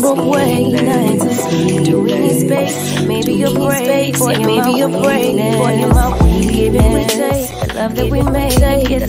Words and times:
you're 0.00 0.14
when 0.14 0.70
you're. 0.70 1.84
Do 1.84 2.00
we 2.00 2.18
need 2.18 2.46
space? 2.46 3.02
Maybe 3.06 3.34
you're 3.34 3.50
space, 3.50 4.20
maybe 4.26 4.70
you're 4.78 5.02
praying. 5.02 5.36
Boy, 5.58 5.80
you're 5.80 5.94
my 5.94 6.18
give 6.50 6.74
it. 6.74 6.94
we 6.94 7.04
take. 7.04 7.68
The 7.68 7.74
love 7.74 7.94
that 7.96 8.10
we 8.10 8.22
made, 8.22 8.58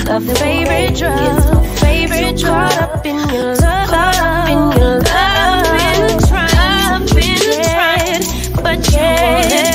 love 0.07 0.25
the 0.25 0.35
favorite 0.35 0.95
drug, 0.95 1.65
favorite 1.79 2.37
drug. 2.37 2.71
Caught 2.71 2.81
up 2.81 3.05
in 3.05 3.15
your 3.29 3.55
love, 3.55 3.89
caught 3.89 4.15
up 4.17 4.49
in 4.49 4.79
your 4.79 4.99
love. 4.99 5.63
Been 5.93 6.19
trying, 6.27 7.05
been 7.15 7.37
trying, 7.39 8.63
but 8.63 8.91
yeah, 8.91 9.72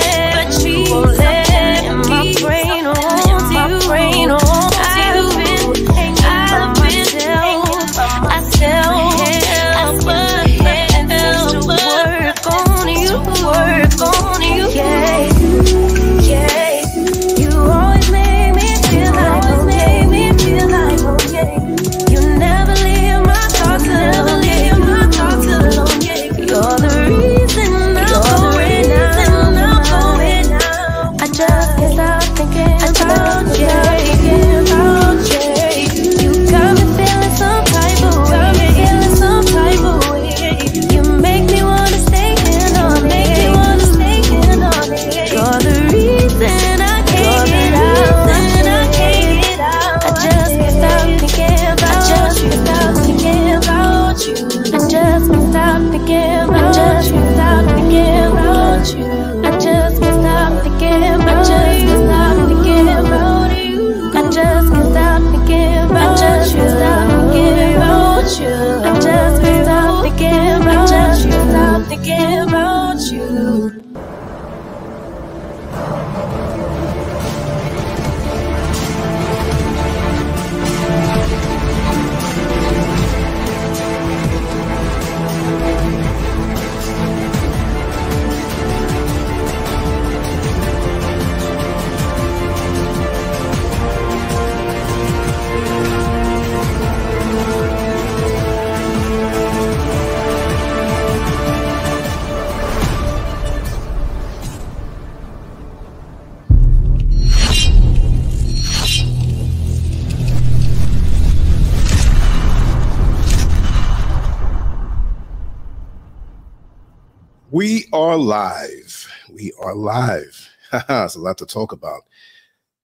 are 119.68 119.74
live. 119.74 120.48
it's 120.72 121.14
a 121.14 121.20
lot 121.20 121.38
to 121.38 121.46
talk 121.46 121.72
about. 121.72 122.02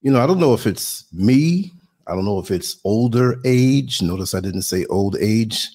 You 0.02 0.10
know, 0.12 0.22
I 0.22 0.26
don't 0.26 0.40
know 0.40 0.54
if 0.54 0.66
it's 0.66 1.04
me. 1.12 1.72
I 2.06 2.14
don't 2.14 2.24
know 2.26 2.38
if 2.38 2.50
it's 2.50 2.78
older 2.84 3.40
age. 3.44 4.02
Notice 4.02 4.34
I 4.34 4.40
didn't 4.40 4.62
say 4.62 4.84
old 4.86 5.16
age, 5.18 5.68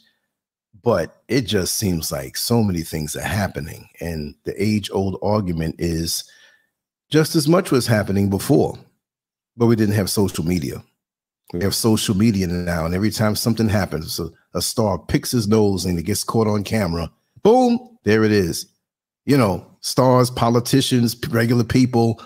but 0.84 1.24
it 1.28 1.42
just 1.42 1.78
seems 1.78 2.12
like 2.12 2.38
so 2.38 2.64
many 2.64 2.82
things 2.82 3.16
are 3.16 3.22
happening. 3.22 3.90
And 4.00 4.36
the 4.44 4.62
age 4.62 4.90
old 4.92 5.18
argument 5.24 5.76
is 5.80 6.24
just 7.10 7.36
as 7.36 7.48
much 7.48 7.72
was 7.72 7.88
happening 7.88 8.30
before, 8.30 8.78
but 9.58 9.66
we 9.66 9.76
didn't 9.76 9.96
have 9.96 10.10
social 10.10 10.46
media. 10.46 10.84
We 11.54 11.64
have 11.64 11.74
social 11.74 12.16
media 12.16 12.46
now, 12.46 12.86
and 12.86 12.94
every 12.94 13.10
time 13.10 13.36
something 13.36 13.70
happens, 13.70 14.20
a, 14.20 14.30
a 14.54 14.62
star 14.62 15.00
picks 15.00 15.32
his 15.32 15.48
nose 15.48 15.86
and 15.86 15.98
it 15.98 16.04
gets 16.04 16.24
caught 16.24 16.46
on 16.46 16.64
camera. 16.64 17.12
Boom, 17.42 17.98
there 18.04 18.24
it 18.24 18.32
is 18.32 18.68
you 19.30 19.38
know, 19.38 19.64
stars, 19.82 20.30
politicians, 20.30 21.16
regular 21.30 21.64
people. 21.64 22.22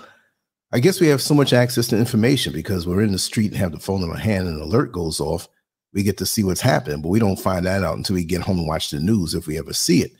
I 0.71 0.79
guess 0.79 0.99
we 0.99 1.07
have 1.07 1.21
so 1.21 1.33
much 1.33 1.53
access 1.53 1.87
to 1.87 1.97
information 1.97 2.53
because 2.53 2.87
we're 2.87 3.03
in 3.03 3.11
the 3.11 3.19
street 3.19 3.51
and 3.51 3.57
have 3.57 3.71
the 3.71 3.79
phone 3.79 4.03
in 4.03 4.09
our 4.09 4.17
hand 4.17 4.47
and 4.47 4.57
an 4.57 4.63
alert 4.63 4.91
goes 4.91 5.19
off. 5.19 5.47
We 5.93 6.01
get 6.01 6.17
to 6.17 6.25
see 6.25 6.43
what's 6.43 6.61
happening, 6.61 7.01
but 7.01 7.09
we 7.09 7.19
don't 7.19 7.39
find 7.39 7.65
that 7.65 7.83
out 7.83 7.97
until 7.97 8.15
we 8.15 8.25
get 8.25 8.41
home 8.41 8.57
and 8.57 8.67
watch 8.67 8.89
the 8.89 8.99
news 8.99 9.35
if 9.35 9.45
we 9.45 9.59
ever 9.59 9.73
see 9.73 10.01
it 10.01 10.11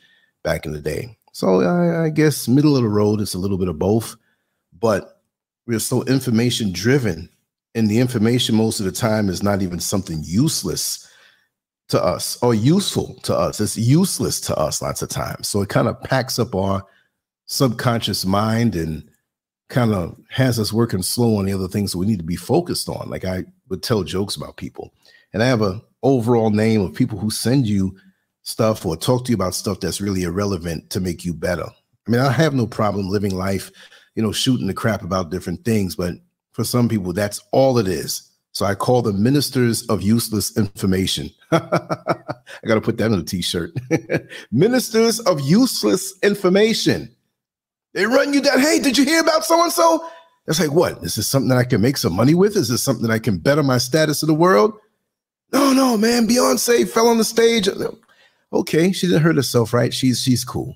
back 0.44 0.66
in 0.66 0.72
the 0.72 0.80
day. 0.80 1.18
So 1.32 1.62
I, 1.62 2.06
I 2.06 2.10
guess 2.10 2.48
middle 2.48 2.78
of 2.78 2.84
the 2.84 2.90
road, 2.90 3.20
it's 3.20 3.34
a 3.34 3.40
little 3.40 3.58
bit 3.58 3.68
of 3.68 3.80
both, 3.80 4.16
but 4.80 5.22
we're 5.66 5.80
so 5.80 6.04
information 6.04 6.72
driven, 6.72 7.30
and 7.74 7.90
the 7.90 8.00
information 8.00 8.54
most 8.54 8.80
of 8.80 8.86
the 8.86 8.92
time 8.92 9.30
is 9.30 9.42
not 9.42 9.64
even 9.64 9.80
something 9.80 10.22
useless 10.24 11.10
to 11.88 12.04
us 12.04 12.38
or 12.44 12.54
useful 12.54 13.16
to 13.24 13.36
us. 13.36 13.60
It's 13.60 13.78
useless 13.78 14.40
to 14.42 14.56
us 14.56 14.82
lots 14.82 15.02
of 15.02 15.10
times. 15.10 15.48
So 15.48 15.62
it 15.62 15.70
kind 15.70 15.88
of 15.88 16.02
packs 16.04 16.38
up 16.38 16.54
our 16.54 16.84
subconscious 17.46 18.26
mind 18.26 18.76
and 18.76 19.08
kind 19.70 19.94
of 19.94 20.16
has 20.30 20.60
us 20.60 20.72
working 20.72 21.02
slow 21.02 21.38
on 21.38 21.46
the 21.46 21.54
other 21.54 21.68
things 21.68 21.96
we 21.96 22.06
need 22.06 22.20
to 22.20 22.26
be 22.26 22.36
focused 22.36 22.90
on. 22.90 23.10
Like 23.10 23.26
I 23.26 23.44
would 23.70 23.82
tell 23.82 24.04
jokes 24.04 24.36
about 24.36 24.58
people. 24.58 24.94
And 25.34 25.42
I 25.42 25.48
have 25.48 25.62
a 25.62 25.82
overall 26.04 26.52
name 26.52 26.82
of 26.82 26.94
people 26.94 27.18
who 27.18 27.32
send 27.32 27.66
you 27.66 27.98
stuff 28.44 28.86
or 28.86 28.96
talk 28.96 29.26
to 29.26 29.32
you 29.32 29.36
about 29.36 29.56
stuff 29.56 29.80
that's 29.80 30.02
really 30.02 30.24
irrelevant 30.24 30.90
to 30.92 31.00
make 31.00 31.26
you 31.26 31.34
better. 31.34 31.66
I 32.08 32.12
mean, 32.12 32.22
I 32.22 32.32
have 32.32 32.54
no 32.54 32.68
problem 32.68 33.10
living 33.10 33.36
life, 33.36 33.72
you 34.16 34.22
know, 34.22 34.32
shooting 34.32 34.68
the 34.68 34.74
crap 34.74 35.02
about 35.02 35.32
different 35.32 35.64
things, 35.64 35.96
but 35.96 36.16
for 36.52 36.64
some 36.64 36.88
people, 36.88 37.14
that's 37.14 37.42
all 37.52 37.78
it 37.80 37.88
is. 37.88 38.30
So 38.52 38.66
I 38.66 38.76
call 38.76 39.02
them 39.02 39.24
ministers 39.24 39.84
of 39.88 40.04
useless 40.04 40.56
information. 40.56 41.32
I 41.52 42.68
got 42.68 42.76
to 42.76 42.82
put 42.82 42.98
that 42.98 43.12
on 43.12 43.20
a 43.20 43.24
t-shirt. 43.24 43.72
ministers 44.52 45.20
of 45.22 45.42
useless 45.42 46.14
information. 46.22 47.10
They 47.94 48.06
run 48.06 48.34
you 48.34 48.42
down. 48.42 48.60
Hey, 48.60 48.80
did 48.80 48.98
you 48.98 49.06
hear 49.06 49.22
about 49.22 49.46
so 49.46 49.62
and 49.62 49.72
so? 49.72 50.08
It's 50.48 50.60
like, 50.60 50.72
what? 50.72 51.04
Is 51.04 51.16
this 51.16 51.28
something 51.28 51.50
that 51.50 51.58
I 51.58 51.64
can 51.64 51.82
make 51.82 51.98
some 51.98 52.14
money 52.14 52.34
with? 52.34 52.58
Is 52.58 52.68
this 52.68 52.84
something 52.84 53.08
that 53.08 53.14
I 53.14 53.20
can 53.20 53.38
better 53.38 53.64
my 53.64 53.78
status 53.78 54.24
in 54.24 54.28
the 54.28 54.34
world? 54.34 54.74
No, 55.54 55.72
no, 55.72 55.98
man. 55.98 56.28
Beyonce 56.28 56.88
fell 56.90 57.08
on 57.08 57.18
the 57.18 57.24
stage. 57.24 57.70
Okay, 58.52 58.92
she 58.92 59.08
didn't 59.08 59.22
hurt 59.22 59.36
herself, 59.36 59.74
right? 59.74 59.94
She's 59.94 60.22
she's 60.22 60.44
cool. 60.44 60.76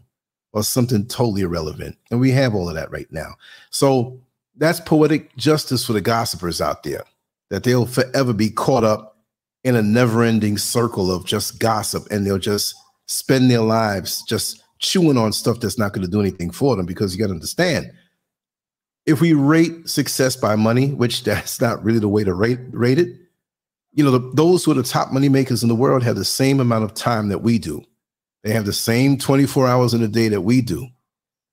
Or 0.54 0.64
something 0.64 1.06
totally 1.08 1.42
irrelevant. 1.42 1.98
And 2.10 2.20
we 2.20 2.32
have 2.32 2.56
all 2.56 2.70
of 2.70 2.76
that 2.76 2.92
right 2.92 3.12
now. 3.12 3.36
So 3.70 4.20
that's 4.56 4.80
poetic 4.80 5.36
justice 5.36 5.86
for 5.86 5.94
the 5.94 6.02
gossipers 6.02 6.62
out 6.62 6.84
there 6.84 7.04
that 7.50 7.64
they'll 7.64 7.86
forever 7.86 8.34
be 8.34 8.50
caught 8.50 8.84
up 8.84 9.18
in 9.64 9.76
a 9.76 9.82
never 9.82 10.24
ending 10.24 10.58
circle 10.58 11.12
of 11.12 11.26
just 11.26 11.60
gossip 11.60 12.08
and 12.10 12.26
they'll 12.26 12.38
just 12.38 12.76
spend 13.06 13.52
their 13.52 13.62
lives 13.62 14.24
just 14.24 14.64
chewing 14.80 15.18
on 15.18 15.34
stuff 15.34 15.60
that's 15.60 15.78
not 15.78 15.94
going 15.94 16.06
to 16.06 16.12
do 16.12 16.22
anything 16.22 16.52
for 16.52 16.76
them 16.76 16.86
because 16.86 17.14
you 17.14 17.20
got 17.20 17.28
to 17.28 17.34
understand 17.34 17.92
if 19.06 19.22
we 19.22 19.34
rate 19.34 19.88
success 19.88 20.36
by 20.36 20.56
money 20.56 20.90
which 20.94 21.24
that's 21.26 21.60
not 21.60 21.84
really 21.84 22.00
the 22.00 22.08
way 22.08 22.24
to 22.24 22.34
rate 22.34 22.60
rate 22.72 23.00
it 23.00 23.10
you 23.98 24.04
know 24.04 24.12
the, 24.12 24.32
those 24.36 24.64
who 24.64 24.72
are 24.72 24.76
the 24.76 24.84
top 24.84 25.12
money 25.12 25.28
makers 25.28 25.64
in 25.64 25.70
the 25.70 25.76
world 25.76 26.04
have 26.04 26.16
the 26.16 26.24
same 26.24 26.60
amount 26.60 26.84
of 26.84 26.94
time 26.94 27.30
that 27.30 27.40
we 27.40 27.58
do. 27.58 27.82
They 28.44 28.52
have 28.52 28.66
the 28.66 28.72
same 28.72 29.18
24 29.18 29.68
hours 29.68 29.96
in 29.96 30.04
a 30.04 30.08
day 30.08 30.28
that 30.30 30.42
we 30.42 30.62
do. 30.62 30.88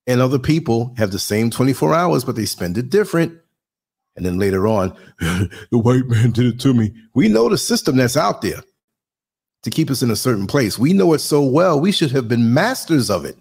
And 0.06 0.20
other 0.20 0.38
people 0.38 0.94
have 0.99 1.11
the 1.11 1.19
same 1.19 1.49
24 1.50 1.94
hours 1.94 2.23
but 2.23 2.37
they 2.37 2.44
spend 2.44 2.77
it 2.77 2.91
different. 2.91 3.32
And 4.15 4.27
then 4.27 4.38
later 4.38 4.67
on, 4.67 4.94
the 5.19 5.79
white 5.79 6.06
man 6.06 6.32
did 6.32 6.47
it 6.47 6.61
to 6.61 6.75
me. 6.75 6.93
We 7.15 7.29
know 7.29 7.49
the 7.49 7.56
system 7.56 7.97
that's 7.97 8.17
out 8.17 8.43
there 8.43 8.61
to 9.65 9.71
keep 9.71 9.91
us 9.91 10.03
in 10.03 10.11
a 10.11 10.17
certain 10.17 10.47
place. 10.47 10.79
We 10.79 10.93
know 10.93 11.15
it 11.15 11.19
so 11.19 11.43
well. 11.43 11.81
We 11.81 11.91
should 11.91 12.13
have 12.13 12.29
been 12.29 12.55
masters 12.55 13.11
of 13.11 13.25
it. 13.25 13.37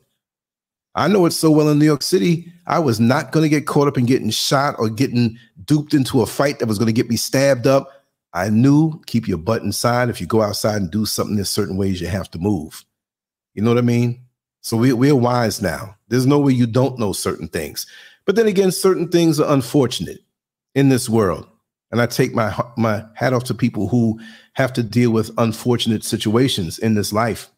I 0.95 1.07
know 1.07 1.25
it 1.25 1.31
so 1.31 1.51
well 1.51 1.69
in 1.69 1.79
New 1.79 1.85
York 1.85 2.01
City. 2.01 2.51
I 2.65 2.79
was 2.79 2.99
not 2.99 3.31
going 3.31 3.43
to 3.43 3.49
get 3.49 3.67
caught 3.67 3.87
up 3.87 3.97
in 3.97 4.05
getting 4.05 4.29
shot 4.29 4.75
or 4.77 4.89
getting 4.89 5.37
duped 5.65 5.93
into 5.93 6.21
a 6.21 6.25
fight 6.25 6.59
that 6.59 6.67
was 6.67 6.77
going 6.77 6.87
to 6.87 6.93
get 6.93 7.09
me 7.09 7.17
stabbed 7.17 7.67
up. 7.67 7.89
I 8.33 8.49
knew 8.49 9.01
keep 9.05 9.27
your 9.27 9.37
butt 9.37 9.63
inside. 9.63 10.09
If 10.09 10.21
you 10.21 10.27
go 10.27 10.41
outside 10.41 10.81
and 10.81 10.89
do 10.89 11.05
something, 11.05 11.35
there's 11.35 11.49
certain 11.49 11.77
ways 11.77 11.99
you 11.99 12.07
have 12.07 12.31
to 12.31 12.39
move. 12.39 12.85
You 13.53 13.61
know 13.61 13.71
what 13.71 13.77
I 13.77 13.81
mean? 13.81 14.21
So 14.61 14.77
we, 14.77 14.93
we're 14.93 15.15
wise 15.15 15.61
now. 15.61 15.95
There's 16.07 16.25
no 16.25 16.39
way 16.39 16.53
you 16.53 16.67
don't 16.67 16.97
know 16.97 17.11
certain 17.11 17.47
things. 17.47 17.85
But 18.25 18.35
then 18.35 18.47
again, 18.47 18.71
certain 18.71 19.09
things 19.09 19.39
are 19.39 19.53
unfortunate 19.53 20.21
in 20.73 20.89
this 20.89 21.09
world. 21.09 21.47
And 21.93 22.01
I 22.01 22.07
take 22.07 22.33
my 22.33 22.51
my 22.75 23.05
hat 23.13 23.33
off 23.33 23.43
to 23.43 23.53
people 23.53 23.87
who 23.87 24.19
have 24.53 24.73
to 24.73 24.81
deal 24.81 25.11
with 25.11 25.29
unfortunate 25.37 26.03
situations 26.03 26.79
in 26.79 26.95
this 26.95 27.13
life. 27.13 27.51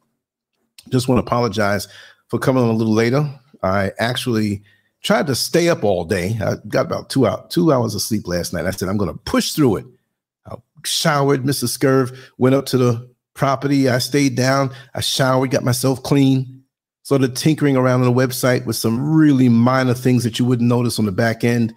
Just 0.90 1.08
want 1.08 1.20
to 1.20 1.26
apologize 1.26 1.88
for 2.28 2.38
coming 2.38 2.62
on 2.62 2.70
a 2.70 2.74
little 2.74 2.94
later. 2.94 3.30
I 3.64 3.94
actually 3.98 4.62
tried 5.04 5.28
to 5.28 5.36
stay 5.36 5.70
up 5.70 5.86
all 5.86 6.04
day. 6.04 6.38
I 6.44 6.56
got 6.68 6.86
about 6.86 7.10
two 7.10 7.26
out 7.26 7.50
two 7.50 7.72
hours 7.72 7.96
of 7.96 8.02
sleep 8.02 8.28
last 8.28 8.52
night. 8.52 8.66
I 8.66 8.72
said 8.72 8.90
I'm 8.90 8.98
going 8.98 9.10
to 9.10 9.18
push 9.20 9.54
through 9.54 9.78
it. 9.78 9.86
I 10.46 10.56
showered. 10.84 11.44
Mrs. 11.44 11.78
Scurv 11.78 12.14
went 12.38 12.56
up 12.56 12.66
to 12.66 12.78
the 12.78 13.10
property. 13.36 13.88
I 13.88 14.00
stayed 14.00 14.36
down. 14.36 14.70
I 14.96 15.00
showered, 15.00 15.52
got 15.52 15.64
myself 15.64 16.04
clean. 16.04 16.62
Started 17.04 17.38
tinkering 17.38 17.78
around 17.78 18.02
on 18.02 18.14
the 18.14 18.22
website 18.22 18.66
with 18.66 18.76
some 18.76 19.16
really 19.16 19.48
minor 19.48 19.94
things 19.94 20.26
that 20.26 20.40
you 20.40 20.44
wouldn't 20.44 20.68
notice 20.68 21.00
on 21.00 21.06
the 21.06 21.14
back 21.14 21.46
end. 21.46 21.74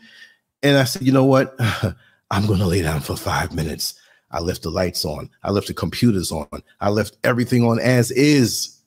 And 0.64 0.76
I 0.76 0.82
said, 0.82 1.02
you 1.02 1.12
know 1.12 1.24
what? 1.24 1.56
I'm 2.30 2.46
going 2.46 2.58
to 2.58 2.66
lay 2.66 2.82
down 2.82 3.00
for 3.00 3.16
five 3.16 3.54
minutes. 3.54 3.94
I 4.30 4.40
left 4.40 4.62
the 4.62 4.70
lights 4.70 5.04
on. 5.04 5.30
I 5.42 5.50
left 5.50 5.68
the 5.68 5.74
computers 5.74 6.30
on. 6.30 6.48
I 6.80 6.90
left 6.90 7.16
everything 7.24 7.64
on 7.64 7.78
as 7.80 8.10
is. 8.10 8.78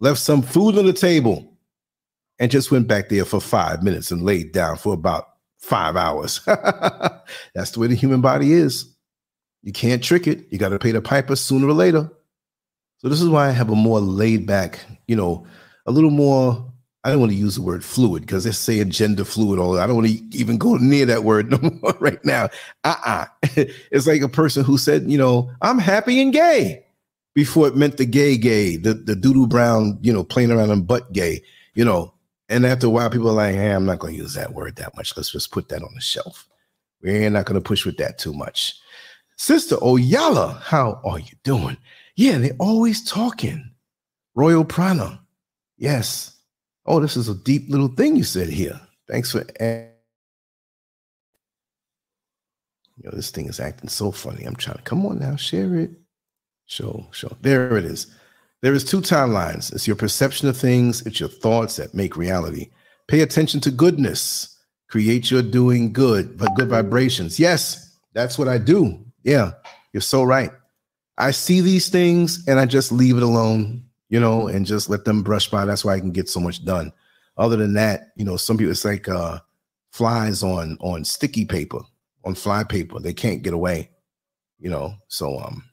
Left 0.00 0.18
some 0.18 0.42
food 0.42 0.78
on 0.78 0.86
the 0.86 0.92
table 0.92 1.56
and 2.38 2.50
just 2.50 2.70
went 2.70 2.88
back 2.88 3.08
there 3.08 3.24
for 3.24 3.40
five 3.40 3.82
minutes 3.82 4.10
and 4.10 4.22
laid 4.22 4.52
down 4.52 4.76
for 4.76 4.94
about 4.94 5.28
five 5.58 5.96
hours. 5.96 6.40
That's 7.54 7.70
the 7.70 7.80
way 7.80 7.86
the 7.86 7.94
human 7.94 8.20
body 8.20 8.52
is. 8.52 8.94
You 9.62 9.72
can't 9.72 10.02
trick 10.02 10.26
it. 10.26 10.46
You 10.50 10.58
got 10.58 10.68
to 10.70 10.78
pay 10.78 10.92
the 10.92 11.02
piper 11.02 11.36
sooner 11.36 11.66
or 11.66 11.72
later. 11.72 12.10
So 12.98 13.08
this 13.08 13.20
is 13.20 13.28
why 13.28 13.48
I 13.48 13.52
have 13.52 13.70
a 13.70 13.74
more 13.74 14.00
laid 14.00 14.46
back, 14.46 14.80
you 15.06 15.16
know, 15.16 15.46
a 15.86 15.92
little 15.92 16.10
more. 16.10 16.72
I 17.06 17.10
don't 17.10 17.20
want 17.20 17.30
to 17.30 17.38
use 17.38 17.54
the 17.54 17.62
word 17.62 17.84
fluid 17.84 18.22
because 18.22 18.42
they're 18.42 18.52
saying 18.52 18.90
gender 18.90 19.24
fluid. 19.24 19.60
All 19.60 19.78
I 19.78 19.86
don't 19.86 19.94
want 19.94 20.08
to 20.08 20.36
even 20.36 20.58
go 20.58 20.74
near 20.74 21.06
that 21.06 21.22
word 21.22 21.48
no 21.52 21.70
more 21.80 21.96
right 22.00 22.22
now. 22.24 22.48
Uh-uh. 22.82 23.26
It's 23.92 24.08
like 24.08 24.22
a 24.22 24.28
person 24.28 24.64
who 24.64 24.76
said, 24.76 25.08
you 25.08 25.16
know, 25.16 25.48
I'm 25.62 25.78
happy 25.78 26.20
and 26.20 26.32
gay 26.32 26.84
before 27.32 27.68
it 27.68 27.76
meant 27.76 27.98
the 27.98 28.06
gay 28.06 28.36
gay, 28.36 28.76
the 28.76 28.94
the 28.94 29.14
doodoo 29.14 29.48
brown, 29.48 30.00
you 30.02 30.12
know, 30.12 30.24
playing 30.24 30.50
around 30.50 30.70
and 30.70 30.84
butt 30.84 31.12
gay, 31.12 31.44
you 31.74 31.84
know. 31.84 32.12
And 32.48 32.66
after 32.66 32.88
a 32.88 32.90
while, 32.90 33.08
people 33.08 33.28
are 33.30 33.34
like, 33.34 33.54
hey, 33.54 33.70
I'm 33.70 33.86
not 33.86 34.00
going 34.00 34.14
to 34.14 34.20
use 34.20 34.34
that 34.34 34.52
word 34.52 34.74
that 34.76 34.96
much. 34.96 35.16
Let's 35.16 35.30
just 35.30 35.52
put 35.52 35.68
that 35.68 35.82
on 35.84 35.94
the 35.94 36.00
shelf. 36.00 36.48
We're 37.02 37.30
not 37.30 37.46
going 37.46 37.54
to 37.54 37.60
push 37.60 37.86
with 37.86 37.98
that 37.98 38.18
too 38.18 38.32
much. 38.32 38.80
Sister 39.36 39.76
Oyala, 39.76 40.60
how 40.60 41.00
are 41.04 41.20
you 41.20 41.36
doing? 41.44 41.76
Yeah, 42.16 42.38
they're 42.38 42.56
always 42.58 43.04
talking. 43.04 43.70
Royal 44.34 44.64
Prana. 44.64 45.20
Yes. 45.76 46.35
Oh, 46.86 47.00
this 47.00 47.16
is 47.16 47.28
a 47.28 47.34
deep 47.34 47.68
little 47.68 47.88
thing 47.88 48.16
you 48.16 48.24
said 48.24 48.48
here. 48.48 48.80
Thanks 49.08 49.32
for. 49.32 49.44
You 52.96 53.10
know, 53.10 53.10
this 53.12 53.30
thing 53.30 53.46
is 53.46 53.60
acting 53.60 53.90
so 53.90 54.10
funny. 54.10 54.44
I'm 54.44 54.56
trying 54.56 54.78
to 54.78 54.82
come 54.82 55.04
on 55.04 55.18
now, 55.18 55.36
share 55.36 55.76
it. 55.76 55.90
Show, 56.66 57.06
show. 57.12 57.36
There 57.42 57.76
it 57.76 57.84
is. 57.84 58.06
There 58.62 58.72
is 58.72 58.84
two 58.84 59.00
timelines. 59.00 59.72
It's 59.72 59.86
your 59.86 59.96
perception 59.96 60.48
of 60.48 60.56
things, 60.56 61.02
it's 61.06 61.20
your 61.20 61.28
thoughts 61.28 61.76
that 61.76 61.94
make 61.94 62.16
reality. 62.16 62.70
Pay 63.06 63.20
attention 63.20 63.60
to 63.60 63.70
goodness. 63.70 64.56
Create 64.88 65.30
your 65.30 65.42
doing 65.42 65.92
good, 65.92 66.38
but 66.38 66.54
good 66.54 66.68
vibrations. 66.68 67.38
Yes, 67.38 67.98
that's 68.14 68.38
what 68.38 68.48
I 68.48 68.58
do. 68.58 69.04
Yeah, 69.24 69.52
you're 69.92 70.00
so 70.00 70.22
right. 70.22 70.50
I 71.18 71.32
see 71.32 71.60
these 71.60 71.88
things 71.88 72.46
and 72.48 72.58
I 72.58 72.66
just 72.66 72.92
leave 72.92 73.16
it 73.16 73.22
alone, 73.22 73.84
you 74.08 74.20
know, 74.20 74.48
and 74.48 74.66
just 74.66 74.88
let 74.88 75.04
them 75.04 75.22
brush 75.22 75.48
by. 75.50 75.64
That's 75.64 75.84
why 75.84 75.94
I 75.94 76.00
can 76.00 76.12
get 76.12 76.28
so 76.28 76.40
much 76.40 76.64
done. 76.64 76.92
Other 77.36 77.56
than 77.56 77.74
that, 77.74 78.12
you 78.16 78.24
know, 78.24 78.36
some 78.36 78.56
people 78.56 78.70
it's 78.72 78.84
like 78.84 79.08
uh 79.08 79.40
flies 79.92 80.42
on 80.42 80.76
on 80.80 81.04
sticky 81.04 81.44
paper, 81.44 81.80
on 82.24 82.34
fly 82.34 82.64
paper. 82.64 82.98
They 82.98 83.12
can't 83.14 83.42
get 83.42 83.54
away, 83.54 83.90
you 84.58 84.70
know. 84.70 84.94
So 85.08 85.38
um 85.40 85.64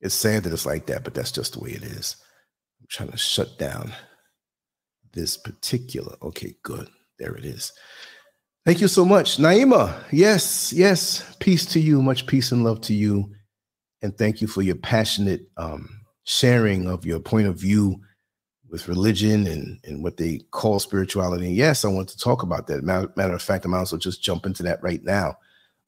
it's 0.00 0.14
sad 0.14 0.44
that 0.44 0.52
it's 0.52 0.66
like 0.66 0.86
that, 0.86 1.04
but 1.04 1.14
that's 1.14 1.32
just 1.32 1.54
the 1.54 1.60
way 1.60 1.70
it 1.70 1.82
is. 1.82 2.16
I'm 2.80 2.86
trying 2.88 3.10
to 3.10 3.16
shut 3.16 3.58
down 3.58 3.92
this 5.12 5.36
particular. 5.36 6.16
Okay, 6.22 6.54
good. 6.62 6.88
There 7.18 7.34
it 7.34 7.44
is. 7.44 7.72
Thank 8.64 8.80
you 8.80 8.88
so 8.88 9.04
much. 9.04 9.38
Naima, 9.38 10.04
yes, 10.12 10.72
yes. 10.72 11.34
Peace 11.40 11.64
to 11.66 11.80
you. 11.80 12.02
Much 12.02 12.26
peace 12.26 12.52
and 12.52 12.64
love 12.64 12.80
to 12.82 12.94
you. 12.94 13.32
And 14.02 14.16
thank 14.16 14.40
you 14.40 14.46
for 14.46 14.62
your 14.62 14.76
passionate 14.76 15.48
um, 15.56 15.97
sharing 16.28 16.86
of 16.86 17.06
your 17.06 17.18
point 17.18 17.46
of 17.46 17.56
view 17.56 17.98
with 18.68 18.86
religion 18.86 19.46
and, 19.46 19.80
and 19.84 20.02
what 20.02 20.18
they 20.18 20.38
call 20.50 20.78
spirituality. 20.78 21.46
And 21.46 21.56
yes, 21.56 21.86
I 21.86 21.88
want 21.88 22.06
to 22.10 22.18
talk 22.18 22.42
about 22.42 22.66
that. 22.66 22.84
Matter, 22.84 23.10
matter 23.16 23.32
of 23.32 23.40
fact, 23.40 23.64
I 23.64 23.70
might 23.70 23.78
also 23.78 23.96
just 23.96 24.22
jump 24.22 24.44
into 24.44 24.62
that 24.64 24.82
right 24.82 25.02
now. 25.02 25.38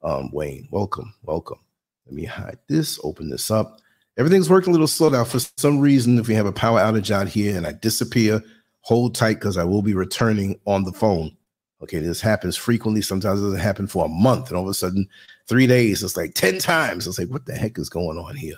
Um, 0.02 0.31
Wayne, 0.32 0.66
welcome, 0.70 1.12
welcome. 1.25 1.58
Let 2.06 2.14
me 2.14 2.25
hide 2.25 2.56
this, 2.69 2.98
open 3.04 3.28
this 3.28 3.50
up. 3.50 3.81
Everything's 4.16 4.48
working 4.48 4.70
a 4.70 4.72
little 4.72 4.87
slow 4.87 5.10
now. 5.10 5.25
For 5.25 5.40
some 5.58 5.78
reason, 5.78 6.19
if 6.19 6.26
we 6.26 6.34
have 6.34 6.46
a 6.46 6.52
power 6.52 6.81
outage 6.81 7.10
out 7.10 7.28
here 7.28 7.54
and 7.54 7.66
I 7.66 7.72
disappear, 7.72 8.42
hold 8.81 9.14
tight 9.14 9.34
because 9.34 9.58
I 9.58 9.64
will 9.64 9.82
be 9.82 9.94
returning 9.94 10.58
on 10.64 10.84
the 10.84 10.92
phone. 10.92 11.37
Okay, 11.82 11.98
this 11.98 12.22
happens 12.22 12.56
frequently. 12.56 13.02
Sometimes 13.02 13.40
it 13.40 13.44
doesn't 13.44 13.60
happen 13.60 13.87
for 13.87 14.06
a 14.06 14.08
month, 14.08 14.48
and 14.48 14.56
all 14.56 14.64
of 14.64 14.70
a 14.70 14.75
sudden, 14.75 15.06
three 15.48 15.66
days, 15.66 16.02
it's 16.02 16.16
like 16.16 16.32
10 16.34 16.58
times. 16.60 17.06
It's 17.06 17.19
like, 17.19 17.28
what 17.28 17.44
the 17.44 17.54
heck 17.54 17.78
is 17.78 17.90
going 17.90 18.16
on 18.16 18.37
here? 18.37 18.56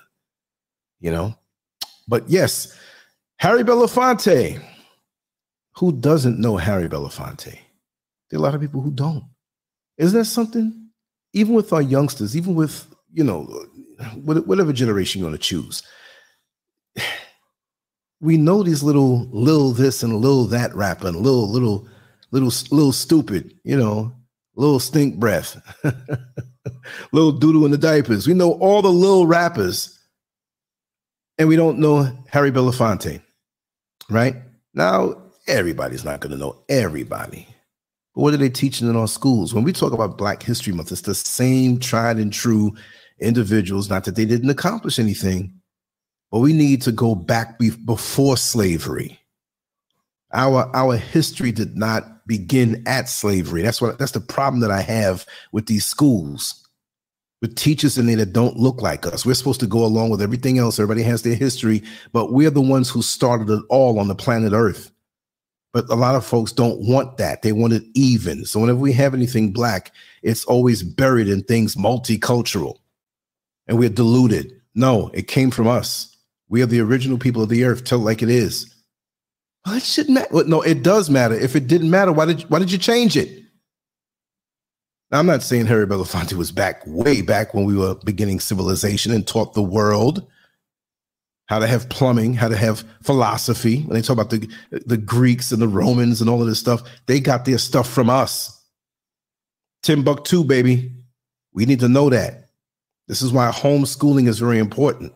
You 1.01 1.11
know? 1.11 1.35
But 2.09 2.29
yes, 2.29 2.77
Harry 3.39 3.63
Belafonte. 3.63 4.63
Who 5.77 5.93
doesn't 5.93 6.39
know 6.39 6.59
Harry 6.59 6.89
Belafonte? 6.89 7.59
There 8.31 8.39
are 8.39 8.43
a 8.43 8.43
lot 8.43 8.55
of 8.55 8.61
people 8.61 8.83
who 8.83 8.91
don't. 8.91 9.25
Isn't 9.97 10.19
that 10.19 10.27
something? 10.27 10.91
Even 11.33 11.55
with 11.55 11.73
our 11.73 11.81
youngsters, 11.81 12.37
even 12.37 12.55
with, 12.55 12.87
you 13.13 13.25
know, 13.25 13.45
whatever 14.23 14.73
generation 14.73 15.21
you 15.21 15.25
want 15.25 15.35
to 15.35 15.43
choose, 15.43 15.83
we 18.21 18.37
know 18.37 18.63
these 18.63 18.83
little, 18.83 19.27
little 19.31 19.73
this 19.73 20.03
and 20.03 20.15
little 20.15 20.45
that 20.45 20.75
rapper 20.75 21.09
and 21.09 21.17
little, 21.17 21.51
little 21.51 21.89
little 22.33 22.51
little 22.71 22.93
stupid, 22.93 23.55
you 23.63 23.77
know, 23.77 24.13
little 24.57 24.81
stink 24.81 25.17
breath, 25.17 25.61
little 27.13 27.33
doodle 27.33 27.65
in 27.65 27.71
the 27.71 27.79
diapers. 27.79 28.27
We 28.27 28.35
know 28.35 28.53
all 28.53 28.83
the 28.83 28.89
little 28.89 29.27
rappers, 29.27 29.92
and 31.39 31.49
we 31.49 31.57
don't 31.57 31.79
know 31.79 32.11
Harry 32.29 32.51
Belafonte, 32.51 33.21
right? 34.11 34.37
Now, 34.75 35.17
everybody's 35.47 36.05
not 36.05 36.21
going 36.21 36.33
to 36.33 36.39
know 36.39 36.63
everybody. 36.69 37.47
But 38.15 38.23
what 38.23 38.35
are 38.35 38.39
they 38.39 38.51
teaching 38.51 38.89
in 38.89 38.97
our 38.97 39.09
schools? 39.09 39.55
When 39.55 39.65
we 39.65 39.73
talk 39.73 39.93
about 39.93 40.19
Black 40.19 40.43
History 40.43 40.73
Month, 40.73 40.93
it's 40.93 41.03
the 41.03 41.15
same 41.15 41.79
tried 41.79 42.19
and 42.19 42.33
true 42.33 42.75
individuals, 43.21 43.89
not 43.89 44.05
that 44.05 44.17
they 44.17 44.25
didn't 44.25 44.51
accomplish 44.51 44.99
anything, 44.99 45.53
but 46.31 46.41
we 46.41 46.53
need 46.53 46.83
to 46.83 46.93
go 46.93 47.15
back 47.15 47.59
before 47.59 48.37
slavery. 48.37 49.19
Our 50.33 50.75
our 50.75 50.97
history 50.97 51.53
did 51.53 51.77
not 51.77 52.27
begin 52.27 52.83
at 52.87 53.09
slavery. 53.09 53.63
That's 53.63 53.83
what 53.83 53.99
that's 53.99 54.13
the 54.13 54.21
problem 54.21 54.61
that 54.61 54.71
I 54.71 54.81
have 54.81 55.27
with 55.53 55.67
these 55.67 55.85
schools. 55.85 56.62
With 57.43 57.57
teachers 57.57 57.99
in 57.99 58.07
there 58.07 58.17
that 58.17 58.33
don't 58.33 58.57
look 58.57 58.81
like 58.81 59.05
us. 59.05 59.27
We're 59.27 59.35
supposed 59.35 59.61
to 59.61 59.67
go 59.67 59.85
along 59.85 60.11
with 60.11 60.23
everything 60.23 60.59
else. 60.59 60.79
Everybody 60.79 61.03
has 61.03 61.23
their 61.23 61.35
history, 61.35 61.83
but 62.13 62.33
we're 62.33 62.51
the 62.51 62.61
ones 62.61 62.89
who 62.89 63.03
started 63.03 63.51
it 63.51 63.63
all 63.69 63.99
on 63.99 64.07
the 64.07 64.15
planet 64.15 64.53
Earth. 64.53 64.93
But 65.73 65.91
a 65.91 65.97
lot 65.97 66.15
of 66.15 66.25
folks 66.25 66.53
don't 66.53 66.81
want 66.87 67.17
that. 67.17 67.43
They 67.43 67.53
want 67.53 67.73
it 67.73 67.83
even. 67.95 68.45
So 68.45 68.61
whenever 68.61 68.79
we 68.79 68.93
have 68.93 69.13
anything 69.13 69.53
black, 69.53 69.93
it's 70.23 70.45
always 70.45 70.85
buried 70.85 71.29
in 71.29 71.43
things 71.43 71.75
multicultural. 71.75 72.77
And 73.67 73.77
we're 73.77 73.89
diluted. 73.89 74.61
No, 74.75 75.11
it 75.13 75.29
came 75.29 75.51
from 75.51 75.67
us. 75.67 76.17
We 76.49 76.63
are 76.63 76.67
the 76.67 76.81
original 76.81 77.19
people 77.19 77.43
of 77.43 77.49
the 77.49 77.65
earth. 77.65 77.85
Tell 77.85 77.99
it 77.99 78.05
like 78.05 78.23
it 78.23 78.31
is. 78.31 78.73
Well, 79.67 79.77
it 79.77 79.83
shouldn't 79.83 80.15
matter. 80.15 80.45
No, 80.45 80.61
it 80.63 80.83
does 80.83 81.11
matter. 81.11 81.35
If 81.35 81.57
it 81.57 81.67
didn't 81.67 81.91
matter, 81.91 82.13
why 82.13 82.27
did 82.27 82.43
why 82.43 82.59
did 82.59 82.71
you 82.71 82.79
change 82.79 83.17
it? 83.17 83.42
Now, 85.13 85.19
I'm 85.19 85.27
not 85.27 85.43
saying 85.43 85.67
Harry 85.67 85.87
Belafonte 85.87 86.33
was 86.33 86.51
back 86.51 86.83
way 86.87 87.21
back 87.21 87.53
when 87.53 87.67
we 87.67 87.77
were 87.77 87.97
beginning 87.97 88.41
civilization 88.41 89.13
and 89.13 89.27
taught 89.27 89.53
the 89.53 89.63
world 89.63 90.27
how 91.47 91.59
to 91.59 91.67
have 91.67 91.91
plumbing, 91.91 92.33
how 92.33 92.49
to 92.49 92.57
have 92.57 92.83
philosophy. 93.03 93.83
When 93.83 93.95
they 93.95 94.01
talk 94.01 94.15
about 94.15 94.31
the 94.31 94.49
the 94.87 94.97
Greeks 94.97 95.53
and 95.53 95.61
the 95.61 95.69
Romans 95.69 96.23
and 96.23 96.31
all 96.31 96.41
of 96.41 96.49
this 96.49 96.59
stuff, 96.59 96.83
they 97.07 97.21
got 97.21 97.45
their 97.45 97.59
stuff 97.59 97.91
from 97.91 98.09
us. 98.09 98.59
Timbuktu, 99.83 100.45
baby. 100.45 100.93
We 101.53 101.67
need 101.67 101.81
to 101.81 101.89
know 101.89 102.09
that. 102.09 102.49
This 103.07 103.21
is 103.21 103.33
why 103.33 103.51
homeschooling 103.51 104.29
is 104.29 104.39
very 104.39 104.59
important 104.59 105.13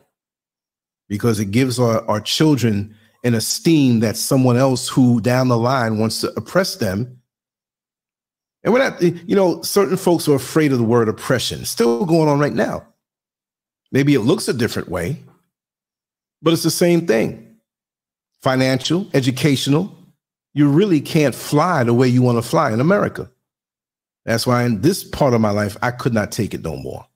because 1.09 1.41
it 1.41 1.53
gives 1.53 1.79
our, 1.79 2.07
our 2.07 2.21
children 2.21 2.95
an 3.25 3.35
esteem 3.35 4.01
that 4.01 4.19
someone 4.19 4.59
else 4.59 4.89
who 4.89 5.23
down 5.23 5.49
the 5.49 5.57
line 5.57 5.99
wants 5.99 6.21
to 6.21 6.33
oppress 6.37 6.77
them. 6.77 7.19
And 8.67 8.73
we're 8.73 8.81
not, 8.81 9.01
you 9.01 9.37
know, 9.37 9.63
certain 9.63 9.97
folks 9.97 10.27
are 10.27 10.35
afraid 10.35 10.73
of 10.73 10.79
the 10.79 10.85
word 10.85 11.09
oppression. 11.09 11.65
still 11.65 12.05
going 12.05 12.29
on 12.29 12.41
right 12.41 12.53
now. 12.53 12.85
Maybe 13.93 14.13
it 14.13 14.23
looks 14.23 14.49
a 14.49 14.53
different 14.53 14.89
way, 14.89 15.23
but 16.43 16.53
it's 16.53 16.65
the 16.65 16.71
same 16.73 17.07
thing. 17.07 17.59
Financial, 18.43 19.07
educational, 19.15 19.97
you 20.53 20.69
really 20.69 21.01
can't 21.01 21.33
fly 21.33 21.85
the 21.85 21.95
way 21.95 22.09
you 22.09 22.23
want 22.23 22.39
to 22.39 22.43
fly 22.43 22.73
in 22.73 22.81
America. 22.81 23.31
That's 24.25 24.49
why 24.49 24.65
in 24.65 24.81
this 24.81 25.05
part 25.05 25.33
of 25.33 25.41
my 25.41 25.51
life, 25.51 25.77
I 25.81 25.93
could 25.93 26.13
not 26.13 26.33
take 26.33 26.53
it 26.53 26.65
no 26.65 26.77
more. 26.77 27.07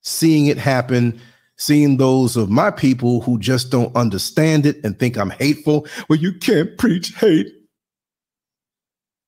Seeing 0.00 0.46
it 0.46 0.56
happen, 0.56 1.20
seeing 1.58 1.98
those 1.98 2.34
of 2.34 2.48
my 2.48 2.70
people 2.70 3.20
who 3.20 3.38
just 3.38 3.70
don't 3.70 3.94
understand 3.94 4.64
it 4.64 4.82
and 4.82 4.98
think 4.98 5.18
I'm 5.18 5.30
hateful. 5.30 5.86
Well, 6.08 6.18
you 6.18 6.32
can't 6.32 6.78
preach 6.78 7.14
hate. 7.16 7.52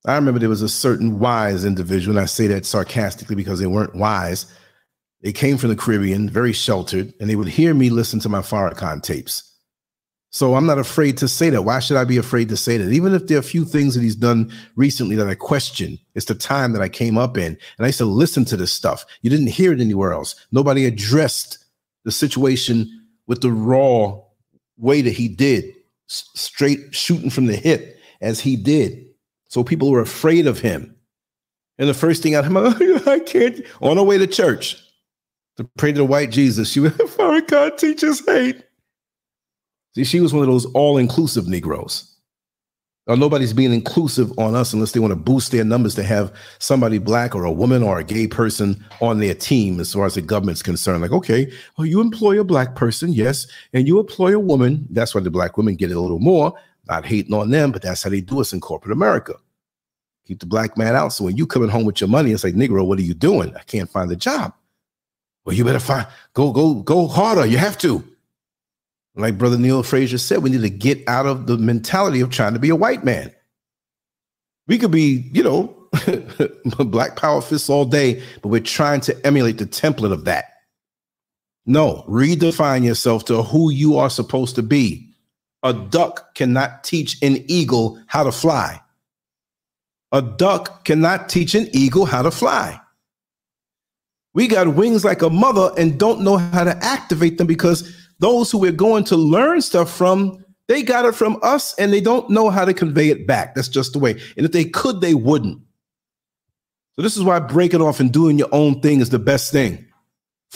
I 0.07 0.15
remember 0.15 0.39
there 0.39 0.49
was 0.49 0.63
a 0.63 0.69
certain 0.69 1.19
wise 1.19 1.65
individual, 1.65 2.17
and 2.17 2.23
I 2.23 2.27
say 2.27 2.47
that 2.47 2.65
sarcastically 2.65 3.37
because 3.37 3.59
they 3.59 3.67
weren't 3.67 3.97
wise. 3.97 4.47
They 5.23 5.33
came 5.33 5.57
from 5.57 5.71
the 5.71 5.77
Caribbean, 5.77 6.31
very 6.31 6.53
sheltered, 6.53 7.13
and 7.19 7.29
they 7.29 7.37
would 7.37 7.49
hear 7.49 7.75
me 7.75 7.91
listen 7.91 8.21
to 8.21 8.29
my 8.29 8.41
Farrakhan 8.41 9.03
tapes. 9.03 9.53
So 10.31 10.55
I'm 10.55 10.67
not 10.67 10.79
afraid 10.79 11.17
to 11.19 11.29
say 11.29 11.51
that. 11.51 11.63
Why 11.63 11.81
should 11.81 11.97
I 11.97 12.05
be 12.05 12.19
afraid 12.19 12.51
to 12.51 12.57
say 12.57 12.77
that? 12.77 12.93
Even 12.93 13.15
if 13.15 13.27
there 13.27 13.39
are 13.39 13.41
a 13.41 13.45
few 13.45 13.65
things 13.65 13.95
that 13.95 14.03
he's 14.03 14.15
done 14.15 14.53
recently 14.77 15.17
that 15.17 15.29
I 15.29 15.35
question, 15.35 15.99
it's 16.15 16.27
the 16.27 16.35
time 16.35 16.73
that 16.73 16.83
I 16.83 16.91
came 16.91 17.17
up 17.17 17.39
in. 17.39 17.57
And 17.79 17.85
I 17.85 17.87
used 17.87 17.99
to 17.99 18.05
listen 18.05 18.45
to 18.47 18.57
this 18.57 18.73
stuff. 18.73 19.07
You 19.23 19.31
didn't 19.31 19.47
hear 19.47 19.73
it 19.73 19.81
anywhere 19.81 20.13
else. 20.13 20.35
Nobody 20.53 20.85
addressed 20.85 21.65
the 22.05 22.13
situation 22.13 23.07
with 23.27 23.41
the 23.41 23.51
raw 23.51 24.21
way 24.77 25.01
that 25.01 25.15
he 25.15 25.29
did, 25.29 25.75
straight 26.07 26.95
shooting 26.95 27.31
from 27.31 27.47
the 27.47 27.57
hip 27.57 27.99
as 28.21 28.41
he 28.41 28.57
did. 28.57 29.06
So 29.49 29.65
people 29.65 29.91
were 29.91 30.01
afraid 30.01 30.47
of 30.47 30.61
him. 30.61 30.95
And 31.79 31.89
the 31.89 31.95
first 31.95 32.23
thing 32.23 32.35
out 32.35 32.45
of 32.45 32.51
him, 32.51 32.57
I 33.07 33.21
can't, 33.21 33.63
on 33.81 33.99
our 33.99 34.05
way 34.05 34.19
to 34.19 34.27
church 34.27 34.83
to 35.57 35.65
pray 35.77 35.93
to 35.93 35.99
the 35.99 36.05
white 36.05 36.31
Jesus, 36.31 36.71
she 36.71 36.81
went, 36.81 36.97
Farrakhan 36.97 37.77
teaches 37.77 38.25
hate. 38.27 38.63
See, 39.95 40.05
she 40.05 40.21
was 40.21 40.33
one 40.35 40.43
of 40.43 40.49
those 40.49 40.67
all 40.67 40.99
inclusive 40.99 41.49
Negroes. 41.49 42.13
Now, 43.07 43.15
nobody's 43.15 43.53
being 43.53 43.73
inclusive 43.73 44.37
on 44.37 44.57
us 44.57 44.73
unless 44.73 44.91
they 44.91 44.99
want 44.99 45.13
to 45.13 45.17
boost 45.17 45.53
their 45.53 45.65
numbers 45.65 45.95
to 45.95 46.03
have 46.03 46.35
somebody 46.59 46.99
black 46.99 47.37
or 47.37 47.45
a 47.45 47.53
woman 47.53 47.85
or 47.85 47.99
a 47.99 48.05
gay 48.05 48.27
person 48.27 48.85
on 49.01 49.21
their 49.21 49.35
team 49.35 49.79
as 49.79 49.93
far 49.93 50.07
as 50.07 50.15
the 50.15 50.23
government's 50.23 50.63
concerned. 50.63 51.03
Like, 51.03 51.13
okay, 51.13 51.51
well, 51.79 51.87
you 51.87 52.01
employ 52.01 52.41
a 52.41 52.45
black 52.45 52.75
person, 52.75 53.13
yes, 53.13 53.47
and 53.73 53.87
you 53.87 54.01
employ 54.01 54.35
a 54.35 54.41
woman. 54.41 54.89
That's 54.91 55.15
why 55.15 55.21
the 55.21 55.31
black 55.31 55.57
women 55.57 55.77
get 55.77 55.93
it 55.93 55.97
a 55.97 56.01
little 56.01 56.19
more. 56.19 56.53
Not 56.89 57.05
hating 57.05 57.35
on 57.35 57.51
them, 57.51 57.73
but 57.73 57.83
that's 57.83 58.03
how 58.03 58.11
they 58.11 58.21
do 58.21 58.41
us 58.41 58.53
in 58.53 58.61
corporate 58.61 58.93
America. 58.93 59.35
Keep 60.27 60.41
the 60.41 60.47
black 60.47 60.77
man 60.77 60.97
out. 60.97 61.13
So 61.13 61.25
when 61.25 61.37
you 61.37 61.47
coming 61.47 61.69
home 61.69 61.85
with 61.85 62.01
your 62.01 62.09
money, 62.09 62.33
it's 62.33 62.45
like, 62.45 62.55
Negro, 62.55 62.85
what 62.85 62.99
are 62.99 63.03
you 63.03 63.15
doing? 63.15 63.55
I 63.57 63.63
can't 63.63 63.91
find 63.91 64.11
a 64.11 64.17
job. 64.17 64.53
Well, 65.45 65.55
you 65.55 65.65
better 65.65 65.79
find 65.79 66.07
go, 66.35 66.53
go, 66.53 66.75
go 66.75 67.07
harder. 67.07 67.47
You 67.47 67.59
have 67.59 67.79
to. 67.79 68.05
Like 69.15 69.39
Brother 69.39 69.57
Neil 69.57 69.83
Frazier 69.83 70.19
said, 70.19 70.43
we 70.43 70.51
need 70.51 70.63
to 70.63 70.71
get 70.71 71.09
out 71.09 71.27
of 71.27 71.47
the 71.47 71.57
mentality 71.57 72.21
of 72.21 72.31
trying 72.31 72.53
to 72.53 72.59
be 72.59 72.69
a 72.69 72.77
white 72.77 73.05
man. 73.05 73.33
We 74.67 74.79
could 74.79 74.91
be, 74.91 75.31
you 75.33 75.43
know, 75.43 75.89
black 76.85 77.17
power 77.17 77.41
fists 77.41 77.71
all 77.71 77.85
day, 77.85 78.23
but 78.43 78.49
we're 78.49 78.61
trying 78.61 79.01
to 79.03 79.27
emulate 79.27 79.59
the 79.59 79.67
template 79.67 80.13
of 80.13 80.25
that. 80.25 80.47
No, 81.65 82.05
redefine 82.09 82.85
yourself 82.85 83.25
to 83.27 83.43
who 83.43 83.71
you 83.71 83.97
are 83.97 84.11
supposed 84.11 84.55
to 84.57 84.63
be. 84.63 85.15
A 85.67 85.73
duck 85.73 86.37
cannot 86.37 86.85
teach 86.85 87.21
an 87.23 87.45
eagle 87.49 88.01
how 88.07 88.23
to 88.23 88.31
fly. 88.31 88.81
A 90.13 90.23
duck 90.23 90.85
cannot 90.85 91.29
teach 91.29 91.57
an 91.57 91.69
eagle 91.73 92.07
how 92.07 92.23
to 92.23 92.31
fly. 92.31 92.81
We 94.33 94.47
got 94.47 94.77
wings 94.77 95.05
like 95.05 95.23
a 95.23 95.29
mother 95.29 95.73
and 95.77 95.99
don't 95.99 96.21
know 96.21 96.37
how 96.37 96.63
to 96.63 96.77
activate 96.85 97.39
them 97.39 97.49
because 97.49 97.93
those 98.21 98.49
who 98.49 98.59
we're 98.59 98.71
going 98.71 99.03
to 99.05 99.17
learn 99.17 99.61
stuff 99.61 99.93
from, 99.93 100.45
they 100.69 100.85
got 100.85 101.05
it 101.05 101.17
from 101.17 101.37
us 101.43 101.75
and 101.81 101.93
they 101.93 102.01
don't 102.01 102.31
know 102.31 102.49
how 102.49 102.65
to 102.65 102.73
convey 102.73 103.09
it 103.09 103.27
back. 103.27 103.57
That's 103.57 103.67
just 103.67 103.93
the 103.93 103.99
way. 103.99 104.13
And 104.37 104.47
if 104.47 104.53
they 104.53 104.67
could, 104.67 105.01
they 105.01 105.15
wouldn't. 105.15 105.61
So 106.95 107.03
this 107.03 107.17
is 107.17 107.25
why 107.25 107.41
breaking 107.41 107.83
off 107.83 107.99
and 107.99 108.13
doing 108.13 108.39
your 108.39 108.51
own 108.53 108.81
thing 108.83 109.01
is 109.01 109.11
the 109.11 109.19
best 109.19 109.51
thing. 109.51 109.85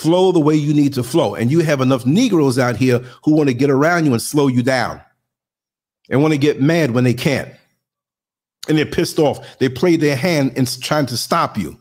Flow 0.01 0.33
the 0.33 0.41
way 0.41 0.55
you 0.55 0.73
need 0.73 0.95
to 0.95 1.03
flow. 1.03 1.35
And 1.35 1.51
you 1.51 1.61
have 1.61 1.83
enough 1.83 2.07
Negroes 2.07 2.59
out 2.59 2.75
here 2.75 3.01
who 3.23 3.35
want 3.35 3.51
to 3.51 3.55
get 3.55 3.69
around 3.69 4.07
you 4.07 4.13
and 4.13 4.23
slow 4.23 4.49
you 4.49 4.63
down 4.63 5.03
and 6.09 6.23
want 6.23 6.33
to 6.33 6.39
get 6.39 6.63
mad 6.63 6.93
when 6.93 7.05
they 7.05 7.13
can't. 7.13 7.51
And 8.67 8.79
they're 8.79 8.87
pissed 8.87 9.19
off. 9.19 9.59
They 9.59 9.69
play 9.69 9.97
their 9.97 10.17
hand 10.17 10.57
in 10.57 10.65
trying 10.65 11.05
to 11.05 11.19
stop 11.19 11.59
you. 11.59 11.79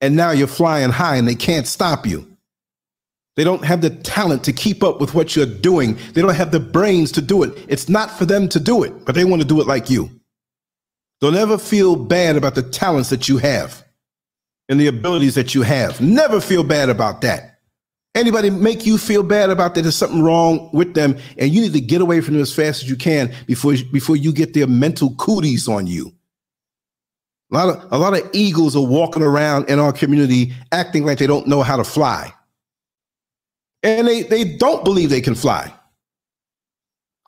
And 0.00 0.14
now 0.14 0.30
you're 0.30 0.46
flying 0.46 0.90
high 0.90 1.16
and 1.16 1.26
they 1.26 1.34
can't 1.34 1.66
stop 1.66 2.06
you. 2.06 2.30
They 3.34 3.42
don't 3.42 3.64
have 3.64 3.80
the 3.80 3.90
talent 3.90 4.44
to 4.44 4.52
keep 4.52 4.84
up 4.84 5.00
with 5.00 5.12
what 5.12 5.34
you're 5.34 5.46
doing. 5.46 5.98
They 6.12 6.22
don't 6.22 6.32
have 6.32 6.52
the 6.52 6.60
brains 6.60 7.10
to 7.12 7.20
do 7.22 7.42
it. 7.42 7.58
It's 7.66 7.88
not 7.88 8.16
for 8.16 8.24
them 8.24 8.48
to 8.50 8.60
do 8.60 8.84
it, 8.84 9.04
but 9.04 9.16
they 9.16 9.24
want 9.24 9.42
to 9.42 9.48
do 9.48 9.60
it 9.60 9.66
like 9.66 9.90
you. 9.90 10.10
Don't 11.20 11.34
ever 11.34 11.58
feel 11.58 11.96
bad 11.96 12.36
about 12.36 12.54
the 12.54 12.62
talents 12.62 13.10
that 13.10 13.28
you 13.28 13.38
have 13.38 13.84
and 14.68 14.80
the 14.80 14.86
abilities 14.86 15.34
that 15.34 15.54
you 15.54 15.62
have. 15.62 16.00
Never 16.00 16.40
feel 16.40 16.64
bad 16.64 16.88
about 16.88 17.20
that. 17.22 17.60
Anybody 18.14 18.48
make 18.50 18.86
you 18.86 18.96
feel 18.96 19.22
bad 19.22 19.50
about 19.50 19.74
that? 19.74 19.82
There's 19.82 19.96
something 19.96 20.22
wrong 20.22 20.70
with 20.72 20.94
them, 20.94 21.18
and 21.36 21.50
you 21.52 21.60
need 21.60 21.74
to 21.74 21.80
get 21.80 22.00
away 22.00 22.20
from 22.20 22.34
them 22.34 22.42
as 22.42 22.54
fast 22.54 22.82
as 22.82 22.88
you 22.88 22.96
can 22.96 23.32
before 23.46 23.74
before 23.92 24.16
you 24.16 24.32
get 24.32 24.54
their 24.54 24.66
mental 24.66 25.14
cooties 25.16 25.68
on 25.68 25.86
you. 25.86 26.12
A 27.52 27.54
lot 27.54 27.68
of 27.68 27.92
a 27.92 27.98
lot 27.98 28.18
of 28.18 28.28
eagles 28.32 28.74
are 28.74 28.84
walking 28.84 29.22
around 29.22 29.68
in 29.68 29.78
our 29.78 29.92
community 29.92 30.54
acting 30.72 31.04
like 31.04 31.18
they 31.18 31.26
don't 31.26 31.46
know 31.46 31.62
how 31.62 31.76
to 31.76 31.84
fly 31.84 32.32
and 33.86 34.06
they 34.06 34.22
they 34.22 34.44
don't 34.44 34.84
believe 34.84 35.10
they 35.10 35.20
can 35.20 35.34
fly. 35.34 35.72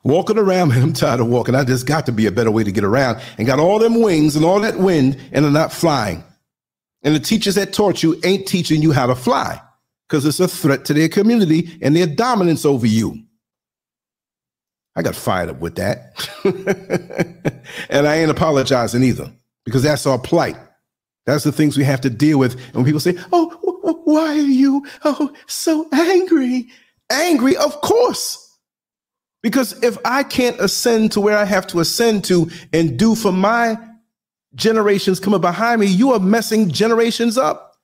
Walking 0.05 0.39
around, 0.39 0.69
man, 0.71 0.83
I'm 0.83 0.93
tired 0.93 1.21
of 1.21 1.29
walking. 1.29 1.55
I 1.55 1.65
just 1.65 1.87
got 1.87 2.07
to 2.07 2.13
be 2.13 2.27
a 2.27 2.33
better 2.33 2.51
way 2.51 2.65
to 2.65 2.73
get 2.73 2.85
around 2.85 3.21
and 3.39 3.47
got 3.47 3.59
all 3.59 3.79
them 3.79 4.01
wings 4.01 4.37
and 4.37 4.45
all 4.45 4.61
that 4.61 4.79
wind 4.79 5.19
and 5.33 5.45
they're 5.45 5.53
not 5.53 5.73
flying. 5.73 6.25
And 7.09 7.17
the 7.17 7.21
teachers 7.21 7.55
that 7.55 7.73
taught 7.73 8.03
you 8.03 8.21
ain't 8.23 8.47
teaching 8.47 8.83
you 8.83 8.93
how 8.93 9.07
to 9.07 9.15
fly 9.15 9.59
because 10.07 10.27
it's 10.27 10.41
a 10.41 10.47
threat 10.47 10.85
to 10.85 10.93
their 10.93 11.09
community 11.09 11.79
and 11.81 11.97
their 11.97 12.07
dominance 12.07 12.67
over 12.67 12.87
you. 12.87 13.25
I 14.95 15.01
got 15.01 15.17
fired 15.17 15.49
up 15.49 15.59
with 15.59 15.77
that. 15.77 16.29
and 17.89 18.07
I 18.07 18.17
ain't 18.17 18.31
apologizing 18.31 19.03
either 19.03 19.33
because 19.65 19.83
that's 19.83 20.07
our 20.07 20.19
plight. 20.19 20.59
That's 21.25 21.45
the 21.45 21.51
things 21.51 21.79
we 21.79 21.85
have 21.85 22.03
to 22.03 22.11
deal 22.11 22.39
with. 22.39 22.57
And 22.67 22.75
when 22.75 22.85
people 22.85 23.01
say, 23.01 23.17
oh, 23.33 23.57
why 24.05 24.33
are 24.33 24.35
you 24.35 24.87
oh 25.07 25.33
so 25.47 25.89
angry? 25.91 26.69
Angry, 27.09 27.57
of 27.57 27.81
course. 27.81 28.55
Because 29.43 29.83
if 29.83 29.97
I 30.05 30.25
can't 30.25 30.61
ascend 30.61 31.13
to 31.13 31.23
where 31.23 31.39
I 31.39 31.47
have 31.47 31.67
to 31.69 31.81
ascend 31.81 32.25
to 32.25 32.51
and 32.75 32.99
do 32.99 33.15
for 33.15 33.33
my 33.33 33.79
generations 34.55 35.21
coming 35.21 35.41
behind 35.41 35.81
me, 35.81 35.87
you 35.87 36.13
are 36.13 36.21
messing 36.21 36.71
generations 36.71 37.39
up. 37.39 37.77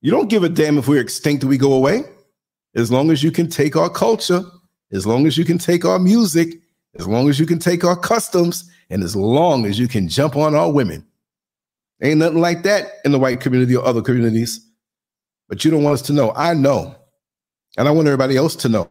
You 0.00 0.10
don't 0.10 0.28
give 0.28 0.44
a 0.44 0.48
damn 0.48 0.78
if 0.78 0.88
we're 0.88 1.00
extinct 1.00 1.44
or 1.44 1.48
we 1.48 1.58
go 1.58 1.72
away. 1.72 2.04
As 2.74 2.90
long 2.90 3.10
as 3.10 3.22
you 3.22 3.30
can 3.30 3.48
take 3.48 3.76
our 3.76 3.88
culture, 3.88 4.42
as 4.92 5.06
long 5.06 5.26
as 5.26 5.36
you 5.38 5.44
can 5.44 5.58
take 5.58 5.84
our 5.84 5.98
music, 5.98 6.54
as 6.98 7.06
long 7.06 7.28
as 7.28 7.40
you 7.40 7.46
can 7.46 7.58
take 7.58 7.84
our 7.84 7.96
customs, 7.96 8.70
and 8.90 9.02
as 9.02 9.16
long 9.16 9.66
as 9.66 9.78
you 9.78 9.88
can 9.88 10.08
jump 10.08 10.36
on 10.36 10.54
our 10.54 10.70
women. 10.70 11.04
Ain't 12.02 12.18
nothing 12.18 12.40
like 12.40 12.62
that 12.62 12.92
in 13.04 13.12
the 13.12 13.18
white 13.18 13.40
community 13.40 13.74
or 13.74 13.84
other 13.84 14.02
communities 14.02 14.66
but 15.48 15.64
you 15.64 15.70
don't 15.70 15.82
want 15.82 15.94
us 15.94 16.02
to 16.02 16.12
know. 16.12 16.32
I 16.34 16.54
know. 16.54 16.96
And 17.78 17.86
I 17.86 17.90
want 17.90 18.08
everybody 18.08 18.36
else 18.36 18.56
to 18.56 18.68
know. 18.68 18.88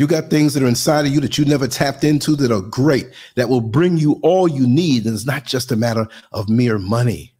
You 0.00 0.06
got 0.06 0.30
things 0.30 0.54
that 0.54 0.62
are 0.62 0.66
inside 0.66 1.04
of 1.04 1.12
you 1.12 1.20
that 1.20 1.36
you 1.36 1.44
never 1.44 1.68
tapped 1.68 2.04
into 2.04 2.34
that 2.36 2.50
are 2.50 2.62
great, 2.62 3.10
that 3.34 3.50
will 3.50 3.60
bring 3.60 3.98
you 3.98 4.18
all 4.22 4.48
you 4.48 4.66
need. 4.66 5.04
And 5.04 5.12
it's 5.12 5.26
not 5.26 5.44
just 5.44 5.70
a 5.72 5.76
matter 5.76 6.08
of 6.32 6.48
mere 6.48 6.78
money. 6.78 7.34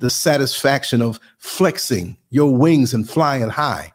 The 0.00 0.10
satisfaction 0.10 1.00
of 1.00 1.20
flexing 1.38 2.16
your 2.30 2.52
wings 2.52 2.92
and 2.92 3.08
flying 3.08 3.48
high 3.48 3.92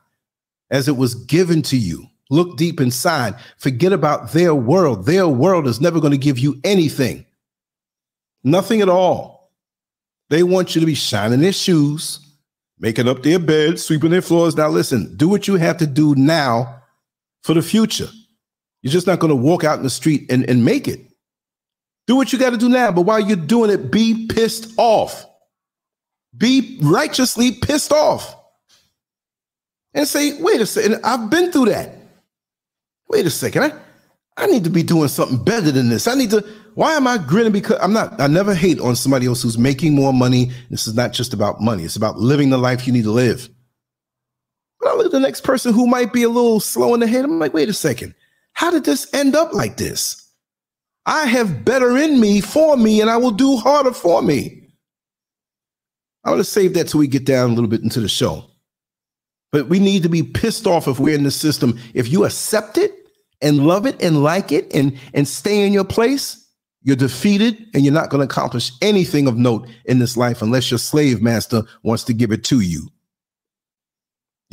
as 0.71 0.87
it 0.87 0.95
was 0.95 1.13
given 1.13 1.61
to 1.63 1.75
you. 1.75 2.07
Look 2.29 2.55
deep 2.55 2.79
inside. 2.79 3.35
Forget 3.57 3.91
about 3.91 4.31
their 4.31 4.55
world. 4.55 5.05
Their 5.05 5.27
world 5.27 5.67
is 5.67 5.81
never 5.81 5.99
going 5.99 6.11
to 6.11 6.17
give 6.17 6.39
you 6.39 6.57
anything, 6.63 7.25
nothing 8.45 8.79
at 8.79 8.87
all. 8.87 9.51
They 10.29 10.43
want 10.43 10.73
you 10.73 10.79
to 10.79 10.87
be 10.87 10.95
shining 10.95 11.41
their 11.41 11.51
shoes, 11.51 12.17
making 12.79 13.09
up 13.09 13.23
their 13.23 13.39
beds, 13.39 13.83
sweeping 13.83 14.11
their 14.11 14.21
floors. 14.21 14.55
Now, 14.55 14.69
listen, 14.69 15.17
do 15.17 15.27
what 15.27 15.49
you 15.49 15.55
have 15.55 15.75
to 15.79 15.85
do 15.85 16.15
now 16.15 16.83
for 17.45 17.53
the 17.53 17.61
future. 17.61 18.09
You're 18.81 18.91
just 18.91 19.05
not 19.05 19.19
going 19.19 19.29
to 19.29 19.35
walk 19.35 19.63
out 19.63 19.77
in 19.77 19.83
the 19.83 19.89
street 19.91 20.31
and, 20.31 20.49
and 20.49 20.65
make 20.65 20.87
it. 20.87 20.99
Do 22.07 22.15
what 22.15 22.33
you 22.33 22.39
got 22.39 22.49
to 22.49 22.57
do 22.57 22.69
now. 22.69 22.91
But 22.91 23.03
while 23.03 23.19
you're 23.19 23.37
doing 23.37 23.69
it, 23.69 23.91
be 23.91 24.25
pissed 24.25 24.73
off. 24.77 25.27
Be 26.35 26.79
righteously 26.81 27.51
pissed 27.51 27.91
off. 27.91 28.35
And 29.93 30.07
say, 30.07 30.41
wait 30.41 30.59
a 30.59 30.65
second, 30.65 30.99
I've 31.03 31.29
been 31.29 31.51
through 31.51 31.65
that. 31.65 31.91
Wait 33.09 33.27
a 33.27 33.29
second. 33.29 33.63
I, 33.63 33.73
I 34.37 34.47
need 34.47 34.63
to 34.63 34.71
be 34.71 34.81
doing 34.81 35.07
something 35.07 35.41
better 35.43 35.71
than 35.71 35.89
this. 35.89 36.07
I 36.07 36.15
need 36.15 36.31
to, 36.31 36.43
why 36.73 36.95
am 36.95 37.05
I 37.05 37.19
grinning? 37.19 37.53
Because 37.53 37.77
I'm 37.79 37.93
not, 37.93 38.19
I 38.19 38.25
never 38.25 38.55
hate 38.55 38.79
on 38.79 38.95
somebody 38.95 39.27
else 39.27 39.43
who's 39.43 39.57
making 39.57 39.93
more 39.93 40.11
money. 40.11 40.51
This 40.71 40.87
is 40.87 40.95
not 40.95 41.13
just 41.13 41.31
about 41.31 41.61
money, 41.61 41.83
it's 41.83 41.95
about 41.95 42.17
living 42.17 42.49
the 42.49 42.57
life 42.57 42.87
you 42.87 42.91
need 42.91 43.03
to 43.03 43.11
live. 43.11 43.49
I 44.87 44.95
look 44.95 45.05
look 45.05 45.13
at 45.13 45.17
the 45.17 45.19
next 45.19 45.41
person 45.41 45.73
who 45.73 45.85
might 45.85 46.11
be 46.11 46.23
a 46.23 46.29
little 46.29 46.59
slow 46.59 46.93
in 46.93 46.99
the 46.99 47.07
head. 47.07 47.25
I'm 47.25 47.39
like, 47.39 47.53
wait 47.53 47.69
a 47.69 47.73
second. 47.73 48.15
How 48.53 48.71
did 48.71 48.83
this 48.83 49.11
end 49.13 49.35
up 49.35 49.53
like 49.53 49.77
this? 49.77 50.21
I 51.05 51.27
have 51.27 51.63
better 51.63 51.95
in 51.97 52.19
me 52.19 52.41
for 52.41 52.75
me, 52.75 53.01
and 53.01 53.09
I 53.09 53.17
will 53.17 53.31
do 53.31 53.57
harder 53.57 53.91
for 53.91 54.23
me. 54.23 54.67
I'm 56.23 56.31
going 56.31 56.39
to 56.39 56.43
save 56.43 56.73
that 56.73 56.87
till 56.87 56.99
we 56.99 57.07
get 57.07 57.25
down 57.25 57.51
a 57.51 57.53
little 57.53 57.69
bit 57.69 57.83
into 57.83 58.01
the 58.01 58.09
show. 58.09 58.45
But 59.51 59.67
we 59.67 59.77
need 59.77 60.01
to 60.03 60.09
be 60.09 60.23
pissed 60.23 60.65
off 60.65 60.87
if 60.87 60.99
we're 60.99 61.15
in 61.15 61.23
the 61.23 61.31
system. 61.31 61.79
If 61.93 62.11
you 62.11 62.25
accept 62.25 62.79
it 62.79 62.91
and 63.41 63.67
love 63.67 63.85
it 63.85 64.01
and 64.01 64.23
like 64.23 64.51
it 64.51 64.73
and, 64.73 64.97
and 65.13 65.27
stay 65.27 65.65
in 65.65 65.71
your 65.71 65.83
place, 65.83 66.49
you're 66.81 66.95
defeated 66.95 67.67
and 67.75 67.83
you're 67.83 67.93
not 67.93 68.09
going 68.09 68.27
to 68.27 68.31
accomplish 68.31 68.71
anything 68.81 69.27
of 69.27 69.37
note 69.37 69.67
in 69.85 69.99
this 69.99 70.17
life 70.17 70.41
unless 70.41 70.71
your 70.71 70.79
slave 70.79 71.21
master 71.21 71.61
wants 71.83 72.03
to 72.05 72.13
give 72.13 72.31
it 72.31 72.43
to 72.45 72.61
you. 72.61 72.89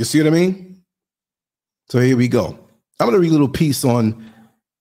You 0.03 0.07
see 0.07 0.21
what 0.21 0.27
I 0.27 0.31
mean? 0.31 0.83
So 1.89 2.01
here 2.01 2.17
we 2.17 2.27
go. 2.27 2.59
I'm 2.99 3.07
going 3.07 3.13
to 3.13 3.21
read 3.21 3.29
a 3.29 3.35
little 3.35 3.47
piece 3.47 3.85
on 3.85 4.33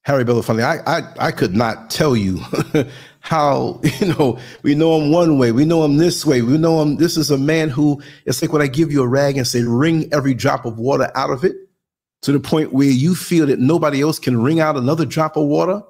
Harry 0.01 0.25
Belafonte. 0.25 0.63
I, 0.63 0.79
I, 0.91 1.27
I 1.27 1.31
could 1.31 1.53
not 1.53 1.91
tell 1.91 2.15
you 2.15 2.39
how, 3.19 3.79
you 3.99 4.15
know, 4.15 4.39
we 4.63 4.73
know 4.73 4.99
him 4.99 5.11
one 5.11 5.37
way, 5.37 5.51
we 5.51 5.63
know 5.63 5.85
him 5.85 5.97
this 5.97 6.25
way, 6.25 6.41
we 6.41 6.57
know 6.57 6.81
him. 6.81 6.95
This 6.95 7.17
is 7.17 7.29
a 7.29 7.37
man 7.37 7.69
who, 7.69 8.01
it's 8.25 8.41
like 8.41 8.51
when 8.51 8.63
I 8.63 8.67
give 8.67 8.91
you 8.91 9.03
a 9.03 9.07
rag 9.07 9.37
and 9.37 9.45
say, 9.45 9.61
wring 9.61 10.11
every 10.11 10.33
drop 10.33 10.65
of 10.65 10.79
water 10.79 11.11
out 11.13 11.29
of 11.29 11.43
it 11.43 11.55
to 12.23 12.31
the 12.31 12.39
point 12.39 12.73
where 12.73 12.89
you 12.89 13.13
feel 13.13 13.45
that 13.45 13.59
nobody 13.59 14.01
else 14.01 14.17
can 14.17 14.41
wring 14.41 14.59
out 14.59 14.75
another 14.75 15.05
drop 15.05 15.37
of 15.37 15.45
water 15.45 15.83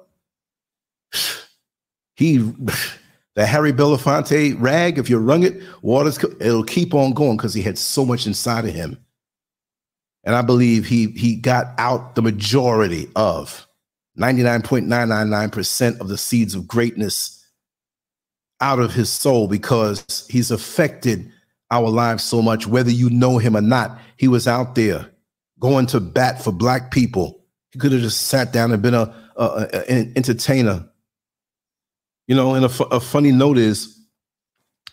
he 2.16 2.36
the 3.34 3.46
Harry 3.46 3.72
Belafonte 3.72 4.60
rag, 4.60 4.98
if 4.98 5.08
you 5.08 5.16
wrung 5.16 5.42
it, 5.42 5.62
water's 5.80 6.22
it'll 6.22 6.64
keep 6.64 6.92
on 6.92 7.14
going 7.14 7.38
because 7.38 7.54
he 7.54 7.62
had 7.62 7.78
so 7.78 8.04
much 8.04 8.26
inside 8.26 8.66
of 8.66 8.74
him. 8.74 9.01
And 10.24 10.34
I 10.34 10.42
believe 10.42 10.86
he 10.86 11.08
he 11.08 11.36
got 11.36 11.74
out 11.78 12.14
the 12.14 12.22
majority 12.22 13.08
of 13.16 13.66
99.999% 14.18 16.00
of 16.00 16.08
the 16.08 16.18
seeds 16.18 16.54
of 16.54 16.68
greatness 16.68 17.44
out 18.60 18.78
of 18.78 18.94
his 18.94 19.10
soul 19.10 19.48
because 19.48 20.26
he's 20.30 20.50
affected 20.50 21.30
our 21.70 21.88
lives 21.88 22.22
so 22.22 22.42
much, 22.42 22.66
whether 22.66 22.90
you 22.90 23.10
know 23.10 23.38
him 23.38 23.56
or 23.56 23.62
not. 23.62 23.98
He 24.16 24.28
was 24.28 24.46
out 24.46 24.74
there 24.74 25.10
going 25.58 25.86
to 25.86 26.00
bat 26.00 26.42
for 26.42 26.52
black 26.52 26.90
people. 26.90 27.42
He 27.72 27.78
could 27.78 27.92
have 27.92 28.02
just 28.02 28.26
sat 28.26 28.52
down 28.52 28.70
and 28.70 28.82
been 28.82 28.94
a, 28.94 29.12
a, 29.36 29.44
a 29.44 29.90
an 29.90 30.12
entertainer 30.14 30.88
you 32.26 32.36
know, 32.36 32.54
and 32.54 32.64
a, 32.64 33.00
funny 33.00 33.32
note 33.32 33.58
is 33.58 33.98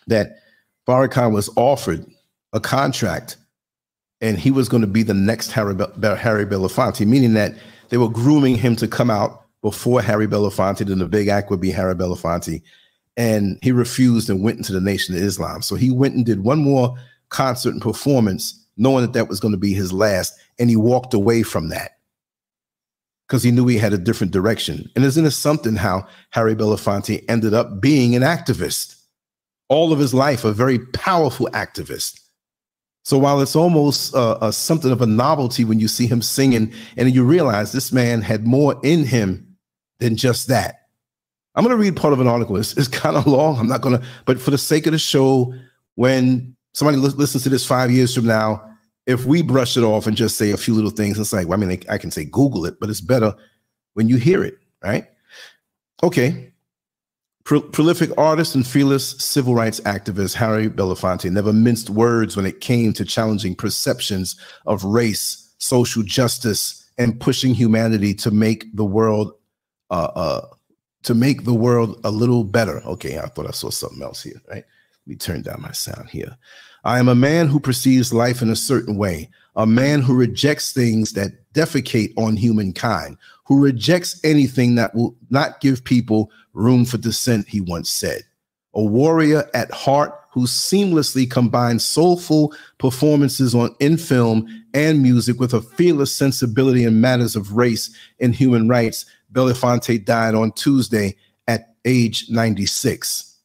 that 0.08 0.40
Farrakhan 0.86 1.32
was 1.32 1.48
offered 1.56 2.04
a 2.52 2.60
contract 2.60 3.36
and 4.20 4.38
he 4.38 4.50
was 4.50 4.68
going 4.68 4.82
to 4.82 4.86
be 4.86 5.02
the 5.02 5.14
next 5.14 5.50
Harry, 5.52 5.74
Be- 5.74 5.84
Harry 6.16 6.46
Belafonte, 6.46 7.06
meaning 7.06 7.34
that 7.34 7.54
they 7.88 7.96
were 7.96 8.08
grooming 8.08 8.56
him 8.56 8.76
to 8.76 8.88
come 8.88 9.10
out 9.10 9.46
before 9.62 10.00
Harry 10.00 10.26
Belafonte, 10.26 10.86
then 10.86 10.98
the 10.98 11.06
big 11.06 11.28
act 11.28 11.50
would 11.50 11.60
be 11.60 11.70
Harry 11.70 11.94
Belafonte. 11.94 12.62
And 13.16 13.58
he 13.62 13.72
refused 13.72 14.30
and 14.30 14.42
went 14.42 14.58
into 14.58 14.72
the 14.72 14.80
Nation 14.80 15.14
of 15.14 15.22
Islam. 15.22 15.62
So 15.62 15.74
he 15.74 15.90
went 15.90 16.14
and 16.14 16.24
did 16.24 16.44
one 16.44 16.60
more 16.60 16.96
concert 17.28 17.70
and 17.70 17.82
performance, 17.82 18.64
knowing 18.76 19.02
that 19.02 19.12
that 19.12 19.28
was 19.28 19.40
going 19.40 19.52
to 19.52 19.58
be 19.58 19.74
his 19.74 19.92
last. 19.92 20.34
And 20.58 20.70
he 20.70 20.76
walked 20.76 21.12
away 21.12 21.42
from 21.42 21.68
that 21.68 21.98
because 23.26 23.42
he 23.42 23.50
knew 23.50 23.66
he 23.66 23.78
had 23.78 23.92
a 23.92 23.98
different 23.98 24.32
direction. 24.32 24.90
And 24.96 25.04
isn't 25.04 25.26
it 25.26 25.32
something 25.32 25.76
how 25.76 26.06
Harry 26.30 26.54
Belafonte 26.54 27.24
ended 27.28 27.54
up 27.54 27.80
being 27.80 28.14
an 28.16 28.22
activist? 28.22 28.96
All 29.68 29.92
of 29.92 29.98
his 29.98 30.14
life, 30.14 30.44
a 30.44 30.52
very 30.52 30.78
powerful 30.78 31.48
activist. 31.52 32.20
So 33.02 33.18
while 33.18 33.40
it's 33.40 33.56
almost 33.56 34.14
uh, 34.14 34.32
uh, 34.32 34.50
something 34.50 34.90
of 34.90 35.00
a 35.02 35.06
novelty 35.06 35.64
when 35.64 35.80
you 35.80 35.88
see 35.88 36.06
him 36.06 36.22
singing, 36.22 36.72
and 36.96 37.12
you 37.14 37.24
realize 37.24 37.72
this 37.72 37.92
man 37.92 38.20
had 38.22 38.46
more 38.46 38.78
in 38.82 39.04
him 39.04 39.56
than 39.98 40.16
just 40.16 40.48
that. 40.48 40.88
I'm 41.54 41.64
going 41.64 41.76
to 41.76 41.82
read 41.82 41.96
part 41.96 42.12
of 42.12 42.20
an 42.20 42.26
article. 42.28 42.56
It's, 42.56 42.76
it's 42.76 42.88
kind 43.02 43.16
of 43.16 43.26
long. 43.26 43.58
I'm 43.58 43.68
not 43.68 43.80
going 43.80 43.98
to, 43.98 44.06
but 44.26 44.40
for 44.40 44.50
the 44.50 44.58
sake 44.58 44.86
of 44.86 44.92
the 44.92 44.98
show, 44.98 45.54
when 45.94 46.56
somebody 46.74 46.98
li- 46.98 47.14
listens 47.16 47.42
to 47.44 47.48
this 47.48 47.66
five 47.66 47.90
years 47.90 48.14
from 48.14 48.26
now, 48.26 48.64
if 49.06 49.24
we 49.24 49.42
brush 49.42 49.76
it 49.76 49.82
off 49.82 50.06
and 50.06 50.16
just 50.16 50.36
say 50.36 50.52
a 50.52 50.56
few 50.56 50.74
little 50.74 50.90
things, 50.90 51.18
it's 51.18 51.32
like, 51.32 51.48
well, 51.48 51.60
I 51.60 51.66
mean, 51.66 51.82
I 51.88 51.98
can 51.98 52.10
say 52.10 52.24
Google 52.24 52.66
it, 52.66 52.78
but 52.78 52.90
it's 52.90 53.00
better 53.00 53.34
when 53.94 54.08
you 54.08 54.16
hear 54.16 54.44
it, 54.44 54.58
right? 54.84 55.06
Okay. 56.02 56.49
Pro- 57.44 57.62
prolific 57.62 58.10
artist 58.18 58.54
and 58.54 58.66
fearless 58.66 59.10
civil 59.18 59.54
rights 59.54 59.80
activist 59.80 60.34
Harry 60.34 60.68
Belafonte 60.68 61.30
never 61.30 61.52
minced 61.52 61.90
words 61.90 62.36
when 62.36 62.46
it 62.46 62.60
came 62.60 62.92
to 62.92 63.04
challenging 63.04 63.54
perceptions 63.54 64.36
of 64.66 64.84
race, 64.84 65.54
social 65.58 66.02
justice, 66.02 66.88
and 66.98 67.18
pushing 67.18 67.54
humanity 67.54 68.12
to 68.14 68.30
make 68.30 68.64
the 68.76 68.84
world 68.84 69.32
uh, 69.90 70.10
uh, 70.14 70.46
to 71.02 71.14
make 71.14 71.44
the 71.44 71.54
world 71.54 71.98
a 72.04 72.10
little 72.10 72.44
better. 72.44 72.82
Okay, 72.84 73.18
I 73.18 73.26
thought 73.26 73.48
I 73.48 73.52
saw 73.52 73.70
something 73.70 74.02
else 74.02 74.22
here, 74.22 74.40
right? 74.48 74.64
Let 74.64 75.06
me 75.06 75.16
turn 75.16 75.42
down 75.42 75.62
my 75.62 75.72
sound 75.72 76.10
here. 76.10 76.36
I 76.84 76.98
am 76.98 77.08
a 77.08 77.14
man 77.14 77.48
who 77.48 77.58
perceives 77.58 78.12
life 78.12 78.42
in 78.42 78.50
a 78.50 78.56
certain 78.56 78.96
way, 78.96 79.30
a 79.56 79.66
man 79.66 80.02
who 80.02 80.14
rejects 80.14 80.72
things 80.72 81.12
that 81.14 81.32
defecate 81.52 82.12
on 82.16 82.36
humankind, 82.36 83.16
who 83.50 83.60
rejects 83.60 84.20
anything 84.22 84.76
that 84.76 84.94
will 84.94 85.16
not 85.28 85.60
give 85.60 85.82
people 85.82 86.30
room 86.52 86.84
for 86.84 86.98
dissent, 86.98 87.48
he 87.48 87.60
once 87.60 87.90
said. 87.90 88.22
A 88.74 88.80
warrior 88.80 89.50
at 89.54 89.72
heart 89.72 90.14
who 90.30 90.42
seamlessly 90.42 91.28
combines 91.28 91.84
soulful 91.84 92.54
performances 92.78 93.52
on 93.52 93.74
in 93.80 93.96
film 93.96 94.46
and 94.72 95.02
music 95.02 95.40
with 95.40 95.52
a 95.52 95.60
fearless 95.60 96.16
sensibility 96.16 96.84
in 96.84 97.00
matters 97.00 97.34
of 97.34 97.56
race 97.56 97.92
and 98.20 98.36
human 98.36 98.68
rights. 98.68 99.04
Belafonte 99.32 100.04
died 100.04 100.36
on 100.36 100.52
Tuesday 100.52 101.16
at 101.48 101.74
age 101.84 102.30
96. 102.30 103.36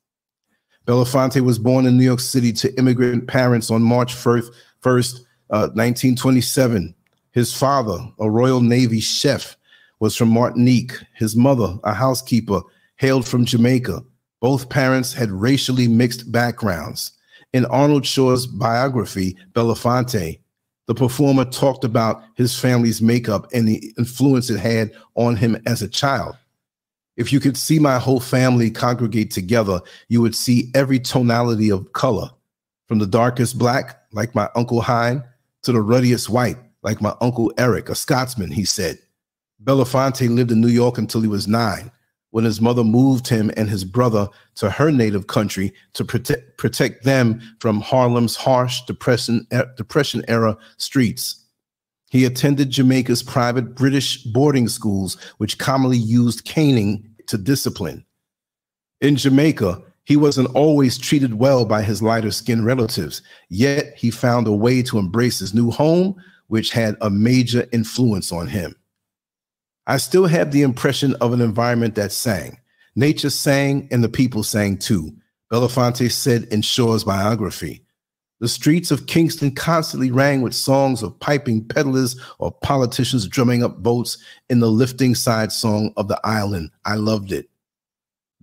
Belafonte 0.85 1.41
was 1.41 1.57
born 1.57 1.87
in 1.87 1.97
New 1.97 2.05
York 2.05 2.19
City 2.19 2.53
to 2.53 2.71
immigrant 2.77 3.27
parents 3.27 3.71
on 3.71 3.81
March 3.81 4.13
1st, 4.13 4.51
1st 4.83 5.19
uh, 5.49 5.73
1927. 5.73 6.93
His 7.31 7.51
father, 7.51 7.97
a 8.19 8.29
Royal 8.29 8.61
Navy 8.61 8.99
chef, 8.99 9.57
was 9.99 10.15
from 10.15 10.29
Martinique. 10.29 10.93
His 11.15 11.35
mother, 11.35 11.77
a 11.83 11.93
housekeeper, 11.93 12.61
hailed 12.97 13.27
from 13.27 13.45
Jamaica. 13.45 14.03
Both 14.41 14.69
parents 14.69 15.13
had 15.13 15.31
racially 15.31 15.87
mixed 15.87 16.31
backgrounds. 16.31 17.11
In 17.53 17.65
Arnold 17.65 18.05
Shaw's 18.05 18.47
biography, 18.47 19.37
Belafonte, 19.53 20.39
the 20.87 20.95
performer 20.95 21.45
talked 21.45 21.83
about 21.83 22.23
his 22.35 22.59
family's 22.59 23.01
makeup 23.01 23.47
and 23.53 23.67
the 23.67 23.93
influence 23.97 24.49
it 24.49 24.59
had 24.59 24.91
on 25.15 25.35
him 25.35 25.61
as 25.65 25.81
a 25.81 25.87
child. 25.87 26.35
If 27.17 27.31
you 27.31 27.39
could 27.39 27.57
see 27.57 27.79
my 27.79 27.97
whole 27.97 28.19
family 28.19 28.69
congregate 28.69 29.31
together, 29.31 29.81
you 30.09 30.21
would 30.21 30.35
see 30.35 30.69
every 30.75 30.99
tonality 30.99 31.71
of 31.71 31.93
color, 31.93 32.29
from 32.87 32.99
the 32.99 33.07
darkest 33.07 33.57
black, 33.57 34.01
like 34.11 34.35
my 34.35 34.49
Uncle 34.55 34.81
Hein, 34.81 35.23
to 35.63 35.71
the 35.71 35.81
ruddiest 35.81 36.29
white, 36.29 36.57
like 36.83 37.01
my 37.01 37.15
Uncle 37.21 37.51
Eric, 37.57 37.89
a 37.89 37.95
Scotsman, 37.95 38.51
he 38.51 38.65
said. 38.65 38.99
Belafonte 39.63 40.29
lived 40.29 40.51
in 40.51 40.61
New 40.61 40.67
York 40.67 40.97
until 40.97 41.21
he 41.21 41.27
was 41.27 41.47
nine, 41.47 41.91
when 42.31 42.43
his 42.43 42.59
mother 42.59 42.83
moved 42.83 43.27
him 43.27 43.49
and 43.55 43.69
his 43.69 43.85
brother 43.85 44.27
to 44.55 44.69
her 44.69 44.91
native 44.91 45.27
country 45.27 45.73
to 45.93 46.03
protect, 46.03 46.57
protect 46.57 47.03
them 47.03 47.41
from 47.59 47.81
Harlem's 47.81 48.35
harsh 48.35 48.81
depression, 48.81 49.47
depression 49.77 50.23
era 50.27 50.57
streets. 50.77 51.45
He 52.11 52.25
attended 52.25 52.69
Jamaica's 52.69 53.23
private 53.23 53.75
British 53.75 54.23
boarding 54.23 54.67
schools, 54.67 55.17
which 55.37 55.57
commonly 55.57 55.97
used 55.97 56.45
caning 56.45 57.09
to 57.27 57.37
discipline. 57.37 58.05
In 59.01 59.15
Jamaica, 59.15 59.81
he 60.03 60.15
wasn't 60.15 60.53
always 60.55 60.97
treated 60.97 61.33
well 61.35 61.65
by 61.65 61.81
his 61.81 62.01
lighter 62.01 62.31
skinned 62.31 62.65
relatives, 62.65 63.21
yet 63.49 63.95
he 63.97 64.11
found 64.11 64.47
a 64.47 64.51
way 64.51 64.83
to 64.83 64.99
embrace 64.99 65.39
his 65.39 65.53
new 65.53 65.71
home, 65.71 66.15
which 66.47 66.71
had 66.71 66.95
a 67.01 67.09
major 67.09 67.65
influence 67.71 68.31
on 68.31 68.47
him. 68.47 68.75
I 69.87 69.97
still 69.97 70.25
have 70.25 70.51
the 70.51 70.63
impression 70.63 71.15
of 71.15 71.31
an 71.31 71.41
environment 71.41 71.95
that 71.95 72.11
sang. 72.11 72.59
Nature 72.95 73.29
sang 73.29 73.87
and 73.91 74.03
the 74.03 74.09
people 74.09 74.41
sang 74.41 74.77
too, 74.77 75.15
Belafonte 75.51 76.11
said 76.11 76.45
in 76.45 76.61
Shaw's 76.61 77.03
biography. 77.03 77.85
The 78.39 78.47
streets 78.49 78.91
of 78.91 79.07
Kingston 79.07 79.53
constantly 79.53 80.11
rang 80.11 80.41
with 80.41 80.53
songs 80.53 81.03
of 81.03 81.19
piping 81.19 81.65
peddlers 81.65 82.19
or 82.39 82.51
politicians 82.51 83.27
drumming 83.27 83.63
up 83.63 83.79
votes 83.79 84.17
in 84.49 84.59
the 84.59 84.69
lifting 84.69 85.15
side 85.15 85.51
song 85.51 85.93
of 85.97 86.07
the 86.07 86.19
island. 86.23 86.71
I 86.83 86.95
loved 86.95 87.31
it. 87.31 87.49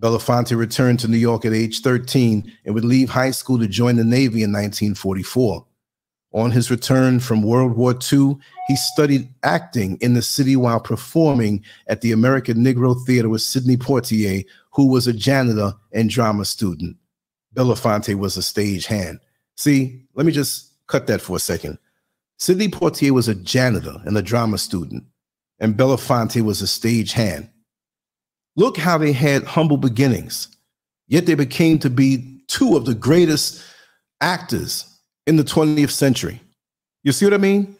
Belafonte 0.00 0.57
returned 0.57 1.00
to 1.00 1.09
New 1.09 1.18
York 1.18 1.44
at 1.44 1.52
age 1.52 1.81
13 1.81 2.50
and 2.64 2.74
would 2.74 2.85
leave 2.85 3.11
high 3.11 3.31
school 3.31 3.59
to 3.59 3.68
join 3.68 3.96
the 3.96 4.05
Navy 4.05 4.42
in 4.42 4.52
1944. 4.52 5.66
On 6.35 6.51
his 6.51 6.71
return 6.71 7.21
from 7.21 7.42
World 7.42 7.77
War 7.77 7.92
II, 7.92 8.37
he 8.66 8.77
studied 8.77 9.29
acting 9.42 9.99
in 10.01 10.14
the 10.14 10.23
city 10.23 10.57
while 10.57 10.81
performing 10.81 11.62
at 11.88 12.01
the 12.01 12.12
American 12.12 12.59
Negro 12.59 12.97
Theater 13.05 13.29
with 13.29 13.42
Sidney 13.42 13.77
Poitier, 13.77 14.45
who 14.71 14.87
was 14.87 15.07
a 15.07 15.12
janitor 15.12 15.75
and 15.92 16.09
drama 16.09 16.47
student. 16.47 16.97
Belafonte 17.55 18.14
was 18.14 18.38
a 18.38 18.42
stage 18.42 18.87
hand. 18.87 19.21
See, 19.57 20.05
let 20.14 20.25
me 20.25 20.33
just 20.33 20.73
cut 20.87 21.07
that 21.09 21.21
for 21.21 21.37
a 21.37 21.40
second. 21.40 21.79
Sidney 22.38 22.68
Poitier 22.68 23.11
was 23.11 23.29
a 23.29 23.35
janitor 23.35 24.01
and 24.05 24.16
a 24.16 24.23
drama 24.23 24.57
student, 24.57 25.05
and 25.61 25.77
Belafonte 25.77 26.40
was 26.40 26.62
a 26.62 26.66
stage 26.66 27.12
hand. 27.12 27.51
Look 28.57 28.79
how 28.79 28.97
they 28.97 29.12
had 29.12 29.45
humble 29.45 29.77
beginnings, 29.77 30.49
yet 31.09 31.27
they 31.27 31.35
became 31.35 31.79
to 31.81 31.90
be 31.90 32.42
two 32.49 32.77
of 32.77 32.87
the 32.87 32.95
greatest 32.95 33.62
actors 34.21 34.91
in 35.27 35.37
the 35.37 35.45
20th 35.45 35.91
century. 35.91 36.41
You 37.03 37.13
see 37.13 37.27
what 37.27 37.35
I 37.35 37.39
mean? 37.39 37.77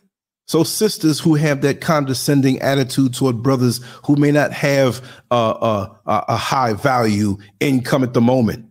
So, 0.47 0.65
sisters 0.65 1.21
who 1.21 1.35
have 1.35 1.61
that 1.63 1.81
condescending 1.81 2.61
attitude 2.61 3.15
toward 3.15 3.43
brothers 3.43 3.81
who 4.05 4.17
may 4.17 4.33
not 4.33 4.53
have 4.53 5.01
a, 5.31 5.37
a, 5.37 6.01
a 6.07 6.37
high 6.37 6.73
value 6.73 7.39
income 7.61 8.03
at 8.03 8.13
the 8.13 8.21
moment. 8.21 8.67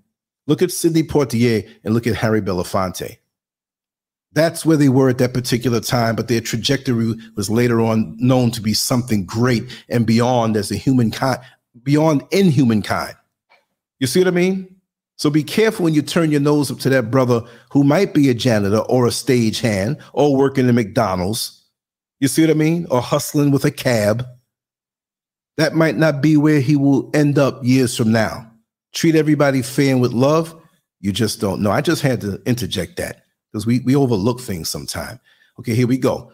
Look 0.47 0.61
at 0.61 0.71
Sidney 0.71 1.03
Poitier 1.03 1.67
and 1.83 1.93
look 1.93 2.07
at 2.07 2.15
Harry 2.15 2.41
Belafonte. 2.41 3.17
That's 4.33 4.65
where 4.65 4.77
they 4.77 4.89
were 4.89 5.09
at 5.09 5.17
that 5.19 5.33
particular 5.33 5.79
time, 5.79 6.15
but 6.15 6.27
their 6.27 6.41
trajectory 6.41 7.15
was 7.35 7.49
later 7.49 7.81
on 7.81 8.15
known 8.17 8.51
to 8.51 8.61
be 8.61 8.73
something 8.73 9.25
great 9.25 9.63
and 9.89 10.05
beyond 10.05 10.55
as 10.57 10.71
a 10.71 10.75
humankind, 10.75 11.39
beyond 11.83 12.23
in 12.31 12.49
humankind. 12.49 13.15
You 13.99 14.07
see 14.07 14.19
what 14.19 14.27
I 14.27 14.31
mean? 14.31 14.80
So 15.21 15.29
be 15.29 15.43
careful 15.43 15.83
when 15.83 15.93
you 15.93 16.01
turn 16.01 16.31
your 16.31 16.41
nose 16.41 16.71
up 16.71 16.79
to 16.79 16.89
that 16.89 17.11
brother 17.11 17.43
who 17.69 17.83
might 17.83 18.11
be 18.11 18.31
a 18.31 18.33
janitor 18.33 18.79
or 18.79 19.05
a 19.05 19.11
stage 19.11 19.59
hand 19.59 19.99
or 20.13 20.35
working 20.35 20.67
in 20.67 20.73
McDonald's. 20.73 21.63
You 22.19 22.27
see 22.27 22.41
what 22.41 22.49
I 22.49 22.55
mean? 22.55 22.87
Or 22.89 23.03
hustling 23.03 23.51
with 23.51 23.63
a 23.63 23.69
cab. 23.69 24.25
That 25.57 25.75
might 25.75 25.95
not 25.95 26.23
be 26.23 26.37
where 26.37 26.59
he 26.59 26.75
will 26.75 27.11
end 27.13 27.37
up 27.37 27.63
years 27.63 27.95
from 27.95 28.11
now. 28.11 28.51
Treat 28.93 29.13
everybody 29.13 29.61
fair 29.61 29.91
and 29.91 30.01
with 30.01 30.11
love. 30.11 30.59
You 31.01 31.11
just 31.11 31.39
don't 31.39 31.61
know. 31.61 31.69
I 31.69 31.81
just 31.81 32.01
had 32.01 32.19
to 32.21 32.41
interject 32.47 32.97
that 32.97 33.25
because 33.51 33.67
we, 33.67 33.81
we 33.81 33.95
overlook 33.95 34.41
things 34.41 34.69
sometimes. 34.69 35.19
Okay, 35.59 35.75
here 35.75 35.85
we 35.85 35.99
go. 35.99 36.31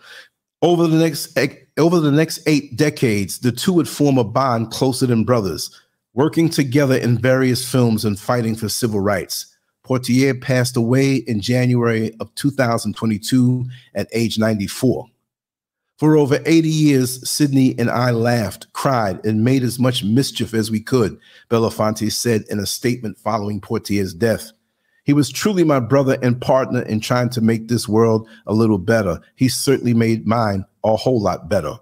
Over 0.62 0.88
the 0.88 0.98
next 0.98 1.38
over 1.78 2.00
the 2.00 2.12
next 2.14 2.40
eight 2.48 2.78
decades, 2.78 3.40
the 3.40 3.52
two 3.52 3.74
would 3.74 3.90
form 3.90 4.18
a 4.18 4.24
bond 4.24 4.72
closer 4.72 5.08
than 5.08 5.26
brothers 5.26 5.78
working 6.18 6.50
together 6.50 6.98
in 6.98 7.16
various 7.16 7.64
films 7.72 8.04
and 8.04 8.20
fighting 8.20 8.56
for 8.56 8.68
civil 8.68 9.00
rights. 9.00 9.56
Poitier 9.86 10.42
passed 10.42 10.76
away 10.76 11.18
in 11.18 11.40
January 11.40 12.12
of 12.20 12.34
2022 12.34 13.64
at 13.94 14.10
age 14.12 14.40
94. 14.40 15.06
For 16.00 16.18
over 16.18 16.40
80 16.44 16.68
years, 16.68 17.30
Sidney 17.30 17.76
and 17.78 17.92
I 17.92 18.10
laughed, 18.10 18.66
cried, 18.74 19.24
and 19.28 19.44
made 19.44 19.62
as 19.62 19.78
much 19.78 20.04
mischief 20.04 20.56
as 20.56 20.72
we 20.72 20.80
could, 20.80 21.20
Belafonte 21.52 22.12
said 22.12 22.46
in 22.50 22.58
a 22.58 22.66
statement 22.66 23.20
following 23.20 23.62
Poitier's 23.62 24.16
death. 24.16 24.52
He 25.04 25.14
was 25.14 25.30
truly 25.30 25.64
my 25.64 25.80
brother 25.80 26.18
and 26.24 26.42
partner 26.42 26.82
in 26.82 27.00
trying 27.00 27.30
to 27.30 27.42
make 27.42 27.68
this 27.68 27.88
world 27.88 28.28
a 28.48 28.54
little 28.54 28.80
better. 28.80 29.22
He 29.36 29.50
certainly 29.50 29.94
made 29.94 30.26
mine 30.26 30.66
a 30.84 30.96
whole 30.96 31.22
lot 31.22 31.48
better. 31.48 31.78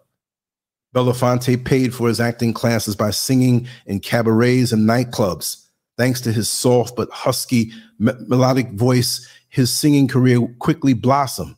Belafonte 0.96 1.64
paid 1.66 1.94
for 1.94 2.08
his 2.08 2.22
acting 2.22 2.54
classes 2.54 2.96
by 2.96 3.12
singing 3.12 3.68
in 3.86 4.00
cabarets 4.00 4.72
and 4.72 4.88
nightclubs. 4.88 5.66
Thanks 5.98 6.22
to 6.22 6.32
his 6.32 6.50
soft 6.50 6.96
but 6.96 7.10
husky 7.10 7.72
me- 8.00 8.14
melodic 8.28 8.72
voice, 8.72 9.28
his 9.50 9.72
singing 9.72 10.08
career 10.08 10.48
quickly 10.60 10.94
blossomed, 10.94 11.56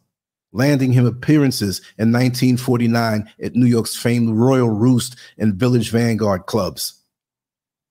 landing 0.54 0.92
him 0.92 1.06
appearances 1.06 1.80
in 2.00 2.12
1949 2.12 3.30
at 3.44 3.56
New 3.56 3.68
York's 3.68 3.96
famed 3.96 4.36
Royal 4.36 4.70
Roost 4.70 5.16
and 5.38 5.54
Village 5.54 5.92
Vanguard 5.92 6.48
clubs. 6.48 6.96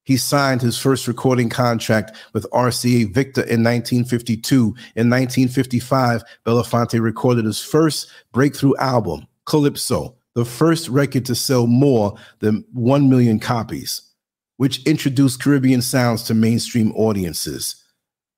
He 0.03 0.17
signed 0.17 0.63
his 0.63 0.79
first 0.79 1.07
recording 1.07 1.49
contract 1.49 2.17
with 2.33 2.51
RCA 2.53 3.13
Victor 3.13 3.43
in 3.43 3.63
1952. 3.63 4.57
In 4.95 5.11
1955, 5.11 6.23
Belafonte 6.45 7.01
recorded 7.01 7.45
his 7.45 7.61
first 7.63 8.09
breakthrough 8.33 8.77
album, 8.79 9.27
Calypso, 9.47 10.17
the 10.37 10.45
first 10.45 10.89
record 10.91 11.25
to 11.25 11.35
sell 11.35 11.67
more 11.67 12.15
than 12.41 12.63
1 12.75 13.09
million 13.09 13.41
copies, 13.41 14.03
which 14.59 14.85
introduced 14.85 15.43
Caribbean 15.43 15.81
sounds 15.81 16.23
to 16.25 16.35
mainstream 16.35 16.93
audiences. 16.93 17.83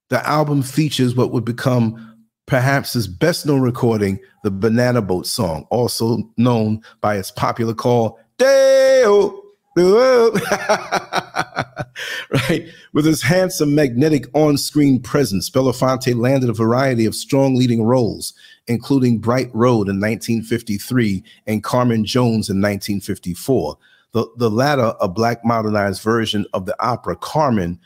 The 0.08 0.24
album 0.26 0.62
features 0.62 1.16
what 1.16 1.32
would 1.32 1.44
become 1.44 2.24
perhaps 2.46 2.92
his 2.92 3.08
best 3.08 3.46
known 3.46 3.62
recording, 3.62 4.20
the 4.44 4.50
Banana 4.52 5.02
Boat 5.02 5.26
song, 5.26 5.66
also 5.70 6.18
known 6.36 6.82
by 7.00 7.16
its 7.16 7.32
popular 7.32 7.74
call, 7.74 8.20
Day-O. 8.38 9.44
right. 12.30 12.68
With 12.92 13.04
his 13.04 13.22
handsome, 13.22 13.74
magnetic 13.74 14.26
on 14.34 14.56
screen 14.56 15.00
presence, 15.00 15.50
Belafonte 15.50 16.16
landed 16.16 16.48
a 16.48 16.52
variety 16.52 17.06
of 17.06 17.14
strong 17.14 17.56
leading 17.56 17.82
roles, 17.82 18.34
including 18.68 19.18
Bright 19.18 19.50
Road 19.54 19.88
in 19.88 20.00
1953 20.00 21.24
and 21.46 21.64
Carmen 21.64 22.04
Jones 22.04 22.48
in 22.48 22.60
1954. 22.60 23.76
The, 24.12 24.26
the 24.36 24.50
latter, 24.50 24.94
a 25.00 25.08
black 25.08 25.44
modernized 25.44 26.02
version 26.02 26.46
of 26.52 26.66
the 26.66 26.76
opera 26.82 27.16
Carmen. 27.16 27.78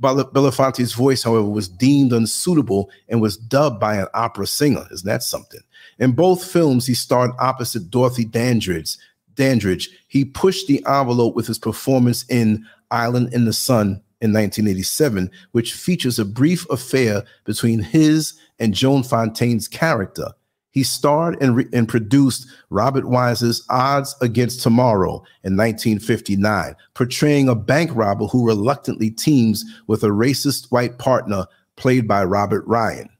Belafonte's 0.00 0.92
voice, 0.92 1.22
however, 1.22 1.48
was 1.48 1.68
deemed 1.68 2.12
unsuitable 2.12 2.88
and 3.08 3.20
was 3.20 3.36
dubbed 3.36 3.80
by 3.80 3.96
an 3.96 4.06
opera 4.14 4.46
singer. 4.46 4.86
Isn't 4.92 5.06
that 5.06 5.22
something? 5.22 5.60
In 5.98 6.12
both 6.12 6.44
films, 6.44 6.86
he 6.86 6.94
starred 6.94 7.32
opposite 7.38 7.90
Dorothy 7.90 8.24
Dandridge. 8.24 8.96
Dandridge. 9.34 9.90
He 10.08 10.24
pushed 10.24 10.66
the 10.66 10.84
envelope 10.86 11.34
with 11.34 11.46
his 11.46 11.58
performance 11.58 12.24
in 12.28 12.66
Island 12.90 13.32
in 13.32 13.44
the 13.44 13.52
Sun 13.52 14.02
in 14.20 14.32
1987, 14.32 15.30
which 15.50 15.74
features 15.74 16.18
a 16.18 16.24
brief 16.24 16.68
affair 16.70 17.24
between 17.44 17.80
his 17.80 18.34
and 18.62 18.72
Joan 18.72 19.02
Fontaine's 19.02 19.68
character. 19.68 20.28
He 20.70 20.82
starred 20.84 21.36
and, 21.42 21.56
re- 21.56 21.68
and 21.74 21.86
produced 21.86 22.46
Robert 22.70 23.04
Wise's 23.04 23.62
Odds 23.68 24.16
Against 24.22 24.62
Tomorrow 24.62 25.16
in 25.44 25.56
1959, 25.56 26.74
portraying 26.94 27.48
a 27.48 27.54
bank 27.54 27.90
robber 27.92 28.26
who 28.26 28.46
reluctantly 28.46 29.10
teams 29.10 29.64
with 29.86 30.02
a 30.02 30.08
racist 30.08 30.70
white 30.70 30.98
partner 30.98 31.44
played 31.76 32.08
by 32.08 32.24
Robert 32.24 32.64
Ryan. 32.66 33.10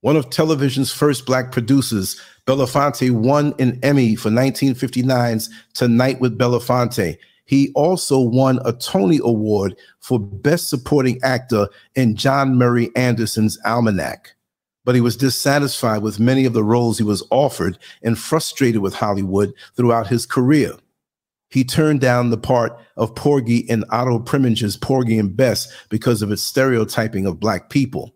One 0.00 0.16
of 0.16 0.30
television's 0.30 0.92
first 0.92 1.26
black 1.26 1.52
producers, 1.52 2.20
Belafonte 2.46 3.12
won 3.12 3.54
an 3.60 3.78
Emmy 3.82 4.16
for 4.16 4.30
1959's 4.30 5.50
Tonight 5.74 6.20
with 6.20 6.38
Belafonte 6.38 7.18
he 7.48 7.72
also 7.74 8.20
won 8.20 8.60
a 8.66 8.74
Tony 8.74 9.20
Award 9.22 9.74
for 10.00 10.20
Best 10.20 10.68
Supporting 10.68 11.18
Actor 11.22 11.68
in 11.94 12.14
John 12.14 12.56
Murray 12.56 12.90
Anderson's 12.94 13.58
Almanac. 13.64 14.34
But 14.88 14.94
he 14.94 15.02
was 15.02 15.18
dissatisfied 15.18 16.00
with 16.00 16.18
many 16.18 16.46
of 16.46 16.54
the 16.54 16.64
roles 16.64 16.96
he 16.96 17.04
was 17.04 17.22
offered 17.28 17.78
and 18.02 18.18
frustrated 18.18 18.80
with 18.80 18.94
Hollywood 18.94 19.52
throughout 19.76 20.06
his 20.06 20.24
career. 20.24 20.72
He 21.50 21.62
turned 21.62 22.00
down 22.00 22.30
the 22.30 22.38
part 22.38 22.72
of 22.96 23.14
Porgy 23.14 23.58
in 23.58 23.84
Otto 23.90 24.18
Preminger's 24.18 24.78
Porgy 24.78 25.18
and 25.18 25.36
Bess 25.36 25.70
because 25.90 26.22
of 26.22 26.32
its 26.32 26.40
stereotyping 26.40 27.26
of 27.26 27.38
Black 27.38 27.68
people. 27.68 28.14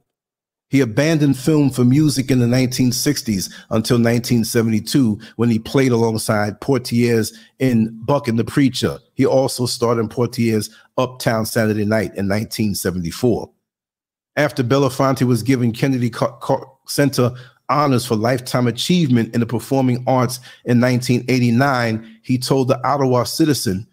He 0.71 0.81
abandoned 0.81 1.37
film 1.37 1.69
for 1.69 1.85
music 1.85 2.31
in 2.31 2.39
the 2.39 2.47
1960s 2.47 3.53
until 3.69 3.99
1972 3.99 5.21
when 5.37 5.51
he 5.51 5.59
played 5.59 5.93
alongside 5.93 6.63
Poitier 6.63 7.31
in 7.59 7.91
Buck 8.07 8.29
and 8.29 8.39
the 8.39 8.45
Preacher. 8.45 8.99
He 9.13 9.27
also 9.27 9.67
starred 9.67 9.99
in 9.99 10.09
Poitier's 10.09 10.75
Uptown 10.97 11.45
Saturday 11.45 11.85
Night 11.85 12.17
in 12.17 12.31
1974. 12.31 13.51
After 14.37 14.63
Belafonte 14.65 15.27
was 15.27 15.43
given 15.43 15.73
Kennedy 15.73 16.11
Center 16.87 17.33
honors 17.69 18.07
for 18.07 18.17
lifetime 18.17 18.67
achievement 18.67 19.35
in 19.35 19.41
the 19.41 19.47
performing 19.47 20.05
arts 20.07 20.39
in 20.65 20.81
1989, 20.81 22.21
he 22.23 22.39
told 22.39 22.69
the 22.69 22.87
Ottawa 22.87 23.25
Citizen, 23.25 23.87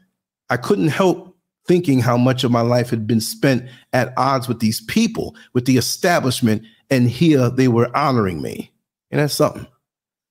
I 0.50 0.58
couldn't 0.58 0.90
help 0.90 1.38
thinking 1.68 2.00
how 2.00 2.18
much 2.18 2.44
of 2.44 2.52
my 2.52 2.62
life 2.62 2.90
had 2.90 3.06
been 3.06 3.22
spent 3.22 3.70
at 3.94 4.14
odds 4.18 4.48
with 4.48 4.60
these 4.60 4.82
people, 4.82 5.36
with 5.54 5.66
the 5.66 5.78
establishment, 5.78 6.64
and 6.90 7.10
here 7.10 7.50
they 7.50 7.68
were 7.68 7.96
honoring 7.96 8.42
me. 8.42 8.72
And 9.12 9.20
that's 9.20 9.36
something. 9.36 9.68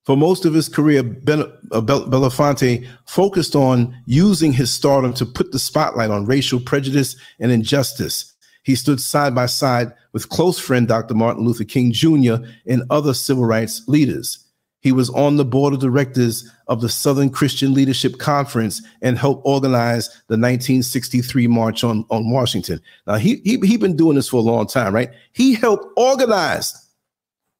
For 0.05 0.17
most 0.17 0.47
of 0.47 0.55
his 0.55 0.69
career, 0.69 1.01
uh, 1.01 1.83
Belafonte 1.83 2.89
focused 3.07 3.55
on 3.55 3.95
using 4.07 4.53
his 4.53 4.73
stardom 4.73 5.13
to 5.15 5.27
put 5.27 5.53
the 5.53 5.59
spotlight 5.59 6.11
on 6.11 6.25
racial 6.25 6.59
prejudice 6.59 7.15
and 7.39 7.53
injustice. 7.53 8.35
He 8.69 8.75
stood 8.75 9.01
side 9.01 9.35
by 9.35 9.47
side 9.47 9.95
with 10.13 10.29
close 10.29 10.59
friend 10.59 10.87
Dr. 10.87 11.15
Martin 11.15 11.43
Luther 11.43 11.65
King 11.65 11.91
Jr. 11.91 12.35
and 12.67 12.83
other 12.91 13.15
civil 13.15 13.47
rights 13.47 13.89
leaders. 13.89 14.45
He 14.81 14.93
was 14.93 15.09
on 15.09 15.39
the 15.39 15.45
board 15.47 15.73
of 15.73 15.81
directors 15.81 16.47
of 16.67 16.83
the 16.83 16.91
Southern 16.91 17.31
Christian 17.31 17.73
Leadership 17.73 18.19
Conference 18.19 18.83
and 19.01 19.17
helped 19.17 19.47
organize 19.47 20.09
the 20.27 20.37
1963 20.37 21.47
March 21.47 21.83
on, 21.83 22.05
on 22.11 22.31
Washington. 22.31 22.79
Now, 23.07 23.15
he, 23.15 23.37
he, 23.37 23.59
he 23.61 23.79
been 23.79 23.97
doing 23.97 24.17
this 24.17 24.29
for 24.29 24.37
a 24.37 24.41
long 24.41 24.67
time, 24.67 24.95
right? 24.95 25.13
He 25.33 25.55
helped 25.55 25.87
organize 25.97 26.73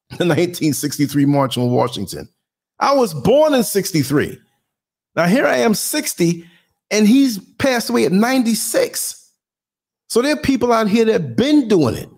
the 0.09 0.27
1963 0.27 1.25
March 1.25 1.57
on 1.57 1.71
Washington. 1.71 2.29
I 2.79 2.93
was 2.93 3.15
born 3.15 3.55
in 3.55 3.63
63. 3.63 4.39
Now, 5.15 5.25
here 5.25 5.47
I 5.47 5.57
am 5.57 5.73
60, 5.73 6.45
and 6.91 7.07
he's 7.07 7.39
passed 7.55 7.89
away 7.89 8.05
at 8.05 8.11
96. 8.11 9.19
So 10.09 10.21
there 10.21 10.33
are 10.33 10.41
people 10.41 10.73
out 10.73 10.89
here 10.89 11.05
that 11.05 11.13
have 11.13 11.35
been 11.35 11.67
doing 11.67 11.95
it. 11.95 12.09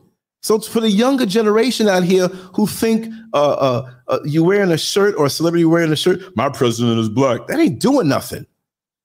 So 0.43 0.59
for 0.59 0.79
the 0.79 0.89
younger 0.89 1.25
generation 1.25 1.87
out 1.87 2.03
here 2.03 2.27
who 2.27 2.65
think 2.65 3.13
uh, 3.33 3.51
uh, 3.51 3.91
uh, 4.07 4.19
you 4.25 4.43
wearing 4.43 4.71
a 4.71 4.77
shirt 4.77 5.13
or 5.17 5.27
a 5.27 5.29
celebrity 5.29 5.65
wearing 5.65 5.91
a 5.91 5.95
shirt, 5.95 6.35
my 6.35 6.49
president 6.49 6.99
is 6.99 7.09
black. 7.09 7.45
That 7.47 7.59
ain't 7.59 7.79
doing 7.79 8.07
nothing, 8.07 8.47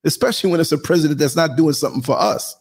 especially 0.05 0.51
when 0.51 0.61
it's 0.61 0.72
a 0.72 0.79
president 0.79 1.18
that's 1.18 1.37
not 1.37 1.57
doing 1.57 1.75
something 1.75 2.01
for 2.01 2.18
us. 2.18 2.57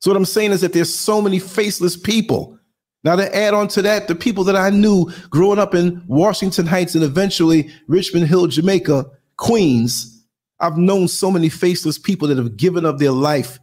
So 0.00 0.10
what 0.10 0.16
I'm 0.16 0.26
saying 0.26 0.52
is 0.52 0.60
that 0.60 0.74
there's 0.74 0.94
so 0.94 1.20
many 1.20 1.40
faceless 1.40 1.96
people. 1.96 2.56
Now 3.02 3.16
to 3.16 3.34
add 3.34 3.54
on 3.54 3.66
to 3.68 3.82
that, 3.82 4.06
the 4.06 4.14
people 4.14 4.44
that 4.44 4.56
I 4.56 4.70
knew 4.70 5.10
growing 5.30 5.58
up 5.58 5.74
in 5.74 6.02
Washington 6.06 6.66
Heights 6.66 6.94
and 6.94 7.02
eventually 7.02 7.72
Richmond 7.88 8.26
Hill, 8.28 8.46
Jamaica, 8.46 9.06
Queens, 9.38 10.24
I've 10.60 10.76
known 10.76 11.08
so 11.08 11.30
many 11.30 11.48
faceless 11.48 11.98
people 11.98 12.28
that 12.28 12.38
have 12.38 12.56
given 12.56 12.84
up 12.84 12.98
their 12.98 13.12
life 13.12 13.58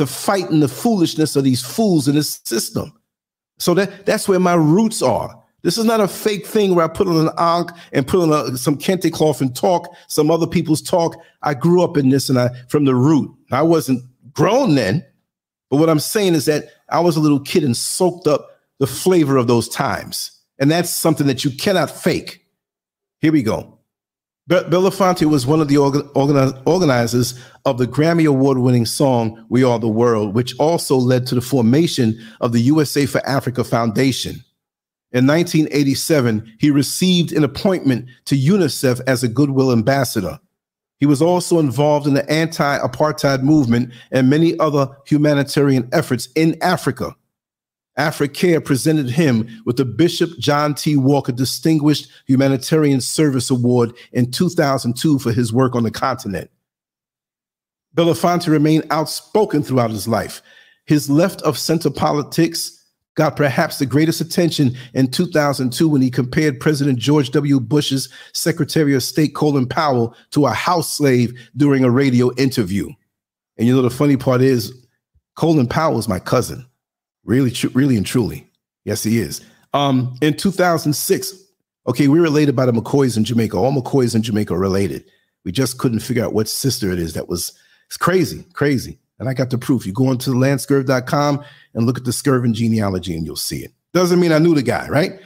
to 0.00 0.06
fight 0.06 0.48
in 0.48 0.60
the 0.60 0.68
foolishness 0.68 1.36
of 1.36 1.44
these 1.44 1.62
fools 1.62 2.08
in 2.08 2.14
this 2.14 2.40
system. 2.44 2.90
So 3.58 3.74
that 3.74 4.06
that's 4.06 4.26
where 4.26 4.40
my 4.40 4.54
roots 4.54 5.02
are. 5.02 5.38
This 5.60 5.76
is 5.76 5.84
not 5.84 6.00
a 6.00 6.08
fake 6.08 6.46
thing 6.46 6.74
where 6.74 6.86
I 6.86 6.88
put 6.88 7.06
on 7.06 7.28
an 7.28 7.34
ankh 7.36 7.70
and 7.92 8.08
put 8.08 8.22
on 8.22 8.32
a, 8.32 8.56
some 8.56 8.78
kente 8.78 9.12
cloth 9.12 9.42
and 9.42 9.54
talk 9.54 9.94
some 10.08 10.30
other 10.30 10.46
people's 10.46 10.80
talk. 10.80 11.16
I 11.42 11.52
grew 11.52 11.82
up 11.82 11.98
in 11.98 12.08
this 12.08 12.30
and 12.30 12.38
I 12.38 12.48
from 12.68 12.86
the 12.86 12.94
root. 12.94 13.30
I 13.52 13.60
wasn't 13.60 14.02
grown 14.32 14.74
then, 14.74 15.04
but 15.68 15.76
what 15.76 15.90
I'm 15.90 16.00
saying 16.00 16.34
is 16.34 16.46
that 16.46 16.64
I 16.88 17.00
was 17.00 17.18
a 17.18 17.20
little 17.20 17.40
kid 17.40 17.62
and 17.62 17.76
soaked 17.76 18.26
up 18.26 18.58
the 18.78 18.86
flavor 18.86 19.36
of 19.36 19.48
those 19.48 19.68
times. 19.68 20.32
And 20.58 20.70
that's 20.70 20.88
something 20.88 21.26
that 21.26 21.44
you 21.44 21.50
cannot 21.50 21.90
fake. 21.90 22.46
Here 23.20 23.32
we 23.32 23.42
go. 23.42 23.79
Belafonte 24.50 25.26
was 25.26 25.46
one 25.46 25.60
of 25.60 25.68
the 25.68 25.76
organizers 25.76 27.40
of 27.64 27.78
the 27.78 27.86
Grammy 27.86 28.26
Award 28.26 28.58
winning 28.58 28.84
song 28.84 29.46
We 29.48 29.62
Are 29.62 29.78
the 29.78 29.86
World, 29.86 30.34
which 30.34 30.58
also 30.58 30.96
led 30.96 31.24
to 31.28 31.36
the 31.36 31.40
formation 31.40 32.20
of 32.40 32.50
the 32.50 32.60
USA 32.62 33.06
for 33.06 33.24
Africa 33.24 33.62
Foundation. 33.62 34.44
In 35.12 35.26
1987, 35.26 36.56
he 36.58 36.72
received 36.72 37.32
an 37.32 37.44
appointment 37.44 38.08
to 38.24 38.34
UNICEF 38.34 39.00
as 39.06 39.22
a 39.22 39.28
Goodwill 39.28 39.70
Ambassador. 39.70 40.40
He 40.98 41.06
was 41.06 41.22
also 41.22 41.60
involved 41.60 42.08
in 42.08 42.14
the 42.14 42.28
anti 42.28 42.78
apartheid 42.78 43.42
movement 43.42 43.92
and 44.10 44.28
many 44.28 44.58
other 44.58 44.88
humanitarian 45.06 45.88
efforts 45.92 46.28
in 46.34 46.56
Africa. 46.60 47.14
Africare 48.00 48.64
presented 48.64 49.10
him 49.10 49.46
with 49.66 49.76
the 49.76 49.84
Bishop 49.84 50.30
John 50.38 50.74
T. 50.74 50.96
Walker 50.96 51.32
Distinguished 51.32 52.10
Humanitarian 52.26 53.02
Service 53.02 53.50
Award 53.50 53.92
in 54.12 54.30
2002 54.30 55.18
for 55.18 55.32
his 55.32 55.52
work 55.52 55.74
on 55.74 55.82
the 55.82 55.90
continent. 55.90 56.50
Belafonte 57.94 58.48
remained 58.48 58.86
outspoken 58.90 59.62
throughout 59.62 59.90
his 59.90 60.08
life. 60.08 60.40
His 60.86 61.10
left 61.10 61.42
of 61.42 61.58
center 61.58 61.90
politics 61.90 62.82
got 63.16 63.36
perhaps 63.36 63.78
the 63.78 63.84
greatest 63.84 64.22
attention 64.22 64.74
in 64.94 65.10
2002 65.10 65.86
when 65.86 66.00
he 66.00 66.10
compared 66.10 66.58
President 66.58 66.98
George 66.98 67.30
W. 67.32 67.60
Bush's 67.60 68.08
Secretary 68.32 68.94
of 68.94 69.02
State 69.02 69.34
Colin 69.34 69.66
Powell 69.66 70.16
to 70.30 70.46
a 70.46 70.52
house 70.52 70.90
slave 70.90 71.38
during 71.54 71.84
a 71.84 71.90
radio 71.90 72.34
interview. 72.36 72.88
And 73.58 73.68
you 73.68 73.76
know, 73.76 73.82
the 73.82 73.90
funny 73.90 74.16
part 74.16 74.40
is, 74.40 74.72
Colin 75.34 75.66
Powell 75.66 75.98
is 75.98 76.08
my 76.08 76.18
cousin. 76.18 76.66
Really, 77.24 77.50
tr- 77.50 77.68
really 77.68 77.96
and 77.96 78.06
truly. 78.06 78.46
Yes, 78.84 79.02
he 79.02 79.18
is. 79.18 79.44
Um, 79.72 80.16
in 80.20 80.36
2006, 80.36 81.44
okay, 81.86 82.08
we're 82.08 82.22
related 82.22 82.56
by 82.56 82.66
the 82.66 82.72
McCoys 82.72 83.16
in 83.16 83.24
Jamaica. 83.24 83.56
All 83.56 83.72
McCoys 83.72 84.14
in 84.14 84.22
Jamaica 84.22 84.56
related. 84.56 85.04
We 85.44 85.52
just 85.52 85.78
couldn't 85.78 86.00
figure 86.00 86.24
out 86.24 86.34
what 86.34 86.48
sister 86.48 86.90
it 86.90 86.98
is 86.98 87.14
that 87.14 87.28
was 87.28 87.52
it's 87.86 87.96
crazy, 87.96 88.44
crazy. 88.52 88.98
And 89.18 89.28
I 89.28 89.34
got 89.34 89.50
the 89.50 89.58
proof. 89.58 89.84
You 89.84 89.92
go 89.92 90.06
onto 90.06 90.32
lancescurv.com 90.32 91.44
and 91.74 91.86
look 91.86 91.98
at 91.98 92.04
the 92.04 92.12
Scurvin 92.12 92.54
genealogy 92.54 93.16
and 93.16 93.26
you'll 93.26 93.36
see 93.36 93.58
it. 93.58 93.72
Doesn't 93.92 94.20
mean 94.20 94.32
I 94.32 94.38
knew 94.38 94.54
the 94.54 94.62
guy, 94.62 94.88
right? 94.88 95.20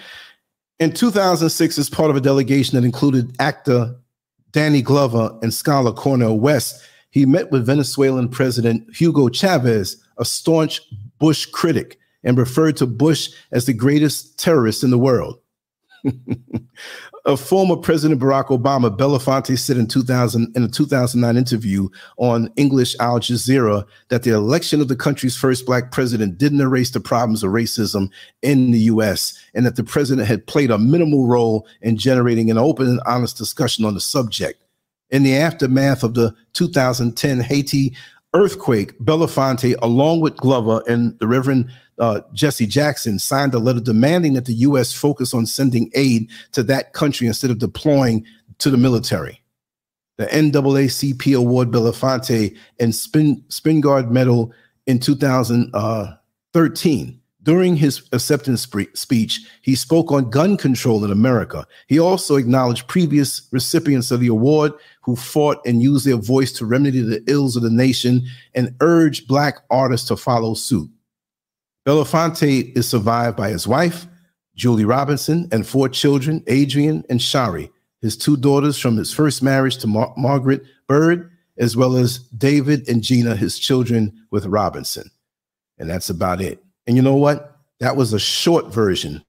In 0.80 0.92
2006, 0.92 1.78
as 1.78 1.90
part 1.90 2.10
of 2.10 2.16
a 2.16 2.20
delegation 2.20 2.76
that 2.76 2.84
included 2.84 3.36
actor 3.38 3.94
Danny 4.50 4.82
Glover 4.82 5.38
and 5.42 5.52
scholar 5.52 5.92
Cornel 5.92 6.40
West, 6.40 6.82
he 7.10 7.26
met 7.26 7.52
with 7.52 7.66
Venezuelan 7.66 8.28
President 8.28 8.84
Hugo 8.96 9.28
Chavez, 9.28 10.02
a 10.18 10.24
staunch 10.24 10.80
Bush 11.24 11.46
critic 11.46 11.98
and 12.22 12.36
referred 12.36 12.76
to 12.76 12.86
Bush 12.86 13.30
as 13.50 13.64
the 13.64 13.72
greatest 13.72 14.38
terrorist 14.38 14.84
in 14.84 14.90
the 14.90 14.98
world. 14.98 15.38
a 17.24 17.34
former 17.34 17.76
President 17.76 18.20
Barack 18.20 18.48
Obama, 18.48 18.94
Belafonte 18.94 19.58
said 19.58 19.78
in 19.78 19.86
2000 19.86 20.54
in 20.54 20.64
a 20.64 20.68
2009 20.68 21.38
interview 21.38 21.88
on 22.18 22.52
English 22.56 22.94
Al 23.00 23.20
Jazeera 23.20 23.86
that 24.10 24.24
the 24.24 24.32
election 24.32 24.82
of 24.82 24.88
the 24.88 24.96
country's 24.96 25.34
first 25.34 25.64
black 25.64 25.92
president 25.92 26.36
didn't 26.36 26.60
erase 26.60 26.90
the 26.90 27.00
problems 27.00 27.42
of 27.42 27.52
racism 27.52 28.10
in 28.42 28.72
the 28.72 28.80
U.S. 28.80 29.32
and 29.54 29.64
that 29.64 29.76
the 29.76 29.84
president 29.84 30.28
had 30.28 30.46
played 30.46 30.70
a 30.70 30.76
minimal 30.76 31.26
role 31.26 31.66
in 31.80 31.96
generating 31.96 32.50
an 32.50 32.58
open 32.58 32.86
and 32.86 33.00
honest 33.06 33.38
discussion 33.38 33.86
on 33.86 33.94
the 33.94 34.00
subject. 34.00 34.62
In 35.08 35.22
the 35.22 35.36
aftermath 35.36 36.02
of 36.02 36.12
the 36.12 36.34
2010 36.52 37.40
Haiti 37.40 37.96
earthquake, 38.34 38.98
Belafonte, 38.98 39.74
along 39.80 40.20
with 40.20 40.36
Glover 40.36 40.82
and 40.86 41.18
the 41.20 41.26
Reverend 41.26 41.70
uh, 41.98 42.20
Jesse 42.32 42.66
Jackson, 42.66 43.18
signed 43.18 43.54
a 43.54 43.58
letter 43.58 43.80
demanding 43.80 44.34
that 44.34 44.44
the 44.44 44.52
U.S. 44.54 44.92
focus 44.92 45.32
on 45.32 45.46
sending 45.46 45.90
aid 45.94 46.30
to 46.52 46.62
that 46.64 46.92
country 46.92 47.26
instead 47.26 47.50
of 47.50 47.58
deploying 47.58 48.26
to 48.58 48.68
the 48.70 48.76
military. 48.76 49.40
The 50.18 50.26
NAACP 50.26 51.34
award 51.36 51.70
Belafonte 51.70 52.54
and 52.78 52.94
Spin, 52.94 53.42
Spingarn 53.48 54.10
Medal 54.10 54.52
in 54.86 55.00
2013 55.00 57.20
during 57.44 57.76
his 57.76 58.02
acceptance 58.12 58.66
speech, 58.94 59.40
he 59.62 59.74
spoke 59.74 60.10
on 60.10 60.30
gun 60.30 60.56
control 60.56 61.04
in 61.04 61.12
America. 61.12 61.66
He 61.86 62.00
also 62.00 62.36
acknowledged 62.36 62.88
previous 62.88 63.46
recipients 63.52 64.10
of 64.10 64.20
the 64.20 64.28
award 64.28 64.72
who 65.02 65.14
fought 65.14 65.64
and 65.66 65.82
used 65.82 66.06
their 66.06 66.16
voice 66.16 66.52
to 66.52 66.66
remedy 66.66 67.00
the 67.00 67.22
ills 67.26 67.54
of 67.54 67.62
the 67.62 67.70
nation 67.70 68.26
and 68.54 68.74
urged 68.80 69.28
Black 69.28 69.58
artists 69.70 70.08
to 70.08 70.16
follow 70.16 70.54
suit. 70.54 70.90
Belafonte 71.86 72.74
is 72.76 72.88
survived 72.88 73.36
by 73.36 73.50
his 73.50 73.68
wife, 73.68 74.06
Julie 74.56 74.86
Robinson, 74.86 75.46
and 75.52 75.66
four 75.66 75.90
children, 75.90 76.42
Adrian 76.46 77.04
and 77.10 77.20
Shari, 77.20 77.70
his 78.00 78.16
two 78.16 78.38
daughters 78.38 78.78
from 78.78 78.96
his 78.96 79.12
first 79.12 79.42
marriage 79.42 79.76
to 79.78 79.86
Mar- 79.86 80.14
Margaret 80.16 80.62
Byrd, 80.88 81.30
as 81.58 81.76
well 81.76 81.96
as 81.96 82.18
David 82.30 82.88
and 82.88 83.02
Gina, 83.02 83.36
his 83.36 83.58
children 83.58 84.26
with 84.30 84.46
Robinson. 84.46 85.10
And 85.78 85.90
that's 85.90 86.08
about 86.08 86.40
it. 86.40 86.63
And 86.86 86.96
you 86.96 87.02
know 87.02 87.16
what? 87.16 87.58
That 87.80 87.96
was 87.96 88.12
a 88.12 88.18
short 88.18 88.72
version 88.72 89.24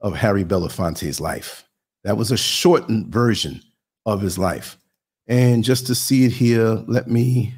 of 0.00 0.16
Harry 0.16 0.44
Belafonte's 0.44 1.20
life. 1.20 1.64
That 2.04 2.16
was 2.16 2.30
a 2.30 2.36
shortened 2.36 3.08
version 3.08 3.60
of 4.06 4.20
his 4.20 4.38
life. 4.38 4.78
And 5.26 5.62
just 5.62 5.86
to 5.86 5.94
see 5.94 6.24
it 6.24 6.32
here, 6.32 6.82
let 6.86 7.08
me 7.08 7.54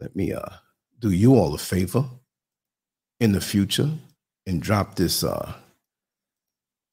let 0.00 0.14
me 0.14 0.32
uh, 0.32 0.48
do 0.98 1.10
you 1.10 1.34
all 1.34 1.54
a 1.54 1.58
favor 1.58 2.04
in 3.18 3.32
the 3.32 3.40
future 3.40 3.90
and 4.46 4.60
drop 4.60 4.94
this 4.94 5.24
uh, 5.24 5.54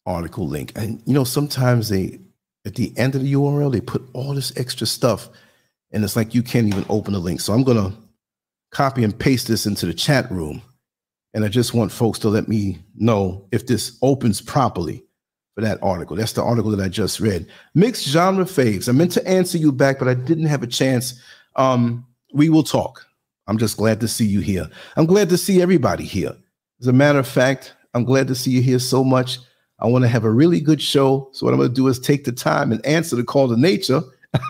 article 0.05 0.47
link. 0.47 0.71
And 0.75 1.01
you 1.05 1.13
know, 1.13 1.23
sometimes 1.23 1.89
they 1.89 2.19
at 2.65 2.75
the 2.75 2.93
end 2.97 3.15
of 3.15 3.21
the 3.21 3.33
URL 3.33 3.71
they 3.71 3.81
put 3.81 4.03
all 4.13 4.33
this 4.33 4.55
extra 4.57 4.87
stuff, 4.87 5.29
and 5.91 6.03
it's 6.03 6.15
like 6.15 6.33
you 6.33 6.43
can't 6.43 6.67
even 6.67 6.85
open 6.89 7.13
the 7.13 7.19
link. 7.19 7.41
So 7.41 7.53
I'm 7.53 7.63
gonna 7.63 7.93
copy 8.71 9.03
and 9.03 9.17
paste 9.17 9.47
this 9.47 9.65
into 9.65 9.85
the 9.85 9.93
chat 9.93 10.31
room 10.31 10.61
and 11.33 11.43
I 11.43 11.47
just 11.47 11.73
want 11.73 11.91
folks 11.91 12.19
to 12.19 12.29
let 12.29 12.47
me 12.47 12.79
know 12.95 13.47
if 13.51 13.65
this 13.65 13.97
opens 14.01 14.41
properly 14.41 15.03
for 15.55 15.61
that 15.61 15.81
article. 15.81 16.15
That's 16.15 16.33
the 16.33 16.43
article 16.43 16.71
that 16.71 16.83
I 16.83 16.89
just 16.89 17.19
read. 17.19 17.47
Mixed 17.73 18.07
genre 18.07 18.45
faves. 18.45 18.87
I 18.87 18.91
meant 18.91 19.11
to 19.13 19.27
answer 19.27 19.57
you 19.57 19.71
back, 19.71 19.99
but 19.99 20.07
I 20.07 20.13
didn't 20.13 20.45
have 20.45 20.63
a 20.63 20.67
chance. 20.67 21.19
Um, 21.55 22.05
we 22.33 22.49
will 22.49 22.63
talk. 22.63 23.05
I'm 23.47 23.57
just 23.57 23.77
glad 23.77 23.99
to 24.01 24.07
see 24.07 24.25
you 24.25 24.39
here. 24.39 24.69
I'm 24.95 25.05
glad 25.05 25.29
to 25.29 25.37
see 25.37 25.61
everybody 25.61 26.05
here. 26.05 26.35
As 26.79 26.87
a 26.87 26.93
matter 26.93 27.19
of 27.19 27.27
fact, 27.27 27.73
I'm 27.93 28.05
glad 28.05 28.27
to 28.27 28.35
see 28.35 28.51
you 28.51 28.61
here 28.61 28.79
so 28.79 29.03
much. 29.03 29.39
I 29.79 29.87
want 29.87 30.03
to 30.03 30.09
have 30.09 30.23
a 30.23 30.31
really 30.31 30.61
good 30.61 30.81
show. 30.81 31.29
So, 31.33 31.45
what 31.45 31.53
I'm 31.53 31.59
going 31.59 31.69
to 31.69 31.75
do 31.75 31.87
is 31.87 31.99
take 31.99 32.23
the 32.23 32.31
time 32.31 32.71
and 32.71 32.85
answer 32.85 33.15
the 33.15 33.23
call 33.23 33.49
to 33.49 33.57
nature 33.57 34.01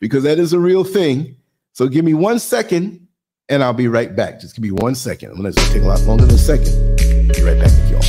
because 0.00 0.24
that 0.24 0.38
is 0.38 0.52
a 0.52 0.60
real 0.60 0.84
thing. 0.84 1.36
So, 1.72 1.88
give 1.88 2.04
me 2.04 2.14
one 2.14 2.38
second 2.38 3.06
and 3.50 3.64
I'll 3.64 3.74
be 3.74 3.88
right 3.88 4.14
back. 4.14 4.40
Just 4.40 4.54
give 4.54 4.62
me 4.62 4.70
one 4.70 4.94
second. 4.94 5.30
I'm 5.30 5.36
gonna 5.36 5.52
take 5.52 5.82
a 5.82 5.86
lot 5.86 6.00
longer 6.02 6.24
than 6.24 6.36
a 6.36 6.38
second. 6.38 6.96
Be 6.96 7.42
right 7.42 7.58
back 7.58 7.72
with 7.74 7.90
y'all. 7.90 8.00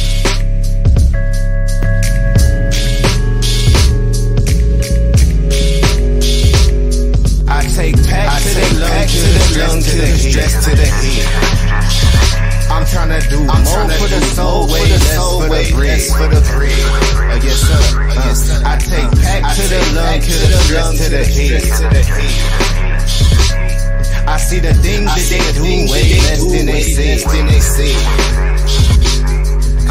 I 7.49 7.65
take 7.73 7.97
pack 8.05 8.29
I 8.29 8.39
to 8.39 8.49
the 8.53 8.79
lung, 8.79 9.07
to 9.09 9.17
the 9.17 9.59
lung, 9.59 9.81
to 9.81 9.91
the 9.97 10.07
stress, 10.15 10.63
to 10.63 10.75
the 10.75 10.85
head. 10.85 11.25
I'm 12.71 12.85
trying 12.85 13.19
to 13.19 13.27
do 13.27 13.39
I'm 13.49 13.63
more 13.65 13.89
for 13.97 14.07
the 14.07 14.21
soul, 14.21 14.67
way 14.67 14.79
less 14.89 15.17
for 15.17 15.49
the 15.49 15.73
bread. 15.75 16.01
For 16.01 16.29
the 16.29 16.41
bread. 16.53 16.71
Uh, 17.31 17.39
yes, 17.43 17.65
sir. 17.65 18.03
Uh. 18.03 18.61
I 18.63 18.77
take 18.77 19.09
pack 19.21 19.55
to 19.55 19.61
the 19.63 19.81
lung, 19.95 20.21
to 20.21 20.33
the 20.39 20.57
stress, 20.63 20.97
to 21.01 21.89
the 21.89 22.03
head. 22.03 22.80
I 24.31 24.37
see 24.37 24.63
the 24.63 24.71
things 24.79 25.11
that 25.11 25.27
they 25.27 25.43
do 25.59 25.91
way 25.91 26.15
less 26.23 26.39
than 26.39 26.63
they 26.63 26.79
say. 26.79 27.19
Than 27.19 27.51
they 27.51 27.59
say. 27.59 27.91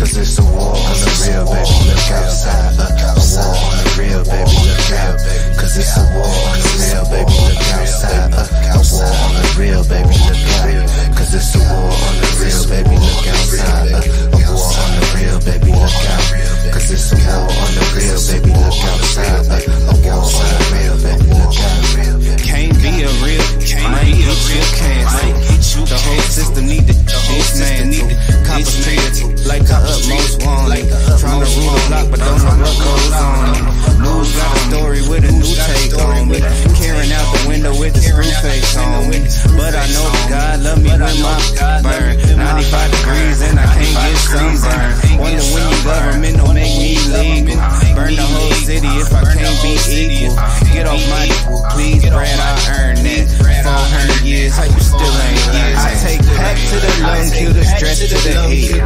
Cause 0.01 0.17
it's 0.17 0.41
a 0.41 0.45
war 0.57 0.81
on 0.81 0.97
the 0.97 1.13
real, 1.29 1.45
baby. 1.45 1.77
Look 1.85 2.09
outside. 2.09 2.73
Look 2.81 2.97
outside. 3.05 3.45
A 3.45 3.53
war 3.53 3.69
on 3.69 3.77
the 3.77 3.89
real, 4.01 4.25
baby. 4.25 4.57
Look 4.65 4.97
out. 4.97 5.21
Cause 5.61 5.77
it's 5.77 5.93
a 5.93 6.09
war 6.17 6.25
on 6.25 6.57
the 6.57 6.73
real, 6.73 7.05
baby. 7.13 7.37
Look 7.37 7.69
outside. 7.69 8.33
A 8.33 8.81
war 8.81 9.13
on 9.13 9.33
the 9.37 9.45
real, 9.61 9.85
baby. 9.85 10.17
Look 10.25 10.41
out. 10.57 10.89
Cause 11.21 11.37
it's 11.37 11.53
a 11.53 11.61
war 11.61 11.93
on 11.93 12.15
the 12.17 12.29
real, 12.41 12.65
baby. 12.65 12.97
Look 12.97 13.29
outside. 13.29 13.93
A 13.93 14.41
war 14.41 14.73
on 14.73 14.91
the 14.97 15.05
real, 15.21 15.37
baby. 15.45 15.69
Look 15.69 16.01
out. 16.09 16.25
Cause 16.73 16.89
it's 16.89 17.13
a 17.13 17.21
war 17.29 17.45
on 17.45 17.71
the 17.77 17.85
real, 17.93 18.17
baby. 18.25 18.57
Look 18.57 18.81
outside. 18.89 19.53
A 19.53 20.01
war 20.01 20.25
real, 20.73 20.97
baby. 20.97 21.29
Look 21.29 21.61
out. 21.61 22.41
Can't 22.41 22.73
be 22.81 23.05
a 23.05 23.13
real 23.21 23.61
can't 23.81 24.07
get 24.07 24.41
you 24.51 24.63
cancer. 24.77 25.51
The 25.87 25.99
whole 25.99 26.25
system 26.29 26.67
need 26.67 26.87
to 26.87 26.95
this 27.31 27.59
man 27.59 27.93
too. 27.93 28.07
Coppers 28.45 28.75
treated 28.85 29.47
like 29.47 29.65
the 29.65 29.79
utmost 29.79 30.43
wanted. 30.43 30.87
Trying 31.19 31.41
to 31.41 31.49
rule 31.57 31.73
the 31.73 31.85
block, 31.89 32.07
but 32.11 32.21
don't 32.21 32.43
know 32.43 32.57
what 32.59 32.77
goes 32.79 33.15
on. 33.17 33.81
News 34.03 34.31
got 34.37 34.51
a 34.51 34.61
story 34.71 35.03
with 35.09 35.25
a 35.25 35.33
new 35.33 35.55
take 35.67 35.95
on 35.99 36.29
me. 36.29 36.39
Carrying 36.77 37.13
out 37.13 37.27
the 37.33 37.41
window 37.49 37.73
with 37.79 37.95
the 37.95 38.03
screw 38.03 38.29
face 38.43 38.77
on 38.77 39.11
me. 39.11 39.25
But 39.57 39.73
I 39.75 39.85
know 39.95 40.07
that 40.09 40.27
God 40.29 40.57
love 40.63 40.81
me 40.83 40.91
when 40.91 41.17
my 41.23 41.39
burn. 41.83 42.15
95 42.39 42.91
degrees 42.91 43.39
and 43.43 43.59
I 43.59 43.67
can't 43.67 43.95
get 43.95 44.19
sunburned. 44.31 45.21
Wonder 45.21 45.45
when 45.55 45.65
your 45.71 45.83
government 45.85 46.37
don't 46.39 46.55
make 46.55 46.75
me 46.79 46.97
legal. 47.15 47.61
Burn 47.95 48.15
the 48.17 48.27
whole 48.27 48.55
city 48.65 48.91
if 49.01 49.13
I 49.13 49.23
can't 49.33 49.57
be 49.63 49.77
equal. 49.91 50.35
Get 50.73 50.87
off 50.87 51.03
my 51.11 51.27
equal, 51.27 51.63
please, 51.73 52.03
Brad, 52.09 52.39
I 52.39 52.53
earn 52.79 52.97
that. 53.05 53.70
400 53.71 54.27
years, 54.27 54.57
how 54.57 54.65
you 54.65 54.81
still 54.81 54.99
ain't 54.99 55.47
learned 55.47 55.79
I 55.79 55.95
take 56.03 56.23
pack 56.35 56.59
to 56.59 56.77
the 56.83 56.91
lung, 57.07 57.31
kill 57.31 57.53
the 57.55 57.63
stress 57.63 57.99
to 58.03 58.19
the 58.19 58.31
head. 58.51 58.83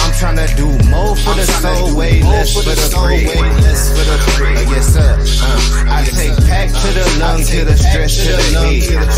I'm 0.00 0.12
trying 0.16 0.40
to 0.40 0.48
do 0.56 0.68
more 0.88 1.14
for 1.16 1.34
the 1.34 1.44
soul, 1.44 1.94
way 1.94 2.22
less 2.22 2.56
for 2.56 2.64
the 2.64 2.74
bread. 2.96 3.28
Uh, 4.56 4.70
yes, 4.72 4.88
sir. 4.88 5.18
Uh, 5.44 5.92
I 5.92 6.04
take 6.04 6.32
pack 6.48 6.68
to 6.72 6.88
the 6.96 7.04
lung, 7.20 7.44
kill 7.44 7.66
the 7.66 7.76
stress 7.76 8.16
to 8.24 8.32
the 8.32 8.42
head. 8.56 9.12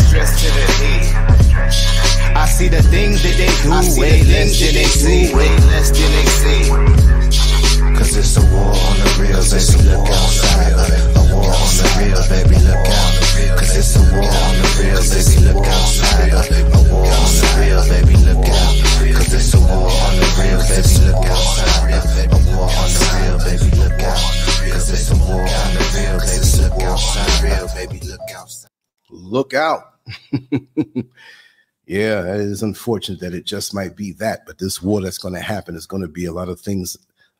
I 2.35 2.45
see 2.47 2.67
the 2.67 2.83
things 2.83 3.23
that 3.23 3.37
they 3.39 3.47
do 3.63 3.71
way 3.99 4.21
less 4.23 4.59
than 4.59 4.73
they 4.73 4.83
see. 4.83 5.33
Way 5.33 5.47
less 5.71 5.91
than 5.91 6.11
they 6.11 6.25
see. 6.25 7.24
It's 8.17 8.37
a 8.37 8.41
war 8.47 8.71
on 8.71 8.95
the 8.95 9.09
real, 9.19 9.43
baby. 9.43 9.91
Look 9.91 10.07
outside. 10.07 10.71
A 10.71 11.23
war 11.35 11.51
on 11.51 11.71
the 11.75 11.87
real, 11.99 12.23
baby. 12.31 12.55
Look 12.63 12.87
out. 12.87 13.11
Cause 13.59 13.75
it's 13.75 13.95
a 13.95 14.03
war 14.07 14.23
on 14.23 14.55
the 14.55 14.67
real, 14.79 15.03
baby. 15.03 15.35
Look 15.43 15.67
outside. 15.67 16.31
A 16.31 16.79
war 16.87 17.03
on 17.11 17.31
the 17.35 17.47
real, 17.59 17.83
baby. 17.91 18.15
Look 18.23 18.47
out. 18.47 18.75
Cause 19.19 19.33
it's 19.35 19.51
a 19.51 19.59
war 19.59 19.91
on 19.91 20.15
the 20.15 20.27
real, 20.39 20.63
baby. 20.63 20.95
Look 21.03 21.27
outside. 21.27 22.31
A 22.31 22.39
war 22.55 22.71
on 22.71 22.87
the 22.87 23.03
real, 23.19 23.37
baby. 23.43 23.67
Look 23.83 23.99
out. 23.99 24.23
Cause 24.71 24.87
it's 24.95 25.11
a 25.11 25.17
war 25.19 25.43
on 25.43 25.69
the 25.75 25.83
real, 25.91 26.15
baby. 26.23 26.47
Look 26.63 26.79
outside. 26.87 27.43
Real, 27.43 27.67
baby. 27.75 27.99
Look 28.07 28.31
outside. 28.31 28.71
Look 29.09 29.53
out. 29.53 29.99
yeah, 31.85 32.23
it 32.31 32.47
is 32.47 32.63
unfortunate 32.63 33.19
that 33.19 33.33
it 33.33 33.43
just 33.43 33.73
might 33.73 33.97
be 33.97 34.13
that, 34.13 34.45
but 34.47 34.57
this 34.57 34.81
war 34.81 35.01
that's 35.01 35.17
going 35.17 35.33
to 35.33 35.41
happen 35.41 35.75
is 35.75 35.85
going 35.85 36.01
to 36.01 36.07
be 36.07 36.25
a 36.25 36.31
lot 36.31 36.47
of 36.47 36.61
things 36.61 36.95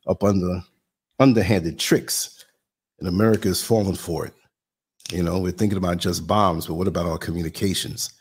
up 0.06 0.22
under 0.22 0.62
underhanded 1.18 1.78
tricks, 1.78 2.44
and 2.98 3.08
America 3.08 3.48
is 3.48 3.62
falling 3.62 3.96
for 3.96 4.26
it. 4.26 4.34
You 5.12 5.22
know, 5.22 5.38
we're 5.38 5.52
thinking 5.52 5.78
about 5.78 5.98
just 5.98 6.26
bombs, 6.26 6.66
but 6.66 6.74
what 6.74 6.88
about 6.88 7.06
our 7.06 7.18
communications? 7.18 8.12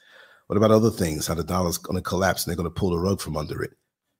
What 0.48 0.58
about 0.58 0.72
other 0.72 0.92
things? 0.92 1.26
How 1.26 1.34
the 1.34 1.44
dollar's 1.44 1.78
going 1.78 1.96
to 1.96 2.02
collapse 2.02 2.46
and 2.46 2.52
they're 2.52 2.62
going 2.62 2.72
to 2.72 2.80
pull 2.80 2.92
the 2.92 3.00
rug 3.00 3.20
from 3.20 3.36
under 3.36 3.64
it. 3.64 3.72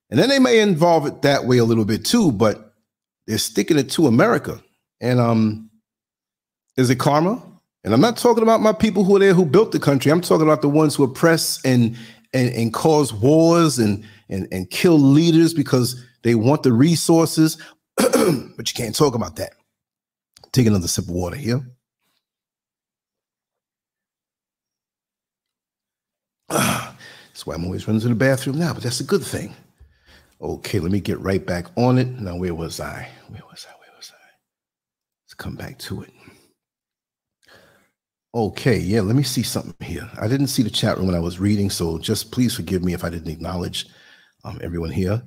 And 0.10 0.20
then 0.20 0.30
they 0.30 0.40
may 0.40 0.60
involve 0.60 1.06
it 1.06 1.22
that 1.22 1.46
way 1.46 1.58
a 1.60 1.66
little 1.66 1.86
bit 1.86 2.04
too, 2.06 2.32
but 2.32 2.74
they're 3.28 3.38
sticking 3.38 3.78
it 3.78 3.90
to 3.92 4.08
America. 4.08 4.62
And 5.02 5.20
um, 5.20 5.70
is 6.78 6.90
it 6.90 7.00
karma? 7.00 7.42
And 7.84 7.94
I'm 7.94 8.02
not 8.02 8.18
talking 8.18 8.44
about 8.44 8.62
my 8.62 8.74
people 8.74 9.04
who 9.04 9.16
are 9.16 9.20
there 9.20 9.36
who 9.36 9.46
built 9.46 9.72
the 9.72 9.80
country. 9.80 10.12
I'm 10.12 10.22
talking 10.22 10.48
about 10.48 10.64
the 10.64 10.70
ones 10.70 10.96
who 10.96 11.04
oppress 11.04 11.64
and 11.64 11.96
and, 12.34 12.54
and 12.54 12.74
cause 12.74 13.14
wars 13.14 13.80
and, 13.80 14.04
and 14.30 14.48
and 14.52 14.70
kill 14.70 15.00
leaders 15.00 15.54
because 15.54 16.04
they 16.24 16.36
want 16.36 16.64
the 16.64 16.74
resources. 16.74 17.58
but 17.98 18.14
you 18.14 18.74
can't 18.76 18.96
talk 18.96 19.16
about 19.16 19.36
that. 19.38 19.54
Take 20.52 20.68
another 20.68 20.88
sip 20.88 21.06
of 21.06 21.12
water 21.12 21.36
here. 21.36 21.62
That's 26.50 27.46
why 27.46 27.56
I'm 27.56 27.66
always 27.66 27.88
running 27.88 28.02
to 28.02 28.08
the 28.10 28.16
bathroom 28.16 28.58
now, 28.58 28.74
but 28.74 28.84
that's 28.84 29.02
a 29.02 29.06
good 29.06 29.24
thing. 29.24 29.54
Okay, 30.42 30.80
let 30.80 30.92
me 30.92 31.02
get 31.02 31.20
right 31.20 31.46
back 31.46 31.66
on 31.76 31.98
it. 31.98 32.08
Now, 32.08 32.38
where 32.38 32.56
was 32.56 32.80
I? 32.80 33.10
Where 33.28 33.42
was 33.50 33.66
I? 33.70 33.74
Where 33.80 33.90
was 33.98 34.12
I? 34.14 34.26
Let's 35.26 35.34
come 35.34 35.56
back 35.56 35.78
to 35.80 36.04
it. 36.04 36.14
Okay, 38.34 38.78
yeah, 38.78 39.02
let 39.02 39.16
me 39.16 39.24
see 39.24 39.44
something 39.44 39.76
here. 39.86 40.10
I 40.20 40.28
didn't 40.28 40.48
see 40.48 40.64
the 40.64 40.70
chat 40.70 40.98
room 40.98 41.08
when 41.08 41.16
I 41.16 41.20
was 41.20 41.40
reading, 41.40 41.70
so 41.70 41.98
just 41.98 42.32
please 42.32 42.56
forgive 42.56 42.84
me 42.84 42.94
if 42.94 43.04
I 43.04 43.10
didn't 43.10 43.32
acknowledge 43.32 43.88
um, 44.46 44.60
everyone 44.62 44.92
here. 44.92 45.22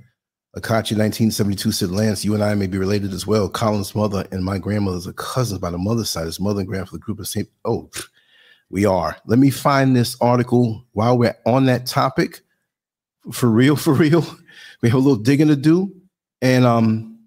Akachi 0.56 0.96
1972 0.96 1.72
said, 1.72 1.90
Lance, 1.90 2.24
you 2.24 2.34
and 2.34 2.42
I 2.42 2.54
may 2.54 2.66
be 2.66 2.78
related 2.78 3.12
as 3.12 3.26
well. 3.26 3.48
Colin's 3.48 3.94
mother 3.94 4.26
and 4.32 4.44
my 4.44 4.58
grandmother's 4.58 5.06
are 5.06 5.12
cousins 5.12 5.60
by 5.60 5.70
the 5.70 5.78
mother's 5.78 6.08
side. 6.08 6.24
His 6.24 6.40
mother 6.40 6.60
and 6.60 6.68
grandfather 6.68 6.98
group 6.98 7.18
of 7.18 7.28
same. 7.28 7.46
Oh, 7.64 7.90
we 8.70 8.86
are. 8.86 9.16
Let 9.26 9.38
me 9.38 9.50
find 9.50 9.94
this 9.94 10.16
article 10.20 10.84
while 10.92 11.18
we're 11.18 11.36
on 11.44 11.66
that 11.66 11.86
topic. 11.86 12.40
For 13.30 13.48
real, 13.48 13.76
for 13.76 13.92
real. 13.92 14.24
We 14.80 14.88
have 14.90 14.94
a 14.94 15.02
little 15.02 15.20
digging 15.20 15.48
to 15.48 15.56
do. 15.56 15.92
And 16.40 16.64
um, 16.64 17.18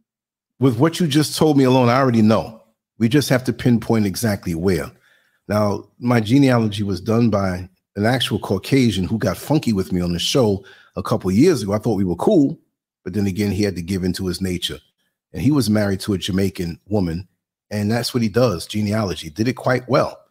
with 0.62 0.80
what 0.80 1.02
you 1.02 1.08
just 1.08 1.38
told 1.38 1.58
me 1.58 1.66
alone, 1.66 1.90
I 1.90 1.98
already 2.00 2.22
know. 2.22 2.62
We 2.98 3.10
just 3.10 3.28
have 3.28 3.44
to 3.44 3.52
pinpoint 3.52 4.06
exactly 4.06 4.56
where. 4.56 4.90
Now, 5.50 5.90
my 6.00 6.22
genealogy 6.22 6.84
was 6.84 7.02
done 7.02 7.30
by 7.30 7.68
an 7.98 8.06
actual 8.06 8.40
Caucasian 8.40 9.04
who 9.04 9.18
got 9.18 9.36
funky 9.36 9.74
with 9.74 9.92
me 9.92 10.00
on 10.00 10.14
the 10.14 10.20
show 10.20 10.64
a 10.96 11.04
couple 11.04 11.32
years 11.32 11.64
ago. 11.64 11.74
I 11.74 11.78
thought 11.78 11.98
we 11.98 12.04
were 12.04 12.16
cool, 12.16 12.60
but 13.04 13.14
then 13.14 13.28
again, 13.28 13.52
he 13.52 13.64
had 13.64 13.76
to 13.76 13.82
give 13.82 14.04
into 14.04 14.28
his 14.28 14.42
nature. 14.42 14.80
And 15.34 15.42
he 15.42 15.52
was 15.52 15.70
married 15.70 16.02
to 16.02 16.14
a 16.14 16.18
Jamaican 16.18 16.80
woman, 16.88 17.28
and 17.70 17.90
that's 17.90 18.14
what 18.14 18.24
he 18.24 18.30
does 18.30 18.68
genealogy. 18.68 19.30
Did 19.30 19.48
it 19.48 19.54
quite 19.54 19.88
well. 19.88 20.22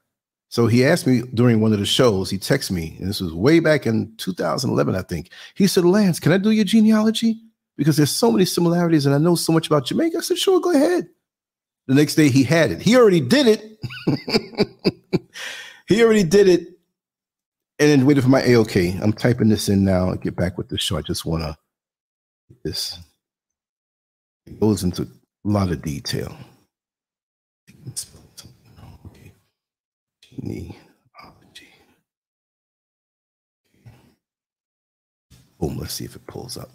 So 0.51 0.67
he 0.67 0.85
asked 0.85 1.07
me 1.07 1.23
during 1.33 1.61
one 1.61 1.73
of 1.73 1.79
the 1.79 1.87
shows, 1.87 2.29
he 2.29 2.37
texted 2.37 2.73
me, 2.73 2.97
and 2.99 3.09
this 3.09 3.21
was 3.21 3.33
way 3.33 3.61
back 3.61 3.87
in 3.87 4.13
2011, 4.17 4.97
I 4.97 5.03
think. 5.03 5.31
He 5.55 5.69
said, 5.69 5.85
Lance, 5.85 6.19
can 6.19 6.33
I 6.33 6.39
do 6.39 6.51
your 6.51 6.65
genealogy? 6.65 7.41
Because 7.77 7.97
there's 7.97 8.11
so 8.11 8.33
many 8.33 8.45
similarities 8.45 9.07
and 9.07 9.15
I 9.15 9.19
know 9.19 9.37
so 9.37 9.53
much 9.53 9.69
about 9.69 9.87
Jamaica. 9.87 10.19
I 10.19 10.21
said, 10.21 10.39
sure, 10.39 10.61
go 10.61 10.73
ahead. 10.73 11.09
The 11.87 11.95
next 11.95 12.17
day 12.17 12.29
he 12.29 12.43
had 12.43 12.73
it. 12.73 12.83
He 12.83 12.97
already 12.97 13.21
did 13.21 13.47
it. 13.47 13.79
he 15.87 16.03
already 16.03 16.25
did 16.25 16.49
it. 16.49 16.80
And 17.81 17.89
then 17.89 18.05
waited 18.05 18.23
for 18.23 18.29
my 18.29 18.43
AOK. 18.43 19.01
I'm 19.03 19.13
typing 19.13 19.49
this 19.49 19.71
in 19.71 19.85
now. 19.85 20.11
I'll 20.11 20.17
get 20.17 20.37
back 20.37 20.59
with 20.59 20.69
the 20.69 20.77
show. 20.77 20.99
I 20.99 21.03
just 21.03 21.25
want 21.25 21.43
to 21.43 21.57
this. 22.63 22.99
It 24.47 24.61
goes 24.61 24.85
into 24.85 25.03
a 25.03 25.09
lot 25.49 25.71
of 25.73 25.81
detail. 25.81 26.37
Boom, 35.59 35.77
let's 35.77 35.93
see 35.93 36.05
if 36.05 36.17
it 36.17 36.27
pulls 36.27 36.57
up. 36.57 36.71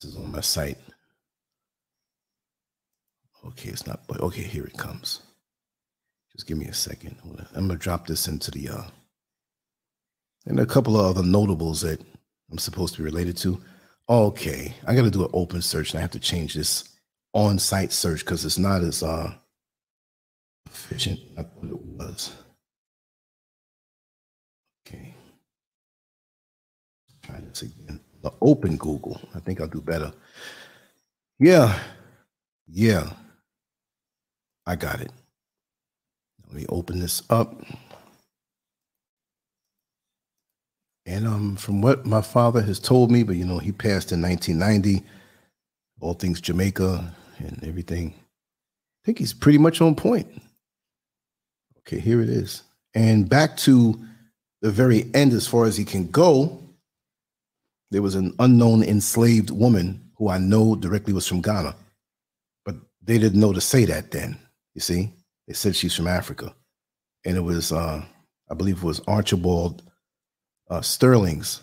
This 0.00 0.12
is 0.12 0.16
on 0.16 0.32
my 0.32 0.40
site. 0.40 0.78
Okay, 3.44 3.70
it's 3.70 3.86
not, 3.86 4.00
okay, 4.08 4.42
here 4.42 4.64
it 4.64 4.76
comes. 4.76 5.20
Just 6.40 6.48
give 6.48 6.56
me 6.56 6.68
a 6.68 6.72
second. 6.72 7.16
I'm 7.54 7.68
gonna 7.68 7.78
drop 7.78 8.06
this 8.06 8.26
into 8.26 8.50
the 8.50 8.70
uh 8.70 8.84
and 10.46 10.58
a 10.58 10.64
couple 10.64 10.98
of 10.98 11.04
other 11.04 11.22
notables 11.22 11.82
that 11.82 12.00
I'm 12.50 12.56
supposed 12.56 12.94
to 12.94 13.02
be 13.02 13.04
related 13.04 13.36
to. 13.38 13.60
Okay, 14.08 14.74
I 14.86 14.94
gotta 14.94 15.10
do 15.10 15.24
an 15.26 15.30
open 15.34 15.60
search 15.60 15.90
and 15.90 15.98
I 15.98 16.00
have 16.00 16.12
to 16.12 16.18
change 16.18 16.54
this 16.54 16.96
on-site 17.34 17.92
search 17.92 18.20
because 18.20 18.46
it's 18.46 18.56
not 18.56 18.80
as 18.80 19.02
uh 19.02 19.34
efficient 20.64 21.20
I 21.36 21.42
thought 21.42 21.64
it 21.64 21.78
was. 21.78 22.32
Okay. 24.88 25.14
Try 27.22 27.38
this 27.40 27.60
again. 27.60 28.00
The 28.22 28.32
open 28.40 28.78
Google. 28.78 29.20
I 29.34 29.40
think 29.40 29.60
I'll 29.60 29.68
do 29.68 29.82
better. 29.82 30.10
Yeah. 31.38 31.78
Yeah. 32.66 33.10
I 34.66 34.76
got 34.76 35.02
it. 35.02 35.12
Let 36.50 36.56
me 36.56 36.66
open 36.68 36.98
this 36.98 37.22
up. 37.30 37.62
And 41.06 41.24
um, 41.24 41.54
from 41.54 41.80
what 41.80 42.04
my 42.04 42.22
father 42.22 42.60
has 42.60 42.80
told 42.80 43.12
me, 43.12 43.22
but 43.22 43.36
you 43.36 43.44
know, 43.44 43.58
he 43.58 43.70
passed 43.70 44.10
in 44.10 44.20
1990, 44.20 45.04
all 46.00 46.14
things 46.14 46.40
Jamaica 46.40 47.14
and 47.38 47.62
everything. 47.62 48.14
I 48.16 49.06
think 49.06 49.18
he's 49.18 49.32
pretty 49.32 49.58
much 49.58 49.80
on 49.80 49.94
point. 49.94 50.26
Okay, 51.78 52.00
here 52.00 52.20
it 52.20 52.28
is. 52.28 52.64
And 52.94 53.28
back 53.28 53.56
to 53.58 53.98
the 54.60 54.72
very 54.72 55.08
end, 55.14 55.32
as 55.32 55.46
far 55.46 55.66
as 55.66 55.76
he 55.76 55.84
can 55.84 56.08
go, 56.08 56.60
there 57.92 58.02
was 58.02 58.16
an 58.16 58.34
unknown 58.40 58.82
enslaved 58.82 59.50
woman 59.50 60.10
who 60.16 60.28
I 60.28 60.38
know 60.38 60.74
directly 60.74 61.12
was 61.12 61.28
from 61.28 61.42
Ghana, 61.42 61.76
but 62.64 62.74
they 63.02 63.18
didn't 63.18 63.40
know 63.40 63.52
to 63.52 63.60
say 63.60 63.84
that 63.84 64.10
then. 64.10 64.36
You 64.74 64.80
see, 64.80 65.12
they 65.50 65.54
said 65.54 65.74
she's 65.74 65.96
from 65.96 66.06
Africa, 66.06 66.54
and 67.26 67.36
it 67.36 67.40
was, 67.40 67.72
uh, 67.72 68.04
I 68.48 68.54
believe, 68.54 68.76
it 68.76 68.84
was 68.84 69.00
Archibald 69.08 69.82
uh, 70.70 70.80
Sterling's 70.80 71.60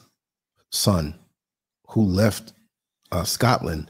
son 0.74 1.18
who 1.88 2.02
left 2.02 2.52
uh, 3.14 3.24
Scotland 3.24 3.90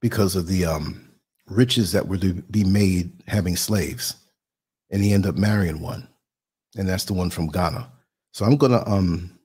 because 0.00 0.36
of 0.36 0.46
the 0.46 0.64
um, 0.64 1.10
riches 1.48 1.90
that 1.90 2.06
were 2.06 2.18
to 2.18 2.34
be 2.34 2.62
made 2.62 3.10
having 3.26 3.56
slaves 3.56 4.14
and 4.92 5.02
he 5.02 5.12
ended 5.12 5.30
up 5.30 5.36
marrying 5.36 5.80
one, 5.80 6.06
and 6.76 6.88
that's 6.88 7.04
the 7.04 7.12
one 7.12 7.30
from 7.30 7.48
Ghana. 7.48 7.90
So 8.32 8.44
I'm 8.44 8.56
gonna 8.56 8.84
um, 8.86 9.36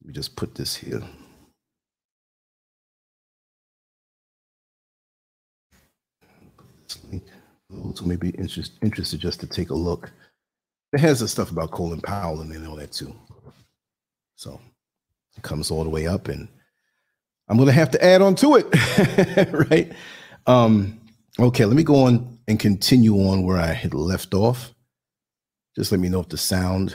let 0.00 0.08
me 0.08 0.14
just 0.14 0.36
put 0.36 0.54
this 0.54 0.74
here. 0.74 1.02
This 6.88 6.98
link. 7.12 7.24
Those 7.70 7.98
who 7.98 8.06
may 8.06 8.16
be 8.16 8.30
interest, 8.30 8.72
interested 8.82 9.20
just 9.20 9.40
to 9.40 9.46
take 9.46 9.70
a 9.70 9.74
look. 9.74 10.10
It 10.92 11.00
has 11.00 11.20
the 11.20 11.28
stuff 11.28 11.50
about 11.50 11.72
Colin 11.72 12.00
Powell 12.00 12.40
and 12.40 12.66
all 12.66 12.76
that 12.76 12.92
too. 12.92 13.14
So 14.36 14.60
it 15.36 15.42
comes 15.42 15.70
all 15.70 15.84
the 15.84 15.90
way 15.90 16.06
up, 16.06 16.28
and 16.28 16.48
I'm 17.48 17.58
gonna 17.58 17.72
have 17.72 17.90
to 17.92 18.04
add 18.04 18.22
on 18.22 18.34
to 18.36 18.56
it, 18.56 19.52
right? 19.70 19.92
Um, 20.46 21.00
okay, 21.38 21.64
let 21.64 21.76
me 21.76 21.82
go 21.82 22.04
on 22.04 22.38
and 22.48 22.60
continue 22.60 23.16
on 23.16 23.42
where 23.42 23.58
I 23.58 23.72
had 23.72 23.94
left 23.94 24.34
off. 24.34 24.72
Just 25.74 25.90
let 25.90 26.00
me 26.00 26.08
know 26.08 26.20
if 26.20 26.28
the 26.28 26.38
sound 26.38 26.94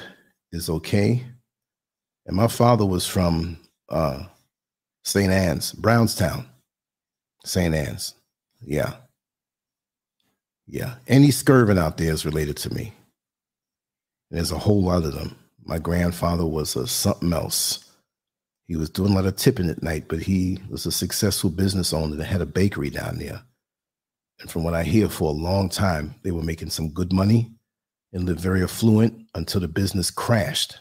is 0.51 0.69
okay. 0.69 1.23
And 2.25 2.35
my 2.35 2.47
father 2.47 2.85
was 2.85 3.05
from 3.05 3.59
uh, 3.89 4.23
St. 5.03 5.31
Anne's, 5.31 5.73
Brownstown, 5.73 6.47
St. 7.43 7.73
Anne's. 7.73 8.15
Yeah. 8.61 8.95
Yeah. 10.71 10.95
Any 11.05 11.31
Scurvin 11.31 11.77
out 11.77 11.97
there 11.97 12.13
is 12.13 12.25
related 12.25 12.55
to 12.57 12.73
me. 12.73 12.93
And 14.29 14.37
there's 14.37 14.53
a 14.53 14.57
whole 14.57 14.81
lot 14.81 15.03
of 15.03 15.13
them. 15.13 15.35
My 15.65 15.77
grandfather 15.77 16.45
was 16.45 16.77
a 16.77 16.87
something 16.87 17.33
else. 17.33 17.91
He 18.67 18.77
was 18.77 18.89
doing 18.89 19.11
a 19.11 19.15
lot 19.15 19.25
of 19.25 19.35
tipping 19.35 19.69
at 19.69 19.83
night, 19.83 20.05
but 20.07 20.19
he 20.21 20.59
was 20.69 20.85
a 20.85 20.91
successful 20.91 21.49
business 21.49 21.91
owner 21.91 22.15
that 22.15 22.23
had 22.23 22.39
a 22.39 22.45
bakery 22.45 22.89
down 22.89 23.19
there. 23.19 23.41
And 24.39 24.49
from 24.49 24.63
what 24.63 24.73
I 24.73 24.83
hear, 24.83 25.09
for 25.09 25.29
a 25.29 25.33
long 25.33 25.67
time, 25.67 26.15
they 26.23 26.31
were 26.31 26.41
making 26.41 26.69
some 26.69 26.89
good 26.89 27.11
money 27.11 27.51
and 28.13 28.23
lived 28.23 28.39
very 28.39 28.63
affluent 28.63 29.27
until 29.35 29.59
the 29.59 29.67
business 29.67 30.09
crashed. 30.09 30.77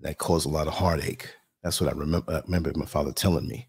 That 0.00 0.18
caused 0.18 0.44
a 0.44 0.50
lot 0.50 0.66
of 0.66 0.74
heartache. 0.74 1.32
That's 1.62 1.80
what 1.80 1.94
I 1.94 1.96
remember, 1.96 2.32
I 2.32 2.40
remember 2.46 2.72
my 2.74 2.84
father 2.84 3.12
telling 3.12 3.46
me. 3.46 3.68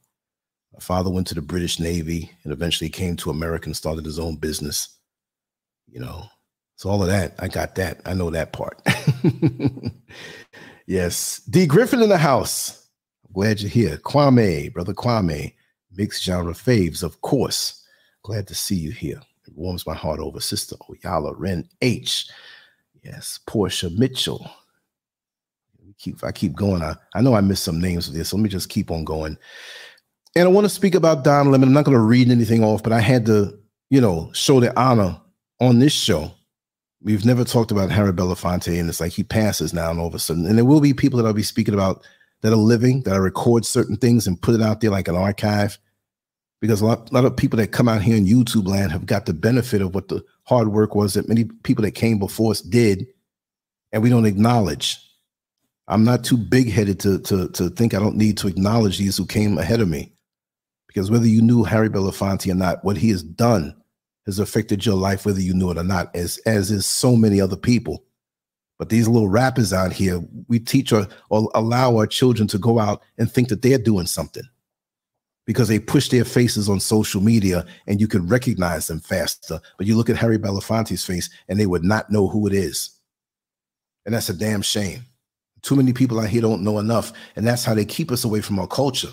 My 0.73 0.79
father 0.79 1.11
went 1.11 1.27
to 1.27 1.35
the 1.35 1.41
British 1.41 1.79
Navy 1.79 2.31
and 2.43 2.51
eventually 2.51 2.89
came 2.89 3.15
to 3.17 3.29
America 3.29 3.67
and 3.67 3.77
started 3.77 4.05
his 4.05 4.17
own 4.17 4.35
business. 4.35 4.98
You 5.91 5.99
know, 5.99 6.25
so 6.79 6.89
all 6.89 7.01
of 7.01 7.09
that, 7.09 7.35
I 7.39 7.49
got 7.49 7.75
that. 7.75 7.99
I 8.05 8.13
know 8.13 8.29
that 8.29 8.53
part. 8.53 8.81
yes. 10.87 11.41
D. 11.49 11.65
Griffin 11.65 12.01
in 12.01 12.07
the 12.07 12.17
house. 12.17 12.87
Glad 13.33 13.59
you're 13.59 13.69
here. 13.69 13.97
Kwame, 13.97 14.71
brother 14.73 14.93
Kwame, 14.93 15.53
mixed 15.91 16.23
genre 16.23 16.53
faves, 16.53 17.03
of 17.03 17.19
course. 17.19 17.85
Glad 18.23 18.47
to 18.47 18.55
see 18.55 18.75
you 18.75 18.91
here. 18.91 19.19
It 19.45 19.53
warms 19.55 19.85
my 19.85 19.93
heart 19.93 20.21
over. 20.21 20.39
Sister 20.39 20.77
Oyala 20.89 21.33
Ren 21.37 21.67
H. 21.81 22.29
Yes, 23.03 23.39
Portia 23.45 23.89
Mitchell. 23.89 24.49
Keep 25.97 26.23
I 26.23 26.31
keep 26.31 26.55
going. 26.55 26.81
I, 26.81 26.95
I 27.13 27.21
know 27.21 27.33
I 27.33 27.41
missed 27.41 27.65
some 27.65 27.81
names 27.81 28.07
of 28.07 28.13
this. 28.13 28.29
So 28.29 28.37
let 28.37 28.43
me 28.43 28.49
just 28.49 28.69
keep 28.69 28.89
on 28.89 29.03
going. 29.03 29.37
And 30.37 30.47
I 30.47 30.51
want 30.51 30.63
to 30.63 30.69
speak 30.69 30.95
about 30.95 31.25
Don 31.25 31.51
Lemon. 31.51 31.67
I'm 31.67 31.73
not 31.73 31.83
going 31.83 31.97
to 31.97 32.03
read 32.03 32.31
anything 32.31 32.63
off, 32.63 32.83
but 32.83 32.93
I 32.93 33.01
had 33.01 33.25
to, 33.25 33.59
you 33.89 33.99
know, 33.99 34.31
show 34.33 34.61
the 34.61 34.77
honor 34.79 35.19
on 35.59 35.79
this 35.79 35.93
show. 35.93 36.31
We've 37.01 37.25
never 37.25 37.45
talked 37.45 37.71
about 37.71 37.91
Harry 37.91 38.11
Belafonte, 38.11 38.77
and 38.79 38.89
it's 38.89 38.99
like 38.99 39.13
he 39.13 39.23
passes 39.23 39.73
now 39.73 39.89
and 39.89 39.99
all 39.99 40.07
of 40.07 40.15
a 40.15 40.19
sudden. 40.19 40.45
And 40.45 40.57
there 40.57 40.65
will 40.65 40.81
be 40.81 40.93
people 40.93 41.17
that 41.17 41.25
I'll 41.25 41.33
be 41.33 41.43
speaking 41.43 41.73
about 41.73 42.03
that 42.41 42.51
are 42.51 42.57
living, 42.57 43.03
that 43.03 43.13
I 43.13 43.17
record 43.17 43.65
certain 43.65 43.95
things 43.97 44.27
and 44.27 44.41
put 44.41 44.55
it 44.55 44.61
out 44.61 44.81
there 44.81 44.91
like 44.91 45.07
an 45.07 45.15
archive. 45.15 45.77
Because 46.61 46.81
a 46.81 46.85
lot, 46.85 47.09
a 47.09 47.13
lot 47.13 47.23
of 47.23 47.37
people 47.37 47.57
that 47.57 47.71
come 47.71 47.87
out 47.87 48.01
here 48.01 48.17
in 48.17 48.25
YouTube 48.25 48.67
land 48.67 48.91
have 48.91 49.05
got 49.05 49.25
the 49.25 49.33
benefit 49.33 49.81
of 49.81 49.95
what 49.95 50.09
the 50.09 50.23
hard 50.43 50.69
work 50.69 50.93
was 50.93 51.13
that 51.13 51.29
many 51.29 51.45
people 51.63 51.83
that 51.83 51.91
came 51.91 52.19
before 52.19 52.51
us 52.51 52.61
did, 52.61 53.07
and 53.93 54.03
we 54.03 54.09
don't 54.09 54.25
acknowledge. 54.25 54.97
I'm 55.87 56.03
not 56.03 56.25
too 56.25 56.37
big 56.37 56.69
headed 56.69 56.99
to, 56.99 57.19
to, 57.19 57.47
to 57.49 57.69
think 57.69 57.93
I 57.93 57.99
don't 57.99 58.17
need 58.17 58.37
to 58.39 58.47
acknowledge 58.47 58.97
these 58.97 59.15
who 59.15 59.25
came 59.25 59.57
ahead 59.57 59.79
of 59.79 59.87
me. 59.87 60.13
Because 60.87 61.09
whether 61.09 61.27
you 61.27 61.41
knew 61.41 61.63
Harry 61.63 61.89
Belafonte 61.89 62.51
or 62.51 62.55
not, 62.55 62.83
what 62.83 62.97
he 62.97 63.09
has 63.09 63.23
done 63.23 63.75
has 64.29 64.39
affected 64.39 64.85
your 64.85 64.95
life, 64.95 65.25
whether 65.25 65.41
you 65.41 65.55
knew 65.55 65.71
it 65.71 65.77
or 65.77 65.83
not, 65.83 66.15
as, 66.15 66.37
as 66.45 66.69
is 66.69 66.85
so 66.85 67.15
many 67.15 67.41
other 67.41 67.57
people. 67.57 68.03
But 68.77 68.89
these 68.89 69.07
little 69.07 69.27
rappers 69.27 69.73
out 69.73 69.91
here, 69.91 70.21
we 70.47 70.59
teach 70.59 70.93
or, 70.93 71.07
or 71.29 71.49
allow 71.55 71.97
our 71.97 72.05
children 72.05 72.47
to 72.49 72.59
go 72.59 72.79
out 72.79 73.01
and 73.17 73.29
think 73.29 73.49
that 73.49 73.61
they're 73.61 73.79
doing 73.79 74.05
something 74.05 74.43
because 75.45 75.67
they 75.67 75.79
push 75.79 76.09
their 76.09 76.23
faces 76.23 76.69
on 76.69 76.79
social 76.79 77.21
media 77.21 77.65
and 77.87 77.99
you 77.99 78.07
can 78.07 78.27
recognize 78.27 78.85
them 78.85 78.99
faster. 78.99 79.59
But 79.77 79.87
you 79.87 79.97
look 79.97 80.09
at 80.09 80.15
Harry 80.15 80.37
Belafonte's 80.37 81.03
face 81.03 81.29
and 81.47 81.59
they 81.59 81.65
would 81.65 81.83
not 81.83 82.11
know 82.11 82.27
who 82.27 82.45
it 82.45 82.53
is. 82.53 82.91
And 84.05 84.13
that's 84.13 84.29
a 84.29 84.33
damn 84.33 84.61
shame. 84.61 85.05
Too 85.63 85.75
many 85.75 85.91
people 85.91 86.19
out 86.19 86.29
here 86.29 86.41
don't 86.41 86.63
know 86.63 86.79
enough, 86.79 87.11
and 87.35 87.45
that's 87.45 87.65
how 87.65 87.73
they 87.73 87.83
keep 87.83 88.11
us 88.11 88.23
away 88.23 88.41
from 88.41 88.59
our 88.59 88.67
culture. 88.67 89.11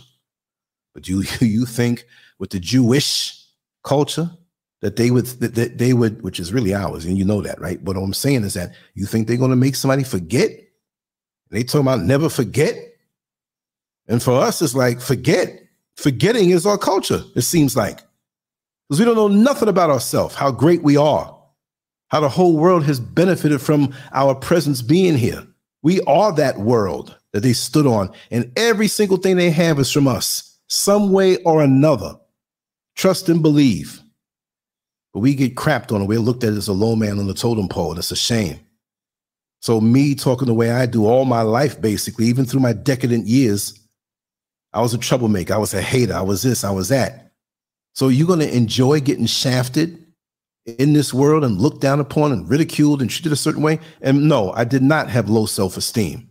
But 0.95 1.09
you 1.09 1.25
you 1.41 1.67
think 1.67 2.05
with 2.39 2.51
the 2.51 2.61
Jewish 2.61 3.43
culture, 3.83 4.31
that 4.83 4.97
they 4.97 5.11
would 5.11 5.27
that 5.27 5.79
they 5.79 5.93
would, 5.93 6.23
which 6.23 6.39
is 6.39 6.53
really 6.53 6.75
ours, 6.75 7.05
and 7.05 7.17
you 7.17 7.25
know 7.25 7.41
that, 7.43 7.61
right? 7.61 7.83
But 7.83 7.97
what 7.97 8.03
I'm 8.05 8.13
saying 8.13 8.45
is 8.45 8.55
that 8.55 8.75
you 8.95 9.07
think 9.07 9.27
they're 9.27 9.37
going 9.37 9.51
to 9.51 9.57
make 9.57 9.75
somebody 9.75 10.05
forget? 10.05 10.51
They 11.51 11.63
talk 11.63 11.81
about 11.81 12.01
never 12.01 12.29
forget, 12.29 12.77
and 14.09 14.23
for 14.23 14.41
us, 14.41 14.61
it's 14.63 14.75
like 14.75 15.01
forget. 15.01 15.63
Forgetting 15.97 16.51
is 16.51 16.67
our 16.67 16.77
culture. 16.77 17.23
It 17.35 17.43
seems 17.43 17.75
like 17.75 18.01
because 18.89 19.01
we 19.01 19.07
don't 19.07 19.17
know 19.17 19.29
nothing 19.29 19.69
about 19.69 19.91
ourselves, 19.91 20.35
how 20.35 20.51
great 20.51 20.83
we 20.83 20.97
are, 20.97 21.37
how 22.09 22.21
the 22.21 22.29
whole 22.29 22.57
world 22.57 22.85
has 22.85 23.01
benefited 23.01 23.61
from 23.61 23.95
our 24.13 24.35
presence 24.35 24.83
being 24.83 25.17
here. 25.17 25.47
We 25.83 26.01
are 26.03 26.33
that 26.35 26.59
world 26.59 27.17
that 27.33 27.41
they 27.41 27.53
stood 27.53 27.87
on, 27.87 28.11
and 28.31 28.53
every 28.57 28.89
single 28.89 29.17
thing 29.17 29.37
they 29.37 29.51
have 29.51 29.79
is 29.79 29.91
from 29.91 30.07
us, 30.07 30.59
some 30.69 31.13
way 31.13 31.37
or 31.39 31.63
another. 31.63 32.17
Trust 32.95 33.29
and 33.29 33.43
believe. 33.43 34.01
But 35.17 35.23
we 35.23 35.35
get 35.35 35.55
crapped 35.55 35.93
on 35.93 36.07
we're 36.07 36.19
looked 36.19 36.45
at 36.45 36.53
as 36.53 36.69
a 36.69 36.75
low 36.75 36.95
man 36.95 37.19
on 37.19 37.27
the 37.27 37.33
totem 37.33 37.69
pole, 37.69 37.89
and 37.89 37.99
it's 37.99 38.11
a 38.11 38.17
shame. 38.17 38.61
So, 39.63 39.81
me 39.81 40.15
talking 40.15 40.47
the 40.47 40.53
way 40.53 40.71
I 40.71 40.85
do 40.85 41.07
all 41.07 41.25
my 41.25 41.41
life, 41.41 41.81
basically, 41.81 42.27
even 42.27 42.45
through 42.45 42.61
my 42.61 42.75
decadent 42.75 43.27
years, 43.27 43.81
I 44.75 44.83
was 44.83 44.93
a 44.93 44.99
troublemaker. 44.99 45.55
I 45.55 45.57
was 45.57 45.73
a 45.73 45.81
hater. 45.81 46.13
I 46.13 46.21
was 46.21 46.43
this, 46.43 46.65
I 46.65 46.71
was 46.71 46.91
that. 46.91 47.33
So, 47.95 48.09
you're 48.09 48.27
going 48.27 48.41
to 48.41 48.55
enjoy 48.55 49.01
getting 49.01 49.25
shafted 49.25 50.05
in 50.67 50.93
this 50.93 51.15
world 51.15 51.45
and 51.45 51.63
looked 51.63 51.81
down 51.81 51.99
upon 51.99 52.33
and 52.33 52.47
ridiculed 52.47 53.01
and 53.01 53.09
treated 53.09 53.33
a 53.33 53.37
certain 53.37 53.63
way? 53.63 53.81
And 54.03 54.29
no, 54.29 54.53
I 54.53 54.65
did 54.65 54.83
not 54.83 55.09
have 55.09 55.31
low 55.31 55.47
self 55.47 55.79
esteem. 55.79 56.29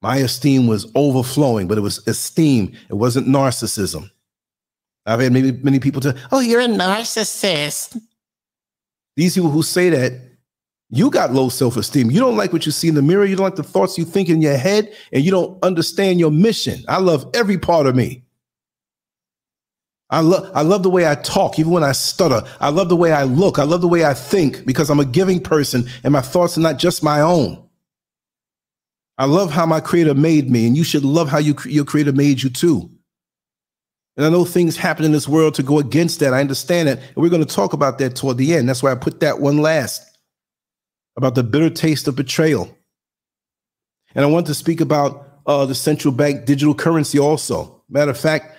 My 0.00 0.18
esteem 0.18 0.68
was 0.68 0.88
overflowing, 0.94 1.66
but 1.66 1.76
it 1.76 1.80
was 1.80 2.06
esteem, 2.06 2.72
it 2.88 2.94
wasn't 2.94 3.26
narcissism. 3.26 4.12
I've 5.06 5.20
had 5.20 5.32
many, 5.32 5.52
many 5.52 5.80
people 5.80 6.00
tell, 6.00 6.14
oh, 6.30 6.40
you're 6.40 6.60
a 6.60 6.66
narcissist. 6.66 8.00
These 9.16 9.34
people 9.34 9.50
who 9.50 9.62
say 9.62 9.90
that, 9.90 10.12
you 10.92 11.10
got 11.10 11.32
low 11.32 11.48
self 11.48 11.76
esteem. 11.76 12.10
You 12.10 12.18
don't 12.18 12.36
like 12.36 12.52
what 12.52 12.66
you 12.66 12.72
see 12.72 12.88
in 12.88 12.96
the 12.96 13.02
mirror. 13.02 13.24
You 13.24 13.36
don't 13.36 13.44
like 13.44 13.54
the 13.54 13.62
thoughts 13.62 13.96
you 13.96 14.04
think 14.04 14.28
in 14.28 14.42
your 14.42 14.56
head, 14.56 14.92
and 15.12 15.24
you 15.24 15.30
don't 15.30 15.62
understand 15.62 16.18
your 16.18 16.32
mission. 16.32 16.82
I 16.88 16.98
love 16.98 17.30
every 17.32 17.58
part 17.58 17.86
of 17.86 17.94
me. 17.94 18.24
I 20.10 20.20
love 20.20 20.50
I 20.52 20.62
love 20.62 20.82
the 20.82 20.90
way 20.90 21.08
I 21.08 21.14
talk, 21.14 21.60
even 21.60 21.70
when 21.70 21.84
I 21.84 21.92
stutter. 21.92 22.42
I 22.60 22.70
love 22.70 22.88
the 22.88 22.96
way 22.96 23.12
I 23.12 23.22
look. 23.22 23.60
I 23.60 23.62
love 23.62 23.80
the 23.80 23.88
way 23.88 24.04
I 24.04 24.14
think 24.14 24.66
because 24.66 24.90
I'm 24.90 24.98
a 24.98 25.04
giving 25.04 25.40
person 25.40 25.88
and 26.02 26.12
my 26.12 26.20
thoughts 26.20 26.58
are 26.58 26.62
not 26.62 26.78
just 26.78 27.04
my 27.04 27.20
own. 27.20 27.64
I 29.16 29.26
love 29.26 29.52
how 29.52 29.66
my 29.66 29.80
creator 29.80 30.14
made 30.14 30.50
me, 30.50 30.66
and 30.66 30.76
you 30.76 30.82
should 30.82 31.04
love 31.04 31.28
how 31.28 31.38
you, 31.38 31.54
your 31.66 31.84
creator 31.84 32.12
made 32.12 32.42
you 32.42 32.50
too. 32.50 32.90
And 34.20 34.26
I 34.26 34.28
know 34.28 34.44
things 34.44 34.76
happen 34.76 35.06
in 35.06 35.12
this 35.12 35.26
world 35.26 35.54
to 35.54 35.62
go 35.62 35.78
against 35.78 36.20
that. 36.20 36.34
I 36.34 36.40
understand 36.40 36.88
that. 36.88 36.98
And 36.98 37.16
we're 37.16 37.30
going 37.30 37.42
to 37.42 37.54
talk 37.54 37.72
about 37.72 37.96
that 38.00 38.14
toward 38.14 38.36
the 38.36 38.52
end. 38.52 38.68
That's 38.68 38.82
why 38.82 38.92
I 38.92 38.94
put 38.94 39.20
that 39.20 39.40
one 39.40 39.62
last 39.62 40.18
about 41.16 41.36
the 41.36 41.42
bitter 41.42 41.70
taste 41.70 42.06
of 42.06 42.16
betrayal. 42.16 42.68
And 44.14 44.22
I 44.22 44.28
want 44.28 44.46
to 44.48 44.54
speak 44.54 44.82
about 44.82 45.40
uh, 45.46 45.64
the 45.64 45.74
central 45.74 46.12
bank 46.12 46.44
digital 46.44 46.74
currency 46.74 47.18
also. 47.18 47.82
Matter 47.88 48.10
of 48.10 48.20
fact, 48.20 48.54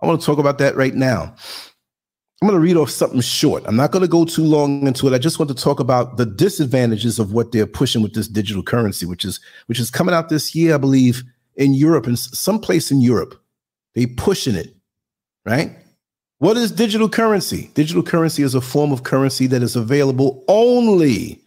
I 0.00 0.06
want 0.06 0.18
to 0.18 0.24
talk 0.24 0.38
about 0.38 0.56
that 0.60 0.76
right 0.76 0.94
now. 0.94 1.34
I'm 2.40 2.48
going 2.48 2.58
to 2.58 2.64
read 2.64 2.78
off 2.78 2.88
something 2.88 3.20
short. 3.20 3.64
I'm 3.66 3.76
not 3.76 3.90
going 3.90 4.00
to 4.00 4.08
go 4.08 4.24
too 4.24 4.44
long 4.44 4.86
into 4.86 5.06
it. 5.08 5.12
I 5.12 5.18
just 5.18 5.38
want 5.38 5.50
to 5.50 5.62
talk 5.62 5.78
about 5.78 6.16
the 6.16 6.24
disadvantages 6.24 7.18
of 7.18 7.34
what 7.34 7.52
they're 7.52 7.66
pushing 7.66 8.00
with 8.00 8.14
this 8.14 8.28
digital 8.28 8.62
currency, 8.62 9.04
which 9.04 9.26
is 9.26 9.40
which 9.66 9.78
is 9.78 9.90
coming 9.90 10.14
out 10.14 10.30
this 10.30 10.54
year, 10.54 10.74
I 10.74 10.78
believe, 10.78 11.22
in 11.56 11.74
Europe 11.74 12.06
and 12.06 12.18
someplace 12.18 12.90
in 12.90 13.02
Europe. 13.02 13.38
They 13.94 14.06
pushing 14.06 14.54
it 14.54 14.75
right? 15.46 15.70
What 16.38 16.58
is 16.58 16.70
digital 16.70 17.08
currency? 17.08 17.70
Digital 17.74 18.02
currency 18.02 18.42
is 18.42 18.54
a 18.54 18.60
form 18.60 18.92
of 18.92 19.04
currency 19.04 19.46
that 19.46 19.62
is 19.62 19.76
available 19.76 20.44
only 20.48 21.40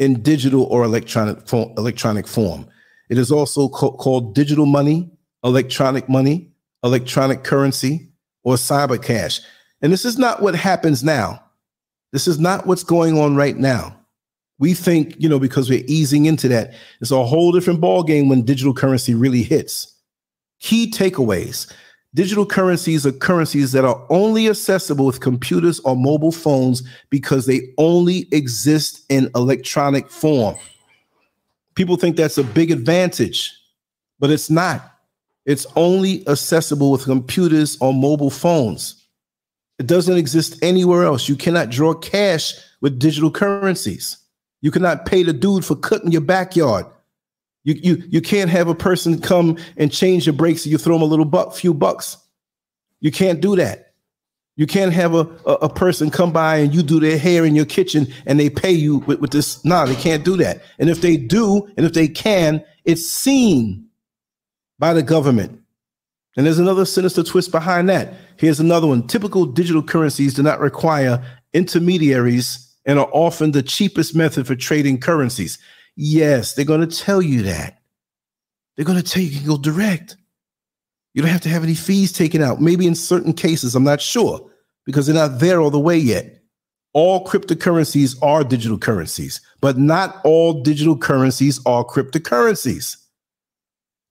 in 0.00 0.22
digital 0.22 0.64
or 0.64 0.82
electronic 0.82 1.46
form, 1.46 1.72
electronic 1.76 2.26
form. 2.26 2.66
It 3.10 3.18
is 3.18 3.30
also 3.30 3.68
co- 3.68 3.92
called 3.92 4.34
digital 4.34 4.66
money, 4.66 5.08
electronic 5.44 6.08
money, 6.08 6.50
electronic 6.82 7.44
currency, 7.44 8.08
or 8.42 8.54
cyber 8.54 9.00
cash. 9.00 9.40
And 9.82 9.92
this 9.92 10.04
is 10.04 10.18
not 10.18 10.42
what 10.42 10.56
happens 10.56 11.04
now. 11.04 11.40
This 12.12 12.26
is 12.26 12.40
not 12.40 12.66
what's 12.66 12.82
going 12.82 13.18
on 13.18 13.36
right 13.36 13.56
now. 13.56 13.96
We 14.58 14.74
think, 14.74 15.14
you 15.18 15.28
know, 15.28 15.38
because 15.38 15.68
we're 15.68 15.84
easing 15.86 16.26
into 16.26 16.48
that, 16.48 16.74
it's 17.00 17.10
a 17.10 17.24
whole 17.24 17.52
different 17.52 17.80
ballgame 17.80 18.28
when 18.28 18.44
digital 18.44 18.72
currency 18.72 19.14
really 19.14 19.42
hits. 19.42 19.92
Key 20.60 20.90
takeaways 20.90 21.72
Digital 22.14 22.46
currencies 22.46 23.04
are 23.04 23.12
currencies 23.12 23.72
that 23.72 23.84
are 23.84 24.00
only 24.08 24.48
accessible 24.48 25.04
with 25.04 25.20
computers 25.20 25.80
or 25.80 25.96
mobile 25.96 26.30
phones 26.30 26.84
because 27.10 27.46
they 27.46 27.72
only 27.76 28.28
exist 28.30 29.04
in 29.08 29.28
electronic 29.34 30.08
form. 30.08 30.54
People 31.74 31.96
think 31.96 32.16
that's 32.16 32.38
a 32.38 32.44
big 32.44 32.70
advantage, 32.70 33.52
but 34.20 34.30
it's 34.30 34.48
not. 34.48 34.92
It's 35.44 35.66
only 35.74 36.26
accessible 36.28 36.92
with 36.92 37.02
computers 37.02 37.76
or 37.80 37.92
mobile 37.92 38.30
phones. 38.30 39.04
It 39.80 39.88
doesn't 39.88 40.16
exist 40.16 40.56
anywhere 40.62 41.02
else. 41.02 41.28
You 41.28 41.34
cannot 41.34 41.70
draw 41.70 41.94
cash 41.94 42.52
with 42.80 43.00
digital 43.00 43.32
currencies. 43.32 44.18
You 44.60 44.70
cannot 44.70 45.04
pay 45.04 45.24
the 45.24 45.32
dude 45.32 45.64
for 45.64 45.74
cutting 45.74 46.12
your 46.12 46.20
backyard. 46.20 46.86
You, 47.64 47.74
you, 47.74 48.02
you 48.08 48.20
can't 48.20 48.50
have 48.50 48.68
a 48.68 48.74
person 48.74 49.20
come 49.20 49.56
and 49.76 49.90
change 49.90 50.26
your 50.26 50.34
brakes 50.34 50.66
you 50.66 50.78
throw 50.78 50.94
them 50.94 51.02
a 51.02 51.06
little 51.06 51.24
buck, 51.24 51.54
few 51.54 51.74
bucks. 51.74 52.18
You 53.00 53.10
can't 53.10 53.40
do 53.40 53.56
that. 53.56 53.92
You 54.56 54.66
can't 54.66 54.92
have 54.92 55.14
a, 55.14 55.26
a, 55.46 55.52
a, 55.62 55.68
person 55.68 56.10
come 56.10 56.32
by 56.32 56.58
and 56.58 56.72
you 56.72 56.82
do 56.82 57.00
their 57.00 57.18
hair 57.18 57.44
in 57.44 57.56
your 57.56 57.64
kitchen 57.64 58.06
and 58.24 58.38
they 58.38 58.48
pay 58.48 58.70
you 58.70 58.98
with, 58.98 59.18
with 59.18 59.32
this. 59.32 59.64
No, 59.64 59.84
they 59.84 59.96
can't 59.96 60.24
do 60.24 60.36
that. 60.36 60.62
And 60.78 60.88
if 60.88 61.00
they 61.00 61.16
do, 61.16 61.68
and 61.76 61.84
if 61.84 61.92
they 61.92 62.06
can, 62.06 62.64
it's 62.84 63.08
seen 63.08 63.88
by 64.78 64.94
the 64.94 65.02
government. 65.02 65.60
And 66.36 66.46
there's 66.46 66.60
another 66.60 66.84
sinister 66.84 67.24
twist 67.24 67.50
behind 67.50 67.88
that. 67.88 68.14
Here's 68.36 68.60
another 68.60 68.86
one. 68.86 69.06
Typical 69.06 69.44
digital 69.44 69.82
currencies 69.82 70.34
do 70.34 70.42
not 70.42 70.60
require 70.60 71.24
intermediaries 71.52 72.60
and 72.84 72.98
are 72.98 73.10
often 73.12 73.52
the 73.52 73.62
cheapest 73.62 74.14
method 74.14 74.46
for 74.46 74.54
trading 74.54 74.98
currencies. 75.00 75.58
Yes, 75.96 76.54
they're 76.54 76.64
going 76.64 76.86
to 76.86 76.96
tell 76.96 77.22
you 77.22 77.42
that. 77.42 77.80
They're 78.76 78.84
going 78.84 79.00
to 79.00 79.04
tell 79.04 79.22
you 79.22 79.28
you 79.28 79.38
can 79.38 79.48
go 79.48 79.58
direct. 79.58 80.16
You 81.14 81.22
don't 81.22 81.30
have 81.30 81.42
to 81.42 81.48
have 81.48 81.62
any 81.62 81.74
fees 81.74 82.12
taken 82.12 82.42
out. 82.42 82.60
Maybe 82.60 82.86
in 82.86 82.94
certain 82.94 83.32
cases, 83.32 83.74
I'm 83.74 83.84
not 83.84 84.00
sure 84.00 84.50
because 84.84 85.06
they're 85.06 85.14
not 85.14 85.38
there 85.38 85.60
all 85.60 85.70
the 85.70 85.78
way 85.78 85.96
yet. 85.96 86.40
All 86.92 87.24
cryptocurrencies 87.24 88.16
are 88.22 88.44
digital 88.44 88.78
currencies, 88.78 89.40
but 89.60 89.78
not 89.78 90.20
all 90.24 90.62
digital 90.62 90.96
currencies 90.96 91.60
are 91.66 91.84
cryptocurrencies. 91.84 92.96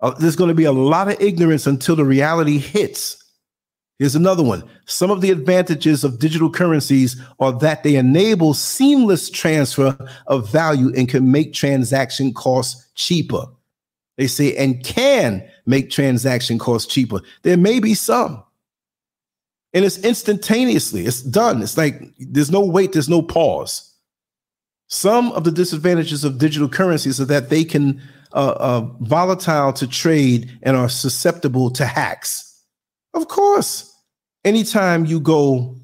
Uh, 0.02 0.12
there's 0.20 0.36
going 0.36 0.50
to 0.50 0.54
be 0.54 0.66
a 0.66 0.72
lot 0.72 1.08
of 1.08 1.20
ignorance 1.22 1.66
until 1.66 1.96
the 1.96 2.04
reality 2.04 2.58
hits. 2.58 3.23
Here's 4.04 4.16
another 4.16 4.44
one. 4.44 4.70
Some 4.84 5.12
of 5.12 5.22
the 5.22 5.32
advantages 5.32 6.04
of 6.04 6.20
digital 6.20 6.50
currencies 6.50 7.16
are 7.40 7.54
that 7.60 7.84
they 7.84 7.96
enable 7.96 8.54
seamless 8.54 9.30
transfer 9.30 9.98
of 10.28 10.52
value 10.52 10.92
and 10.94 11.08
can 11.08 11.32
make 11.32 11.54
transaction 11.54 12.34
costs 12.34 12.92
cheaper. 12.96 13.46
They 14.18 14.28
say, 14.28 14.58
and 14.58 14.84
can 14.84 15.50
make 15.66 15.90
transaction 15.90 16.60
costs 16.60 16.94
cheaper. 16.94 17.22
There 17.44 17.56
may 17.56 17.80
be 17.80 17.94
some. 17.94 18.44
And 19.72 19.86
it's 19.86 20.00
instantaneously, 20.00 21.06
it's 21.06 21.22
done. 21.22 21.62
It's 21.62 21.78
like 21.78 22.02
there's 22.20 22.52
no 22.52 22.60
wait, 22.60 22.92
there's 22.92 23.08
no 23.08 23.22
pause. 23.22 23.90
Some 24.90 25.32
of 25.32 25.46
the 25.46 25.52
disadvantages 25.52 26.26
of 26.26 26.40
digital 26.40 26.68
currencies 26.68 27.22
are 27.22 27.26
that 27.28 27.50
they 27.50 27.64
can 27.64 28.02
uh, 28.34 28.56
uh, 28.60 28.82
volatile 29.00 29.72
to 29.72 29.88
trade 29.88 30.60
and 30.62 30.76
are 30.76 30.90
susceptible 30.90 31.70
to 31.70 31.86
hacks. 31.86 32.50
Of 33.14 33.30
course, 33.30 33.92
anytime 34.46 35.06
you 35.06 35.20
go 35.20 35.76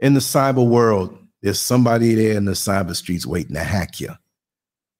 in 0.00 0.14
the 0.14 0.20
cyber 0.20 0.66
world, 0.66 1.16
there's 1.42 1.60
somebody 1.60 2.14
there 2.14 2.36
in 2.36 2.44
the 2.44 2.52
cyber 2.52 2.94
streets 2.94 3.26
waiting 3.26 3.54
to 3.54 3.64
hack 3.64 4.00
you. 4.00 4.10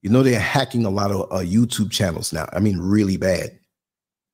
You 0.03 0.11
know, 0.11 0.23
they're 0.23 0.41
hacking 0.41 0.85
a 0.85 0.91
lot 0.91 1.13
of 1.13 1.23
uh, 1.31 1.45
YouTube 1.45 1.93
channels 1.93 2.33
now. 2.33 2.49
I 2.53 2.59
mean, 2.59 2.79
really 2.79 3.17
bad. 3.17 3.59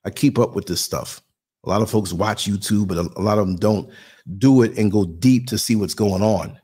I 0.04 0.10
keep 0.10 0.38
up 0.38 0.54
with 0.54 0.66
this 0.66 0.80
stuff. 0.80 1.22
A 1.64 1.68
lot 1.68 1.82
of 1.82 1.90
folks 1.90 2.12
watch 2.12 2.44
YouTube, 2.44 2.88
but 2.88 2.96
a, 2.96 3.10
a 3.16 3.22
lot 3.22 3.38
of 3.38 3.46
them 3.46 3.56
don't 3.56 3.90
do 4.38 4.62
it 4.62 4.78
and 4.78 4.90
go 4.90 5.04
deep 5.04 5.48
to 5.48 5.58
see 5.58 5.76
what's 5.76 5.94
going 5.94 6.22
on. 6.22 6.58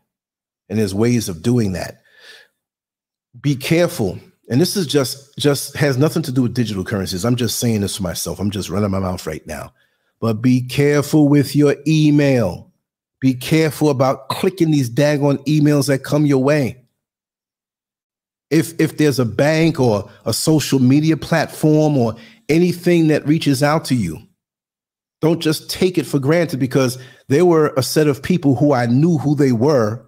And 0.69 0.79
there's 0.79 0.95
ways 0.95 1.29
of 1.29 1.43
doing 1.43 1.73
that. 1.73 2.01
Be 3.41 3.57
careful. 3.57 4.19
And 4.49 4.61
this 4.61 4.77
is 4.77 4.87
just 4.87 5.37
just 5.39 5.77
has 5.77 5.99
nothing 5.99 6.23
to 6.23 6.33
do 6.33 6.43
with 6.43 6.55
digital 6.55 6.85
currencies. 6.85 7.25
I'm 7.25 7.37
just 7.37 7.59
saying 7.59 7.81
this 7.83 7.97
for 7.97 8.03
myself. 8.03 8.39
I'm 8.39 8.51
just 8.51 8.71
running 8.71 8.91
my 8.91 8.99
mouth 8.99 9.27
right 9.27 9.47
now. 9.47 9.73
But 10.25 10.41
be 10.41 10.63
careful 10.63 11.29
with 11.29 11.55
your 11.55 11.77
email. 11.87 12.73
Be 13.21 13.35
careful 13.35 13.91
about 13.91 14.31
clicking 14.31 14.71
these 14.71 14.89
daggone 14.89 15.37
emails 15.45 15.89
that 15.89 16.03
come 16.03 16.25
your 16.25 16.43
way. 16.43 16.83
If 18.49 18.73
if 18.81 18.97
there's 18.97 19.19
a 19.19 19.27
bank 19.27 19.79
or 19.79 20.11
a 20.25 20.33
social 20.33 20.79
media 20.79 21.19
platform 21.19 21.99
or 21.99 22.15
anything 22.49 23.09
that 23.09 23.27
reaches 23.27 23.63
out 23.63 23.85
to 23.85 23.95
you 23.95 24.19
don't 25.21 25.41
just 25.41 25.69
take 25.69 25.99
it 25.99 26.07
for 26.07 26.19
granted 26.19 26.59
because 26.59 26.97
there 27.29 27.45
were 27.45 27.75
a 27.77 27.83
set 27.83 28.07
of 28.07 28.23
people 28.23 28.55
who 28.57 28.73
I 28.73 28.87
knew 28.87 29.19
who 29.19 29.35
they 29.35 29.53
were 29.53 30.07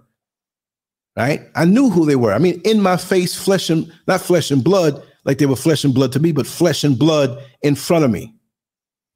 right? 1.15 1.41
I 1.53 1.65
knew 1.65 1.91
who 1.91 2.07
they 2.07 2.15
were. 2.15 2.33
I 2.33 2.39
mean 2.39 2.59
in 2.61 2.81
my 2.81 2.97
face 2.97 3.35
flesh 3.35 3.69
and 3.69 3.93
not 4.07 4.21
flesh 4.21 4.49
and 4.49 4.63
blood 4.63 4.99
like 5.25 5.37
they 5.37 5.45
were 5.45 5.55
flesh 5.55 5.83
and 5.83 5.93
blood 5.93 6.11
to 6.13 6.19
me 6.19 6.31
but 6.31 6.47
flesh 6.47 6.83
and 6.83 6.97
blood 6.97 7.39
in 7.61 7.75
front 7.75 8.03
of 8.03 8.09
me 8.09 8.33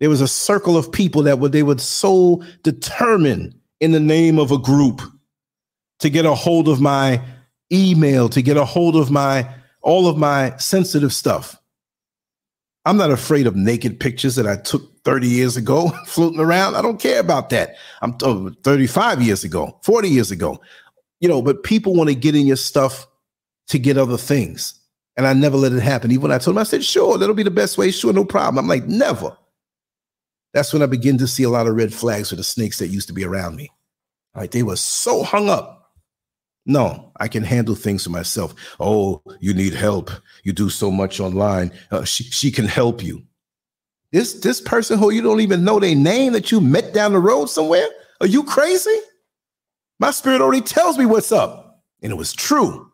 there 0.01 0.09
was 0.09 0.19
a 0.19 0.27
circle 0.27 0.75
of 0.75 0.91
people 0.91 1.21
that 1.21 1.37
would 1.37 1.51
they 1.51 1.63
would 1.63 1.79
so 1.79 2.43
determine 2.63 3.53
in 3.79 3.91
the 3.91 3.99
name 3.99 4.39
of 4.39 4.51
a 4.51 4.57
group 4.57 4.99
to 5.99 6.09
get 6.09 6.25
a 6.25 6.33
hold 6.33 6.67
of 6.67 6.81
my 6.81 7.21
email 7.71 8.27
to 8.27 8.41
get 8.41 8.57
a 8.57 8.65
hold 8.65 8.95
of 8.95 9.11
my 9.11 9.47
all 9.83 10.07
of 10.07 10.17
my 10.17 10.57
sensitive 10.57 11.13
stuff. 11.13 11.55
I'm 12.83 12.97
not 12.97 13.11
afraid 13.11 13.45
of 13.45 13.55
naked 13.55 13.99
pictures 13.99 14.35
that 14.35 14.47
I 14.47 14.55
took 14.55 15.03
30 15.03 15.27
years 15.27 15.55
ago 15.55 15.89
floating 16.07 16.39
around. 16.39 16.75
I 16.75 16.81
don't 16.81 16.99
care 16.99 17.19
about 17.19 17.51
that. 17.51 17.75
I'm 18.01 18.17
oh, 18.23 18.51
35 18.63 19.21
years 19.21 19.43
ago, 19.43 19.79
40 19.83 20.09
years 20.09 20.31
ago. 20.31 20.59
You 21.19 21.29
know, 21.29 21.43
but 21.43 21.61
people 21.61 21.93
want 21.93 22.09
to 22.09 22.15
get 22.15 22.35
in 22.35 22.47
your 22.47 22.55
stuff 22.55 23.05
to 23.67 23.77
get 23.77 23.99
other 23.99 24.17
things. 24.17 24.73
And 25.15 25.27
I 25.27 25.33
never 25.33 25.57
let 25.57 25.73
it 25.73 25.81
happen. 25.81 26.09
Even 26.09 26.23
when 26.23 26.31
I 26.31 26.39
told 26.39 26.55
them, 26.55 26.61
I 26.61 26.63
said, 26.63 26.83
sure, 26.83 27.19
that'll 27.19 27.35
be 27.35 27.43
the 27.43 27.51
best 27.51 27.77
way. 27.77 27.91
Sure, 27.91 28.11
no 28.11 28.25
problem. 28.25 28.57
I'm 28.57 28.67
like, 28.67 28.87
never. 28.87 29.37
That's 30.53 30.73
when 30.73 30.81
I 30.81 30.87
begin 30.87 31.17
to 31.19 31.27
see 31.27 31.43
a 31.43 31.49
lot 31.49 31.67
of 31.67 31.75
red 31.75 31.93
flags 31.93 32.29
for 32.29 32.35
the 32.35 32.43
snakes 32.43 32.79
that 32.79 32.87
used 32.87 33.07
to 33.07 33.13
be 33.13 33.23
around 33.23 33.55
me. 33.55 33.69
Right, 34.35 34.49
they 34.49 34.63
were 34.63 34.77
so 34.77 35.23
hung 35.23 35.49
up 35.49 35.81
no, 36.65 37.11
I 37.19 37.27
can 37.27 37.43
handle 37.43 37.75
things 37.75 38.03
for 38.03 38.11
myself. 38.11 38.53
Oh, 38.79 39.21
you 39.39 39.53
need 39.53 39.73
help. 39.73 40.11
You 40.43 40.53
do 40.53 40.69
so 40.69 40.91
much 40.91 41.19
online. 41.19 41.71
Uh, 41.89 42.03
she, 42.03 42.23
she 42.25 42.51
can 42.51 42.65
help 42.65 43.03
you. 43.03 43.23
This 44.11 44.33
this 44.41 44.59
person 44.59 44.99
who 44.99 45.09
you 45.09 45.21
don't 45.21 45.39
even 45.39 45.63
know 45.63 45.79
their 45.79 45.95
name 45.95 46.33
that 46.33 46.51
you 46.51 46.59
met 46.59 46.93
down 46.93 47.13
the 47.13 47.19
road 47.19 47.47
somewhere. 47.47 47.87
Are 48.19 48.27
you 48.27 48.43
crazy? 48.43 48.99
My 49.99 50.11
spirit 50.11 50.41
already 50.41 50.61
tells 50.61 50.97
me 50.97 51.05
what's 51.05 51.31
up, 51.31 51.83
and 52.01 52.11
it 52.11 52.15
was 52.15 52.33
true. 52.33 52.91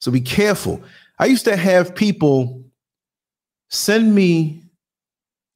So 0.00 0.10
be 0.10 0.20
careful. 0.20 0.82
I 1.18 1.26
used 1.26 1.44
to 1.44 1.56
have 1.56 1.94
people 1.94 2.64
send 3.68 4.14
me 4.14 4.62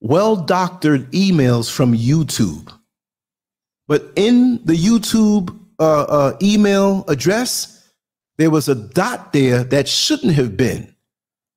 well 0.00 0.36
doctored 0.36 1.10
emails 1.12 1.70
from 1.70 1.94
YouTube, 1.94 2.72
but 3.86 4.12
in 4.16 4.64
the 4.64 4.74
YouTube 4.74 5.56
uh, 5.78 6.02
uh, 6.02 6.36
email 6.42 7.04
address, 7.08 7.92
there 8.38 8.50
was 8.50 8.68
a 8.68 8.74
dot 8.74 9.32
there 9.32 9.64
that 9.64 9.88
shouldn't 9.88 10.34
have 10.34 10.56
been. 10.56 10.94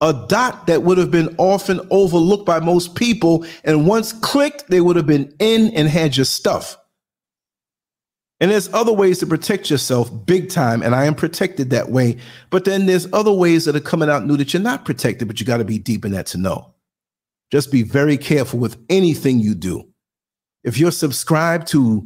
A 0.01 0.25
dot 0.27 0.67
that 0.67 0.83
would 0.83 0.97
have 0.97 1.11
been 1.11 1.33
often 1.37 1.79
overlooked 1.89 2.45
by 2.45 2.59
most 2.59 2.95
people. 2.95 3.45
And 3.63 3.87
once 3.87 4.11
clicked, 4.11 4.67
they 4.67 4.81
would 4.81 4.97
have 4.97 5.07
been 5.07 5.33
in 5.39 5.71
and 5.75 5.87
had 5.87 6.17
your 6.17 6.25
stuff. 6.25 6.75
And 8.41 8.51
there's 8.51 8.73
other 8.73 8.91
ways 8.91 9.19
to 9.19 9.25
protect 9.25 9.69
yourself 9.69 10.11
big 10.25 10.49
time. 10.49 10.81
And 10.81 10.93
I 10.93 11.05
am 11.05 11.15
protected 11.15 11.69
that 11.69 11.89
way. 11.89 12.17
But 12.49 12.65
then 12.65 12.85
there's 12.85 13.07
other 13.13 13.31
ways 13.31 13.63
that 13.63 13.77
are 13.77 13.79
coming 13.79 14.09
out 14.09 14.25
new 14.25 14.35
that 14.35 14.53
you're 14.53 14.61
not 14.61 14.83
protected, 14.83 15.29
but 15.29 15.39
you 15.39 15.45
got 15.45 15.57
to 15.57 15.63
be 15.63 15.79
deep 15.79 16.03
in 16.03 16.11
that 16.11 16.25
to 16.27 16.37
know. 16.37 16.72
Just 17.53 17.71
be 17.71 17.83
very 17.83 18.17
careful 18.17 18.57
with 18.57 18.83
anything 18.89 19.37
you 19.37 19.53
do. 19.53 19.87
If 20.63 20.79
you're 20.79 20.89
subscribed 20.89 21.67
to 21.67 22.03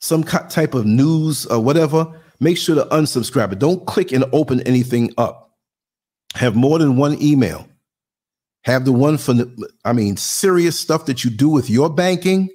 some 0.00 0.22
type 0.22 0.72
of 0.72 0.86
news 0.86 1.46
or 1.46 1.58
whatever, 1.58 2.22
make 2.38 2.56
sure 2.56 2.76
to 2.76 2.84
unsubscribe 2.94 3.50
it. 3.50 3.58
Don't 3.58 3.84
click 3.86 4.12
and 4.12 4.24
open 4.32 4.60
anything 4.60 5.12
up. 5.18 5.50
Have 6.36 6.54
more 6.54 6.78
than 6.78 6.96
one 6.96 7.20
email. 7.20 7.66
Have 8.62 8.84
the 8.84 8.92
one 8.92 9.18
for 9.18 9.34
the, 9.34 9.68
I 9.84 9.92
mean, 9.92 10.16
serious 10.16 10.78
stuff 10.78 11.06
that 11.06 11.24
you 11.24 11.30
do 11.30 11.48
with 11.48 11.68
your 11.68 11.90
banking, 11.90 12.48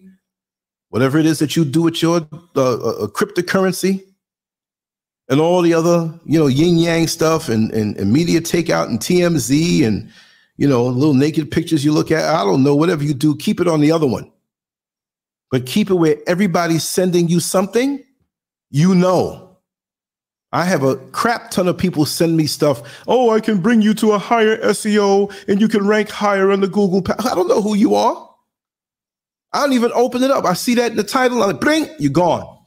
whatever 0.92 1.18
it 1.18 1.26
is 1.26 1.40
that 1.40 1.58
you 1.58 1.66
do 1.66 1.82
with 1.82 2.02
your 2.02 2.26
uh, 2.56 2.74
uh, 2.74 3.08
cryptocurrency, 3.08 4.02
and 5.28 5.42
all 5.42 5.62
the 5.62 5.74
other, 5.74 6.18
you 6.24 6.40
know, 6.40 6.48
yin 6.48 6.78
yang 6.78 7.06
stuff 7.08 7.50
and, 7.50 7.70
and, 7.74 7.98
and 7.98 8.14
media 8.14 8.40
takeout 8.40 8.88
and 8.88 9.02
TMZ 9.02 9.86
and, 9.86 10.10
you 10.60 10.68
know, 10.68 10.86
little 10.86 11.14
naked 11.14 11.50
pictures 11.50 11.84
you 11.84 11.92
look 11.92 12.12
at. 12.12 12.24
I 12.24 12.44
don't 12.44 12.64
know, 12.64 12.76
whatever 12.76 13.04
you 13.04 13.14
do, 13.14 13.36
keep 13.36 13.60
it 13.60 13.68
on 13.68 13.82
the 13.82 13.92
other 13.92 14.08
one 14.08 14.32
but 15.52 15.66
keep 15.66 15.90
it 15.90 15.96
where 15.96 16.18
everybody's 16.28 16.84
sending 16.84 17.28
you 17.28 17.40
something 17.40 18.04
you 18.70 18.94
know. 18.94 19.58
I 20.52 20.64
have 20.66 20.84
a 20.84 20.98
crap 20.98 21.52
ton 21.52 21.68
of 21.68 21.78
people 21.78 22.06
send 22.06 22.36
me 22.36 22.48
stuff. 22.48 22.82
Oh, 23.08 23.30
I 23.32 23.40
can 23.40 23.60
bring 23.62 23.82
you 23.82 23.94
to 23.96 24.14
a 24.14 24.18
higher 24.18 24.58
SEO 24.58 25.32
and 25.48 25.62
you 25.62 25.68
can 25.68 25.88
rank 25.88 26.10
higher 26.10 26.52
on 26.52 26.62
the 26.62 26.68
Google. 26.68 27.04
I 27.20 27.36
don't 27.36 27.48
know 27.48 27.62
who 27.62 27.76
you 27.76 27.96
are. 27.96 28.30
I 29.54 29.62
don't 29.62 29.74
even 29.74 29.92
open 29.94 30.24
it 30.24 30.32
up. 30.32 30.46
I 30.46 30.54
see 30.54 30.76
that 30.76 30.92
in 30.92 30.98
the 30.98 31.04
title. 31.04 31.42
I'm 31.42 31.52
like, 31.52 31.62
bring, 31.62 31.88
you're 32.00 32.12
gone. 32.12 32.59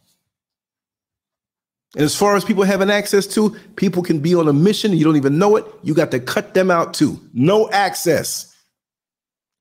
And 1.94 2.04
as 2.04 2.16
far 2.16 2.36
as 2.36 2.44
people 2.44 2.64
having 2.64 2.90
access 2.90 3.26
to, 3.28 3.50
people 3.76 4.02
can 4.02 4.20
be 4.20 4.34
on 4.34 4.48
a 4.48 4.52
mission. 4.52 4.92
You 4.92 5.04
don't 5.04 5.16
even 5.16 5.38
know 5.38 5.56
it. 5.56 5.66
You 5.82 5.94
got 5.94 6.10
to 6.12 6.20
cut 6.20 6.54
them 6.54 6.70
out 6.70 6.94
too. 6.94 7.20
No 7.34 7.70
access. 7.70 8.48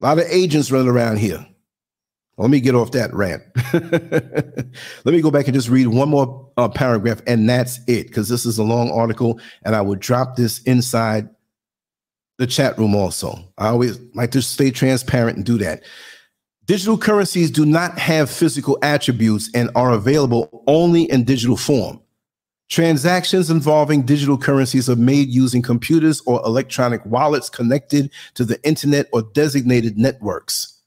A 0.02 0.06
lot 0.06 0.18
of 0.18 0.26
agents 0.30 0.72
running 0.72 0.88
around 0.88 1.18
here. 1.18 1.46
Let 2.38 2.50
me 2.50 2.60
get 2.60 2.74
off 2.74 2.92
that 2.92 3.14
rant. 3.14 3.44
Let 5.06 5.14
me 5.14 5.22
go 5.22 5.30
back 5.30 5.46
and 5.46 5.54
just 5.54 5.70
read 5.70 5.88
one 5.88 6.10
more 6.10 6.50
uh, 6.58 6.70
paragraph, 6.70 7.22
and 7.28 7.48
that's 7.48 7.80
it, 7.88 8.08
because 8.08 8.30
this 8.30 8.46
is 8.46 8.58
a 8.58 8.64
long 8.64 8.90
article, 8.90 9.40
and 9.64 9.76
I 9.76 9.82
would 9.82 10.00
drop 10.00 10.38
this 10.38 10.60
inside 10.64 11.30
the 12.40 12.48
chat 12.48 12.78
room 12.80 12.96
also. 12.96 13.38
I 13.60 13.68
always 13.68 14.00
like 14.16 14.32
to 14.32 14.42
stay 14.42 14.72
transparent 14.72 15.38
and 15.38 15.46
do 15.46 15.60
that. 15.60 15.84
Digital 16.66 16.98
currencies 16.98 17.52
do 17.52 17.64
not 17.64 18.00
have 18.00 18.32
physical 18.32 18.80
attributes 18.82 19.52
and 19.54 19.70
are 19.76 19.92
available 19.92 20.64
only 20.66 21.04
in 21.04 21.24
digital 21.24 21.58
form. 21.58 22.01
Transactions 22.72 23.50
involving 23.50 24.04
digital 24.04 24.38
currencies 24.38 24.90
are 24.90 24.96
made 24.96 25.28
using 25.28 25.62
computers 25.62 26.22
or 26.26 26.42
electronic 26.46 27.06
wallets 27.06 27.50
connected 27.50 28.10
to 28.36 28.46
the 28.46 28.64
internet 28.66 29.08
or 29.12 29.24
designated 29.34 29.98
networks. 29.98 30.80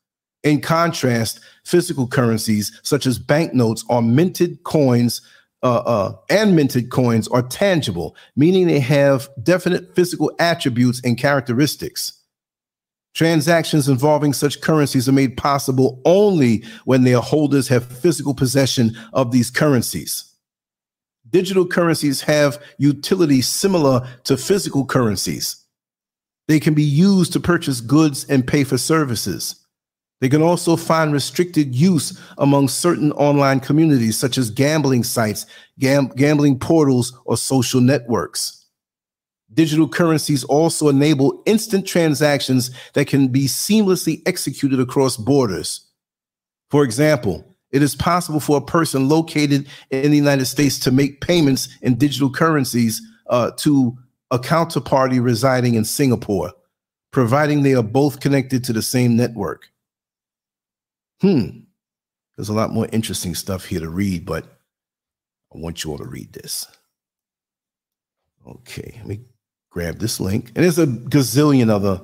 In 0.45 0.63
contrast, 0.63 1.41
physical 1.67 2.07
currencies 2.07 2.81
such 2.83 3.05
as 3.05 3.19
banknotes 3.19 3.85
or 3.91 4.01
minted 4.01 4.63
coins 4.63 5.21
uh, 5.63 5.83
uh, 5.85 6.17
and 6.31 6.57
minted 6.57 6.91
coins 6.91 7.29
are 7.29 7.43
tangible, 7.43 8.17
meaning 8.35 8.67
they 8.67 8.81
have 8.81 9.29
definite 9.43 9.95
physical 9.95 10.33
attributes 10.39 11.03
and 11.05 11.19
characteristics. 11.19 12.19
Transactions 13.13 13.91
involving 13.91 14.33
such 14.33 14.63
currencies 14.63 15.07
are 15.07 15.13
made 15.13 15.37
possible 15.37 16.01
only 16.07 16.65
when 16.87 17.05
their 17.05 17.21
holders 17.21 17.69
have 17.69 17.85
physical 17.85 18.33
possession 18.33 18.97
of 19.13 19.33
these 19.33 19.51
currencies. 19.51 20.34
Digital 21.35 21.67
currencies 21.67 22.21
have 22.21 22.63
utility 22.79 23.43
similar 23.43 24.07
to 24.23 24.37
physical 24.37 24.87
currencies. 24.87 25.65
They 26.47 26.61
can 26.61 26.75
be 26.75 26.85
used 26.85 27.33
to 27.33 27.41
purchase 27.41 27.81
goods 27.81 28.25
and 28.27 28.47
pay 28.47 28.63
for 28.63 28.79
services. 28.79 29.67
They 30.21 30.29
can 30.29 30.43
also 30.43 30.77
find 30.77 31.13
restricted 31.13 31.75
use 31.75 32.17
among 32.39 32.69
certain 32.69 33.11
online 33.15 33.59
communities, 33.59 34.17
such 34.17 34.39
as 34.39 34.49
gambling 34.49 35.03
sites, 35.03 35.47
gam- 35.81 36.13
gambling 36.15 36.61
portals, 36.61 37.13
or 37.25 37.37
social 37.37 37.81
networks. 37.81 38.67
Digital 39.53 39.89
currencies 39.89 40.45
also 40.45 40.89
enable 40.89 41.43
instant 41.47 41.85
transactions 41.85 42.71
that 42.93 43.09
can 43.09 43.27
be 43.27 43.47
seamlessly 43.47 44.23
executed 44.25 44.79
across 44.79 45.17
borders. 45.17 45.91
For 46.71 46.85
example, 46.85 47.54
it 47.75 47.83
is 47.83 47.97
possible 47.97 48.39
for 48.39 48.57
a 48.57 48.65
person 48.65 49.09
located 49.09 49.67
in 49.91 50.13
the 50.13 50.17
United 50.17 50.45
States 50.45 50.79
to 50.79 50.93
make 50.93 51.21
payments 51.21 51.69
in 51.83 51.97
digital 51.97 52.31
currencies 52.31 53.03
uh, 53.27 53.51
to 53.57 53.99
a 54.31 54.39
counterparty 54.39 55.23
residing 55.23 55.75
in 55.75 55.85
Singapore, 55.85 56.53
providing 57.11 57.63
they 57.63 57.75
are 57.75 57.83
both 57.83 58.21
connected 58.21 58.63
to 58.63 58.73
the 58.73 58.81
same 58.81 59.17
network. 59.17 59.71
Hmm. 61.21 61.63
There's 62.37 62.49
a 62.49 62.55
lot 62.55 62.73
more 62.73 62.87
interesting 62.93 63.35
stuff 63.35 63.65
here 63.65 63.81
to 63.81 63.89
read, 63.89 64.25
but 64.25 64.45
I 65.53 65.59
want 65.59 65.83
you 65.83 65.91
all 65.91 65.99
to 65.99 66.05
read 66.05 66.33
this. 66.33 66.69
Okay, 68.47 68.93
let 68.99 69.07
me 69.07 69.21
grab 69.71 69.99
this 69.99 70.21
link. 70.21 70.53
And 70.55 70.63
there's 70.63 70.79
a 70.79 70.87
gazillion 70.87 71.71
other, 71.71 72.01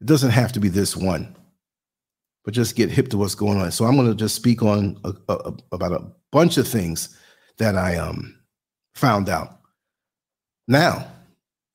it 0.00 0.06
doesn't 0.06 0.30
have 0.30 0.52
to 0.52 0.60
be 0.60 0.68
this 0.68 0.96
one, 0.96 1.34
but 2.48 2.54
just 2.54 2.76
get 2.76 2.90
hip 2.90 3.08
to 3.08 3.18
what's 3.18 3.34
going 3.34 3.60
on. 3.60 3.70
So 3.70 3.84
I'm 3.84 3.94
going 3.94 4.08
to 4.08 4.14
just 4.14 4.34
speak 4.34 4.62
on 4.62 4.98
a, 5.04 5.12
a, 5.28 5.52
about 5.70 5.92
a 5.92 6.02
bunch 6.32 6.56
of 6.56 6.66
things 6.66 7.14
that 7.58 7.76
I 7.76 7.96
um, 7.96 8.40
found 8.94 9.28
out. 9.28 9.60
Now, 10.66 11.06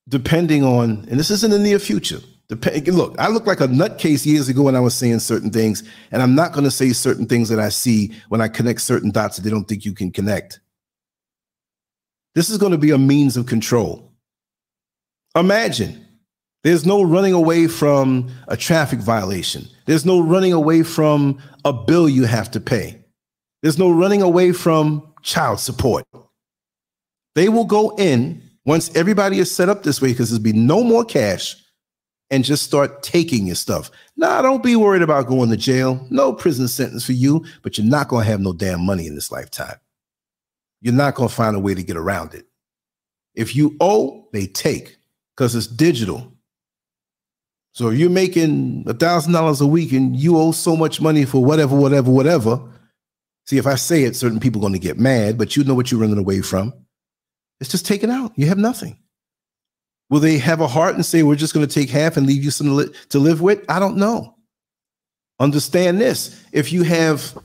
depending 0.10 0.64
on, 0.64 1.06
and 1.12 1.20
this 1.20 1.30
is 1.30 1.44
in 1.44 1.52
the 1.52 1.60
near 1.60 1.78
future, 1.78 2.22
Dep- 2.50 2.88
look, 2.88 3.16
I 3.20 3.28
look 3.28 3.46
like 3.46 3.62
a 3.62 3.68
nutcase 3.68 4.26
years 4.26 4.50
ago 4.50 4.64
when 4.64 4.76
I 4.76 4.80
was 4.80 4.96
saying 4.96 5.20
certain 5.20 5.52
things, 5.52 5.84
and 6.12 6.24
I'm 6.24 6.34
not 6.34 6.54
going 6.54 6.64
to 6.64 6.72
say 6.72 6.92
certain 6.92 7.28
things 7.28 7.50
that 7.50 7.60
I 7.60 7.70
see 7.70 8.12
when 8.30 8.42
I 8.42 8.48
connect 8.48 8.82
certain 8.82 9.12
dots 9.12 9.36
that 9.36 9.44
they 9.44 9.52
don't 9.52 9.68
think 9.68 9.86
you 9.86 9.94
can 9.94 10.12
connect. 10.12 10.60
This 12.34 12.50
is 12.50 12.58
going 12.58 12.72
to 12.72 12.80
be 12.80 12.90
a 12.90 12.98
means 12.98 13.38
of 13.38 13.46
control. 13.46 14.12
Imagine 15.36 16.03
there's 16.64 16.86
no 16.86 17.04
running 17.04 17.34
away 17.34 17.68
from 17.68 18.30
a 18.48 18.58
traffic 18.58 19.00
violation, 19.00 19.68
there's 19.86 20.06
no 20.06 20.20
running 20.20 20.54
away 20.54 20.84
from 20.84 21.40
a 21.66 21.74
bill 21.74 22.10
you 22.10 22.24
have 22.26 22.50
to 22.52 22.60
pay, 22.60 23.04
there's 23.62 23.80
no 23.80 23.92
running 23.92 24.22
away 24.22 24.52
from 24.52 25.14
child 25.22 25.60
support. 25.60 26.06
They 27.36 27.50
will 27.50 27.66
go 27.66 27.96
in 27.98 28.42
once 28.66 28.96
everybody 28.96 29.40
is 29.40 29.54
set 29.54 29.70
up 29.70 29.84
this 29.84 30.02
way 30.02 30.10
because 30.10 30.30
there'll 30.30 30.44
be 30.44 30.54
no 30.54 30.84
more 30.84 31.04
cash 31.04 31.56
and 32.30 32.44
just 32.44 32.64
start 32.64 33.04
taking 33.04 33.46
your 33.46 33.56
stuff. 33.56 33.92
Nah, 34.18 34.42
don't 34.42 34.64
be 34.64 34.76
worried 34.76 35.02
about 35.02 35.28
going 35.28 35.50
to 35.50 35.58
jail. 35.58 36.06
No 36.10 36.34
prison 36.34 36.68
sentence 36.68 37.06
for 37.06 37.12
you, 37.12 37.46
but 37.62 37.78
you're 37.78 37.86
not 37.86 38.08
going 38.08 38.26
to 38.26 38.32
have 38.32 38.40
no 38.40 38.54
damn 38.54 38.86
money 38.86 39.06
in 39.06 39.16
this 39.16 39.32
lifetime. 39.32 39.76
You're 40.82 40.94
not 40.94 41.16
going 41.16 41.30
to 41.30 41.36
find 41.36 41.56
a 41.56 41.60
way 41.60 41.76
to 41.76 41.84
get 41.84 41.96
around 41.96 42.34
it. 42.34 42.46
If 43.36 43.56
you 43.56 43.76
owe, 43.80 44.28
they 44.34 44.48
take 44.48 44.98
because 45.36 45.56
it's 45.56 45.68
digital. 45.68 46.33
So 47.74 47.90
if 47.90 47.98
you're 47.98 48.10
making 48.10 48.86
a 48.88 48.94
thousand 48.94 49.34
dollars 49.34 49.60
a 49.60 49.68
week 49.68 49.92
and 49.92 50.16
you 50.16 50.38
owe 50.38 50.52
so 50.52 50.76
much 50.76 51.02
money 51.02 51.26
for 51.26 51.44
whatever, 51.44 51.76
whatever, 51.76 52.12
whatever. 52.12 52.62
See, 53.46 53.58
if 53.58 53.66
I 53.66 53.76
say 53.76 54.04
it, 54.04 54.16
certain 54.16 54.40
people 54.40 54.62
are 54.62 54.64
going 54.64 54.74
to 54.74 54.80
get 54.80 55.00
mad, 55.00 55.38
but 55.38 55.56
you 55.56 55.64
know 55.64 55.74
what 55.74 55.92
you're 55.92 56.00
running 56.00 56.20
away 56.20 56.42
from. 56.42 56.74
It's 57.60 57.72
just 57.72 57.86
taken 57.86 58.10
out. 58.10 58.32
You 58.36 58.46
have 58.48 58.58
nothing. 58.58 59.00
Will 60.10 60.20
they 60.20 60.38
have 60.38 60.62
a 60.62 60.68
heart 60.68 60.96
and 60.96 61.06
say, 61.06 61.24
we're 61.24 61.36
just 61.36 61.54
going 61.54 61.68
to 61.68 61.74
take 61.74 61.90
half 61.90 62.16
and 62.16 62.28
leave 62.28 62.44
you 62.44 62.52
some 62.52 62.90
to 63.10 63.20
live 63.20 63.42
with? 63.42 63.66
I 63.68 63.80
don't 63.80 63.98
know. 63.98 64.36
Understand 65.40 66.00
this. 66.00 66.40
If 66.52 66.72
you 66.72 66.84
have 66.84 67.38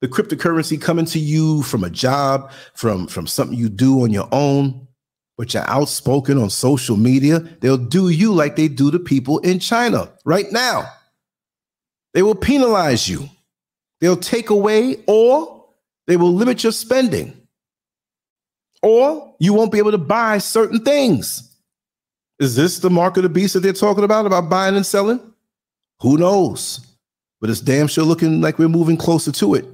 the 0.00 0.08
cryptocurrency 0.08 0.80
coming 0.80 1.04
to 1.06 1.20
you 1.20 1.62
from 1.62 1.84
a 1.84 1.90
job, 1.90 2.50
from, 2.74 3.06
from 3.06 3.28
something 3.28 3.56
you 3.56 3.68
do 3.68 4.02
on 4.02 4.10
your 4.10 4.28
own, 4.32 4.88
but 5.36 5.52
you're 5.52 5.68
outspoken 5.68 6.38
on 6.38 6.50
social 6.50 6.96
media, 6.96 7.40
they'll 7.60 7.76
do 7.76 8.08
you 8.08 8.32
like 8.32 8.56
they 8.56 8.68
do 8.68 8.90
the 8.90 8.98
people 8.98 9.38
in 9.40 9.58
China 9.58 10.12
right 10.24 10.50
now. 10.52 10.88
They 12.12 12.22
will 12.22 12.36
penalize 12.36 13.08
you. 13.08 13.28
They'll 14.00 14.16
take 14.16 14.50
away 14.50 15.02
or 15.06 15.66
they 16.06 16.16
will 16.16 16.32
limit 16.32 16.62
your 16.62 16.72
spending. 16.72 17.36
Or 18.82 19.34
you 19.40 19.54
won't 19.54 19.72
be 19.72 19.78
able 19.78 19.92
to 19.92 19.98
buy 19.98 20.38
certain 20.38 20.84
things. 20.84 21.56
Is 22.38 22.54
this 22.54 22.78
the 22.78 22.90
mark 22.90 23.16
of 23.16 23.22
the 23.22 23.28
beast 23.28 23.54
that 23.54 23.60
they're 23.60 23.72
talking 23.72 24.04
about, 24.04 24.26
about 24.26 24.50
buying 24.50 24.76
and 24.76 24.84
selling? 24.84 25.20
Who 26.00 26.18
knows? 26.18 26.86
But 27.40 27.50
it's 27.50 27.60
damn 27.60 27.86
sure 27.86 28.04
looking 28.04 28.40
like 28.40 28.58
we're 28.58 28.68
moving 28.68 28.96
closer 28.96 29.32
to 29.32 29.54
it. 29.54 29.66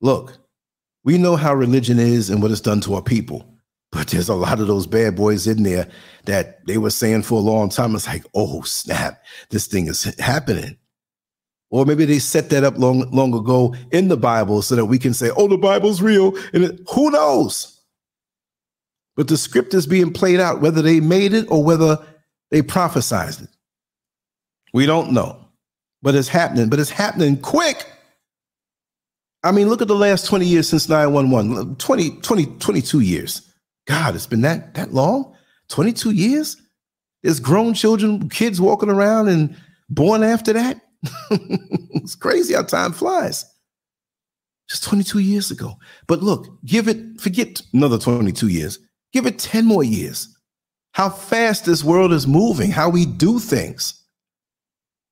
Look, 0.00 0.38
we 1.04 1.18
know 1.18 1.36
how 1.36 1.54
religion 1.54 1.98
is 1.98 2.30
and 2.30 2.42
what 2.42 2.50
it's 2.50 2.60
done 2.60 2.80
to 2.82 2.94
our 2.94 3.02
people. 3.02 3.49
But 3.92 4.08
there's 4.08 4.28
a 4.28 4.34
lot 4.34 4.60
of 4.60 4.68
those 4.68 4.86
bad 4.86 5.16
boys 5.16 5.46
in 5.46 5.64
there 5.64 5.88
that 6.26 6.64
they 6.66 6.78
were 6.78 6.90
saying 6.90 7.22
for 7.22 7.34
a 7.34 7.42
long 7.42 7.68
time. 7.68 7.94
It's 7.94 8.06
like, 8.06 8.24
oh, 8.34 8.62
snap, 8.62 9.22
this 9.50 9.66
thing 9.66 9.88
is 9.88 10.04
happening. 10.18 10.76
Or 11.70 11.84
maybe 11.84 12.04
they 12.04 12.18
set 12.18 12.50
that 12.50 12.64
up 12.64 12.78
long, 12.78 13.10
long 13.10 13.34
ago 13.34 13.74
in 13.92 14.08
the 14.08 14.16
Bible 14.16 14.62
so 14.62 14.76
that 14.76 14.86
we 14.86 14.98
can 14.98 15.14
say, 15.14 15.30
oh, 15.36 15.48
the 15.48 15.56
Bible's 15.56 16.02
real. 16.02 16.36
And 16.52 16.64
it, 16.64 16.80
who 16.92 17.10
knows? 17.10 17.80
But 19.16 19.28
the 19.28 19.36
script 19.36 19.74
is 19.74 19.86
being 19.86 20.12
played 20.12 20.40
out, 20.40 20.60
whether 20.60 20.82
they 20.82 21.00
made 21.00 21.32
it 21.32 21.46
or 21.50 21.62
whether 21.62 21.98
they 22.50 22.62
prophesized 22.62 23.42
it. 23.42 23.50
We 24.72 24.86
don't 24.86 25.12
know. 25.12 25.36
But 26.02 26.14
it's 26.14 26.28
happening. 26.28 26.68
But 26.68 26.80
it's 26.80 26.90
happening 26.90 27.36
quick. 27.36 27.86
I 29.42 29.52
mean, 29.52 29.68
look 29.68 29.82
at 29.82 29.88
the 29.88 29.94
last 29.94 30.26
20 30.26 30.46
years 30.46 30.68
since 30.68 30.88
911. 30.88 31.76
20, 31.76 32.10
20, 32.20 32.46
22 32.46 33.00
years. 33.00 33.49
God, 33.86 34.14
it's 34.14 34.26
been 34.26 34.42
that 34.42 34.74
that 34.74 34.92
long? 34.92 35.34
22 35.68 36.10
years? 36.10 36.56
There's 37.22 37.40
grown 37.40 37.74
children, 37.74 38.28
kids 38.28 38.60
walking 38.60 38.88
around 38.88 39.28
and 39.28 39.56
born 39.88 40.22
after 40.22 40.52
that. 40.52 40.80
it's 41.30 42.14
crazy 42.14 42.54
how 42.54 42.62
time 42.62 42.92
flies. 42.92 43.44
Just 44.68 44.84
22 44.84 45.18
years 45.18 45.50
ago. 45.50 45.74
But 46.06 46.22
look, 46.22 46.46
give 46.64 46.88
it, 46.88 47.20
forget 47.20 47.60
another 47.72 47.98
22 47.98 48.48
years. 48.48 48.78
Give 49.12 49.26
it 49.26 49.38
10 49.38 49.66
more 49.66 49.82
years. 49.82 50.36
How 50.92 51.10
fast 51.10 51.64
this 51.64 51.84
world 51.84 52.12
is 52.12 52.26
moving, 52.26 52.70
how 52.70 52.88
we 52.88 53.06
do 53.06 53.38
things. 53.38 54.04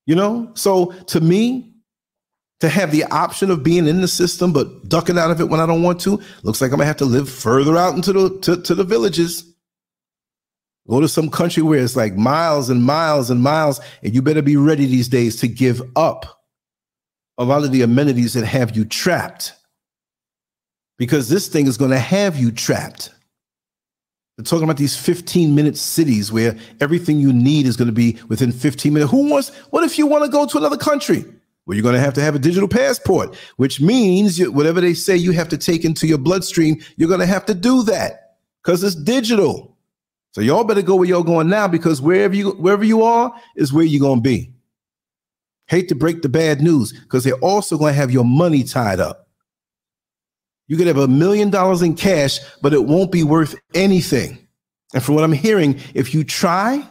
You 0.06 0.14
know? 0.14 0.50
So 0.54 0.92
to 1.06 1.20
me, 1.20 1.74
to 2.60 2.68
have 2.68 2.90
the 2.90 3.04
option 3.04 3.50
of 3.50 3.62
being 3.62 3.86
in 3.86 4.00
the 4.00 4.08
system 4.08 4.52
but 4.52 4.88
ducking 4.88 5.18
out 5.18 5.30
of 5.30 5.40
it 5.40 5.48
when 5.48 5.60
I 5.60 5.66
don't 5.66 5.82
want 5.82 6.00
to, 6.00 6.20
looks 6.42 6.60
like 6.60 6.72
I'm 6.72 6.78
gonna 6.78 6.86
have 6.86 6.96
to 6.98 7.04
live 7.04 7.28
further 7.28 7.76
out 7.76 7.94
into 7.94 8.12
the 8.12 8.38
to, 8.40 8.62
to 8.62 8.74
the 8.74 8.84
villages. 8.84 9.44
Go 10.88 11.00
to 11.00 11.08
some 11.08 11.28
country 11.28 11.62
where 11.62 11.80
it's 11.80 11.96
like 11.96 12.16
miles 12.16 12.70
and 12.70 12.82
miles 12.82 13.30
and 13.30 13.42
miles, 13.42 13.80
and 14.02 14.14
you 14.14 14.22
better 14.22 14.42
be 14.42 14.56
ready 14.56 14.86
these 14.86 15.08
days 15.08 15.36
to 15.36 15.48
give 15.48 15.82
up 15.96 16.38
a 17.36 17.44
lot 17.44 17.62
of 17.62 17.72
the 17.72 17.82
amenities 17.82 18.32
that 18.32 18.46
have 18.46 18.74
you 18.74 18.84
trapped. 18.84 19.52
Because 20.96 21.28
this 21.28 21.46
thing 21.46 21.66
is 21.66 21.76
to 21.90 21.98
have 21.98 22.36
you 22.36 22.50
trapped. 22.50 23.10
They're 24.36 24.44
talking 24.44 24.64
about 24.64 24.76
these 24.76 24.96
15 24.96 25.54
minute 25.54 25.76
cities 25.76 26.32
where 26.32 26.56
everything 26.80 27.18
you 27.18 27.32
need 27.32 27.66
is 27.66 27.76
to 27.88 27.92
be 27.92 28.18
within 28.28 28.50
15 28.50 28.92
minutes. 28.92 29.10
Who 29.10 29.28
wants, 29.28 29.50
what 29.70 29.84
if 29.84 29.98
you 29.98 30.06
want 30.06 30.24
to 30.24 30.30
go 30.30 30.46
to 30.46 30.58
another 30.58 30.76
country? 30.76 31.24
Well, 31.68 31.76
you're 31.76 31.82
going 31.82 31.96
to 31.96 32.00
have 32.00 32.14
to 32.14 32.22
have 32.22 32.34
a 32.34 32.38
digital 32.38 32.66
passport, 32.66 33.36
which 33.58 33.78
means 33.78 34.38
you, 34.38 34.50
whatever 34.50 34.80
they 34.80 34.94
say 34.94 35.14
you 35.14 35.32
have 35.32 35.50
to 35.50 35.58
take 35.58 35.84
into 35.84 36.06
your 36.06 36.16
bloodstream, 36.16 36.80
you're 36.96 37.10
going 37.10 37.20
to 37.20 37.26
have 37.26 37.44
to 37.44 37.52
do 37.54 37.82
that 37.82 38.38
because 38.62 38.82
it's 38.82 38.94
digital. 38.96 39.76
So 40.32 40.40
y'all 40.40 40.64
better 40.64 40.80
go 40.80 40.96
where 40.96 41.06
y'all 41.06 41.22
going 41.22 41.50
now 41.50 41.68
because 41.68 42.00
wherever 42.00 42.34
you 42.34 42.52
wherever 42.52 42.84
you 42.84 43.02
are 43.02 43.34
is 43.54 43.70
where 43.70 43.84
you're 43.84 44.00
going 44.00 44.20
to 44.20 44.22
be. 44.22 44.50
Hate 45.66 45.90
to 45.90 45.94
break 45.94 46.22
the 46.22 46.30
bad 46.30 46.62
news 46.62 46.98
because 47.02 47.22
they're 47.22 47.34
also 47.34 47.76
going 47.76 47.92
to 47.92 48.00
have 48.00 48.10
your 48.10 48.24
money 48.24 48.64
tied 48.64 48.98
up. 48.98 49.28
You 50.68 50.78
could 50.78 50.86
have 50.86 50.96
a 50.96 51.06
million 51.06 51.50
dollars 51.50 51.82
in 51.82 51.96
cash, 51.96 52.38
but 52.62 52.72
it 52.72 52.86
won't 52.86 53.12
be 53.12 53.24
worth 53.24 53.54
anything. 53.74 54.38
And 54.94 55.02
from 55.02 55.16
what 55.16 55.24
I'm 55.24 55.32
hearing, 55.32 55.78
if 55.92 56.14
you 56.14 56.24
try 56.24 56.82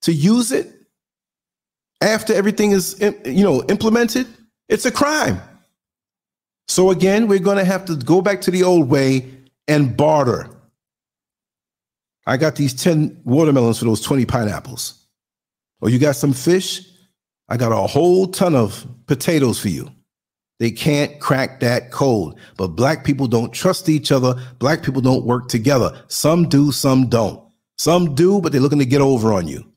to 0.00 0.12
use 0.14 0.50
it, 0.50 0.81
after 2.02 2.34
everything 2.34 2.72
is 2.72 3.00
you 3.24 3.44
know 3.44 3.64
implemented, 3.64 4.26
it's 4.68 4.84
a 4.84 4.90
crime. 4.90 5.40
So 6.68 6.90
again, 6.90 7.28
we're 7.28 7.38
going 7.38 7.58
to 7.58 7.64
have 7.64 7.84
to 7.86 7.96
go 7.96 8.22
back 8.22 8.40
to 8.42 8.50
the 8.50 8.62
old 8.62 8.88
way 8.88 9.30
and 9.68 9.96
barter. 9.96 10.48
I 12.26 12.36
got 12.36 12.56
these 12.56 12.72
10 12.72 13.22
watermelons 13.24 13.78
for 13.78 13.84
those 13.84 14.00
20 14.00 14.24
pineapples. 14.26 15.06
Or 15.80 15.88
oh, 15.88 15.90
you 15.90 15.98
got 15.98 16.16
some 16.16 16.32
fish? 16.32 16.80
I 17.48 17.56
got 17.56 17.72
a 17.72 17.86
whole 17.86 18.28
ton 18.28 18.54
of 18.54 18.86
potatoes 19.06 19.58
for 19.58 19.68
you. 19.68 19.90
They 20.60 20.70
can't 20.70 21.18
crack 21.18 21.58
that 21.60 21.90
code. 21.90 22.36
But 22.56 22.68
black 22.68 23.04
people 23.04 23.26
don't 23.26 23.52
trust 23.52 23.88
each 23.88 24.12
other. 24.12 24.40
Black 24.60 24.84
people 24.84 25.02
don't 25.02 25.26
work 25.26 25.48
together. 25.48 26.04
Some 26.06 26.48
do, 26.48 26.70
some 26.70 27.08
don't. 27.08 27.42
Some 27.78 28.14
do, 28.14 28.40
but 28.40 28.52
they're 28.52 28.60
looking 28.60 28.78
to 28.78 28.86
get 28.86 29.00
over 29.00 29.32
on 29.32 29.48
you. 29.48 29.71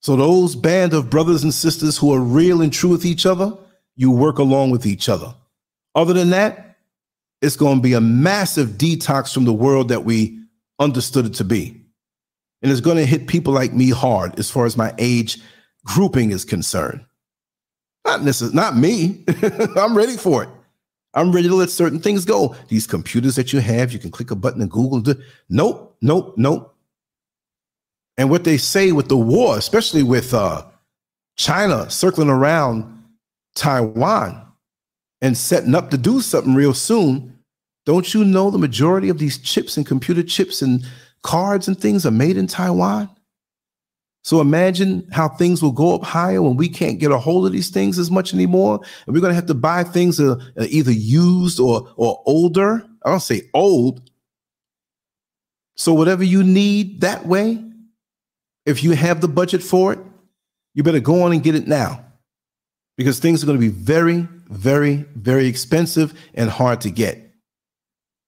So 0.00 0.16
those 0.16 0.54
band 0.54 0.92
of 0.94 1.10
brothers 1.10 1.42
and 1.42 1.52
sisters 1.52 1.96
who 1.96 2.14
are 2.14 2.20
real 2.20 2.62
and 2.62 2.72
true 2.72 2.90
with 2.90 3.04
each 3.04 3.26
other, 3.26 3.56
you 3.96 4.10
work 4.10 4.38
along 4.38 4.70
with 4.70 4.86
each 4.86 5.08
other. 5.08 5.34
Other 5.94 6.12
than 6.12 6.30
that, 6.30 6.76
it's 7.42 7.56
going 7.56 7.78
to 7.78 7.82
be 7.82 7.94
a 7.94 8.00
massive 8.00 8.70
detox 8.70 9.32
from 9.32 9.44
the 9.44 9.52
world 9.52 9.88
that 9.88 10.04
we 10.04 10.38
understood 10.78 11.26
it 11.26 11.34
to 11.34 11.44
be. 11.44 11.82
And 12.62 12.70
it's 12.70 12.80
going 12.80 12.96
to 12.96 13.06
hit 13.06 13.26
people 13.26 13.52
like 13.52 13.72
me 13.72 13.90
hard 13.90 14.38
as 14.38 14.50
far 14.50 14.66
as 14.66 14.76
my 14.76 14.94
age 14.98 15.40
grouping 15.84 16.30
is 16.30 16.44
concerned. 16.44 17.04
Not 18.04 18.22
necessarily, 18.22 18.56
not 18.56 18.76
me. 18.76 19.24
I'm 19.76 19.96
ready 19.96 20.16
for 20.16 20.44
it. 20.44 20.48
I'm 21.14 21.32
ready 21.32 21.48
to 21.48 21.54
let 21.54 21.70
certain 21.70 22.00
things 22.00 22.24
go. 22.24 22.54
These 22.68 22.86
computers 22.86 23.36
that 23.36 23.52
you 23.52 23.60
have, 23.60 23.92
you 23.92 23.98
can 23.98 24.10
click 24.10 24.30
a 24.30 24.36
button 24.36 24.60
and 24.60 24.70
Google. 24.70 25.00
Do, 25.00 25.14
nope, 25.48 25.96
nope, 26.00 26.34
nope 26.36 26.75
and 28.18 28.30
what 28.30 28.44
they 28.44 28.56
say 28.56 28.92
with 28.92 29.08
the 29.08 29.16
war, 29.16 29.58
especially 29.58 30.02
with 30.02 30.32
uh, 30.32 30.64
China 31.36 31.88
circling 31.90 32.30
around 32.30 33.04
Taiwan 33.54 34.42
and 35.20 35.36
setting 35.36 35.74
up 35.74 35.90
to 35.90 35.98
do 35.98 36.20
something 36.20 36.54
real 36.54 36.74
soon. 36.74 37.38
Don't 37.84 38.12
you 38.14 38.24
know 38.24 38.50
the 38.50 38.58
majority 38.58 39.08
of 39.08 39.18
these 39.18 39.38
chips 39.38 39.76
and 39.76 39.86
computer 39.86 40.22
chips 40.22 40.62
and 40.62 40.84
cards 41.22 41.68
and 41.68 41.78
things 41.78 42.04
are 42.04 42.10
made 42.10 42.36
in 42.36 42.46
Taiwan? 42.46 43.08
So 44.26 44.40
imagine 44.40 45.06
how 45.12 45.28
things 45.28 45.62
will 45.62 45.70
go 45.70 45.94
up 45.94 46.02
higher 46.02 46.42
when 46.42 46.56
we 46.56 46.68
can't 46.68 46.98
get 46.98 47.12
a 47.12 47.18
hold 47.18 47.46
of 47.46 47.52
these 47.52 47.70
things 47.70 47.96
as 47.96 48.10
much 48.10 48.34
anymore, 48.34 48.80
and 49.06 49.14
we're 49.14 49.20
going 49.20 49.30
to 49.30 49.36
have 49.36 49.46
to 49.46 49.54
buy 49.54 49.84
things 49.84 50.16
that 50.16 50.32
are 50.58 50.66
either 50.68 50.90
used 50.90 51.60
or 51.60 51.92
or 51.96 52.20
older. 52.26 52.84
I 53.04 53.10
don't 53.10 53.20
say 53.20 53.42
old. 53.54 54.10
So 55.76 55.94
whatever 55.94 56.24
you 56.24 56.42
need 56.42 57.02
that 57.02 57.26
way, 57.26 57.62
if 58.66 58.82
you 58.82 58.92
have 58.92 59.20
the 59.20 59.28
budget 59.28 59.62
for 59.62 59.92
it, 59.92 59.98
you 60.74 60.82
better 60.82 61.00
go 61.00 61.22
on 61.22 61.32
and 61.32 61.42
get 61.42 61.54
it 61.54 61.66
now 61.66 62.04
because 62.96 63.18
things 63.18 63.42
are 63.42 63.46
going 63.46 63.58
to 63.58 63.60
be 63.60 63.72
very, 63.72 64.28
very, 64.48 65.06
very 65.14 65.46
expensive 65.46 66.12
and 66.34 66.50
hard 66.50 66.82
to 66.82 66.90
get. 66.90 67.22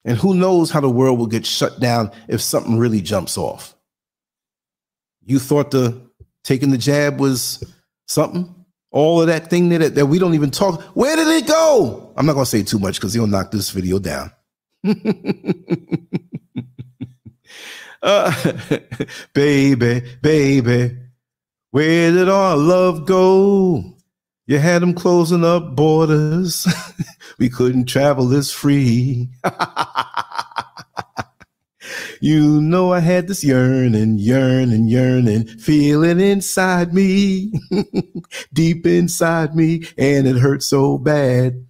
And 0.04 0.16
who 0.16 0.34
knows 0.34 0.70
how 0.70 0.80
the 0.80 0.88
world 0.88 1.18
will 1.18 1.26
get 1.26 1.44
shut 1.44 1.80
down 1.80 2.12
if 2.28 2.40
something 2.40 2.78
really 2.78 3.02
jumps 3.02 3.36
off. 3.36 3.74
You 5.24 5.38
thought 5.38 5.72
the 5.72 6.00
taking 6.44 6.70
the 6.70 6.78
jab 6.78 7.20
was 7.20 7.62
something? 8.06 8.54
All 8.90 9.20
of 9.20 9.26
that 9.26 9.50
thing 9.50 9.68
that, 9.68 9.96
that 9.96 10.06
we 10.06 10.18
don't 10.18 10.34
even 10.34 10.50
talk. 10.50 10.80
Where 10.96 11.14
did 11.14 11.28
it 11.28 11.46
go? 11.46 12.14
I'm 12.16 12.24
not 12.24 12.32
going 12.32 12.46
to 12.46 12.50
say 12.50 12.62
too 12.62 12.78
much 12.78 12.94
because 12.94 13.12
he'll 13.12 13.26
knock 13.26 13.50
this 13.50 13.68
video 13.70 13.98
down. 13.98 14.32
Uh, 18.02 18.78
baby, 19.34 20.02
baby, 20.22 20.96
where 21.70 22.12
did 22.12 22.28
our 22.28 22.56
love 22.56 23.06
go? 23.06 23.94
You 24.46 24.58
had 24.58 24.82
them 24.82 24.94
closing 24.94 25.44
up 25.44 25.76
borders. 25.76 26.66
we 27.38 27.50
couldn't 27.50 27.86
travel 27.86 28.34
as 28.34 28.50
free. 28.50 29.28
you 32.20 32.60
know, 32.60 32.92
I 32.92 33.00
had 33.00 33.28
this 33.28 33.44
yearning, 33.44 34.18
yearning, 34.18 34.88
yearning, 34.88 35.46
feeling 35.46 36.20
inside 36.20 36.94
me, 36.94 37.52
deep 38.52 38.86
inside 38.86 39.54
me, 39.54 39.84
and 39.98 40.26
it 40.26 40.38
hurt 40.38 40.62
so 40.62 40.96
bad. 40.96 41.66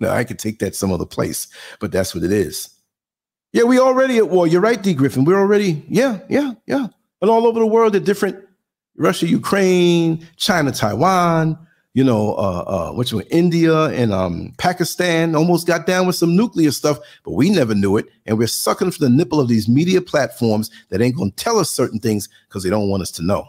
now, 0.00 0.10
I 0.10 0.24
could 0.24 0.38
take 0.38 0.58
that 0.58 0.74
some 0.74 0.92
other 0.92 1.06
place, 1.06 1.48
but 1.80 1.92
that's 1.92 2.14
what 2.14 2.24
it 2.24 2.32
is. 2.32 2.68
Yeah, 3.52 3.64
we 3.64 3.78
already 3.78 4.18
at 4.18 4.28
war. 4.28 4.46
You're 4.46 4.60
right, 4.60 4.82
D. 4.82 4.94
Griffin. 4.94 5.24
We're 5.24 5.38
already, 5.38 5.84
yeah, 5.88 6.20
yeah, 6.28 6.52
yeah. 6.66 6.86
And 7.20 7.30
all 7.30 7.46
over 7.46 7.58
the 7.58 7.66
world 7.66 7.96
at 7.96 8.04
different 8.04 8.44
Russia, 8.96 9.26
Ukraine, 9.26 10.26
China, 10.36 10.70
Taiwan, 10.70 11.58
you 11.94 12.04
know, 12.04 12.34
uh, 12.34 12.64
uh, 12.66 12.92
which 12.92 13.12
were 13.12 13.24
India 13.30 13.86
and 13.86 14.12
um, 14.12 14.52
Pakistan 14.58 15.34
almost 15.34 15.66
got 15.66 15.86
down 15.86 16.06
with 16.06 16.16
some 16.16 16.36
nuclear 16.36 16.70
stuff, 16.70 16.98
but 17.24 17.32
we 17.32 17.48
never 17.48 17.74
knew 17.74 17.96
it. 17.96 18.06
And 18.26 18.36
we're 18.36 18.46
sucking 18.46 18.90
for 18.90 19.00
the 19.00 19.08
nipple 19.08 19.40
of 19.40 19.48
these 19.48 19.68
media 19.68 20.02
platforms 20.02 20.70
that 20.90 21.00
ain't 21.00 21.16
going 21.16 21.30
to 21.30 21.36
tell 21.36 21.58
us 21.58 21.70
certain 21.70 21.98
things 21.98 22.28
because 22.48 22.62
they 22.62 22.70
don't 22.70 22.90
want 22.90 23.02
us 23.02 23.10
to 23.12 23.22
know. 23.22 23.48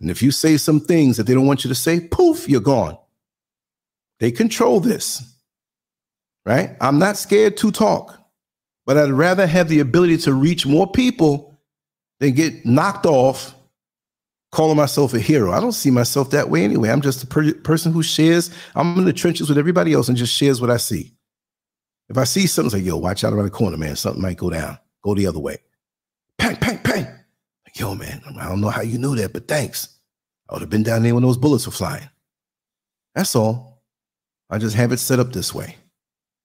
And 0.00 0.10
if 0.10 0.22
you 0.22 0.30
say 0.30 0.56
some 0.56 0.80
things 0.80 1.16
that 1.16 1.26
they 1.26 1.34
don't 1.34 1.46
want 1.46 1.62
you 1.62 1.68
to 1.68 1.74
say, 1.74 2.00
poof, 2.00 2.48
you're 2.48 2.60
gone. 2.60 2.98
They 4.18 4.32
control 4.32 4.80
this, 4.80 5.22
right? 6.46 6.76
I'm 6.80 6.98
not 6.98 7.16
scared 7.16 7.56
to 7.58 7.70
talk 7.70 8.21
but 8.86 8.96
I'd 8.96 9.10
rather 9.10 9.46
have 9.46 9.68
the 9.68 9.80
ability 9.80 10.18
to 10.18 10.34
reach 10.34 10.66
more 10.66 10.90
people 10.90 11.60
than 12.20 12.32
get 12.32 12.64
knocked 12.64 13.06
off 13.06 13.54
calling 14.52 14.76
myself 14.76 15.14
a 15.14 15.18
hero. 15.18 15.52
I 15.52 15.60
don't 15.60 15.72
see 15.72 15.90
myself 15.90 16.30
that 16.30 16.50
way 16.50 16.62
anyway. 16.62 16.90
I'm 16.90 17.00
just 17.00 17.24
a 17.24 17.26
per- 17.26 17.54
person 17.54 17.92
who 17.92 18.02
shares. 18.02 18.50
I'm 18.74 18.98
in 18.98 19.04
the 19.04 19.12
trenches 19.12 19.48
with 19.48 19.58
everybody 19.58 19.92
else 19.92 20.08
and 20.08 20.16
just 20.16 20.34
shares 20.34 20.60
what 20.60 20.70
I 20.70 20.76
see. 20.76 21.14
If 22.08 22.18
I 22.18 22.24
see 22.24 22.46
something, 22.46 22.78
like, 22.78 22.86
yo, 22.86 22.98
watch 22.98 23.24
out 23.24 23.32
around 23.32 23.46
the 23.46 23.50
corner, 23.50 23.78
man. 23.78 23.96
Something 23.96 24.20
might 24.22 24.36
go 24.36 24.50
down. 24.50 24.78
Go 25.02 25.14
the 25.14 25.26
other 25.26 25.38
way. 25.38 25.58
Pang, 26.38 26.56
pang, 26.56 26.78
pang. 26.78 27.04
Like, 27.04 27.78
yo, 27.78 27.94
man, 27.94 28.22
I 28.38 28.48
don't 28.48 28.60
know 28.60 28.68
how 28.68 28.82
you 28.82 28.98
knew 28.98 29.16
that, 29.16 29.32
but 29.32 29.48
thanks. 29.48 29.88
I 30.48 30.52
would 30.52 30.60
have 30.60 30.70
been 30.70 30.82
down 30.82 31.02
there 31.02 31.14
when 31.14 31.22
those 31.22 31.38
bullets 31.38 31.66
were 31.66 31.72
flying. 31.72 32.08
That's 33.14 33.34
all. 33.34 33.82
I 34.50 34.58
just 34.58 34.76
have 34.76 34.92
it 34.92 34.98
set 34.98 35.18
up 35.18 35.32
this 35.32 35.54
way. 35.54 35.76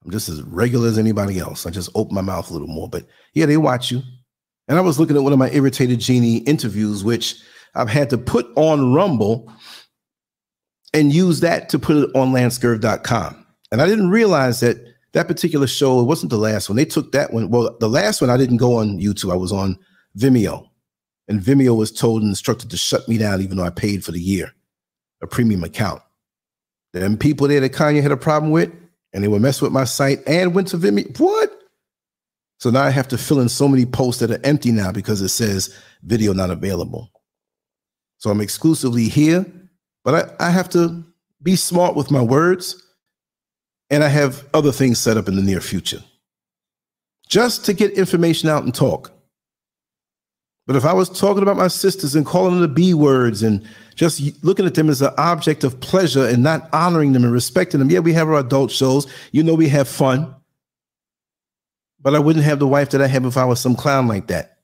I'm 0.08 0.12
just 0.14 0.30
as 0.30 0.42
regular 0.44 0.88
as 0.88 0.98
anybody 0.98 1.38
else. 1.38 1.66
I 1.66 1.70
just 1.70 1.90
open 1.94 2.16
my 2.16 2.22
mouth 2.22 2.50
a 2.50 2.54
little 2.54 2.70
more. 2.70 2.88
But 2.88 3.06
yeah, 3.34 3.46
they 3.46 3.58
watch 3.58 3.92
you. 3.92 4.02
And 4.70 4.78
I 4.78 4.82
was 4.82 4.98
looking 4.98 5.18
at 5.18 5.24
one 5.24 5.34
of 5.34 5.40
my 5.40 5.50
irritated 5.52 6.00
genie 6.00 6.38
interviews, 6.38 7.04
which 7.04 7.36
I've 7.76 7.90
had 7.90 8.10
to 8.12 8.18
put 8.18 8.48
on 8.56 8.94
Rumble 8.94 9.52
and 10.94 11.12
use 11.12 11.42
that 11.42 11.68
to 11.70 11.80
put 11.80 11.98
it 11.98 12.10
on 12.16 12.32
lancescurv.com. 12.32 13.46
And 13.74 13.82
I 13.82 13.86
didn't 13.86 14.10
realize 14.10 14.62
that 14.62 14.78
that 15.12 15.28
particular 15.28 15.68
show, 15.68 16.00
it 16.00 16.06
wasn't 16.06 16.30
the 16.30 16.38
last 16.38 16.70
one. 16.70 16.78
They 16.78 16.86
took 16.86 17.12
that 17.12 17.34
one. 17.34 17.50
Well, 17.50 17.76
the 17.82 17.90
last 17.90 18.22
one, 18.22 18.30
I 18.30 18.38
didn't 18.38 18.58
go 18.58 18.78
on 18.78 19.00
YouTube. 19.00 19.34
I 19.34 19.36
was 19.36 19.52
on 19.52 19.78
Vimeo. 20.18 20.70
And 21.28 21.42
Vimeo 21.42 21.76
was 21.76 21.92
told 21.92 22.22
and 22.22 22.30
instructed 22.30 22.70
to 22.70 22.78
shut 22.78 23.10
me 23.10 23.18
down, 23.18 23.42
even 23.42 23.58
though 23.58 23.66
I 23.66 23.72
paid 23.72 24.06
for 24.06 24.14
the 24.14 24.22
year, 24.22 24.54
a 25.22 25.28
premium 25.28 25.66
account. 25.66 26.02
Them 26.94 27.18
people 27.18 27.50
there 27.50 27.60
that 27.60 27.74
Kanye 27.74 28.02
had 28.02 28.14
a 28.14 28.18
problem 28.18 28.54
with, 28.54 28.72
and 29.14 29.24
they 29.24 29.28
would 29.28 29.42
mess 29.42 29.62
with 29.62 29.72
my 29.72 29.84
site 29.84 30.20
and 30.28 30.54
went 30.54 30.68
to 30.70 30.78
Vimeo. 30.78 31.20
What? 31.20 31.52
So 32.60 32.70
now 32.70 32.84
I 32.84 32.90
have 32.90 33.08
to 33.10 33.18
fill 33.18 33.40
in 33.40 33.50
so 33.50 33.68
many 33.68 33.86
posts 33.86 34.20
that 34.22 34.32
are 34.32 34.46
empty 34.46 34.72
now 34.72 34.92
because 34.92 35.22
it 35.22 35.30
says 35.30 35.76
video 36.04 36.34
not 36.34 36.50
available. 36.50 37.12
So 38.18 38.32
I'm 38.32 38.42
exclusively 38.42 39.10
here, 39.10 39.46
but 40.04 40.36
I, 40.40 40.48
I 40.48 40.50
have 40.50 40.70
to 40.70 41.04
be 41.44 41.56
smart 41.56 41.96
with 41.96 42.12
my 42.12 42.22
words. 42.22 42.84
And 43.90 44.04
I 44.04 44.10
have 44.10 44.46
other 44.54 44.74
things 44.74 45.00
set 45.00 45.16
up 45.16 45.30
in 45.30 45.38
the 45.38 45.42
near 45.42 45.62
future 45.62 46.04
just 47.30 47.66
to 47.66 47.74
get 47.74 47.92
information 47.92 48.50
out 48.50 48.64
and 48.64 48.76
talk. 48.76 49.17
But 50.68 50.76
if 50.76 50.84
I 50.84 50.92
was 50.92 51.10
talking 51.10 51.42
about 51.42 51.56
my 51.56 51.70
sisters 51.70 52.14
and 52.14 52.26
calling 52.26 52.52
them 52.52 52.62
the 52.62 52.68
B 52.68 52.94
words 52.94 53.42
and 53.42 53.66
just 53.96 54.44
looking 54.44 54.66
at 54.66 54.76
them 54.76 54.90
as 54.90 55.02
an 55.02 55.14
object 55.18 55.64
of 55.64 55.80
pleasure 55.80 56.28
and 56.28 56.44
not 56.44 56.70
honoring 56.74 57.14
them 57.14 57.24
and 57.24 57.32
respecting 57.32 57.80
them, 57.80 57.90
yeah, 57.90 58.00
we 58.00 58.14
have 58.14 58.28
our 58.28 58.40
adult 58.40 58.70
shows. 58.70 59.08
You 59.32 59.44
know, 59.44 59.56
we 59.56 59.70
have 59.70 59.88
fun. 59.88 60.36
But 62.02 62.16
I 62.16 62.20
wouldn't 62.20 62.46
have 62.46 62.60
the 62.60 62.68
wife 62.68 62.90
that 62.92 63.02
I 63.02 63.08
have 63.08 63.26
if 63.26 63.38
I 63.38 63.46
was 63.46 63.62
some 63.62 63.76
clown 63.76 64.08
like 64.08 64.28
that. 64.28 64.60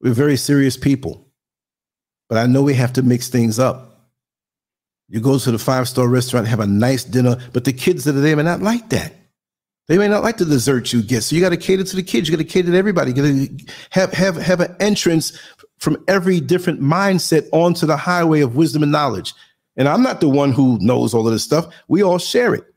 We're 0.00 0.12
very 0.12 0.36
serious 0.36 0.76
people. 0.76 1.28
But 2.28 2.38
I 2.38 2.46
know 2.46 2.62
we 2.62 2.74
have 2.74 2.92
to 2.94 3.02
mix 3.02 3.28
things 3.28 3.58
up. 3.60 4.10
You 5.08 5.20
go 5.20 5.38
to 5.38 5.50
the 5.52 5.58
five 5.58 5.88
star 5.88 6.08
restaurant, 6.08 6.48
have 6.48 6.60
a 6.60 6.66
nice 6.66 7.04
dinner, 7.04 7.36
but 7.52 7.64
the 7.64 7.72
kids 7.72 8.04
that 8.04 8.16
are 8.16 8.20
there 8.20 8.36
may 8.36 8.42
not 8.42 8.60
like 8.60 8.88
that. 8.90 9.14
They 9.90 9.98
may 9.98 10.06
not 10.06 10.22
like 10.22 10.36
the 10.36 10.44
dessert 10.44 10.92
you 10.92 11.02
get. 11.02 11.22
So 11.22 11.34
you 11.34 11.42
got 11.42 11.48
to 11.48 11.56
cater 11.56 11.82
to 11.82 11.96
the 11.96 12.02
kids. 12.04 12.28
You 12.28 12.36
got 12.36 12.40
to 12.40 12.48
cater 12.48 12.70
to 12.70 12.78
everybody. 12.78 13.10
You 13.10 13.16
got 13.16 13.22
to 13.22 13.74
have, 13.90 14.12
have, 14.12 14.36
have 14.36 14.60
an 14.60 14.76
entrance 14.78 15.36
from 15.78 15.96
every 16.06 16.38
different 16.38 16.80
mindset 16.80 17.48
onto 17.50 17.86
the 17.86 17.96
highway 17.96 18.40
of 18.40 18.54
wisdom 18.54 18.84
and 18.84 18.92
knowledge. 18.92 19.34
And 19.76 19.88
I'm 19.88 20.04
not 20.04 20.20
the 20.20 20.28
one 20.28 20.52
who 20.52 20.78
knows 20.80 21.12
all 21.12 21.26
of 21.26 21.32
this 21.32 21.42
stuff. 21.42 21.74
We 21.88 22.04
all 22.04 22.18
share 22.18 22.54
it. 22.54 22.72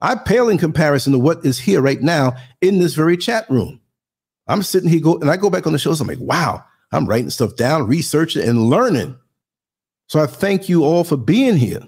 I 0.00 0.14
pale 0.14 0.48
in 0.48 0.58
comparison 0.58 1.12
to 1.14 1.18
what 1.18 1.44
is 1.44 1.58
here 1.58 1.82
right 1.82 2.00
now 2.00 2.36
in 2.60 2.78
this 2.78 2.94
very 2.94 3.16
chat 3.16 3.50
room. 3.50 3.80
I'm 4.46 4.62
sitting 4.62 4.88
here 4.88 5.00
go 5.00 5.16
and 5.18 5.32
I 5.32 5.36
go 5.36 5.50
back 5.50 5.66
on 5.66 5.72
the 5.72 5.78
shows. 5.80 6.00
I'm 6.00 6.06
like, 6.06 6.20
wow, 6.20 6.62
I'm 6.92 7.06
writing 7.06 7.30
stuff 7.30 7.56
down, 7.56 7.88
researching 7.88 8.48
and 8.48 8.70
learning. 8.70 9.16
So 10.06 10.20
I 10.20 10.26
thank 10.26 10.68
you 10.68 10.84
all 10.84 11.02
for 11.02 11.16
being 11.16 11.56
here. 11.56 11.82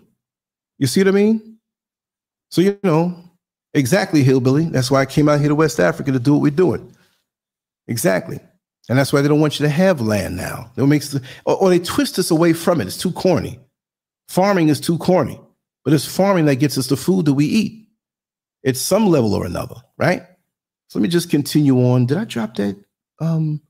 You 0.78 0.88
see 0.88 1.02
what 1.02 1.08
I 1.08 1.12
mean? 1.12 1.58
So 2.50 2.62
you 2.62 2.80
know, 2.82 3.25
exactly, 3.76 4.24
hillbilly. 4.24 4.64
That's 4.64 4.90
why 4.90 5.02
I 5.02 5.06
came 5.06 5.28
out 5.28 5.38
here 5.38 5.48
to 5.48 5.54
West 5.54 5.78
Africa 5.78 6.10
to 6.10 6.18
do 6.18 6.32
what 6.32 6.42
we're 6.42 6.50
doing. 6.50 6.92
Exactly. 7.86 8.40
And 8.88 8.98
that's 8.98 9.12
why 9.12 9.20
they 9.20 9.28
don't 9.28 9.40
want 9.40 9.58
you 9.58 9.66
to 9.66 9.70
have 9.70 10.00
land 10.00 10.36
now. 10.36 10.70
They 10.74 10.86
makes 10.86 11.10
the, 11.10 11.22
or, 11.44 11.56
or 11.56 11.70
they 11.70 11.78
twist 11.78 12.18
us 12.18 12.30
away 12.30 12.52
from 12.52 12.80
it. 12.80 12.86
It's 12.86 12.96
too 12.96 13.12
corny. 13.12 13.58
Farming 14.28 14.68
is 14.68 14.80
too 14.80 14.98
corny, 14.98 15.40
but 15.84 15.92
it's 15.92 16.06
farming 16.06 16.46
that 16.46 16.56
gets 16.56 16.78
us 16.78 16.88
the 16.88 16.96
food 16.96 17.26
that 17.26 17.34
we 17.34 17.46
eat. 17.46 17.88
It's 18.62 18.80
some 18.80 19.06
level 19.06 19.34
or 19.34 19.46
another, 19.46 19.76
right? 19.98 20.22
So 20.88 20.98
let 20.98 21.02
me 21.02 21.08
just 21.08 21.30
continue 21.30 21.78
on. 21.78 22.06
Did 22.06 22.18
I 22.18 22.24
drop 22.24 22.56
that 22.56 22.76
um, 23.20 23.60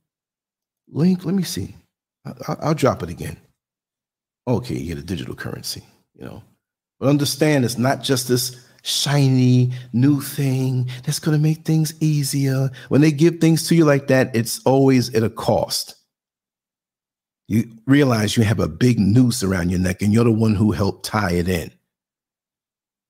link? 0.89 1.25
Let 1.25 1.35
me 1.35 1.43
see. 1.43 1.75
I, 2.49 2.69
will 2.69 2.75
drop 2.75 3.03
it 3.03 3.11
again. 3.11 3.37
Okay, 4.49 4.75
you 4.75 4.95
get 4.95 5.03
a 5.03 5.07
digital 5.07 5.35
currency, 5.35 5.83
you 6.15 6.25
know. 6.25 6.43
But 6.99 7.09
understand 7.09 7.65
it's 7.65 7.79
not 7.79 8.03
just 8.03 8.29
this 8.29 8.66
shiny 8.87 9.73
new 9.93 10.21
thing 10.21 10.89
that's 11.05 11.19
going 11.19 11.37
to 11.37 11.43
make 11.43 11.65
things 11.65 11.93
easier. 12.01 12.71
When 12.89 13.01
they 13.01 13.11
give 13.11 13.41
things 13.41 13.67
to 13.69 13.75
you 13.75 13.85
like 13.85 14.07
that, 14.07 14.35
it's 14.35 14.61
always 14.65 15.13
at 15.15 15.25
a 15.25 15.31
cost. 15.31 15.97
You 17.49 17.69
realize 17.87 18.37
you 18.37 18.45
have 18.45 18.61
a 18.61 18.69
big 18.69 19.01
noose 19.01 19.43
around 19.43 19.71
your 19.71 19.81
neck 19.81 20.03
and 20.03 20.13
you're 20.13 20.25
the 20.25 20.33
one 20.33 20.55
who 20.55 20.71
helped 20.71 21.05
tie 21.05 21.33
it 21.33 21.49
in. 21.49 21.73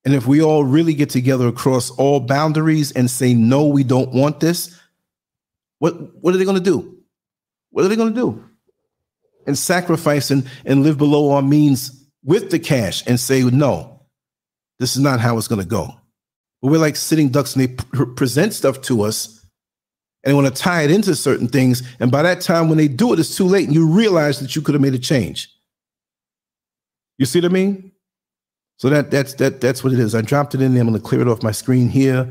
And 0.06 0.14
if 0.14 0.26
we 0.26 0.42
all 0.42 0.64
really 0.64 0.94
get 0.94 1.10
together 1.10 1.46
across 1.46 1.90
all 1.90 2.20
boundaries 2.20 2.92
and 2.92 3.10
say, 3.10 3.34
no, 3.34 3.66
we 3.66 3.84
don't 3.84 4.12
want 4.14 4.40
this, 4.40 4.78
what, 5.78 5.94
what 6.22 6.34
are 6.34 6.38
they 6.38 6.44
going 6.44 6.56
to 6.56 6.62
do? 6.62 6.96
What 7.70 7.84
are 7.84 7.88
they 7.88 7.96
going 7.96 8.14
to 8.14 8.20
do? 8.20 8.44
And 9.46 9.58
sacrifice 9.58 10.30
and, 10.30 10.48
and 10.64 10.82
live 10.82 10.96
below 10.96 11.32
our 11.32 11.42
means 11.42 12.06
with 12.24 12.50
the 12.50 12.58
cash 12.58 13.06
and 13.06 13.20
say, 13.20 13.42
no, 13.42 13.95
this 14.78 14.96
is 14.96 15.02
not 15.02 15.20
how 15.20 15.38
it's 15.38 15.48
going 15.48 15.60
to 15.60 15.66
go. 15.66 15.88
But 16.62 16.70
we're 16.70 16.78
like 16.78 16.96
sitting 16.96 17.28
ducks 17.28 17.54
and 17.54 17.64
they 17.64 17.74
pr- 17.74 18.04
present 18.04 18.54
stuff 18.54 18.80
to 18.82 19.02
us 19.02 19.46
and 20.24 20.30
they 20.30 20.34
want 20.34 20.54
to 20.54 20.62
tie 20.62 20.82
it 20.82 20.90
into 20.90 21.14
certain 21.14 21.48
things. 21.48 21.82
And 22.00 22.10
by 22.10 22.22
that 22.22 22.40
time, 22.40 22.68
when 22.68 22.78
they 22.78 22.88
do 22.88 23.12
it, 23.12 23.18
it's 23.18 23.36
too 23.36 23.46
late 23.46 23.66
and 23.66 23.74
you 23.74 23.86
realize 23.86 24.40
that 24.40 24.56
you 24.56 24.62
could 24.62 24.74
have 24.74 24.82
made 24.82 24.94
a 24.94 24.98
change. 24.98 25.50
You 27.18 27.26
see 27.26 27.40
what 27.40 27.50
I 27.50 27.54
mean? 27.54 27.92
So 28.78 28.90
that 28.90 29.10
that's 29.10 29.34
that 29.34 29.60
that's 29.60 29.82
what 29.82 29.94
it 29.94 29.98
is. 29.98 30.14
I 30.14 30.20
dropped 30.20 30.54
it 30.54 30.60
in 30.60 30.74
there. 30.74 30.82
I'm 30.82 30.92
to 30.92 31.00
clear 31.00 31.22
it 31.22 31.28
off 31.28 31.42
my 31.42 31.52
screen 31.52 31.88
here. 31.88 32.30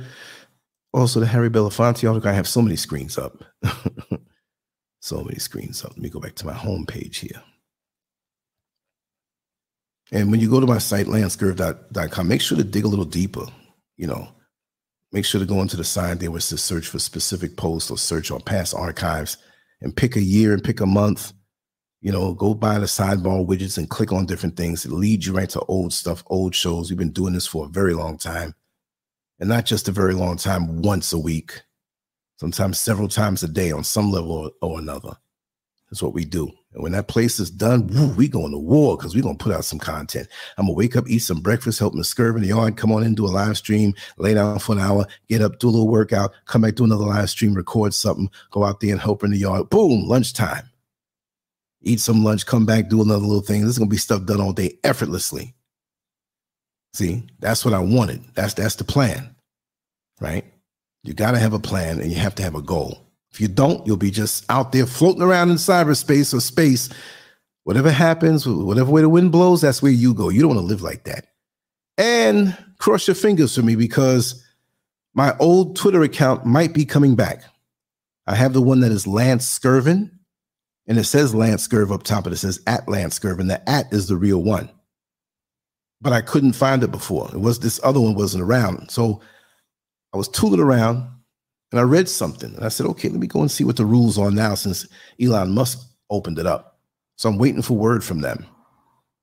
Also, 0.94 1.20
the 1.20 1.26
Harry 1.26 1.50
Belafonte 1.50 2.08
article. 2.08 2.30
I 2.30 2.34
have 2.34 2.48
so 2.48 2.62
many 2.62 2.76
screens 2.76 3.18
up. 3.18 3.44
so 5.02 5.24
many 5.24 5.40
screens 5.40 5.84
up. 5.84 5.92
Let 5.92 6.00
me 6.00 6.10
go 6.10 6.20
back 6.20 6.36
to 6.36 6.46
my 6.46 6.54
home 6.54 6.86
page 6.86 7.18
here. 7.18 7.42
And 10.12 10.32
when 10.32 10.40
you 10.40 10.50
go 10.50 10.60
to 10.60 10.68
my 10.68 10.78
site, 10.78 11.08
lancescurv.com, 11.08 12.28
make 12.28 12.42
sure 12.42 12.58
to 12.58 12.64
dig 12.64 12.86
a 12.86 12.88
little 12.88 13.06
deeper. 13.06 13.46
You 13.98 14.08
know, 14.08 14.28
make 15.12 15.26
sure 15.26 15.40
to 15.40 15.46
go 15.46 15.62
into 15.62 15.78
the 15.78 15.84
side 15.84 16.20
there 16.20 16.32
where 16.32 16.40
says 16.40 16.62
search 16.62 16.88
for 16.88 17.00
specific 17.00 17.58
posts 17.58 17.90
or 17.90 17.98
search 17.98 18.30
on 18.32 18.42
past 18.42 18.74
archives 18.74 19.38
and 19.82 19.96
pick 19.96 20.16
a 20.16 20.22
year 20.22 20.54
and 20.54 20.64
pick 20.64 20.80
a 20.80 20.86
month 20.86 21.34
you 22.06 22.12
know, 22.12 22.36
go 22.36 22.54
by 22.54 22.78
the 22.78 22.86
sidebar 22.86 23.44
widgets 23.44 23.80
and 23.80 23.90
click 23.90 24.12
on 24.12 24.28
different 24.28 24.56
things. 24.56 24.86
It 24.86 24.92
leads 24.92 25.26
you 25.26 25.34
right 25.34 25.50
to 25.50 25.62
old 25.62 25.92
stuff, 25.92 26.24
old 26.28 26.54
shows. 26.54 26.92
We've 26.92 27.00
been 27.00 27.10
doing 27.10 27.34
this 27.34 27.48
for 27.48 27.66
a 27.66 27.70
very 27.70 27.96
long 27.96 28.20
time. 28.20 28.54
And 29.40 29.50
not 29.50 29.66
just 29.66 29.88
a 29.88 29.92
very 29.92 30.14
long 30.14 30.38
time, 30.38 30.84
once 30.84 31.14
a 31.14 31.18
week, 31.18 31.64
sometimes 32.40 32.80
several 32.80 33.08
times 33.08 33.42
a 33.42 33.48
day 33.48 33.72
on 33.72 33.84
some 33.84 34.12
level 34.12 34.32
or, 34.32 34.52
or 34.62 34.78
another. 34.78 35.18
That's 35.96 36.04
what 36.04 36.14
we 36.14 36.26
do. 36.26 36.52
And 36.74 36.84
when 36.84 36.92
that 36.92 37.08
place 37.08 37.40
is 37.40 37.50
done, 37.50 37.88
woo, 37.88 38.14
we 38.16 38.28
going 38.28 38.52
to 38.52 38.58
war 38.58 38.98
because 38.98 39.16
we're 39.16 39.24
going 39.24 39.38
to 39.38 39.42
put 39.42 39.54
out 39.54 39.64
some 39.64 39.80
content. 39.80 40.28
I'm 40.58 40.66
going 40.66 40.76
to 40.76 40.78
wake 40.78 40.98
up, 40.98 41.08
eat 41.08 41.20
some 41.20 41.40
breakfast, 41.40 41.80
help 41.80 41.94
Miss 41.94 42.14
Scurv 42.14 42.36
in 42.36 42.42
the 42.42 42.50
yard, 42.50 42.76
come 42.76 42.92
on 42.92 43.02
in, 43.02 43.16
do 43.16 43.26
a 43.26 43.28
live 43.28 43.56
stream, 43.56 43.94
lay 44.18 44.34
down 44.34 44.60
for 44.60 44.74
an 44.74 44.82
hour, 44.82 45.08
get 45.30 45.42
up, 45.42 45.60
do 45.60 45.70
a 45.70 45.72
little 45.72 45.88
workout, 45.88 46.34
come 46.48 46.64
back, 46.64 46.76
do 46.76 46.84
another 46.84 47.06
live 47.06 47.30
stream, 47.30 47.54
record 47.54 47.94
something, 47.94 48.30
go 48.52 48.66
out 48.66 48.82
there 48.82 48.92
and 48.92 49.00
help 49.00 49.24
in 49.24 49.32
the 49.32 49.38
yard. 49.38 49.70
Boom, 49.70 50.06
lunchtime 50.06 50.70
eat 51.86 52.00
some 52.00 52.24
lunch, 52.24 52.46
come 52.46 52.66
back, 52.66 52.90
do 52.90 53.02
another 53.02 53.26
little 53.26 53.42
thing. 53.42 53.62
This 53.62 53.70
is 53.70 53.78
gonna 53.78 53.90
be 53.90 53.96
stuff 53.96 54.26
done 54.26 54.42
all 54.42 54.52
day 54.52 54.78
effortlessly. 54.84 55.54
See, 56.94 57.24
that's 57.40 57.64
what 57.64 57.74
I 57.74 57.80
wanted. 57.80 58.24
That's 58.34 58.56
that's 58.56 58.76
the 58.76 58.84
plan, 58.84 59.36
right? 60.20 60.44
You 61.04 61.14
got 61.14 61.32
to 61.32 61.40
have 61.40 61.54
a 61.54 61.60
plan 61.60 62.00
and 62.00 62.12
you 62.12 62.18
have 62.18 62.34
to 62.36 62.44
have 62.44 62.56
a 62.56 62.62
goal. 62.62 63.05
If 63.36 63.42
you 63.42 63.50
don't, 63.50 63.86
you'll 63.86 63.98
be 63.98 64.12
just 64.12 64.46
out 64.50 64.72
there 64.72 64.86
floating 64.86 65.22
around 65.22 65.50
in 65.50 65.58
cyberspace 65.58 66.34
or 66.34 66.40
space. 66.40 66.88
Whatever 67.66 67.92
happens, 67.92 68.48
whatever 68.48 68.90
way 68.90 69.02
the 69.02 69.10
wind 69.10 69.34
blows, 69.34 69.60
that's 69.60 69.82
where 69.82 69.92
you 69.92 70.14
go. 70.14 70.30
You 70.30 70.40
don't 70.40 70.56
want 70.56 70.62
to 70.62 70.66
live 70.66 70.82
like 70.82 71.04
that. 71.04 71.26
And 71.98 72.58
cross 72.78 73.10
your 73.10 73.16
fingers 73.16 73.54
for 73.54 73.62
me 73.62 73.76
because 73.76 74.42
my 75.16 75.36
old 75.38 75.76
Twitter 75.76 76.02
account 76.02 76.46
might 76.46 76.74
be 76.74 76.86
coming 76.86 77.16
back. 77.16 77.44
I 78.26 78.36
have 78.36 78.54
the 78.54 78.62
one 78.62 78.80
that 78.80 78.94
is 78.94 79.06
Lance 79.06 79.46
Scurvin 79.46 80.18
and 80.88 80.98
it 80.98 81.04
says 81.04 81.36
Lance 81.36 81.68
Scurv 81.68 81.92
up 81.92 82.04
top, 82.04 82.24
but 82.24 82.32
it 82.32 82.38
says 82.38 82.62
at 82.68 82.88
Lance 82.88 83.20
Scurv, 83.20 83.42
and 83.42 83.50
the 83.50 83.70
at 83.70 83.92
is 83.92 84.08
the 84.08 84.16
real 84.16 84.42
one. 84.42 84.70
But 86.00 86.14
I 86.14 86.22
couldn't 86.22 86.54
find 86.54 86.84
it 86.84 86.92
before. 86.92 87.30
It 87.34 87.42
was 87.42 87.60
this 87.60 87.82
other 87.84 88.00
one 88.00 88.16
wasn't 88.16 88.44
around. 88.44 88.92
So 88.92 89.20
I 90.14 90.18
was 90.18 90.30
tooling 90.30 90.62
around 90.62 91.10
and 91.76 91.82
I 91.82 91.84
read 91.84 92.08
something. 92.08 92.56
And 92.56 92.64
I 92.64 92.70
said, 92.70 92.86
okay, 92.86 93.10
let 93.10 93.20
me 93.20 93.28
go 93.28 93.42
and 93.42 93.52
see 93.52 93.66
what 93.66 93.76
the 93.76 93.86
rules 93.86 94.18
are 94.18 94.32
now 94.32 94.56
since 94.56 94.88
Elon 95.22 95.52
Musk 95.52 95.86
opened 96.10 96.40
it 96.40 96.46
up. 96.46 96.80
So 97.18 97.28
I'm 97.28 97.38
waiting 97.38 97.62
for 97.62 97.74
word 97.74 98.02
from 98.02 98.22
them. 98.22 98.46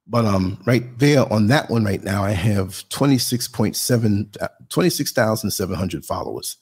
But 0.06 0.26
um, 0.26 0.62
right 0.66 0.98
there 0.98 1.32
on 1.32 1.46
that 1.46 1.70
one 1.70 1.82
right 1.82 2.04
now, 2.04 2.22
I 2.22 2.32
have 2.32 2.86
26.7, 2.90 4.36
26,700 4.68 6.04
followers. 6.04 6.58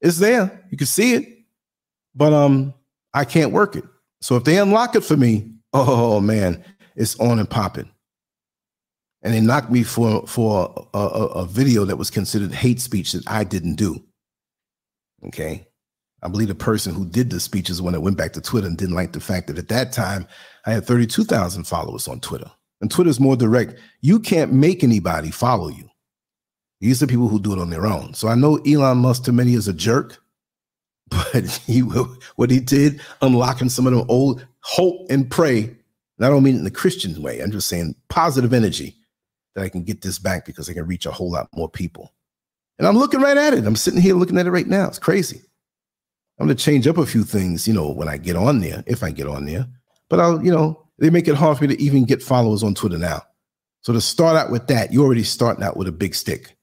It's 0.00 0.18
there. 0.18 0.66
You 0.70 0.78
can 0.78 0.86
see 0.86 1.12
it. 1.12 1.28
But 2.14 2.32
um, 2.32 2.72
I 3.12 3.26
can't 3.26 3.52
work 3.52 3.76
it. 3.76 3.84
So 4.22 4.36
if 4.36 4.44
they 4.44 4.56
unlock 4.56 4.96
it 4.96 5.04
for 5.04 5.18
me, 5.18 5.52
oh 5.74 6.22
man, 6.22 6.64
it's 6.96 7.20
on 7.20 7.38
and 7.38 7.50
popping. 7.50 7.90
And 9.20 9.34
they 9.34 9.42
knocked 9.42 9.70
me 9.70 9.82
for 9.82 10.26
for 10.26 10.88
a, 10.94 10.98
a, 10.98 11.26
a 11.26 11.46
video 11.46 11.84
that 11.84 11.96
was 11.96 12.08
considered 12.08 12.52
hate 12.52 12.80
speech 12.80 13.12
that 13.12 13.28
I 13.28 13.44
didn't 13.44 13.74
do. 13.74 14.02
Okay. 15.26 15.66
I 16.22 16.28
believe 16.28 16.48
the 16.48 16.54
person 16.54 16.94
who 16.94 17.04
did 17.04 17.30
the 17.30 17.40
speech 17.40 17.68
is 17.68 17.82
when 17.82 17.94
it 17.94 18.02
went 18.02 18.16
back 18.16 18.32
to 18.34 18.40
Twitter 18.40 18.66
and 18.66 18.76
didn't 18.76 18.94
like 18.94 19.12
the 19.12 19.20
fact 19.20 19.48
that 19.48 19.58
at 19.58 19.68
that 19.68 19.92
time 19.92 20.26
I 20.66 20.72
had 20.72 20.86
32,000 20.86 21.64
followers 21.64 22.06
on 22.06 22.20
Twitter. 22.20 22.50
And 22.80 22.90
Twitter's 22.90 23.20
more 23.20 23.36
direct. 23.36 23.78
You 24.00 24.18
can't 24.18 24.52
make 24.52 24.82
anybody 24.82 25.30
follow 25.30 25.68
you. 25.68 25.88
These 26.80 27.02
are 27.02 27.06
people 27.06 27.28
who 27.28 27.40
do 27.40 27.52
it 27.52 27.60
on 27.60 27.70
their 27.70 27.86
own. 27.86 28.14
So 28.14 28.28
I 28.28 28.34
know 28.34 28.56
Elon 28.66 28.98
Musk 28.98 29.24
to 29.24 29.32
many 29.32 29.54
is 29.54 29.68
a 29.68 29.72
jerk, 29.72 30.20
but 31.08 31.46
he 31.66 31.80
what 31.80 32.50
he 32.50 32.58
did, 32.58 33.00
unlocking 33.20 33.68
some 33.68 33.86
of 33.86 33.92
them 33.92 34.04
old 34.08 34.44
hope 34.60 35.06
and 35.10 35.30
pray. 35.30 35.62
And 35.64 36.26
I 36.26 36.28
don't 36.28 36.42
mean 36.42 36.56
in 36.56 36.64
the 36.64 36.70
Christian 36.70 37.20
way. 37.22 37.40
I'm 37.40 37.52
just 37.52 37.68
saying 37.68 37.94
positive 38.08 38.52
energy 38.52 38.96
that 39.54 39.62
I 39.62 39.68
can 39.68 39.84
get 39.84 40.02
this 40.02 40.18
back 40.18 40.44
because 40.44 40.68
I 40.68 40.72
can 40.72 40.86
reach 40.86 41.06
a 41.06 41.12
whole 41.12 41.30
lot 41.30 41.48
more 41.54 41.68
people. 41.68 42.12
And 42.82 42.88
I'm 42.88 42.98
looking 42.98 43.20
right 43.20 43.36
at 43.36 43.54
it. 43.54 43.64
I'm 43.64 43.76
sitting 43.76 44.00
here 44.00 44.16
looking 44.16 44.38
at 44.38 44.46
it 44.46 44.50
right 44.50 44.66
now. 44.66 44.88
It's 44.88 44.98
crazy. 44.98 45.40
I'm 46.40 46.48
gonna 46.48 46.56
change 46.56 46.88
up 46.88 46.98
a 46.98 47.06
few 47.06 47.22
things, 47.22 47.68
you 47.68 47.74
know, 47.74 47.88
when 47.92 48.08
I 48.08 48.16
get 48.16 48.34
on 48.34 48.58
there, 48.58 48.82
if 48.88 49.04
I 49.04 49.12
get 49.12 49.28
on 49.28 49.44
there. 49.44 49.68
But 50.10 50.18
I'll, 50.18 50.44
you 50.44 50.50
know, 50.50 50.84
they 50.98 51.08
make 51.08 51.28
it 51.28 51.36
hard 51.36 51.58
for 51.58 51.64
me 51.64 51.76
to 51.76 51.80
even 51.80 52.06
get 52.06 52.20
followers 52.20 52.64
on 52.64 52.74
Twitter 52.74 52.98
now. 52.98 53.22
So 53.82 53.92
to 53.92 54.00
start 54.00 54.36
out 54.36 54.50
with 54.50 54.66
that, 54.66 54.92
you're 54.92 55.04
already 55.04 55.22
starting 55.22 55.62
out 55.62 55.76
with 55.76 55.86
a 55.86 55.92
big 55.92 56.12
stick. 56.12 56.56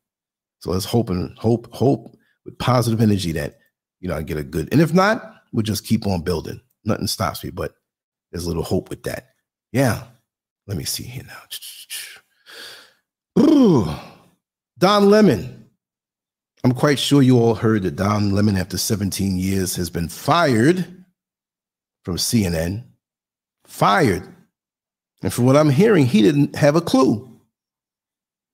So 0.60 0.72
let's 0.72 0.84
hope 0.84 1.10
and 1.10 1.38
hope, 1.38 1.74
hope 1.74 2.14
with 2.44 2.58
positive 2.58 3.00
energy 3.00 3.32
that 3.32 3.60
you 4.02 4.10
know, 4.10 4.16
I 4.18 4.22
get 4.22 4.36
a 4.36 4.44
good. 4.44 4.68
And 4.74 4.82
if 4.82 4.94
not, 4.94 5.36
we'll 5.54 5.64
just 5.64 5.86
keep 5.86 6.06
on 6.06 6.22
building. 6.22 6.60
Nothing 6.84 7.08
stops 7.08 7.46
me, 7.46 7.50
but 7.50 7.76
there's 8.34 8.44
a 8.44 8.48
little 8.48 8.64
hope 8.64 8.90
with 8.90 9.04
that. 9.04 9.30
Yeah. 9.72 10.04
Let 10.68 10.78
me 10.78 10.84
see 10.84 11.04
here 11.04 11.24
now. 11.26 11.42
Ooh, 13.42 13.88
Don 14.78 15.10
Lemon. 15.10 15.59
I'm 16.64 16.74
quite 16.74 17.00
sure 17.00 17.22
you 17.22 17.38
all 17.40 17.56
heard 17.56 17.84
that 17.84 17.96
Don 17.96 18.32
Lemon, 18.32 18.58
after 18.58 18.78
17 18.78 19.38
years, 19.38 19.76
has 19.78 19.90
been 19.90 20.10
fired 20.10 20.86
from 22.04 22.18
CNN. 22.18 22.84
Fired. 23.66 24.28
And 25.22 25.34
from 25.34 25.46
what 25.46 25.56
I'm 25.56 25.70
hearing, 25.70 26.06
he 26.06 26.22
didn't 26.22 26.56
have 26.56 26.76
a 26.76 26.82
clue. 26.82 27.26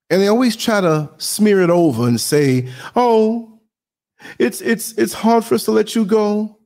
And 0.10 0.22
they 0.22 0.28
always 0.28 0.56
try 0.56 0.82
to 0.82 1.10
smear 1.18 1.62
it 1.62 1.70
over 1.70 2.08
and 2.08 2.22
say, 2.22 2.70
"Oh, 2.96 3.60
it's 4.38 4.62
it's 4.62 4.92
it's 4.94 5.14
hard 5.14 5.44
for 5.46 5.56
us 5.56 5.66
to 5.66 5.72
let 5.72 5.96
you 5.96 6.06
go, 6.06 6.60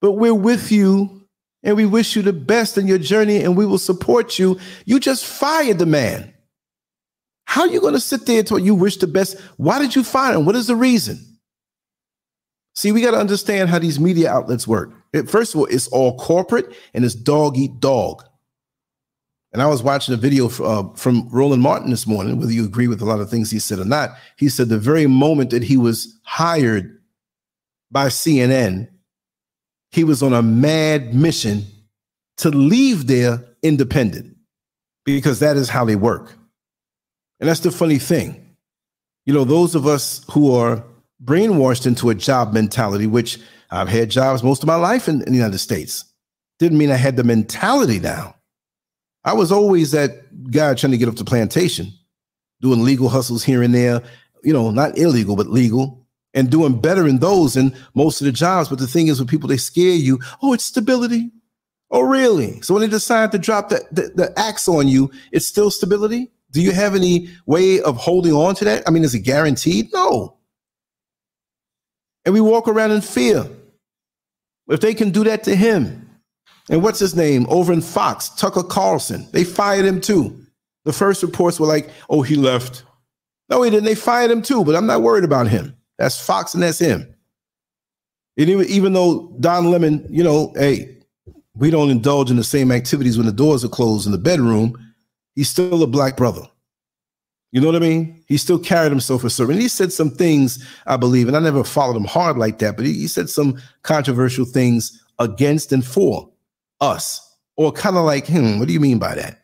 but 0.00 0.12
we're 0.12 0.34
with 0.34 0.72
you 0.72 1.26
and 1.62 1.76
we 1.76 1.84
wish 1.86 2.16
you 2.16 2.22
the 2.22 2.32
best 2.32 2.78
in 2.78 2.86
your 2.86 2.98
journey 2.98 3.42
and 3.42 3.56
we 3.56 3.66
will 3.66 3.78
support 3.78 4.38
you." 4.38 4.58
You 4.86 5.00
just 5.00 5.24
fired 5.24 5.78
the 5.78 5.86
man. 5.86 6.32
How 7.52 7.60
are 7.60 7.68
you 7.68 7.82
going 7.82 7.92
to 7.92 8.00
sit 8.00 8.24
there 8.24 8.38
until 8.38 8.58
you 8.58 8.74
wish 8.74 8.96
the 8.96 9.06
best? 9.06 9.38
Why 9.58 9.78
did 9.78 9.94
you 9.94 10.02
fire 10.02 10.34
him? 10.34 10.46
What 10.46 10.56
is 10.56 10.68
the 10.68 10.74
reason? 10.74 11.20
See, 12.74 12.92
we 12.92 13.02
got 13.02 13.10
to 13.10 13.18
understand 13.18 13.68
how 13.68 13.78
these 13.78 14.00
media 14.00 14.32
outlets 14.32 14.66
work. 14.66 14.94
It, 15.12 15.28
first 15.28 15.52
of 15.52 15.60
all, 15.60 15.66
it's 15.66 15.86
all 15.88 16.16
corporate 16.16 16.74
and 16.94 17.04
it's 17.04 17.14
dog 17.14 17.58
eat 17.58 17.78
dog. 17.78 18.24
And 19.52 19.60
I 19.60 19.66
was 19.66 19.82
watching 19.82 20.14
a 20.14 20.16
video 20.16 20.48
uh, 20.48 20.94
from 20.94 21.28
Roland 21.28 21.60
Martin 21.60 21.90
this 21.90 22.06
morning, 22.06 22.38
whether 22.38 22.54
you 22.54 22.64
agree 22.64 22.88
with 22.88 23.02
a 23.02 23.04
lot 23.04 23.20
of 23.20 23.28
things 23.28 23.50
he 23.50 23.58
said 23.58 23.78
or 23.78 23.84
not. 23.84 24.12
He 24.38 24.48
said 24.48 24.70
the 24.70 24.78
very 24.78 25.06
moment 25.06 25.50
that 25.50 25.62
he 25.62 25.76
was 25.76 26.18
hired 26.22 27.02
by 27.90 28.06
CNN, 28.06 28.88
he 29.90 30.04
was 30.04 30.22
on 30.22 30.32
a 30.32 30.40
mad 30.40 31.14
mission 31.14 31.66
to 32.38 32.48
leave 32.48 33.08
there 33.08 33.44
independent 33.62 34.38
because 35.04 35.40
that 35.40 35.58
is 35.58 35.68
how 35.68 35.84
they 35.84 35.96
work. 35.96 36.38
And 37.42 37.50
that's 37.50 37.60
the 37.60 37.70
funny 37.70 37.98
thing. 37.98 38.56
You 39.26 39.34
know, 39.34 39.44
those 39.44 39.74
of 39.74 39.86
us 39.86 40.24
who 40.30 40.54
are 40.54 40.82
brainwashed 41.22 41.86
into 41.86 42.08
a 42.08 42.14
job 42.14 42.54
mentality, 42.54 43.06
which 43.06 43.38
I've 43.70 43.90
had 43.90 44.10
jobs 44.10 44.42
most 44.42 44.62
of 44.62 44.66
my 44.66 44.76
life 44.76 45.08
in, 45.08 45.20
in 45.22 45.32
the 45.32 45.38
United 45.38 45.58
States, 45.58 46.04
didn't 46.58 46.78
mean 46.78 46.90
I 46.90 46.96
had 46.96 47.16
the 47.16 47.24
mentality 47.24 48.00
now 48.00 48.36
I 49.24 49.34
was 49.34 49.52
always 49.52 49.92
that 49.92 50.50
guy 50.50 50.74
trying 50.74 50.90
to 50.90 50.98
get 50.98 51.08
up 51.08 51.16
the 51.16 51.24
plantation, 51.24 51.92
doing 52.60 52.82
legal 52.82 53.08
hustles 53.08 53.44
here 53.44 53.62
and 53.62 53.74
there, 53.74 54.02
you 54.42 54.52
know, 54.52 54.70
not 54.70 54.98
illegal, 54.98 55.36
but 55.36 55.46
legal, 55.46 56.06
and 56.34 56.50
doing 56.50 56.80
better 56.80 57.06
in 57.06 57.18
those 57.18 57.54
than 57.54 57.74
most 57.94 58.20
of 58.20 58.24
the 58.24 58.32
jobs. 58.32 58.68
But 58.68 58.78
the 58.78 58.86
thing 58.86 59.06
is, 59.06 59.20
with 59.20 59.28
people, 59.28 59.48
they 59.48 59.56
scare 59.56 59.94
you. 59.94 60.18
Oh, 60.42 60.52
it's 60.52 60.64
stability. 60.64 61.30
Oh, 61.90 62.00
really? 62.00 62.60
So 62.62 62.74
when 62.74 62.80
they 62.80 62.88
decide 62.88 63.30
to 63.32 63.38
drop 63.38 63.68
the, 63.68 63.84
the, 63.92 64.12
the 64.14 64.38
axe 64.38 64.66
on 64.66 64.88
you, 64.88 65.10
it's 65.30 65.46
still 65.46 65.70
stability? 65.70 66.32
Do 66.52 66.62
you 66.62 66.72
have 66.72 66.94
any 66.94 67.28
way 67.46 67.80
of 67.80 67.96
holding 67.96 68.32
on 68.32 68.54
to 68.56 68.64
that? 68.66 68.82
I 68.86 68.90
mean, 68.90 69.04
is 69.04 69.14
it 69.14 69.20
guaranteed? 69.20 69.92
No. 69.92 70.36
And 72.24 72.34
we 72.34 72.40
walk 72.40 72.68
around 72.68 72.92
in 72.92 73.00
fear. 73.00 73.46
If 74.68 74.80
they 74.80 74.94
can 74.94 75.10
do 75.10 75.24
that 75.24 75.42
to 75.44 75.56
him, 75.56 76.08
and 76.70 76.82
what's 76.82 77.00
his 77.00 77.16
name 77.16 77.46
over 77.48 77.72
in 77.72 77.80
Fox, 77.80 78.28
Tucker 78.28 78.62
Carlson? 78.62 79.26
They 79.32 79.44
fired 79.44 79.84
him 79.84 80.00
too. 80.00 80.38
The 80.84 80.92
first 80.92 81.22
reports 81.22 81.58
were 81.58 81.66
like, 81.66 81.90
oh, 82.08 82.22
he 82.22 82.36
left. 82.36 82.84
No, 83.48 83.62
he 83.62 83.70
didn't. 83.70 83.84
They 83.84 83.94
fired 83.94 84.30
him 84.30 84.42
too, 84.42 84.64
but 84.64 84.76
I'm 84.76 84.86
not 84.86 85.02
worried 85.02 85.24
about 85.24 85.48
him. 85.48 85.76
That's 85.98 86.24
Fox 86.24 86.54
and 86.54 86.62
that's 86.62 86.78
him. 86.78 87.12
And 88.36 88.48
even, 88.48 88.66
even 88.66 88.92
though 88.92 89.34
Don 89.40 89.70
Lemon, 89.70 90.06
you 90.08 90.24
know, 90.24 90.52
hey, 90.56 90.98
we 91.54 91.70
don't 91.70 91.90
indulge 91.90 92.30
in 92.30 92.36
the 92.36 92.44
same 92.44 92.72
activities 92.72 93.16
when 93.16 93.26
the 93.26 93.32
doors 93.32 93.64
are 93.64 93.68
closed 93.68 94.06
in 94.06 94.12
the 94.12 94.18
bedroom, 94.18 94.78
he's 95.34 95.48
still 95.48 95.82
a 95.82 95.86
black 95.86 96.16
brother. 96.16 96.42
You 97.52 97.60
know 97.60 97.66
what 97.66 97.76
I 97.76 97.80
mean? 97.80 98.24
He 98.28 98.38
still 98.38 98.58
carried 98.58 98.90
himself 98.90 99.24
a 99.24 99.30
certain. 99.30 99.60
He 99.60 99.68
said 99.68 99.92
some 99.92 100.10
things, 100.10 100.66
I 100.86 100.96
believe, 100.96 101.28
and 101.28 101.36
I 101.36 101.40
never 101.40 101.64
followed 101.64 101.96
him 101.96 102.04
hard 102.04 102.38
like 102.38 102.58
that, 102.58 102.76
but 102.76 102.86
he, 102.86 102.94
he 102.94 103.06
said 103.06 103.28
some 103.28 103.60
controversial 103.82 104.46
things 104.46 105.04
against 105.18 105.70
and 105.70 105.84
for 105.84 106.30
us, 106.80 107.36
or 107.56 107.70
kind 107.70 107.96
of 107.96 108.04
like, 108.04 108.26
hmm, 108.26 108.58
what 108.58 108.68
do 108.68 108.74
you 108.74 108.80
mean 108.80 108.98
by 108.98 109.14
that? 109.14 109.42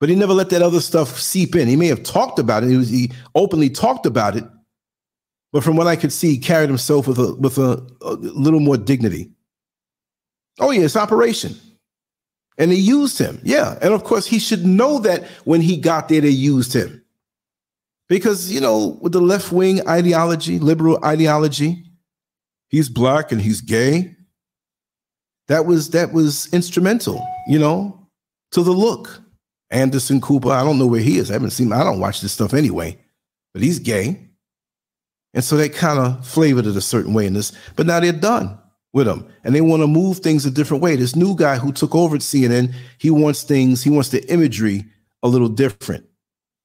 But 0.00 0.08
he 0.08 0.16
never 0.16 0.32
let 0.32 0.50
that 0.50 0.62
other 0.62 0.80
stuff 0.80 1.20
seep 1.20 1.54
in. 1.54 1.68
He 1.68 1.76
may 1.76 1.86
have 1.86 2.02
talked 2.02 2.40
about 2.40 2.64
it. 2.64 2.70
He, 2.70 2.76
was, 2.76 2.88
he 2.88 3.12
openly 3.36 3.70
talked 3.70 4.04
about 4.04 4.36
it, 4.36 4.44
but 5.52 5.62
from 5.62 5.76
what 5.76 5.86
I 5.86 5.94
could 5.94 6.12
see, 6.12 6.30
he 6.30 6.38
carried 6.38 6.68
himself 6.68 7.06
with 7.06 7.18
a 7.18 7.34
with 7.34 7.58
a, 7.58 7.86
a 8.00 8.14
little 8.14 8.58
more 8.58 8.76
dignity. 8.76 9.30
Oh 10.58 10.72
yeah, 10.72 10.82
it's 10.82 10.96
operation. 10.96 11.54
And 12.58 12.70
they 12.70 12.76
used 12.76 13.18
him. 13.18 13.40
Yeah. 13.42 13.78
And 13.80 13.94
of 13.94 14.04
course, 14.04 14.26
he 14.26 14.38
should 14.38 14.64
know 14.64 14.98
that 15.00 15.24
when 15.44 15.60
he 15.60 15.76
got 15.76 16.08
there, 16.08 16.20
they 16.20 16.28
used 16.28 16.72
him. 16.72 17.02
Because, 18.08 18.52
you 18.52 18.60
know, 18.60 18.98
with 19.00 19.12
the 19.12 19.20
left 19.20 19.52
wing 19.52 19.86
ideology, 19.88 20.58
liberal 20.58 21.02
ideology, 21.04 21.84
he's 22.68 22.88
black 22.88 23.32
and 23.32 23.40
he's 23.40 23.60
gay 23.62 24.14
that 25.48 25.66
was 25.66 25.90
that 25.90 26.12
was 26.12 26.52
instrumental, 26.52 27.26
you 27.46 27.58
know, 27.58 28.08
to 28.52 28.62
the 28.62 28.72
look. 28.72 29.20
Anderson 29.70 30.20
Cooper, 30.20 30.50
I 30.50 30.62
don't 30.62 30.78
know 30.78 30.86
where 30.86 31.00
he 31.00 31.18
is. 31.18 31.30
I 31.30 31.34
haven't 31.34 31.50
seen. 31.50 31.72
I 31.72 31.84
don't 31.84 32.00
watch 32.00 32.20
this 32.20 32.32
stuff 32.32 32.54
anyway, 32.54 32.98
but 33.52 33.62
he's 33.62 33.78
gay. 33.78 34.28
And 35.34 35.42
so 35.44 35.56
they 35.56 35.68
kind 35.68 35.98
of 35.98 36.26
flavored 36.26 36.66
it 36.66 36.76
a 36.76 36.80
certain 36.80 37.14
way 37.14 37.26
in 37.26 37.34
this, 37.34 37.52
but 37.76 37.86
now 37.86 38.00
they're 38.00 38.12
done 38.12 38.58
with 38.92 39.06
them 39.06 39.26
and 39.44 39.54
they 39.54 39.60
want 39.60 39.82
to 39.82 39.86
move 39.86 40.18
things 40.18 40.44
a 40.44 40.50
different 40.50 40.82
way. 40.82 40.96
This 40.96 41.16
new 41.16 41.34
guy 41.34 41.56
who 41.56 41.72
took 41.72 41.94
over 41.94 42.16
at 42.16 42.22
CNN, 42.22 42.74
he 42.98 43.10
wants 43.10 43.42
things, 43.42 43.82
he 43.82 43.90
wants 43.90 44.10
the 44.10 44.22
imagery 44.30 44.84
a 45.22 45.28
little 45.28 45.48
different. 45.48 46.04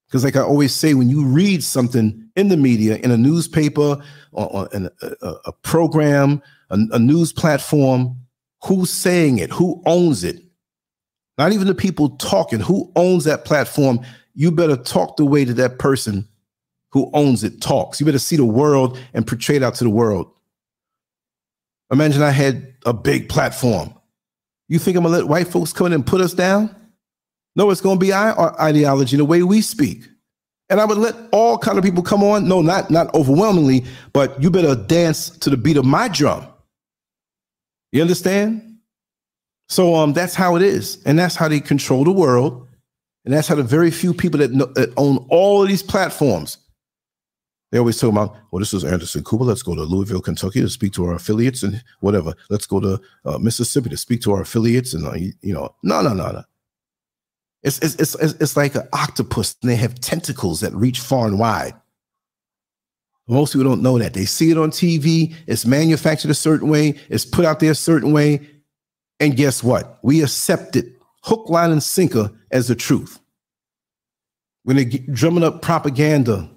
Because, 0.08 0.24
like 0.24 0.38
I 0.38 0.42
always 0.42 0.74
say, 0.74 0.94
when 0.94 1.10
you 1.10 1.26
read 1.26 1.64
something 1.64 2.30
in 2.38 2.48
the 2.48 2.56
media, 2.56 2.96
in 2.98 3.12
a 3.12 3.18
newspaper, 3.18 4.02
or, 4.32 4.70
in 4.72 4.86
a, 5.02 5.12
a, 5.22 5.34
a 5.48 5.52
program, 5.52 6.42
a, 6.70 6.80
a 6.94 7.00
news 7.00 7.34
platform, 7.34 8.16
Who's 8.64 8.90
saying 8.90 9.38
it? 9.38 9.52
Who 9.52 9.82
owns 9.86 10.24
it? 10.24 10.42
Not 11.38 11.52
even 11.52 11.68
the 11.68 11.76
people 11.76 12.10
talking. 12.18 12.60
Who 12.60 12.92
owns 12.96 13.24
that 13.26 13.46
platform? 13.46 14.00
You 14.34 14.52
better 14.52 14.76
talk 14.76 15.18
the 15.18 15.26
way 15.26 15.44
that 15.44 15.54
that 15.54 15.80
person 15.80 16.28
who 16.92 17.10
owns 17.14 17.44
it 17.44 17.62
talks. 17.62 18.00
You 18.00 18.06
better 18.06 18.20
see 18.20 18.36
the 18.36 18.46
world 18.46 18.98
and 19.14 19.28
portray 19.28 19.58
it 19.58 19.64
out 19.64 19.76
to 19.76 19.84
the 19.84 19.90
world. 19.90 20.32
Imagine 21.92 22.22
I 22.22 22.32
had 22.32 22.76
a 22.86 22.94
big 22.94 23.30
platform. 23.30 23.94
You 24.68 24.80
think 24.80 24.98
I'm 24.98 25.04
gonna 25.04 25.16
let 25.16 25.28
white 25.28 25.48
folks 25.48 25.74
come 25.74 25.88
in 25.88 25.94
and 25.94 26.06
put 26.06 26.22
us 26.22 26.34
down? 26.34 26.76
No, 27.56 27.70
it's 27.70 27.82
gonna 27.82 28.00
be 28.00 28.12
our 28.12 28.60
ideology, 28.62 29.18
the 29.18 29.26
way 29.26 29.44
we 29.44 29.62
speak. 29.62 30.08
And 30.70 30.82
I 30.82 30.86
would 30.86 30.98
let 30.98 31.16
all 31.32 31.58
kind 31.58 31.78
of 31.78 31.84
people 31.84 32.04
come 32.04 32.24
on. 32.24 32.48
No, 32.48 32.62
not 32.62 32.92
not 32.92 33.14
overwhelmingly, 33.16 33.86
but 34.12 34.42
you 34.42 34.52
better 34.52 34.76
dance 34.76 35.30
to 35.30 35.50
the 35.50 35.58
beat 35.58 35.78
of 35.78 35.86
my 35.86 36.10
drum. 36.10 36.46
You 37.94 38.02
understand? 38.02 38.78
So 39.70 39.96
um, 39.96 40.14
that's 40.14 40.36
how 40.36 40.56
it 40.56 40.62
is, 40.62 41.02
and 41.06 41.18
that's 41.18 41.36
how 41.36 41.48
they 41.48 41.60
control 41.60 42.04
the 42.04 42.12
world, 42.12 42.68
and 43.26 43.34
that's 43.34 43.48
how 43.48 43.56
the 43.56 43.64
very 43.64 43.92
few 43.92 44.14
people 44.14 44.40
that, 44.40 44.52
know, 44.52 44.66
that 44.76 44.94
own 44.98 45.26
all 45.30 45.62
of 45.62 45.68
these 45.68 45.84
platforms. 45.84 46.58
They 47.72 47.80
always 47.80 48.00
talk 48.00 48.12
about, 48.12 48.38
well, 48.52 48.60
this 48.60 48.74
is 48.74 48.86
Anderson 48.86 49.24
Cooper. 49.24 49.44
Let's 49.44 49.62
go 49.62 49.76
to 49.76 49.82
Louisville, 49.82 50.22
Kentucky 50.22 50.62
to 50.62 50.70
speak 50.70 50.94
to 50.94 51.06
our 51.06 51.16
affiliates 51.16 51.64
and 51.64 51.84
whatever. 52.00 52.34
Let's 52.50 52.66
go 52.66 52.80
to 52.80 53.02
uh, 53.26 53.38
Mississippi 53.40 53.90
to 53.90 53.98
speak 53.98 54.22
to 54.22 54.32
our 54.34 54.42
affiliates 54.42 54.94
and 54.94 55.06
uh, 55.06 55.16
you 55.16 55.54
know, 55.54 55.76
no, 55.84 56.02
no, 56.02 56.14
no, 56.14 56.32
no. 56.32 56.44
It's, 57.64 57.80
it's 57.80 57.96
it's 57.96 58.16
it's 58.16 58.56
like 58.56 58.76
an 58.76 58.88
octopus, 58.94 59.56
and 59.62 59.70
they 59.70 59.76
have 59.76 60.00
tentacles 60.00 60.62
that 60.62 60.74
reach 60.74 61.02
far 61.02 61.28
and 61.28 61.38
wide. 61.38 61.74
Most 63.28 63.52
people 63.52 63.68
don't 63.68 63.82
know 63.82 63.98
that. 64.00 64.14
They 64.14 64.24
see 64.24 64.52
it 64.52 64.58
on 64.58 64.72
TV, 64.72 65.36
it's 65.48 65.66
manufactured 65.66 66.32
a 66.32 66.36
certain 66.36 66.70
way, 66.70 66.96
it's 67.10 67.26
put 67.26 67.44
out 67.44 67.60
there 67.60 67.72
a 67.72 67.76
certain 67.76 68.14
way. 68.14 68.48
And 69.20 69.36
guess 69.36 69.64
what? 69.64 70.00
We 70.02 70.24
accept 70.24 70.76
it 70.78 70.86
hook, 71.24 71.50
line, 71.50 71.72
and 71.72 71.84
sinker 71.84 72.32
as 72.52 72.68
the 72.70 72.76
truth. 72.76 73.20
When 74.64 74.78
they're 74.78 74.86
drumming 75.12 75.44
up 75.44 75.62
propaganda 75.62 76.50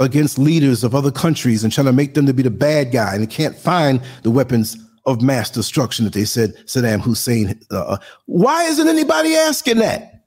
against 0.00 0.38
leaders 0.38 0.82
of 0.82 0.94
other 0.94 1.12
countries 1.12 1.62
and 1.62 1.72
trying 1.72 1.86
to 1.86 1.92
make 1.92 2.14
them 2.14 2.26
to 2.26 2.34
be 2.34 2.42
the 2.42 2.50
bad 2.50 2.90
guy, 2.90 3.14
and 3.14 3.22
they 3.22 3.26
can't 3.26 3.56
find 3.56 4.00
the 4.22 4.30
weapons 4.30 4.76
of 5.06 5.22
mass 5.22 5.50
destruction 5.50 6.04
that 6.04 6.14
they 6.14 6.24
said 6.24 6.54
Saddam 6.66 7.00
Hussein. 7.00 7.60
Uh, 7.70 7.80
uh 7.80 7.98
why 8.26 8.64
isn't 8.64 8.88
anybody 8.88 9.34
asking 9.36 9.78
that? 9.78 10.24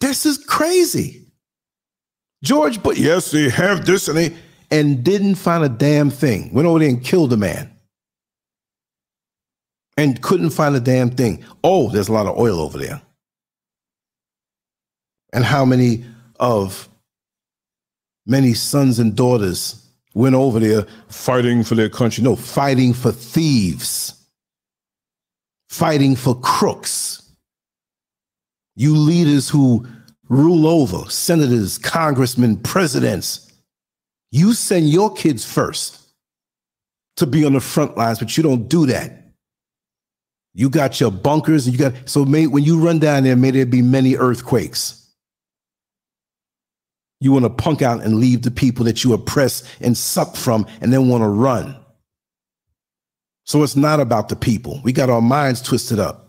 This 0.00 0.26
is 0.26 0.38
crazy. 0.38 1.26
George 2.42 2.82
Bush, 2.82 2.98
yes, 2.98 3.30
they 3.30 3.48
have 3.48 3.86
this 3.86 4.08
and 4.08 4.16
they, 4.16 4.36
and 4.70 5.02
didn't 5.04 5.36
find 5.36 5.64
a 5.64 5.68
damn 5.68 6.10
thing. 6.10 6.52
Went 6.52 6.66
over 6.66 6.78
there 6.78 6.88
and 6.88 7.02
killed 7.02 7.32
a 7.32 7.36
man. 7.36 7.70
And 9.96 10.20
couldn't 10.20 10.50
find 10.50 10.76
a 10.76 10.80
damn 10.80 11.10
thing. 11.10 11.42
Oh, 11.64 11.88
there's 11.88 12.08
a 12.08 12.12
lot 12.12 12.26
of 12.26 12.38
oil 12.38 12.60
over 12.60 12.78
there. 12.78 13.00
And 15.32 15.44
how 15.44 15.64
many 15.64 16.04
of 16.38 16.88
many 18.26 18.54
sons 18.54 18.98
and 18.98 19.14
daughters 19.14 19.82
went 20.14 20.34
over 20.34 20.58
there 20.58 20.86
fighting 21.08 21.62
for 21.64 21.74
their 21.74 21.88
country? 21.88 22.22
No, 22.22 22.36
fighting 22.36 22.92
for 22.92 23.12
thieves, 23.12 24.14
fighting 25.68 26.16
for 26.16 26.38
crooks. 26.40 27.22
You 28.74 28.96
leaders 28.96 29.48
who 29.48 29.86
rule 30.28 30.66
over 30.66 31.08
senators, 31.10 31.78
congressmen, 31.78 32.56
presidents. 32.58 33.52
You 34.32 34.52
send 34.54 34.90
your 34.90 35.14
kids 35.14 35.44
first 35.44 36.00
to 37.16 37.26
be 37.26 37.44
on 37.44 37.54
the 37.54 37.60
front 37.60 37.96
lines, 37.96 38.18
but 38.18 38.36
you 38.36 38.42
don't 38.42 38.68
do 38.68 38.86
that. 38.86 39.22
You 40.52 40.70
got 40.70 41.00
your 41.00 41.10
bunkers, 41.10 41.66
and 41.66 41.74
you 41.74 41.90
got 41.90 42.08
so 42.08 42.24
may, 42.24 42.46
when 42.46 42.64
you 42.64 42.78
run 42.78 42.98
down 42.98 43.24
there, 43.24 43.36
may 43.36 43.50
there 43.50 43.66
be 43.66 43.82
many 43.82 44.16
earthquakes. 44.16 45.05
You 47.20 47.32
want 47.32 47.44
to 47.44 47.50
punk 47.50 47.82
out 47.82 48.02
and 48.02 48.18
leave 48.18 48.42
the 48.42 48.50
people 48.50 48.84
that 48.84 49.02
you 49.02 49.14
oppress 49.14 49.62
and 49.80 49.96
suck 49.96 50.36
from 50.36 50.66
and 50.80 50.92
then 50.92 51.08
want 51.08 51.22
to 51.22 51.28
run. 51.28 51.76
So 53.44 53.62
it's 53.62 53.76
not 53.76 54.00
about 54.00 54.28
the 54.28 54.36
people. 54.36 54.80
We 54.84 54.92
got 54.92 55.08
our 55.08 55.22
minds 55.22 55.62
twisted 55.62 55.98
up. 55.98 56.26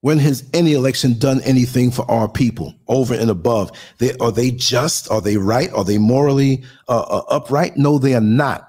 When 0.00 0.18
has 0.18 0.48
any 0.54 0.74
election 0.74 1.18
done 1.18 1.40
anything 1.42 1.90
for 1.90 2.08
our 2.10 2.28
people 2.28 2.74
over 2.86 3.14
and 3.14 3.30
above? 3.30 3.72
They, 3.98 4.14
are 4.18 4.30
they 4.30 4.52
just? 4.52 5.10
Are 5.10 5.20
they 5.20 5.36
right? 5.36 5.72
Are 5.72 5.84
they 5.84 5.98
morally 5.98 6.64
uh, 6.88 7.00
uh, 7.00 7.24
upright? 7.28 7.76
No, 7.76 7.98
they 7.98 8.14
are 8.14 8.20
not. 8.20 8.67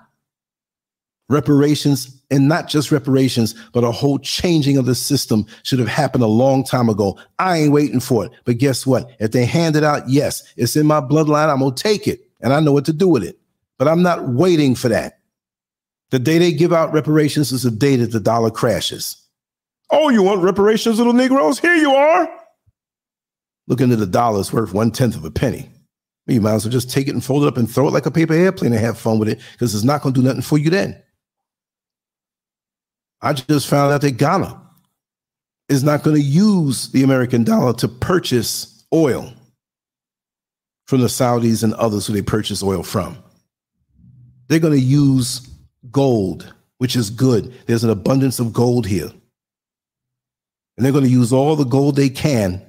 Reparations, 1.30 2.20
and 2.32 2.48
not 2.48 2.68
just 2.68 2.92
reparations, 2.92 3.56
but 3.72 3.84
a 3.84 3.92
whole 3.92 4.20
changing 4.20 4.78
of 4.78 4.86
the 4.86 4.96
system 4.96 5.46
should 5.64 5.80
have 5.80 5.88
happened 5.88 6.24
a 6.24 6.28
long 6.28 6.64
time 6.64 6.90
ago. 6.90 7.18
I 7.38 7.58
ain't 7.58 7.72
waiting 7.72 8.00
for 8.00 8.26
it. 8.26 8.32
But 8.46 8.58
guess 8.58 8.86
what? 8.86 9.10
If 9.20 9.32
they 9.32 9.46
hand 9.46 9.76
it 9.76 9.84
out, 9.84 10.10
yes, 10.10 10.44
it's 10.58 10.76
in 10.76 10.88
my 10.88 11.02
bloodline. 11.02 11.50
I'm 11.50 11.60
going 11.60 11.76
to 11.76 11.84
take 11.84 12.08
it 12.08 12.22
and 12.42 12.54
I 12.54 12.60
know 12.60 12.72
what 12.72 12.86
to 12.86 12.94
do 12.94 13.08
with 13.08 13.24
it. 13.24 13.40
But 13.78 13.88
I'm 13.88 14.02
not 14.02 14.28
waiting 14.28 14.76
for 14.76 14.90
that. 14.90 15.20
The 16.12 16.20
day 16.20 16.38
they 16.40 16.52
give 16.52 16.74
out 16.74 16.92
reparations 16.94 17.52
is 17.52 17.64
the 17.64 17.72
day 17.72 17.96
that 17.98 18.12
the 18.12 18.20
dollar 18.20 18.50
crashes. 18.50 19.16
Oh, 19.92 20.10
you 20.10 20.24
want 20.24 20.42
reparations, 20.42 20.98
little 20.98 21.14
Negroes? 21.14 21.60
Here 21.60 21.76
you 21.76 21.92
are. 21.92 22.30
Look 23.68 23.82
into 23.82 23.96
the 23.96 24.08
dollar, 24.08 24.40
it's 24.40 24.52
worth 24.52 24.74
one 24.74 24.92
tenth 24.92 25.16
of 25.16 25.24
a 25.24 25.32
penny. 25.32 25.70
You 26.26 26.42
might 26.42 26.54
as 26.54 26.66
well 26.66 26.72
just 26.72 26.92
take 26.92 27.08
it 27.08 27.14
and 27.14 27.24
fold 27.24 27.44
it 27.44 27.48
up 27.48 27.58
and 27.58 27.70
throw 27.70 27.88
it 27.88 27.94
like 27.94 28.06
a 28.06 28.12
paper 28.12 28.34
airplane 28.34 28.72
and 28.72 28.82
have 28.82 29.00
fun 29.00 29.18
with 29.18 29.30
it 29.30 29.40
because 29.54 29.74
it's 29.74 29.84
not 29.84 30.02
going 30.02 30.14
to 30.14 30.22
do 30.22 30.28
nothing 30.28 30.42
for 30.42 30.58
you 30.58 30.70
then. 30.70 31.02
I 33.22 33.34
just 33.34 33.68
found 33.68 33.94
out 33.94 34.02
that 34.02 34.18
Ghana 34.18 34.62
is 35.68 35.84
not 35.84 36.04
going 36.04 36.16
to 36.16 36.22
use 36.22 36.90
the 36.92 37.04
American 37.04 37.44
dollar 37.44 37.74
to 37.74 37.88
purchase 37.88 38.86
oil 38.94 39.34
from 40.88 41.02
the 41.02 41.08
Saudis 41.08 41.64
and 41.64 41.74
others 41.76 42.08
who 42.08 42.14
they 42.14 42.22
purchase 42.22 42.64
oil 42.64 42.82
from. 42.82 43.18
They're 44.48 44.60
going 44.60 44.74
to 44.74 44.80
use 44.80 45.48
gold, 45.92 46.54
which 46.80 46.96
is 46.96 47.10
good. 47.10 47.54
There's 47.68 47.84
an 47.84 47.92
abundance 47.92 48.40
of 48.40 48.54
gold 48.54 48.88
here 48.88 49.12
and 50.80 50.86
they're 50.86 50.94
going 50.94 51.04
to 51.04 51.10
use 51.10 51.34
all 51.34 51.58
the 51.58 51.66
gold 51.66 51.98
they 51.98 52.08
can 52.08 52.66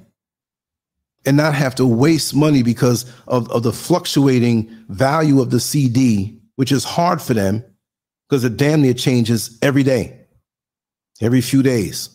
and 1.24 1.36
not 1.36 1.54
have 1.54 1.76
to 1.76 1.86
waste 1.86 2.34
money 2.34 2.60
because 2.60 3.08
of, 3.28 3.48
of 3.52 3.62
the 3.62 3.72
fluctuating 3.72 4.68
value 4.88 5.40
of 5.40 5.50
the 5.50 5.58
cedi, 5.58 6.36
which 6.56 6.72
is 6.72 6.82
hard 6.82 7.22
for 7.22 7.34
them 7.34 7.64
because 8.28 8.42
it 8.42 8.56
damn 8.56 8.82
near 8.82 8.94
changes 8.94 9.56
every 9.62 9.84
day, 9.84 10.19
every 11.20 11.40
few 11.40 11.62
days. 11.62 12.10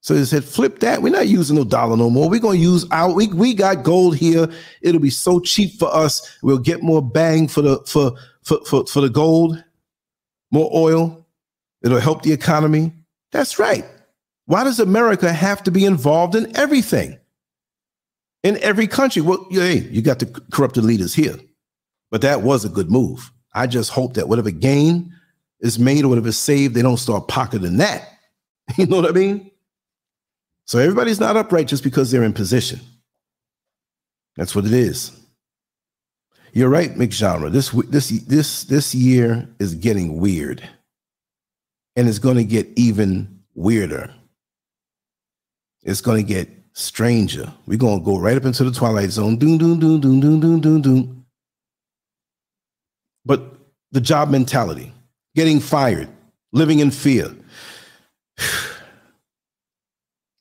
So 0.00 0.14
they 0.14 0.24
said, 0.24 0.44
flip 0.44 0.78
that. 0.80 1.02
We're 1.02 1.12
not 1.12 1.26
using 1.26 1.56
no 1.56 1.64
dollar 1.64 1.96
no 1.96 2.10
more. 2.10 2.30
We're 2.30 2.38
going 2.38 2.58
to 2.58 2.62
use 2.62 2.86
our, 2.92 3.12
we, 3.12 3.26
we 3.26 3.54
got 3.54 3.82
gold 3.82 4.16
here. 4.16 4.48
It'll 4.80 5.00
be 5.00 5.10
so 5.10 5.40
cheap 5.40 5.78
for 5.80 5.92
us. 5.92 6.38
We'll 6.42 6.58
get 6.58 6.82
more 6.82 7.02
bang 7.02 7.48
for 7.48 7.60
the, 7.62 7.80
for, 7.86 8.12
for, 8.44 8.64
for, 8.66 8.86
for 8.86 9.00
the 9.00 9.10
gold, 9.10 9.62
more 10.52 10.70
oil. 10.72 11.26
It'll 11.82 11.98
help 11.98 12.22
the 12.22 12.32
economy. 12.32 12.92
That's 13.32 13.58
right. 13.58 13.84
Why 14.44 14.62
does 14.62 14.78
America 14.78 15.32
have 15.32 15.64
to 15.64 15.72
be 15.72 15.84
involved 15.84 16.36
in 16.36 16.56
everything? 16.56 17.18
In 18.44 18.58
every 18.58 18.86
country? 18.86 19.22
Well, 19.22 19.44
hey, 19.50 19.88
you 19.90 20.02
got 20.02 20.20
the 20.20 20.26
corrupted 20.52 20.84
leaders 20.84 21.14
here. 21.14 21.36
But 22.12 22.20
that 22.20 22.42
was 22.42 22.64
a 22.64 22.68
good 22.68 22.92
move. 22.92 23.32
I 23.54 23.66
just 23.66 23.90
hope 23.90 24.14
that 24.14 24.28
whatever 24.28 24.52
gain 24.52 25.12
is 25.58 25.80
made 25.80 26.04
or 26.04 26.08
whatever 26.08 26.28
is 26.28 26.38
saved, 26.38 26.74
they 26.74 26.82
don't 26.82 26.96
start 26.98 27.26
pocketing 27.26 27.78
that. 27.78 28.08
You 28.76 28.86
know 28.86 28.96
what 28.96 29.08
I 29.08 29.12
mean? 29.12 29.50
So 30.66 30.80
everybody's 30.80 31.20
not 31.20 31.36
upright 31.36 31.68
just 31.68 31.84
because 31.84 32.10
they're 32.10 32.24
in 32.24 32.32
position. 32.32 32.80
That's 34.36 34.56
what 34.56 34.64
it 34.64 34.72
is. 34.72 35.12
You're 36.52 36.68
right, 36.68 36.92
McGenre. 36.94 37.52
This 37.52 37.70
this 37.70 38.08
this 38.26 38.64
this 38.64 38.94
year 38.94 39.48
is 39.60 39.74
getting 39.76 40.18
weird, 40.18 40.68
and 41.94 42.08
it's 42.08 42.18
going 42.18 42.36
to 42.36 42.44
get 42.44 42.66
even 42.74 43.40
weirder 43.54 44.12
it's 45.86 46.00
going 46.00 46.16
to 46.18 46.22
get 46.34 46.48
stranger. 46.72 47.50
We're 47.66 47.78
going 47.78 48.00
to 48.00 48.04
go 48.04 48.18
right 48.18 48.36
up 48.36 48.44
into 48.44 48.64
the 48.64 48.72
twilight 48.72 49.10
zone. 49.10 49.36
Doom, 49.36 49.56
doom, 49.56 49.78
doom, 49.78 50.00
doom, 50.00 50.20
doom, 50.20 50.40
doom, 50.40 50.60
doom, 50.60 50.82
doom. 50.82 51.26
But 53.24 53.54
the 53.92 54.00
job 54.00 54.30
mentality, 54.30 54.92
getting 55.36 55.60
fired, 55.60 56.08
living 56.52 56.80
in 56.80 56.90
fear. 56.90 57.34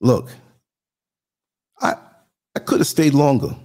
Look, 0.02 0.30
I 1.82 1.96
I 2.56 2.60
could 2.60 2.80
have 2.80 2.88
stayed 2.88 3.14
longer. 3.14 3.56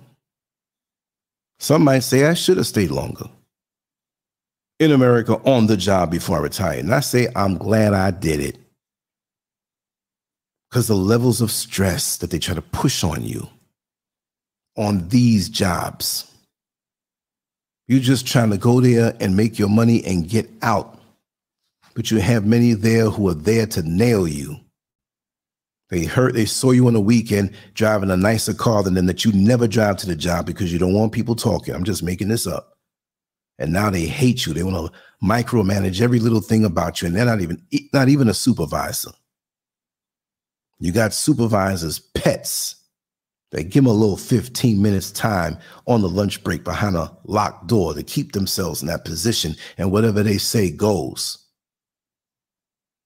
Some 1.59 1.85
might 1.85 2.01
say 2.01 2.27
I 2.27 2.35
should 2.35 2.57
have 2.57 2.67
stayed 2.67 2.91
longer 2.91 3.27
in 4.79 4.93
America 4.93 5.35
on 5.45 5.67
the 5.67 5.77
job 5.77 6.11
before 6.11 6.39
I 6.39 6.41
retired. 6.41 6.85
And 6.85 6.95
I 6.95 7.01
say 7.01 7.29
I'm 7.37 7.59
glad 7.59 7.93
I 7.93 8.11
did 8.11 8.41
it 8.41 8.57
because 10.71 10.87
the 10.87 10.95
levels 10.95 11.41
of 11.41 11.51
stress 11.51 12.17
that 12.19 12.31
they 12.31 12.39
try 12.39 12.55
to 12.55 12.63
push 12.63 13.05
on 13.05 13.23
you 13.23 13.49
on 14.77 15.09
these 15.09 15.49
jobs. 15.49 16.33
You're 17.89 18.01
just 18.01 18.27
trying 18.27 18.51
to 18.51 18.57
go 18.57 18.81
there 18.81 19.17
and 19.21 19.37
make 19.37 19.59
your 19.59 19.69
money 19.69 20.05
and 20.05 20.29
get 20.29 20.49
out. 20.63 21.00
But 21.95 22.11
you 22.11 22.19
have 22.19 22.47
many 22.47 22.73
there 22.73 23.11
who 23.11 23.29
are 23.29 23.35
there 23.35 23.67
to 23.67 23.83
nail 23.83 24.27
you. 24.29 24.57
They 25.91 26.05
hurt, 26.05 26.35
they 26.35 26.45
saw 26.45 26.71
you 26.71 26.87
on 26.87 26.95
the 26.95 27.01
weekend 27.01 27.53
driving 27.75 28.11
a 28.11 28.17
nicer 28.17 28.55
car 28.55 28.83
than 28.83 28.95
them 28.95 29.07
that 29.07 29.25
you 29.25 29.33
never 29.33 29.67
drive 29.67 29.97
to 29.99 30.07
the 30.07 30.15
job 30.15 30.47
because 30.47 30.73
you 30.73 30.79
don't 30.79 30.95
want 30.95 31.13
people 31.13 31.35
talking. 31.35 31.75
I'm 31.75 31.85
just 31.85 32.03
making 32.03 32.29
this 32.29 32.47
up. 32.47 32.79
And 33.59 33.73
now 33.73 33.91
they 33.91 34.07
hate 34.07 34.47
you. 34.47 34.55
They 34.55 34.63
want 34.63 34.93
to 34.93 34.99
micromanage 35.23 36.01
every 36.01 36.21
little 36.21 36.41
thing 36.41 36.65
about 36.65 37.03
you. 37.03 37.09
And 37.09 37.17
they're 37.17 37.27
not 37.27 37.41
even 37.41 37.63
not 37.93 38.09
even 38.09 38.29
a 38.29 38.35
supervisor. 38.35 39.11
You 40.79 40.93
got 40.93 41.13
supervisors, 41.13 41.99
pets. 41.99 42.77
They 43.51 43.65
give 43.65 43.85
them 43.85 43.93
a 43.93 43.93
little 43.93 44.17
15 44.17 44.81
minutes 44.81 45.11
time 45.11 45.59
on 45.87 46.01
the 46.01 46.09
lunch 46.09 46.43
break 46.45 46.63
behind 46.63 46.97
a 46.97 47.15
locked 47.25 47.67
door 47.67 47.93
to 47.95 48.03
keep 48.03 48.33
themselves 48.33 48.81
in 48.81 48.89
that 48.89 49.05
position, 49.05 49.57
and 49.77 49.91
whatever 49.91 50.23
they 50.23 50.39
say 50.39 50.71
goes. 50.71 51.40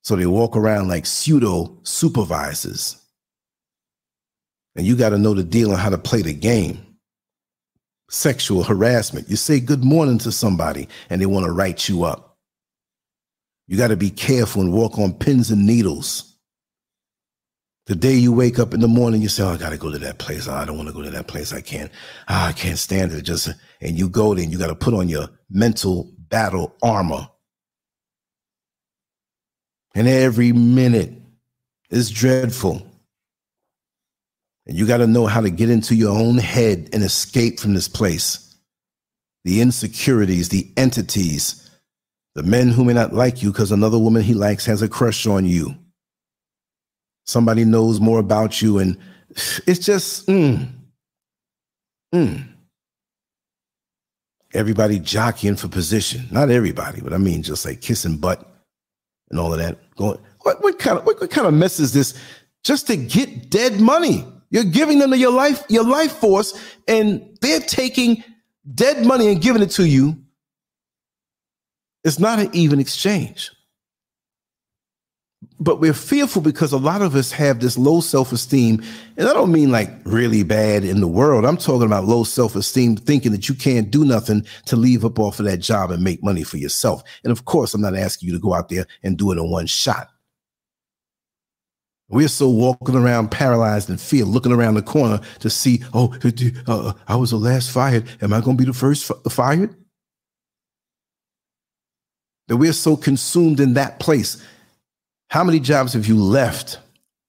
So 0.04 0.16
they 0.16 0.26
walk 0.26 0.54
around 0.54 0.88
like 0.88 1.06
pseudo 1.06 1.78
supervisors. 1.82 2.96
And 4.76 4.86
you 4.86 4.96
got 4.96 5.10
to 5.10 5.18
know 5.18 5.32
the 5.32 5.42
deal 5.42 5.72
on 5.72 5.78
how 5.78 5.88
to 5.88 5.98
play 5.98 6.20
the 6.20 6.34
game. 6.34 6.78
Sexual 8.10 8.64
harassment. 8.64 9.30
You 9.30 9.36
say 9.36 9.60
good 9.60 9.82
morning 9.82 10.18
to 10.18 10.30
somebody 10.30 10.88
and 11.08 11.22
they 11.22 11.26
want 11.26 11.46
to 11.46 11.52
write 11.52 11.88
you 11.88 12.04
up. 12.04 12.36
You 13.66 13.78
got 13.78 13.88
to 13.88 13.96
be 13.96 14.10
careful 14.10 14.60
and 14.60 14.74
walk 14.74 14.98
on 14.98 15.14
pins 15.14 15.50
and 15.50 15.64
needles. 15.64 16.36
The 17.86 17.94
day 17.94 18.14
you 18.14 18.32
wake 18.32 18.58
up 18.58 18.74
in 18.74 18.80
the 18.80 18.88
morning, 18.88 19.22
you 19.22 19.28
say, 19.28 19.42
oh, 19.42 19.50
I 19.50 19.56
got 19.56 19.70
to 19.70 19.78
go 19.78 19.90
to 19.90 19.98
that 19.98 20.18
place. 20.18 20.48
Oh, 20.48 20.54
I 20.54 20.66
don't 20.66 20.76
want 20.76 20.88
to 20.88 20.94
go 20.94 21.02
to 21.02 21.10
that 21.10 21.28
place. 21.28 21.52
I 21.52 21.60
can't. 21.62 21.90
Oh, 22.28 22.44
I 22.46 22.52
can't 22.52 22.78
stand 22.78 23.12
it. 23.12 23.22
Just 23.22 23.48
and 23.80 23.98
you 23.98 24.08
go 24.08 24.34
there 24.34 24.42
and 24.44 24.52
you 24.52 24.58
got 24.58 24.66
to 24.68 24.74
put 24.74 24.94
on 24.94 25.08
your 25.08 25.28
mental 25.48 26.12
battle 26.28 26.74
armor. 26.82 27.28
And 29.94 30.08
every 30.08 30.52
minute 30.52 31.12
is 31.90 32.10
dreadful. 32.10 32.86
And 34.66 34.76
you 34.76 34.86
got 34.86 34.98
to 34.98 35.06
know 35.06 35.26
how 35.26 35.40
to 35.40 35.50
get 35.50 35.70
into 35.70 35.94
your 35.94 36.18
own 36.18 36.38
head 36.38 36.88
and 36.92 37.02
escape 37.02 37.60
from 37.60 37.74
this 37.74 37.88
place. 37.88 38.56
The 39.44 39.60
insecurities, 39.60 40.48
the 40.48 40.72
entities, 40.76 41.64
the 42.34 42.42
men 42.42 42.68
who 42.68 42.84
may 42.84 42.92
not 42.92 43.12
like 43.12 43.42
you 43.42 43.52
because 43.52 43.72
another 43.72 43.98
woman 43.98 44.22
he 44.22 44.34
likes 44.34 44.66
has 44.66 44.82
a 44.82 44.88
crush 44.88 45.26
on 45.26 45.44
you 45.44 45.74
somebody 47.24 47.64
knows 47.64 48.00
more 48.00 48.18
about 48.18 48.60
you 48.60 48.78
and 48.78 48.98
it's 49.66 49.84
just 49.84 50.26
mm, 50.26 50.68
mm. 52.14 52.44
everybody 54.52 54.98
jockeying 54.98 55.56
for 55.56 55.68
position 55.68 56.26
not 56.30 56.50
everybody 56.50 57.00
but 57.00 57.12
i 57.12 57.18
mean 57.18 57.42
just 57.42 57.64
like 57.64 57.80
kissing 57.80 58.16
butt 58.16 58.53
and 59.30 59.38
all 59.38 59.52
of 59.52 59.58
that. 59.58 59.78
Going 59.96 60.18
what, 60.40 60.62
what 60.62 60.78
kind 60.78 60.98
of 60.98 61.06
what, 61.06 61.20
what 61.20 61.30
kind 61.30 61.46
of 61.46 61.54
mess 61.54 61.80
is 61.80 61.92
this? 61.92 62.14
Just 62.62 62.86
to 62.88 62.96
get 62.96 63.50
dead 63.50 63.80
money. 63.80 64.26
You're 64.50 64.64
giving 64.64 64.98
them 64.98 65.14
your 65.14 65.32
life 65.32 65.64
your 65.68 65.84
life 65.84 66.12
force 66.12 66.58
and 66.86 67.36
they're 67.40 67.60
taking 67.60 68.22
dead 68.74 69.04
money 69.04 69.28
and 69.28 69.40
giving 69.40 69.62
it 69.62 69.70
to 69.72 69.86
you. 69.86 70.16
It's 72.04 72.18
not 72.18 72.38
an 72.38 72.50
even 72.52 72.80
exchange 72.80 73.50
but 75.60 75.80
we're 75.80 75.92
fearful 75.92 76.42
because 76.42 76.72
a 76.72 76.78
lot 76.78 77.02
of 77.02 77.14
us 77.14 77.32
have 77.32 77.60
this 77.60 77.78
low 77.78 78.00
self-esteem 78.00 78.82
and 79.16 79.28
i 79.28 79.32
don't 79.32 79.52
mean 79.52 79.70
like 79.70 79.90
really 80.04 80.42
bad 80.42 80.84
in 80.84 81.00
the 81.00 81.08
world 81.08 81.44
i'm 81.44 81.56
talking 81.56 81.86
about 81.86 82.04
low 82.04 82.24
self-esteem 82.24 82.96
thinking 82.96 83.32
that 83.32 83.48
you 83.48 83.54
can't 83.54 83.90
do 83.90 84.04
nothing 84.04 84.44
to 84.66 84.76
leave 84.76 85.04
up 85.04 85.18
off 85.18 85.38
of 85.38 85.46
that 85.46 85.58
job 85.58 85.90
and 85.90 86.02
make 86.02 86.22
money 86.22 86.42
for 86.44 86.56
yourself 86.56 87.02
and 87.22 87.32
of 87.32 87.44
course 87.44 87.74
i'm 87.74 87.80
not 87.80 87.96
asking 87.96 88.28
you 88.28 88.34
to 88.34 88.40
go 88.40 88.54
out 88.54 88.68
there 88.68 88.86
and 89.02 89.16
do 89.16 89.30
it 89.32 89.38
in 89.38 89.50
one 89.50 89.66
shot 89.66 90.08
We're 92.08 92.28
so 92.28 92.48
walking 92.48 92.94
around 92.94 93.30
paralyzed 93.30 93.88
in 93.90 93.96
fear, 93.96 94.24
looking 94.24 94.52
around 94.52 94.74
the 94.74 94.82
corner 94.82 95.20
to 95.40 95.50
see, 95.50 95.82
oh, 95.94 96.14
uh, 96.66 96.92
I 97.08 97.16
was 97.16 97.30
the 97.30 97.38
last 97.38 97.70
fired. 97.70 98.04
Am 98.20 98.32
I 98.32 98.40
going 98.40 98.56
to 98.56 98.62
be 98.62 98.66
the 98.70 98.76
first 98.76 99.10
fired? 99.30 99.74
That 102.48 102.58
we're 102.58 102.74
so 102.74 102.96
consumed 102.96 103.58
in 103.58 103.74
that 103.74 104.00
place. 104.00 104.42
How 105.34 105.42
many 105.42 105.58
jobs 105.58 105.94
have 105.94 106.06
you 106.06 106.16
left 106.16 106.78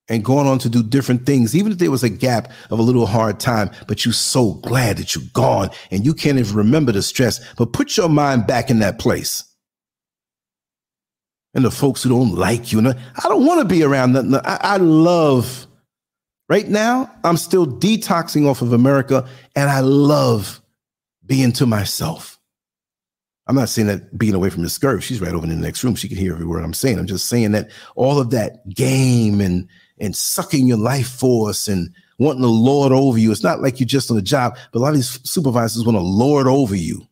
and 0.10 0.24
gone 0.24 0.46
on 0.46 0.60
to 0.60 0.70
do 0.70 0.84
different 0.84 1.26
things, 1.26 1.56
even 1.56 1.72
if 1.72 1.80
there 1.80 1.90
was 1.90 2.04
a 2.04 2.10
gap 2.10 2.52
of 2.70 2.78
a 2.78 2.84
little 2.84 3.08
hard 3.08 3.40
time, 3.40 3.72
but 3.88 4.06
you're 4.06 4.14
so 4.14 4.54
glad 4.54 4.98
that 4.98 5.16
you're 5.16 5.24
gone 5.34 5.72
and 5.90 6.06
you 6.06 6.14
can't 6.14 6.38
even 6.38 6.56
remember 6.56 6.92
the 6.92 7.02
stress. 7.02 7.40
But 7.56 7.74
put 7.74 7.98
your 7.98 8.08
mind 8.08 8.46
back 8.46 8.70
in 8.70 8.78
that 8.78 9.00
place. 9.00 9.44
And 11.56 11.66
the 11.66 11.72
folks 11.72 12.04
who 12.04 12.10
don't 12.10 12.36
like 12.36 12.72
you, 12.72 12.80
I 12.88 12.94
don't 13.24 13.44
want 13.44 13.62
to 13.62 13.66
be 13.66 13.82
around 13.82 14.14
them. 14.14 14.40
I 14.46 14.78
love, 14.78 15.66
right 16.48 16.68
now, 16.68 17.12
I'm 17.24 17.38
still 17.38 17.66
detoxing 17.66 18.48
off 18.48 18.62
of 18.62 18.72
America, 18.72 19.28
and 19.56 19.68
I 19.68 19.80
love 19.80 20.62
being 21.26 21.54
to 21.54 21.66
myself. 21.66 22.35
I'm 23.48 23.56
not 23.56 23.70
saying 23.70 23.88
that 23.88 24.18
being 24.18 24.34
away 24.34 24.50
from 24.50 24.64
the 24.64 24.70
skirt. 24.70 25.02
She's 25.02 25.22
right 25.22 25.34
over 25.34 25.44
in 25.44 25.50
the 25.50 25.56
next 25.56 25.84
room. 25.84 25.96
She 25.96 26.08
can 26.08 26.18
hear 26.18 26.34
every 26.34 26.46
word 26.46 26.64
I'm 26.64 26.74
saying. 26.74 26.98
I'm 26.98 27.06
just 27.06 27.30
saying 27.30 27.52
that 27.52 27.70
all 27.96 28.20
of 28.20 28.32
that 28.32 28.68
game 28.70 29.40
and 29.42 29.68
and 30.00 30.16
sucking 30.16 30.68
your 30.68 30.78
life 30.78 31.08
force 31.08 31.68
and 31.68 31.90
wanting 32.20 32.42
to 32.42 32.48
lord 32.48 32.92
over 32.92 33.18
you. 33.18 33.32
It's 33.32 33.44
not 33.44 33.62
like 33.62 33.80
you're 33.80 33.88
just 33.88 34.12
on 34.12 34.18
a 34.18 34.22
job, 34.22 34.58
but 34.72 34.80
a 34.80 34.82
lot 34.82 34.90
of 34.90 34.96
these 34.96 35.20
supervisors 35.30 35.86
want 35.86 35.98
to 35.98 36.02
lord 36.02 36.48
over 36.48 36.76
you. 36.76 37.08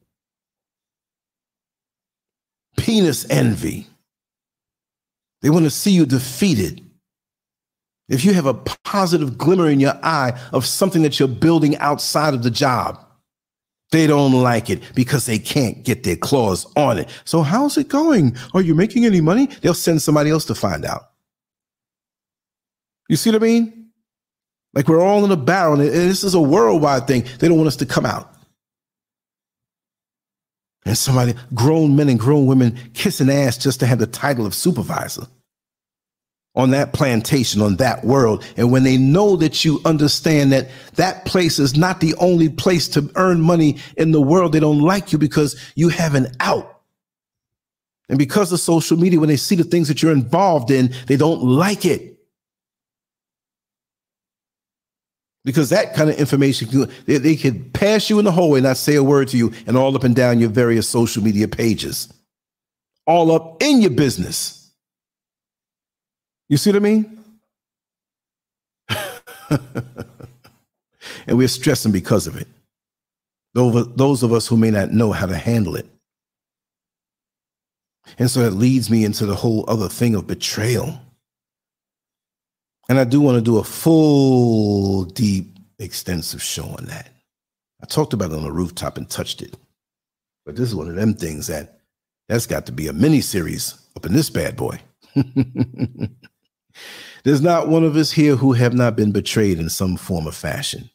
Penis 2.78 3.30
envy. 3.30 3.88
They 5.42 5.50
want 5.50 5.66
to 5.66 5.70
see 5.70 5.92
you 5.92 6.06
defeated. 6.06 6.82
If 8.10 8.26
you 8.26 8.34
have 8.34 8.46
a 8.46 8.54
positive 8.54 9.38
glimmer 9.38 9.70
in 9.70 9.80
your 9.80 9.98
eye 10.04 10.38
of 10.52 10.66
something 10.66 11.04
that 11.04 11.20
you're 11.20 11.28
building 11.28 11.78
outside 11.78 12.34
of 12.34 12.44
the 12.44 12.52
job, 12.52 13.03
they 13.94 14.08
don't 14.08 14.34
like 14.34 14.70
it 14.72 14.82
because 14.96 15.28
they 15.28 15.38
can't 15.38 15.84
get 15.84 16.04
their 16.04 16.16
claws 16.16 16.66
on 16.76 16.98
it. 16.98 17.08
So, 17.26 17.44
how's 17.44 17.78
it 17.78 17.88
going? 17.88 18.36
Are 18.54 18.62
you 18.62 18.74
making 18.76 19.06
any 19.06 19.22
money? 19.22 19.46
They'll 19.62 19.74
send 19.74 20.02
somebody 20.02 20.32
else 20.32 20.46
to 20.46 20.56
find 20.56 20.84
out. 20.84 21.12
You 23.08 23.16
see 23.16 23.30
what 23.30 23.42
I 23.42 23.46
mean? 23.46 23.92
Like 24.74 24.88
we're 24.88 25.00
all 25.00 25.24
in 25.24 25.32
a 25.32 25.38
barrel, 25.38 25.80
and 25.80 25.90
this 25.90 26.24
is 26.24 26.34
a 26.34 26.42
worldwide 26.42 27.06
thing. 27.06 27.24
They 27.38 27.48
don't 27.48 27.58
want 27.58 27.68
us 27.68 27.76
to 27.78 27.86
come 27.86 28.06
out. 28.06 28.34
And 30.86 30.98
somebody, 30.98 31.36
grown 31.54 31.96
men 31.96 32.10
and 32.10 32.20
grown 32.20 32.48
women, 32.48 32.78
kissing 32.94 33.30
ass 33.30 33.58
just 33.58 33.80
to 33.82 33.86
have 33.86 34.00
the 34.00 34.08
title 34.08 34.46
of 34.46 34.56
supervisor 34.56 35.28
on 36.56 36.72
that 36.72 36.94
plantation, 36.94 37.62
on 37.62 37.78
that 37.78 38.04
world. 38.06 38.46
And 38.58 38.72
when 38.72 38.84
they 38.84 38.98
know 38.98 39.36
that 39.38 39.66
you 39.66 39.82
understand 39.86 40.52
that 40.52 40.70
that 40.96 41.26
place 41.26 41.58
is 41.58 41.76
not 41.76 42.00
the 42.00 42.14
only 42.16 42.50
place 42.50 42.88
to 42.90 43.12
earn 43.16 43.42
money 43.42 43.78
in 43.98 44.12
the 44.12 44.22
world, 44.22 44.54
they 44.54 44.60
don't 44.60 44.82
like 44.82 45.12
you 45.12 45.18
because 45.18 45.60
you 45.76 45.90
have 45.90 46.14
an 46.16 46.28
out. 46.40 46.82
And 48.10 48.20
because 48.20 48.52
of 48.52 48.60
social 48.60 48.98
media, 48.98 49.20
when 49.20 49.30
they 49.30 49.38
see 49.38 49.56
the 49.56 49.64
things 49.64 49.88
that 49.88 50.04
you're 50.04 50.12
involved 50.12 50.70
in, 50.70 50.94
they 51.08 51.18
don't 51.18 51.42
like 51.42 51.86
it. 51.86 52.14
because 55.46 55.70
that 55.70 55.94
kind 55.94 56.10
of 56.10 56.16
information 56.18 56.90
they, 57.06 57.18
they 57.18 57.36
could 57.36 57.74
pass 57.74 58.10
you 58.10 58.20
in 58.20 58.26
the 58.26 58.32
hallway 58.32 58.62
not 58.62 58.78
say 58.78 58.96
a 58.96 59.04
word 59.04 59.28
to 59.28 59.38
you 59.38 59.52
and 59.68 59.78
all 59.78 59.96
up 59.96 60.04
and 60.04 60.16
down 60.16 60.40
your 60.40 60.50
various 60.50 60.88
social 60.88 61.24
media 61.24 61.48
pages 61.48 62.12
all 63.06 63.32
up 63.32 63.62
in 63.62 63.82
your 63.82 63.92
business 63.92 64.63
you 66.54 66.58
see 66.58 66.70
what 66.72 66.78
i 66.78 66.80
mean 66.80 67.20
and 71.28 71.38
we're 71.38 71.48
stressing 71.48 71.92
because 71.92 72.28
of 72.28 72.38
it 72.38 72.48
those 73.54 74.24
of 74.24 74.32
us 74.32 74.48
who 74.48 74.58
may 74.58 74.72
not 74.72 74.92
know 74.92 75.12
how 75.12 75.26
to 75.26 75.36
handle 75.36 75.76
it 75.76 75.88
and 78.18 78.30
so 78.30 78.42
that 78.42 78.52
leads 78.52 78.90
me 78.90 79.04
into 79.04 79.26
the 79.26 79.36
whole 79.36 79.66
other 79.68 79.90
thing 79.90 80.16
of 80.16 80.28
betrayal 80.28 81.00
and 82.90 83.00
I 83.00 83.06
do 83.06 83.22
want 83.22 83.38
to 83.38 83.42
do 83.42 83.58
a 83.58 83.64
full, 83.64 85.06
deep, 85.06 85.58
extensive 85.80 86.42
show 86.42 86.66
on 86.66 86.86
that. 86.86 87.10
I 87.82 87.86
talked 87.86 88.14
about 88.14 88.32
it 88.32 88.38
on 88.38 88.44
the 88.44 88.52
rooftop 88.52 88.98
and 88.98 89.10
touched 89.10 89.42
it. 89.42 89.56
But 90.46 90.56
this 90.56 90.70
is 90.70 90.76
one 90.76 90.90
of 90.90 90.96
them 90.96 91.14
things 91.14 91.48
that 91.48 91.80
that's 92.28 92.46
got 92.46 92.66
to 92.66 92.72
be 92.72 92.88
a 92.88 92.94
mini 92.94 93.22
series 93.22 93.76
up 93.96 94.06
in 94.06 94.14
this 94.14 94.30
bad 94.30 94.56
boy. 94.56 94.80
There's 97.24 97.42
not 97.42 97.70
one 97.70 97.84
of 97.84 97.96
us 97.96 98.12
here 98.12 98.36
who 98.36 98.54
have 98.54 98.74
not 98.74 98.96
been 98.96 99.12
betrayed 99.12 99.60
in 99.60 99.70
some 99.70 99.96
form 99.96 100.28
or 100.28 100.32
fashion. 100.32 100.90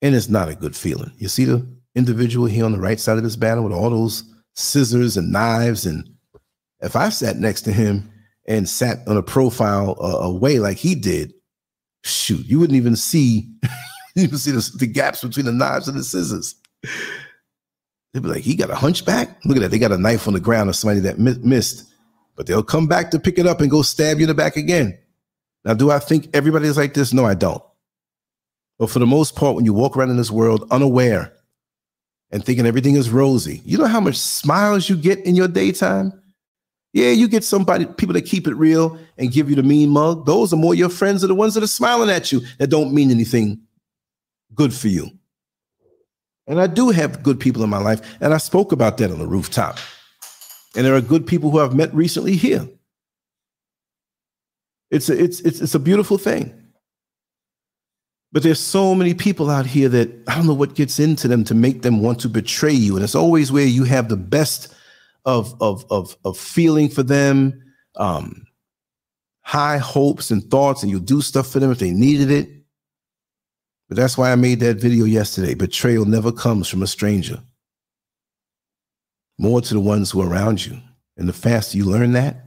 And 0.00 0.14
it's 0.14 0.28
not 0.28 0.48
a 0.48 0.54
good 0.54 0.74
feeling. 0.74 1.12
You 1.18 1.28
see 1.28 1.44
the 1.44 1.66
individual 1.94 2.46
here 2.46 2.64
on 2.64 2.72
the 2.72 2.80
right 2.80 2.98
side 2.98 3.18
of 3.18 3.22
this 3.22 3.36
battle 3.36 3.64
with 3.64 3.72
all 3.72 3.90
those 3.90 4.24
scissors 4.54 5.16
and 5.16 5.30
knives. 5.30 5.86
And 5.86 6.08
if 6.80 6.96
I 6.96 7.08
sat 7.10 7.36
next 7.36 7.62
to 7.62 7.72
him 7.72 8.10
and 8.46 8.68
sat 8.68 8.98
on 9.06 9.16
a 9.16 9.22
profile 9.22 9.96
uh, 10.00 10.18
away 10.18 10.58
like 10.58 10.76
he 10.76 10.94
did, 10.94 11.32
shoot, 12.02 12.44
you 12.46 12.58
wouldn't 12.58 12.76
even 12.76 12.96
see 12.96 13.48
you 14.16 14.24
even 14.24 14.38
see 14.38 14.50
the, 14.50 14.70
the, 14.78 14.86
gaps 14.86 15.22
between 15.22 15.46
the 15.46 15.52
knives 15.52 15.88
and 15.88 15.96
the 15.96 16.04
scissors. 16.04 16.56
They'd 18.12 18.22
be 18.22 18.28
like, 18.28 18.42
he 18.42 18.56
got 18.56 18.70
a 18.70 18.74
hunchback. 18.74 19.42
Look 19.44 19.56
at 19.56 19.60
that. 19.60 19.70
They 19.70 19.78
got 19.78 19.92
a 19.92 19.98
knife 19.98 20.26
on 20.26 20.34
the 20.34 20.40
ground 20.40 20.68
of 20.68 20.76
somebody 20.76 21.00
that 21.00 21.18
mi- 21.18 21.38
missed, 21.42 21.88
but 22.36 22.46
they'll 22.46 22.62
come 22.62 22.86
back 22.86 23.10
to 23.10 23.20
pick 23.20 23.38
it 23.38 23.46
up 23.46 23.60
and 23.60 23.70
go 23.70 23.82
stab 23.82 24.18
you 24.18 24.24
in 24.24 24.28
the 24.28 24.34
back 24.34 24.56
again. 24.56 24.98
Now, 25.64 25.74
do 25.74 25.90
I 25.90 25.98
think 25.98 26.28
everybody 26.34 26.66
is 26.66 26.76
like 26.76 26.94
this? 26.94 27.12
No, 27.12 27.24
I 27.24 27.34
don't. 27.34 27.62
But 28.78 28.90
for 28.90 28.98
the 28.98 29.06
most 29.06 29.36
part, 29.36 29.54
when 29.54 29.64
you 29.64 29.72
walk 29.72 29.96
around 29.96 30.10
in 30.10 30.16
this 30.16 30.30
world 30.30 30.66
unaware 30.70 31.32
and 32.30 32.44
thinking 32.44 32.66
everything 32.66 32.96
is 32.96 33.10
rosy, 33.10 33.62
you 33.64 33.78
know 33.78 33.86
how 33.86 34.00
much 34.00 34.16
smiles 34.16 34.88
you 34.88 34.96
get 34.96 35.20
in 35.20 35.34
your 35.34 35.48
daytime? 35.48 36.12
Yeah, 36.92 37.10
you 37.10 37.28
get 37.28 37.44
somebody, 37.44 37.86
people 37.86 38.12
that 38.14 38.26
keep 38.26 38.46
it 38.46 38.54
real 38.54 38.98
and 39.16 39.32
give 39.32 39.48
you 39.48 39.56
the 39.56 39.62
mean 39.62 39.90
mug. 39.90 40.26
Those 40.26 40.52
are 40.52 40.56
more 40.56 40.74
your 40.74 40.90
friends 40.90 41.24
are 41.24 41.28
the 41.28 41.34
ones 41.34 41.54
that 41.54 41.62
are 41.62 41.68
smiling 41.68 42.10
at 42.10 42.32
you 42.32 42.40
that 42.58 42.68
don't 42.68 42.92
mean 42.92 43.10
anything 43.10 43.60
good 44.54 44.74
for 44.74 44.88
you. 44.88 45.10
And 46.46 46.60
I 46.60 46.66
do 46.66 46.90
have 46.90 47.22
good 47.22 47.38
people 47.38 47.62
in 47.62 47.70
my 47.70 47.78
life, 47.78 48.00
and 48.20 48.34
I 48.34 48.38
spoke 48.38 48.72
about 48.72 48.98
that 48.98 49.10
on 49.10 49.20
the 49.20 49.26
rooftop. 49.26 49.78
And 50.74 50.86
there 50.86 50.94
are 50.94 51.00
good 51.00 51.26
people 51.26 51.50
who 51.50 51.60
I've 51.60 51.74
met 51.74 51.92
recently 51.94 52.36
here. 52.36 52.68
It's 54.90 55.08
a, 55.08 55.22
it's, 55.22 55.40
it's, 55.40 55.60
it's 55.60 55.74
a 55.74 55.78
beautiful 55.78 56.18
thing. 56.18 56.58
But 58.32 58.42
there's 58.42 58.60
so 58.60 58.94
many 58.94 59.12
people 59.12 59.50
out 59.50 59.66
here 59.66 59.90
that 59.90 60.10
I 60.26 60.34
don't 60.34 60.46
know 60.46 60.54
what 60.54 60.74
gets 60.74 60.98
into 60.98 61.28
them 61.28 61.44
to 61.44 61.54
make 61.54 61.82
them 61.82 62.00
want 62.00 62.20
to 62.20 62.28
betray 62.28 62.72
you. 62.72 62.96
And 62.96 63.04
it's 63.04 63.14
always 63.14 63.52
where 63.52 63.66
you 63.66 63.84
have 63.84 64.08
the 64.08 64.16
best 64.16 64.74
of 65.24 65.54
of 65.60 65.84
of 65.90 66.16
of 66.24 66.38
feeling 66.38 66.88
for 66.88 67.02
them, 67.02 67.62
um, 67.96 68.46
high 69.42 69.78
hopes 69.78 70.30
and 70.30 70.42
thoughts, 70.50 70.82
and 70.82 70.90
you'll 70.90 71.00
do 71.00 71.20
stuff 71.20 71.48
for 71.48 71.60
them 71.60 71.70
if 71.70 71.78
they 71.78 71.90
needed 71.90 72.30
it. 72.30 72.48
But 73.88 73.98
that's 73.98 74.16
why 74.16 74.32
I 74.32 74.36
made 74.36 74.60
that 74.60 74.78
video 74.78 75.04
yesterday. 75.04 75.54
Betrayal 75.54 76.06
never 76.06 76.32
comes 76.32 76.68
from 76.68 76.82
a 76.82 76.86
stranger. 76.86 77.42
More 79.38 79.60
to 79.60 79.74
the 79.74 79.80
ones 79.80 80.10
who 80.10 80.20
are 80.22 80.28
around 80.28 80.64
you. 80.64 80.80
And 81.16 81.28
the 81.28 81.32
faster 81.32 81.76
you 81.76 81.84
learn 81.84 82.12
that, 82.12 82.46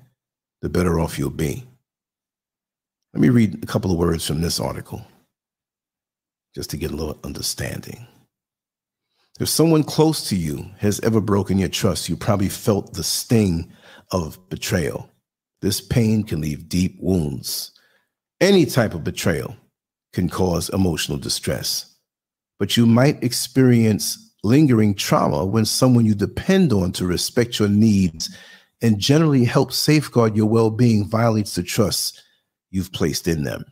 the 0.61 0.69
better 0.69 0.99
off 0.99 1.19
you'll 1.19 1.29
be. 1.29 1.63
Let 3.13 3.21
me 3.21 3.29
read 3.29 3.63
a 3.63 3.67
couple 3.67 3.91
of 3.91 3.97
words 3.97 4.25
from 4.25 4.41
this 4.41 4.59
article 4.59 5.05
just 6.53 6.69
to 6.71 6.77
get 6.77 6.91
a 6.91 6.95
little 6.95 7.19
understanding. 7.23 8.07
If 9.39 9.49
someone 9.49 9.83
close 9.83 10.29
to 10.29 10.35
you 10.35 10.65
has 10.79 11.01
ever 11.01 11.19
broken 11.19 11.57
your 11.57 11.69
trust, 11.69 12.07
you 12.07 12.15
probably 12.15 12.47
felt 12.47 12.93
the 12.93 13.03
sting 13.03 13.71
of 14.11 14.39
betrayal. 14.49 15.09
This 15.61 15.81
pain 15.81 16.23
can 16.23 16.39
leave 16.41 16.69
deep 16.69 16.97
wounds. 17.01 17.71
Any 18.39 18.65
type 18.65 18.93
of 18.93 19.03
betrayal 19.03 19.55
can 20.13 20.29
cause 20.29 20.69
emotional 20.69 21.17
distress, 21.17 21.95
but 22.59 22.77
you 22.77 22.85
might 22.85 23.23
experience 23.23 24.24
lingering 24.45 24.93
trauma 24.93 25.43
when 25.43 25.65
someone 25.65 26.05
you 26.05 26.13
depend 26.13 26.71
on 26.71 26.91
to 26.93 27.05
respect 27.05 27.57
your 27.57 27.67
needs 27.67 28.37
and 28.81 28.99
generally 28.99 29.43
help 29.43 29.73
safeguard 29.73 30.37
your 30.37 30.45
well 30.45 30.69
being 30.69 31.09
violates 31.09 31.55
the 31.55 31.63
trust 31.63 32.21
you've 32.69 32.91
placed 32.93 33.27
in 33.27 33.43
them. 33.43 33.65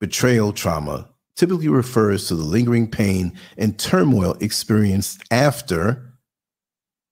Betrayal 0.00 0.52
trauma 0.52 1.08
typically 1.34 1.68
refers 1.68 2.28
to 2.28 2.36
the 2.36 2.44
lingering 2.44 2.88
pain 2.88 3.36
and 3.58 3.76
turmoil 3.78 4.36
experienced 4.40 5.24
after 5.32 6.14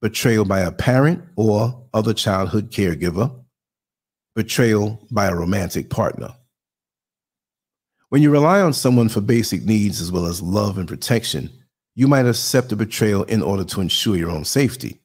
betrayal 0.00 0.44
by 0.44 0.60
a 0.60 0.70
parent 0.70 1.22
or 1.36 1.84
other 1.92 2.14
childhood 2.14 2.70
caregiver, 2.70 3.34
betrayal 4.36 5.04
by 5.10 5.26
a 5.26 5.34
romantic 5.34 5.90
partner. 5.90 6.32
When 8.10 8.22
you 8.22 8.30
rely 8.30 8.60
on 8.60 8.72
someone 8.72 9.08
for 9.08 9.20
basic 9.20 9.64
needs 9.64 10.00
as 10.00 10.12
well 10.12 10.26
as 10.26 10.42
love 10.42 10.78
and 10.78 10.86
protection, 10.86 11.50
you 11.94 12.08
might 12.08 12.26
accept 12.26 12.72
a 12.72 12.76
betrayal 12.76 13.24
in 13.24 13.42
order 13.42 13.64
to 13.64 13.80
ensure 13.80 14.16
your 14.16 14.30
own 14.30 14.44
safety. 14.44 15.00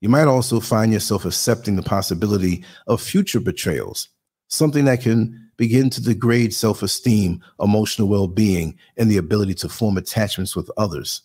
You 0.00 0.08
might 0.08 0.26
also 0.26 0.60
find 0.60 0.92
yourself 0.92 1.24
accepting 1.24 1.76
the 1.76 1.82
possibility 1.82 2.64
of 2.86 3.02
future 3.02 3.40
betrayals, 3.40 4.08
something 4.48 4.84
that 4.86 5.02
can 5.02 5.50
begin 5.56 5.90
to 5.90 6.02
degrade 6.02 6.54
self 6.54 6.82
esteem, 6.82 7.42
emotional 7.60 8.08
well 8.08 8.28
being, 8.28 8.78
and 8.96 9.10
the 9.10 9.18
ability 9.18 9.54
to 9.54 9.68
form 9.68 9.98
attachments 9.98 10.56
with 10.56 10.70
others. 10.76 11.22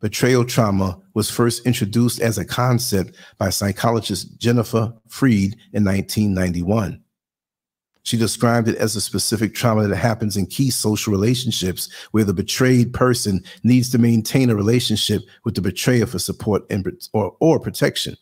Betrayal 0.00 0.44
trauma 0.44 1.00
was 1.14 1.30
first 1.30 1.64
introduced 1.64 2.20
as 2.20 2.36
a 2.36 2.44
concept 2.44 3.16
by 3.38 3.50
psychologist 3.50 4.36
Jennifer 4.38 4.92
Freyd 5.08 5.54
in 5.72 5.84
1991. 5.84 7.01
She 8.04 8.16
described 8.16 8.68
it 8.68 8.76
as 8.76 8.96
a 8.96 9.00
specific 9.00 9.54
trauma 9.54 9.86
that 9.86 9.96
happens 9.96 10.36
in 10.36 10.46
key 10.46 10.70
social 10.70 11.12
relationships 11.12 11.88
where 12.10 12.24
the 12.24 12.34
betrayed 12.34 12.92
person 12.92 13.44
needs 13.62 13.90
to 13.90 13.98
maintain 13.98 14.50
a 14.50 14.56
relationship 14.56 15.22
with 15.44 15.54
the 15.54 15.62
betrayer 15.62 16.06
for 16.06 16.18
support 16.18 16.64
and, 16.68 16.86
or, 17.12 17.36
or 17.40 17.60
protection. 17.60 18.16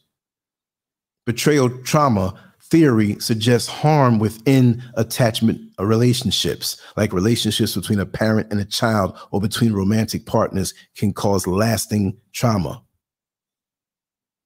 Betrayal 1.25 1.71
trauma 1.85 2.39
theory 2.71 3.19
suggests 3.19 3.69
harm 3.69 4.19
within 4.19 4.83
attachment 4.95 5.61
uh, 5.79 5.85
relationships, 5.85 6.81
like 6.97 7.13
relationships 7.13 7.75
between 7.75 8.01
a 8.01 8.07
parent 8.07 8.49
and 8.51 8.61
a 8.61 8.65
child 8.65 9.19
or 9.31 9.41
between 9.41 9.73
romantic 9.73 10.27
partners, 10.27 10.73
can 10.95 11.13
cause 11.13 11.47
lasting 11.47 12.17
trauma. 12.33 12.83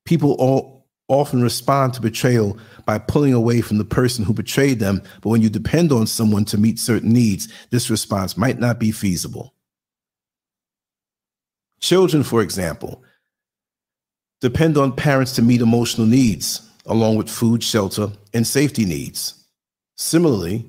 People 0.05 0.33
all 0.35 0.74
often 1.09 1.43
respond 1.43 1.95
to 1.95 2.01
betrayal 2.01 2.59
by 2.87 2.99
pulling 2.99 3.35
away 3.35 3.61
from 3.61 3.79
the 3.79 3.85
person 3.85 4.25
who 4.25 4.33
betrayed 4.33 4.79
them, 4.79 5.03
but 5.21 5.29
when 5.29 5.43
you 5.43 5.51
depend 5.51 5.93
on 5.93 6.07
someone 6.07 6.45
to 6.47 6.59
meet 6.59 6.79
certain 6.79 7.13
needs, 7.13 7.53
this 7.71 7.91
response 7.91 8.37
might 8.37 8.59
not 8.59 8.79
be 8.79 8.91
feasible. 8.91 9.55
Children, 11.81 12.23
for 12.23 12.41
example, 12.41 13.03
depend 14.41 14.79
on 14.79 14.97
parents 14.97 15.33
to 15.33 15.43
meet 15.43 15.61
emotional 15.61 16.07
needs 16.07 16.71
along 16.87 17.17
with 17.17 17.29
food, 17.29 17.63
shelter, 17.63 18.11
and 18.33 18.47
safety 18.47 18.85
needs. 18.85 19.47
Similarly, 19.97 20.67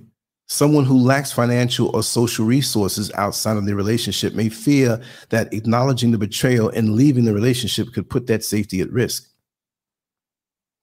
someone 0.48 0.86
who 0.86 0.98
lacks 0.98 1.32
financial 1.32 1.94
or 1.95 2.03
social 2.03 2.45
resources 2.45 3.12
outside 3.16 3.57
of 3.57 3.66
the 3.66 3.76
relationship 3.76 4.34
may 4.34 4.49
fear 4.49 5.02
that 5.30 5.53
acknowledging 5.53 6.12
the 6.12 6.18
betrayal 6.18 6.70
and 6.70 6.95
leaving 6.95 7.26
the 7.26 7.34
relationship 7.34 7.94
could 7.94 8.10
put 8.10 8.28
that 8.28 8.44
safety 8.44 8.82
at 8.82 8.91
risk. 8.91 9.30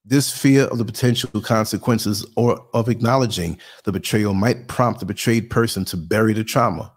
This 0.05 0.37
fear 0.37 0.65
of 0.65 0.79
the 0.79 0.85
potential 0.85 1.41
consequences 1.41 2.27
or 2.37 2.67
of 2.75 2.89
acknowledging 2.89 3.59
the 3.85 3.93
betrayal 3.93 4.35
might 4.35 4.67
prompt 4.67 5.01
the 5.01 5.07
betrayed 5.07 5.49
person 5.49 5.85
to 5.87 5.97
bury 5.97 6.33
the 6.33 6.43
trauma. 6.43 6.93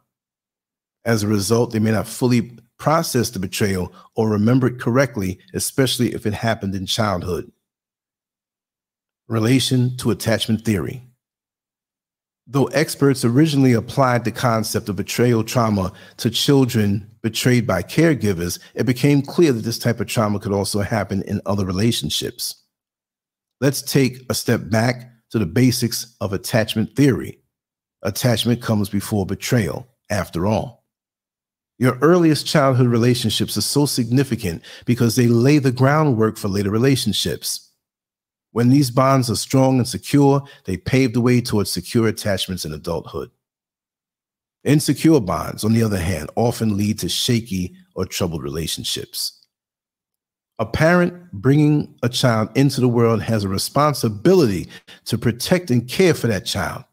As 1.05 1.21
a 1.21 1.27
result, 1.27 1.71
they 1.71 1.79
may 1.79 1.91
not 1.91 2.07
fully 2.07 2.57
process 2.79 3.29
the 3.29 3.39
betrayal 3.39 3.93
or 4.15 4.29
remember 4.29 4.67
it 4.67 4.79
correctly, 4.79 5.39
especially 5.53 6.15
if 6.15 6.25
it 6.25 6.33
happened 6.33 6.73
in 6.73 6.85
childhood 6.85 7.51
relation 9.27 9.97
to 9.97 10.11
attachment 10.11 10.63
theory. 10.63 11.03
Though 12.47 12.65
experts 12.65 13.25
originally 13.25 13.73
applied 13.73 14.23
the 14.23 14.31
concept 14.31 14.87
of 14.87 14.97
betrayal 14.97 15.43
trauma 15.43 15.91
to 16.17 16.29
children 16.29 17.09
betrayed 17.23 17.65
by 17.65 17.81
caregivers, 17.81 18.59
it 18.75 18.85
became 18.85 19.23
clear 19.23 19.51
that 19.51 19.63
this 19.63 19.79
type 19.79 19.99
of 19.99 20.05
trauma 20.05 20.39
could 20.39 20.51
also 20.51 20.81
happen 20.81 21.23
in 21.23 21.41
other 21.47 21.65
relationships. 21.65 22.64
Let's 23.61 23.81
take 23.81 24.25
a 24.29 24.33
step 24.33 24.69
back 24.69 25.11
to 25.31 25.39
the 25.39 25.45
basics 25.45 26.15
of 26.21 26.33
attachment 26.33 26.95
theory. 26.95 27.39
Attachment 28.01 28.61
comes 28.61 28.89
before 28.89 29.25
betrayal, 29.25 29.87
after 30.09 30.45
all. 30.45 30.85
Your 31.77 31.97
earliest 32.01 32.45
childhood 32.45 32.87
relationships 32.87 33.57
are 33.57 33.61
so 33.61 33.85
significant 33.85 34.63
because 34.85 35.15
they 35.15 35.27
lay 35.27 35.57
the 35.57 35.71
groundwork 35.71 36.37
for 36.37 36.47
later 36.47 36.69
relationships. 36.69 37.71
When 38.51 38.69
these 38.69 38.91
bonds 38.91 39.29
are 39.29 39.35
strong 39.35 39.79
and 39.79 39.87
secure, 39.87 40.43
they 40.63 40.77
pave 40.77 41.13
the 41.13 41.21
way 41.21 41.41
towards 41.41 41.71
secure 41.71 42.07
attachments 42.07 42.63
in 42.63 42.71
adulthood. 42.71 43.29
Insecure 44.63 45.19
bonds, 45.19 45.63
on 45.63 45.73
the 45.73 45.83
other 45.83 45.99
hand, 45.99 46.29
often 46.35 46.77
lead 46.77 46.99
to 46.99 47.09
shaky 47.09 47.75
or 47.95 48.05
troubled 48.05 48.43
relationships. 48.43 49.44
A 50.57 50.65
parent 50.65 51.31
bringing 51.33 51.93
a 52.01 52.09
child 52.09 52.49
into 52.55 52.79
the 52.79 52.87
world 52.87 53.21
has 53.21 53.43
a 53.43 53.49
responsibility 53.49 54.69
to 55.05 55.17
protect 55.17 55.69
and 55.69 55.87
care 55.87 56.13
for 56.13 56.27
that 56.27 56.45
child. 56.45 56.83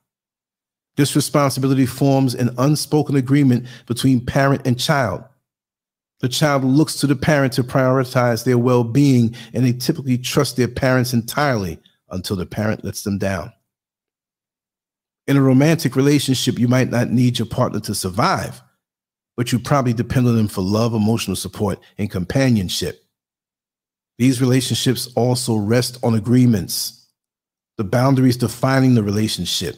This 0.96 1.16
responsibility 1.16 1.86
forms 1.86 2.34
an 2.34 2.54
unspoken 2.58 3.16
agreement 3.16 3.66
between 3.86 4.26
parent 4.26 4.66
and 4.66 4.78
child 4.78 5.24
the 6.22 6.28
child 6.28 6.62
looks 6.62 6.94
to 7.00 7.08
the 7.08 7.16
parent 7.16 7.52
to 7.54 7.64
prioritize 7.64 8.44
their 8.44 8.56
well 8.56 8.84
being, 8.84 9.34
and 9.52 9.66
they 9.66 9.72
typically 9.72 10.16
trust 10.16 10.56
their 10.56 10.68
parents 10.68 11.12
entirely 11.12 11.78
until 12.10 12.36
the 12.36 12.46
parent 12.46 12.84
lets 12.84 13.02
them 13.02 13.18
down. 13.18 13.52
In 15.26 15.36
a 15.36 15.42
romantic 15.42 15.96
relationship, 15.96 16.58
you 16.58 16.68
might 16.68 16.90
not 16.90 17.10
need 17.10 17.38
your 17.38 17.46
partner 17.46 17.80
to 17.80 17.94
survive, 17.94 18.62
but 19.36 19.50
you 19.50 19.58
probably 19.58 19.92
depend 19.92 20.28
on 20.28 20.36
them 20.36 20.48
for 20.48 20.62
love, 20.62 20.94
emotional 20.94 21.36
support, 21.36 21.80
and 21.98 22.10
companionship. 22.10 23.01
These 24.22 24.40
relationships 24.40 25.08
also 25.16 25.56
rest 25.56 25.98
on 26.04 26.14
agreements, 26.14 27.08
the 27.76 27.82
boundaries 27.82 28.36
defining 28.36 28.94
the 28.94 29.02
relationship. 29.02 29.74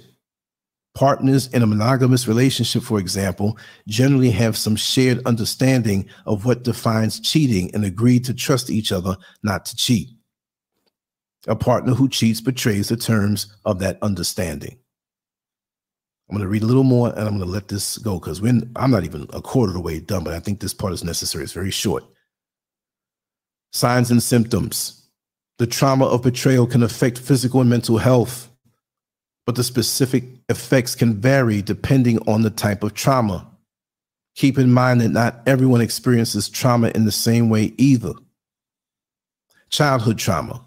Partners 0.94 1.46
in 1.54 1.62
a 1.62 1.66
monogamous 1.66 2.28
relationship, 2.28 2.82
for 2.82 2.98
example, 2.98 3.56
generally 3.88 4.30
have 4.32 4.58
some 4.58 4.76
shared 4.76 5.24
understanding 5.24 6.10
of 6.26 6.44
what 6.44 6.62
defines 6.62 7.20
cheating 7.20 7.74
and 7.74 7.86
agree 7.86 8.20
to 8.20 8.34
trust 8.34 8.68
each 8.68 8.92
other 8.92 9.16
not 9.42 9.64
to 9.64 9.76
cheat. 9.76 10.10
A 11.46 11.56
partner 11.56 11.94
who 11.94 12.06
cheats 12.06 12.42
betrays 12.42 12.90
the 12.90 12.98
terms 12.98 13.46
of 13.64 13.78
that 13.78 13.96
understanding. 14.02 14.76
I'm 16.28 16.36
going 16.36 16.42
to 16.42 16.52
read 16.52 16.64
a 16.64 16.66
little 16.66 16.84
more 16.84 17.08
and 17.08 17.20
I'm 17.20 17.38
going 17.38 17.40
to 17.40 17.46
let 17.46 17.68
this 17.68 17.96
go 17.96 18.20
because 18.20 18.40
I'm 18.40 18.90
not 18.90 19.04
even 19.04 19.26
a 19.32 19.40
quarter 19.40 19.70
of 19.70 19.74
the 19.76 19.80
way 19.80 20.00
done, 20.00 20.22
but 20.22 20.34
I 20.34 20.38
think 20.38 20.60
this 20.60 20.74
part 20.74 20.92
is 20.92 21.02
necessary. 21.02 21.44
It's 21.44 21.54
very 21.54 21.70
short. 21.70 22.04
Signs 23.74 24.10
and 24.10 24.22
symptoms. 24.22 25.02
The 25.58 25.66
trauma 25.66 26.06
of 26.06 26.22
betrayal 26.22 26.66
can 26.66 26.82
affect 26.82 27.18
physical 27.18 27.60
and 27.60 27.68
mental 27.68 27.98
health 27.98 28.48
but 29.46 29.56
the 29.56 29.64
specific 29.64 30.24
effects 30.48 30.94
can 30.94 31.14
vary 31.14 31.60
depending 31.62 32.18
on 32.26 32.42
the 32.42 32.50
type 32.50 32.82
of 32.82 32.94
trauma. 32.94 33.46
Keep 34.36 34.58
in 34.58 34.72
mind 34.72 35.00
that 35.00 35.10
not 35.10 35.42
everyone 35.46 35.80
experiences 35.80 36.48
trauma 36.48 36.90
in 36.94 37.04
the 37.04 37.12
same 37.12 37.50
way 37.50 37.72
either. 37.76 38.12
Childhood 39.68 40.18
trauma. 40.18 40.64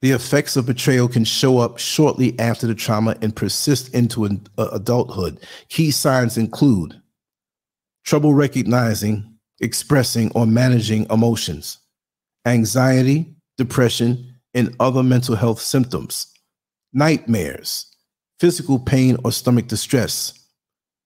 The 0.00 0.12
effects 0.12 0.56
of 0.56 0.66
betrayal 0.66 1.08
can 1.08 1.24
show 1.24 1.58
up 1.58 1.78
shortly 1.78 2.38
after 2.38 2.68
the 2.68 2.74
trauma 2.74 3.16
and 3.20 3.34
persist 3.34 3.92
into 3.94 4.26
an, 4.26 4.46
uh, 4.56 4.68
adulthood. 4.72 5.40
Key 5.68 5.90
signs 5.90 6.38
include 6.38 7.00
trouble 8.04 8.32
recognizing, 8.32 9.34
expressing, 9.60 10.30
or 10.36 10.46
managing 10.46 11.06
emotions, 11.10 11.78
anxiety, 12.52 13.34
depression, 13.56 14.34
and 14.54 14.74
other 14.80 15.02
mental 15.02 15.36
health 15.36 15.60
symptoms 15.60 16.32
nightmares, 16.92 17.94
physical 18.40 18.78
pain 18.78 19.16
or 19.22 19.30
stomach 19.30 19.68
distress, 19.68 20.32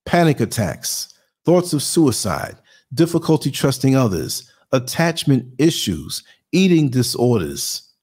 panic 0.05 0.39
attacks, 0.39 1.13
thoughts 1.45 1.73
of 1.73 1.83
suicide, 1.83 2.55
difficulty 2.93 3.51
trusting 3.51 3.95
others, 3.95 4.49
attachment 4.71 5.45
issues, 5.57 6.23
eating 6.51 6.89
disorders, 6.89 7.93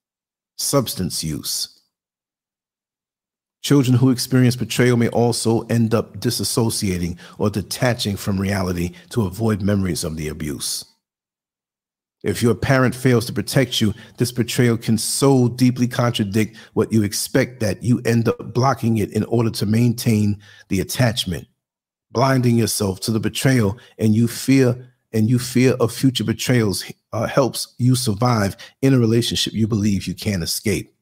substance 0.57 1.25
use. 1.25 1.81
Children 3.63 3.99
who 3.99 4.11
experience 4.11 4.57
betrayal 4.57 4.97
may 4.97 5.09
also 5.09 5.63
end 5.63 5.95
up 5.95 6.19
disassociating 6.19 7.19
or 7.39 7.51
detaching 7.51 8.17
from 8.17 8.41
reality 8.41 8.93
to 9.11 9.27
avoid 9.27 9.63
memories 9.63 10.03
of 10.03 10.17
the 10.17 10.29
abuse. 10.29 10.85
If 12.23 12.43
your 12.43 12.55
parent 12.55 12.95
fails 12.95 13.25
to 13.27 13.33
protect 13.33 13.81
you, 13.81 13.95
this 14.19 14.31
betrayal 14.31 14.77
can 14.77 14.99
so 14.99 15.49
deeply 15.49 15.89
contradict 15.89 16.57
what 16.75 16.93
you 16.93 17.03
expect 17.03 17.61
that 17.61 17.83
you 17.83 18.03
end 18.05 18.29
up 18.29 18.53
blocking 18.53 18.99
it 18.99 19.11
in 19.13 19.25
order 19.25 19.51
to 19.51 19.65
maintain 19.65 20.39
the 20.69 20.81
attachment, 20.81 21.49
blinding 22.13 22.59
yourself 22.59 23.01
to 23.01 23.11
the 23.11 23.21
betrayal, 23.21 23.79
and 23.99 24.15
you 24.15 24.29
fear 24.29 24.87
and 25.13 25.29
you 25.29 25.39
fear 25.39 25.73
of 25.75 25.93
future 25.93 26.23
betrayals 26.23 26.85
uh, 27.13 27.27
helps 27.27 27.75
you 27.79 27.97
survive 27.97 28.57
in 28.83 28.95
a 28.95 28.99
relationship 28.99 29.53
you 29.53 29.67
believe 29.67 30.07
you 30.07 30.15
can't 30.15 30.43
escape. 30.43 30.95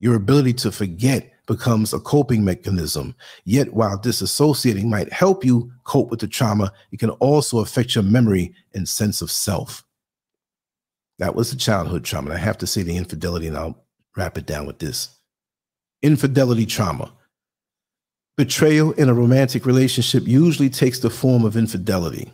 Your 0.00 0.14
ability 0.14 0.54
to 0.54 0.72
forget 0.72 1.32
becomes 1.46 1.92
a 1.92 2.00
coping 2.00 2.44
mechanism. 2.44 3.14
Yet, 3.44 3.72
while 3.72 3.98
disassociating 3.98 4.84
might 4.84 5.12
help 5.12 5.44
you 5.44 5.72
cope 5.84 6.10
with 6.10 6.20
the 6.20 6.28
trauma, 6.28 6.72
it 6.92 6.98
can 6.98 7.10
also 7.10 7.58
affect 7.58 7.94
your 7.94 8.04
memory 8.04 8.52
and 8.74 8.88
sense 8.88 9.22
of 9.22 9.30
self. 9.30 9.84
That 11.18 11.34
was 11.34 11.50
the 11.50 11.56
childhood 11.56 12.04
trauma. 12.04 12.30
And 12.30 12.38
I 12.38 12.42
have 12.42 12.58
to 12.58 12.66
say 12.66 12.82
the 12.82 12.96
infidelity, 12.96 13.48
and 13.48 13.56
I'll 13.56 13.84
wrap 14.16 14.38
it 14.38 14.46
down 14.46 14.66
with 14.66 14.78
this 14.78 15.10
infidelity 16.02 16.66
trauma. 16.66 17.12
Betrayal 18.36 18.92
in 18.92 19.08
a 19.08 19.14
romantic 19.14 19.66
relationship 19.66 20.26
usually 20.26 20.70
takes 20.70 21.00
the 21.00 21.10
form 21.10 21.44
of 21.44 21.56
infidelity, 21.56 22.30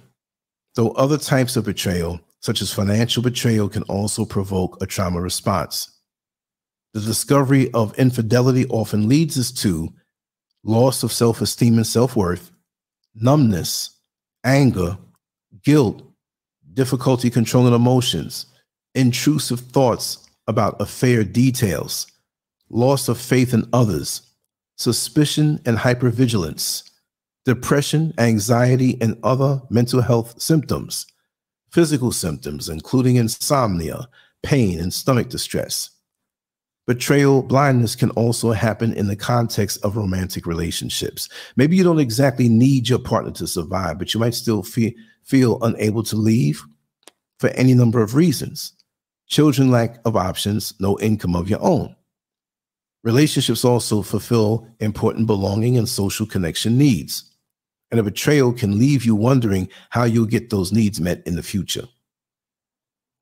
though 0.74 0.90
other 0.90 1.16
types 1.16 1.56
of 1.56 1.64
betrayal, 1.64 2.20
such 2.40 2.60
as 2.60 2.72
financial 2.72 3.22
betrayal, 3.22 3.70
can 3.70 3.84
also 3.84 4.26
provoke 4.26 4.82
a 4.82 4.86
trauma 4.86 5.20
response. 5.20 5.90
The 6.92 7.00
discovery 7.00 7.72
of 7.72 7.98
infidelity 7.98 8.66
often 8.66 9.08
leads 9.08 9.38
us 9.38 9.50
to 9.62 9.92
loss 10.62 11.02
of 11.02 11.12
self 11.12 11.40
esteem 11.40 11.76
and 11.76 11.86
self 11.86 12.16
worth, 12.16 12.50
numbness, 13.14 13.98
anger, 14.44 14.98
guilt, 15.64 16.02
difficulty 16.74 17.30
controlling 17.30 17.74
emotions, 17.74 18.46
intrusive 18.94 19.60
thoughts 19.60 20.28
about 20.46 20.80
affair 20.80 21.24
details, 21.24 22.06
loss 22.68 23.08
of 23.08 23.20
faith 23.20 23.54
in 23.54 23.68
others, 23.72 24.22
suspicion 24.76 25.60
and 25.64 25.78
hypervigilance, 25.78 26.90
depression, 27.44 28.12
anxiety, 28.18 28.98
and 29.00 29.18
other 29.22 29.62
mental 29.70 30.00
health 30.00 30.40
symptoms, 30.40 31.06
physical 31.70 32.12
symptoms, 32.12 32.68
including 32.68 33.16
insomnia, 33.16 34.08
pain, 34.42 34.78
and 34.78 34.92
stomach 34.92 35.28
distress. 35.28 35.90
Betrayal 36.86 37.42
blindness 37.42 37.96
can 37.96 38.10
also 38.10 38.52
happen 38.52 38.92
in 38.92 39.06
the 39.06 39.16
context 39.16 39.82
of 39.82 39.96
romantic 39.96 40.46
relationships. 40.46 41.30
Maybe 41.56 41.76
you 41.76 41.84
don't 41.84 41.98
exactly 41.98 42.48
need 42.48 42.88
your 42.88 42.98
partner 42.98 43.32
to 43.32 43.46
survive, 43.46 43.98
but 43.98 44.12
you 44.12 44.20
might 44.20 44.34
still 44.34 44.62
feel, 44.62 44.90
feel 45.22 45.58
unable 45.62 46.02
to 46.02 46.16
leave 46.16 46.62
for 47.38 47.48
any 47.50 47.72
number 47.72 48.02
of 48.02 48.14
reasons. 48.14 48.74
Children 49.34 49.72
lack 49.72 49.98
of 50.04 50.14
options, 50.14 50.74
no 50.78 50.96
income 51.00 51.34
of 51.34 51.50
your 51.50 51.60
own. 51.60 51.96
Relationships 53.02 53.64
also 53.64 54.00
fulfill 54.00 54.68
important 54.78 55.26
belonging 55.26 55.76
and 55.76 55.88
social 55.88 56.24
connection 56.24 56.78
needs. 56.78 57.34
And 57.90 57.98
a 57.98 58.04
betrayal 58.04 58.52
can 58.52 58.78
leave 58.78 59.04
you 59.04 59.16
wondering 59.16 59.68
how 59.90 60.04
you'll 60.04 60.26
get 60.26 60.50
those 60.50 60.70
needs 60.70 61.00
met 61.00 61.20
in 61.26 61.34
the 61.34 61.42
future. 61.42 61.88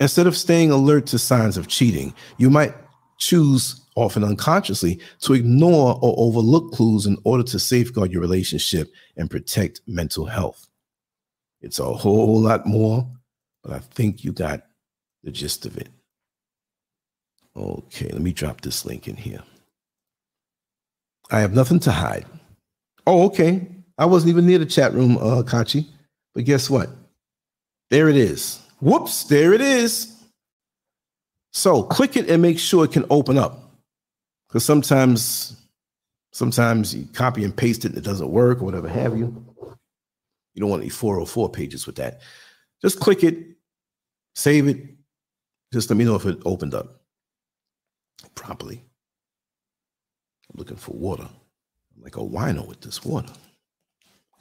Instead 0.01 0.27
of 0.27 0.37
staying 0.37 0.71
alert 0.71 1.07
to 1.07 1.19
signs 1.19 1.57
of 1.57 1.67
cheating, 1.67 2.13
you 2.37 2.51
might 2.51 2.75
choose, 3.17 3.81
often 3.97 4.23
unconsciously, 4.23 5.01
to 5.21 5.33
ignore 5.33 5.99
or 6.03 6.15
overlook 6.19 6.75
clues 6.75 7.07
in 7.07 7.17
order 7.25 7.43
to 7.45 7.59
safeguard 7.59 8.13
your 8.13 8.21
relationship 8.21 8.93
and 9.17 9.31
protect 9.31 9.81
mental 9.87 10.27
health. 10.27 10.69
It's 11.63 11.79
a 11.79 11.85
whole 11.91 12.39
lot 12.39 12.67
more, 12.67 13.11
but 13.63 13.73
I 13.73 13.79
think 13.79 14.25
you 14.25 14.33
got 14.33 14.61
the 15.25 15.31
gist 15.31 15.65
of 15.65 15.79
it. 15.79 15.89
Okay, 17.57 18.09
let 18.09 18.23
me 18.23 18.33
drop 18.33 18.63
this 18.63 18.85
link 18.85 19.09
in 19.09 19.17
here. 19.17 19.43
I 21.31 21.41
have 21.41 21.55
nothing 21.55 21.81
to 21.81 21.93
hide. 21.93 22.27
Oh, 23.07 23.25
okay. 23.27 23.67
I 23.99 24.07
wasn't 24.07 24.31
even 24.31 24.47
near 24.47 24.59
the 24.59 24.67
chat 24.67 24.93
room, 24.95 25.19
uh, 25.19 25.43
Kachi. 25.43 25.87
But 26.35 26.45
guess 26.45 26.71
what? 26.71 26.89
There 27.91 28.09
it 28.09 28.17
is. 28.17 28.61
Whoops, 28.81 29.25
there 29.25 29.53
it 29.53 29.61
is. 29.61 30.15
So 31.53 31.83
click 31.83 32.17
it 32.17 32.31
and 32.31 32.41
make 32.41 32.59
sure 32.59 32.85
it 32.85 32.93
can 32.93 33.05
open 33.11 33.37
up. 33.37 33.59
Because 34.49 34.65
sometimes, 34.65 35.57
sometimes 36.33 36.95
you 36.95 37.07
copy 37.13 37.45
and 37.45 37.55
paste 37.55 37.85
it 37.85 37.89
and 37.89 37.99
it 37.99 38.05
doesn't 38.05 38.31
work 38.31 38.63
or 38.63 38.65
whatever 38.65 38.89
have 38.89 39.17
you. 39.17 39.45
You 40.55 40.61
don't 40.61 40.71
want 40.71 40.83
any 40.83 40.91
404 40.91 41.51
pages 41.51 41.87
with 41.87 41.97
that. 41.97 42.21
Just 42.81 43.01
click 43.01 43.25
it, 43.25 43.39
save 44.35 44.69
it. 44.69 44.79
Just 45.73 45.89
let 45.89 45.97
me 45.97 46.05
know 46.05 46.15
if 46.15 46.27
it 46.27 46.39
opened 46.45 46.75
up 46.75 47.02
properly. 48.35 48.85
I'm 50.51 50.59
looking 50.59 50.77
for 50.77 50.93
water. 50.93 51.29
I'm 51.97 52.03
like 52.03 52.19
oh, 52.19 52.27
a 52.27 52.29
wino 52.29 52.67
with 52.67 52.81
this 52.81 53.05
water. 53.05 53.33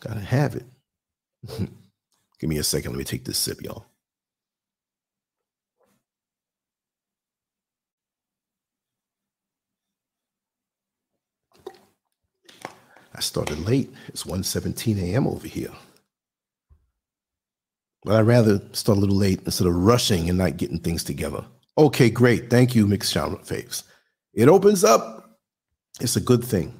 Gotta 0.02 0.20
have 0.20 0.56
it. 0.56 0.66
Give 2.40 2.50
me 2.50 2.58
a 2.58 2.64
second. 2.64 2.92
Let 2.92 2.98
me 2.98 3.04
take 3.04 3.26
this 3.26 3.38
sip, 3.38 3.62
y'all. 3.62 3.86
I 13.14 13.20
started 13.22 13.60
late. 13.60 13.92
It's 14.08 14.24
1:17 14.24 14.98
a.m. 15.02 15.28
over 15.28 15.48
here. 15.48 15.72
But 18.04 18.16
I'd 18.16 18.28
rather 18.28 18.62
start 18.74 18.98
a 18.98 19.02
little 19.02 19.18
late 19.18 19.42
instead 19.46 19.68
of 19.68 19.76
rushing 19.76 20.30
and 20.30 20.38
not 20.38 20.58
getting 20.58 20.80
things 20.80 21.04
together. 21.04 21.46
Okay, 21.78 22.10
great. 22.10 22.50
Thank 22.50 22.76
you, 22.76 22.86
Mixed 22.86 23.14
Genre 23.14 23.40
Faves. 23.40 23.84
It 24.34 24.48
opens 24.48 24.84
up. 24.84 25.40
It's 26.00 26.16
a 26.16 26.22
good 26.22 26.44
thing. 26.44 26.74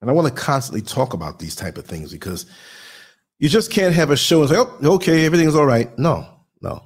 And 0.00 0.10
I 0.10 0.12
want 0.12 0.28
to 0.28 0.34
constantly 0.34 0.82
talk 0.82 1.14
about 1.14 1.38
these 1.38 1.56
type 1.56 1.78
of 1.78 1.86
things 1.86 2.12
because 2.12 2.46
you 3.38 3.48
just 3.48 3.70
can't 3.70 3.94
have 3.94 4.10
a 4.10 4.16
show 4.16 4.40
and 4.40 4.50
say, 4.50 4.56
oh, 4.58 4.94
okay, 4.94 5.24
everything's 5.24 5.54
all 5.54 5.66
right. 5.66 5.96
No, 5.98 6.26
no. 6.60 6.82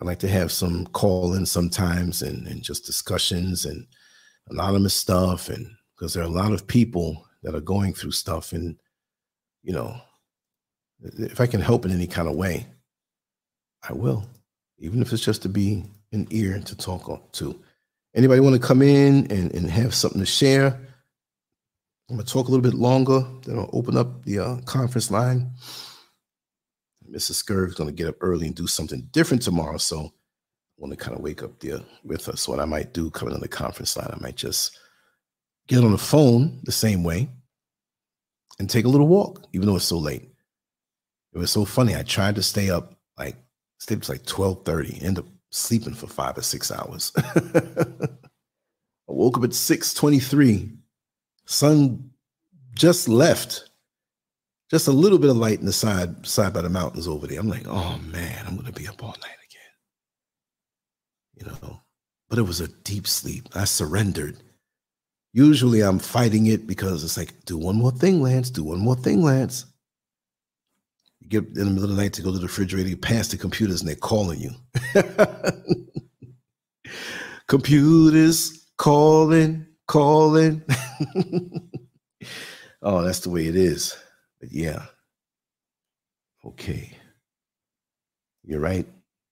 I 0.00 0.04
like 0.04 0.18
to 0.20 0.28
have 0.28 0.52
some 0.52 0.86
call 0.88 1.34
in 1.34 1.46
sometimes 1.46 2.22
and, 2.22 2.46
and 2.46 2.62
just 2.62 2.84
discussions 2.84 3.64
and 3.64 3.86
anonymous 4.48 4.94
stuff. 4.94 5.48
And 5.48 5.66
because 5.94 6.14
there 6.14 6.22
are 6.22 6.26
a 6.26 6.30
lot 6.30 6.52
of 6.52 6.66
people 6.66 7.26
that 7.42 7.54
are 7.54 7.60
going 7.60 7.94
through 7.94 8.12
stuff. 8.12 8.52
And, 8.52 8.76
you 9.62 9.72
know, 9.72 9.96
if 11.00 11.40
I 11.40 11.46
can 11.46 11.60
help 11.60 11.84
in 11.84 11.92
any 11.92 12.06
kind 12.06 12.28
of 12.28 12.34
way, 12.34 12.66
I 13.88 13.92
will, 13.92 14.26
even 14.78 15.00
if 15.00 15.12
it's 15.12 15.24
just 15.24 15.42
to 15.42 15.48
be 15.48 15.84
an 16.16 16.26
ear 16.30 16.60
to 16.60 16.76
talk 16.76 17.32
to. 17.32 17.60
Anybody 18.14 18.40
want 18.40 18.60
to 18.60 18.66
come 18.66 18.82
in 18.82 19.30
and, 19.30 19.54
and 19.54 19.70
have 19.70 19.94
something 19.94 20.20
to 20.20 20.26
share? 20.26 20.78
I'm 22.08 22.16
going 22.16 22.26
to 22.26 22.32
talk 22.32 22.48
a 22.48 22.50
little 22.50 22.62
bit 22.62 22.74
longer. 22.74 23.20
Then 23.44 23.58
I'll 23.58 23.70
open 23.72 23.96
up 23.96 24.24
the 24.24 24.38
uh, 24.38 24.56
conference 24.62 25.10
line. 25.10 25.52
Mrs. 27.10 27.42
Scurv 27.42 27.68
is 27.68 27.74
going 27.74 27.88
to 27.88 27.94
get 27.94 28.08
up 28.08 28.16
early 28.20 28.46
and 28.46 28.54
do 28.54 28.66
something 28.66 29.08
different 29.12 29.42
tomorrow. 29.42 29.76
So 29.76 29.98
I 29.98 30.10
want 30.78 30.92
to 30.92 31.04
kind 31.04 31.16
of 31.16 31.22
wake 31.22 31.42
up 31.42 31.58
there 31.60 31.80
with 32.04 32.28
us. 32.28 32.48
What 32.48 32.60
I 32.60 32.64
might 32.64 32.92
do 32.92 33.10
coming 33.10 33.34
on 33.34 33.40
the 33.40 33.48
conference 33.48 33.96
line, 33.96 34.10
I 34.12 34.18
might 34.20 34.36
just 34.36 34.78
get 35.68 35.84
on 35.84 35.92
the 35.92 35.98
phone 35.98 36.60
the 36.64 36.72
same 36.72 37.02
way 37.02 37.28
and 38.58 38.70
take 38.70 38.84
a 38.84 38.88
little 38.88 39.08
walk, 39.08 39.46
even 39.52 39.66
though 39.66 39.76
it's 39.76 39.84
so 39.84 39.98
late. 39.98 40.30
It 41.32 41.38
was 41.38 41.50
so 41.50 41.64
funny. 41.64 41.94
I 41.94 42.02
tried 42.02 42.36
to 42.36 42.42
stay 42.42 42.70
up 42.70 42.94
like 43.18 43.36
stay 43.78 43.94
up 43.94 44.08
like 44.08 44.24
12:30, 44.24 45.02
end 45.02 45.18
up 45.18 45.26
sleeping 45.50 45.94
for 45.94 46.06
five 46.06 46.36
or 46.36 46.42
six 46.42 46.70
hours. 46.70 47.12
I 47.16 47.22
woke 49.06 49.38
up 49.38 49.44
at 49.44 49.50
6:23. 49.50 50.76
Sun 51.46 52.10
just 52.74 53.08
left. 53.08 53.70
Just 54.70 54.88
a 54.88 54.92
little 54.92 55.18
bit 55.18 55.30
of 55.30 55.36
light 55.36 55.60
in 55.60 55.66
the 55.66 55.72
side, 55.72 56.26
side 56.26 56.52
by 56.52 56.60
the 56.60 56.68
mountains 56.68 57.06
over 57.06 57.26
there. 57.26 57.38
I'm 57.38 57.48
like, 57.48 57.68
oh 57.68 57.98
man, 57.98 58.44
I'm 58.46 58.56
gonna 58.56 58.72
be 58.72 58.88
up 58.88 59.02
all 59.02 59.10
night 59.22 59.38
again. 59.48 59.62
You 61.36 61.46
know, 61.46 61.80
but 62.28 62.38
it 62.38 62.42
was 62.42 62.60
a 62.60 62.68
deep 62.68 63.06
sleep. 63.06 63.48
I 63.54 63.64
surrendered. 63.64 64.38
Usually 65.32 65.82
I'm 65.82 65.98
fighting 65.98 66.46
it 66.46 66.66
because 66.66 67.04
it's 67.04 67.16
like, 67.16 67.44
do 67.44 67.58
one 67.58 67.76
more 67.76 67.92
thing, 67.92 68.22
Lance, 68.22 68.50
do 68.50 68.64
one 68.64 68.78
more 68.78 68.96
thing, 68.96 69.22
Lance. 69.22 69.66
Get 71.28 71.44
in 71.44 71.54
the 71.54 71.64
middle 71.64 71.84
of 71.84 71.96
the 71.96 72.02
night 72.02 72.12
to 72.14 72.22
go 72.22 72.30
to 72.30 72.38
the 72.38 72.46
refrigerator, 72.46 72.88
you 72.88 72.96
pass 72.96 73.28
the 73.28 73.36
computers 73.36 73.80
and 73.80 73.88
they're 73.88 73.96
calling 73.96 74.40
you. 74.40 74.50
computers 77.48 78.66
calling, 78.76 79.66
calling. 79.86 80.62
oh, 82.82 83.02
that's 83.02 83.20
the 83.20 83.30
way 83.30 83.46
it 83.46 83.56
is. 83.56 83.96
But 84.40 84.52
yeah. 84.52 84.86
Okay. 86.44 86.92
You're 88.44 88.60
right. 88.60 88.86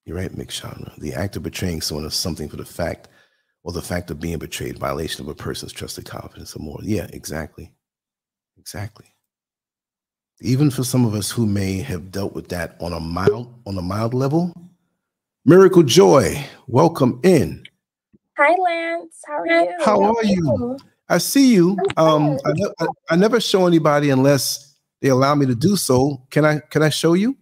You're 0.05 0.17
right, 0.17 0.33
Mick 0.33 0.51
Genre. 0.51 0.93
The 0.99 1.15
act 1.15 1.37
of 1.37 1.43
betraying 1.43 1.81
someone 1.81 2.05
of 2.05 2.15
something 2.15 2.49
for 2.49 2.57
the 2.57 2.65
fact 2.65 3.09
or 3.63 3.73
the 3.73 3.81
fact 3.81 4.11
of 4.11 4.21
being 4.21 4.39
betrayed, 4.39 4.79
violation 4.79 5.25
of 5.25 5.29
a 5.29 5.35
person's 5.35 5.73
trusted 5.73 6.05
confidence 6.05 6.55
or 6.55 6.59
more. 6.59 6.79
Yeah, 6.83 7.07
exactly. 7.13 7.73
Exactly. 8.59 9.07
Even 10.41 10.71
for 10.71 10.85
some 10.85 11.05
of 11.05 11.15
us 11.15 11.31
who 11.31 11.47
may 11.47 11.81
have 11.81 12.11
dealt 12.11 12.35
with 12.35 12.49
that 12.49 12.77
on 12.81 12.93
a 12.93 13.01
mild 13.01 13.55
on 13.67 13.79
a 13.79 13.83
mild 13.83 14.15
level. 14.15 14.53
Miracle 15.45 15.83
Joy, 15.83 16.45
welcome 16.67 17.21
in. 17.23 17.63
Hi, 18.37 18.55
Lance. 18.61 19.21
How 19.27 19.39
are 19.39 19.47
you? 19.47 19.77
How 19.85 20.15
are 20.15 20.25
you? 20.25 20.79
I 21.09 21.19
see 21.19 21.55
you. 21.55 21.77
Um, 21.97 22.39
I, 22.45 22.53
I, 22.81 22.87
I 23.11 23.17
never 23.17 23.41
show 23.41 23.67
anybody 23.67 24.11
unless 24.11 24.77
they 25.01 25.09
allow 25.09 25.35
me 25.35 25.47
to 25.47 25.55
do 25.55 25.77
so. 25.77 26.23
Can 26.31 26.45
I? 26.45 26.61
Can 26.71 26.83
I 26.83 26.89
show 26.89 27.13
you? 27.13 27.37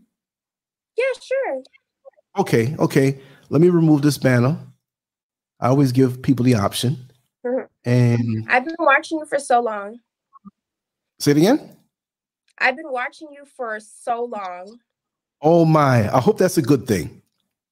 Yeah, 0.99 1.05
sure. 1.21 1.63
Okay, 2.39 2.77
okay. 2.79 3.19
Let 3.49 3.61
me 3.63 3.69
remove 3.71 4.03
this 4.03 4.19
banner. 4.19 4.59
I 5.61 5.69
always 5.69 5.93
give 5.93 6.21
people 6.23 6.45
the 6.45 6.57
option. 6.57 6.97
Mhm. 7.47 7.67
And 7.85 8.47
I've 8.49 8.65
been 8.65 8.77
watching 8.79 9.19
you 9.19 9.27
for 9.27 9.39
so 9.39 9.61
long. 9.61 9.99
say 11.19 11.31
it 11.31 11.37
again. 11.39 11.77
I've 12.59 12.77
been 12.77 12.91
watching 12.91 13.29
you 13.33 13.45
for 13.57 13.79
so 13.81 14.25
long. 14.25 14.79
Oh 15.41 15.65
my! 15.65 16.15
I 16.15 16.21
hope 16.21 16.39
that's 16.39 16.59
a 16.59 16.63
good 16.63 16.87
thing. 16.87 17.21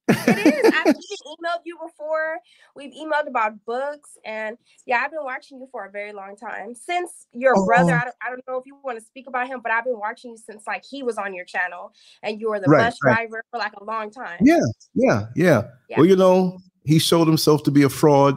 It 0.09 0.65
is. 0.65 0.73
I've 0.75 0.95
emailed 1.27 1.63
you 1.65 1.79
before. 1.87 2.39
We've 2.75 2.93
emailed 2.93 3.29
about 3.29 3.65
books, 3.65 4.19
and 4.25 4.59
yeah, 4.87 5.03
I've 5.05 5.13
been 5.13 5.23
watching 5.23 5.61
you 5.61 5.69
for 5.71 5.85
a 5.85 5.91
very 5.91 6.13
long 6.13 6.35
time. 6.37 6.75
Since 6.75 7.29
your 7.33 7.55
brother, 7.65 7.93
Oh. 7.93 7.97
I 7.97 8.05
don't, 8.05 8.17
I 8.27 8.29
don't 8.31 8.43
know 8.49 8.57
if 8.59 8.67
you 8.67 8.77
want 8.83 8.99
to 8.99 9.05
speak 9.05 9.29
about 9.29 9.47
him, 9.47 9.61
but 9.63 9.71
I've 9.71 9.85
been 9.85 9.99
watching 10.01 10.33
you 10.33 10.37
since 10.37 10.67
like 10.67 10.85
he 10.85 11.05
was 11.05 11.17
on 11.17 11.33
your 11.33 11.45
channel, 11.45 11.93
and 12.25 12.41
you 12.41 12.51
were 12.51 12.59
the 12.59 12.67
Right, 12.67 12.87
bus 12.87 12.99
right. 13.05 13.15
driver 13.29 13.45
for 13.53 13.59
like 13.59 13.75
a 13.81 13.85
long 13.85 14.11
time. 14.11 14.39
Yeah, 14.43 14.59
yeah, 14.95 15.27
yeah, 15.37 15.63
Yeah. 15.89 15.99
Well, 15.99 16.07
you 16.07 16.17
know, 16.17 16.59
he 16.85 16.99
showed 16.99 17.29
himself 17.29 17.63
to 17.65 17.71
be 17.71 17.85
a 17.85 17.89
fraud, 17.89 18.37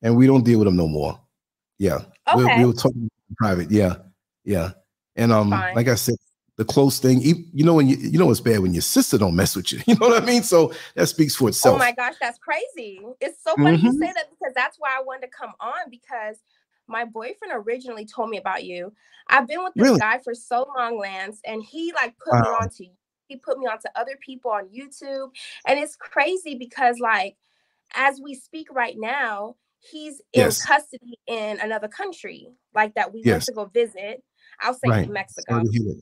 and 0.00 0.16
we 0.16 0.26
don't 0.26 0.44
deal 0.44 0.60
with 0.60 0.68
him 0.68 0.76
no 0.76 0.88
more. 0.88 1.20
Yeah, 1.78 1.98
Okay. 2.32 2.64
we'll 2.64 2.72
talk 2.72 2.92
in 2.94 3.10
private. 3.36 3.70
Yeah, 3.70 3.96
Yeah. 4.44 4.70
And 5.20 5.32
um, 5.32 5.50
Fine. 5.50 5.74
like 5.74 5.88
I 5.88 5.94
said, 5.96 6.16
the 6.56 6.64
close 6.64 6.98
thing, 6.98 7.20
you, 7.22 7.44
you 7.52 7.64
know, 7.64 7.74
when 7.74 7.88
you 7.88 7.96
you 7.96 8.18
know 8.18 8.30
it's 8.30 8.40
bad 8.40 8.60
when 8.60 8.74
your 8.74 8.82
sister 8.82 9.18
don't 9.18 9.36
mess 9.36 9.56
with 9.56 9.72
you. 9.72 9.80
You 9.86 9.94
know 9.96 10.08
what 10.08 10.22
I 10.22 10.26
mean? 10.26 10.42
So 10.42 10.72
that 10.94 11.08
speaks 11.08 11.36
for 11.36 11.48
itself. 11.48 11.76
Oh 11.76 11.78
my 11.78 11.92
gosh, 11.92 12.14
that's 12.20 12.38
crazy. 12.38 13.00
It's 13.20 13.42
so 13.42 13.56
funny 13.56 13.78
you 13.78 13.92
Mhm. 13.92 13.98
say 14.00 14.12
that 14.14 14.30
because 14.30 14.54
that's 14.54 14.76
why 14.78 14.96
I 14.98 15.02
wanted 15.02 15.22
to 15.26 15.28
come 15.28 15.52
on 15.60 15.90
because 15.90 16.38
my 16.88 17.04
boyfriend 17.04 17.52
originally 17.54 18.06
told 18.06 18.30
me 18.30 18.38
about 18.38 18.64
you. 18.64 18.92
I've 19.28 19.46
been 19.46 19.62
with 19.62 19.74
this 19.74 19.84
Really? 19.84 20.00
guy 20.00 20.18
for 20.18 20.34
so 20.34 20.66
long, 20.76 20.98
Lance, 20.98 21.40
and 21.44 21.62
he 21.62 21.92
like 21.92 22.16
put 22.18 22.38
me 22.40 22.48
Wow. 22.48 22.56
onto 22.62 22.84
he 23.28 23.36
put 23.36 23.58
me 23.58 23.66
onto 23.66 23.88
other 23.94 24.18
people 24.24 24.50
on 24.50 24.68
YouTube. 24.68 25.30
And 25.66 25.78
it's 25.78 25.96
crazy 25.96 26.56
because 26.56 26.98
like 26.98 27.36
as 27.94 28.20
we 28.22 28.34
speak 28.34 28.68
right 28.72 28.96
now, 28.98 29.56
he's 29.80 30.20
in 30.32 30.42
Yes. 30.42 30.60
custody 30.66 31.18
in 31.26 31.60
another 31.60 31.88
country, 31.88 32.48
like 32.74 32.94
that 32.94 33.12
we 33.12 33.24
went 33.24 33.44
to 33.44 33.52
go 33.52 33.66
visit. 33.66 34.22
I'll 34.60 34.74
say 34.74 34.88
Right. 34.88 35.06
in 35.06 35.12
Mexico 35.12 35.54
Sorry 35.54 35.64
to 35.64 35.70
hear 35.72 35.82
that. 35.94 36.00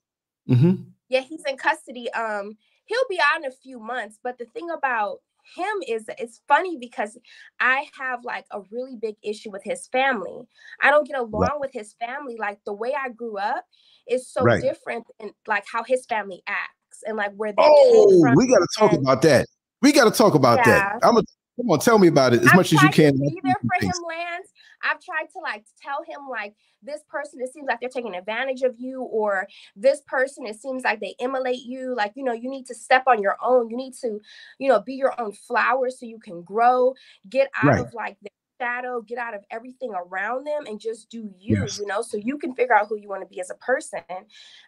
Mhm. 0.54 0.84
yeah 1.08 1.20
he's 1.20 1.42
in 1.46 1.56
custody 1.56 2.10
um 2.12 2.56
he'll 2.86 3.08
be 3.10 3.18
out 3.20 3.38
in 3.38 3.44
a 3.46 3.50
few 3.54 3.78
months 3.78 4.18
but 4.22 4.38
the 4.38 4.46
thing 4.46 4.70
about 4.70 5.18
him 5.56 5.82
is 5.86 6.04
it's 6.18 6.40
funny 6.48 6.76
because 6.78 7.16
i 7.60 7.86
have 7.98 8.24
like 8.24 8.44
a 8.52 8.60
really 8.70 8.96
big 8.96 9.16
issue 9.22 9.50
with 9.50 9.62
his 9.64 9.86
family 9.88 10.40
i 10.82 10.90
don't 10.90 11.06
get 11.06 11.18
along 11.18 11.58
with 11.60 11.70
his 11.72 11.94
family 12.00 12.36
like 12.38 12.58
the 12.66 12.72
way 12.72 12.94
i 12.94 13.08
grew 13.10 13.36
up 13.38 13.64
is 14.08 14.26
so 14.30 14.42
Right. 14.42 14.62
different 14.62 15.06
than 15.20 15.30
like 15.46 15.64
how 15.70 15.82
his 15.84 16.06
family 16.06 16.42
acts 16.46 17.02
and 17.06 17.16
like 17.18 17.32
where 17.34 17.52
they 17.52 17.62
Oh, 17.62 18.06
came 18.10 18.20
from 18.22 18.34
we 18.36 18.46
got 18.46 18.58
to 18.60 18.68
talk 18.78 18.92
and- 18.92 19.02
about 19.02 19.20
that. 19.22 19.46
We 19.82 19.92
got 19.92 20.04
to 20.04 20.10
talk 20.10 20.34
about 20.34 20.64
that. 20.64 20.94
I'm 21.04 21.14
gonna 21.14 21.22
come 21.56 21.70
on, 21.70 21.78
tell 21.78 21.98
me 21.98 22.08
about 22.08 22.32
it 22.34 22.40
as 22.42 22.48
I've 22.48 22.56
much 22.56 22.72
as 22.72 22.82
you 22.82 22.88
can. 22.90 23.16
be 23.18 23.40
there 23.44 23.54
for 23.60 23.84
him, 23.84 23.92
Lance. 24.08 24.48
I've 24.82 25.00
tried 25.00 25.30
to 25.32 25.38
like 25.40 25.66
tell 25.80 26.02
him 26.04 26.28
like 26.30 26.54
this 26.82 27.02
person, 27.08 27.40
it 27.40 27.52
seems 27.52 27.66
like 27.68 27.80
they're 27.80 27.88
taking 27.88 28.14
advantage 28.14 28.62
of 28.62 28.76
you, 28.78 29.02
or 29.02 29.48
this 29.76 30.02
person, 30.06 30.46
it 30.46 30.60
seems 30.60 30.84
like 30.84 31.00
they 31.00 31.14
emulate 31.20 31.64
you. 31.64 31.94
Like, 31.94 32.12
you 32.16 32.24
know, 32.24 32.32
you 32.32 32.50
need 32.50 32.66
to 32.66 32.74
step 32.74 33.04
on 33.06 33.22
your 33.22 33.36
own. 33.42 33.70
You 33.70 33.76
need 33.76 33.94
to, 34.02 34.20
you 34.58 34.68
know, 34.68 34.80
be 34.80 34.94
your 34.94 35.18
own 35.20 35.32
flower 35.32 35.90
so 35.90 36.06
you 36.06 36.18
can 36.18 36.42
grow, 36.42 36.94
get 37.28 37.50
out 37.56 37.74
Right. 37.74 37.86
of 37.86 37.92
like 37.94 38.18
the 38.22 38.28
shadow, 38.60 39.00
get 39.00 39.18
out 39.18 39.34
of 39.34 39.44
everything 39.50 39.92
around 39.94 40.44
them 40.44 40.66
and 40.66 40.80
just 40.80 41.08
do 41.10 41.30
you, 41.38 41.70
Yes. 41.70 41.78
you 41.78 41.86
know, 41.86 42.02
so 42.02 42.16
you 42.16 42.38
can 42.38 42.54
figure 42.54 42.74
out 42.74 42.88
who 42.88 42.96
you 42.98 43.08
want 43.08 43.22
to 43.22 43.28
be 43.28 43.40
as 43.40 43.50
a 43.50 43.54
person. 43.54 44.00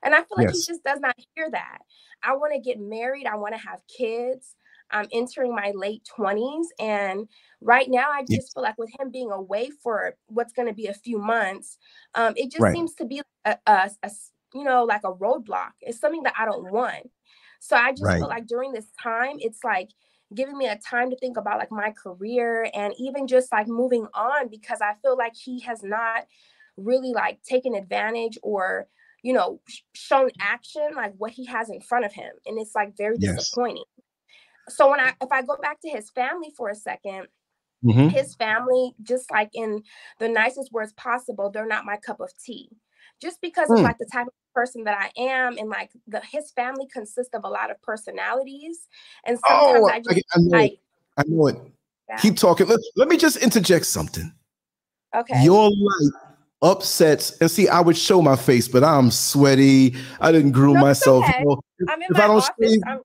And 0.03 0.15
I 0.15 0.19
feel 0.19 0.37
like 0.37 0.49
Yes. 0.49 0.51
he 0.51 0.63
just 0.63 0.85
does 0.85 1.01
not 1.01 1.17
hear 1.35 1.51
that. 1.51 1.79
I 2.23 2.37
want 2.37 2.53
to 2.55 2.61
get 2.61 2.79
married, 2.79 3.27
I 3.27 3.37
want 3.37 3.55
to 3.55 3.61
have 3.61 3.83
kids. 3.87 4.57
I'm 4.93 5.09
entering 5.13 5.55
my 5.55 5.73
late 5.75 6.05
20s 6.05 6.69
and 6.79 7.29
right 7.61 7.89
now 7.91 8.11
i 8.11 8.23
just 8.25 8.53
feel 8.55 8.63
like 8.63 8.79
with 8.79 8.91
him 8.99 9.11
being 9.11 9.31
away 9.31 9.71
for 9.71 10.17
what's 10.27 10.53
going 10.53 10.69
to 10.69 10.75
be 10.75 10.87
a 10.87 10.95
few 10.95 11.19
months 11.19 11.79
um 12.15 12.35
it 12.37 12.51
just 12.51 12.69
Right. 12.69 12.71
seems 12.71 12.95
to 12.95 13.05
be 13.05 13.21
a 13.47 13.59
you 14.55 14.65
know 14.65 14.85
like 14.85 15.03
a 15.05 15.13
roadblock 15.13 15.73
it's 15.81 16.01
something 16.01 16.23
that 16.23 16.35
i 16.39 16.45
don't 16.45 16.71
want 16.73 17.07
so 17.61 17.77
i 17.77 17.93
just 17.93 18.17
Right. 18.17 18.19
feel 18.19 18.29
like 18.29 18.47
during 18.47 18.73
this 18.73 18.91
time 19.01 19.37
it's 19.39 19.63
like 19.65 19.91
giving 20.35 20.57
me 20.57 20.67
a 20.67 20.79
time 20.79 21.11
to 21.11 21.17
think 21.19 21.37
about 21.37 21.59
like 21.59 21.73
my 21.73 21.91
career 21.91 22.69
and 22.75 22.95
even 22.99 23.27
just 23.27 23.51
like 23.53 23.69
moving 23.69 24.07
on 24.15 24.49
because 24.49 24.81
i 24.81 24.95
feel 25.03 25.17
like 25.17 25.35
he 25.37 25.61
has 25.61 25.83
not 25.83 26.27
really 26.77 27.13
like 27.13 27.43
taken 27.43 27.75
advantage 27.75 28.39
or 28.43 28.89
you 29.23 29.33
know 29.33 29.61
sh- 29.69 29.81
shown 29.95 30.31
action 30.41 30.89
like 30.97 31.13
what 31.19 31.33
he 31.33 31.45
has 31.45 31.69
in 31.71 31.81
front 31.81 32.05
of 32.05 32.13
him 32.13 32.33
and 32.47 32.59
it's 32.59 32.75
like 32.75 32.97
very 32.97 33.19
Yes. 33.19 33.19
disappointing 33.19 33.85
so 34.71 34.91
when 34.91 35.01
i 35.01 35.13
if 35.21 35.31
i 35.33 35.43
go 35.43 35.57
back 35.61 35.81
to 35.81 35.89
his 35.91 36.11
family 36.11 36.51
for 36.57 36.69
a 36.69 36.75
second 36.75 37.27
Mhm. 37.83 38.13
his 38.13 38.35
family, 38.35 38.95
just 39.03 39.31
like 39.31 39.49
in 39.55 39.83
the 40.19 40.29
nicest 40.29 40.71
words 40.71 40.93
possible, 40.95 41.49
they're 41.49 41.65
not 41.67 41.87
my 41.87 41.97
cup 41.97 42.21
of 42.21 42.31
tea. 42.37 42.69
Just 43.23 43.41
because 43.41 43.71
of 43.71 43.79
Mm. 43.79 43.85
like 43.85 43.97
the 43.97 44.05
type 44.05 44.27
of 44.27 44.35
person 44.55 44.85
that 44.85 44.99
I 45.01 45.19
am, 45.19 45.57
and 45.57 45.71
like 45.71 45.91
the 46.07 46.21
his 46.21 46.51
family 46.51 46.87
consists 46.93 47.35
of 47.35 47.43
a 47.45 47.49
lot 47.49 47.71
of 47.71 47.81
personalities, 47.81 48.87
and 49.25 49.39
sometimes 49.49 49.83
Oh, 49.83 49.89
I 49.89 49.95
I, 49.95 50.01
just 50.01 50.27
I 50.35 50.39
know 50.41 50.59
it. 50.59 50.61
like 50.61 50.79
I 51.17 51.23
know 51.27 51.47
it. 51.47 51.57
yeah. 52.11 52.17
Keep 52.19 52.37
talking. 52.37 52.67
Let, 52.67 52.81
let 52.97 53.09
me 53.09 53.17
just 53.17 53.39
interject 53.39 53.87
something. 53.87 54.31
okay. 55.17 55.43
Your 55.43 55.71
light 55.71 56.13
upsets, 56.61 57.39
and 57.41 57.51
see, 57.51 57.67
I 57.67 57.81
would 57.81 57.97
show 57.97 58.21
my 58.21 58.37
face, 58.37 58.69
but 58.69 58.85
I'm 58.85 59.11
sweaty. 59.11 59.97
I 60.21 60.33
didn't 60.33 60.53
groom 60.53 60.75
No, 60.75 60.81
myself. 60.81 61.25
okay. 61.25 61.39
You 61.41 61.47
know, 61.47 61.61
I'm 61.89 62.03
in 62.03 62.09
if 62.11 62.17
my 62.19 62.25
I 62.25 62.27
don't 62.27 62.37
office. 62.37 62.53
shave- 62.73 62.83
I'm, 62.87 62.97
know, 62.97 63.03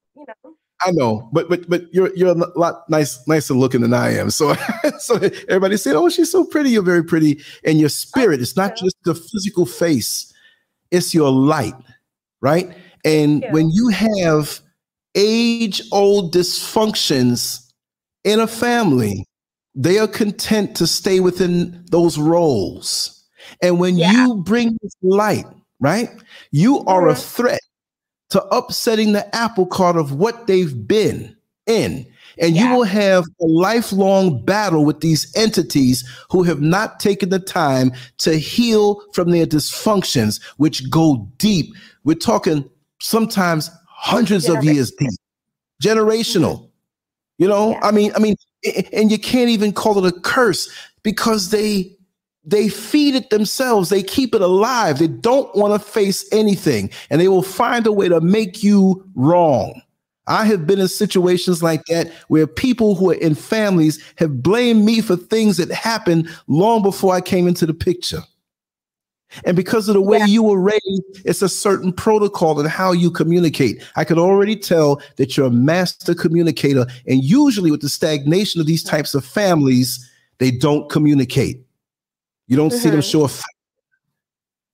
I 0.85 0.91
know, 0.91 1.29
but 1.33 1.49
but 1.49 1.67
but 1.69 1.83
you're 1.93 2.15
you're 2.15 2.29
a 2.29 2.59
lot 2.59 2.89
nice 2.89 3.25
nicer 3.27 3.53
looking 3.53 3.81
than 3.81 3.93
I 3.93 4.11
am. 4.17 4.29
So 4.29 4.55
so 4.99 5.15
everybody 5.49 5.77
said, 5.77 5.95
"Oh, 5.95 6.09
she's 6.09 6.31
so 6.31 6.43
pretty. 6.45 6.69
You're 6.71 6.83
very 6.83 7.03
pretty." 7.03 7.41
And 7.63 7.79
your 7.79 7.89
spirit, 7.89 8.41
it's 8.41 8.55
not 8.55 8.75
just 8.77 8.95
the 9.03 9.15
physical 9.15 9.65
face; 9.65 10.31
it's 10.91 11.13
your 11.13 11.31
light, 11.31 11.75
right? 12.41 12.75
And 13.05 13.45
when 13.49 13.69
you 13.71 13.89
have 13.89 14.59
age-old 15.15 16.33
dysfunctions 16.33 17.61
in 18.23 18.39
a 18.39 18.47
family, 18.47 19.25
they 19.75 19.99
are 19.99 20.07
content 20.07 20.75
to 20.77 20.87
stay 20.87 21.19
within 21.19 21.83
those 21.91 22.17
roles. 22.17 23.23
And 23.61 23.79
when 23.79 23.97
Yeah. 23.97 24.11
you 24.11 24.35
bring 24.37 24.77
light, 25.03 25.45
right, 25.79 26.09
you 26.51 26.79
are 26.85 27.09
a 27.09 27.13
Mhm. 27.15 27.23
threat 27.35 27.61
to 28.29 28.43
upsetting 28.45 29.13
the 29.13 29.35
apple 29.35 29.65
cart 29.65 29.97
of 29.97 30.13
what 30.13 30.47
they've 30.47 30.87
been 30.87 31.35
in. 31.67 32.05
And 32.37 32.55
you 32.55 32.69
will 32.69 32.83
have 32.83 33.23
a 33.41 33.45
lifelong 33.45 34.43
battle 34.43 34.83
with 34.83 34.99
these 34.99 35.31
entities 35.37 36.03
who 36.29 36.43
have 36.43 36.59
not 36.59 36.99
taken 36.99 37.29
the 37.29 37.39
time 37.39 37.93
to 38.19 38.37
heal 38.37 39.01
from 39.13 39.31
their 39.31 39.45
dysfunctions, 39.45 40.41
which 40.57 40.89
go 40.89 41.29
deep. 41.37 41.73
We're 42.03 42.15
talking 42.15 42.69
sometimes 42.99 43.71
hundreds 43.87 44.49
of 44.49 44.63
years 44.65 44.91
deep, 44.91 45.11
generational. 45.81 46.69
You 47.37 47.47
know, 47.47 47.71
Yeah. 47.71 47.79
I 47.83 47.91
mean, 47.91 48.11
I 48.15 48.19
mean, 48.19 48.35
and 48.91 49.11
you 49.11 49.19
can't 49.19 49.49
even 49.49 49.71
call 49.71 50.03
it 50.03 50.13
a 50.13 50.19
curse 50.19 50.69
because 51.03 51.51
they 51.51 51.95
they 52.45 52.69
feed 52.69 53.15
it 53.15 53.29
themselves. 53.29 53.89
They 53.89 54.03
keep 54.03 54.35
it 54.35 54.41
alive. 54.41 54.99
They 54.99 55.07
don't 55.07 55.53
want 55.55 55.73
to 55.73 55.87
face 55.89 56.27
anything 56.31 56.91
and 57.09 57.19
they 57.19 57.27
will 57.27 57.41
find 57.43 57.87
a 57.87 57.91
way 57.91 58.07
to 58.09 58.21
make 58.21 58.63
you 58.63 59.03
wrong. 59.15 59.81
I 60.27 60.45
have 60.45 60.65
been 60.65 60.79
in 60.79 60.87
situations 60.87 61.61
like 61.61 61.83
that 61.85 62.11
where 62.29 62.47
people 62.47 62.95
who 62.95 63.11
are 63.11 63.15
in 63.15 63.35
families 63.35 64.03
have 64.17 64.41
blamed 64.41 64.83
me 64.83 65.01
for 65.01 65.15
things 65.15 65.57
that 65.57 65.71
happened 65.71 66.29
long 66.47 66.81
before 66.81 67.13
i 67.13 67.21
came 67.21 67.47
into 67.47 67.65
the 67.65 67.73
picture. 67.75 68.21
And 69.43 69.55
because 69.55 69.87
of 69.89 69.93
the 69.95 70.01
way 70.01 70.19
Yeah. 70.19 70.25
you 70.25 70.43
were 70.43 70.59
raised 70.59 70.81
it's 71.25 71.41
a 71.41 71.49
certain 71.49 71.91
protocol 71.91 72.59
in 72.59 72.65
how 72.67 72.91
you 72.91 73.11
communicate. 73.11 73.83
I 73.95 74.03
could 74.03 74.17
already 74.17 74.55
tell 74.55 75.01
that 75.17 75.35
you're 75.35 75.47
a 75.47 75.51
master 75.51 76.13
communicator 76.15 76.85
and 77.07 77.23
usually 77.23 77.71
with 77.71 77.81
the 77.81 77.89
stagnation 77.89 78.61
of 78.61 78.67
these 78.67 78.83
types 78.83 79.13
of 79.15 79.25
families 79.25 80.09
they 80.37 80.51
don't 80.51 80.89
communicate 80.89 81.64
you 82.47 82.55
don't 82.57 82.71
see 82.71 82.89
them 82.89 82.99
Mhm. 82.99 83.11
show. 83.11 83.29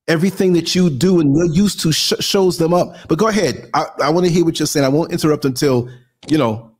Everything 0.08 0.54
that 0.54 0.76
you 0.76 0.90
do 0.90 1.20
and 1.22 1.36
you're 1.36 1.46
used 1.46 1.80
to 1.82 1.92
sh- 1.92 2.14
shows 2.20 2.58
them 2.58 2.74
up. 2.74 2.96
But 3.08 3.18
go 3.18 3.28
ahead. 3.28 3.70
I, 3.74 3.86
I 4.04 4.10
want 4.10 4.26
to 4.26 4.32
hear 4.32 4.44
what 4.44 4.60
you're 4.60 4.66
saying. 4.68 4.86
I 4.86 4.90
won't 4.90 5.12
interrupt 5.12 5.46
until, 5.46 5.90
you 6.28 6.38
know, 6.38 6.71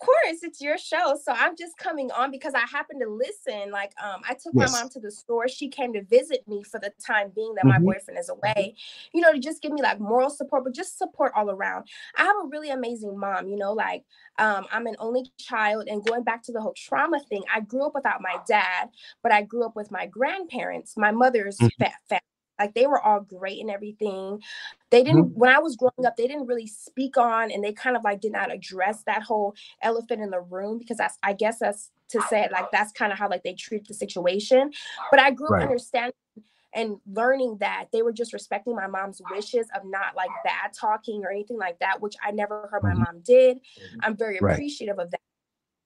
course, 0.00 0.42
it's 0.42 0.60
your 0.60 0.78
show. 0.78 1.16
So 1.22 1.32
I'm 1.32 1.56
just 1.56 1.76
coming 1.78 2.10
on 2.10 2.30
because 2.32 2.54
I 2.54 2.60
happen 2.60 2.98
to 3.00 3.08
listen. 3.08 3.70
Like, 3.70 3.92
um, 4.02 4.22
I 4.28 4.34
took 4.34 4.52
Yes. 4.52 4.58
my 4.58 4.68
mom 4.68 4.88
to 4.90 5.00
the 5.00 5.10
store. 5.12 5.48
She 5.48 5.68
came 5.68 5.92
to 5.92 6.02
visit 6.02 6.48
me 6.48 6.64
for 6.64 6.80
the 6.80 6.92
time 7.06 7.30
being 7.34 7.54
that 7.56 7.64
Mhm. 7.64 7.68
my 7.68 7.78
boyfriend 7.78 8.18
is 8.18 8.28
away, 8.30 8.74
you 9.12 9.20
know, 9.20 9.32
to 9.32 9.38
just 9.38 9.62
give 9.62 9.72
me 9.72 9.82
like 9.82 10.00
moral 10.00 10.30
support, 10.30 10.64
but 10.64 10.74
just 10.74 10.98
support 10.98 11.32
all 11.36 11.50
around. 11.50 11.88
I 12.16 12.24
have 12.24 12.36
a 12.44 12.48
really 12.48 12.70
amazing 12.70 13.18
mom, 13.18 13.48
you 13.48 13.56
know, 13.56 13.72
like 13.72 14.04
um, 14.38 14.66
I'm 14.72 14.86
an 14.86 14.96
only 14.98 15.26
child. 15.38 15.86
And 15.88 16.04
going 16.04 16.24
back 16.24 16.42
to 16.44 16.52
the 16.52 16.60
whole 16.62 16.74
trauma 16.74 17.20
thing, 17.20 17.44
I 17.54 17.60
grew 17.60 17.86
up 17.86 17.94
without 17.94 18.22
my 18.22 18.38
dad, 18.48 18.90
but 19.22 19.32
I 19.32 19.42
grew 19.42 19.64
up 19.64 19.76
with 19.76 19.90
my 19.90 20.06
grandparents, 20.06 20.96
my 20.96 21.12
mother's 21.12 21.58
Mhm. 21.60 21.70
fa- 21.78 21.92
family. 22.08 22.20
Like 22.60 22.74
they 22.74 22.86
were 22.86 23.00
all 23.00 23.20
great 23.20 23.60
and 23.60 23.70
everything. 23.70 24.40
They 24.90 25.02
didn't, 25.04 25.30
when 25.34 25.50
I 25.50 25.58
was 25.60 25.76
growing 25.76 26.06
up, 26.06 26.16
they 26.16 26.28
didn't 26.28 26.46
really 26.46 26.68
speak 26.68 27.16
on 27.18 27.50
and 27.50 27.64
they 27.64 27.72
kind 27.72 27.96
of 27.96 28.04
like 28.04 28.20
did 28.20 28.32
not 28.32 28.52
address 28.52 29.02
that 29.04 29.22
whole 29.24 29.54
elephant 29.82 30.22
in 30.22 30.30
the 30.30 30.40
room 30.40 30.78
because 30.78 30.98
that's, 30.98 31.18
I 31.24 31.32
guess 31.34 31.60
that's 31.60 31.90
to 32.10 32.20
say 32.22 32.42
it 32.42 32.52
like 32.52 32.70
that's 32.72 32.92
kind 32.92 33.12
of 33.12 33.18
how 33.18 33.28
like 33.30 33.44
they 33.44 33.54
treat 33.54 33.88
the 33.88 33.94
situation. 33.94 34.72
But 35.10 35.20
I 35.20 35.30
grew 35.32 35.48
up 35.48 35.52
Right. 35.52 35.62
understanding 35.62 36.12
and 36.74 36.98
learning 37.12 37.58
that 37.60 37.86
they 37.92 38.02
were 38.02 38.12
just 38.12 38.32
respecting 38.32 38.76
my 38.76 38.86
mom's 38.86 39.20
wishes 39.30 39.68
of 39.76 39.84
not 39.84 40.16
like 40.16 40.30
bad 40.44 40.72
talking 40.78 41.24
or 41.24 41.30
anything 41.32 41.58
like 41.58 41.78
that, 41.80 42.00
which 42.00 42.16
I 42.24 42.32
never 42.32 42.68
heard 42.68 42.82
my 42.84 42.94
Mhm. 42.94 42.98
mom 42.98 43.20
did. 43.22 43.60
I'm 44.02 44.16
very 44.16 44.40
Right. 44.40 44.54
appreciative 44.54 44.98
of 44.98 45.10
that 45.10 45.20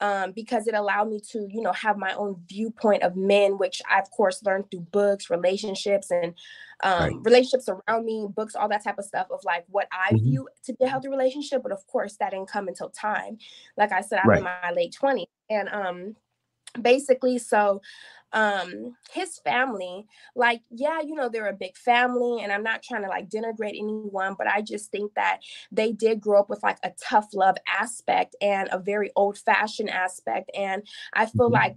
um, 0.00 0.32
because 0.32 0.66
it 0.66 0.74
allowed 0.74 1.08
me 1.08 1.20
to, 1.30 1.46
you 1.50 1.62
know, 1.62 1.72
have 1.72 1.96
my 1.98 2.12
own 2.14 2.42
viewpoint 2.48 3.02
of 3.02 3.16
men, 3.16 3.58
which 3.58 3.80
I 3.90 4.00
of 4.00 4.10
course 4.10 4.42
learned 4.42 4.70
through 4.70 4.80
books, 4.92 5.30
relationships, 5.30 6.10
and 6.10 6.34
um, 6.82 7.10
Right. 7.12 7.22
relationships 7.22 7.68
around 7.68 8.04
me, 8.04 8.26
books, 8.34 8.54
all 8.56 8.68
that 8.68 8.84
type 8.84 8.98
of 8.98 9.04
stuff 9.04 9.28
of 9.30 9.40
like 9.44 9.64
what 9.68 9.88
I 9.92 10.14
Mhm. 10.14 10.20
view 10.22 10.48
to 10.64 10.74
be 10.74 10.84
a 10.84 10.88
healthy 10.88 11.08
relationship. 11.08 11.62
But 11.62 11.72
of 11.72 11.86
course, 11.86 12.16
that 12.18 12.30
didn't 12.32 12.48
come 12.48 12.68
until 12.68 12.90
time. 12.90 13.38
Like 13.76 13.92
I 13.92 14.00
said, 14.02 14.18
I'm 14.20 14.32
Right. 14.32 14.36
in 14.36 14.42
my 14.44 14.72
late 14.74 14.92
20s, 14.94 15.26
and 15.50 15.68
um, 15.70 16.16
basically, 16.80 17.38
so 17.38 17.80
um 18.34 18.96
his 19.12 19.38
family 19.38 20.06
like 20.34 20.60
yeah 20.70 21.00
you 21.00 21.14
know 21.14 21.28
they're 21.28 21.48
a 21.48 21.52
big 21.52 21.76
family 21.76 22.42
and 22.42 22.52
i'm 22.52 22.64
not 22.64 22.82
trying 22.82 23.02
to 23.02 23.08
like 23.08 23.28
denigrate 23.30 23.78
anyone 23.78 24.34
but 24.36 24.48
i 24.48 24.60
just 24.60 24.90
think 24.90 25.14
that 25.14 25.38
they 25.70 25.92
did 25.92 26.20
grow 26.20 26.40
up 26.40 26.50
with 26.50 26.62
like 26.64 26.78
a 26.82 26.90
tough 27.00 27.28
love 27.32 27.56
aspect 27.68 28.34
and 28.40 28.68
a 28.72 28.78
very 28.78 29.10
old 29.14 29.38
fashioned 29.38 29.88
aspect 29.88 30.50
and 30.54 30.82
i 31.14 31.24
feel 31.24 31.48
Mhm. 31.48 31.52
like 31.52 31.76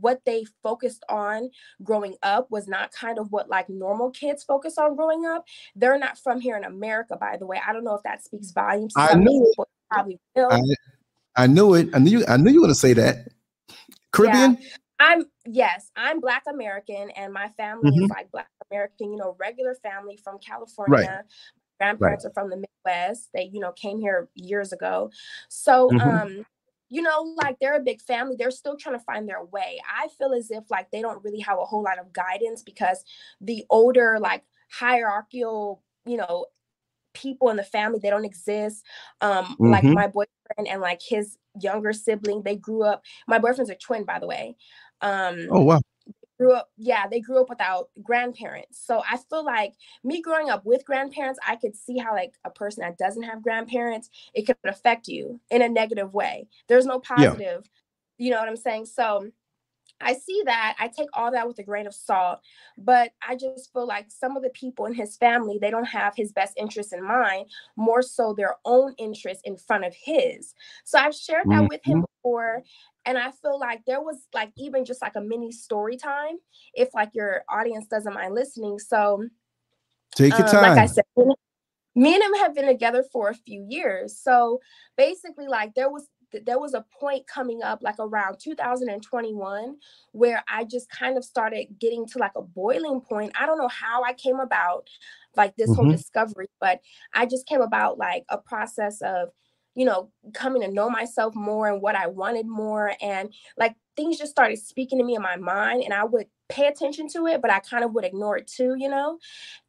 what 0.00 0.24
they 0.24 0.44
focused 0.62 1.04
on 1.08 1.48
growing 1.84 2.16
up 2.24 2.50
was 2.50 2.66
not 2.66 2.90
kind 2.90 3.18
of 3.18 3.30
what 3.30 3.48
like 3.48 3.68
normal 3.68 4.10
kids 4.10 4.42
focus 4.42 4.76
on 4.78 4.96
growing 4.96 5.24
up 5.24 5.46
they're 5.76 5.98
not 5.98 6.18
from 6.18 6.40
here 6.40 6.56
in 6.56 6.64
america 6.64 7.16
by 7.16 7.36
the 7.36 7.46
way 7.46 7.60
i 7.64 7.72
don't 7.72 7.84
know 7.84 7.94
if 7.94 8.02
that 8.02 8.24
speaks 8.24 8.50
volumes 8.50 8.92
I 8.96 9.14
know 9.14 9.46
it. 9.56 9.68
probably 9.88 10.18
will 10.34 10.50
I, 10.50 10.60
I 11.36 11.46
knew 11.46 11.74
it. 11.74 11.88
I 11.94 11.98
knew 11.98 12.18
you. 12.18 12.24
I 12.26 12.36
knew 12.36 12.50
you 12.50 12.60
were 12.60 12.66
going 12.66 12.74
to 12.74 12.78
say 12.80 12.92
that. 12.94 13.28
Caribbean. 14.12 14.58
I'm 15.02 15.24
yes, 15.46 15.90
I'm 15.96 16.20
Black 16.20 16.44
American, 16.48 17.10
and 17.16 17.32
my 17.32 17.48
family 17.50 17.90
Mhm. 17.90 18.04
is 18.04 18.10
like 18.10 18.30
Black 18.30 18.48
American, 18.70 19.10
you 19.12 19.18
know, 19.18 19.36
regular 19.40 19.74
family 19.74 20.16
from 20.16 20.38
California. 20.38 21.24
Grandparents 21.80 22.24
are 22.26 22.32
from 22.32 22.50
the 22.50 22.56
Midwest. 22.58 23.30
They, 23.34 23.50
you 23.52 23.60
know, 23.60 23.72
came 23.72 24.00
here 24.00 24.28
years 24.34 24.72
ago. 24.72 25.10
So, 25.48 25.92
Mhm. 25.92 26.00
um, 26.00 26.44
you 26.90 27.02
know, 27.02 27.34
like 27.42 27.56
they're 27.60 27.76
a 27.76 27.80
big 27.82 28.02
family. 28.02 28.36
They're 28.38 28.50
still 28.52 28.76
trying 28.76 28.98
to 28.98 29.04
find 29.04 29.28
their 29.28 29.44
way. 29.44 29.80
I 29.88 30.08
feel 30.18 30.34
as 30.34 30.50
if 30.50 30.64
like 30.70 30.90
they 30.92 31.02
don't 31.02 31.24
really 31.24 31.40
have 31.40 31.58
a 31.58 31.64
whole 31.66 31.82
lot 31.84 31.98
of 32.00 32.12
guidance 32.12 32.62
because 32.62 33.04
the 33.40 33.64
older, 33.70 34.18
like 34.20 34.44
hierarchical, 34.70 35.82
you 36.06 36.18
know, 36.18 36.46
people 37.14 37.50
in 37.50 37.56
the 37.56 37.62
family 37.64 37.98
they 38.02 38.08
don't 38.10 38.24
exist 38.24 38.84
um 39.20 39.58
like 39.64 39.84
Mhm. 39.84 39.94
my 39.94 40.06
boyfriend 40.06 40.66
and 40.70 40.80
like 40.80 41.00
his 41.06 41.36
younger 41.60 41.92
sibling 41.92 42.42
they 42.42 42.56
grew 42.56 42.84
up 42.84 43.02
my 43.28 43.38
boyfriend's 43.38 43.70
a 43.70 43.74
twin 43.74 44.04
by 44.04 44.18
the 44.18 44.26
way 44.26 44.56
um 45.02 45.48
Oh 45.50 45.62
wow. 45.62 45.80
grew 46.38 46.52
up 46.52 46.70
yeah 46.76 47.06
they 47.06 47.20
grew 47.20 47.40
up 47.40 47.48
without 47.50 47.88
grandparents 48.02 48.84
so 48.84 49.02
i 49.08 49.16
feel 49.16 49.44
like 49.44 49.74
me 50.04 50.20
growing 50.22 50.50
up 50.50 50.64
with 50.64 50.84
grandparents 50.84 51.38
i 51.46 51.56
could 51.56 51.76
see 51.76 51.98
how 51.98 52.12
like 52.12 52.34
a 52.44 52.50
person 52.50 52.82
that 52.82 52.98
doesn't 52.98 53.22
have 53.22 53.42
grandparents 53.42 54.10
it 54.34 54.42
could 54.46 54.56
affect 54.64 55.08
you 55.08 55.40
in 55.50 55.62
a 55.62 55.68
negative 55.68 56.14
way 56.14 56.46
there's 56.68 56.86
no 56.86 57.00
Yeah. 57.16 57.34
positive 57.34 57.64
you 58.18 58.30
know 58.30 58.38
what 58.38 58.48
i'm 58.48 58.56
saying 58.56 58.86
so 58.86 59.30
I 60.02 60.14
see 60.14 60.42
that. 60.44 60.76
I 60.78 60.88
take 60.88 61.08
all 61.14 61.30
that 61.32 61.46
with 61.46 61.58
a 61.58 61.62
grain 61.62 61.86
of 61.86 61.94
salt, 61.94 62.40
but 62.76 63.12
I 63.26 63.36
just 63.36 63.72
feel 63.72 63.86
like 63.86 64.10
some 64.10 64.36
of 64.36 64.42
the 64.42 64.50
people 64.50 64.86
in 64.86 64.94
his 64.94 65.16
family, 65.16 65.58
they 65.60 65.70
don't 65.70 65.84
have 65.84 66.14
his 66.16 66.32
best 66.32 66.54
interests 66.56 66.92
in 66.92 67.06
mind, 67.06 67.46
more 67.76 68.02
so 68.02 68.34
their 68.34 68.56
own 68.64 68.94
interests 68.98 69.42
in 69.44 69.56
front 69.56 69.84
of 69.84 69.94
his. 69.94 70.54
So 70.84 70.98
I've 70.98 71.14
shared 71.14 71.46
that 71.50 71.68
with 71.68 71.80
him 71.84 72.04
before. 72.22 72.62
And 73.04 73.18
I 73.18 73.30
feel 73.30 73.58
like 73.58 73.84
there 73.84 74.00
was 74.00 74.26
like 74.32 74.52
even 74.56 74.84
just 74.84 75.02
like 75.02 75.16
a 75.16 75.20
mini 75.20 75.50
story 75.50 75.96
time, 75.96 76.36
if 76.74 76.94
like 76.94 77.10
your 77.14 77.44
audience 77.48 77.86
doesn't 77.86 78.14
mind 78.14 78.34
listening. 78.34 78.78
So 78.78 79.24
Take 80.14 80.32
your 80.38 80.46
um, 80.46 80.52
time. 80.52 80.62
like 80.62 80.78
I 80.78 80.86
said, 80.86 81.04
me 81.94 82.14
and 82.14 82.22
him 82.22 82.34
have 82.34 82.54
been 82.54 82.66
together 82.66 83.04
for 83.12 83.28
a 83.28 83.34
few 83.34 83.66
years. 83.68 84.18
So 84.18 84.60
basically, 84.96 85.46
like 85.48 85.74
there 85.74 85.90
was 85.90 86.06
th- 86.32 86.44
there 86.44 86.58
was 86.58 86.74
a 86.74 86.84
point 87.00 87.26
coming 87.26 87.62
up 87.62 87.82
like 87.82 87.96
around 88.00 88.38
2021 88.40 89.76
where 90.12 90.42
I 90.48 90.64
just 90.64 90.90
kind 90.90 91.16
of 91.18 91.24
started 91.24 91.78
getting 91.80 92.06
to 92.08 92.18
like 92.18 92.32
a 92.36 92.42
boiling 92.42 93.00
point. 93.00 93.32
I 93.38 93.46
don't 93.46 93.58
know 93.58 93.68
how 93.68 94.02
I 94.02 94.12
came 94.14 94.40
about 94.40 94.88
like 95.36 95.56
this 95.56 95.74
whole 95.74 95.86
Mhm. 95.86 95.88
discovery, 95.88 96.46
but 96.60 96.80
I 97.14 97.26
just 97.26 97.46
came 97.46 97.60
about 97.60 97.98
like 97.98 98.24
a 98.28 98.38
process 98.38 99.00
of 99.02 99.30
you 99.74 99.84
know 99.86 100.10
coming 100.34 100.62
to 100.62 100.68
know 100.68 100.90
myself 100.90 101.34
more 101.34 101.68
and 101.68 101.80
what 101.80 101.96
I 101.96 102.06
wanted 102.06 102.46
more 102.46 102.92
and 103.00 103.32
like 103.56 103.74
things 103.96 104.18
just 104.18 104.30
started 104.32 104.58
speaking 104.58 104.98
to 104.98 105.04
me 105.04 105.14
in 105.14 105.22
my 105.22 105.36
mind 105.36 105.82
and 105.84 105.94
I 105.94 106.04
would 106.04 106.26
pay 106.50 106.66
attention 106.66 107.08
to 107.08 107.26
it 107.26 107.40
but 107.40 107.50
I 107.50 107.60
kind 107.60 107.82
of 107.84 107.92
would 107.94 108.04
ignore 108.04 108.36
it 108.36 108.46
too, 108.46 108.74
you 108.78 108.88
know. 108.88 109.18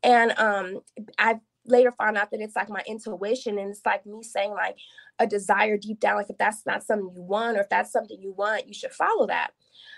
And 0.03 0.33
um 0.39 0.81
I 1.19 1.39
later 1.65 1.91
found 1.91 2.17
out 2.17 2.29
that 2.31 2.41
it's 2.41 2.55
like 2.55 2.69
my 2.69 2.83
intuition 2.87 3.57
and 3.57 3.69
it's 3.71 3.85
like 3.85 4.05
me 4.05 4.21
saying 4.23 4.51
like 4.51 4.77
a 5.19 5.27
desire 5.27 5.77
deep 5.77 5.99
down 5.99 6.15
like 6.17 6.29
if 6.29 6.37
that's 6.37 6.65
not 6.65 6.83
something 6.83 7.11
you 7.15 7.21
want 7.23 7.57
or 7.57 7.61
if 7.61 7.69
that's 7.69 7.91
something 7.91 8.19
you 8.21 8.33
want 8.33 8.67
you 8.67 8.73
should 8.73 8.91
follow 8.91 9.25
that 9.27 9.51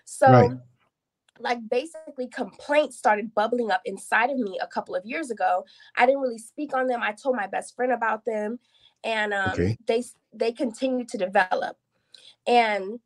so 0.03 0.29
Right. 0.31 0.51
like 1.39 1.59
basically 1.69 2.27
complaints 2.27 2.97
started 2.97 3.33
bubbling 3.33 3.71
up 3.71 3.81
inside 3.85 4.29
of 4.29 4.37
me 4.37 4.59
a 4.61 4.67
couple 4.67 4.95
of 4.95 5.05
years 5.05 5.31
ago 5.31 5.65
i 5.97 6.05
didn't 6.05 6.21
really 6.21 6.37
speak 6.37 6.75
on 6.75 6.87
them 6.87 7.01
i 7.01 7.11
told 7.11 7.35
my 7.35 7.47
best 7.47 7.75
friend 7.75 7.91
about 7.91 8.23
them 8.25 8.59
and 9.03 9.33
um, 9.33 9.53
Okay. 9.53 9.77
they 9.87 10.03
they 10.33 10.51
continued 10.51 11.07
to 11.09 11.17
develop 11.17 11.77
and 12.47 12.99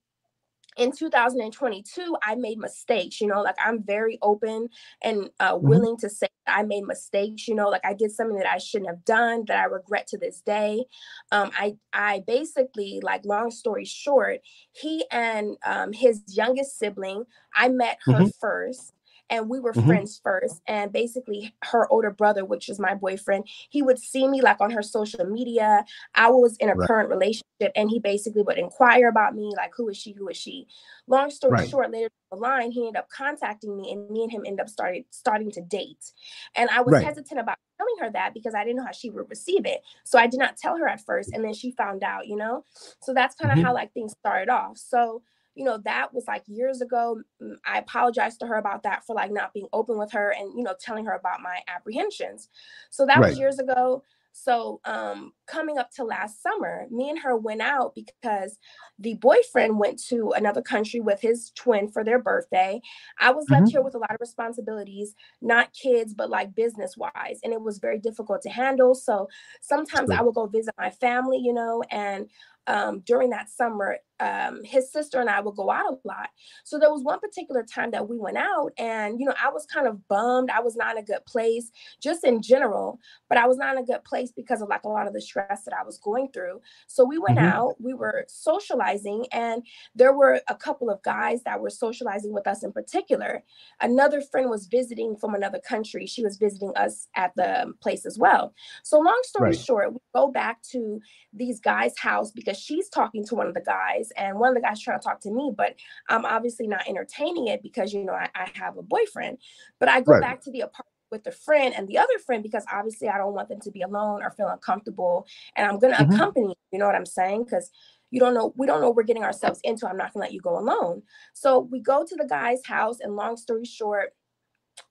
in 0.80 0.91
2022 0.91 2.15
i 2.23 2.35
made 2.35 2.57
mistakes 2.57 3.22
you 3.22 3.27
know 3.27 3.41
like 3.41 3.56
i'm 3.64 3.84
very 3.84 4.18
open 4.22 4.69
and 5.03 5.30
uh, 5.39 5.57
Mm-hmm. 5.64 5.80
willing 5.80 5.97
to 5.97 6.10
say 6.10 6.27
i 6.47 6.64
made 6.64 6.84
mistakes 6.85 7.47
you 7.47 7.56
know 7.56 7.69
like 7.69 7.85
i 7.85 7.93
did 7.93 8.11
something 8.11 8.38
that 8.38 8.47
i 8.47 8.57
shouldn't 8.57 8.89
have 8.89 9.03
done 9.06 9.43
that 9.47 9.60
i 9.60 9.65
regret 9.65 10.07
to 10.07 10.18
this 10.18 10.41
day 10.41 10.85
um, 11.31 11.51
i 11.56 11.76
i 11.93 12.23
basically 12.27 12.99
like 13.03 13.26
long 13.26 13.51
story 13.51 13.85
short 13.85 14.39
he 14.73 15.06
and 15.11 15.57
um, 15.65 15.93
his 15.93 16.23
youngest 16.27 16.77
sibling 16.77 17.26
i 17.56 17.68
met 17.69 17.97
her 18.10 18.23
Mhm. 18.23 18.31
first 18.39 18.93
and 19.30 19.49
we 19.49 19.60
were 19.60 19.73
Mhm. 19.76 19.99
friends 19.99 20.19
first 20.23 20.61
and 20.68 20.91
basically 20.93 21.56
her 21.64 21.91
older 21.91 22.11
brother 22.11 22.45
which 22.45 22.69
is 22.69 22.80
my 22.80 22.95
boyfriend 22.95 23.47
he 23.69 23.81
would 23.81 23.99
see 23.99 24.27
me 24.27 24.41
like 24.41 24.60
on 24.61 24.72
her 24.72 24.84
social 24.84 25.26
media 25.26 25.85
i 26.15 26.30
was 26.30 26.57
in 26.57 26.69
a 26.69 26.76
Right. 26.76 26.89
current 26.89 27.10
relationship 27.10 27.45
and 27.76 27.89
he 27.89 27.99
basically 27.99 28.41
would 28.43 28.57
inquire 28.57 29.07
about 29.10 29.35
me 29.35 29.51
like 29.57 29.72
who 29.76 29.89
is 29.89 29.97
she 29.97 30.14
who 30.14 30.27
is 30.27 30.38
she 30.38 30.68
long 31.07 31.30
story 31.30 31.60
Right. 31.60 31.69
short 31.69 31.91
later 31.91 32.10
down 32.31 32.39
the 32.39 32.47
line 32.47 32.72
he 32.72 32.81
ended 32.81 32.97
up 32.97 33.10
contacting 33.10 33.76
me 33.77 33.91
and 33.91 34.10
me 34.10 34.23
and 34.23 34.31
him 34.31 34.43
ended 34.45 34.61
up 34.61 34.69
started 34.69 35.03
starting 35.11 35.51
to 35.51 35.61
date 35.61 36.11
and 36.56 36.69
i 36.69 36.81
was 36.81 36.97
Right. 36.97 37.01
hesitant 37.01 37.39
about 37.39 37.57
telling 37.77 37.95
her 37.99 38.11
that 38.11 38.34
because 38.34 38.53
i 38.53 38.64
didn't 38.64 38.77
know 38.77 38.85
how 38.85 38.91
she 38.91 39.10
would 39.10 39.30
receive 39.30 39.65
it 39.65 39.81
so 40.03 40.19
i 40.19 40.27
did 40.27 40.39
not 40.39 40.57
tell 40.57 40.77
her 40.77 40.88
at 40.88 41.01
first 41.06 41.31
and 41.34 41.43
then 41.43 41.53
she 41.53 41.72
found 41.72 42.03
out 42.03 42.27
you 42.27 42.35
know 42.35 42.64
so 43.01 43.14
that's 43.14 43.35
kind 43.35 43.51
of 43.51 43.57
Mhm. 43.57 43.65
how 43.65 43.73
like 43.73 43.93
things 43.93 44.14
started 44.19 44.49
off 44.49 44.77
so 44.77 45.22
you 45.60 45.65
know 45.65 45.77
that 45.86 46.14
was 46.14 46.26
like 46.27 46.44
years 46.48 46.81
ago 46.81 47.22
Mm, 47.44 47.57
i 47.65 47.80
apologized 47.80 48.40
to 48.41 48.48
her 48.48 48.56
about 48.56 48.84
that 48.84 49.06
for 49.06 49.15
like 49.15 49.31
not 49.31 49.53
being 49.53 49.68
open 49.73 49.98
with 49.99 50.11
her 50.14 50.31
and 50.31 50.53
you 50.57 50.64
know 50.64 50.76
telling 50.80 51.06
her 51.06 51.14
about 51.14 51.41
my 51.41 51.60
apprehensions. 51.68 52.49
So 52.91 53.06
that 53.06 53.23
Right. 53.23 53.38
was 53.38 53.40
years 53.40 53.60
ago. 53.60 54.03
So 54.34 54.80
um 54.86 55.34
coming 55.48 55.77
up 55.77 55.91
to 55.98 56.03
last 56.06 56.41
summer 56.41 56.88
me 56.91 57.10
and 57.10 57.19
her 57.19 57.36
went 57.38 57.61
out 57.61 57.95
because 57.95 58.57
the 58.99 59.15
boyfriend 59.15 59.80
went 59.80 60.02
to 60.10 60.31
another 60.31 60.61
country 60.61 60.99
with 60.99 61.22
his 61.22 61.52
twin 61.56 61.90
for 61.90 62.03
their 62.03 62.19
birthday. 62.22 62.81
I 63.19 63.31
was 63.31 63.49
left 63.49 63.69
Mhm. 63.69 63.72
here 63.72 63.81
with 63.81 63.95
a 63.95 63.99
lot 63.99 64.11
of 64.11 64.18
responsibilities 64.22 65.15
not 65.41 65.73
kids 65.73 66.14
but 66.14 66.30
like 66.30 66.56
business 66.56 66.95
wise 66.98 67.40
and 67.44 67.53
it 67.53 67.61
was 67.61 67.80
very 67.80 67.99
difficult 67.99 68.41
to 68.44 68.49
handle. 68.49 68.95
So 68.95 69.30
sometimes 69.61 70.11
i 70.11 70.22
would 70.22 70.36
go 70.36 70.45
visit 70.48 70.73
my 70.77 70.90
family 70.91 71.38
you 71.40 71.53
know 71.53 71.84
and 71.91 72.30
um, 72.68 72.99
during 72.99 73.31
that 73.31 73.49
summer 73.49 73.98
um, 74.20 74.64
his 74.64 74.91
sister 74.91 75.20
and 75.22 75.30
i 75.30 75.40
would 75.40 75.56
go 75.56 75.72
out 75.72 76.00
a 76.04 76.08
lot. 76.08 76.30
So 76.64 76.78
there 76.80 76.91
was 76.91 77.04
one 77.04 77.20
particular 77.20 77.64
time 77.64 77.91
that 77.91 78.08
we 78.10 78.18
went 78.18 78.38
out 78.38 78.72
and 78.78 79.20
you 79.20 79.26
know 79.26 79.34
i 79.44 79.50
was 79.50 79.66
kind 79.66 79.88
of 79.88 80.08
bummed. 80.08 80.50
I 80.52 80.60
was 80.62 80.76
not 80.76 80.98
in 80.98 81.04
a 81.04 81.06
good 81.06 81.26
place 81.26 81.72
just 82.02 82.24
in 82.24 82.41
general 82.41 83.00
but 83.30 83.38
i 83.38 83.48
was 83.48 83.58
not 83.58 83.76
in 83.76 83.84
a 83.84 83.86
good 83.86 84.04
place 84.04 84.32
because 84.32 84.62
of 84.62 84.70
like 84.70 84.84
a 84.84 84.90
lot 84.90 85.08
of 85.08 85.14
the 85.14 85.22
stress 85.22 85.64
that 85.66 85.74
i 85.80 85.84
was 85.84 85.98
going 86.00 86.30
through. 86.34 86.62
So 86.88 87.06
we 87.06 87.18
went 87.18 87.38
Mhm. 87.38 87.46
out 87.46 87.76
we 87.82 87.94
were 87.94 88.26
socializing 88.28 89.26
and 89.32 89.64
there 89.96 90.14
were 90.14 90.41
a 90.48 90.56
couple 90.56 90.90
of 90.90 91.02
guys 91.04 91.44
that 91.44 91.60
were 91.62 91.70
socializing 91.70 92.34
with 92.34 92.48
us 92.48 92.64
in 92.64 92.72
particular. 92.72 93.44
Another 93.82 94.22
friend 94.22 94.50
was 94.50 94.68
visiting 94.68 95.16
from 95.16 95.34
another 95.36 95.60
country. 95.60 96.06
She 96.06 96.24
was 96.24 96.38
visiting 96.38 96.72
us 96.76 97.08
at 97.16 97.32
the 97.36 97.74
place 97.82 98.06
as 98.06 98.18
well. 98.20 98.54
So 98.84 99.00
long 99.00 99.20
story 99.24 99.52
Right. 99.52 99.54
short 99.54 99.94
we 99.94 100.00
go 100.14 100.32
back 100.32 100.62
to 100.72 101.00
these 101.34 101.60
guys 101.60 101.98
house 101.98 102.32
because 102.32 102.58
she's 102.58 102.90
talking 102.90 103.26
to 103.26 103.36
one 103.36 103.48
of 103.48 103.54
the 103.54 103.62
guys 103.62 104.09
and 104.18 104.40
one 104.40 104.49
of 104.49 104.56
the 104.56 104.61
guys 104.61 104.81
trying 104.81 104.99
to 104.99 105.03
talk 105.03 105.19
to 105.22 105.31
me 105.31 105.52
but 105.56 105.76
i'm 106.10 106.26
obviously 106.26 106.68
not 106.68 106.88
entertaining 106.88 107.48
it 107.48 107.61
because 107.64 107.94
you 107.94 108.03
know 108.03 108.14
i, 108.14 108.30
I 108.36 108.49
have 108.56 108.77
a 108.77 108.81
boyfriend 108.84 109.38
but 109.80 109.90
i 109.90 110.02
go 110.02 110.11
Right. 110.14 110.22
back 110.22 110.41
to 110.41 110.52
the 110.52 110.61
apartment 110.61 110.86
with 111.11 111.23
the 111.23 111.31
friend 111.31 111.73
and 111.76 111.88
the 111.88 111.98
other 111.98 112.19
friend 112.26 112.44
because 112.44 112.65
obviously 112.72 113.10
i 113.10 113.18
don't 113.18 113.34
want 113.34 113.49
them 113.49 113.60
to 113.61 113.72
be 113.72 113.81
alone 113.81 114.22
or 114.22 114.31
feel 114.31 114.48
uncomfortable 114.48 115.26
and 115.56 115.68
i'm 115.68 115.80
going 115.80 115.94
to 115.94 116.03
Mhm. 116.03 116.14
accompany 116.14 116.48
you 116.49 116.56
you 116.73 116.80
know 116.80 116.86
what 116.86 116.95
i'm 116.95 117.06
saying 117.06 117.44
because 117.44 117.72
you 118.11 118.19
don't 118.19 118.34
know 118.34 118.53
we 118.57 118.68
don't 118.68 118.81
know 118.81 118.91
we're 118.91 119.03
getting 119.03 119.23
ourselves 119.23 119.60
into 119.64 119.88
i'm 119.88 119.98
not 119.98 120.14
going 120.14 120.22
to 120.22 120.26
let 120.27 120.34
you 120.34 120.41
go 120.41 120.57
alone 120.57 121.02
so 121.34 121.60
we 121.60 121.80
go 121.80 122.06
to 122.06 122.15
the 122.15 122.26
guy's 122.27 122.65
house 122.65 122.99
and 122.99 123.15
long 123.15 123.38
story 123.38 123.65
short 123.65 124.14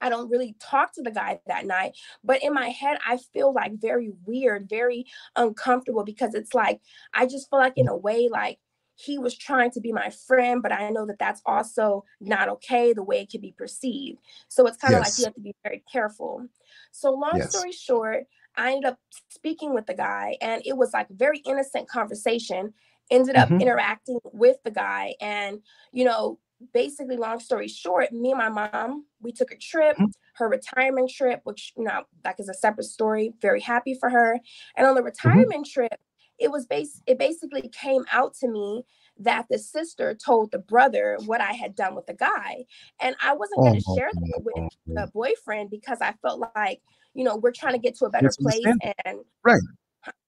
I 0.01 0.11
don't 0.11 0.31
really 0.31 0.55
talk 0.61 0.93
to 0.95 1.03
the 1.03 1.11
guy 1.11 1.41
that 1.47 1.65
night, 1.67 1.97
but 2.23 2.43
in 2.43 2.53
my 2.53 2.69
head, 2.69 2.99
I 3.07 3.19
feel 3.33 3.53
like 3.55 3.81
very 3.81 4.13
weird, 4.27 4.69
very 4.69 5.07
uncomfortable 5.35 6.05
because 6.05 6.35
it's 6.35 6.53
like, 6.53 6.81
I 7.15 7.25
just 7.27 7.49
feel 7.49 7.59
like, 7.59 7.73
in 7.77 7.89
a 7.89 7.97
way, 7.97 8.29
like 8.31 8.59
he 8.99 9.17
was 9.17 9.37
trying 9.37 9.71
to 9.71 9.81
be 9.81 9.93
my 9.93 10.11
friend, 10.11 10.61
but 10.61 10.73
I 10.73 10.91
know 10.91 11.07
that 11.07 11.21
that's 11.21 11.41
also 11.47 12.05
not 12.21 12.49
okay 12.49 12.93
the 12.93 13.03
way 13.05 13.21
it 13.21 13.31
can 13.31 13.41
be 13.41 13.55
perceived. 13.57 14.19
So 14.49 14.67
it's 14.67 14.77
kind 14.77 14.95
of 14.95 15.01
like 15.01 15.13
you 15.17 15.25
have 15.25 15.35
to 15.35 15.41
be 15.41 15.55
very 15.63 15.85
careful. 15.91 16.45
So, 16.91 17.13
long 17.13 17.37
Yes. 17.37 17.51
story 17.51 17.71
short, 17.71 18.27
I 18.57 18.73
ended 18.73 18.91
up 18.91 18.99
speaking 19.29 19.73
with 19.73 19.87
the 19.87 19.95
guy, 19.95 20.37
and 20.41 20.63
it 20.67 20.77
was 20.77 20.93
like 20.93 21.09
a 21.11 21.15
very 21.15 21.39
innocent 21.47 21.89
conversation. 21.89 22.75
Ended 23.09 23.37
up 23.37 23.49
Mhm. 23.49 23.61
interacting 23.63 24.19
with 24.25 24.57
the 24.65 24.73
guy, 24.73 25.15
and 25.21 25.63
you 25.93 26.05
know, 26.05 26.41
basically, 26.73 27.17
long 27.17 27.39
story 27.39 27.69
short, 27.69 28.11
me 28.13 28.33
and 28.33 28.39
my 28.39 28.49
mom, 28.49 29.07
we 29.21 29.31
took 29.31 29.53
a 29.53 29.57
trip, 29.57 29.97
mm-hmm. 29.97 30.11
her 30.35 30.49
retirement 30.49 31.09
trip, 31.09 31.41
which, 31.45 31.73
you 31.77 31.85
know, 31.85 32.03
that 32.25 32.39
is 32.41 32.49
a 32.49 32.55
separate 32.55 32.85
story. 32.85 33.33
Very 33.41 33.61
happy 33.61 33.95
for 33.95 34.11
her. 34.11 34.41
And 34.77 34.87
on 34.87 34.95
the 34.95 35.01
mm-hmm. 35.01 35.07
retirement 35.07 35.67
mm-hmm. 35.67 35.81
trip, 35.81 36.01
it 36.39 36.51
was 36.51 36.67
base 36.67 37.03
it 37.07 37.19
basically 37.19 37.69
came 37.69 38.05
out 38.13 38.35
to 38.35 38.49
me 38.49 38.85
that 39.19 39.47
the 39.51 39.59
sister 39.59 40.15
told 40.15 40.53
the 40.53 40.59
brother 40.59 41.19
what 41.27 41.41
I 41.41 41.53
had 41.53 41.75
done 41.75 41.95
with 41.95 42.07
the 42.07 42.15
guy. 42.15 42.65
And 43.01 43.17
I 43.23 43.35
wasn't 43.35 43.61
going 43.61 43.81
to 43.81 43.85
oh, 43.89 43.97
share 43.97 44.11
that 44.13 44.43
with 44.45 44.73
the 44.87 45.11
boyfriend 45.13 45.71
because 45.71 45.99
I 46.01 46.13
felt 46.23 46.41
like, 46.55 46.81
you 47.15 47.25
know, 47.25 47.37
we're 47.37 47.53
trying 47.53 47.73
to 47.73 47.79
get 47.79 47.97
to 47.97 48.07
a 48.07 48.11
better 48.11 48.31
place. 48.41 48.65
And 49.05 49.19
right. 49.45 49.61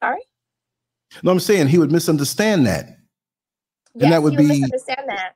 Sorry. 0.02 0.20
No, 1.22 1.30
I'm 1.30 1.40
saying 1.40 1.68
he 1.68 1.78
would 1.78 1.92
misunderstand 1.92 2.66
that. 2.66 2.86
Yes, 3.94 4.04
and 4.04 4.12
that 4.12 4.22
would, 4.22 4.32
would 4.32 4.38
be 4.38 4.46
misunderstand 4.46 5.08
that. 5.08 5.34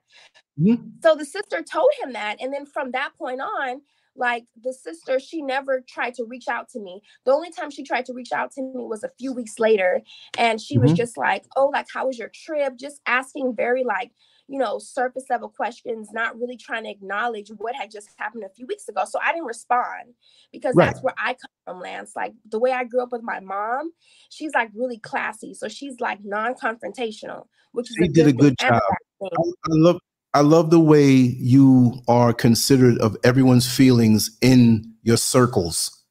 Mm-hmm. 0.58 0.88
So 1.02 1.14
the 1.14 1.24
sister 1.24 1.62
told 1.62 1.90
him 2.02 2.12
that. 2.12 2.40
And 2.40 2.52
then 2.52 2.66
from 2.66 2.92
that 2.92 3.10
point 3.18 3.40
on, 3.40 3.82
like 4.16 4.44
the 4.62 4.72
sister, 4.72 5.18
she 5.18 5.42
never 5.42 5.82
tried 5.88 6.14
to 6.14 6.24
reach 6.24 6.48
out 6.48 6.68
to 6.70 6.80
me. 6.80 7.02
The 7.24 7.32
only 7.32 7.50
time 7.50 7.70
she 7.70 7.82
tried 7.82 8.06
to 8.06 8.12
reach 8.12 8.32
out 8.32 8.52
to 8.52 8.62
me 8.62 8.72
was 8.74 9.04
a 9.04 9.10
few 9.18 9.32
weeks 9.32 9.58
later. 9.58 10.02
And 10.38 10.60
she 10.60 10.74
mm-hmm. 10.74 10.82
was 10.82 10.92
just 10.92 11.16
like, 11.16 11.44
Oh, 11.56 11.70
like, 11.72 11.86
how 11.92 12.06
was 12.06 12.18
your 12.18 12.30
trip? 12.32 12.76
Just 12.76 13.00
asking 13.06 13.54
very, 13.56 13.84
like, 13.84 14.12
you 14.46 14.58
know, 14.58 14.78
surface 14.78 15.24
level 15.30 15.48
questions, 15.48 16.10
not 16.12 16.38
really 16.38 16.56
trying 16.56 16.84
to 16.84 16.90
acknowledge 16.90 17.48
what 17.56 17.74
had 17.74 17.90
just 17.90 18.10
happened 18.18 18.44
a 18.44 18.54
few 18.54 18.66
weeks 18.66 18.88
ago. 18.88 19.04
So 19.06 19.18
I 19.22 19.32
didn't 19.32 19.46
respond 19.46 20.14
because 20.52 20.74
right. 20.76 20.86
that's 20.86 21.02
where 21.02 21.14
I 21.16 21.32
come 21.32 21.50
from, 21.64 21.80
Lance. 21.80 22.12
Like 22.14 22.34
the 22.50 22.58
way 22.58 22.72
I 22.72 22.84
grew 22.84 23.02
up 23.02 23.12
with 23.12 23.22
my 23.22 23.40
mom, 23.40 23.92
she's 24.28 24.52
like 24.54 24.70
really 24.74 24.98
classy. 24.98 25.54
So 25.54 25.68
she's 25.68 25.98
like 25.98 26.18
non 26.22 26.54
confrontational, 26.54 27.46
which 27.72 27.90
is 27.90 27.96
she 27.98 28.06
a 28.06 28.12
did 28.12 28.26
a 28.28 28.32
good 28.32 28.54
job. 28.60 28.82
I, 29.22 29.26
I 29.26 29.68
love 29.68 29.98
I 30.34 30.40
love 30.40 30.70
the 30.70 30.80
way 30.80 31.10
you 31.12 32.02
are 32.08 32.32
considerate 32.32 33.00
of 33.00 33.16
everyone's 33.22 33.72
feelings 33.72 34.36
in 34.42 34.92
your 35.02 35.16
circles. 35.16 36.02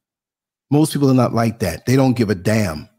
Most 0.72 0.94
people 0.94 1.12
are 1.12 1.16
not 1.16 1.34
like 1.34 1.60
that. 1.60 1.86
They 1.86 1.98
don't 1.98 2.14
give 2.14 2.30
a 2.30 2.36
damn. 2.36 2.90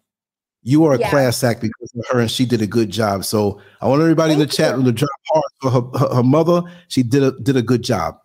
You 0.62 0.84
are 0.84 0.94
a 0.94 0.98
yeah. 0.98 1.10
class 1.10 1.42
act 1.42 1.62
because 1.62 1.92
of 1.96 2.04
her, 2.10 2.20
and 2.20 2.30
she 2.30 2.44
did 2.44 2.62
a 2.62 2.66
good 2.66 2.90
job. 2.90 3.24
So 3.24 3.60
I 3.80 3.88
want 3.88 4.02
everybody 4.02 4.34
thank 4.34 4.42
in 4.42 4.48
the 4.48 4.52
you. 4.52 4.56
chat 4.56 4.76
room 4.76 4.84
to 4.84 4.92
drop 4.92 5.10
hard 5.28 5.44
for 5.60 5.70
her, 5.70 5.98
her, 5.98 6.14
her, 6.16 6.22
mother. 6.22 6.62
She 6.88 7.02
did 7.02 7.22
a 7.22 7.32
did 7.32 7.56
a 7.56 7.62
good 7.62 7.82
job. 7.82 8.18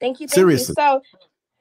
Thank 0.00 0.20
you. 0.20 0.28
Thank 0.28 0.34
Seriously. 0.34 0.74
You. 0.76 0.82
So 0.82 1.02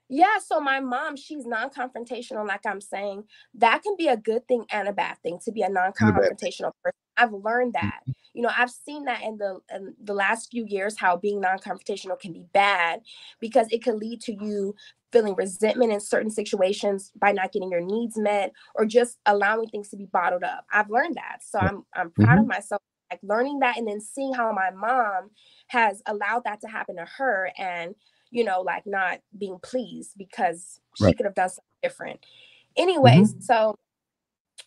yeah, 0.09 0.37
so 0.43 0.59
my 0.59 0.79
mom, 0.79 1.17
she's 1.17 1.45
non-confrontational, 1.45 2.47
like 2.47 2.65
I'm 2.65 2.79
saying. 2.79 3.25
That 3.55 3.83
can 3.83 3.95
be 3.97 4.07
a 4.07 4.17
good 4.17 4.47
thing 4.47 4.65
and 4.71 4.87
a 4.87 4.93
bad 4.93 5.17
thing 5.21 5.39
to 5.45 5.51
be 5.51 5.61
a 5.61 5.69
non-confrontational 5.69 6.71
person. 6.83 7.06
I've 7.17 7.33
learned 7.33 7.73
that. 7.73 8.01
Mm-hmm. 8.03 8.11
You 8.33 8.43
know, 8.43 8.51
I've 8.55 8.69
seen 8.69 9.05
that 9.05 9.23
in 9.23 9.37
the 9.37 9.59
in 9.73 9.95
the 10.03 10.13
last 10.13 10.51
few 10.51 10.65
years 10.65 10.97
how 10.97 11.17
being 11.17 11.41
non-confrontational 11.41 12.19
can 12.19 12.33
be 12.33 12.45
bad 12.53 13.01
because 13.39 13.67
it 13.71 13.83
can 13.83 13.97
lead 13.97 14.21
to 14.21 14.33
you 14.33 14.75
feeling 15.11 15.35
resentment 15.35 15.91
in 15.91 15.99
certain 15.99 16.29
situations 16.29 17.11
by 17.15 17.31
not 17.31 17.51
getting 17.51 17.71
your 17.71 17.81
needs 17.81 18.17
met 18.17 18.51
or 18.75 18.85
just 18.85 19.17
allowing 19.25 19.67
things 19.69 19.89
to 19.89 19.97
be 19.97 20.05
bottled 20.05 20.43
up. 20.43 20.65
I've 20.71 20.89
learned 20.89 21.15
that. 21.15 21.39
So 21.41 21.59
I'm 21.59 21.83
I'm 21.93 22.11
proud 22.11 22.29
mm-hmm. 22.29 22.39
of 22.41 22.47
myself 22.47 22.81
like 23.11 23.19
learning 23.23 23.59
that 23.59 23.77
and 23.77 23.87
then 23.87 24.01
seeing 24.01 24.33
how 24.33 24.51
my 24.51 24.69
mom 24.69 25.31
has 25.67 26.01
allowed 26.05 26.43
that 26.43 26.59
to 26.61 26.67
happen 26.67 26.97
to 26.97 27.05
her 27.17 27.51
and 27.57 27.95
you 28.31 28.43
know, 28.43 28.61
like 28.61 28.85
not 28.85 29.19
being 29.37 29.57
pleased 29.61 30.11
because 30.17 30.79
right. 30.99 31.09
she 31.09 31.15
could 31.15 31.25
have 31.25 31.35
done 31.35 31.49
something 31.49 31.63
different. 31.81 32.19
Anyways, 32.75 33.33
mm-hmm. 33.33 33.41
so 33.41 33.77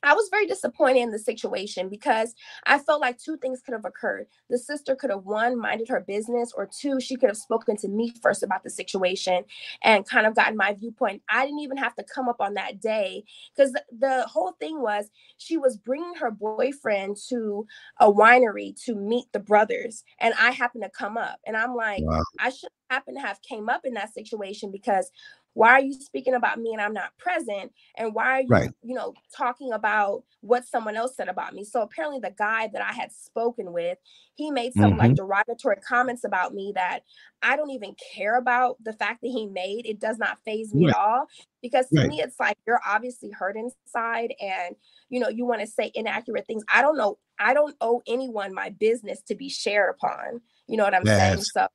I 0.02 0.14
was 0.14 0.28
very 0.30 0.46
disappointed 0.46 1.00
in 1.00 1.10
the 1.10 1.18
situation 1.18 1.88
because 1.88 2.34
I 2.64 2.78
felt 2.78 3.00
like 3.00 3.18
two 3.18 3.36
things 3.36 3.60
could 3.60 3.72
have 3.72 3.84
occurred. 3.84 4.26
The 4.48 4.58
sister 4.58 4.96
could 4.96 5.10
have 5.10 5.24
one 5.24 5.58
minded 5.58 5.88
her 5.88 6.00
business, 6.00 6.52
or 6.56 6.66
two, 6.66 7.00
she 7.00 7.16
could 7.16 7.28
have 7.28 7.36
spoken 7.36 7.76
to 7.78 7.88
me 7.88 8.12
first 8.22 8.42
about 8.42 8.64
the 8.64 8.70
situation 8.70 9.44
and 9.82 10.08
kind 10.08 10.26
of 10.26 10.34
gotten 10.34 10.56
my 10.56 10.72
viewpoint. 10.74 11.22
I 11.30 11.44
didn't 11.44 11.60
even 11.60 11.76
have 11.76 11.94
to 11.96 12.04
come 12.04 12.28
up 12.28 12.40
on 12.40 12.54
that 12.54 12.80
day 12.80 13.24
because 13.54 13.72
the, 13.72 13.82
the 13.98 14.26
whole 14.26 14.52
thing 14.58 14.80
was 14.80 15.10
she 15.38 15.56
was 15.56 15.76
bringing 15.76 16.14
her 16.14 16.30
boyfriend 16.30 17.16
to 17.28 17.66
a 18.00 18.10
winery 18.10 18.74
to 18.84 18.94
meet 18.94 19.26
the 19.32 19.40
brothers, 19.40 20.04
and 20.18 20.34
I 20.38 20.50
happened 20.50 20.84
to 20.84 20.90
come 20.90 21.16
up, 21.16 21.38
and 21.46 21.56
I'm 21.56 21.74
like, 21.74 22.02
wow. 22.04 22.22
I 22.38 22.50
should 22.50 22.70
happen 22.90 23.14
to 23.14 23.20
have 23.20 23.40
came 23.42 23.68
up 23.68 23.82
in 23.84 23.94
that 23.94 24.12
situation 24.12 24.70
because 24.70 25.10
why 25.54 25.70
are 25.70 25.80
you 25.80 25.92
speaking 25.94 26.34
about 26.34 26.58
me 26.58 26.72
and 26.72 26.80
i'm 26.80 26.92
not 26.92 27.16
present 27.18 27.72
and 27.96 28.14
why 28.14 28.38
are 28.38 28.40
you 28.40 28.48
right. 28.48 28.70
you 28.82 28.94
know 28.94 29.12
talking 29.36 29.72
about 29.72 30.22
what 30.40 30.64
someone 30.64 30.96
else 30.96 31.16
said 31.16 31.28
about 31.28 31.54
me 31.54 31.64
so 31.64 31.82
apparently 31.82 32.20
the 32.20 32.34
guy 32.38 32.68
that 32.72 32.82
i 32.82 32.92
had 32.92 33.12
spoken 33.12 33.72
with 33.72 33.98
he 34.34 34.50
made 34.50 34.72
some 34.74 34.92
mm-hmm. 34.92 35.00
like 35.00 35.14
derogatory 35.14 35.76
comments 35.86 36.24
about 36.24 36.54
me 36.54 36.72
that 36.74 37.00
i 37.42 37.56
don't 37.56 37.70
even 37.70 37.94
care 38.14 38.36
about 38.36 38.76
the 38.84 38.92
fact 38.92 39.20
that 39.22 39.28
he 39.28 39.46
made 39.46 39.86
it 39.86 39.98
does 40.00 40.18
not 40.18 40.38
faze 40.44 40.74
me 40.74 40.86
right. 40.86 40.94
at 40.94 41.00
all 41.00 41.26
because 41.62 41.88
to 41.88 42.00
right. 42.00 42.08
me 42.08 42.20
it's 42.20 42.38
like 42.38 42.56
you're 42.66 42.80
obviously 42.86 43.30
hurt 43.30 43.56
inside 43.56 44.32
and 44.40 44.76
you 45.08 45.20
know 45.20 45.28
you 45.28 45.44
want 45.44 45.60
to 45.60 45.66
say 45.66 45.90
inaccurate 45.94 46.46
things 46.46 46.62
i 46.72 46.80
don't 46.80 46.96
know 46.96 47.18
i 47.38 47.52
don't 47.52 47.76
owe 47.80 48.00
anyone 48.06 48.54
my 48.54 48.70
business 48.70 49.20
to 49.22 49.34
be 49.34 49.48
shared 49.48 49.94
upon 49.94 50.40
you 50.68 50.76
know 50.76 50.84
what 50.84 50.94
i'm 50.94 51.04
saying 51.04 51.42
so 51.42 51.66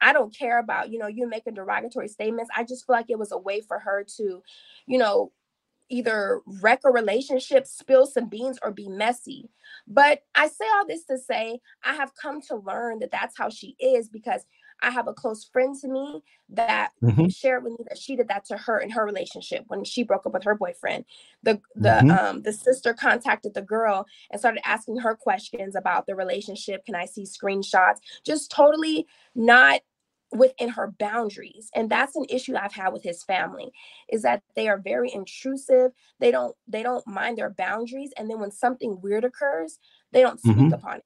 I 0.00 0.12
don't 0.12 0.34
care 0.36 0.58
about, 0.58 0.90
you 0.90 0.98
know, 0.98 1.06
you 1.08 1.28
making 1.28 1.54
derogatory 1.54 2.08
statements. 2.08 2.50
I 2.56 2.64
just 2.64 2.86
feel 2.86 2.96
like 2.96 3.10
it 3.10 3.18
was 3.18 3.32
a 3.32 3.38
way 3.38 3.60
for 3.60 3.78
her 3.78 4.04
to, 4.16 4.42
you 4.86 4.98
know, 4.98 5.32
either 5.90 6.40
wreck 6.62 6.80
a 6.84 6.90
relationship, 6.90 7.66
spill 7.66 8.06
some 8.06 8.28
beans, 8.28 8.58
or 8.62 8.70
be 8.70 8.88
messy. 8.88 9.50
But 9.86 10.22
I 10.34 10.48
say 10.48 10.66
all 10.76 10.86
this 10.86 11.04
to 11.06 11.18
say 11.18 11.60
I 11.84 11.94
have 11.94 12.12
come 12.20 12.40
to 12.42 12.56
learn 12.56 13.00
that 13.00 13.10
that's 13.10 13.36
how 13.38 13.50
she 13.50 13.76
is 13.80 14.08
because 14.08 14.44
I 14.82 14.90
have 14.90 15.08
a 15.08 15.12
close 15.12 15.44
friend 15.44 15.76
to 15.80 15.88
me 15.88 16.22
that 16.50 16.92
mm-hmm. 17.02 17.28
shared 17.28 17.64
with 17.64 17.72
me 17.78 17.84
that 17.88 17.98
she 17.98 18.16
did 18.16 18.28
that 18.28 18.44
to 18.46 18.56
her 18.56 18.78
in 18.78 18.90
her 18.90 19.04
relationship 19.04 19.64
when 19.68 19.84
she 19.84 20.02
broke 20.02 20.26
up 20.26 20.32
with 20.32 20.44
her 20.44 20.54
boyfriend. 20.54 21.04
The 21.42 21.60
the 21.74 21.88
mm-hmm. 21.88 22.10
um 22.10 22.42
the 22.42 22.52
sister 22.52 22.94
contacted 22.94 23.54
the 23.54 23.62
girl 23.62 24.06
and 24.30 24.40
started 24.40 24.66
asking 24.66 24.98
her 24.98 25.14
questions 25.14 25.74
about 25.74 26.06
the 26.06 26.14
relationship. 26.14 26.84
Can 26.84 26.94
I 26.94 27.06
see 27.06 27.24
screenshots? 27.24 27.98
Just 28.24 28.50
totally 28.50 29.06
not 29.34 29.80
within 30.30 30.68
her 30.68 30.92
boundaries 30.98 31.70
and 31.74 31.88
that's 31.88 32.14
an 32.14 32.26
issue 32.28 32.54
i've 32.54 32.74
had 32.74 32.92
with 32.92 33.02
his 33.02 33.22
family 33.22 33.70
is 34.10 34.20
that 34.20 34.42
they 34.56 34.68
are 34.68 34.76
very 34.76 35.10
intrusive 35.10 35.90
they 36.20 36.30
don't 36.30 36.54
they 36.66 36.82
don't 36.82 37.06
mind 37.06 37.38
their 37.38 37.48
boundaries 37.48 38.10
and 38.16 38.28
then 38.28 38.38
when 38.38 38.50
something 38.50 39.00
weird 39.00 39.24
occurs 39.24 39.78
they 40.12 40.20
don't 40.20 40.38
speak 40.38 40.56
mm-hmm. 40.56 40.74
upon 40.74 40.98
it 40.98 41.04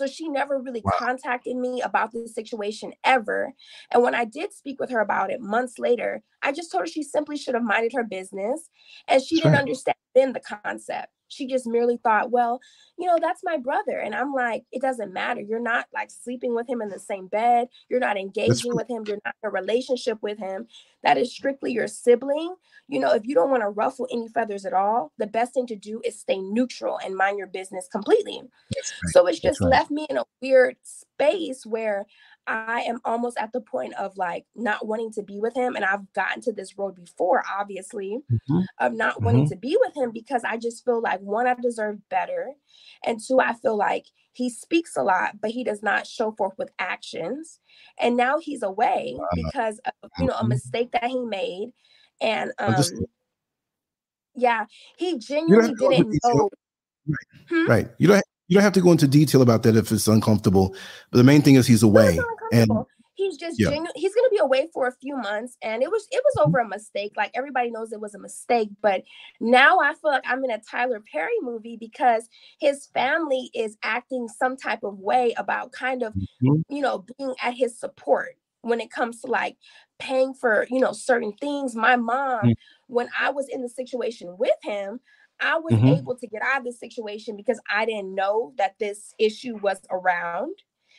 so 0.00 0.06
she 0.06 0.28
never 0.28 0.58
really 0.58 0.80
wow. 0.82 0.92
contacted 0.98 1.56
me 1.56 1.82
about 1.82 2.10
this 2.10 2.34
situation 2.34 2.94
ever. 3.04 3.52
And 3.92 4.02
when 4.02 4.14
I 4.14 4.24
did 4.24 4.54
speak 4.54 4.80
with 4.80 4.88
her 4.88 5.00
about 5.00 5.30
it 5.30 5.42
months 5.42 5.78
later, 5.78 6.22
I 6.40 6.52
just 6.52 6.72
told 6.72 6.84
her 6.84 6.86
she 6.86 7.02
simply 7.02 7.36
should 7.36 7.54
have 7.54 7.62
minded 7.62 7.92
her 7.92 8.02
business. 8.02 8.70
And 9.08 9.22
she 9.22 9.36
sure. 9.36 9.50
didn't 9.50 9.60
understand 9.60 9.96
then 10.14 10.32
the 10.32 10.40
concept. 10.40 11.08
She 11.30 11.46
just 11.46 11.66
merely 11.66 11.96
thought, 11.96 12.30
well, 12.30 12.60
you 12.98 13.06
know, 13.06 13.18
that's 13.20 13.42
my 13.42 13.56
brother. 13.56 13.98
And 13.98 14.14
I'm 14.14 14.32
like, 14.32 14.64
it 14.72 14.82
doesn't 14.82 15.12
matter. 15.12 15.40
You're 15.40 15.60
not 15.60 15.86
like 15.94 16.10
sleeping 16.10 16.54
with 16.54 16.68
him 16.68 16.82
in 16.82 16.88
the 16.88 16.98
same 16.98 17.28
bed. 17.28 17.68
You're 17.88 18.00
not 18.00 18.18
engaging 18.18 18.74
with 18.74 18.88
him. 18.88 19.04
You're 19.06 19.20
not 19.24 19.34
in 19.42 19.48
a 19.48 19.50
relationship 19.50 20.18
with 20.22 20.38
him. 20.38 20.66
That 21.02 21.16
is 21.16 21.32
strictly 21.32 21.72
your 21.72 21.88
sibling. 21.88 22.54
You 22.88 23.00
know, 23.00 23.12
if 23.14 23.26
you 23.26 23.34
don't 23.34 23.50
want 23.50 23.62
to 23.62 23.70
ruffle 23.70 24.06
any 24.12 24.28
feathers 24.28 24.66
at 24.66 24.74
all, 24.74 25.12
the 25.18 25.26
best 25.26 25.54
thing 25.54 25.66
to 25.68 25.76
do 25.76 26.00
is 26.04 26.20
stay 26.20 26.38
neutral 26.38 26.98
and 27.02 27.16
mind 27.16 27.38
your 27.38 27.46
business 27.46 27.88
completely. 27.90 28.42
Right. 28.42 28.84
So 29.12 29.26
it's 29.26 29.40
just 29.40 29.60
right. 29.60 29.70
left 29.70 29.90
me 29.90 30.06
in 30.10 30.18
a 30.18 30.24
weird 30.42 30.76
space 30.82 31.64
where 31.64 32.06
I 32.50 32.80
am 32.80 33.00
almost 33.04 33.38
at 33.38 33.52
the 33.52 33.60
point 33.60 33.94
of 33.94 34.16
like 34.16 34.44
not 34.56 34.84
wanting 34.84 35.12
to 35.12 35.22
be 35.22 35.38
with 35.38 35.54
him. 35.54 35.76
And 35.76 35.84
I've 35.84 36.12
gotten 36.14 36.42
to 36.42 36.52
this 36.52 36.76
road 36.76 36.96
before, 36.96 37.44
obviously, 37.48 38.18
mm-hmm. 38.30 38.60
of 38.80 38.92
not 38.92 39.14
mm-hmm. 39.14 39.24
wanting 39.24 39.48
to 39.50 39.56
be 39.56 39.78
with 39.80 39.96
him 39.96 40.10
because 40.10 40.42
I 40.44 40.56
just 40.56 40.84
feel 40.84 41.00
like 41.00 41.20
one, 41.20 41.46
I 41.46 41.54
deserve 41.54 41.98
better. 42.08 42.50
And 43.06 43.20
two, 43.24 43.40
I 43.40 43.54
feel 43.54 43.76
like 43.76 44.06
he 44.32 44.50
speaks 44.50 44.96
a 44.96 45.02
lot, 45.02 45.40
but 45.40 45.52
he 45.52 45.62
does 45.62 45.80
not 45.80 46.08
show 46.08 46.32
forth 46.32 46.54
with 46.58 46.70
actions. 46.80 47.60
And 47.98 48.16
now 48.16 48.38
he's 48.40 48.64
away 48.64 49.16
because 49.32 49.78
of, 49.84 50.10
you 50.18 50.26
know, 50.26 50.32
a 50.32 50.38
mm-hmm. 50.38 50.48
mistake 50.48 50.90
that 50.92 51.04
he 51.04 51.20
made. 51.20 51.72
And 52.20 52.52
um, 52.58 52.74
just, 52.74 52.94
yeah, 54.34 54.66
he 54.96 55.18
genuinely 55.18 55.74
didn't 55.74 56.18
know. 56.24 56.50
Right. 57.06 57.16
Hmm? 57.48 57.66
right. 57.66 57.88
You 57.98 58.08
don't 58.08 58.24
you 58.50 58.54
don't 58.56 58.64
have 58.64 58.72
to 58.72 58.80
go 58.80 58.90
into 58.90 59.06
detail 59.06 59.42
about 59.42 59.62
that 59.62 59.76
if 59.76 59.92
it's 59.92 60.08
uncomfortable. 60.08 60.74
But 61.12 61.18
the 61.18 61.24
main 61.24 61.40
thing 61.40 61.54
is 61.54 61.68
he's 61.68 61.84
away, 61.84 62.18
and 62.52 62.68
he's 63.14 63.36
just 63.36 63.60
yeah. 63.60 63.70
genu- 63.70 63.92
he's 63.94 64.12
going 64.12 64.28
to 64.28 64.30
be 64.32 64.38
away 64.38 64.68
for 64.74 64.88
a 64.88 64.92
few 64.92 65.16
months, 65.16 65.56
and 65.62 65.84
it 65.84 65.90
was 65.90 66.08
it 66.10 66.20
was 66.24 66.44
over 66.44 66.58
a 66.58 66.68
mistake. 66.68 67.12
Like 67.16 67.30
everybody 67.34 67.70
knows 67.70 67.92
it 67.92 68.00
was 68.00 68.16
a 68.16 68.18
mistake, 68.18 68.70
but 68.82 69.04
now 69.38 69.78
I 69.78 69.94
feel 69.94 70.10
like 70.10 70.24
I'm 70.26 70.42
in 70.42 70.50
a 70.50 70.60
Tyler 70.68 71.00
Perry 71.12 71.38
movie 71.40 71.76
because 71.78 72.28
his 72.58 72.86
family 72.86 73.52
is 73.54 73.78
acting 73.84 74.26
some 74.26 74.56
type 74.56 74.82
of 74.82 74.98
way 74.98 75.32
about 75.36 75.70
kind 75.70 76.02
of 76.02 76.12
mm-hmm. 76.14 76.62
you 76.68 76.82
know 76.82 77.04
being 77.18 77.36
at 77.40 77.54
his 77.54 77.78
support 77.78 78.36
when 78.62 78.80
it 78.80 78.90
comes 78.90 79.20
to 79.20 79.28
like 79.28 79.58
paying 80.00 80.34
for 80.34 80.66
you 80.70 80.80
know 80.80 80.92
certain 80.92 81.34
things. 81.34 81.76
My 81.76 81.94
mom, 81.94 82.40
mm-hmm. 82.40 82.50
when 82.88 83.08
I 83.16 83.30
was 83.30 83.48
in 83.48 83.62
the 83.62 83.68
situation 83.68 84.34
with 84.40 84.58
him 84.64 84.98
I 85.40 85.58
was 85.58 85.74
mm-hmm. 85.74 85.86
able 85.88 86.16
to 86.16 86.26
get 86.26 86.42
out 86.42 86.58
of 86.58 86.64
this 86.64 86.78
situation 86.80 87.36
because 87.36 87.60
I 87.70 87.84
didn't 87.86 88.14
know 88.14 88.52
that 88.58 88.74
this 88.78 89.14
issue 89.18 89.56
was 89.58 89.80
around. 89.90 90.54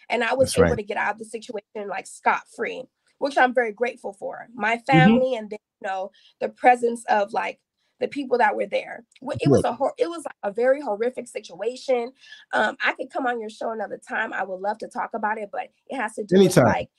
and 0.09 0.23
I 0.23 0.33
was 0.33 0.49
That's 0.49 0.57
able 0.59 0.69
right. 0.69 0.77
to 0.77 0.83
get 0.83 0.97
out 0.97 1.13
of 1.13 1.19
the 1.19 1.25
situation 1.25 1.87
like 1.87 2.07
scot 2.07 2.41
free, 2.55 2.83
which 3.19 3.37
I'm 3.37 3.53
very 3.53 3.71
grateful 3.71 4.13
for. 4.13 4.47
My 4.53 4.75
Mm-hmm. 4.77 4.91
family, 4.91 5.35
and 5.35 5.49
then 5.49 5.59
you 5.81 5.87
know 5.87 6.11
the 6.39 6.49
presence 6.49 7.03
of 7.09 7.33
like 7.33 7.59
the 7.99 8.07
people 8.07 8.39
that 8.39 8.55
were 8.55 8.65
there. 8.65 9.05
It 9.39 9.49
was 9.49 9.63
a 9.63 9.73
hor- 9.73 9.93
it 9.97 10.09
was 10.09 10.23
a 10.43 10.51
very 10.51 10.81
horrific 10.81 11.27
situation. 11.27 12.11
Um, 12.51 12.75
I 12.83 12.93
could 12.93 13.11
come 13.11 13.27
on 13.27 13.39
your 13.39 13.49
show 13.51 13.71
another 13.71 13.99
time. 14.09 14.33
I 14.33 14.43
would 14.43 14.59
love 14.59 14.79
to 14.79 14.87
talk 14.87 15.11
about 15.13 15.37
it, 15.37 15.49
but 15.51 15.69
it 15.87 15.95
has 15.97 16.15
to 16.15 16.23
do 16.23 16.37
Anytime. 16.37 16.63
with 16.65 16.73
like 16.73 16.89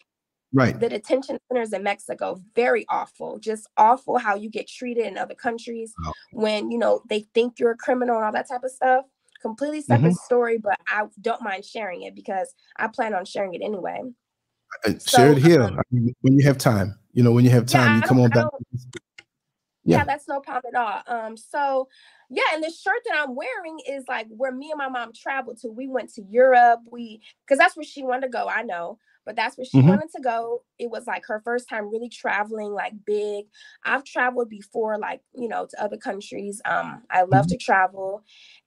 Right. 0.54 0.78
the 0.78 0.88
detention 0.88 1.38
centers 1.48 1.72
in 1.72 1.82
Mexico. 1.82 2.38
Very 2.54 2.84
awful, 2.90 3.38
just 3.38 3.68
awful 3.76 4.18
how 4.18 4.34
you 4.34 4.50
get 4.50 4.68
treated 4.68 5.06
in 5.06 5.16
other 5.16 5.34
countries 5.34 5.94
Wow. 6.04 6.12
when 6.32 6.70
you 6.70 6.78
know 6.78 7.02
they 7.08 7.20
think 7.34 7.58
you're 7.58 7.70
a 7.72 7.76
criminal 7.76 8.16
and 8.16 8.24
all 8.26 8.32
that 8.32 8.48
type 8.48 8.62
of 8.64 8.70
stuff. 8.70 9.04
Completely 9.40 9.78
Mm-hmm. 9.80 9.92
separate 9.94 10.16
story, 10.16 10.58
but 10.58 10.78
I 10.86 11.04
don't 11.20 11.42
mind 11.42 11.64
sharing 11.64 12.02
it 12.02 12.14
because 12.14 12.54
I 12.76 12.86
plan 12.88 13.14
on 13.14 13.24
sharing 13.24 13.54
it 13.54 13.62
anyway. 13.62 14.00
Uh, 14.86 14.92
Share 15.04 15.32
it 15.32 15.38
here 15.38 15.62
um, 15.62 15.78
I 15.78 15.82
mean, 15.90 16.14
when 16.20 16.38
you 16.38 16.44
have 16.46 16.58
time. 16.58 16.98
You 17.12 17.22
know, 17.22 17.32
when 17.32 17.44
you 17.44 17.50
have 17.50 17.66
time, 17.66 17.90
I 17.90 17.96
you 17.96 18.02
come 18.02 18.20
on 18.20 18.30
back. 18.30 18.46
yeah. 19.84 19.98
Yeah. 19.98 20.04
that's 20.04 20.28
no 20.28 20.40
problem 20.40 20.74
at 20.74 20.80
all. 20.80 21.02
Um, 21.26 21.36
so 21.36 21.88
yeah, 22.30 22.44
and 22.54 22.62
the 22.62 22.70
shirt 22.70 23.00
that 23.06 23.20
I'm 23.20 23.34
wearing 23.34 23.78
is 23.88 24.04
like 24.08 24.26
where 24.30 24.52
me 24.52 24.70
and 24.70 24.78
my 24.78 24.88
mom 24.88 25.12
traveled 25.12 25.58
to. 25.60 25.68
We 25.70 25.88
went 25.88 26.12
to 26.14 26.22
Europe. 26.22 26.80
We 26.90 27.20
because 27.44 27.58
that's 27.58 27.76
where 27.76 27.84
she 27.84 28.02
wanted 28.02 28.22
to 28.22 28.28
go. 28.30 28.48
I 28.48 28.62
know, 28.62 28.98
but 29.24 29.36
that's 29.36 29.56
where 29.58 29.64
she 29.64 29.80
Mhm. 29.80 29.88
wanted 29.88 30.10
to 30.16 30.20
go. 30.22 30.62
It 30.78 30.90
was 30.90 31.06
like 31.06 31.24
her 31.26 31.40
first 31.44 31.68
time 31.68 31.90
really 31.90 32.08
traveling, 32.08 32.72
like 32.72 32.92
big. 33.06 33.46
I've 33.84 34.04
traveled 34.04 34.48
before, 34.48 34.98
like 34.98 35.22
you 35.34 35.48
know, 35.48 35.66
to 35.70 35.82
other 35.82 35.96
countries. 35.96 36.60
Um, 36.64 37.02
I 37.10 37.22
love 37.22 37.46
to 37.48 37.56
travel, 37.56 38.24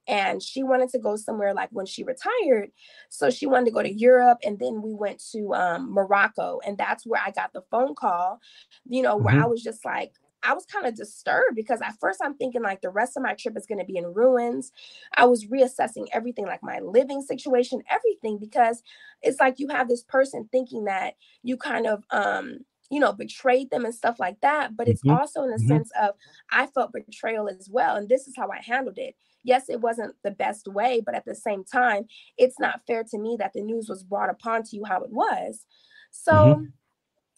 and 0.08 0.42
she 0.42 0.62
wanted 0.62 0.90
to 0.90 0.98
go 0.98 1.16
somewhere 1.16 1.54
like 1.54 1.70
when 1.72 1.86
she 1.86 2.04
retired. 2.04 2.70
So 3.08 3.30
she 3.30 3.46
wanted 3.46 3.66
to 3.66 3.70
go 3.72 3.82
to 3.82 3.92
Europe, 3.92 4.38
and 4.44 4.58
then 4.58 4.82
we 4.82 4.94
went 4.94 5.22
to 5.32 5.54
um, 5.54 5.92
Morocco, 5.92 6.60
and 6.66 6.78
that's 6.78 7.06
where 7.06 7.20
I 7.24 7.30
got 7.30 7.52
the 7.52 7.62
phone 7.70 7.94
call. 7.94 8.40
You 8.88 9.02
know, 9.02 9.16
where 9.16 9.34
I 9.34 9.46
was 9.46 9.62
just 9.62 9.84
like. 9.84 10.12
I 10.46 10.54
was 10.54 10.66
kind 10.66 10.86
of 10.86 10.94
disturbed 10.94 11.56
because 11.56 11.80
at 11.82 11.98
first 12.00 12.20
I'm 12.22 12.36
thinking 12.36 12.62
like 12.62 12.82
the 12.82 12.90
rest 12.90 13.16
of 13.16 13.22
my 13.24 13.34
trip 13.34 13.56
is 13.56 13.66
going 13.66 13.80
to 13.80 13.84
be 13.84 13.96
in 13.98 14.06
ruins. 14.14 14.72
I 15.16 15.26
was 15.26 15.46
reassessing 15.46 16.06
everything, 16.12 16.46
like 16.46 16.62
my 16.62 16.80
living 16.80 17.22
situation, 17.22 17.82
everything, 17.90 18.38
because 18.38 18.82
it's 19.22 19.40
like 19.40 19.58
you 19.58 19.68
have 19.68 19.88
this 19.88 20.04
person 20.04 20.48
thinking 20.52 20.84
that 20.84 21.14
you 21.42 21.56
kind 21.56 21.86
of, 21.86 22.04
um, 22.10 22.60
you 22.90 23.00
know, 23.00 23.12
betrayed 23.12 23.70
them 23.70 23.84
and 23.84 23.94
stuff 23.94 24.20
like 24.20 24.40
that. 24.42 24.76
But 24.76 24.88
it's 24.88 25.02
Mhm. 25.02 25.16
also 25.16 25.42
in 25.42 25.50
the 25.50 25.58
Mhm. 25.58 25.58
sense 25.58 25.90
of 26.00 26.14
I 26.50 26.66
felt 26.68 26.92
betrayal 26.92 27.48
as 27.48 27.68
well. 27.70 27.96
And 27.96 28.08
this 28.08 28.28
is 28.28 28.34
how 28.36 28.48
I 28.50 28.60
handled 28.62 28.98
it. 28.98 29.16
Yes, 29.42 29.68
it 29.68 29.80
wasn't 29.80 30.14
the 30.22 30.30
best 30.30 30.68
way, 30.68 31.00
but 31.04 31.14
at 31.14 31.24
the 31.24 31.34
same 31.34 31.64
time, 31.64 32.06
it's 32.38 32.58
not 32.60 32.82
fair 32.86 33.04
to 33.04 33.18
me 33.18 33.36
that 33.38 33.52
the 33.54 33.62
news 33.62 33.88
was 33.88 34.04
brought 34.04 34.30
upon 34.30 34.62
to 34.64 34.76
you 34.76 34.84
how 34.84 35.02
it 35.02 35.10
was. 35.10 35.66
So 36.12 36.62
Mhm. 36.62 36.72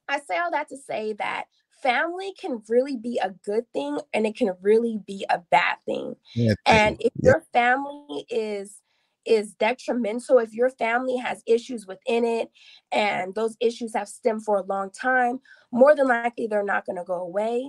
I 0.09 0.21
say 0.21 0.39
all 0.39 0.51
that 0.53 0.69
to 0.71 0.77
say 0.77 1.13
that 1.15 1.47
family 1.83 2.33
can 2.39 2.63
really 2.69 2.97
be 2.97 3.19
a 3.23 3.31
good 3.31 3.65
thing 3.73 4.01
and 4.13 4.27
it 4.27 4.37
can 4.37 4.55
really 4.61 4.99
be 5.07 5.25
a 5.31 5.39
bad 5.51 5.79
thing. 5.87 6.17
Yeah, 6.35 6.55
And 6.67 6.97
if 7.01 7.13
yeah. 7.15 7.33
your 7.33 7.43
family 7.53 8.27
is 8.31 8.83
is 9.25 9.55
detrimental, 9.55 10.39
if 10.39 10.55
your 10.55 10.71
family 10.71 11.17
has 11.19 11.43
issues 11.47 11.87
within 11.87 12.25
it 12.25 12.51
and 12.91 13.35
those 13.35 13.57
issues 13.61 13.93
have 13.95 14.09
stemmed 14.09 14.43
for 14.45 14.57
a 14.57 14.63
long 14.63 14.91
time, 14.91 15.41
more 15.71 15.95
than 15.95 16.09
likely 16.09 16.47
they're 16.47 16.65
not 16.65 16.87
going 16.87 16.97
to 16.97 17.05
go 17.05 17.21
away. 17.21 17.69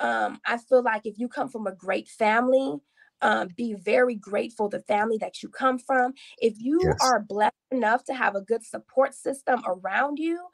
Um, 0.00 0.40
I 0.46 0.58
feel 0.58 0.82
like 0.82 1.06
if 1.06 1.18
you 1.18 1.28
come 1.28 1.48
from 1.48 1.66
a 1.66 1.74
great 1.74 2.08
family, 2.08 2.76
um, 3.22 3.48
be 3.56 3.74
very 3.74 4.16
grateful 4.16 4.68
the 4.68 4.80
family 4.80 5.18
that 5.18 5.42
you 5.42 5.48
come 5.48 5.78
from. 5.78 6.14
If 6.38 6.54
you 6.58 6.94
Yes. 6.94 7.00
are 7.00 7.20
blessed 7.20 7.54
enough 7.70 8.04
to 8.04 8.14
have 8.14 8.34
a 8.34 8.42
good 8.42 8.64
support 8.64 9.14
system 9.14 9.62
around 9.66 10.18
you, 10.18 10.48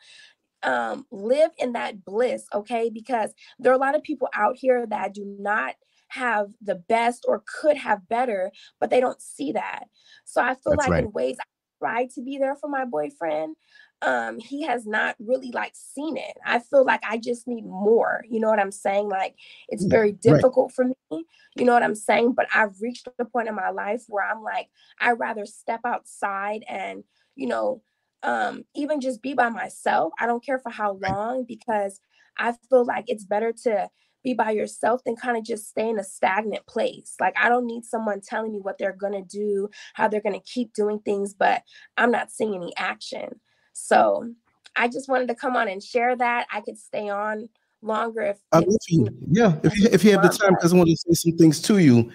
um, 0.62 1.06
live 1.10 1.50
in 1.58 1.72
that 1.72 2.04
bliss, 2.04 2.44
okay? 2.52 2.90
Because 2.92 3.32
there 3.58 3.72
are 3.72 3.76
a 3.76 3.78
lot 3.78 3.96
of 3.96 4.02
people 4.02 4.28
out 4.34 4.56
here 4.56 4.86
that 4.86 5.14
do 5.14 5.24
not 5.38 5.74
have 6.08 6.48
the 6.60 6.74
best 6.74 7.24
or 7.26 7.42
could 7.60 7.76
have 7.76 8.08
better, 8.08 8.50
but 8.78 8.90
they 8.90 9.00
don't 9.00 9.22
see 9.22 9.52
that. 9.52 9.84
So 10.24 10.42
I 10.42 10.54
feel 10.54 10.72
That's 10.72 10.80
like 10.80 10.90
right. 10.90 11.04
in 11.04 11.12
ways 11.12 11.36
I 11.40 11.44
try 11.78 12.08
to 12.14 12.22
be 12.22 12.38
there 12.38 12.56
for 12.56 12.68
my 12.68 12.84
boyfriend. 12.84 13.56
Um, 14.02 14.40
he 14.40 14.62
has 14.62 14.86
not 14.86 15.14
really 15.18 15.50
like 15.52 15.72
seen 15.74 16.16
it. 16.16 16.36
I 16.44 16.58
feel 16.58 16.84
like 16.84 17.02
I 17.06 17.18
just 17.18 17.46
need 17.46 17.66
more. 17.66 18.24
You 18.28 18.40
know 18.40 18.48
what 18.48 18.58
I'm 18.58 18.72
saying? 18.72 19.08
Like 19.08 19.34
it's 19.68 19.84
very 19.84 20.12
right. 20.12 20.20
difficult 20.20 20.72
for 20.72 20.86
me. 20.86 21.26
You 21.54 21.64
know 21.64 21.74
what 21.74 21.82
I'm 21.82 21.94
saying? 21.94 22.32
But 22.32 22.46
I've 22.54 22.80
reached 22.80 23.08
the 23.18 23.24
point 23.24 23.48
in 23.48 23.54
my 23.54 23.70
life 23.70 24.04
where 24.08 24.24
I'm 24.24 24.42
like, 24.42 24.68
I'd 25.00 25.18
rather 25.18 25.44
step 25.44 25.80
outside 25.84 26.64
and, 26.68 27.04
you 27.36 27.46
know, 27.46 27.82
um, 28.22 28.64
even 28.74 29.01
just 29.01 29.22
be 29.22 29.34
by 29.34 29.48
myself. 29.48 30.12
I 30.18 30.26
don't 30.26 30.44
care 30.44 30.59
for 30.59 30.70
how 30.70 30.98
long 31.01 31.44
because 31.47 32.01
I 32.38 32.55
feel 32.68 32.84
like 32.84 33.05
it's 33.09 33.24
better 33.24 33.52
to 33.64 33.88
be 34.22 34.34
by 34.34 34.51
yourself 34.51 35.02
than 35.05 35.16
kind 35.16 35.36
of 35.36 35.44
just 35.44 35.68
stay 35.68 35.88
in 35.88 35.98
a 35.98 36.05
stagnant 36.05 36.66
place. 36.66 37.14
Like 37.20 37.34
I 37.40 37.48
don't 37.48 37.66
need 37.66 37.84
someone 37.84 38.20
telling 38.20 38.52
me 38.52 38.59
what 38.60 38.76
they're 38.78 38.97
gonna 38.97 39.24
do, 39.24 39.68
how 39.94 40.09
they're 40.09 40.20
gonna 40.20 40.40
keep 40.44 40.72
doing 40.74 41.01
things, 41.01 41.34
but 41.34 41.62
I'm 41.97 42.10
not 42.10 42.30
seeing 42.30 42.55
any 42.55 42.72
action. 42.76 43.40
So 43.72 44.34
I 44.76 44.88
just 44.88 45.09
wanted 45.09 45.28
to 45.28 45.34
come 45.34 45.56
on 45.56 45.68
and 45.68 45.82
share 45.82 46.16
that. 46.16 46.47
I 46.52 46.60
could 46.60 46.78
stay 46.78 47.09
on 47.09 47.48
longer 47.82 48.22
if, 48.22 48.38
I 48.52 48.60
if 48.60 48.68
you. 48.88 49.09
Yeah, 49.30 49.56
if 49.62 49.76
you, 49.78 49.88
if 49.90 50.05
you 50.05 50.12
have 50.12 50.22
the 50.22 50.28
time, 50.28 50.55
because 50.55 50.72
I 50.72 50.76
want 50.76 50.90
to 50.90 50.97
say 50.97 51.12
some 51.14 51.38
things 51.38 51.60
to 51.62 51.78
you, 51.78 52.10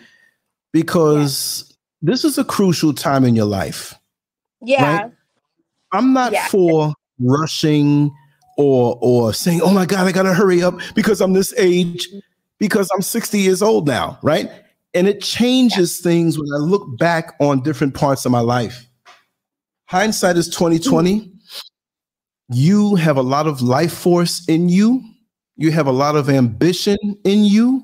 because 0.71 1.77
this 2.01 2.23
is 2.23 2.37
a 2.37 2.43
crucial 2.43 2.93
time 2.93 3.25
in 3.25 3.35
your 3.35 3.45
life. 3.45 3.95
yeah, 4.61 5.09
I'm 5.91 6.13
not 6.13 6.33
Yeah. 6.33 6.47
for 6.47 6.93
rushing 7.19 8.11
or 8.57 8.97
or 9.01 9.33
saying, 9.33 9.61
"Oh 9.61 9.71
my 9.71 9.85
God, 9.85 10.07
I 10.07 10.11
gotta 10.11 10.33
hurry 10.33 10.63
up 10.63 10.79
because 10.95 11.21
I'm 11.21 11.33
this 11.33 11.53
age," 11.57 12.07
because 12.59 12.89
I'm 12.93 13.01
60 13.01 13.39
years 13.39 13.61
old 13.61 13.87
now, 13.87 14.17
right? 14.21 14.49
And 14.93 15.07
it 15.07 15.21
changes 15.21 15.99
things 15.99 16.37
when 16.39 16.47
I 16.53 16.57
look 16.57 16.97
back 16.97 17.35
on 17.39 17.61
different 17.61 17.93
parts 17.93 18.25
of 18.25 18.31
my 18.31 18.39
life. 18.39 18.85
Hindsight 19.87 20.37
is 20.37 20.47
2020. 20.49 21.21
Mm. 21.21 21.31
You 22.49 22.95
have 22.95 23.17
a 23.17 23.21
lot 23.21 23.47
of 23.47 23.61
life 23.61 23.93
force 23.93 24.45
in 24.47 24.69
you. 24.69 25.03
You 25.57 25.71
have 25.71 25.87
a 25.87 25.91
lot 25.91 26.15
of 26.15 26.29
ambition 26.29 26.97
in 27.23 27.43
you. 27.43 27.83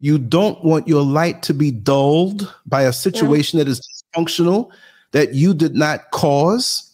You 0.00 0.18
don't 0.18 0.62
want 0.64 0.88
your 0.88 1.02
light 1.02 1.42
to 1.44 1.54
be 1.54 1.70
dulled 1.70 2.52
by 2.66 2.82
a 2.82 2.90
mm. 2.90 2.94
situation 2.94 3.58
that 3.58 3.68
is 3.68 3.80
dysfunctional 4.16 4.70
that 5.12 5.34
you 5.34 5.54
did 5.54 5.74
not 5.74 6.10
cause. 6.10 6.89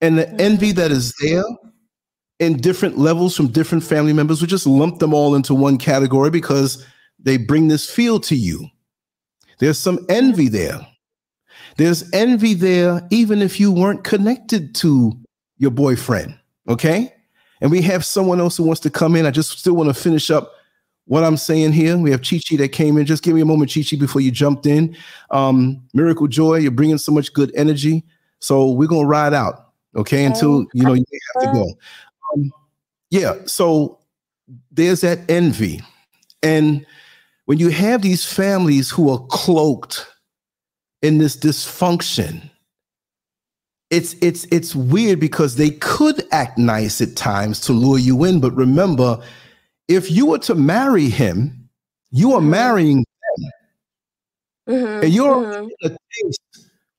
And 0.00 0.18
the 0.18 0.28
envy 0.40 0.72
that 0.72 0.90
is 0.90 1.14
there 1.20 1.44
in 2.40 2.56
different 2.56 2.98
levels 2.98 3.36
from 3.36 3.48
different 3.48 3.84
family 3.84 4.12
members, 4.12 4.40
we 4.40 4.46
just 4.46 4.66
lump 4.66 4.98
them 4.98 5.14
all 5.14 5.34
into 5.34 5.54
one 5.54 5.78
category 5.78 6.30
because 6.30 6.84
they 7.18 7.36
bring 7.36 7.68
this 7.68 7.88
feel 7.88 8.20
to 8.20 8.34
you. 8.34 8.68
There's 9.58 9.78
some 9.78 10.04
envy 10.08 10.48
there. 10.48 10.86
There's 11.76 12.12
envy 12.12 12.54
there, 12.54 13.06
even 13.10 13.40
if 13.42 13.58
you 13.58 13.72
weren't 13.72 14.04
connected 14.04 14.74
to 14.76 15.12
your 15.58 15.70
boyfriend. 15.70 16.38
Okay. 16.68 17.12
And 17.60 17.70
we 17.70 17.80
have 17.82 18.04
someone 18.04 18.40
else 18.40 18.56
who 18.56 18.64
wants 18.64 18.80
to 18.82 18.90
come 18.90 19.16
in. 19.16 19.26
I 19.26 19.30
just 19.30 19.58
still 19.58 19.74
want 19.74 19.88
to 19.88 19.94
finish 19.94 20.30
up 20.30 20.52
what 21.06 21.24
I'm 21.24 21.36
saying 21.36 21.72
here. 21.72 21.96
We 21.96 22.10
have 22.10 22.22
Chi 22.22 22.40
Chi 22.46 22.56
that 22.56 22.70
came 22.70 22.98
in. 22.98 23.06
Just 23.06 23.22
give 23.22 23.34
me 23.34 23.40
a 23.40 23.46
moment, 23.46 23.72
Chi 23.72 23.82
Chi, 23.88 23.96
before 23.96 24.20
you 24.20 24.30
jumped 24.30 24.66
in. 24.66 24.96
Um, 25.30 25.82
Miracle 25.94 26.26
Joy, 26.26 26.56
you're 26.56 26.70
bringing 26.70 26.98
so 26.98 27.12
much 27.12 27.32
good 27.32 27.52
energy. 27.54 28.04
So 28.40 28.70
we're 28.70 28.88
going 28.88 29.02
to 29.02 29.08
ride 29.08 29.34
out. 29.34 29.63
Okay. 29.96 30.24
Until, 30.24 30.66
you 30.72 30.84
know, 30.84 30.94
you 30.94 31.04
may 31.10 31.18
have 31.34 31.52
to 31.54 31.58
go. 31.58 31.74
Um, 32.34 32.52
yeah. 33.10 33.34
So 33.46 33.98
there's 34.70 35.00
that 35.02 35.20
envy. 35.28 35.80
And 36.42 36.84
when 37.46 37.58
you 37.58 37.68
have 37.70 38.02
these 38.02 38.24
families 38.24 38.90
who 38.90 39.10
are 39.10 39.24
cloaked 39.28 40.06
in 41.02 41.18
this 41.18 41.36
dysfunction, 41.36 42.50
it's 43.90 44.14
it's 44.20 44.44
it's 44.50 44.74
weird 44.74 45.20
because 45.20 45.56
they 45.56 45.70
could 45.70 46.26
act 46.32 46.58
nice 46.58 47.00
at 47.00 47.16
times 47.16 47.60
to 47.60 47.72
lure 47.72 47.98
you 47.98 48.24
in. 48.24 48.40
But 48.40 48.52
remember, 48.52 49.22
if 49.88 50.10
you 50.10 50.26
were 50.26 50.38
to 50.40 50.54
marry 50.54 51.08
him, 51.08 51.68
you 52.10 52.32
are 52.32 52.40
Mhm. 52.40 52.48
marrying 52.48 53.04
Mhm, 54.68 55.04
and 55.04 55.12
you're 55.12 55.44
mhm. 55.44 55.70
a 55.84 55.88
taste 55.88 56.40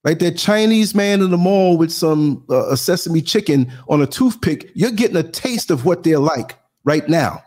like 0.05 0.19
that 0.19 0.37
Chinese 0.37 0.95
man 0.95 1.21
in 1.21 1.31
the 1.31 1.37
mall 1.37 1.77
with 1.77 1.91
some 1.91 2.43
uh, 2.49 2.69
a 2.69 2.77
sesame 2.77 3.21
chicken 3.21 3.71
on 3.89 4.01
a 4.01 4.07
toothpick. 4.07 4.71
You're 4.75 4.91
getting 4.91 5.17
a 5.17 5.23
taste 5.23 5.71
of 5.71 5.83
what 5.83 6.03
they're 6.03 6.19
like 6.19 6.57
right 6.85 7.07
now. 7.09 7.43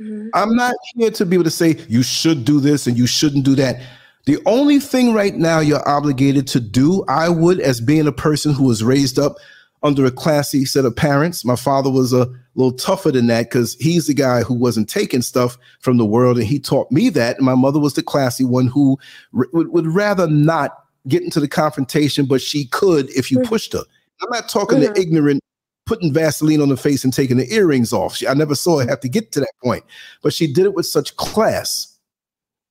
Mhm. 0.00 0.30
I'm 0.34 0.54
not 0.56 0.74
here 0.94 1.10
to 1.10 1.26
be 1.26 1.36
able 1.36 1.44
to 1.44 1.50
say 1.50 1.76
you 1.88 2.02
should 2.02 2.44
do 2.44 2.60
this 2.60 2.86
and 2.86 2.96
you 2.96 3.06
shouldn't 3.06 3.44
do 3.44 3.54
that. 3.56 3.80
The 4.24 4.38
only 4.46 4.80
thing 4.80 5.12
right 5.12 5.36
now 5.36 5.60
you're 5.60 5.88
obligated 5.88 6.46
to 6.48 6.60
do, 6.60 7.04
I 7.08 7.28
would, 7.28 7.60
as 7.60 7.80
being 7.80 8.06
a 8.06 8.12
person 8.12 8.52
who 8.52 8.64
was 8.64 8.82
raised 8.82 9.18
up 9.18 9.36
under 9.82 10.04
a 10.04 10.10
classy 10.10 10.64
set 10.64 10.84
of 10.84 10.96
parents. 10.96 11.44
My 11.44 11.54
father 11.54 11.90
was 11.90 12.12
a 12.12 12.28
little 12.54 12.72
tougher 12.72 13.12
than 13.12 13.26
that 13.28 13.44
because 13.50 13.74
he's 13.78 14.06
the 14.06 14.14
guy 14.14 14.42
who 14.42 14.54
wasn't 14.54 14.88
taking 14.88 15.22
stuff 15.22 15.58
from 15.80 15.96
the 15.96 16.04
world, 16.04 16.38
and 16.38 16.46
he 16.46 16.58
taught 16.58 16.90
me 16.90 17.08
that. 17.10 17.36
And 17.36 17.44
my 17.46 17.54
mother 17.54 17.78
was 17.78 17.94
the 17.94 18.02
classy 18.02 18.44
one 18.44 18.66
who 18.66 18.98
r- 19.36 19.46
would 19.52 19.86
rather 19.86 20.26
not 20.26 20.85
get 21.08 21.22
into 21.22 21.40
the 21.40 21.48
confrontation, 21.48 22.26
but 22.26 22.40
she 22.40 22.66
could 22.66 23.10
if 23.10 23.30
you 23.30 23.38
Mhm. 23.38 23.46
pushed 23.46 23.72
her. 23.72 23.82
I'm 24.22 24.30
not 24.30 24.48
talking 24.48 24.78
mm-hmm. 24.78 24.94
the 24.94 25.00
ignorant 25.00 25.42
putting 25.86 26.12
Vaseline 26.12 26.60
on 26.60 26.68
the 26.68 26.76
face 26.76 27.04
and 27.04 27.12
taking 27.12 27.36
the 27.36 27.52
earrings 27.52 27.92
off. 27.92 28.16
She, 28.16 28.26
I 28.26 28.34
never 28.34 28.54
saw 28.54 28.80
her 28.80 28.88
have 28.88 29.00
to 29.00 29.08
get 29.08 29.30
to 29.32 29.40
that 29.40 29.52
point, 29.62 29.84
but 30.22 30.32
she 30.32 30.52
did 30.52 30.64
it 30.64 30.74
with 30.74 30.86
such 30.86 31.16
class. 31.16 31.96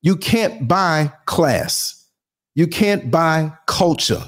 You 0.02 0.16
can't 0.18 0.68
buy 0.68 1.12
class. 1.26 2.06
You 2.56 2.68
can't 2.68 3.10
buy 3.10 3.52
culture. 3.68 4.24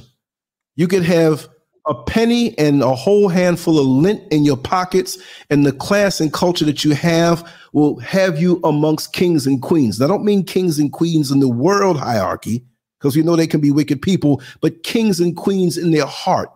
You 0.76 0.88
could 0.88 1.04
have 1.04 1.48
a 1.88 1.94
penny 2.04 2.58
and 2.58 2.82
a 2.82 2.96
whole 2.96 3.30
handful 3.30 3.80
of 3.80 3.88
lint 3.88 4.22
in 4.32 4.44
your 4.44 4.58
pockets, 4.58 5.18
and 5.50 5.66
the 5.66 5.72
class 5.72 6.20
and 6.20 6.34
culture 6.34 6.66
that 6.66 6.84
you 6.84 6.94
have 6.94 7.50
will 7.74 8.00
have 8.00 8.40
you 8.40 8.60
amongst 8.64 9.14
kings 9.14 9.48
and 9.48 9.62
queens. 9.62 10.00
Now, 10.00 10.06
I 10.06 10.10
don't 10.10 10.26
mean 10.26 10.44
kings 10.44 10.80
and 10.80 10.92
queens 10.92 11.32
in 11.32 11.40
the 11.40 11.48
world 11.48 11.98
hierarchy, 11.98 12.66
because 12.98 13.15
we 13.15 13.24
know 13.24 13.36
they 13.36 13.48
can 13.48 13.61
be 13.61 13.72
wicked 13.72 14.02
people, 14.02 14.41
but 14.61 14.84
kings 14.84 15.19
and 15.19 15.36
queens 15.36 15.78
in 15.78 15.91
their 15.91 16.06
heart, 16.06 16.49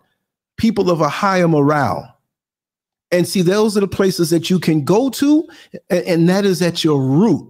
people 0.57 0.89
of 0.89 1.01
a 1.01 1.09
higher 1.09 1.47
morale. 1.47 2.17
And 3.11 3.27
see, 3.27 3.41
those 3.41 3.75
are 3.75 3.81
the 3.81 3.87
places 3.87 4.29
that 4.29 4.49
you 4.49 4.59
can 4.59 4.83
go 4.83 5.09
to, 5.09 5.47
and, 5.89 6.05
and 6.05 6.29
that 6.29 6.45
is 6.45 6.61
at 6.61 6.83
your 6.83 7.01
root. 7.01 7.47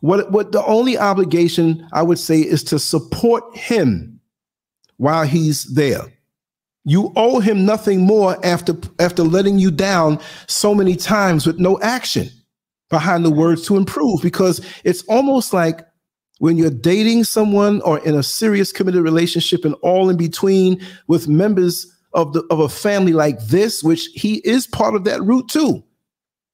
What, 0.00 0.30
what 0.30 0.52
the 0.52 0.64
only 0.64 0.96
obligation 0.96 1.86
I 1.92 2.02
would 2.02 2.18
say 2.18 2.40
is 2.40 2.62
to 2.64 2.78
support 2.78 3.56
him 3.56 4.20
while 4.96 5.24
he's 5.24 5.64
there. 5.64 6.02
You 6.84 7.12
owe 7.16 7.40
him 7.40 7.66
nothing 7.66 8.00
more 8.06 8.38
after 8.44 8.74
after 8.98 9.22
letting 9.22 9.58
you 9.58 9.70
down 9.70 10.18
so 10.46 10.74
many 10.74 10.96
times 10.96 11.46
with 11.46 11.58
no 11.58 11.78
action 11.80 12.30
behind 12.88 13.24
the 13.24 13.30
words 13.30 13.66
to 13.66 13.76
improve 13.76 14.22
because 14.22 14.64
it's 14.82 15.02
almost 15.02 15.52
like 15.52 15.82
when 16.40 16.56
you're 16.56 16.70
dating 16.70 17.22
someone 17.22 17.82
or 17.82 17.98
in 18.00 18.14
a 18.14 18.22
serious 18.22 18.72
committed 18.72 19.02
relationship 19.02 19.62
and 19.64 19.74
all 19.82 20.08
in 20.08 20.16
between 20.16 20.80
with 21.06 21.28
members 21.28 21.86
of 22.14 22.32
the 22.32 22.42
of 22.50 22.58
a 22.60 22.68
family 22.68 23.12
like 23.12 23.38
this 23.46 23.84
which 23.84 24.06
he 24.14 24.36
is 24.38 24.66
part 24.66 24.94
of 24.94 25.04
that 25.04 25.22
root 25.22 25.48
too. 25.48 25.84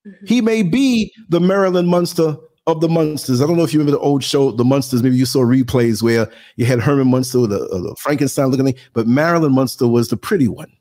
Mm-hmm. 0.06 0.26
He 0.26 0.40
may 0.40 0.62
be 0.62 1.12
the 1.28 1.40
Marilyn 1.40 1.86
Munster 1.86 2.36
of 2.66 2.80
the 2.80 2.88
Munsters. 2.88 3.40
I 3.40 3.46
don't 3.46 3.56
know 3.56 3.62
if 3.62 3.72
you 3.72 3.78
remember 3.78 3.96
the 3.96 4.04
old 4.04 4.24
show, 4.24 4.50
The 4.50 4.64
Munsters. 4.64 5.04
Maybe 5.04 5.16
you 5.16 5.24
saw 5.24 5.42
replays 5.44 6.02
where 6.02 6.28
you 6.56 6.66
had 6.66 6.80
Herman 6.80 7.08
Munster, 7.08 7.38
the, 7.42 7.58
the 7.58 7.96
Frankenstein 8.00 8.48
looking 8.48 8.66
thing, 8.66 8.74
but 8.92 9.06
Marilyn 9.06 9.52
Munster 9.52 9.86
was 9.86 10.08
the 10.08 10.16
pretty 10.16 10.48
one, 10.48 10.72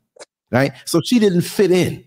right? 0.50 0.72
So 0.84 1.00
she 1.04 1.20
didn't 1.20 1.42
fit 1.42 1.70
in. 1.70 2.04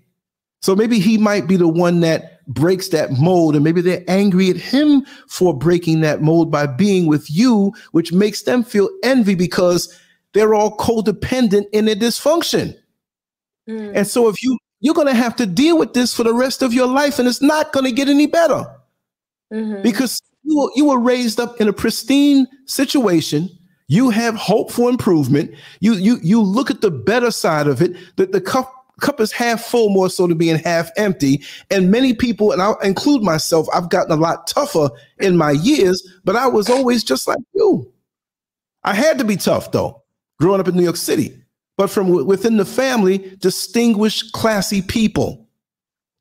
So 0.62 0.76
maybe 0.76 1.00
he 1.00 1.18
might 1.18 1.48
be 1.48 1.56
the 1.56 1.70
one 1.70 2.02
that 2.02 2.39
breaks 2.50 2.90
that 2.90 3.12
mold, 3.14 3.56
and 3.56 3.64
maybe 3.64 3.80
they're 3.80 4.04
angry 4.08 4.50
at 4.50 4.58
him 4.58 5.06
for 5.28 5.58
breaking 5.58 6.02
that 6.02 6.22
mold 6.22 6.52
by 6.52 6.66
being 6.66 7.08
with 7.08 7.30
you, 7.32 7.72
which 7.92 8.12
makes 8.12 8.42
them 8.42 8.64
feel 8.64 8.90
envy 9.04 9.36
because 9.36 9.98
they're 10.34 10.54
all 10.54 10.76
codependent 10.78 11.66
in 11.72 11.86
their 11.86 11.96
dysfunction. 11.96 12.76
Mm. 13.70 13.96
And 13.96 14.08
so 14.08 14.28
if 14.28 14.42
you 14.44 14.58
you're 14.82 14.96
going 14.96 15.08
to 15.08 15.14
have 15.14 15.36
to 15.36 15.46
deal 15.46 15.78
with 15.78 15.94
this 15.94 16.14
for 16.14 16.24
the 16.24 16.34
rest 16.34 16.62
of 16.62 16.74
your 16.74 16.88
life, 16.88 17.20
and 17.20 17.28
it's 17.28 17.42
not 17.42 17.72
going 17.74 17.86
to 17.86 17.92
get 17.92 18.08
any 18.08 18.28
better 18.28 18.66
mm-hmm. 19.54 19.82
because 19.82 20.22
you 20.44 20.58
were, 20.58 20.72
you 20.76 20.86
were 20.86 21.00
raised 21.00 21.40
up 21.40 21.60
in 21.60 21.68
a 21.68 21.74
pristine 21.74 22.48
situation. 22.66 23.50
You 23.88 24.10
have 24.10 24.36
hope 24.36 24.72
for 24.72 24.90
improvement. 24.90 25.54
You 25.80 25.94
you 25.94 26.20
you 26.22 26.42
look 26.42 26.70
at 26.70 26.82
the 26.82 26.92
better 26.92 27.32
side 27.32 27.68
of 27.68 27.82
it. 27.82 27.96
That 28.18 28.32
the 28.32 28.42
cup 28.42 28.79
cup 29.00 29.20
is 29.20 29.32
half 29.32 29.62
full 29.62 29.90
more 29.90 30.10
so 30.10 30.28
than 30.28 30.38
being 30.38 30.58
half 30.58 30.90
empty. 30.98 31.44
And 31.70 31.92
many 31.92 32.14
people, 32.14 32.52
and 32.52 32.62
I'll 32.62 32.80
include 32.80 33.24
myself, 33.24 33.68
I've 33.74 33.90
gotten 33.90 34.12
a 34.12 34.16
lot 34.16 34.48
tougher 34.48 34.90
in 35.20 35.38
my 35.38 35.52
years, 35.52 36.06
but 36.24 36.36
I 36.36 36.48
was 36.48 36.70
always 36.70 37.04
just 37.04 37.28
like 37.28 37.40
you. 37.54 37.92
I 38.84 38.94
had 38.94 39.18
to 39.20 39.26
be 39.26 39.36
tough 39.36 39.72
though, 39.72 40.04
growing 40.40 40.60
up 40.60 40.68
in 40.68 40.76
New 40.76 40.84
York 40.84 40.96
City. 40.96 41.36
But 41.78 41.90
from 41.90 42.10
within 42.10 42.58
the 42.58 42.66
family, 42.66 43.38
distinguished, 43.40 44.34
classy 44.34 44.82
people. 44.82 45.48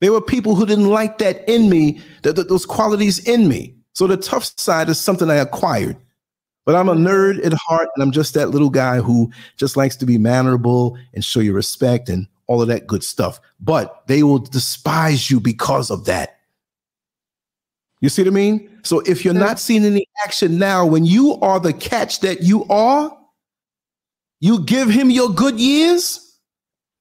There 0.01 0.13
were 0.13 0.21
people 0.21 0.55
who 0.55 0.65
didn't 0.65 0.89
like 0.89 1.19
that 1.19 1.49
in 1.49 1.69
me, 1.69 2.01
that, 2.23 2.37
that 2.37 2.49
those 2.49 2.65
qualities 2.65 3.19
in 3.27 3.49
me. 3.49 3.75
So 3.95 4.07
the 4.07 4.17
tough 4.17 4.45
side 4.57 4.89
is 4.89 5.01
something 5.01 5.29
I 5.29 5.35
acquired. 5.35 5.97
But 6.65 6.77
I'm 6.77 6.89
a 6.89 6.95
nerd 6.95 7.45
at 7.45 7.55
heart, 7.55 7.89
and 7.97 8.03
I'm 8.03 8.13
just 8.13 8.35
that 8.35 8.51
little 8.51 8.71
guy 8.71 9.01
who 9.01 9.33
just 9.57 9.77
likes 9.77 9.97
to 9.97 10.07
be 10.07 10.19
mannerable 10.19 10.97
and 11.15 11.25
show 11.25 11.41
you 11.41 11.53
respect 11.53 12.09
and 12.09 12.29
all 12.49 12.61
of 12.61 12.69
that 12.69 12.87
good 12.87 13.05
stuff. 13.05 13.41
But 13.61 14.07
they 14.09 14.23
will 14.23 14.39
despise 14.39 15.31
you 15.31 15.39
because 15.39 15.91
of 15.91 16.07
that. 16.07 16.41
You 18.01 18.09
see 18.09 18.23
what 18.23 18.29
I 18.29 18.35
mean? 18.35 18.79
So 18.83 19.01
if 19.01 19.25
you're 19.25 19.35
not 19.35 19.59
seeing 19.59 19.85
any 19.85 20.07
action 20.25 20.59
now, 20.59 20.87
when 20.87 21.05
you 21.05 21.35
are 21.41 21.61
the 21.61 21.73
catch 21.73 22.21
that 22.21 22.43
you 22.43 22.65
are, 22.67 23.17
you 24.41 24.65
give 24.65 24.89
him 24.89 25.11
your 25.11 25.31
good 25.31 25.59
years, 25.59 26.39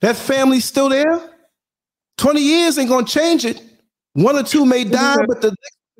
that 0.02 0.16
family's 0.16 0.66
still 0.66 0.90
there. 0.90 1.34
20 2.18 2.42
years 2.42 2.78
ain't 2.78 2.90
gonna 2.90 3.06
change 3.06 3.46
it. 3.46 3.62
One 4.14 4.36
or 4.36 4.44
two 4.44 4.66
may 4.66 4.84
die, 4.84 5.18
but 5.28 5.42
the 5.42 5.56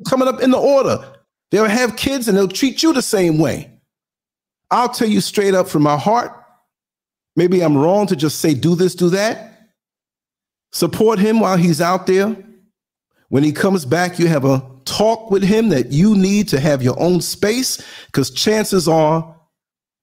coming 0.08 0.28
up 0.28 0.42
in 0.42 0.52
the 0.52 0.58
order. 0.58 1.14
They'll 1.52 1.66
have 1.66 1.96
kids 1.96 2.28
and 2.28 2.38
they'll 2.38 2.48
treat 2.48 2.84
you 2.84 2.92
the 2.92 3.02
same 3.02 3.38
way. 3.38 3.72
I'll 4.70 4.90
tell 4.90 5.08
you 5.08 5.22
straight 5.22 5.54
up 5.54 5.70
from 5.70 5.84
my 5.84 5.96
heart. 5.96 6.32
Maybe 7.38 7.62
I'm 7.62 7.78
wrong 7.78 8.08
to 8.08 8.16
just 8.16 8.40
say, 8.40 8.56
do 8.56 8.76
this, 8.76 8.96
do 8.96 9.10
that. 9.12 9.70
Support 10.74 11.20
him 11.20 11.40
while 11.40 11.56
he's 11.56 11.80
out 11.80 12.08
there. 12.08 12.36
When 13.30 13.44
he 13.44 13.52
comes 13.52 13.86
back, 13.86 14.18
you 14.18 14.28
have 14.28 14.44
a 14.44 14.68
talk 14.86 15.30
with 15.30 15.44
him 15.44 15.70
that 15.70 15.92
you 15.92 16.16
need 16.16 16.48
to 16.50 16.60
have 16.60 16.82
your 16.82 17.00
own 17.00 17.22
space 17.22 17.80
because 18.08 18.32
chances 18.32 18.88
are 18.88 19.36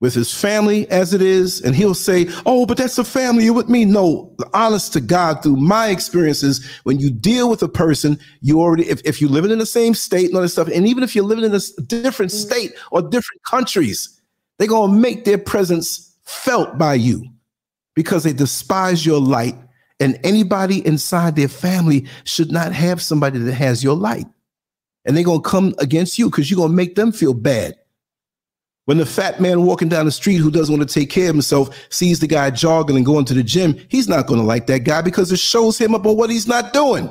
with 0.00 0.14
his 0.14 0.32
family 0.32 0.88
as 0.90 1.14
it 1.14 1.22
is, 1.22 1.62
and 1.62 1.74
he'll 1.74 1.94
say, 1.94 2.28
Oh, 2.44 2.66
but 2.66 2.76
that's 2.76 2.98
a 2.98 3.04
family, 3.04 3.44
you're 3.44 3.54
with 3.54 3.70
me. 3.70 3.84
No, 3.84 4.36
honest 4.52 4.92
to 4.92 5.00
God, 5.00 5.42
through 5.42 5.56
my 5.56 5.88
experiences, 5.88 6.64
when 6.84 7.00
you 7.00 7.10
deal 7.10 7.48
with 7.48 7.62
a 7.62 7.68
person, 7.68 8.18
you 8.42 8.60
already, 8.60 8.88
if, 8.88 9.00
if 9.04 9.20
you're 9.20 9.30
living 9.30 9.50
in 9.50 9.58
the 9.58 9.66
same 9.66 9.94
state 9.94 10.26
and 10.26 10.36
all 10.36 10.42
this 10.42 10.52
stuff, 10.52 10.68
and 10.68 10.86
even 10.86 11.02
if 11.02 11.16
you're 11.16 11.24
living 11.24 11.44
in 11.44 11.54
a 11.54 11.82
different 11.86 12.30
mm. 12.30 12.34
state 12.34 12.74
or 12.90 13.00
different 13.00 13.42
countries, 13.48 14.20
they're 14.58 14.68
going 14.68 14.92
to 14.92 14.96
make 14.96 15.24
their 15.24 15.38
presence 15.38 16.13
felt 16.34 16.78
by 16.78 16.94
you 16.94 17.24
because 17.94 18.24
they 18.24 18.32
despise 18.32 19.04
your 19.04 19.20
light. 19.20 19.56
And 20.00 20.18
anybody 20.24 20.84
inside 20.86 21.36
their 21.36 21.48
family 21.48 22.06
should 22.24 22.50
not 22.50 22.72
have 22.72 23.00
somebody 23.00 23.38
that 23.38 23.54
has 23.54 23.84
your 23.84 23.94
light. 23.94 24.26
And 25.04 25.16
they're 25.16 25.24
going 25.24 25.42
to 25.42 25.48
come 25.48 25.74
against 25.78 26.18
you 26.18 26.28
because 26.28 26.50
you're 26.50 26.58
going 26.58 26.70
to 26.70 26.76
make 26.76 26.94
them 26.94 27.12
feel 27.12 27.34
bad. 27.34 27.76
When 28.86 28.98
the 28.98 29.06
fat 29.06 29.40
man 29.40 29.64
walking 29.64 29.88
down 29.88 30.04
the 30.04 30.12
street 30.12 30.36
who 30.36 30.50
doesn't 30.50 30.76
want 30.76 30.86
to 30.86 30.92
take 30.92 31.08
care 31.08 31.30
of 31.30 31.34
himself 31.34 31.74
sees 31.88 32.20
the 32.20 32.26
guy 32.26 32.50
jogging 32.50 32.96
and 32.96 33.06
going 33.06 33.24
to 33.26 33.34
the 33.34 33.42
gym, 33.42 33.78
he's 33.88 34.08
not 34.08 34.26
going 34.26 34.40
to 34.40 34.46
like 34.46 34.66
that 34.66 34.80
guy 34.80 35.00
because 35.00 35.32
it 35.32 35.38
shows 35.38 35.78
him 35.78 35.94
up 35.94 36.04
on 36.04 36.16
what 36.16 36.28
he's 36.28 36.46
not 36.46 36.72
doing. 36.72 37.08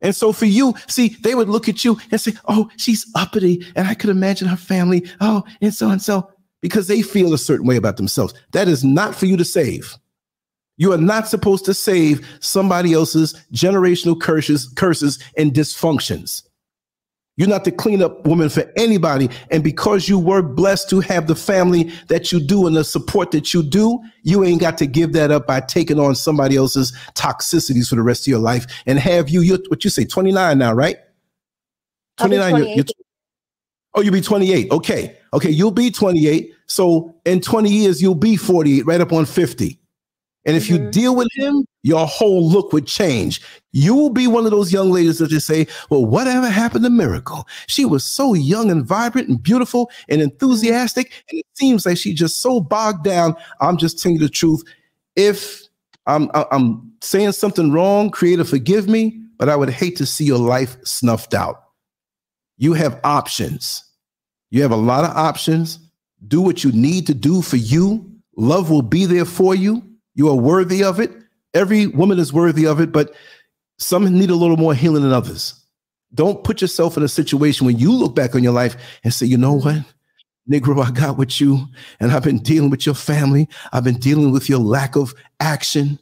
And 0.00 0.14
so 0.14 0.32
for 0.32 0.44
you, 0.44 0.74
see, 0.86 1.16
they 1.22 1.34
would 1.34 1.48
look 1.48 1.68
at 1.68 1.84
you 1.84 1.98
and 2.10 2.20
say, 2.20 2.34
Oh, 2.46 2.70
she's 2.76 3.10
uppity. 3.16 3.66
And 3.74 3.88
I 3.88 3.94
could 3.94 4.10
imagine 4.10 4.46
her 4.46 4.56
family. 4.56 5.08
Oh, 5.20 5.42
and 5.60 5.74
so 5.74 5.90
and 5.90 6.00
so, 6.00 6.30
because 6.64 6.86
they 6.86 7.02
feel 7.02 7.34
a 7.34 7.38
certain 7.38 7.66
way 7.66 7.76
about 7.76 7.98
themselves. 7.98 8.32
That 8.52 8.68
is 8.68 8.82
not 8.82 9.14
for 9.14 9.26
you 9.26 9.36
to 9.36 9.44
save. 9.44 9.98
You 10.78 10.94
are 10.94 10.98
not 10.98 11.28
supposed 11.28 11.66
to 11.66 11.74
save 11.74 12.26
somebody 12.40 12.94
else's 12.94 13.34
generational 13.52 14.18
curses, 14.18 14.72
curses 14.74 15.22
and 15.36 15.52
dysfunctions. 15.52 16.42
You're 17.36 17.50
not 17.50 17.64
the 17.64 17.70
cleanup 17.70 18.26
woman 18.26 18.48
for 18.48 18.64
anybody. 18.78 19.28
And 19.50 19.62
because 19.62 20.08
you 20.08 20.18
were 20.18 20.40
blessed 20.40 20.88
to 20.88 21.00
have 21.00 21.26
the 21.26 21.36
family 21.36 21.92
that 22.08 22.32
you 22.32 22.40
do 22.40 22.66
and 22.66 22.74
the 22.74 22.82
support 22.82 23.30
that 23.32 23.52
you 23.52 23.62
do, 23.62 24.00
you 24.22 24.42
ain't 24.42 24.62
got 24.62 24.78
to 24.78 24.86
give 24.86 25.12
that 25.12 25.30
up 25.30 25.46
by 25.46 25.60
taking 25.60 26.00
on 26.00 26.14
somebody 26.14 26.56
else's 26.56 26.96
toxicities 27.12 27.90
for 27.90 27.96
the 27.96 28.02
rest 28.02 28.22
of 28.22 28.28
your 28.28 28.38
life 28.38 28.64
and 28.86 28.98
have 28.98 29.28
you, 29.28 29.42
you're, 29.42 29.58
what 29.68 29.84
you 29.84 29.90
say, 29.90 30.06
29 30.06 30.56
now, 30.56 30.72
right? 30.72 30.96
29. 32.16 32.56
You're, 32.56 32.68
you're, 32.68 32.84
oh, 33.92 34.00
you'll 34.00 34.14
be 34.14 34.22
28. 34.22 34.70
Okay. 34.70 35.18
Okay. 35.34 35.50
You'll 35.50 35.70
be 35.70 35.90
28. 35.90 36.53
So 36.66 37.14
in 37.24 37.40
20 37.40 37.70
years, 37.70 38.00
you'll 38.00 38.14
be 38.14 38.36
48, 38.36 38.86
right 38.86 39.00
up 39.00 39.12
on 39.12 39.26
50. 39.26 39.78
And 40.46 40.56
if 40.56 40.64
mm-hmm. 40.64 40.84
you 40.84 40.90
deal 40.90 41.16
with 41.16 41.28
him, 41.34 41.64
your 41.82 42.06
whole 42.06 42.48
look 42.48 42.72
would 42.72 42.86
change. 42.86 43.40
You 43.72 43.94
will 43.94 44.10
be 44.10 44.26
one 44.26 44.44
of 44.44 44.50
those 44.50 44.72
young 44.72 44.90
ladies 44.90 45.18
that 45.18 45.30
just 45.30 45.46
say, 45.46 45.66
Well, 45.90 46.04
whatever 46.04 46.48
happened 46.48 46.84
to 46.84 46.90
Miracle? 46.90 47.46
She 47.66 47.84
was 47.84 48.04
so 48.04 48.34
young 48.34 48.70
and 48.70 48.84
vibrant 48.84 49.28
and 49.28 49.42
beautiful 49.42 49.90
and 50.08 50.20
enthusiastic. 50.20 51.12
And 51.30 51.40
it 51.40 51.46
seems 51.54 51.86
like 51.86 51.96
she's 51.96 52.18
just 52.18 52.40
so 52.40 52.60
bogged 52.60 53.04
down. 53.04 53.36
I'm 53.60 53.76
just 53.76 53.98
telling 53.98 54.16
you 54.16 54.22
the 54.22 54.28
truth. 54.28 54.62
If 55.16 55.62
I'm, 56.06 56.30
I'm 56.34 56.92
saying 57.00 57.32
something 57.32 57.72
wrong, 57.72 58.10
Creator, 58.10 58.44
forgive 58.44 58.88
me, 58.88 59.20
but 59.38 59.48
I 59.48 59.56
would 59.56 59.70
hate 59.70 59.96
to 59.96 60.06
see 60.06 60.24
your 60.24 60.38
life 60.38 60.76
snuffed 60.84 61.34
out. 61.34 61.64
You 62.58 62.74
have 62.74 63.00
options. 63.04 63.82
You 64.50 64.62
have 64.62 64.70
a 64.70 64.76
lot 64.76 65.04
of 65.04 65.16
options. 65.16 65.78
Do 66.28 66.40
what 66.40 66.64
you 66.64 66.72
need 66.72 67.06
to 67.06 67.14
do 67.14 67.42
for 67.42 67.56
you. 67.56 68.10
Love 68.36 68.70
will 68.70 68.82
be 68.82 69.06
there 69.06 69.24
for 69.24 69.54
you. 69.54 69.82
You 70.14 70.28
are 70.28 70.36
worthy 70.36 70.82
of 70.82 71.00
it. 71.00 71.10
Every 71.54 71.86
woman 71.86 72.18
is 72.18 72.32
worthy 72.32 72.66
of 72.66 72.80
it, 72.80 72.92
but 72.92 73.14
some 73.78 74.04
need 74.18 74.30
a 74.30 74.34
little 74.34 74.56
more 74.56 74.74
healing 74.74 75.02
than 75.02 75.12
others. 75.12 75.60
Don't 76.14 76.44
put 76.44 76.60
yourself 76.60 76.96
in 76.96 77.02
a 77.02 77.08
situation 77.08 77.66
when 77.66 77.78
you 77.78 77.92
look 77.92 78.14
back 78.14 78.34
on 78.34 78.42
your 78.42 78.52
life 78.52 78.76
and 79.02 79.12
say, 79.12 79.26
you 79.26 79.36
know 79.36 79.54
what? 79.54 79.84
Negro, 80.50 80.84
I 80.84 80.90
got 80.90 81.16
with 81.16 81.40
you, 81.40 81.66
and 82.00 82.12
I've 82.12 82.22
been 82.22 82.38
dealing 82.38 82.70
with 82.70 82.84
your 82.84 82.94
family. 82.94 83.48
I've 83.72 83.84
been 83.84 83.98
dealing 83.98 84.30
with 84.30 84.48
your 84.48 84.58
lack 84.58 84.94
of 84.94 85.14
action. 85.40 85.98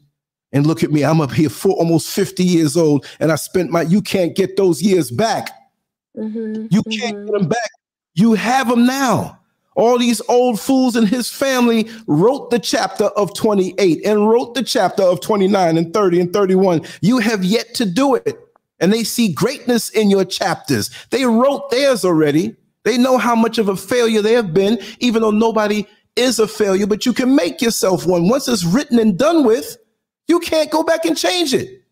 And 0.53 0.67
look 0.67 0.83
at 0.83 0.91
me, 0.91 1.05
I'm 1.05 1.21
up 1.21 1.33
here 1.33 1.49
for 1.49 1.71
almost 1.71 2.11
50 2.11 2.45
years 2.45 2.77
old, 2.77 3.07
and 3.21 3.33
I 3.33 3.37
spent 3.37 3.71
my, 3.71 3.83
you 3.83 4.03
can't 4.03 4.37
get 4.37 4.57
those 4.57 4.83
years 4.83 5.11
back. 5.11 5.51
Mm-hmm, 6.17 6.67
you 6.71 6.83
can't 6.83 7.17
mm-hmm. 7.17 7.27
get 7.27 7.33
them 7.33 7.49
back. 7.49 7.71
You 8.15 8.35
have 8.35 8.69
them 8.69 8.85
now. 8.85 9.39
All 9.75 9.99
these 9.99 10.21
old 10.29 10.61
fools 10.61 10.97
in 10.97 11.07
his 11.07 11.31
family 11.31 11.91
wrote 12.07 12.51
the 12.51 12.59
chapter 12.59 13.05
of 13.05 13.35
28 13.35 14.05
and 14.05 14.29
wrote 14.29 14.55
the 14.55 14.63
chapter 14.63 15.03
of 15.03 15.21
29 15.21 15.79
and 15.79 15.95
30 15.95 16.21
and 16.21 16.33
31. 16.33 16.83
You 17.01 17.19
have 17.19 17.45
yet 17.45 17.75
to 17.75 17.87
do 17.87 18.15
it. 18.15 18.39
And 18.81 18.93
they 18.93 19.05
see 19.05 19.33
greatness 19.33 19.91
in 19.91 20.11
your 20.11 20.25
chapters. 20.25 20.91
They 21.11 21.25
wrote 21.25 21.71
theirs 21.71 22.05
already. 22.05 22.57
They 22.85 22.99
know 22.99 23.17
how 23.17 23.37
much 23.37 23.59
of 23.59 23.69
a 23.69 23.77
failure 23.77 24.23
they 24.23 24.33
have 24.33 24.53
been, 24.53 24.79
even 24.99 25.23
though 25.23 25.31
nobody 25.31 25.87
is 26.17 26.39
a 26.39 26.49
failure, 26.49 26.87
but 26.87 27.07
you 27.07 27.13
can 27.13 27.35
make 27.35 27.63
yourself 27.63 28.07
one. 28.07 28.29
Once 28.29 28.49
it's 28.49 28.65
written 28.65 28.99
and 28.99 29.19
done 29.19 29.45
with, 29.45 29.79
you 30.29 30.41
can't 30.41 30.71
go 30.71 30.83
back 30.83 31.05
and 31.05 31.17
change 31.17 31.55
it. 31.55 31.83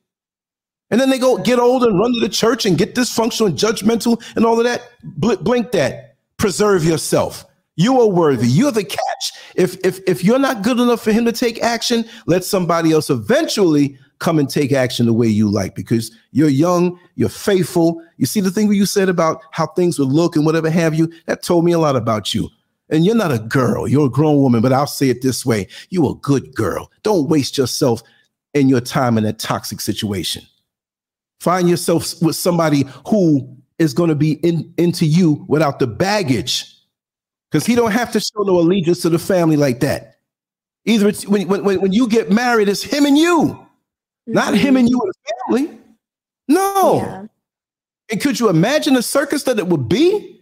And 0.91 1.01
then 1.01 1.11
they 1.11 1.19
go 1.19 1.39
get 1.39 1.59
old 1.59 1.85
and 1.85 1.99
run 1.99 2.13
to 2.13 2.21
the 2.21 2.29
church 2.29 2.67
and 2.67 2.77
get 2.77 2.95
dysfunctional 2.95 3.47
and 3.47 3.57
judgmental 3.57 4.23
and 4.35 4.45
all 4.45 4.59
of 4.59 4.65
that. 4.65 4.83
blink 5.03 5.71
that. 5.73 6.17
Preserve 6.37 6.85
yourself. 6.85 7.45
You 7.81 7.99
are 7.99 8.09
worthy. 8.09 8.47
You're 8.47 8.73
the 8.73 8.85
catch. 8.85 9.33
If 9.57 9.79
if 9.83 10.01
if 10.07 10.23
you're 10.23 10.39
not 10.39 10.61
good 10.61 10.79
enough 10.79 11.03
for 11.03 11.13
him 11.13 11.25
to 11.25 11.33
take 11.33 11.63
action, 11.63 12.05
let 12.27 12.45
somebody 12.45 12.93
else 12.93 13.09
eventually 13.09 13.99
come 14.19 14.39
and 14.39 14.51
take 14.51 14.71
action 14.71 15.07
the 15.07 15.15
way 15.15 15.29
you 15.29 15.51
like 15.51 15.75
because 15.75 16.11
you're 16.31 16.51
young, 16.51 17.01
you're 17.15 17.31
faithful. 17.31 18.03
You 18.19 18.27
see 18.27 18.41
the 18.41 18.51
thing 18.51 18.67
where 18.67 18.77
you 18.77 18.85
said 18.85 19.09
about 19.09 19.41
how 19.53 19.67
things 19.69 19.99
would 19.99 20.09
look 20.09 20.37
and 20.37 20.45
whatever 20.45 20.69
have 20.69 20.95
you, 20.95 21.11
that 21.25 21.43
told 21.43 21.65
me 21.65 21.73
a 21.73 21.79
lot 21.79 21.97
about 21.97 22.35
you. 22.35 22.51
And 22.91 23.07
you're 23.07 23.15
not 23.15 23.33
a 23.33 23.39
girl, 23.39 23.89
you're 23.89 24.09
a 24.09 24.11
grown 24.11 24.43
woman, 24.43 24.61
but 24.61 24.75
I'll 24.75 24.87
say 24.87 25.09
it 25.09 25.23
this 25.23 25.47
way 25.47 25.67
you're 25.89 26.11
a 26.11 26.21
good 26.21 26.55
girl. 26.55 26.91
Don't 27.03 27.31
waste 27.31 27.57
yourself 27.57 28.03
and 28.53 28.69
your 28.69 28.83
time 28.83 29.17
in 29.17 29.25
a 29.25 29.33
toxic 29.33 29.81
situation. 29.81 30.43
Find 31.41 31.67
yourself 31.67 32.13
with 32.21 32.37
somebody 32.37 32.85
who 33.09 33.57
is 33.79 33.95
going 33.95 34.11
to 34.11 34.15
be 34.15 34.33
in, 34.43 34.71
into 34.77 35.07
you 35.07 35.47
without 35.49 35.79
the 35.79 35.87
baggage 35.87 36.77
because 37.51 37.67
he 37.67 37.75
don't 37.75 37.91
have 37.93 38.13
to 38.13 38.21
show 38.21 38.43
no 38.43 38.59
allegiance 38.59 39.03
to 39.03 39.09
the 39.09 39.19
family 39.19 39.57
like 39.57 39.81
that. 39.81 40.17
Either 40.85 41.09
it's 41.09 41.27
when, 41.27 41.49
when, 41.49 41.63
when 41.63 41.93
you 41.93 42.09
get 42.09 42.31
married, 42.31 42.69
it's 42.69 42.83
him 42.83 43.07
and 43.07 43.19
you, 43.19 43.49
mm-hmm. 43.49 44.33
not 44.33 44.55
him 44.55 44.77
and 44.77 44.89
you 44.89 45.01
and 45.01 45.13
the 45.13 45.65
family. 45.65 45.79
No. 46.49 46.97
Yeah. 46.97 47.27
And 48.11 48.21
could 48.21 48.41
you 48.41 48.49
imagine 48.49 48.95
the 48.95 49.03
circus 49.03 49.45
that 49.45 49.59
it 49.59 49.67
would 49.67 49.89
be? 49.89 50.40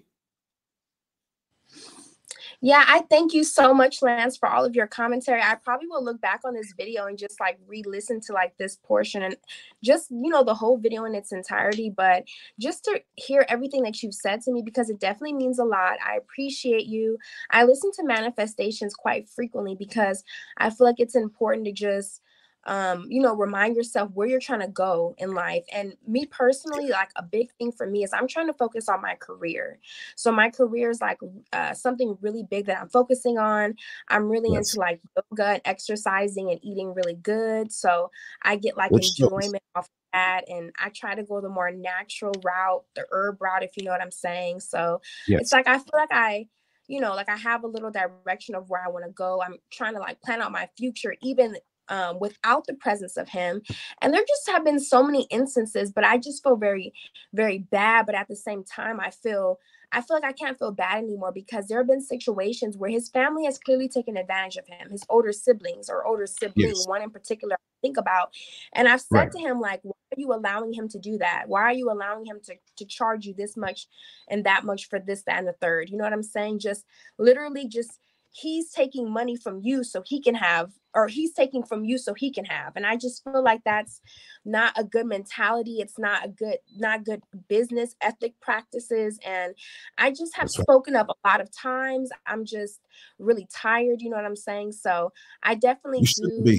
Yeah, 2.60 2.85
I 2.89 3.02
thank 3.09 3.35
you 3.35 3.44
so 3.44 3.72
much, 3.72 4.02
Lance, 4.02 4.36
for 4.36 4.48
all 4.48 4.64
of 4.64 4.74
your 4.74 4.89
commentary. 4.89 5.40
I 5.40 5.55
probably 5.55 5.86
will 5.86 6.02
look 6.05 6.20
back 6.20 6.40
on 6.44 6.55
this 6.55 6.72
video 6.76 7.06
and 7.06 7.16
just 7.16 7.39
like 7.39 7.56
re-listen 7.68 8.20
to 8.22 8.32
like 8.32 8.56
this 8.59 8.76
portion 8.82 9.22
and 9.22 9.36
just 9.85 10.10
you 10.10 10.28
know 10.28 10.43
the 10.43 10.56
whole 10.56 10.76
video 10.76 11.05
in 11.05 11.14
its 11.14 11.30
entirety, 11.30 11.89
but 11.89 12.24
just 12.59 12.82
to 12.86 13.01
hear 13.14 13.47
everything 13.48 13.85
that 13.85 14.02
you've 14.02 14.14
said 14.14 14.40
to 14.43 14.52
me 14.52 14.62
because 14.62 14.90
it 14.90 14.98
definitely 14.98 15.35
means 15.35 15.60
a 15.60 15.64
lot. 15.64 15.98
I 16.05 16.16
appreciate 16.16 16.86
you. 16.86 17.16
I 17.52 17.62
listen 17.62 17.93
to 17.93 18.05
manifestations 18.05 18.93
quite 18.94 19.28
frequently 19.28 19.76
because 19.76 20.24
I 20.56 20.70
feel 20.70 20.86
like 20.89 20.98
it's 20.98 21.14
important 21.14 21.64
to 21.66 21.72
just 21.72 22.22
um, 22.69 23.07
you 23.09 23.23
know, 23.23 23.35
remind 23.35 23.77
yourself 23.77 24.11
where 24.12 24.28
you're 24.28 24.39
trying 24.39 24.61
to 24.61 24.69
go 24.69 25.15
in 25.16 25.32
life. 25.32 25.65
And 25.73 25.95
me 26.07 26.27
personally, 26.27 26.90
like 26.90 27.11
a 27.16 27.23
big 27.23 27.51
thing 27.55 27.73
for 27.73 27.86
me 27.86 28.05
is 28.05 28.12
I'm 28.12 28.28
trying 28.28 28.47
to 28.47 28.53
focus 28.53 28.90
on 28.90 29.01
my 29.01 29.15
career. 29.15 29.78
So 30.16 30.31
my 30.31 30.51
career 30.51 30.90
is 30.90 31.01
like 31.01 31.19
uh, 31.55 31.73
something 31.73 32.19
really 32.20 32.43
big 32.43 32.66
that 32.66 32.78
I'm 32.78 32.90
focusing 32.90 33.39
on. 33.39 33.74
I'm 34.09 34.28
really 34.28 34.53
yes. 34.53 34.74
into 34.74 34.81
like 34.81 35.01
yoga 35.16 35.47
and 35.47 35.62
exercising 35.65 36.51
and 36.51 36.61
eating 36.62 36.93
really 36.93 37.15
good. 37.15 37.73
So 37.73 38.11
I 38.43 38.57
get 38.57 38.77
like 38.77 38.90
Which 38.90 39.19
enjoyment 39.19 39.62
off 39.74 39.89
that 40.12 40.43
and 40.49 40.70
I 40.78 40.90
try 40.90 41.15
to 41.15 41.23
go 41.23 41.40
the 41.40 41.49
more 41.49 41.70
natural 41.70 42.35
route, 42.45 42.85
the 42.95 43.07
herb 43.11 43.40
route, 43.40 43.62
if 43.62 43.78
you 43.78 43.85
know 43.85 43.93
what 43.93 44.03
I'm 44.03 44.11
saying. 44.11 44.61
So 44.61 45.01
yes. 45.27 45.40
it's 45.40 45.53
like 45.53 45.66
I 45.66 45.78
feel 45.78 45.95
like 45.95 46.12
I 46.12 46.49
you 46.86 47.01
know, 47.01 47.15
like 47.15 47.28
I 47.28 47.36
have 47.36 47.65
a 47.65 47.66
little 47.66 47.90
direction 47.90 48.55
of 48.55 48.70
where 48.70 48.82
I 48.82 48.89
want 48.89 49.05
to 49.05 49.11
go. 49.11 49.43
I'm 49.43 49.59
trying 49.70 49.93
to 49.93 50.01
like 50.01 50.23
plan 50.23 50.40
out 50.40 50.53
my 50.53 50.70
future, 50.77 51.15
even 51.20 51.55
um, 51.89 52.19
without 52.20 52.66
the 52.66 52.74
presence 52.74 53.16
of 53.16 53.28
him. 53.28 53.62
And 54.01 54.12
there 54.12 54.24
just 54.27 54.48
have 54.51 54.65
been 54.65 54.81
so 54.81 55.02
many 55.02 55.27
instances, 55.31 55.93
but 55.93 56.05
I 56.05 56.19
just 56.19 56.43
feel 56.43 56.56
very, 56.56 56.93
very 57.32 57.59
bad. 57.59 58.06
But 58.06 58.15
at 58.15 58.28
the 58.28 58.36
same 58.36 58.65
time, 58.65 59.01
I 59.01 59.10
feel 59.10 59.59
I 59.90 60.02
feel 60.02 60.16
like 60.16 60.24
I 60.24 60.32
can't 60.32 60.59
feel 60.59 60.70
bad 60.70 60.98
anymore 60.98 61.32
because 61.32 61.66
there 61.66 61.78
have 61.78 61.86
been 61.86 62.02
situations 62.02 62.77
where 62.77 62.90
his 62.90 63.09
family 63.09 63.47
has 63.47 63.59
clearly 63.59 63.89
taken 63.89 64.16
advantage 64.16 64.56
of 64.56 64.66
him, 64.66 64.90
his 64.90 65.05
older 65.09 65.32
siblings 65.32 65.89
or 65.89 66.06
older 66.06 66.27
sibling, 66.27 66.69
yes. 66.69 66.86
one 66.86 67.02
in 67.02 67.10
particular 67.10 67.55
I 67.55 67.81
think 67.81 67.97
about. 67.97 68.32
And 68.74 68.86
I've 68.86 69.01
said 69.01 69.16
right. 69.16 69.32
to 69.32 69.39
him, 69.39 69.60
like, 69.60 69.81
why 69.82 69.94
are 70.12 70.20
you 70.20 70.32
allowing 70.35 70.74
him 70.74 70.89
to 70.90 70.98
do 70.98 71.16
that? 71.19 71.44
Why 71.47 71.62
are 71.62 71.73
you 71.73 71.90
allowing 71.90 72.27
him 72.27 72.40
to, 72.44 72.55
to 72.77 72.85
charge 72.85 73.24
you 73.24 73.32
this 73.32 73.56
much 73.56 73.86
and 74.28 74.44
that 74.44 74.65
much 74.65 74.89
for 74.89 74.98
this, 74.98 75.23
that, 75.23 75.39
and 75.39 75.48
the 75.48 75.55
third? 75.55 75.89
You 75.89 75.97
know 75.97 76.05
what 76.05 76.12
I'm 76.12 76.23
saying? 76.23 76.59
Just 76.59 76.85
literally 77.19 77.66
just 77.66 77.98
he's 78.30 78.70
taking 78.70 79.10
money 79.10 79.36
from 79.36 79.60
you 79.62 79.82
so 79.82 80.02
he 80.05 80.20
can 80.20 80.34
have 80.34 80.70
or 80.94 81.09
he's 81.09 81.32
taking 81.32 81.62
from 81.62 81.84
you 81.84 81.98
so 81.98 82.14
he 82.14 82.30
can 82.30 82.44
have 82.44 82.72
and 82.76 82.86
i 82.86 82.96
just 82.96 83.24
feel 83.24 83.42
like 83.42 83.60
that's 83.64 84.00
not 84.44 84.72
a 84.76 84.84
good 84.84 85.06
mentality 85.06 85.78
it's 85.80 85.98
not 85.98 86.24
a 86.24 86.28
good 86.28 86.59
not 86.76 87.05
good 87.05 87.22
business 87.48 87.94
ethic 88.00 88.34
practices 88.40 89.18
and 89.26 89.55
i 89.96 90.10
just 90.10 90.36
have 90.36 90.50
spoken 90.50 90.94
up 90.94 91.09
a 91.09 91.28
lot 91.28 91.40
of 91.40 91.50
times 91.56 92.10
i'm 92.26 92.44
just 92.44 92.80
really 93.18 93.46
tired 93.52 94.00
you 94.00 94.10
know 94.10 94.16
what 94.16 94.26
i'm 94.26 94.36
saying 94.36 94.72
so 94.72 95.10
i 95.42 95.55
definitely 95.55 96.06
do 96.16 96.59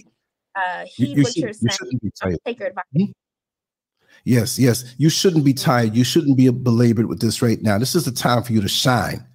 uh 0.55 0.83
heed 0.85 1.09
you, 1.09 1.15
you 1.15 1.23
what 1.23 1.33
should, 1.33 1.43
you're 1.43 1.53
saying 1.53 1.99
you 2.01 2.11
take 2.45 2.59
your 2.59 2.69
advice 2.69 2.85
mm-hmm. 2.97 3.11
Yes, 4.25 4.59
yes. 4.59 4.95
You 4.97 5.09
shouldn't 5.09 5.45
be 5.45 5.53
tired. 5.53 5.95
You 5.95 6.03
shouldn't 6.03 6.35
be 6.35 6.49
belabored 6.49 7.05
with 7.05 7.21
this 7.21 7.41
right 7.41 7.61
now. 7.61 7.77
This 7.77 7.95
is 7.95 8.03
the 8.03 8.11
time 8.11 8.43
for 8.43 8.51
you 8.51 8.59
to 8.61 8.67
shine. 8.67 9.25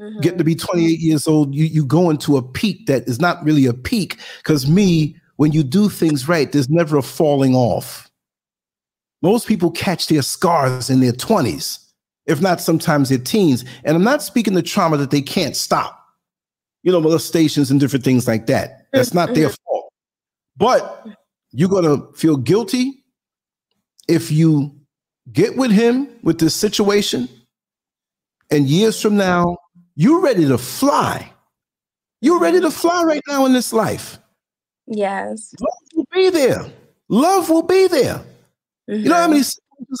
Mm-hmm. 0.00 0.20
Getting 0.20 0.38
to 0.38 0.44
be 0.44 0.54
28 0.54 1.00
years 1.00 1.26
old, 1.26 1.54
you 1.54 1.64
you 1.64 1.84
go 1.84 2.10
into 2.10 2.36
a 2.36 2.42
peak 2.42 2.86
that 2.86 3.08
is 3.08 3.18
not 3.18 3.42
really 3.44 3.64
a 3.64 3.72
peak. 3.72 4.18
Because 4.38 4.68
me, 4.68 5.16
when 5.36 5.52
you 5.52 5.62
do 5.62 5.88
things 5.88 6.28
right, 6.28 6.50
there's 6.52 6.68
never 6.68 6.98
a 6.98 7.02
falling 7.02 7.54
off. 7.54 8.10
Most 9.22 9.48
people 9.48 9.70
catch 9.70 10.08
their 10.08 10.22
scars 10.22 10.90
in 10.90 11.00
their 11.00 11.12
20s, 11.12 11.78
if 12.26 12.42
not 12.42 12.60
sometimes 12.60 13.08
their 13.08 13.18
teens. 13.18 13.64
And 13.84 13.96
I'm 13.96 14.04
not 14.04 14.22
speaking 14.22 14.54
the 14.54 14.62
trauma 14.62 14.98
that 14.98 15.10
they 15.10 15.22
can't 15.22 15.56
stop. 15.56 15.98
You 16.82 16.92
know, 16.92 17.00
molestations 17.00 17.70
and 17.70 17.80
different 17.80 18.04
things 18.04 18.28
like 18.28 18.46
that. 18.46 18.86
That's 18.92 19.14
not 19.14 19.30
mm-hmm. 19.30 19.40
their 19.40 19.48
fault. 19.48 19.92
But 20.58 21.06
you're 21.52 21.70
gonna 21.70 22.02
feel 22.12 22.36
guilty 22.36 23.02
if 24.08 24.30
you 24.30 24.72
get 25.32 25.56
with 25.56 25.70
him 25.70 26.08
with 26.22 26.38
this 26.38 26.54
situation, 26.54 27.28
and 28.50 28.68
years 28.68 29.00
from 29.00 29.16
now 29.16 29.56
you're 29.96 30.20
ready 30.20 30.46
to 30.46 30.58
fly. 30.58 31.32
You're 32.20 32.38
ready 32.38 32.60
to 32.60 32.70
fly 32.70 33.02
right 33.02 33.22
now 33.28 33.46
in 33.46 33.52
this 33.52 33.72
life. 33.72 34.18
Yes. 34.86 35.54
Love 35.60 35.78
will 35.94 36.06
be 36.12 36.30
there. 36.30 36.64
Love 37.08 37.50
will 37.50 37.62
be 37.62 37.88
there. 37.88 38.24
Mm-hmm. 38.88 39.02
You 39.02 39.08
know 39.08 39.16
how 39.16 39.28
many 39.28 39.42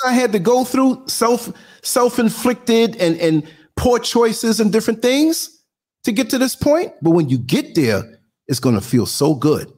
I 0.06 0.12
had 0.12 0.32
to 0.32 0.38
go 0.38 0.64
through 0.64 1.02
self 1.06 1.52
self-inflicted 1.82 2.96
and 2.96 3.18
and 3.20 3.46
poor 3.76 3.98
choices 3.98 4.60
and 4.60 4.72
different 4.72 5.02
things 5.02 5.62
to 6.04 6.12
get 6.12 6.30
to 6.30 6.38
this 6.38 6.56
point? 6.56 6.92
But 7.02 7.10
when 7.10 7.28
you 7.28 7.38
get 7.38 7.74
there, 7.74 8.20
it's 8.48 8.60
going 8.60 8.74
to 8.76 8.80
feel 8.80 9.06
so 9.06 9.34
good. 9.34 9.72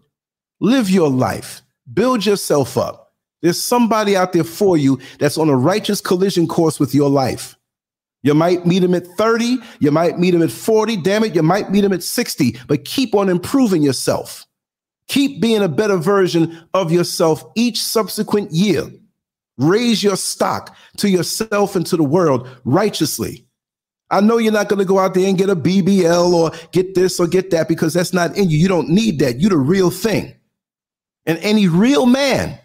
Live 0.61 0.91
your 0.91 1.11
life. 1.11 1.63
Build 1.93 2.27
yourself 2.27 2.77
up. 2.77 3.13
There's 3.43 3.61
somebody 3.63 4.17
out 4.17 4.33
there 4.33 4.45
for 4.45 4.77
you 4.77 4.99
that's 5.19 5.39
on 5.39 5.49
a 5.49 5.57
righteous 5.57 6.01
collision 6.01 6.47
course 6.47 6.81
with 6.81 6.95
your 6.95 7.09
life. 7.09 7.57
You 8.23 8.35
might 8.35 8.67
meet 8.67 8.83
him 8.83 8.95
at 8.95 9.07
30, 9.07 9.59
you 9.79 9.91
might 9.91 10.19
meet 10.19 10.35
him 10.35 10.43
at 10.43 10.51
40, 10.51 10.97
damn 10.97 11.25
it, 11.25 11.35
you 11.35 11.43
might 11.43 11.71
meet 11.71 11.85
him 11.85 11.93
at 11.93 12.03
60, 12.03 12.59
but 12.67 12.85
keep 12.85 13.15
on 13.15 13.29
improving 13.29 13.83
yourself. 13.83 14.45
Keep 15.07 15.41
being 15.41 15.63
a 15.63 15.69
better 15.69 15.97
version 15.97 16.67
of 16.75 16.93
yourself 16.93 17.45
each 17.55 17.81
subsequent 17.83 18.51
year. 18.51 18.91
Raise 19.57 20.03
your 20.03 20.17
stock 20.17 20.77
to 20.99 21.09
yourself 21.09 21.77
and 21.77 21.87
to 21.87 21.97
the 21.97 22.05
world 22.05 22.49
righteously. 22.65 23.47
I 24.11 24.21
know 24.21 24.39
you're 24.39 24.53
not 24.53 24.69
going 24.69 24.79
to 24.79 24.85
go 24.85 24.99
out 24.99 25.15
there 25.15 25.29
and 25.29 25.37
get 25.37 25.51
a 25.51 25.57
BBL 25.57 26.33
or 26.33 26.51
get 26.73 26.95
this 26.95 27.21
or 27.21 27.27
get 27.27 27.51
that 27.51 27.69
because 27.69 27.93
that's 27.93 28.13
not 28.13 28.37
in 28.37 28.49
you. 28.51 28.59
You 28.59 28.69
don't 28.69 28.89
need 28.89 29.19
that. 29.19 29.41
You're 29.41 29.51
the 29.51 29.59
real 29.59 29.91
thing. 29.91 30.35
And 31.27 31.39
any 31.39 31.69
real 31.69 32.07
man 32.07 32.59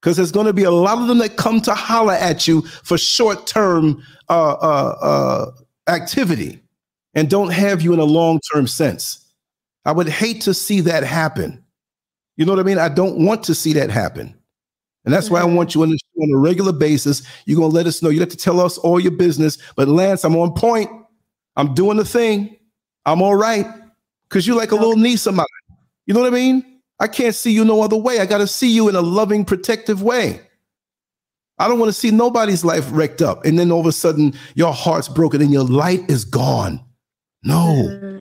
because 0.00 0.16
there's 0.16 0.32
going 0.32 0.46
to 0.46 0.52
be 0.52 0.64
a 0.64 0.70
lot 0.70 0.98
of 0.98 1.08
them 1.08 1.18
that 1.18 1.36
come 1.36 1.60
to 1.62 1.74
holler 1.74 2.14
at 2.14 2.46
you 2.46 2.62
for 2.62 2.96
short 2.96 3.46
term 3.46 4.02
uh, 4.28 4.52
uh, 4.52 4.96
uh, 5.00 5.50
activity 5.90 6.60
and 7.14 7.28
don't 7.28 7.50
have 7.50 7.82
you 7.82 7.92
in 7.92 7.98
a 7.98 8.04
long 8.04 8.40
term 8.52 8.66
sense. 8.66 9.32
I 9.84 9.92
would 9.92 10.08
hate 10.08 10.42
to 10.42 10.54
see 10.54 10.80
that 10.82 11.02
happen. 11.02 11.64
You 12.36 12.44
know 12.44 12.52
what 12.52 12.60
I 12.60 12.64
mean? 12.64 12.78
I 12.78 12.88
don't 12.88 13.24
want 13.24 13.42
to 13.44 13.54
see 13.54 13.72
that 13.74 13.90
happen. 13.90 14.34
And 15.04 15.14
that's 15.14 15.30
why 15.30 15.40
I 15.40 15.44
want 15.44 15.74
you 15.74 15.82
on, 15.82 15.90
the 15.90 15.98
on 16.20 16.30
a 16.34 16.36
regular 16.36 16.72
basis. 16.72 17.22
You're 17.46 17.56
going 17.56 17.70
to 17.70 17.74
let 17.74 17.86
us 17.86 18.02
know. 18.02 18.10
You 18.10 18.20
have 18.20 18.28
to 18.28 18.36
tell 18.36 18.60
us 18.60 18.78
all 18.78 19.00
your 19.00 19.12
business. 19.12 19.58
But 19.74 19.88
Lance, 19.88 20.24
I'm 20.24 20.36
on 20.36 20.52
point. 20.52 20.90
I'm 21.56 21.74
doing 21.74 21.96
the 21.96 22.04
thing. 22.04 22.56
I'm 23.06 23.22
all 23.22 23.34
right. 23.34 23.66
Cause 24.28 24.46
you're 24.46 24.56
like 24.56 24.72
a 24.72 24.76
little 24.76 24.96
niece 24.96 25.26
of 25.26 25.34
mine. 25.34 25.46
You 26.06 26.12
know 26.12 26.20
what 26.20 26.26
I 26.26 26.36
mean? 26.36 26.77
I 27.00 27.08
can't 27.08 27.34
see 27.34 27.52
you 27.52 27.64
no 27.64 27.82
other 27.82 27.96
way. 27.96 28.18
I 28.18 28.26
got 28.26 28.38
to 28.38 28.46
see 28.46 28.70
you 28.70 28.88
in 28.88 28.96
a 28.96 29.00
loving, 29.00 29.44
protective 29.44 30.02
way. 30.02 30.40
I 31.58 31.68
don't 31.68 31.78
want 31.78 31.88
to 31.88 31.98
see 31.98 32.10
nobody's 32.10 32.64
life 32.64 32.86
wrecked 32.90 33.22
up. 33.22 33.44
And 33.44 33.58
then 33.58 33.70
all 33.72 33.80
of 33.80 33.86
a 33.86 33.92
sudden, 33.92 34.34
your 34.54 34.72
heart's 34.72 35.08
broken 35.08 35.42
and 35.42 35.52
your 35.52 35.64
light 35.64 36.08
is 36.08 36.24
gone. 36.24 36.80
No. 37.42 37.88
Mm-hmm. 37.88 38.18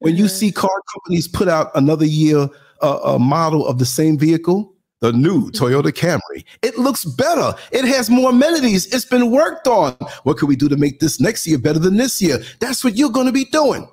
When 0.00 0.16
you 0.16 0.24
mm-hmm. 0.24 0.34
see 0.34 0.52
car 0.52 0.82
companies 0.92 1.28
put 1.28 1.48
out 1.48 1.70
another 1.74 2.04
year 2.04 2.48
uh, 2.82 3.00
a 3.04 3.18
model 3.18 3.66
of 3.66 3.78
the 3.78 3.86
same 3.86 4.18
vehicle, 4.18 4.74
the 5.00 5.12
new 5.12 5.50
mm-hmm. 5.50 5.64
Toyota 5.64 5.92
Camry. 5.92 6.44
It 6.62 6.78
looks 6.78 7.04
better. 7.04 7.54
It 7.72 7.84
has 7.84 8.10
more 8.10 8.30
amenities. 8.30 8.92
It's 8.92 9.04
been 9.04 9.30
worked 9.30 9.68
on. 9.68 9.92
What 10.24 10.38
can 10.38 10.48
we 10.48 10.56
do 10.56 10.68
to 10.68 10.76
make 10.76 11.00
this 11.00 11.20
next 11.20 11.46
year 11.46 11.58
better 11.58 11.78
than 11.78 11.96
this 11.96 12.20
year? 12.20 12.38
That's 12.60 12.82
what 12.82 12.96
you're 12.96 13.10
going 13.10 13.26
to 13.26 13.32
be 13.32 13.44
doing. 13.46 13.88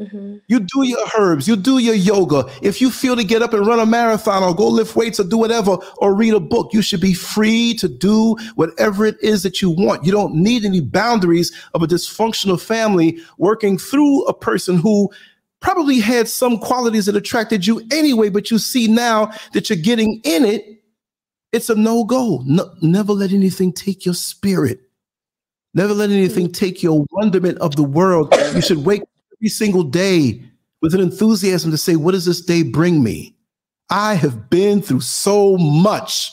Mm-hmm. 0.00 0.38
You 0.48 0.60
do 0.60 0.82
your 0.82 1.06
herbs, 1.18 1.46
you 1.46 1.56
do 1.56 1.76
your 1.76 1.94
yoga. 1.94 2.46
If 2.62 2.80
you 2.80 2.90
feel 2.90 3.16
to 3.16 3.24
get 3.24 3.42
up 3.42 3.52
and 3.52 3.66
run 3.66 3.80
a 3.80 3.84
marathon 3.84 4.42
or 4.42 4.54
go 4.54 4.66
lift 4.66 4.96
weights 4.96 5.20
or 5.20 5.24
do 5.24 5.36
whatever 5.36 5.76
or 5.98 6.14
read 6.14 6.32
a 6.32 6.40
book, 6.40 6.72
you 6.72 6.80
should 6.80 7.02
be 7.02 7.12
free 7.12 7.74
to 7.74 7.86
do 7.86 8.36
whatever 8.54 9.04
it 9.04 9.16
is 9.22 9.42
that 9.42 9.60
you 9.60 9.70
want. 9.70 10.04
You 10.04 10.12
don't 10.12 10.34
need 10.34 10.64
any 10.64 10.80
boundaries 10.80 11.52
of 11.74 11.82
a 11.82 11.86
dysfunctional 11.86 12.58
family 12.58 13.20
working 13.36 13.76
through 13.76 14.24
a 14.24 14.32
person 14.32 14.78
who 14.78 15.10
probably 15.60 16.00
had 16.00 16.28
some 16.28 16.56
qualities 16.56 17.04
that 17.04 17.14
attracted 17.16 17.66
you 17.66 17.82
anyway, 17.92 18.30
but 18.30 18.50
you 18.50 18.58
see 18.58 18.88
now 18.88 19.30
that 19.52 19.68
you're 19.68 19.78
getting 19.78 20.22
in 20.24 20.46
it, 20.46 20.64
it's 21.52 21.68
a 21.68 21.74
no 21.74 22.04
go. 22.04 22.42
No, 22.46 22.72
never 22.80 23.12
let 23.12 23.32
anything 23.32 23.72
take 23.72 24.06
your 24.06 24.14
spirit. 24.14 24.80
Never 25.74 25.94
let 25.94 26.10
anything 26.10 26.50
take 26.50 26.82
your 26.82 27.04
wonderment 27.12 27.58
of 27.58 27.76
the 27.76 27.82
world. 27.82 28.34
You 28.54 28.60
should 28.62 28.84
wake 28.84 29.02
every 29.40 29.48
single 29.48 29.82
day 29.82 30.42
with 30.82 30.94
an 30.94 31.00
enthusiasm 31.00 31.70
to 31.70 31.78
say, 31.78 31.96
What 31.96 32.12
does 32.12 32.26
this 32.26 32.40
day 32.40 32.62
bring 32.62 33.02
me? 33.02 33.36
I 33.88 34.14
have 34.14 34.50
been 34.50 34.82
through 34.82 35.00
so 35.00 35.56
much. 35.56 36.30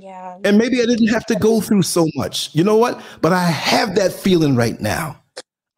Yeah. 0.00 0.38
And 0.44 0.56
maybe 0.56 0.80
I 0.80 0.86
didn't 0.86 1.08
have 1.08 1.26
to 1.26 1.36
go 1.36 1.60
through 1.60 1.82
so 1.82 2.08
much. 2.14 2.54
You 2.54 2.64
know 2.64 2.76
what? 2.76 3.00
But 3.20 3.32
I 3.32 3.44
have 3.44 3.94
that 3.96 4.12
feeling 4.12 4.56
right 4.56 4.80
now. 4.80 5.22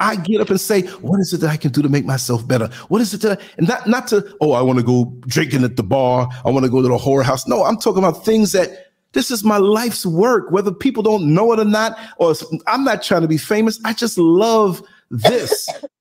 I 0.01 0.15
get 0.17 0.41
up 0.41 0.49
and 0.51 0.61
say, 0.61 0.83
what 0.83 1.19
is 1.19 1.33
it 1.33 1.39
that 1.39 1.51
I 1.51 1.57
can 1.57 1.73
do 1.73 1.83
to 1.83 1.89
make 1.89 2.05
myself 2.05 2.47
better? 2.47 2.69
What 2.89 3.01
is 3.01 3.13
it 3.13 3.21
that 3.23 3.41
I, 3.41 3.45
and 3.59 3.67
not 3.67 3.87
not 3.87 4.07
to, 4.09 4.37
oh, 4.41 4.53
I 4.53 4.63
want 4.63 4.79
to 4.79 4.85
go 4.85 5.13
drinking 5.27 5.65
at 5.65 5.77
the 5.77 5.83
bar. 5.83 6.29
I 6.45 6.51
want 6.51 6.65
to 6.65 6.71
go 6.71 6.81
to 6.81 6.89
the 6.89 6.97
whorehouse. 6.97 7.49
No, 7.49 7.65
I'm 7.65 7.77
talking 7.77 7.99
about 7.99 8.25
things 8.25 8.53
that 8.53 8.87
this 9.13 9.31
is 9.31 9.43
my 9.43 9.57
life's 9.57 10.07
work, 10.07 10.51
whether 10.53 10.73
people 10.73 11.03
don't 11.03 11.35
know 11.35 11.53
it 11.53 11.59
or 11.59 11.65
not, 11.65 11.99
or 12.19 12.35
I'm 12.67 12.85
not 12.85 13.03
trying 13.03 13.23
to 13.23 13.29
be 13.29 13.39
famous. 13.39 13.81
I 13.85 13.93
just 13.95 14.19
love 14.19 14.83
this. 15.11 15.69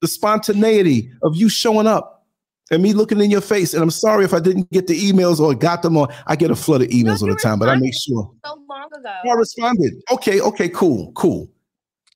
the 0.00 0.08
spontaneity 0.08 1.10
of 1.22 1.36
you 1.36 1.48
showing 1.48 1.86
up 1.86 2.26
and 2.70 2.82
me 2.82 2.92
looking 2.92 3.20
in 3.20 3.30
your 3.30 3.40
face. 3.40 3.74
And 3.74 3.82
I'm 3.82 3.90
sorry 3.90 4.24
if 4.24 4.34
I 4.34 4.40
didn't 4.40 4.70
get 4.70 4.86
the 4.86 5.10
emails 5.10 5.40
or 5.40 5.54
got 5.54 5.82
them 5.82 5.96
or 5.96 6.08
I 6.26 6.36
get 6.36 6.50
a 6.50 6.56
flood 6.56 6.82
of 6.82 6.88
emails 6.88 7.20
no, 7.20 7.28
all 7.28 7.34
the 7.34 7.40
time, 7.42 7.58
but 7.58 7.68
I 7.68 7.76
make 7.76 7.94
sure. 7.94 8.30
So 8.44 8.64
long 8.68 8.88
ago. 8.96 9.14
I 9.24 9.34
responded. 9.34 9.94
Okay, 10.10 10.40
okay, 10.40 10.68
cool, 10.68 11.12
cool. 11.12 11.50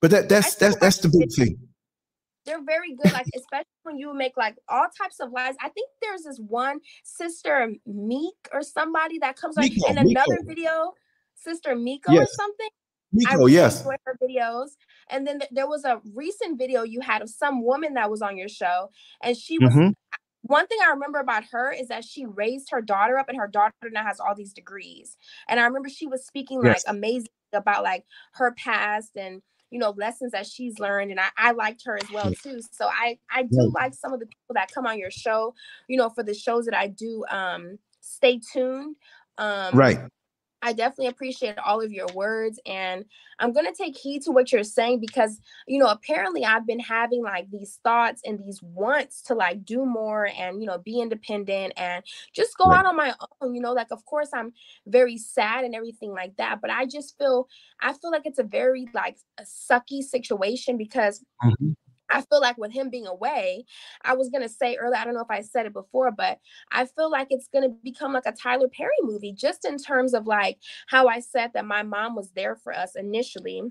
But 0.01 0.11
that 0.11 0.29
that's 0.29 0.55
that's 0.55 0.75
that's 0.77 0.97
the 0.97 1.09
big 1.09 1.31
thing. 1.31 1.57
They're 2.45 2.63
very 2.63 2.95
good, 2.95 3.13
like 3.13 3.27
especially 3.35 3.67
when 3.83 3.97
you 3.97 4.15
make 4.15 4.35
like 4.35 4.55
all 4.67 4.87
types 4.97 5.19
of 5.19 5.31
lies. 5.31 5.53
I 5.61 5.69
think 5.69 5.89
there's 6.01 6.23
this 6.23 6.39
one 6.39 6.79
sister 7.03 7.71
Meek 7.85 8.33
or 8.51 8.63
somebody 8.63 9.19
that 9.19 9.35
comes 9.35 9.57
like 9.57 9.71
in 9.87 9.99
another 9.99 10.37
Miko. 10.41 10.47
video, 10.47 10.93
Sister 11.35 11.75
Miko 11.75 12.11
yes. 12.11 12.23
or 12.23 12.33
something. 12.33 12.69
Miko, 13.13 13.31
I 13.31 13.35
really 13.35 13.53
yes. 13.53 13.81
Enjoy 13.81 13.95
her 14.05 14.17
videos. 14.23 14.69
And 15.11 15.27
then 15.27 15.39
th- 15.39 15.51
there 15.51 15.67
was 15.67 15.83
a 15.83 16.01
recent 16.15 16.57
video 16.57 16.83
you 16.83 17.01
had 17.01 17.21
of 17.21 17.29
some 17.29 17.63
woman 17.63 17.93
that 17.95 18.09
was 18.09 18.21
on 18.21 18.37
your 18.37 18.49
show, 18.49 18.89
and 19.23 19.37
she 19.37 19.57
was. 19.59 19.71
Mm-hmm. 19.73 19.89
One 20.43 20.65
thing 20.65 20.79
I 20.83 20.89
remember 20.89 21.19
about 21.19 21.43
her 21.51 21.71
is 21.71 21.89
that 21.89 22.03
she 22.03 22.25
raised 22.25 22.71
her 22.71 22.81
daughter 22.81 23.19
up, 23.19 23.29
and 23.29 23.37
her 23.37 23.47
daughter 23.47 23.73
now 23.91 24.03
has 24.03 24.19
all 24.19 24.33
these 24.35 24.53
degrees. 24.53 25.15
And 25.47 25.59
I 25.59 25.65
remember 25.65 25.87
she 25.87 26.07
was 26.07 26.25
speaking 26.25 26.61
yes. 26.63 26.83
like 26.85 26.95
amazing 26.95 27.27
about 27.53 27.83
like 27.83 28.05
her 28.33 28.53
past 28.57 29.15
and 29.15 29.41
you 29.71 29.79
know 29.79 29.91
lessons 29.97 30.33
that 30.33 30.45
she's 30.45 30.79
learned 30.79 31.11
and 31.11 31.19
I, 31.19 31.29
I 31.37 31.51
liked 31.51 31.83
her 31.85 31.97
as 32.01 32.09
well 32.11 32.31
too 32.33 32.59
so 32.71 32.87
i 32.87 33.17
i 33.33 33.43
do 33.43 33.49
yeah. 33.51 33.69
like 33.73 33.93
some 33.93 34.13
of 34.13 34.19
the 34.19 34.25
people 34.25 34.53
that 34.53 34.71
come 34.71 34.85
on 34.85 34.99
your 34.99 35.11
show 35.11 35.53
you 35.87 35.97
know 35.97 36.09
for 36.09 36.23
the 36.23 36.33
shows 36.33 36.65
that 36.65 36.75
i 36.75 36.87
do 36.87 37.23
um 37.29 37.77
stay 38.01 38.39
tuned 38.53 38.95
um 39.37 39.73
right 39.73 39.99
I 40.61 40.73
definitely 40.73 41.07
appreciate 41.07 41.57
all 41.57 41.81
of 41.81 41.91
your 41.91 42.07
words 42.13 42.59
and 42.65 43.05
I'm 43.39 43.53
going 43.53 43.65
to 43.65 43.73
take 43.73 43.97
heed 43.97 44.21
to 44.23 44.31
what 44.31 44.51
you're 44.51 44.63
saying 44.63 44.99
because 44.99 45.39
you 45.67 45.79
know 45.79 45.87
apparently 45.87 46.45
I've 46.45 46.67
been 46.67 46.79
having 46.79 47.23
like 47.23 47.49
these 47.49 47.79
thoughts 47.83 48.21
and 48.25 48.39
these 48.39 48.61
wants 48.61 49.21
to 49.23 49.33
like 49.33 49.65
do 49.65 49.85
more 49.85 50.29
and 50.37 50.61
you 50.61 50.67
know 50.67 50.77
be 50.77 50.99
independent 50.99 51.73
and 51.77 52.03
just 52.33 52.57
go 52.57 52.69
right. 52.69 52.79
out 52.79 52.85
on 52.85 52.95
my 52.95 53.13
own 53.41 53.55
you 53.55 53.61
know 53.61 53.73
like 53.73 53.91
of 53.91 54.05
course 54.05 54.29
I'm 54.33 54.53
very 54.85 55.17
sad 55.17 55.65
and 55.65 55.73
everything 55.73 56.11
like 56.11 56.35
that 56.37 56.59
but 56.61 56.69
I 56.69 56.85
just 56.85 57.17
feel 57.17 57.47
I 57.81 57.93
feel 57.93 58.11
like 58.11 58.25
it's 58.25 58.39
a 58.39 58.43
very 58.43 58.87
like 58.93 59.17
a 59.39 59.43
sucky 59.43 60.01
situation 60.03 60.77
because 60.77 61.23
mm-hmm. 61.43 61.71
I 62.11 62.21
feel 62.21 62.41
like 62.41 62.57
with 62.57 62.71
him 62.71 62.89
being 62.89 63.07
away, 63.07 63.65
I 64.03 64.13
was 64.13 64.29
gonna 64.29 64.49
say 64.49 64.75
earlier, 64.75 64.97
I 64.99 65.05
don't 65.05 65.13
know 65.13 65.21
if 65.21 65.31
I 65.31 65.41
said 65.41 65.65
it 65.65 65.73
before, 65.73 66.11
but 66.11 66.39
I 66.71 66.85
feel 66.85 67.09
like 67.09 67.27
it's 67.29 67.47
gonna 67.51 67.69
become 67.83 68.13
like 68.13 68.25
a 68.25 68.31
Tyler 68.31 68.67
Perry 68.67 68.91
movie, 69.01 69.33
just 69.33 69.65
in 69.65 69.77
terms 69.77 70.13
of 70.13 70.27
like 70.27 70.57
how 70.87 71.07
I 71.07 71.19
said 71.19 71.51
that 71.53 71.65
my 71.65 71.83
mom 71.83 72.15
was 72.15 72.31
there 72.31 72.55
for 72.55 72.73
us 72.73 72.95
initially. 72.95 73.63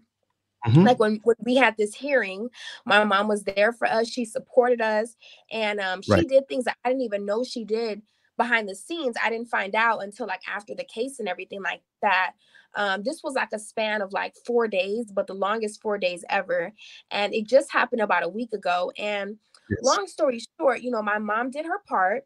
Mm-hmm. 0.67 0.83
Like 0.83 0.99
when, 0.99 1.21
when 1.25 1.37
we 1.43 1.57
had 1.57 1.77
this 1.79 1.95
hearing, 1.95 2.49
my 2.85 3.03
mom 3.05 3.29
was 3.29 3.45
there 3.45 3.73
for 3.73 3.87
us. 3.87 4.09
She 4.09 4.25
supported 4.25 4.81
us, 4.81 5.17
and 5.51 5.81
um, 5.81 6.03
she 6.03 6.13
right. 6.13 6.29
did 6.29 6.49
things 6.49 6.65
that 6.65 6.77
I 6.85 6.91
didn't 6.91 7.03
even 7.03 7.25
know 7.25 7.45
she 7.45 7.65
did 7.65 8.03
behind 8.37 8.69
the 8.69 8.75
scenes. 8.75 9.17
I 9.23 9.31
didn't 9.31 9.49
find 9.49 9.75
out 9.75 10.03
until 10.03 10.27
like 10.27 10.41
after 10.49 10.75
the 10.75 10.85
case 10.85 11.19
and 11.19 11.29
everything 11.29 11.63
like 11.63 11.83
that. 12.03 12.33
Um, 12.77 13.03
this 13.03 13.21
was 13.23 13.35
like 13.35 13.51
a 13.53 13.59
span 13.59 14.03
of 14.03 14.13
like 14.13 14.35
four 14.47 14.69
days, 14.69 15.11
but 15.13 15.27
the 15.27 15.35
longest 15.35 15.81
four 15.81 15.99
days 15.99 16.25
ever. 16.29 16.73
And 17.11 17.35
it 17.35 17.47
just 17.47 17.73
happened 17.73 18.03
about 18.03 18.23
a 18.23 18.29
week 18.29 18.53
ago. 18.53 18.93
And 18.97 19.37
yes. 19.69 19.81
long 19.83 20.07
story 20.07 20.41
short, 20.59 20.83
you 20.83 20.91
know, 20.91 21.03
my 21.03 21.19
mom 21.19 21.51
did 21.51 21.67
her 21.67 21.81
part 21.89 22.25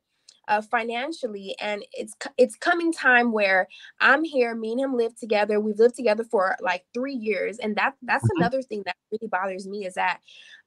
uh, 0.49 0.61
financially 0.61 1.55
and 1.61 1.85
it's 1.93 2.15
it's 2.37 2.57
coming 2.57 2.93
time 2.93 3.33
where 3.33 3.67
i'm 4.01 4.23
here 4.25 4.55
me 4.55 4.73
and 4.73 4.81
him 4.81 4.95
live 4.95 5.17
together 5.19 5.59
we've 5.59 5.79
lived 5.79 5.97
together 5.97 6.25
for 6.25 6.57
like 6.61 6.85
three 6.93 7.15
years 7.15 7.59
and 7.59 7.77
that 7.77 7.95
that's 8.03 8.25
mm-hmm. 8.25 8.43
another 8.43 8.63
thing 8.63 8.83
that 8.85 8.97
really 9.11 9.29
bothers 9.29 9.67
me 9.67 9.87
is 9.87 9.95
that 9.95 10.21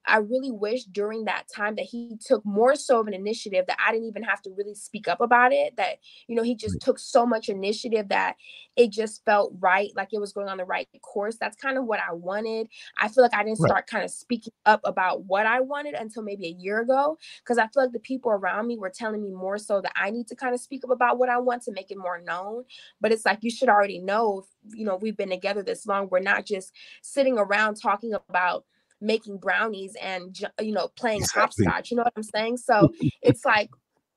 I 0.08 0.18
really 0.18 0.52
wish 0.52 0.86
during 0.86 1.26
that 1.26 1.48
time 1.54 1.76
that 1.76 1.86
he 1.86 2.18
took 2.24 2.46
more 2.46 2.76
so 2.76 3.00
of 3.00 3.08
an 3.08 3.14
initiative 3.14 3.66
that 3.68 3.78
I 3.86 3.92
didn't 3.92 4.08
even 4.08 4.24
have 4.24 4.42
to 4.44 4.52
really 4.58 4.74
speak 4.74 5.08
up 5.08 5.22
about 5.22 5.52
it. 5.52 5.76
That, 5.78 5.98
you 6.28 6.36
know, 6.36 6.44
he 6.44 6.56
just 6.56 6.80
took 6.80 6.98
so 6.98 7.26
much 7.26 7.50
initiative 7.50 8.10
that 8.10 8.36
it 8.76 8.92
just 8.92 9.26
felt 9.26 9.54
right, 9.60 9.92
like 9.96 10.10
it 10.14 10.20
was 10.20 10.32
going 10.32 10.48
on 10.48 10.58
the 10.58 10.66
right 10.66 10.88
course. 11.02 11.38
That's 11.40 11.58
kind 11.58 11.78
of 11.78 11.86
what 11.86 12.00
I 12.00 12.14
wanted. 12.14 12.68
I 12.98 13.10
feel 13.10 13.24
like 13.24 13.34
I 13.34 13.44
didn't 13.44 13.60
right. 13.60 13.70
start 13.70 13.88
kind 13.88 14.04
of 14.06 14.12
speaking 14.12 14.54
up 14.66 14.82
about 14.86 15.26
what 15.26 15.46
I 15.46 15.60
wanted 15.60 15.96
until 15.96 16.24
maybe 16.24 16.48
a 16.48 16.62
year 16.62 16.82
ago. 16.82 17.18
Cause 17.46 17.58
I 17.58 17.68
feel 17.68 17.84
like 17.84 17.92
the 17.92 18.00
people 18.00 18.32
around 18.32 18.68
me 18.68 18.78
were 18.78 18.90
telling 18.90 19.22
me 19.22 19.32
more 19.32 19.58
so 19.58 19.82
that 19.82 19.94
I 19.96 20.10
need 20.10 20.28
to 20.28 20.36
kind 20.36 20.54
of 20.54 20.62
speak 20.62 20.84
up 20.84 20.92
about 20.92 21.18
what 21.18 21.30
I 21.30 21.38
want 21.40 21.64
to 21.64 21.72
make 21.72 21.92
it 21.92 21.98
more 21.98 22.22
known. 22.22 22.64
But 23.02 23.12
it's 23.12 23.26
like 23.26 23.40
you 23.42 23.52
should 23.52 23.70
already 23.70 24.00
know, 24.00 24.46
you 24.74 24.86
know, 24.86 24.96
we've 24.96 25.18
been 25.18 25.30
together 25.30 25.64
this 25.64 25.86
long. 25.86 26.08
We're 26.10 26.20
not 26.20 26.46
just 26.46 26.72
sitting 27.02 27.38
around 27.38 27.76
talking 27.76 28.14
about 28.14 28.66
making 29.00 29.38
brownies 29.38 29.96
and 30.02 30.40
you 30.62 30.72
know 30.72 30.88
playing 30.96 31.22
exactly. 31.22 31.66
hopscotch 31.66 31.92
you 31.92 31.98
know 31.98 32.04
what 32.04 32.14
i'm 32.16 32.24
saying 32.24 32.58
so 32.58 32.92
it's 33.22 33.46
like 33.46 33.70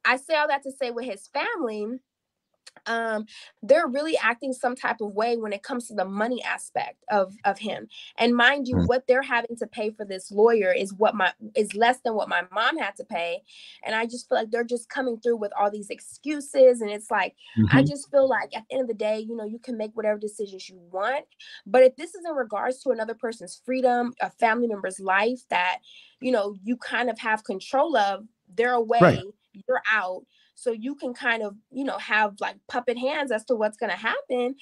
i 0.04 0.16
say 0.16 0.34
all 0.34 0.48
that 0.48 0.62
to 0.62 0.72
say 0.72 0.90
with 0.90 1.04
his 1.04 1.28
family 1.28 1.98
um 2.86 3.24
they're 3.62 3.86
really 3.86 4.16
acting 4.18 4.52
some 4.52 4.74
type 4.74 5.00
of 5.00 5.12
way 5.12 5.36
when 5.36 5.52
it 5.52 5.62
comes 5.62 5.86
to 5.86 5.94
the 5.94 6.04
money 6.04 6.42
aspect 6.42 7.04
of 7.10 7.34
of 7.44 7.58
him 7.58 7.86
and 8.18 8.34
mind 8.34 8.66
you 8.66 8.76
mm. 8.76 8.86
what 8.86 9.06
they're 9.06 9.22
having 9.22 9.56
to 9.56 9.66
pay 9.66 9.90
for 9.90 10.04
this 10.04 10.30
lawyer 10.30 10.72
is 10.72 10.94
what 10.94 11.14
my 11.14 11.32
is 11.54 11.74
less 11.74 11.98
than 12.00 12.14
what 12.14 12.28
my 12.28 12.42
mom 12.52 12.78
had 12.78 12.94
to 12.96 13.04
pay 13.04 13.40
and 13.84 13.94
i 13.94 14.04
just 14.06 14.28
feel 14.28 14.38
like 14.38 14.50
they're 14.50 14.64
just 14.64 14.88
coming 14.88 15.18
through 15.20 15.36
with 15.36 15.52
all 15.58 15.70
these 15.70 15.90
excuses 15.90 16.80
and 16.80 16.90
it's 16.90 17.10
like 17.10 17.34
mm-hmm. 17.58 17.76
i 17.76 17.82
just 17.82 18.10
feel 18.10 18.28
like 18.28 18.56
at 18.56 18.64
the 18.68 18.76
end 18.76 18.82
of 18.82 18.88
the 18.88 18.94
day 18.94 19.18
you 19.18 19.36
know 19.36 19.44
you 19.44 19.58
can 19.58 19.76
make 19.76 19.94
whatever 19.94 20.18
decisions 20.18 20.68
you 20.68 20.78
want 20.90 21.24
but 21.66 21.82
if 21.82 21.94
this 21.96 22.14
is 22.14 22.24
in 22.26 22.34
regards 22.34 22.82
to 22.82 22.90
another 22.90 23.14
person's 23.14 23.60
freedom 23.64 24.12
a 24.20 24.30
family 24.30 24.66
member's 24.66 25.00
life 25.00 25.40
that 25.50 25.78
you 26.20 26.32
know 26.32 26.54
you 26.62 26.76
kind 26.76 27.10
of 27.10 27.18
have 27.18 27.44
control 27.44 27.96
of 27.96 28.24
they're 28.54 28.72
away 28.72 28.98
right. 29.00 29.22
you're 29.52 29.82
out 29.92 30.22
so 30.60 30.72
you 30.72 30.94
can 30.94 31.14
kind 31.14 31.42
of 31.42 31.54
you 31.70 31.84
know 31.84 31.96
have 31.98 32.34
like 32.40 32.56
puppet 32.68 32.98
hands 32.98 33.32
as 33.32 33.44
to 33.44 33.54
what's 33.54 33.78
going 33.78 33.90
to 33.90 33.96
happen 33.96 34.54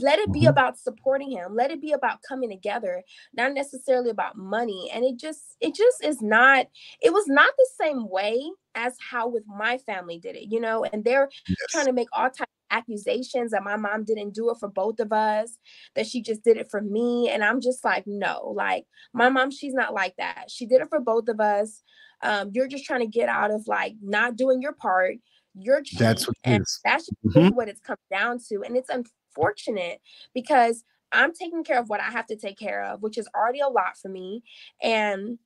let 0.00 0.18
it 0.18 0.30
be 0.32 0.40
mm-hmm. 0.40 0.48
about 0.48 0.78
supporting 0.78 1.30
him 1.30 1.54
let 1.54 1.70
it 1.70 1.80
be 1.80 1.92
about 1.92 2.18
coming 2.28 2.50
together 2.50 3.02
not 3.34 3.54
necessarily 3.54 4.10
about 4.10 4.36
money 4.36 4.90
and 4.92 5.04
it 5.04 5.16
just 5.16 5.56
it 5.60 5.74
just 5.74 6.04
is 6.04 6.20
not 6.20 6.66
it 7.00 7.12
was 7.12 7.26
not 7.26 7.52
the 7.56 7.68
same 7.80 8.08
way 8.08 8.38
as 8.74 8.94
how 9.10 9.26
with 9.26 9.44
my 9.46 9.78
family 9.78 10.18
did 10.18 10.36
it 10.36 10.50
you 10.50 10.60
know 10.60 10.84
and 10.92 11.04
they're 11.04 11.28
yes. 11.48 11.56
trying 11.70 11.86
to 11.86 11.92
make 11.92 12.08
all 12.12 12.28
types 12.28 12.52
accusations 12.70 13.52
that 13.52 13.64
my 13.64 13.76
mom 13.76 14.04
didn't 14.04 14.34
do 14.34 14.50
it 14.50 14.58
for 14.58 14.68
both 14.68 15.00
of 15.00 15.10
us, 15.10 15.58
that 15.94 16.06
she 16.06 16.22
just 16.22 16.44
did 16.44 16.56
it 16.56 16.70
for 16.70 16.80
me. 16.80 17.30
And 17.30 17.42
I'm 17.42 17.60
just 17.60 17.84
like, 17.84 18.04
no, 18.06 18.52
like 18.54 18.84
my 19.12 19.28
mom, 19.28 19.50
she's 19.50 19.74
not 19.74 19.94
like 19.94 20.14
that. 20.18 20.44
She 20.48 20.66
did 20.66 20.80
it 20.82 20.88
for 20.88 21.00
both 21.00 21.28
of 21.28 21.40
us. 21.40 21.82
Um, 22.22 22.50
you're 22.52 22.68
just 22.68 22.84
trying 22.84 23.00
to 23.00 23.06
get 23.06 23.28
out 23.28 23.50
of 23.50 23.68
like 23.68 23.94
not 24.02 24.36
doing 24.36 24.60
your 24.60 24.72
part. 24.72 25.16
You're 25.58 25.82
cheap, 25.82 25.98
That's 25.98 26.26
what 26.26 26.36
it 26.46 26.62
and 26.62 26.64
that's 26.84 27.10
Mhm. 27.24 27.50
what 27.50 27.68
it's 27.68 27.80
come 27.80 27.96
down 28.10 28.38
to. 28.48 28.62
And 28.64 28.76
it's 28.76 28.90
unfortunate 28.90 30.00
because 30.34 30.84
I'm 31.12 31.32
taking 31.32 31.64
care 31.64 31.78
of 31.80 31.88
what 31.88 32.00
I 32.00 32.10
have 32.10 32.26
to 32.26 32.36
take 32.36 32.58
care 32.58 32.82
of, 32.84 33.02
which 33.02 33.18
is 33.18 33.28
already 33.34 33.60
a 33.60 33.68
lot 33.68 33.96
for 34.00 34.08
me. 34.08 34.42
And 34.82 35.38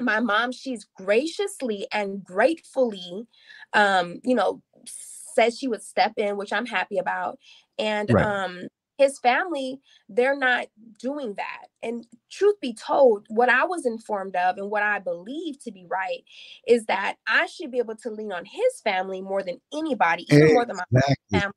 my 0.00 0.20
mom, 0.20 0.52
she's 0.52 0.86
graciously 0.96 1.86
and 1.92 2.24
gratefully, 2.24 3.26
um, 3.74 4.20
you 4.24 4.34
know, 4.34 4.62
says 4.86 5.58
she 5.58 5.68
would 5.68 5.82
step 5.82 6.12
in, 6.16 6.36
which 6.36 6.52
I'm 6.52 6.66
happy 6.66 6.98
about. 6.98 7.38
And 7.78 8.10
Right. 8.10 8.20
um 8.20 8.68
his 8.96 9.18
family, 9.18 9.80
they're 10.08 10.36
not 10.36 10.66
doing 10.98 11.34
that. 11.34 11.66
And 11.82 12.06
truth 12.30 12.60
be 12.60 12.74
told, 12.74 13.26
what 13.28 13.48
I 13.48 13.64
was 13.64 13.86
informed 13.86 14.36
of 14.36 14.56
and 14.56 14.70
what 14.70 14.82
I 14.82 14.98
believe 14.98 15.60
to 15.64 15.72
be 15.72 15.86
right 15.88 16.24
is 16.66 16.86
that 16.86 17.16
I 17.26 17.46
should 17.46 17.70
be 17.70 17.78
able 17.78 17.96
to 17.96 18.10
lean 18.10 18.32
on 18.32 18.44
his 18.44 18.80
family 18.82 19.20
more 19.20 19.42
than 19.42 19.60
anybody, 19.72 20.26
even 20.30 20.54
more 20.54 20.64
than 20.64 20.76
my 20.76 21.00
family 21.30 21.52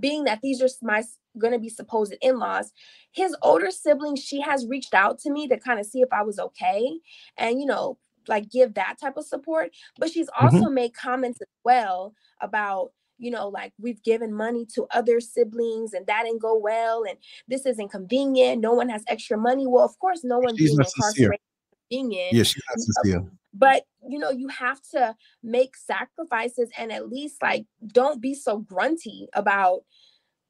being 0.00 0.24
that 0.24 0.40
these 0.42 0.62
are 0.62 0.68
my 0.82 1.02
going 1.38 1.52
to 1.52 1.58
be 1.58 1.68
supposed 1.68 2.14
in-laws. 2.22 2.72
His 3.12 3.36
older 3.42 3.70
sibling 3.70 4.16
she 4.16 4.40
has 4.40 4.66
reached 4.66 4.94
out 4.94 5.18
to 5.20 5.30
me 5.30 5.46
to 5.48 5.58
kind 5.58 5.78
of 5.78 5.86
see 5.86 6.00
if 6.00 6.08
i 6.12 6.22
was 6.22 6.38
okay 6.38 6.98
and 7.36 7.60
you 7.60 7.66
know 7.66 7.98
like 8.28 8.50
give 8.50 8.74
that 8.74 8.96
type 9.00 9.16
of 9.16 9.24
support 9.24 9.70
but 9.98 10.10
she's 10.10 10.28
mm-hmm. 10.30 10.56
also 10.56 10.70
made 10.70 10.94
comments 10.94 11.40
as 11.40 11.48
well 11.64 12.14
about 12.40 12.92
you 13.20 13.30
know 13.30 13.48
like 13.48 13.72
we've 13.78 14.02
given 14.02 14.32
money 14.32 14.66
to 14.74 14.86
other 14.92 15.20
siblings 15.20 15.92
and 15.92 16.06
that 16.06 16.24
didn't 16.24 16.40
go 16.40 16.56
well 16.58 17.04
and 17.08 17.18
this 17.46 17.66
isn't 17.66 17.90
convenient 17.90 18.60
no 18.60 18.72
one 18.72 18.88
has 18.88 19.04
extra 19.06 19.36
money 19.36 19.66
well 19.66 19.84
of 19.84 19.96
course 20.00 20.24
no 20.24 20.38
one 20.38 20.56
being 20.56 20.76
incarcerated 20.96 21.38
convenient 21.90 22.34
Yeah, 22.36 22.42
she's 22.42 22.62
not 22.68 22.80
sincere. 22.80 23.30
but 23.54 23.84
you 24.08 24.18
know 24.18 24.30
you 24.30 24.48
have 24.48 24.80
to 24.92 25.14
make 25.42 25.76
sacrifices 25.76 26.70
and 26.78 26.90
at 26.90 27.08
least 27.08 27.42
like 27.42 27.66
don't 27.88 28.20
be 28.20 28.34
so 28.34 28.58
grunty 28.58 29.28
about 29.34 29.82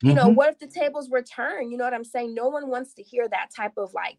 you 0.03 0.15
know 0.15 0.29
Mhm. 0.31 0.35
what 0.37 0.49
if 0.51 0.59
the 0.59 0.67
tables 0.67 1.11
were 1.11 1.23
turned 1.23 1.71
you 1.71 1.77
know 1.77 1.85
what 1.85 1.93
i'm 1.93 2.05
saying 2.05 2.33
no 2.35 2.49
one 2.49 2.69
wants 2.69 2.95
to 2.95 3.03
hear 3.03 3.29
that 3.29 3.51
type 3.55 3.73
of 3.77 3.93
like 3.93 4.19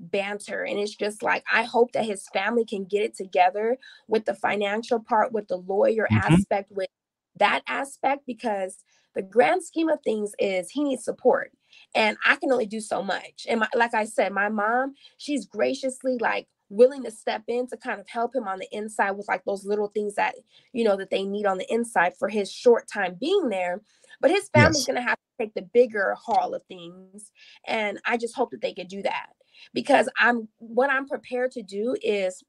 banter 0.00 0.64
and 0.64 0.78
it's 0.78 0.94
just 0.96 1.22
like 1.22 1.44
i 1.50 1.62
hope 1.62 1.92
that 1.92 2.04
his 2.04 2.26
family 2.34 2.64
can 2.64 2.84
get 2.84 3.02
it 3.02 3.14
together 3.16 3.78
with 4.08 4.24
the 4.24 4.34
financial 4.34 4.98
part 4.98 5.32
with 5.32 5.46
the 5.48 5.56
lawyer 5.58 6.08
Mhm. 6.10 6.34
aspect 6.34 6.70
with 6.72 6.88
that 7.36 7.62
aspect 7.66 8.22
because 8.26 8.84
the 9.14 9.22
grand 9.22 9.62
scheme 9.62 9.88
of 9.88 10.00
things 10.02 10.32
is 10.38 10.70
he 10.70 10.84
needs 10.84 11.04
support 11.04 11.52
and 11.94 12.16
i 12.26 12.36
can 12.36 12.52
only 12.52 12.66
do 12.66 12.80
so 12.80 13.02
much 13.02 13.46
and 13.48 13.60
my, 13.60 13.68
like 13.74 13.94
i 13.94 14.04
said 14.04 14.32
my 14.32 14.48
mom 14.48 14.94
she's 15.18 15.46
graciously 15.46 16.16
like 16.20 16.46
willing 16.70 17.02
to 17.04 17.10
step 17.10 17.42
in 17.48 17.66
to 17.66 17.76
kind 17.76 18.00
of 18.00 18.08
help 18.08 18.34
him 18.34 18.48
on 18.48 18.58
the 18.58 18.68
inside 18.72 19.10
with 19.12 19.28
like 19.28 19.44
those 19.44 19.64
little 19.66 19.88
things 19.88 20.14
that 20.14 20.34
you 20.72 20.84
know 20.84 20.96
that 20.96 21.10
they 21.10 21.22
need 21.24 21.46
on 21.46 21.58
the 21.58 21.70
inside 21.72 22.12
for 22.18 22.28
his 22.28 22.50
short 22.50 22.88
time 22.88 23.16
being 23.20 23.48
there 23.48 23.80
but 24.20 24.30
his 24.30 24.48
family's 24.50 24.84
Yes. 24.84 24.86
going 24.86 24.96
to 24.96 25.02
have 25.02 25.16
to 25.16 25.44
take 25.44 25.54
the 25.54 25.68
bigger 25.74 26.14
haul 26.18 26.54
of 26.54 26.62
things 26.66 27.30
and 27.66 27.98
i 28.06 28.16
just 28.16 28.34
hope 28.34 28.50
that 28.50 28.60
they 28.62 28.72
could 28.72 28.88
do 28.88 29.02
that 29.02 29.30
because 29.74 30.08
i'm 30.18 30.48
what 30.58 30.90
i'm 30.90 31.06
prepared 31.06 31.50
to 31.50 31.62
do 31.62 31.94
is 32.02 32.42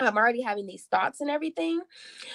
i'm 0.00 0.16
already 0.16 0.42
having 0.42 0.66
these 0.66 0.84
thoughts 0.84 1.20
and 1.20 1.30
everything 1.30 1.80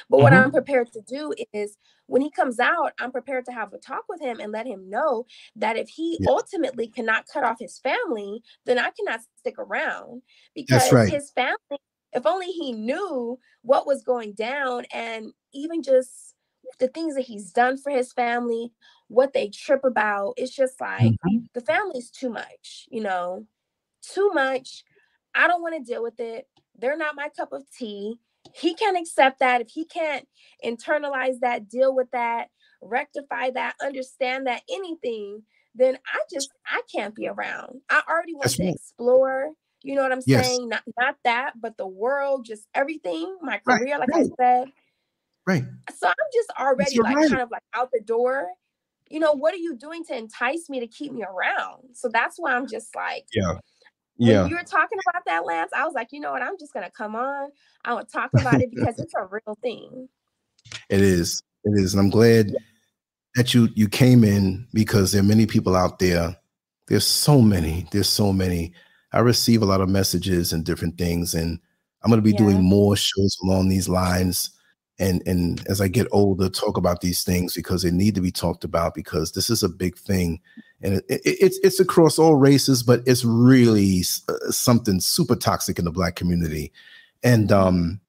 but 0.10 0.22
what 0.22 0.34
Mhm. 0.34 0.44
i'm 0.44 0.52
prepared 0.52 0.92
to 0.92 1.02
do 1.02 1.34
is 1.54 1.78
when 2.08 2.22
he 2.22 2.32
comes 2.32 2.60
out 2.60 2.94
i'm 3.00 3.12
prepared 3.12 3.46
to 3.46 3.52
have 3.52 3.74
a 3.74 3.78
talk 3.78 4.04
with 4.10 4.22
him 4.22 4.40
and 4.40 4.52
let 4.52 4.68
him 4.68 4.90
know 4.90 5.26
that 5.56 5.78
if 5.78 5.90
he 5.90 6.20
Yes. 6.20 6.28
ultimately 6.28 6.88
cannot 6.88 7.28
cut 7.28 7.44
off 7.44 7.60
his 7.60 7.80
family 7.80 8.42
then 8.66 8.80
i 8.80 8.92
cannot 8.92 9.22
stick 9.40 9.56
around 9.60 10.22
because 10.56 10.92
right. 10.92 11.10
his 11.10 11.32
family 11.32 11.58
if 12.14 12.26
only 12.26 12.48
he 12.48 12.74
knew 12.74 13.40
what 13.64 13.88
was 13.88 14.04
going 14.04 14.34
down 14.34 14.86
and 14.94 15.34
even 15.54 15.82
just 15.84 16.36
the 16.80 16.88
things 16.90 17.16
that 17.16 17.22
he's 17.26 17.52
done 17.52 17.78
for 17.78 17.92
his 17.92 18.14
family 18.14 18.72
what 19.08 19.34
they 19.34 19.50
trip 19.50 19.84
about 19.84 20.34
it's 20.38 20.56
just 20.56 20.80
like 20.82 21.16
Mhm. 21.24 21.48
the 21.54 21.62
family's 21.62 22.10
too 22.12 22.30
much 22.30 22.88
you 22.92 23.02
know 23.02 23.46
too 24.02 24.32
much 24.34 24.84
i 25.36 25.48
don't 25.48 25.62
want 25.62 25.76
to 25.76 25.92
deal 25.94 26.04
with 26.04 26.20
it 26.20 26.48
they're 26.80 26.98
not 26.98 27.16
my 27.16 27.30
cup 27.38 27.54
of 27.54 27.64
tea 27.78 28.16
he 28.54 28.74
can't 28.76 28.98
accept 29.00 29.40
that 29.40 29.62
if 29.62 29.70
he 29.70 29.86
can't 29.86 30.28
internalize 30.66 31.40
that 31.42 31.70
deal 31.70 31.96
with 31.96 32.10
that 32.12 32.50
rectify 32.82 33.50
that 33.52 33.76
understand 33.84 34.48
that 34.48 34.62
anything 34.72 35.44
then 35.76 35.98
i 36.14 36.20
just 36.34 36.50
i 36.68 36.82
can't 36.94 37.16
be 37.16 37.28
around 37.28 37.82
i 37.90 38.02
already 38.10 38.36
want 38.36 38.52
That's 38.52 38.60
to 38.60 38.66
right. 38.66 38.70
explore 38.70 39.52
you 39.84 39.96
know 39.96 40.04
what 40.04 40.12
i'm 40.12 40.22
Yes. 40.26 40.60
saying 40.60 40.70
not 40.70 40.84
not 41.00 41.16
that 41.24 41.54
but 41.62 41.78
the 41.78 41.88
world 41.88 42.46
just 42.46 42.68
everything 42.76 43.38
my 43.42 43.60
Right, 43.66 43.82
career 43.82 43.98
like 44.00 44.12
right. 44.14 44.14
i 44.14 44.24
said 44.40 44.68
Right. 45.48 45.64
so 45.98 46.08
i'm 46.08 46.14
just 46.34 46.52
already 46.60 47.02
like 47.02 47.18
right. 47.18 47.30
kind 47.30 47.42
of 47.42 47.52
like 47.52 47.64
out 47.76 47.90
the 47.94 48.02
door 48.02 48.48
you 49.10 49.20
know 49.20 49.34
what 49.34 49.54
are 49.54 49.58
you 49.60 49.76
doing 49.78 50.04
to 50.06 50.16
entice 50.18 50.70
me 50.70 50.80
to 50.80 50.88
keep 50.88 51.14
me 51.14 51.24
around 51.24 51.84
so 51.94 52.10
that's 52.12 52.38
why 52.40 52.54
i'm 52.56 52.68
just 52.68 52.96
like 52.96 53.28
Yeah. 53.34 53.54
When 54.18 54.30
Yeah. 54.30 54.46
you 54.48 54.56
were 54.56 54.64
talking 54.64 54.98
about 55.08 55.24
that 55.26 55.46
lance 55.46 55.72
i 55.76 55.84
was 55.86 55.94
like 55.94 56.10
you 56.12 56.20
know 56.20 56.32
what 56.32 56.42
i'm 56.42 56.58
just 56.60 56.74
gonna 56.74 56.90
come 56.92 57.16
on 57.16 57.50
i 57.86 57.94
want 57.94 58.08
to 58.08 58.14
talk 58.14 58.30
about 58.34 58.62
it 58.62 58.70
because 58.72 59.00
it's 59.00 59.14
a 59.16 59.26
real 59.26 59.58
thing 59.62 60.08
It 60.90 61.02
is. 61.02 61.42
It 61.66 61.80
is. 61.80 61.94
And 61.94 62.02
I'm 62.02 62.10
glad 62.10 62.54
that 63.36 63.54
you 63.54 63.70
you 63.76 63.88
came 63.90 64.24
in 64.24 64.68
because 64.74 65.12
there 65.12 65.22
are 65.22 65.26
many 65.26 65.46
people 65.46 65.76
out 65.76 66.00
there. 66.00 66.36
There's 66.88 67.06
so 67.06 67.42
many. 67.42 67.88
There's 67.92 68.08
so 68.10 68.32
many. 68.34 68.74
I 69.12 69.20
receive 69.20 69.62
a 69.62 69.66
lot 69.66 69.82
of 69.82 69.90
messages 69.90 70.54
and 70.54 70.64
different 70.66 70.98
things, 70.98 71.34
and 71.34 71.60
I'm 72.04 72.10
going 72.12 72.18
to 72.22 72.24
be 72.24 72.32
Yeah. 72.32 72.38
doing 72.38 72.62
more 72.62 72.96
shows 72.96 73.38
along 73.44 73.70
these 73.70 73.88
lines. 73.90 74.52
And 75.00 75.24
and 75.26 75.66
as 75.68 75.82
I 75.82 75.88
get 75.88 76.08
older, 76.12 76.50
talk 76.50 76.78
about 76.78 77.02
these 77.02 77.24
things 77.24 77.56
because 77.56 77.82
they 77.82 77.90
need 77.90 78.14
to 78.16 78.22
be 78.22 78.32
talked 78.32 78.64
about 78.64 78.94
because 78.94 79.32
this 79.32 79.50
is 79.50 79.64
a 79.64 79.70
big 79.70 79.98
thing, 79.98 80.40
and 80.82 80.96
it, 80.96 81.06
it, 81.10 81.22
it's 81.26 81.60
it's 81.64 81.80
across 81.80 82.20
all 82.20 82.36
races, 82.36 82.84
but 82.84 83.02
it's 83.08 83.26
really 83.26 84.02
uh, 84.30 84.52
something 84.52 85.00
super 85.00 85.36
toxic 85.36 85.80
in 85.80 85.86
the 85.86 85.92
black 85.92 86.16
community. 86.16 86.72
And 87.24 87.52
um, 87.52 88.02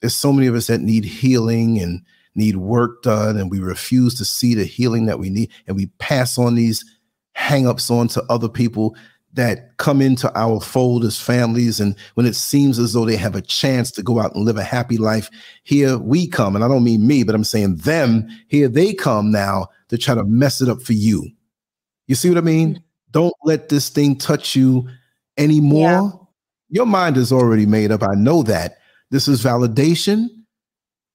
there's 0.00 0.16
so 0.16 0.32
many 0.32 0.46
of 0.46 0.54
us 0.54 0.68
that 0.68 0.80
need 0.80 1.04
healing 1.04 1.78
and 1.78 2.02
need 2.34 2.56
work 2.56 3.02
done 3.02 3.36
and 3.36 3.50
we 3.50 3.58
refuse 3.58 4.14
to 4.16 4.24
see 4.24 4.54
the 4.54 4.64
healing 4.64 5.06
that 5.06 5.18
we 5.18 5.30
need 5.30 5.50
and 5.66 5.76
we 5.76 5.86
pass 5.98 6.38
on 6.38 6.54
these 6.54 6.84
hang-ups 7.32 7.90
on 7.90 8.08
to 8.08 8.24
other 8.30 8.48
people 8.48 8.94
that 9.32 9.76
come 9.76 10.02
into 10.02 10.30
our 10.38 10.60
fold 10.60 11.04
as 11.04 11.20
families 11.20 11.78
and 11.78 11.94
when 12.14 12.26
it 12.26 12.34
seems 12.34 12.78
as 12.78 12.92
though 12.92 13.04
they 13.04 13.16
have 13.16 13.36
a 13.36 13.42
chance 13.42 13.90
to 13.92 14.02
go 14.02 14.18
out 14.18 14.34
and 14.34 14.44
live 14.44 14.56
a 14.56 14.64
happy 14.64 14.96
life 14.96 15.30
here 15.62 15.98
we 15.98 16.26
come. 16.26 16.56
And 16.56 16.64
i 16.64 16.68
don't 16.68 16.84
mean 16.84 17.06
me 17.06 17.22
but 17.22 17.34
i'm 17.34 17.44
saying 17.44 17.76
them. 17.76 18.28
Here 18.48 18.68
they 18.68 18.92
come 18.94 19.30
now 19.30 19.68
to 19.88 19.98
try 19.98 20.14
to 20.14 20.24
mess 20.24 20.60
it 20.60 20.68
up 20.68 20.82
for 20.82 20.94
you. 20.94 21.28
You 22.06 22.14
see 22.14 22.28
what 22.28 22.38
i 22.38 22.42
mean? 22.42 22.70
Mm-hmm. 22.70 22.84
Don't 23.12 23.34
let 23.44 23.68
this 23.68 23.88
thing 23.88 24.16
touch 24.16 24.54
you 24.54 24.88
anymore. 25.36 26.28
Your 26.68 26.86
mind 26.86 27.16
is 27.16 27.32
already 27.32 27.66
made 27.66 27.90
up. 27.90 28.02
I 28.02 28.14
know 28.14 28.42
that. 28.44 28.78
This 29.10 29.26
is 29.26 29.42
validation 29.42 30.28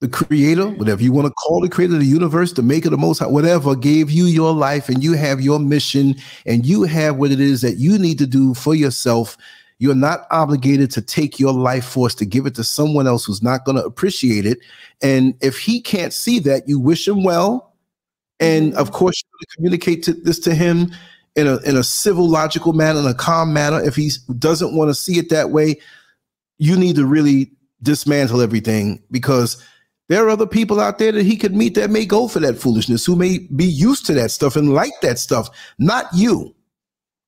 the 0.01 0.09
creator, 0.09 0.67
whatever 0.71 1.01
you 1.01 1.11
want 1.11 1.27
to 1.27 1.33
call 1.33 1.61
the 1.61 1.69
creator, 1.69 1.93
of 1.93 1.99
the 1.99 2.05
universe, 2.05 2.53
the 2.53 2.61
maker, 2.61 2.89
the 2.89 2.97
most 2.97 3.19
high, 3.19 3.27
whatever, 3.27 3.75
gave 3.75 4.11
you 4.11 4.25
your 4.25 4.53
life 4.53 4.89
and 4.89 5.03
you 5.03 5.13
have 5.13 5.39
your 5.41 5.59
mission 5.59 6.15
and 6.45 6.65
you 6.65 6.83
have 6.83 7.15
what 7.15 7.31
it 7.31 7.39
is 7.39 7.61
that 7.61 7.77
you 7.77 7.97
need 7.97 8.17
to 8.19 8.27
do 8.27 8.53
for 8.53 8.75
yourself. 8.75 9.37
You're 9.79 9.95
not 9.95 10.21
obligated 10.31 10.91
to 10.91 11.01
take 11.01 11.39
your 11.39 11.53
life 11.53 11.85
force 11.85 12.13
to 12.15 12.25
give 12.25 12.45
it 12.45 12.55
to 12.55 12.63
someone 12.63 13.07
else 13.07 13.25
who's 13.25 13.43
not 13.43 13.65
going 13.65 13.77
to 13.77 13.83
appreciate 13.83 14.45
it. 14.45 14.59
And 15.01 15.33
if 15.41 15.57
he 15.57 15.81
can't 15.81 16.13
see 16.13 16.39
that, 16.39 16.67
you 16.67 16.79
wish 16.79 17.07
him 17.07 17.23
well. 17.23 17.73
And 18.39 18.73
of 18.75 18.91
course, 18.91 19.21
to 19.21 19.47
communicate 19.55 20.03
to 20.03 20.13
this 20.13 20.39
to 20.39 20.53
him 20.53 20.91
in 21.35 21.47
a 21.47 21.57
in 21.59 21.77
a 21.77 21.83
civil, 21.83 22.29
logical 22.29 22.73
manner, 22.73 22.99
in 22.99 23.05
a 23.05 23.13
calm 23.13 23.53
manner. 23.53 23.81
If 23.81 23.95
he 23.95 24.11
doesn't 24.37 24.75
want 24.75 24.89
to 24.89 24.93
see 24.93 25.19
it 25.19 25.29
that 25.29 25.51
way, 25.51 25.79
you 26.57 26.77
need 26.77 26.95
to 26.97 27.05
really 27.05 27.51
dismantle 27.81 28.41
everything 28.41 29.01
because 29.11 29.61
there 30.07 30.25
are 30.25 30.29
other 30.29 30.45
people 30.45 30.79
out 30.79 30.99
there 30.99 31.11
that 31.11 31.25
he 31.25 31.35
could 31.35 31.55
meet 31.55 31.75
that 31.75 31.89
may 31.89 32.05
go 32.05 32.27
for 32.27 32.39
that 32.39 32.57
foolishness, 32.59 33.05
who 33.05 33.15
may 33.15 33.39
be 33.55 33.65
used 33.65 34.05
to 34.05 34.13
that 34.13 34.31
stuff 34.31 34.55
and 34.55 34.73
like 34.73 34.93
that 35.01 35.17
stuff. 35.17 35.49
Not 35.79 36.07
you. 36.13 36.55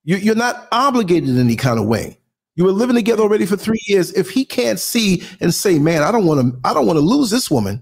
you 0.04 0.18
you're 0.18 0.36
not 0.36 0.68
obligated 0.72 1.30
in 1.30 1.40
any 1.40 1.56
kind 1.56 1.80
of 1.80 1.88
way. 1.88 2.20
You 2.56 2.66
were 2.66 2.72
living 2.72 2.96
together 2.96 3.22
already 3.24 3.46
for 3.46 3.58
three 3.58 3.82
years. 3.88 4.12
If 4.14 4.30
he 4.30 4.46
can't 4.46 4.80
see 4.80 5.24
and 5.42 5.54
say, 5.54 5.80
"Man, 5.80 6.04
I 6.04 6.12
don't 6.12 6.26
want 6.26 6.42
to, 6.42 6.60
I 6.68 6.74
don't 6.74 6.88
want 6.88 6.98
to 6.98 7.06
lose 7.06 7.30
this 7.30 7.50
woman. 7.50 7.82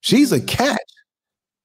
She's 0.00 0.32
a 0.32 0.40
catch. 0.40 0.78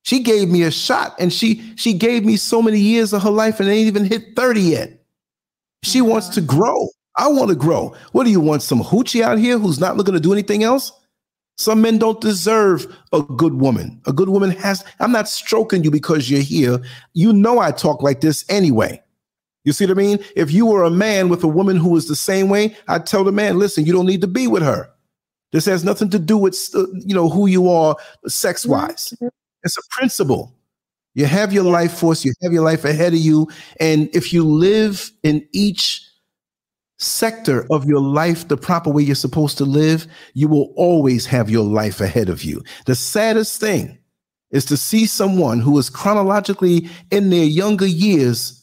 She 0.04 0.20
gave 0.22 0.50
me 0.50 0.64
a 0.64 0.72
shot, 0.72 1.16
and 1.20 1.34
she 1.34 1.74
she 1.76 1.94
gave 1.94 2.26
me 2.26 2.38
so 2.38 2.62
many 2.62 2.80
years 2.80 3.12
of 3.14 3.24
her 3.24 3.32
life, 3.32 3.60
and 3.60 3.68
ain't 3.70 3.88
even 3.88 4.06
hit 4.06 4.36
thirty 4.36 4.62
yet. 4.62 5.02
She 5.84 6.02
oh 6.02 6.06
wants 6.06 6.30
to 6.30 6.42
grow. 6.42 6.88
I 7.18 7.28
want 7.30 7.50
to 7.50 7.56
grow. 7.56 7.96
What 8.12 8.26
do 8.26 8.32
you 8.32 8.42
want? 8.42 8.62
Some 8.62 8.82
hoochie 8.82 9.22
out 9.22 9.38
here 9.40 9.58
who's 9.58 9.80
not 9.80 9.98
looking 9.98 10.14
to 10.14 10.20
do 10.20 10.34
anything 10.34 10.64
else? 10.64 10.92
Some 11.58 11.82
men 11.82 11.98
don't 11.98 12.20
deserve 12.20 12.94
a 13.14 13.22
good 13.22 13.56
woman. 13.56 14.02
A 14.06 14.14
good 14.14 14.30
woman 14.30 14.52
has, 14.52 14.84
I'm 15.00 15.12
not 15.12 15.30
stroking 15.30 15.84
you 15.84 15.92
because 15.92 16.30
you're 16.30 16.42
here. 16.42 16.80
You 17.14 17.32
know, 17.32 17.60
I 17.60 17.72
talk 17.72 18.02
like 18.02 18.22
this 18.22 18.44
anyway. 18.50 19.02
You 19.64 19.72
see 19.72 19.86
what 19.86 19.98
I 19.98 20.02
mean? 20.02 20.20
If 20.36 20.52
you 20.52 20.66
were 20.66 20.84
a 20.84 20.92
man 20.92 21.30
with 21.30 21.44
a 21.44 21.48
woman 21.48 21.78
who 21.78 21.90
was 21.90 22.08
the 22.08 22.16
same 22.16 22.50
way, 22.50 22.76
I'd 22.88 23.06
tell 23.06 23.24
the 23.24 23.32
man, 23.32 23.58
listen, 23.58 23.86
you 23.86 23.94
don't 23.94 24.06
need 24.06 24.22
to 24.22 24.28
be 24.28 24.48
with 24.48 24.64
her. 24.64 24.90
This 25.52 25.66
has 25.66 25.84
nothing 25.84 26.10
to 26.10 26.20
do 26.20 26.38
with, 26.38 26.70
uh, 26.76 26.86
you 26.94 27.16
know, 27.16 27.30
who 27.30 27.48
you 27.48 27.70
are 27.70 27.96
sex 28.28 28.66
wise. 28.66 29.14
Mm-hmm. 29.16 29.28
It's 29.64 29.78
a 29.78 29.82
principle. 29.92 30.54
You 31.14 31.26
have 31.26 31.54
your 31.54 31.64
life 31.64 31.94
force, 31.94 32.26
you 32.26 32.34
have 32.44 32.52
your 32.52 32.64
life 32.64 32.84
ahead 32.84 33.14
of 33.14 33.20
you. 33.20 33.48
And 33.80 34.10
if 34.14 34.34
you 34.34 34.44
live 34.44 35.12
in 35.24 35.48
each 35.54 36.06
sector 36.98 37.66
of 37.70 37.86
your 37.86 38.00
life 38.00 38.48
the 38.48 38.58
proper 38.58 38.90
way 38.90 39.04
you're 39.04 39.16
supposed 39.16 39.58
to 39.58 39.66
live, 39.66 40.08
you 40.34 40.48
will 40.48 40.74
always 40.76 41.26
have 41.26 41.50
your 41.50 41.64
life 41.64 42.00
ahead 42.02 42.30
of 42.30 42.44
you. 42.44 42.64
The 42.86 42.96
saddest 42.96 43.60
thing 43.60 43.98
is 44.52 44.66
to 44.66 44.78
see 44.78 45.06
someone 45.06 45.60
who 45.60 45.78
is 45.78 45.90
chronologically 45.90 46.90
in 47.12 47.30
their 47.30 47.44
younger 47.44 47.86
years 47.86 48.62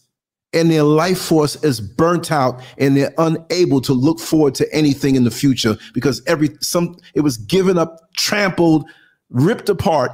and 0.54 0.70
their 0.70 0.82
life 0.82 1.18
force 1.18 1.62
is 1.64 1.80
burnt 1.80 2.30
out 2.30 2.62
and 2.78 2.96
they're 2.96 3.14
unable 3.18 3.80
to 3.80 3.92
look 3.92 4.20
forward 4.20 4.54
to 4.54 4.74
anything 4.74 5.16
in 5.16 5.24
the 5.24 5.30
future 5.30 5.76
because 5.94 6.22
every 6.26 6.50
some 6.60 6.96
it 7.14 7.20
was 7.22 7.36
given 7.38 7.78
up, 7.78 7.98
trampled, 8.16 8.88
ripped 9.30 9.68
apart, 9.68 10.10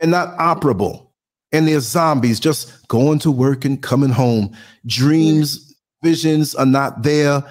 and 0.00 0.10
not 0.10 0.36
operable. 0.38 1.08
And 1.52 1.68
they're 1.68 1.80
zombies 1.80 2.40
just 2.40 2.88
going 2.88 3.20
to 3.20 3.30
work 3.30 3.64
and 3.64 3.80
coming 3.80 4.10
home. 4.10 4.56
Dreams 4.86 5.73
visions 6.04 6.54
are 6.54 6.66
not 6.66 7.02
there. 7.02 7.42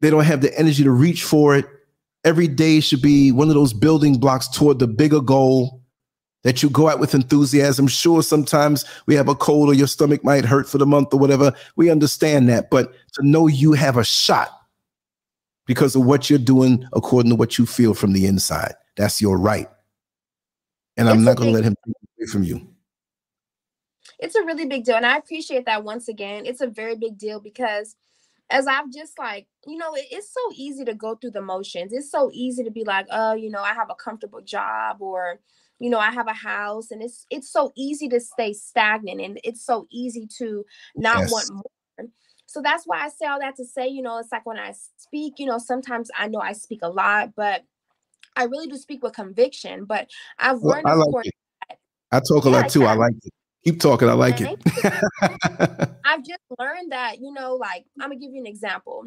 They 0.00 0.10
don't 0.10 0.24
have 0.24 0.42
the 0.42 0.56
energy 0.58 0.82
to 0.84 0.90
reach 0.90 1.22
for 1.22 1.56
it. 1.56 1.64
Every 2.24 2.48
day 2.48 2.80
should 2.80 3.00
be 3.00 3.32
one 3.32 3.48
of 3.48 3.54
those 3.54 3.72
building 3.72 4.18
blocks 4.18 4.48
toward 4.48 4.78
the 4.78 4.86
bigger 4.86 5.20
goal 5.20 5.80
that 6.42 6.62
you 6.62 6.68
go 6.68 6.88
out 6.88 7.00
with 7.00 7.14
enthusiasm. 7.14 7.86
Sure, 7.86 8.22
sometimes 8.22 8.84
we 9.06 9.14
have 9.14 9.28
a 9.28 9.34
cold 9.34 9.68
or 9.68 9.74
your 9.74 9.86
stomach 9.86 10.22
might 10.24 10.44
hurt 10.44 10.68
for 10.68 10.78
the 10.78 10.86
month 10.86 11.14
or 11.14 11.20
whatever. 11.20 11.52
We 11.76 11.90
understand 11.90 12.48
that. 12.48 12.68
But 12.68 12.92
to 13.14 13.26
know 13.26 13.46
you 13.46 13.72
have 13.72 13.96
a 13.96 14.04
shot 14.04 14.50
because 15.66 15.94
of 15.94 16.04
what 16.04 16.28
you're 16.28 16.38
doing 16.38 16.86
according 16.92 17.30
to 17.30 17.36
what 17.36 17.58
you 17.58 17.66
feel 17.66 17.94
from 17.94 18.12
the 18.12 18.26
inside, 18.26 18.74
that's 18.96 19.22
your 19.22 19.38
right. 19.38 19.68
And 20.96 21.08
I'm 21.08 21.24
not 21.24 21.36
going 21.36 21.48
to 21.48 21.54
let 21.54 21.64
him 21.64 21.76
take 21.86 21.94
away 22.18 22.26
from 22.26 22.42
you 22.42 22.71
it's 24.22 24.36
a 24.36 24.44
really 24.44 24.66
big 24.66 24.84
deal. 24.84 24.94
And 24.94 25.04
I 25.04 25.16
appreciate 25.16 25.66
that 25.66 25.82
once 25.82 26.06
again. 26.06 26.46
It's 26.46 26.60
a 26.60 26.68
very 26.68 26.94
big 26.96 27.18
deal 27.18 27.40
because 27.40 27.96
as 28.50 28.68
I've 28.68 28.90
just 28.92 29.18
like, 29.18 29.48
you 29.66 29.76
know, 29.76 29.94
it, 29.94 30.06
it's 30.12 30.32
so 30.32 30.40
easy 30.54 30.84
to 30.84 30.94
go 30.94 31.16
through 31.16 31.32
the 31.32 31.42
motions. 31.42 31.92
It's 31.92 32.10
so 32.10 32.30
easy 32.32 32.62
to 32.62 32.70
be 32.70 32.84
like, 32.84 33.06
oh, 33.10 33.34
you 33.34 33.50
know, 33.50 33.62
I 33.62 33.74
have 33.74 33.90
a 33.90 33.96
comfortable 33.96 34.40
job 34.40 34.98
or, 35.00 35.40
you 35.80 35.90
know, 35.90 35.98
I 35.98 36.12
have 36.12 36.28
a 36.28 36.32
house. 36.32 36.92
And 36.92 37.02
it's 37.02 37.26
it's 37.30 37.50
so 37.50 37.72
easy 37.76 38.08
to 38.10 38.20
stay 38.20 38.52
stagnant 38.52 39.20
and 39.20 39.40
it's 39.42 39.66
so 39.66 39.88
easy 39.90 40.28
to 40.38 40.64
not 40.94 41.18
yes. 41.18 41.32
want 41.32 41.52
more. 41.52 42.08
So 42.46 42.62
that's 42.62 42.84
why 42.84 43.00
I 43.00 43.08
say 43.08 43.26
all 43.26 43.40
that 43.40 43.56
to 43.56 43.64
say, 43.64 43.88
you 43.88 44.02
know, 44.02 44.18
it's 44.18 44.30
like 44.30 44.46
when 44.46 44.58
I 44.58 44.74
speak, 44.98 45.34
you 45.38 45.46
know, 45.46 45.58
sometimes 45.58 46.10
I 46.16 46.28
know 46.28 46.38
I 46.38 46.52
speak 46.52 46.80
a 46.82 46.88
lot, 46.88 47.34
but 47.34 47.64
I 48.36 48.44
really 48.44 48.68
do 48.68 48.76
speak 48.76 49.02
with 49.02 49.14
conviction. 49.14 49.84
But 49.84 50.10
I've 50.38 50.62
learned 50.62 50.84
well, 50.84 51.00
I, 51.00 51.10
like 51.10 51.32
I 52.12 52.20
talk 52.20 52.44
a 52.44 52.50
yeah, 52.50 52.56
lot 52.56 52.68
too. 52.68 52.84
I 52.84 52.92
like 52.92 53.14
it. 53.24 53.32
Keep 53.64 53.80
talking. 53.80 54.08
I 54.08 54.12
like 54.14 54.40
it. 54.40 54.58
I've 56.04 56.24
just 56.24 56.40
learned 56.58 56.90
that, 56.90 57.20
you 57.20 57.32
know, 57.32 57.54
like 57.54 57.84
I'm 58.00 58.08
gonna 58.10 58.16
give 58.16 58.32
you 58.32 58.40
an 58.40 58.46
example. 58.46 59.06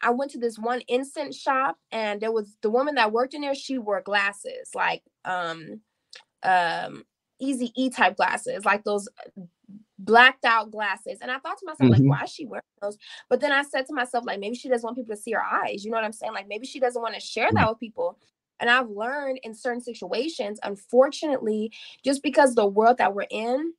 I 0.00 0.10
went 0.10 0.30
to 0.32 0.38
this 0.38 0.58
one 0.58 0.80
instant 0.82 1.34
shop 1.34 1.76
and 1.90 2.20
there 2.20 2.32
was 2.32 2.56
the 2.62 2.70
woman 2.70 2.96
that 2.96 3.12
worked 3.12 3.34
in 3.34 3.40
there, 3.40 3.54
she 3.54 3.78
wore 3.78 4.02
glasses, 4.02 4.70
like 4.74 5.02
um 5.24 5.80
um 6.42 7.04
easy 7.40 7.72
E 7.76 7.90
type 7.90 8.16
glasses, 8.16 8.64
like 8.64 8.84
those 8.84 9.08
blacked 9.98 10.44
out 10.44 10.70
glasses. 10.70 11.18
And 11.20 11.30
I 11.30 11.38
thought 11.38 11.58
to 11.58 11.66
myself, 11.66 11.90
mm-hmm. 11.90 12.08
like, 12.08 12.20
why 12.20 12.24
is 12.24 12.30
she 12.30 12.46
wearing 12.46 12.62
those? 12.80 12.96
But 13.28 13.40
then 13.40 13.52
I 13.52 13.62
said 13.62 13.86
to 13.86 13.94
myself, 13.94 14.24
like, 14.26 14.38
maybe 14.38 14.54
she 14.54 14.68
doesn't 14.68 14.86
want 14.86 14.96
people 14.96 15.16
to 15.16 15.20
see 15.20 15.32
her 15.32 15.42
eyes. 15.42 15.84
You 15.84 15.90
know 15.90 15.96
what 15.96 16.04
I'm 16.04 16.12
saying? 16.12 16.32
Like 16.32 16.48
maybe 16.48 16.66
she 16.66 16.78
doesn't 16.78 17.00
want 17.00 17.14
to 17.14 17.20
share 17.20 17.50
that 17.52 17.68
with 17.68 17.80
people. 17.80 18.18
And 18.58 18.70
I've 18.70 18.88
learned 18.88 19.40
in 19.42 19.54
certain 19.54 19.82
situations, 19.82 20.58
unfortunately, 20.62 21.72
just 22.04 22.22
because 22.22 22.54
the 22.54 22.66
world 22.66 22.98
that 22.98 23.14
we're 23.14 23.26
in, 23.30 23.74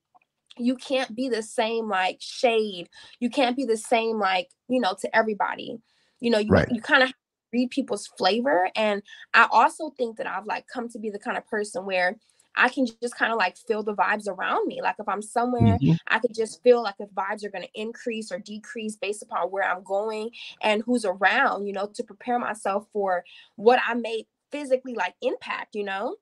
you 0.60 0.76
can't 0.76 1.16
be 1.16 1.30
the 1.30 1.44
same 1.44 1.88
like 1.88 2.18
shade 2.20 2.90
you 3.20 3.30
can't 3.30 3.56
be 3.56 3.66
the 3.66 3.78
same 3.78 4.20
like 4.20 4.50
you 4.68 4.80
know 4.80 4.96
to 5.00 5.16
everybody 5.16 5.78
you 6.20 6.30
know 6.30 6.40
you, 6.40 6.50
right. 6.50 6.68
you 6.72 6.82
kind 6.82 7.04
of 7.04 7.12
read 7.54 7.70
people's 7.70 8.08
flavor 8.18 8.70
and 8.76 9.02
i 9.34 9.48
also 9.52 9.90
think 9.98 10.18
that 10.18 10.28
i've 10.28 10.46
like 10.46 10.66
come 10.72 10.90
to 10.90 11.00
be 11.00 11.10
the 11.10 11.20
kind 11.20 11.38
of 11.38 11.48
person 11.48 11.86
where 11.86 12.18
I 12.58 12.70
can 12.70 12.88
just 13.02 13.16
kind 13.16 13.32
of 13.32 13.38
like 13.38 13.56
feel 13.56 13.84
the 13.84 13.94
vibes 13.94 14.28
around 14.28 14.68
me. 14.68 14.82
Like 14.82 14.96
if 15.00 15.08
I'm 15.08 15.22
somewhere, 15.22 15.78
mm-hmm. 15.78 15.94
I 16.08 16.20
could 16.20 16.34
just 16.34 16.62
feel 16.64 16.82
like 16.82 16.96
if 17.00 17.10
vibes 17.12 17.46
are 17.46 17.52
going 17.52 17.64
to 17.64 17.80
increase 17.80 18.32
or 18.32 18.40
decrease 18.40 18.96
based 18.96 19.22
upon 19.22 19.50
where 19.50 19.64
I'm 19.64 19.84
going 19.84 20.32
and 20.64 20.82
who's 20.84 21.06
around, 21.06 21.68
you 21.68 21.74
know, 21.74 21.88
to 21.94 22.04
prepare 22.04 22.40
myself 22.40 22.88
for 22.92 23.24
what 23.56 23.80
I 23.88 23.94
may 23.94 24.26
physically 24.52 24.96
like 24.96 25.14
impact, 25.22 25.76
you 25.76 25.84
know? 25.84 26.16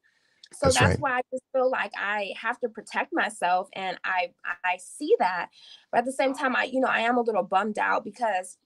So 0.56 0.68
that's, 0.68 0.80
that's 0.80 0.90
right. 0.92 1.00
why 1.00 1.12
i 1.18 1.22
just 1.32 1.44
feel 1.54 1.70
like 1.70 1.92
i 1.98 2.32
have 2.40 2.60
to 2.60 2.70
protect 2.70 3.14
myself 3.14 3.68
and 3.74 3.98
i 4.04 4.30
i 4.64 4.78
see 4.78 5.16
that 5.20 5.50
but 5.92 6.00
at 6.00 6.06
the 6.06 6.12
same 6.12 6.34
time 6.34 6.56
i 6.56 6.64
you 6.64 6.80
know 6.80 6.88
i 6.88 7.02
am 7.02 7.18
a 7.18 7.22
little 7.22 7.44
bummed 7.44 7.78
out 7.78 8.04
because 8.04 8.58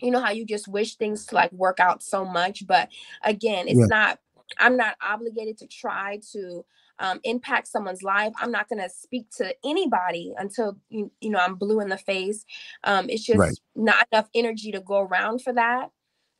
you 0.00 0.10
know 0.10 0.20
how 0.20 0.30
you 0.30 0.44
just 0.44 0.68
wish 0.68 0.96
things 0.96 1.26
to 1.26 1.34
like 1.34 1.52
work 1.52 1.80
out 1.80 2.02
so 2.02 2.24
much 2.24 2.66
but 2.66 2.88
again 3.22 3.68
it's 3.68 3.80
yeah. 3.80 3.86
not 3.86 4.18
i'm 4.58 4.76
not 4.76 4.96
obligated 5.02 5.58
to 5.58 5.66
try 5.66 6.20
to 6.32 6.64
um, 7.00 7.18
impact 7.24 7.66
someone's 7.66 8.04
life 8.04 8.32
i'm 8.38 8.52
not 8.52 8.68
going 8.68 8.80
to 8.80 8.88
speak 8.88 9.28
to 9.38 9.52
anybody 9.64 10.32
until 10.38 10.78
you, 10.90 11.10
you 11.20 11.28
know 11.28 11.40
i'm 11.40 11.56
blue 11.56 11.80
in 11.80 11.88
the 11.88 11.98
face 11.98 12.44
um, 12.84 13.10
it's 13.10 13.24
just 13.24 13.38
right. 13.38 13.58
not 13.74 14.06
enough 14.12 14.28
energy 14.32 14.70
to 14.70 14.80
go 14.80 15.00
around 15.00 15.42
for 15.42 15.52
that 15.52 15.90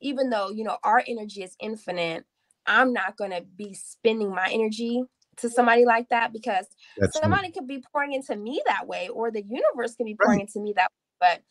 even 0.00 0.30
though 0.30 0.50
you 0.50 0.62
know 0.62 0.78
our 0.84 1.02
energy 1.08 1.42
is 1.42 1.56
infinite 1.60 2.24
I'm 2.66 2.92
not 2.92 3.16
going 3.16 3.30
to 3.30 3.42
be 3.56 3.74
spending 3.74 4.30
my 4.34 4.48
energy 4.50 5.02
to 5.38 5.50
somebody 5.50 5.84
like 5.84 6.08
that 6.10 6.32
because 6.32 6.66
That's 6.96 7.18
somebody 7.18 7.50
could 7.50 7.66
be 7.66 7.82
pouring 7.92 8.12
into 8.12 8.36
me 8.36 8.62
that 8.66 8.86
way 8.86 9.08
or 9.08 9.30
the 9.30 9.42
universe 9.42 9.96
can 9.96 10.06
be 10.06 10.16
pouring 10.20 10.38
right. 10.38 10.48
into 10.48 10.60
me 10.60 10.72
that 10.76 10.90
way, 10.90 11.18
but 11.20 11.42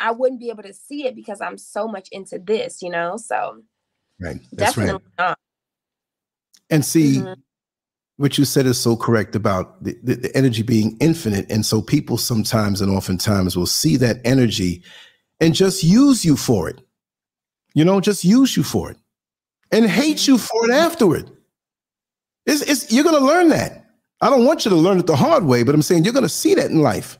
I 0.00 0.12
wouldn't 0.12 0.40
be 0.40 0.50
able 0.50 0.62
to 0.62 0.72
see 0.72 1.06
it 1.06 1.14
because 1.14 1.40
I'm 1.40 1.58
so 1.58 1.86
much 1.88 2.08
into 2.12 2.38
this, 2.38 2.82
you 2.82 2.90
know? 2.90 3.16
So 3.16 3.62
right. 4.20 4.40
That's 4.52 4.74
definitely 4.74 4.92
right. 4.92 5.02
not. 5.18 5.38
And 6.70 6.84
see, 6.84 7.18
mm-hmm. 7.18 7.40
what 8.16 8.38
you 8.38 8.44
said 8.44 8.66
is 8.66 8.78
so 8.78 8.96
correct 8.96 9.34
about 9.34 9.82
the, 9.82 9.98
the, 10.02 10.14
the 10.14 10.36
energy 10.36 10.62
being 10.62 10.96
infinite. 11.00 11.50
And 11.50 11.66
so 11.66 11.82
people 11.82 12.16
sometimes 12.16 12.80
and 12.80 12.90
oftentimes 12.90 13.56
will 13.56 13.66
see 13.66 13.96
that 13.98 14.20
energy 14.24 14.82
and 15.40 15.54
just 15.54 15.82
use 15.82 16.24
you 16.24 16.36
for 16.36 16.68
it. 16.68 16.80
You 17.74 17.84
know, 17.84 18.00
just 18.00 18.24
use 18.24 18.56
you 18.56 18.62
for 18.62 18.90
it 18.90 18.96
and 19.72 19.86
hate 19.86 20.28
you 20.28 20.38
for 20.38 20.70
it 20.70 20.74
afterward. 20.74 21.30
It's, 22.46 22.60
it's, 22.62 22.92
you're 22.92 23.04
going 23.04 23.18
to 23.18 23.26
learn 23.26 23.48
that. 23.48 23.86
I 24.20 24.30
don't 24.30 24.44
want 24.44 24.64
you 24.64 24.70
to 24.70 24.76
learn 24.76 24.98
it 24.98 25.06
the 25.06 25.16
hard 25.16 25.44
way, 25.44 25.64
but 25.64 25.74
I'm 25.74 25.82
saying 25.82 26.04
you're 26.04 26.12
going 26.12 26.22
to 26.22 26.28
see 26.28 26.54
that 26.54 26.70
in 26.70 26.82
life 26.82 27.18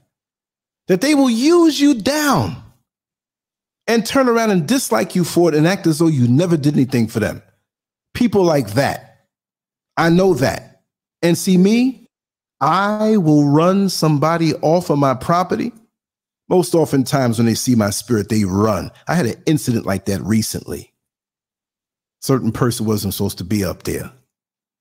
that 0.87 1.01
they 1.01 1.15
will 1.15 1.31
use 1.31 1.81
you 1.81 1.95
down 1.95 2.63
and 3.87 4.07
turn 4.07 4.29
around 4.29 4.51
and 4.51 4.69
dislike 4.69 5.17
you 5.17 5.25
for 5.25 5.49
it 5.49 5.55
and 5.55 5.67
act 5.67 5.87
as 5.87 5.99
though 5.99 6.07
you 6.07 6.29
never 6.29 6.57
did 6.57 6.75
anything 6.75 7.09
for 7.09 7.19
them. 7.19 7.43
People 8.15 8.45
like 8.45 8.73
that. 8.73 9.27
I 9.97 10.11
know 10.11 10.35
that. 10.35 10.83
And 11.23 11.39
see 11.39 11.57
me, 11.57 12.09
I 12.61 13.17
will 13.17 13.49
run 13.49 13.89
somebody 13.89 14.55
off 14.55 14.91
of 14.91 14.99
my 14.99 15.15
property. 15.15 15.73
Most 16.49 16.75
oftentimes 16.75 17.39
when 17.39 17.47
they 17.47 17.55
see 17.55 17.75
my 17.75 17.91
spirit, 17.91 18.29
they 18.29 18.45
run. 18.45 18.91
I 19.09 19.15
had 19.15 19.27
an 19.27 19.43
incident 19.47 19.87
like 19.87 20.05
that 20.07 20.21
recently 20.23 20.92
certain 22.23 22.53
person 22.53 22.87
wasn't 22.87 23.15
supposed 23.15 23.39
to 23.39 23.45
be 23.45 23.65
up 23.65 23.83
there. 23.83 24.11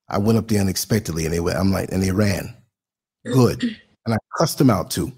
I 0.07 0.17
went 0.17 0.37
up 0.37 0.47
there 0.47 0.61
unexpectedly 0.61 1.25
and 1.25 1.33
they 1.33 1.39
were, 1.39 1.51
I'm 1.51 1.71
like, 1.71 1.91
and 1.91 2.01
they 2.01 2.11
ran. 2.11 2.55
Good. 3.25 3.63
And 4.05 4.13
I 4.13 4.17
cussed 4.37 4.57
them 4.57 4.69
out 4.69 4.91
too 4.91 5.11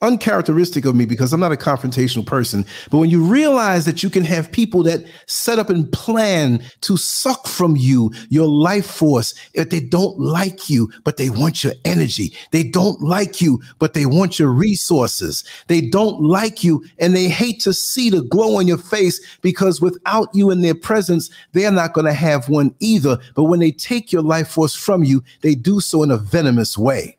uncharacteristic 0.00 0.84
of 0.84 0.94
me 0.94 1.04
because 1.04 1.32
I'm 1.32 1.40
not 1.40 1.52
a 1.52 1.56
confrontational 1.56 2.24
person. 2.24 2.64
But 2.90 2.98
when 2.98 3.10
you 3.10 3.22
realize 3.22 3.84
that 3.84 4.02
you 4.02 4.10
can 4.10 4.24
have 4.24 4.52
people 4.52 4.82
that 4.84 5.04
set 5.26 5.58
up 5.58 5.70
and 5.70 5.90
plan 5.92 6.62
to 6.82 6.96
suck 6.96 7.48
from 7.48 7.76
you 7.76 8.12
your 8.28 8.46
life 8.46 8.86
force, 8.86 9.34
if 9.54 9.70
they 9.70 9.80
don't 9.80 10.18
like 10.18 10.70
you, 10.70 10.90
but 11.02 11.16
they 11.16 11.30
want 11.30 11.64
your 11.64 11.72
energy, 11.84 12.32
they 12.52 12.62
don't 12.62 13.00
like 13.00 13.40
you, 13.40 13.60
but 13.78 13.94
they 13.94 14.06
want 14.06 14.38
your 14.38 14.50
resources, 14.50 15.42
they 15.66 15.80
don't 15.80 16.22
like 16.22 16.62
you, 16.62 16.84
and 16.98 17.14
they 17.14 17.28
hate 17.28 17.60
to 17.60 17.72
see 17.72 18.08
the 18.08 18.22
glow 18.22 18.56
on 18.56 18.68
your 18.68 18.78
face 18.78 19.20
because 19.42 19.80
without 19.80 20.28
you 20.32 20.50
in 20.50 20.62
their 20.62 20.74
presence, 20.74 21.28
they're 21.52 21.72
not 21.72 21.92
going 21.92 22.06
to 22.06 22.12
have 22.12 22.48
one 22.48 22.72
either. 22.78 23.18
But 23.34 23.44
when 23.44 23.58
they 23.58 23.72
take 23.72 24.12
your 24.12 24.22
life 24.22 24.48
force 24.48 24.74
from 24.74 25.02
you, 25.02 25.24
they 25.40 25.56
do 25.56 25.80
so 25.80 26.04
in 26.04 26.12
a 26.12 26.16
venomous 26.16 26.78
way. 26.78 27.16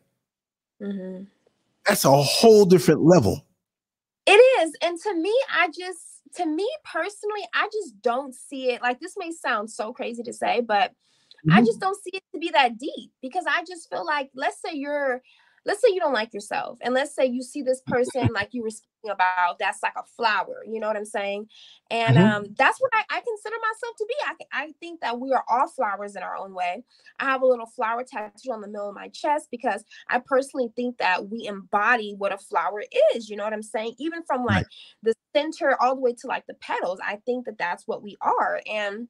Mm-hmm 0.81 1.23
that's 1.89 2.05
a 2.05 2.11
whole 2.11 2.65
different 2.65 3.01
level. 3.01 3.45
It 4.25 4.39
is. 4.61 4.73
And 4.81 4.99
to 5.01 5.15
me, 5.15 5.35
I 5.53 5.67
just, 5.67 6.21
to 6.35 6.45
me 6.45 6.69
personally, 6.85 7.41
I 7.53 7.67
just 7.73 7.99
don't 8.01 8.33
see 8.33 8.71
it. 8.71 8.81
Like, 8.81 8.99
this 8.99 9.15
may 9.17 9.31
sound 9.31 9.71
so 9.71 9.91
crazy 9.91 10.21
to 10.23 10.33
say, 10.33 10.61
but 10.61 10.91
mm-hmm. 10.91 11.53
I 11.53 11.61
just 11.61 11.79
don't 11.79 11.97
see 12.03 12.11
it 12.13 12.23
to 12.33 12.39
be 12.39 12.51
that 12.51 12.77
deep 12.77 13.11
because 13.21 13.45
I 13.47 13.63
just 13.67 13.89
feel 13.89 14.05
like, 14.05 14.29
let's 14.35 14.61
say 14.61 14.75
you're 14.75 15.21
let's 15.65 15.81
say 15.81 15.93
you 15.93 15.99
don't 15.99 16.13
like 16.13 16.33
yourself 16.33 16.79
and 16.81 16.93
let's 16.93 17.13
say 17.13 17.25
you 17.25 17.43
see 17.43 17.61
this 17.61 17.81
person 17.85 18.29
like 18.33 18.49
you 18.53 18.63
were 18.63 18.69
speaking 18.69 18.88
about 19.07 19.57
that's 19.59 19.81
like 19.81 19.93
a 19.97 20.03
flower 20.17 20.63
you 20.67 20.79
know 20.79 20.87
what 20.87 20.97
i'm 20.97 21.05
saying 21.05 21.47
and 21.89 22.17
mm-hmm. 22.17 22.25
um 22.25 22.45
that's 22.57 22.79
what 22.79 22.91
I, 22.93 23.03
I, 23.09 23.21
consider 23.21 23.55
myself 23.61 23.95
to 23.97 24.05
be 24.07 24.15
I, 24.25 24.63
I 24.63 24.71
think 24.79 25.01
that 25.01 25.19
we 25.19 25.31
are 25.31 25.43
all 25.47 25.67
flowers 25.67 26.15
in 26.15 26.23
our 26.23 26.35
own 26.35 26.53
way 26.53 26.83
i 27.19 27.25
have 27.25 27.41
a 27.41 27.45
little 27.45 27.65
flower 27.65 28.03
tattoo 28.03 28.51
on 28.51 28.61
the 28.61 28.67
middle 28.67 28.89
of 28.89 28.95
my 28.95 29.09
chest 29.09 29.47
because 29.51 29.83
i 30.09 30.19
personally 30.19 30.69
think 30.75 30.97
that 30.97 31.29
we 31.29 31.45
embody 31.47 32.15
what 32.17 32.33
a 32.33 32.37
flower 32.37 32.83
is 33.15 33.29
you 33.29 33.37
know 33.37 33.43
what 33.43 33.53
i'm 33.53 33.63
saying 33.63 33.93
even 33.99 34.21
from 34.23 34.43
like 34.43 34.57
right. 34.57 34.65
the 35.03 35.13
center 35.35 35.81
all 35.81 35.95
the 35.95 36.01
way 36.01 36.13
to 36.13 36.27
like 36.27 36.45
the 36.47 36.55
petals 36.55 36.99
i 37.05 37.15
think 37.25 37.45
that 37.45 37.57
that's 37.57 37.87
what 37.87 38.03
we 38.03 38.17
are 38.21 38.61
and 38.69 39.07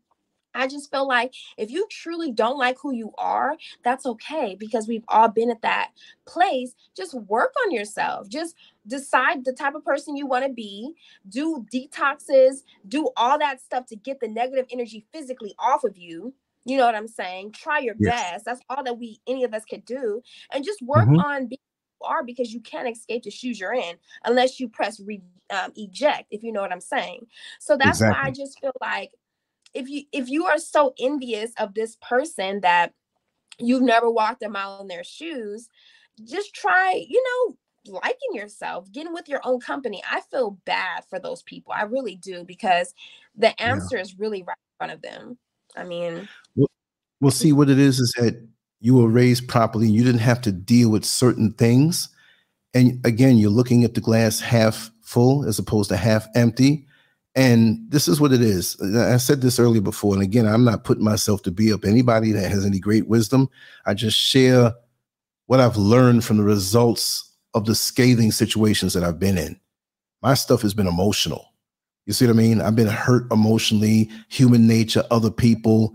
I 0.59 0.67
just 0.67 0.91
feel 0.91 1.07
like 1.07 1.33
if 1.57 1.71
you 1.71 1.87
truly 1.89 2.31
don't 2.31 2.57
like 2.57 2.77
who 2.81 2.93
you 2.93 3.11
are, 3.17 3.55
that's 3.83 4.05
okay 4.05 4.55
because 4.59 4.87
we've 4.87 5.03
all 5.07 5.27
been 5.27 5.49
at 5.49 5.61
that 5.61 5.91
place. 6.25 6.75
Just 6.95 7.13
work 7.13 7.53
on 7.65 7.71
yourself. 7.71 8.27
Just 8.29 8.55
decide 8.87 9.45
the 9.45 9.53
type 9.53 9.75
of 9.75 9.85
person 9.85 10.15
you 10.15 10.27
want 10.27 10.45
to 10.45 10.51
be, 10.51 10.93
do 11.29 11.65
detoxes, 11.73 12.63
do 12.87 13.09
all 13.15 13.39
that 13.39 13.61
stuff 13.61 13.85
to 13.87 13.95
get 13.95 14.19
the 14.19 14.27
negative 14.27 14.65
energy 14.71 15.05
physically 15.11 15.53
off 15.59 15.83
of 15.83 15.97
you. 15.97 16.33
You 16.65 16.77
know 16.77 16.85
what 16.85 16.95
I'm 16.95 17.07
saying? 17.07 17.53
Try 17.53 17.79
your 17.79 17.95
yes. 17.97 18.31
best. 18.31 18.45
That's 18.45 18.61
all 18.69 18.83
that 18.83 18.97
we 18.97 19.19
any 19.27 19.43
of 19.43 19.53
us 19.53 19.63
could 19.65 19.85
do 19.85 20.21
and 20.53 20.63
just 20.63 20.81
work 20.81 21.07
mm-hmm. 21.07 21.19
on 21.19 21.47
being 21.47 21.59
are 22.01 22.23
because 22.23 22.53
you 22.53 22.59
can't 22.61 22.87
escape 22.87 23.23
the 23.23 23.31
shoes 23.31 23.59
you're 23.59 23.73
in 23.73 23.95
unless 24.25 24.59
you 24.59 24.69
press 24.69 24.99
re, 24.99 25.21
um, 25.49 25.71
eject 25.75 26.27
if 26.31 26.43
you 26.43 26.51
know 26.51 26.61
what 26.61 26.71
i'm 26.71 26.81
saying 26.81 27.25
so 27.59 27.75
that's 27.77 27.99
exactly. 27.99 28.21
why 28.21 28.27
i 28.27 28.31
just 28.31 28.59
feel 28.59 28.71
like 28.81 29.11
if 29.73 29.89
you 29.89 30.03
if 30.11 30.29
you 30.29 30.45
are 30.45 30.57
so 30.57 30.93
envious 30.99 31.51
of 31.57 31.73
this 31.73 31.97
person 32.01 32.61
that 32.61 32.93
you've 33.59 33.83
never 33.83 34.09
walked 34.09 34.43
a 34.43 34.49
mile 34.49 34.79
in 34.81 34.87
their 34.87 35.03
shoes 35.03 35.69
just 36.25 36.53
try 36.53 37.03
you 37.07 37.23
know 37.23 37.57
liking 37.85 38.33
yourself 38.33 38.91
getting 38.91 39.13
with 39.13 39.27
your 39.27 39.41
own 39.43 39.59
company. 39.59 40.01
I 40.09 40.21
feel 40.31 40.57
bad 40.65 41.03
for 41.09 41.19
those 41.19 41.43
people. 41.43 41.73
I 41.73 41.83
really 41.83 42.15
do 42.15 42.43
because 42.43 42.93
the 43.35 43.59
answer 43.61 43.97
yeah. 43.97 44.01
is 44.01 44.19
really 44.19 44.43
right 44.43 44.57
in 44.57 44.77
front 44.77 44.93
of 44.93 45.01
them. 45.01 45.37
I 45.75 45.83
mean 45.83 46.27
well, 46.55 46.69
well 47.21 47.31
see 47.31 47.53
what 47.53 47.69
it 47.69 47.79
is 47.79 47.99
is 47.99 48.13
that 48.17 48.41
you 48.81 48.95
were 48.95 49.09
raised 49.09 49.47
properly 49.47 49.89
you 49.89 50.03
didn't 50.03 50.21
have 50.21 50.41
to 50.41 50.51
deal 50.51 50.89
with 50.89 51.05
certain 51.05 51.53
things. 51.53 52.09
And 52.73 53.03
again 53.05 53.37
you're 53.37 53.49
looking 53.49 53.83
at 53.83 53.93
the 53.93 54.01
glass 54.01 54.39
half 54.39 54.91
full 55.01 55.45
as 55.45 55.59
opposed 55.59 55.89
to 55.89 55.97
half 55.97 56.27
empty 56.35 56.85
and 57.35 57.79
this 57.89 58.07
is 58.07 58.19
what 58.19 58.33
it 58.33 58.41
is. 58.41 58.79
I 58.81 59.17
said 59.17 59.41
this 59.41 59.59
earlier 59.59 59.81
before. 59.81 60.13
And 60.13 60.23
again, 60.23 60.47
I'm 60.47 60.63
not 60.63 60.83
putting 60.83 61.03
myself 61.03 61.43
to 61.43 61.51
be 61.51 61.71
up 61.71 61.85
anybody 61.85 62.31
that 62.31 62.49
has 62.49 62.65
any 62.65 62.79
great 62.79 63.07
wisdom. 63.07 63.49
I 63.85 63.93
just 63.93 64.17
share 64.17 64.73
what 65.45 65.59
I've 65.59 65.77
learned 65.77 66.25
from 66.25 66.37
the 66.37 66.43
results 66.43 67.31
of 67.53 67.65
the 67.65 67.75
scathing 67.75 68.31
situations 68.31 68.93
that 68.93 69.03
I've 69.03 69.19
been 69.19 69.37
in. 69.37 69.59
My 70.21 70.33
stuff 70.33 70.61
has 70.63 70.73
been 70.73 70.87
emotional. 70.87 71.53
You 72.05 72.13
see 72.13 72.25
what 72.25 72.33
I 72.33 72.37
mean? 72.37 72.61
I've 72.61 72.75
been 72.75 72.87
hurt 72.87 73.31
emotionally, 73.31 74.09
human 74.29 74.67
nature, 74.67 75.03
other 75.11 75.31
people. 75.31 75.93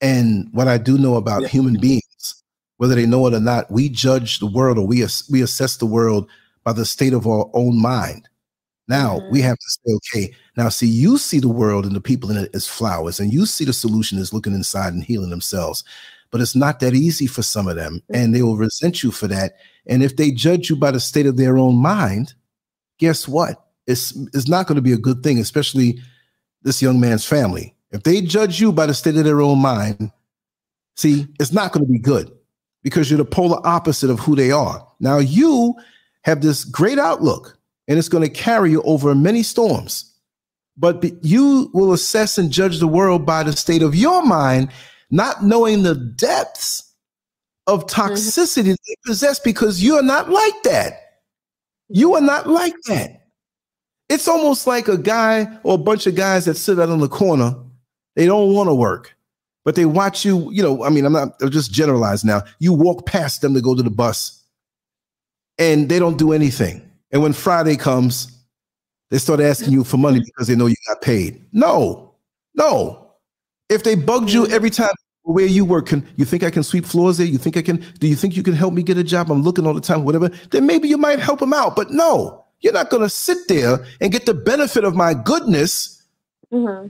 And 0.00 0.48
what 0.52 0.68
I 0.68 0.76
do 0.78 0.98
know 0.98 1.16
about 1.16 1.42
yeah. 1.42 1.48
human 1.48 1.80
beings, 1.80 2.42
whether 2.76 2.94
they 2.94 3.06
know 3.06 3.26
it 3.26 3.34
or 3.34 3.40
not, 3.40 3.70
we 3.70 3.88
judge 3.88 4.38
the 4.38 4.46
world 4.46 4.78
or 4.78 4.86
we, 4.86 5.04
we 5.30 5.42
assess 5.42 5.78
the 5.78 5.86
world 5.86 6.28
by 6.62 6.74
the 6.74 6.84
state 6.84 7.14
of 7.14 7.26
our 7.26 7.50
own 7.54 7.80
mind. 7.80 8.28
Now 8.88 9.18
mm-hmm. 9.18 9.32
we 9.32 9.40
have 9.42 9.58
to 9.58 9.66
say, 9.68 9.94
okay, 9.94 10.34
now 10.56 10.68
see, 10.68 10.86
you 10.86 11.18
see 11.18 11.40
the 11.40 11.48
world 11.48 11.86
and 11.86 11.94
the 11.94 12.00
people 12.00 12.30
in 12.30 12.36
it 12.36 12.54
as 12.54 12.66
flowers, 12.66 13.20
and 13.20 13.32
you 13.32 13.46
see 13.46 13.64
the 13.64 13.72
solution 13.72 14.18
is 14.18 14.32
looking 14.32 14.54
inside 14.54 14.92
and 14.92 15.02
healing 15.02 15.30
themselves. 15.30 15.84
But 16.30 16.40
it's 16.40 16.56
not 16.56 16.80
that 16.80 16.94
easy 16.94 17.26
for 17.26 17.42
some 17.42 17.68
of 17.68 17.76
them, 17.76 17.94
mm-hmm. 17.94 18.14
and 18.14 18.34
they 18.34 18.42
will 18.42 18.56
resent 18.56 19.02
you 19.02 19.10
for 19.10 19.26
that. 19.28 19.56
And 19.86 20.02
if 20.02 20.16
they 20.16 20.30
judge 20.30 20.68
you 20.68 20.76
by 20.76 20.90
the 20.90 21.00
state 21.00 21.26
of 21.26 21.36
their 21.36 21.56
own 21.58 21.76
mind, 21.76 22.34
guess 22.98 23.28
what? 23.28 23.64
It's 23.86 24.16
it's 24.34 24.48
not 24.48 24.66
going 24.66 24.76
to 24.76 24.82
be 24.82 24.92
a 24.92 24.98
good 24.98 25.22
thing, 25.22 25.38
especially 25.38 26.00
this 26.62 26.82
young 26.82 26.98
man's 26.98 27.24
family. 27.24 27.74
If 27.92 28.02
they 28.02 28.20
judge 28.20 28.60
you 28.60 28.72
by 28.72 28.86
the 28.86 28.94
state 28.94 29.16
of 29.16 29.24
their 29.24 29.40
own 29.40 29.60
mind, 29.60 30.10
see, 30.96 31.26
it's 31.38 31.52
not 31.52 31.72
going 31.72 31.86
to 31.86 31.92
be 31.92 31.98
good 31.98 32.30
because 32.82 33.10
you're 33.10 33.18
the 33.18 33.24
polar 33.24 33.64
opposite 33.64 34.10
of 34.10 34.18
who 34.20 34.34
they 34.34 34.50
are. 34.50 34.86
Now 35.00 35.18
you 35.18 35.74
have 36.22 36.42
this 36.42 36.64
great 36.64 36.98
outlook 36.98 37.55
and 37.88 37.98
it's 37.98 38.08
going 38.08 38.24
to 38.24 38.30
carry 38.30 38.70
you 38.70 38.82
over 38.82 39.14
many 39.14 39.42
storms. 39.42 40.12
But 40.76 41.02
you 41.24 41.70
will 41.72 41.92
assess 41.92 42.36
and 42.36 42.50
judge 42.50 42.78
the 42.78 42.88
world 42.88 43.24
by 43.24 43.42
the 43.42 43.52
state 43.52 43.82
of 43.82 43.94
your 43.94 44.24
mind, 44.24 44.70
not 45.10 45.42
knowing 45.42 45.82
the 45.82 45.94
depths 45.94 46.92
of 47.66 47.86
mm-hmm. 47.86 48.02
toxicity 48.02 48.62
mm-hmm. 48.62 48.70
they 48.86 48.94
possess 49.04 49.38
because 49.38 49.82
you 49.82 49.96
are 49.96 50.02
not 50.02 50.30
like 50.30 50.62
that. 50.64 51.20
You 51.88 52.14
are 52.14 52.20
not 52.20 52.48
like 52.48 52.74
that. 52.86 53.26
It's 54.08 54.28
almost 54.28 54.66
like 54.66 54.88
a 54.88 54.98
guy 54.98 55.58
or 55.62 55.74
a 55.74 55.78
bunch 55.78 56.06
of 56.06 56.14
guys 56.14 56.44
that 56.44 56.56
sit 56.56 56.78
out 56.78 56.88
in 56.88 57.00
the 57.00 57.08
corner. 57.08 57.54
They 58.14 58.26
don't 58.26 58.52
want 58.52 58.68
to 58.68 58.74
work, 58.74 59.16
but 59.64 59.74
they 59.74 59.84
watch 59.84 60.24
you. 60.24 60.50
You 60.52 60.62
know, 60.62 60.84
I 60.84 60.90
mean, 60.90 61.04
I'm 61.04 61.12
not 61.12 61.34
I'm 61.40 61.50
just 61.50 61.72
generalized 61.72 62.24
now. 62.24 62.42
You 62.58 62.72
walk 62.72 63.06
past 63.06 63.40
them 63.40 63.54
to 63.54 63.60
go 63.60 63.74
to 63.74 63.82
the 63.82 63.90
bus, 63.90 64.42
and 65.58 65.88
they 65.88 65.98
don't 65.98 66.18
do 66.18 66.32
anything. 66.32 66.85
And 67.16 67.22
when 67.22 67.32
Friday 67.32 67.76
comes, 67.76 68.30
they 69.08 69.16
start 69.16 69.40
asking 69.40 69.72
you 69.72 69.84
for 69.84 69.96
money 69.96 70.20
because 70.20 70.48
they 70.48 70.54
know 70.54 70.66
you 70.66 70.76
got 70.86 71.00
paid. 71.00 71.42
No, 71.50 72.12
no. 72.54 73.12
If 73.70 73.84
they 73.84 73.94
bugged 73.94 74.30
you 74.30 74.46
every 74.48 74.68
time 74.68 74.90
where 75.22 75.46
you 75.46 75.64
work, 75.64 75.86
can 75.86 76.06
you 76.16 76.26
think 76.26 76.42
I 76.42 76.50
can 76.50 76.62
sweep 76.62 76.84
floors 76.84 77.16
there? 77.16 77.26
You 77.26 77.38
think 77.38 77.56
I 77.56 77.62
can? 77.62 77.82
Do 78.00 78.06
you 78.06 78.16
think 78.16 78.36
you 78.36 78.42
can 78.42 78.52
help 78.52 78.74
me 78.74 78.82
get 78.82 78.98
a 78.98 79.02
job? 79.02 79.30
I'm 79.30 79.40
looking 79.40 79.66
all 79.66 79.72
the 79.72 79.80
time, 79.80 80.04
whatever. 80.04 80.28
Then 80.50 80.66
maybe 80.66 80.88
you 80.88 80.98
might 80.98 81.18
help 81.18 81.40
them 81.40 81.54
out. 81.54 81.74
But 81.74 81.90
no, 81.90 82.44
you're 82.60 82.74
not 82.74 82.90
going 82.90 83.02
to 83.02 83.08
sit 83.08 83.48
there 83.48 83.82
and 84.02 84.12
get 84.12 84.26
the 84.26 84.34
benefit 84.34 84.84
of 84.84 84.94
my 84.94 85.14
goodness 85.14 86.02
mm-hmm. 86.52 86.88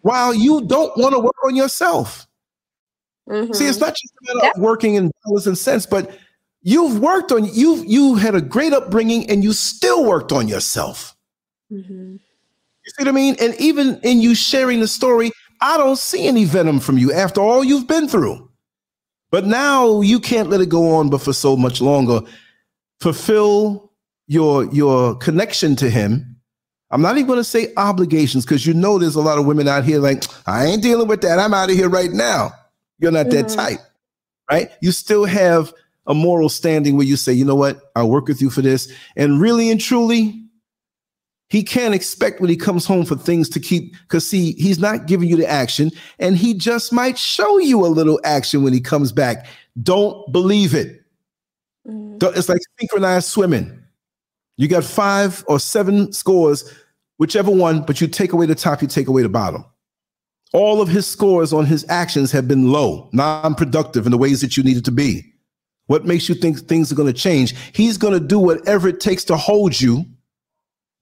while 0.00 0.34
you 0.34 0.62
don't 0.62 0.98
want 0.98 1.14
to 1.14 1.20
work 1.20 1.44
on 1.44 1.54
yourself. 1.54 2.26
Mm-hmm. 3.28 3.52
See, 3.52 3.66
it's 3.66 3.78
not 3.78 3.94
just 3.94 4.14
about 4.32 4.58
working 4.58 4.96
in 4.96 5.12
dollars 5.24 5.46
and 5.46 5.56
cents, 5.56 5.86
but 5.86 6.18
You've 6.66 6.98
worked 6.98 7.30
on 7.30 7.44
you. 7.44 7.84
You 7.86 8.14
had 8.14 8.34
a 8.34 8.40
great 8.40 8.72
upbringing, 8.72 9.30
and 9.30 9.44
you 9.44 9.52
still 9.52 10.04
worked 10.04 10.32
on 10.32 10.48
yourself. 10.48 11.14
Mm-hmm. 11.70 12.16
You 12.16 12.90
see 12.90 13.04
what 13.04 13.08
I 13.08 13.12
mean? 13.12 13.36
And 13.38 13.54
even 13.60 14.00
in 14.02 14.20
you 14.20 14.34
sharing 14.34 14.80
the 14.80 14.88
story, 14.88 15.30
I 15.60 15.76
don't 15.76 15.98
see 15.98 16.26
any 16.26 16.46
venom 16.46 16.80
from 16.80 16.96
you 16.96 17.12
after 17.12 17.40
all 17.40 17.62
you've 17.62 17.86
been 17.86 18.08
through. 18.08 18.50
But 19.30 19.46
now 19.46 20.00
you 20.00 20.18
can't 20.18 20.48
let 20.48 20.62
it 20.62 20.70
go 20.70 20.94
on, 20.96 21.10
but 21.10 21.18
for 21.18 21.34
so 21.34 21.54
much 21.54 21.82
longer. 21.82 22.20
Fulfill 23.00 23.92
your 24.26 24.64
your 24.72 25.16
connection 25.16 25.76
to 25.76 25.90
him. 25.90 26.36
I'm 26.90 27.02
not 27.02 27.16
even 27.16 27.26
going 27.26 27.40
to 27.40 27.44
say 27.44 27.74
obligations 27.76 28.46
because 28.46 28.66
you 28.66 28.72
know 28.72 28.98
there's 28.98 29.16
a 29.16 29.20
lot 29.20 29.38
of 29.38 29.44
women 29.44 29.68
out 29.68 29.84
here 29.84 29.98
like 29.98 30.24
I 30.46 30.66
ain't 30.66 30.82
dealing 30.82 31.08
with 31.08 31.20
that. 31.22 31.38
I'm 31.38 31.52
out 31.52 31.68
of 31.68 31.76
here 31.76 31.90
right 31.90 32.12
now. 32.12 32.52
You're 32.98 33.12
not 33.12 33.26
mm-hmm. 33.26 33.48
that 33.48 33.48
type, 33.48 33.80
right? 34.50 34.70
You 34.80 34.92
still 34.92 35.24
have 35.24 35.74
a 36.06 36.14
moral 36.14 36.48
standing 36.48 36.96
where 36.96 37.06
you 37.06 37.16
say, 37.16 37.32
you 37.32 37.44
know 37.44 37.54
what, 37.54 37.90
I'll 37.96 38.10
work 38.10 38.28
with 38.28 38.40
you 38.40 38.50
for 38.50 38.62
this. 38.62 38.92
And 39.16 39.40
really 39.40 39.70
and 39.70 39.80
truly, 39.80 40.44
he 41.48 41.62
can't 41.62 41.94
expect 41.94 42.40
when 42.40 42.50
he 42.50 42.56
comes 42.56 42.84
home 42.86 43.04
for 43.04 43.16
things 43.16 43.48
to 43.50 43.60
keep, 43.60 43.94
because 44.02 44.26
see, 44.26 44.52
he's 44.52 44.78
not 44.78 45.06
giving 45.06 45.28
you 45.28 45.36
the 45.36 45.46
action, 45.46 45.90
and 46.18 46.36
he 46.36 46.54
just 46.54 46.92
might 46.92 47.18
show 47.18 47.58
you 47.58 47.84
a 47.84 47.88
little 47.88 48.20
action 48.24 48.64
when 48.64 48.72
he 48.72 48.80
comes 48.80 49.12
back. 49.12 49.46
Don't 49.82 50.32
believe 50.32 50.74
it. 50.74 51.02
Mm. 51.86 52.22
It's 52.36 52.48
like 52.48 52.60
synchronized 52.80 53.28
swimming. 53.28 53.78
You 54.56 54.68
got 54.68 54.84
five 54.84 55.44
or 55.48 55.58
seven 55.58 56.12
scores, 56.12 56.72
whichever 57.18 57.50
one, 57.50 57.82
but 57.82 58.00
you 58.00 58.08
take 58.08 58.32
away 58.32 58.46
the 58.46 58.54
top, 58.54 58.82
you 58.82 58.88
take 58.88 59.08
away 59.08 59.22
the 59.22 59.28
bottom. 59.28 59.64
All 60.52 60.80
of 60.80 60.88
his 60.88 61.06
scores 61.06 61.52
on 61.52 61.66
his 61.66 61.84
actions 61.88 62.30
have 62.32 62.46
been 62.46 62.70
low, 62.70 63.10
non 63.12 63.54
productive 63.54 64.06
in 64.06 64.12
the 64.12 64.18
ways 64.18 64.40
that 64.40 64.56
you 64.56 64.62
needed 64.62 64.84
to 64.86 64.92
be. 64.92 65.33
What 65.86 66.06
makes 66.06 66.28
you 66.28 66.34
think 66.34 66.58
things 66.58 66.90
are 66.90 66.94
going 66.94 67.12
to 67.12 67.18
change? 67.18 67.54
He's 67.72 67.98
going 67.98 68.14
to 68.14 68.20
do 68.20 68.38
whatever 68.38 68.88
it 68.88 69.00
takes 69.00 69.24
to 69.24 69.36
hold 69.36 69.78
you. 69.80 70.04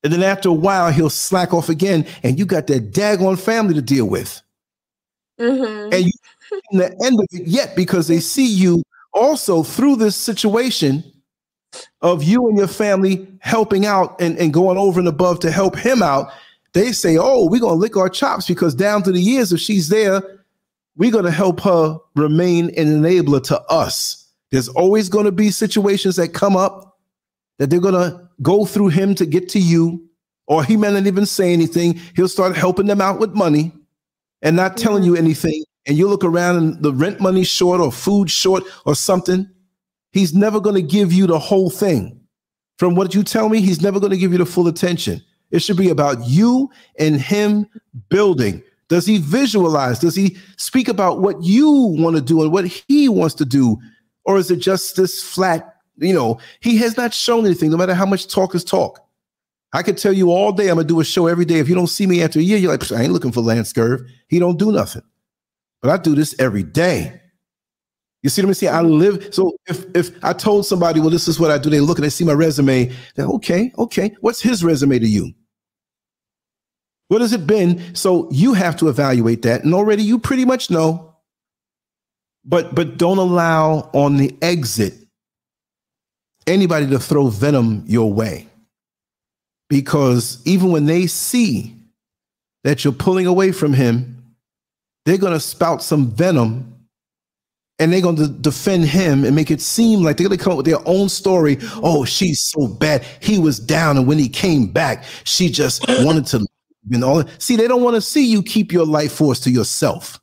And 0.02 0.12
then 0.12 0.22
after 0.22 0.48
a 0.48 0.52
while, 0.52 0.90
he'll 0.90 1.10
slack 1.10 1.54
off 1.54 1.68
again, 1.68 2.04
and 2.24 2.36
you 2.36 2.44
got 2.44 2.66
that 2.66 2.92
daggone 2.92 3.38
family 3.38 3.74
to 3.74 3.82
deal 3.82 4.06
with. 4.06 4.42
Mm-hmm. 5.38 5.92
And 5.92 6.04
you 6.04 6.12
in 6.70 6.78
the 6.78 6.86
end 7.04 7.18
of 7.18 7.26
it 7.32 7.46
yet 7.46 7.74
because 7.76 8.08
they 8.08 8.20
see 8.20 8.46
you 8.46 8.82
also 9.12 9.62
through 9.62 9.96
this 9.96 10.16
situation 10.16 11.04
of 12.02 12.22
you 12.22 12.48
and 12.48 12.58
your 12.58 12.68
family 12.68 13.26
helping 13.40 13.86
out 13.86 14.20
and, 14.20 14.36
and 14.38 14.52
going 14.52 14.76
over 14.76 14.98
and 14.98 15.08
above 15.08 15.40
to 15.40 15.50
help 15.50 15.76
him 15.76 16.02
out. 16.02 16.30
They 16.72 16.92
say, 16.92 17.16
Oh, 17.18 17.48
we're 17.48 17.60
going 17.60 17.74
to 17.74 17.80
lick 17.80 17.96
our 17.96 18.08
chops 18.08 18.46
because 18.46 18.74
down 18.74 19.02
through 19.02 19.14
the 19.14 19.20
years, 19.20 19.52
if 19.52 19.60
she's 19.60 19.88
there, 19.88 20.22
we're 20.96 21.10
going 21.10 21.24
to 21.24 21.30
help 21.30 21.60
her 21.60 21.98
remain 22.14 22.66
an 22.78 23.02
enabler 23.02 23.42
to 23.44 23.60
us. 23.62 24.21
There's 24.52 24.68
always 24.68 25.08
going 25.08 25.24
to 25.24 25.32
be 25.32 25.50
situations 25.50 26.16
that 26.16 26.34
come 26.34 26.56
up 26.56 26.98
that 27.58 27.70
they're 27.70 27.80
going 27.80 27.94
to 27.94 28.28
go 28.42 28.66
through 28.66 28.88
him 28.88 29.14
to 29.16 29.26
get 29.26 29.48
to 29.50 29.58
you, 29.58 30.06
or 30.46 30.62
he 30.62 30.76
may 30.76 30.92
not 30.92 31.06
even 31.06 31.26
say 31.26 31.52
anything. 31.52 31.98
He'll 32.14 32.28
start 32.28 32.54
helping 32.56 32.86
them 32.86 33.00
out 33.00 33.18
with 33.18 33.34
money 33.34 33.72
and 34.42 34.54
not 34.54 34.76
telling 34.76 35.04
you 35.04 35.12
mm-hmm. 35.12 35.24
anything 35.24 35.64
and 35.86 35.96
you 35.96 36.06
look 36.06 36.22
around 36.22 36.56
and 36.56 36.82
the 36.82 36.92
rent 36.92 37.18
money 37.18 37.44
short 37.44 37.80
or 37.80 37.90
food 37.90 38.30
short 38.30 38.62
or 38.84 38.94
something, 38.94 39.48
he's 40.12 40.34
never 40.34 40.60
going 40.60 40.76
to 40.76 40.82
give 40.82 41.12
you 41.12 41.26
the 41.26 41.38
whole 41.38 41.70
thing. 41.70 42.20
From 42.78 42.94
what 42.94 43.14
you 43.14 43.22
tell 43.22 43.48
me, 43.48 43.60
he's 43.60 43.80
never 43.80 44.00
going 44.00 44.12
to 44.12 44.18
give 44.18 44.32
you 44.32 44.38
the 44.38 44.46
full 44.46 44.68
attention. 44.68 45.22
It 45.50 45.60
should 45.60 45.76
be 45.76 45.90
about 45.90 46.26
you 46.26 46.70
and 46.98 47.20
him 47.20 47.66
building. 48.08 48.62
Does 48.88 49.06
he 49.06 49.18
visualize? 49.18 49.98
Does 49.98 50.14
he 50.14 50.36
speak 50.56 50.88
about 50.88 51.20
what 51.20 51.42
you 51.42 51.70
want 51.70 52.16
to 52.16 52.22
do 52.22 52.42
and 52.42 52.52
what 52.52 52.66
he 52.66 53.08
wants 53.08 53.34
to 53.36 53.44
do? 53.44 53.78
Or 54.24 54.38
is 54.38 54.50
it 54.50 54.56
just 54.56 54.96
this 54.96 55.22
flat, 55.22 55.76
you 55.96 56.14
know, 56.14 56.38
he 56.60 56.76
has 56.78 56.96
not 56.96 57.12
shown 57.12 57.44
anything, 57.44 57.70
no 57.70 57.76
matter 57.76 57.94
how 57.94 58.06
much 58.06 58.28
talk 58.28 58.54
is 58.54 58.64
talk. 58.64 59.00
I 59.72 59.82
could 59.82 59.96
tell 59.96 60.12
you 60.12 60.30
all 60.30 60.52
day, 60.52 60.68
I'm 60.68 60.76
gonna 60.76 60.86
do 60.86 61.00
a 61.00 61.04
show 61.04 61.26
every 61.26 61.44
day. 61.44 61.58
If 61.58 61.68
you 61.68 61.74
don't 61.74 61.86
see 61.86 62.06
me 62.06 62.22
after 62.22 62.38
a 62.38 62.42
year, 62.42 62.58
you're 62.58 62.70
like, 62.70 62.92
I 62.92 63.02
ain't 63.02 63.12
looking 63.12 63.32
for 63.32 63.40
Lance 63.40 63.72
Scurv. 63.72 64.06
He 64.28 64.38
don't 64.38 64.58
do 64.58 64.70
nothing. 64.70 65.02
But 65.80 65.90
I 65.90 65.96
do 65.96 66.14
this 66.14 66.34
every 66.38 66.62
day. 66.62 67.20
You 68.22 68.30
see 68.30 68.42
what 68.42 68.48
I'm 68.48 68.54
saying? 68.54 68.74
I 68.74 68.82
live. 68.82 69.34
So 69.34 69.56
if 69.66 69.84
if 69.96 70.24
I 70.24 70.32
told 70.32 70.66
somebody, 70.66 71.00
well, 71.00 71.10
this 71.10 71.26
is 71.26 71.40
what 71.40 71.50
I 71.50 71.58
do, 71.58 71.70
they 71.70 71.80
look 71.80 71.98
and 71.98 72.04
they 72.04 72.10
see 72.10 72.24
my 72.24 72.32
resume, 72.32 72.92
they're 73.16 73.26
okay, 73.26 73.72
okay. 73.78 74.14
What's 74.20 74.40
his 74.40 74.62
resume 74.62 74.98
to 74.98 75.08
you? 75.08 75.32
What 77.08 77.20
has 77.20 77.32
it 77.32 77.46
been? 77.46 77.94
So 77.94 78.28
you 78.30 78.54
have 78.54 78.76
to 78.76 78.88
evaluate 78.88 79.42
that. 79.42 79.64
And 79.64 79.74
already 79.74 80.02
you 80.02 80.18
pretty 80.18 80.44
much 80.44 80.70
know. 80.70 81.11
But 82.44 82.74
but 82.74 82.96
don't 82.96 83.18
allow 83.18 83.90
on 83.92 84.16
the 84.16 84.34
exit 84.42 84.94
anybody 86.46 86.88
to 86.88 86.98
throw 86.98 87.28
venom 87.28 87.84
your 87.86 88.12
way. 88.12 88.48
Because 89.68 90.42
even 90.44 90.70
when 90.70 90.86
they 90.86 91.06
see 91.06 91.74
that 92.64 92.84
you're 92.84 92.92
pulling 92.92 93.26
away 93.26 93.52
from 93.52 93.72
him, 93.72 94.34
they're 95.04 95.18
going 95.18 95.32
to 95.32 95.40
spout 95.40 95.82
some 95.82 96.10
venom 96.10 96.72
and 97.78 97.92
they're 97.92 98.00
going 98.00 98.16
to 98.16 98.28
defend 98.28 98.84
him 98.84 99.24
and 99.24 99.34
make 99.34 99.50
it 99.50 99.60
seem 99.60 100.02
like 100.02 100.16
they're 100.16 100.28
going 100.28 100.38
to 100.38 100.42
come 100.42 100.52
up 100.52 100.58
with 100.58 100.66
their 100.66 100.86
own 100.86 101.08
story. 101.08 101.58
Oh, 101.82 102.04
she's 102.04 102.40
so 102.40 102.68
bad. 102.68 103.04
He 103.20 103.38
was 103.38 103.58
down, 103.58 103.96
and 103.96 104.06
when 104.06 104.18
he 104.18 104.28
came 104.28 104.66
back, 104.66 105.04
she 105.24 105.48
just 105.48 105.84
wanted 105.88 106.26
to. 106.26 106.46
You 106.88 106.98
know, 106.98 107.24
see, 107.38 107.56
they 107.56 107.68
don't 107.68 107.82
want 107.82 107.94
to 107.94 108.00
see 108.00 108.24
you 108.24 108.42
keep 108.42 108.72
your 108.72 108.84
life 108.84 109.12
force 109.12 109.40
to 109.40 109.50
yourself. 109.50 110.20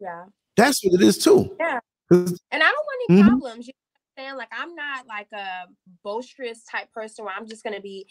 Yeah, 0.00 0.24
that's 0.60 0.84
what 0.84 0.94
it 0.94 1.02
is 1.02 1.18
too. 1.18 1.54
Yeah, 1.58 1.80
and 2.10 2.38
I 2.52 2.58
don't 2.58 2.60
want 2.60 3.10
any 3.10 3.20
mm-hmm. 3.20 3.28
problems. 3.28 3.66
You 3.66 3.72
know 3.72 3.90
what 3.92 4.22
I'm 4.22 4.24
saying? 4.24 4.36
Like 4.36 4.48
I'm 4.52 4.74
not 4.74 5.06
like 5.06 5.28
a 5.32 5.68
boisterous 6.02 6.64
type 6.64 6.92
person 6.92 7.24
where 7.24 7.34
I'm 7.36 7.48
just 7.48 7.62
gonna 7.62 7.80
be, 7.80 8.06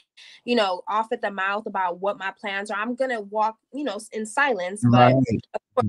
you 0.46 0.56
know, 0.56 0.82
off 0.88 1.12
at 1.12 1.22
the 1.22 1.32
mouth 1.32 1.66
about 1.66 2.00
what 2.00 2.18
my 2.18 2.34
plans 2.40 2.72
are. 2.72 2.80
I'm 2.80 2.96
gonna 2.96 3.22
walk, 3.22 3.58
you 3.74 3.84
know, 3.84 4.00
in 4.12 4.26
silence. 4.26 4.84
But 4.90 5.14
right. 5.14 5.86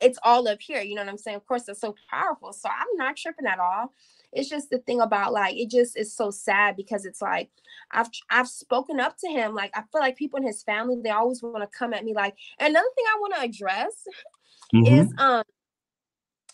it's 0.00 0.18
all 0.22 0.46
up 0.48 0.60
here. 0.60 0.80
You 0.80 0.94
know 0.94 1.02
what 1.02 1.10
I'm 1.10 1.18
saying? 1.18 1.36
Of 1.36 1.46
course, 1.46 1.68
it's 1.68 1.80
so 1.80 1.94
powerful. 2.08 2.52
So 2.52 2.68
I'm 2.68 2.96
not 2.96 3.16
tripping 3.16 3.46
at 3.46 3.58
all. 3.58 3.92
It's 4.32 4.48
just 4.48 4.70
the 4.70 4.78
thing 4.78 5.00
about 5.00 5.32
like 5.32 5.56
it 5.56 5.70
just 5.70 5.96
is 5.96 6.14
so 6.14 6.30
sad 6.30 6.76
because 6.76 7.04
it's 7.04 7.20
like 7.20 7.50
I've 7.90 8.08
I've 8.30 8.48
spoken 8.48 9.00
up 9.00 9.16
to 9.18 9.28
him. 9.28 9.54
Like 9.54 9.72
I 9.74 9.82
feel 9.90 10.00
like 10.00 10.16
people 10.16 10.38
in 10.38 10.46
his 10.46 10.62
family 10.62 11.00
they 11.02 11.10
always 11.10 11.42
want 11.42 11.62
to 11.62 11.78
come 11.78 11.92
at 11.92 12.04
me. 12.04 12.14
Like 12.14 12.36
another 12.60 12.86
thing 12.94 13.04
I 13.08 13.18
want 13.20 13.34
to 13.34 13.40
address 13.40 13.92
mm-hmm. 14.72 15.00
is 15.00 15.12
um 15.18 15.42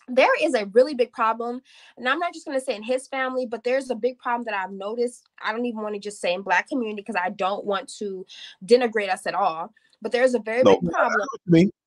there 0.07 0.29
is 0.41 0.53
a 0.53 0.65
really 0.67 0.93
big 0.93 1.11
problem 1.11 1.61
and 1.97 2.07
i'm 2.07 2.19
not 2.19 2.33
just 2.33 2.45
going 2.45 2.57
to 2.57 2.63
say 2.63 2.75
in 2.75 2.83
his 2.83 3.07
family 3.07 3.45
but 3.45 3.63
there's 3.63 3.89
a 3.89 3.95
big 3.95 4.17
problem 4.17 4.45
that 4.45 4.53
i've 4.53 4.71
noticed 4.71 5.27
i 5.43 5.51
don't 5.51 5.65
even 5.65 5.81
want 5.81 5.93
to 5.93 5.99
just 5.99 6.21
say 6.21 6.33
in 6.33 6.41
black 6.41 6.67
community 6.67 7.01
because 7.01 7.19
i 7.21 7.29
don't 7.29 7.65
want 7.65 7.87
to 7.89 8.25
denigrate 8.65 9.09
us 9.09 9.27
at 9.27 9.33
all 9.33 9.73
but 10.01 10.11
there's 10.11 10.33
a 10.33 10.39
very 10.39 10.63
no, 10.63 10.79
big 10.79 10.91
problem 10.91 11.27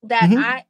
that 0.03 0.23
mm-hmm. 0.23 0.37
i 0.37 0.63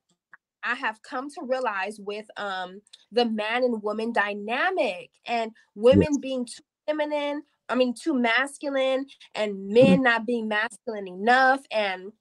I 0.64 0.76
have 0.76 1.02
come 1.02 1.28
to 1.32 1.42
realize 1.44 2.00
with 2.00 2.28
um 2.38 2.82
the 3.12 3.26
man 3.26 3.64
and 3.64 3.82
woman 3.82 4.14
dynamic 4.14 5.10
and 5.26 5.52
women 5.76 6.10
yes. 6.12 6.18
being 6.22 6.46
too 6.46 6.62
feminine, 6.86 7.44
I 7.70 7.76
mean 7.76 7.94
too 7.94 8.14
masculine 8.14 9.06
and 9.36 9.70
men 9.70 9.86
mm-hmm. 9.86 10.04
not 10.04 10.26
being 10.26 10.48
masculine 10.48 11.08
enough 11.08 11.62
and 11.72 12.12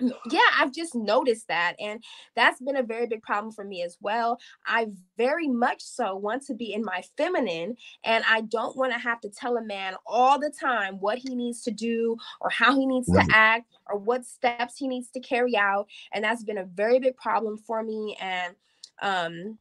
yeah 0.00 0.40
i've 0.58 0.72
just 0.72 0.94
noticed 0.94 1.46
that 1.48 1.74
and 1.78 2.02
that's 2.34 2.60
been 2.60 2.76
a 2.76 2.82
very 2.82 3.06
big 3.06 3.22
problem 3.22 3.52
for 3.52 3.64
me 3.64 3.82
as 3.82 3.96
well 4.00 4.38
i 4.66 4.86
very 5.16 5.48
much 5.48 5.80
so 5.82 6.16
want 6.16 6.42
to 6.42 6.54
be 6.54 6.72
in 6.72 6.84
my 6.84 7.02
feminine 7.16 7.76
and 8.04 8.24
i 8.28 8.40
don't 8.42 8.76
want 8.76 8.92
to 8.92 8.98
have 8.98 9.20
to 9.20 9.28
tell 9.28 9.56
a 9.56 9.62
man 9.62 9.94
all 10.06 10.38
the 10.38 10.52
time 10.60 10.94
what 11.00 11.18
he 11.18 11.34
needs 11.34 11.62
to 11.62 11.70
do 11.70 12.16
or 12.40 12.50
how 12.50 12.74
he 12.74 12.86
needs 12.86 13.08
right. 13.08 13.28
to 13.28 13.36
act 13.36 13.66
or 13.88 13.98
what 13.98 14.24
steps 14.24 14.76
he 14.76 14.88
needs 14.88 15.10
to 15.10 15.20
carry 15.20 15.56
out 15.56 15.86
and 16.12 16.24
that's 16.24 16.44
been 16.44 16.58
a 16.58 16.64
very 16.64 16.98
big 16.98 17.16
problem 17.16 17.56
for 17.56 17.82
me 17.82 18.16
and 18.20 18.54
um 19.02 19.58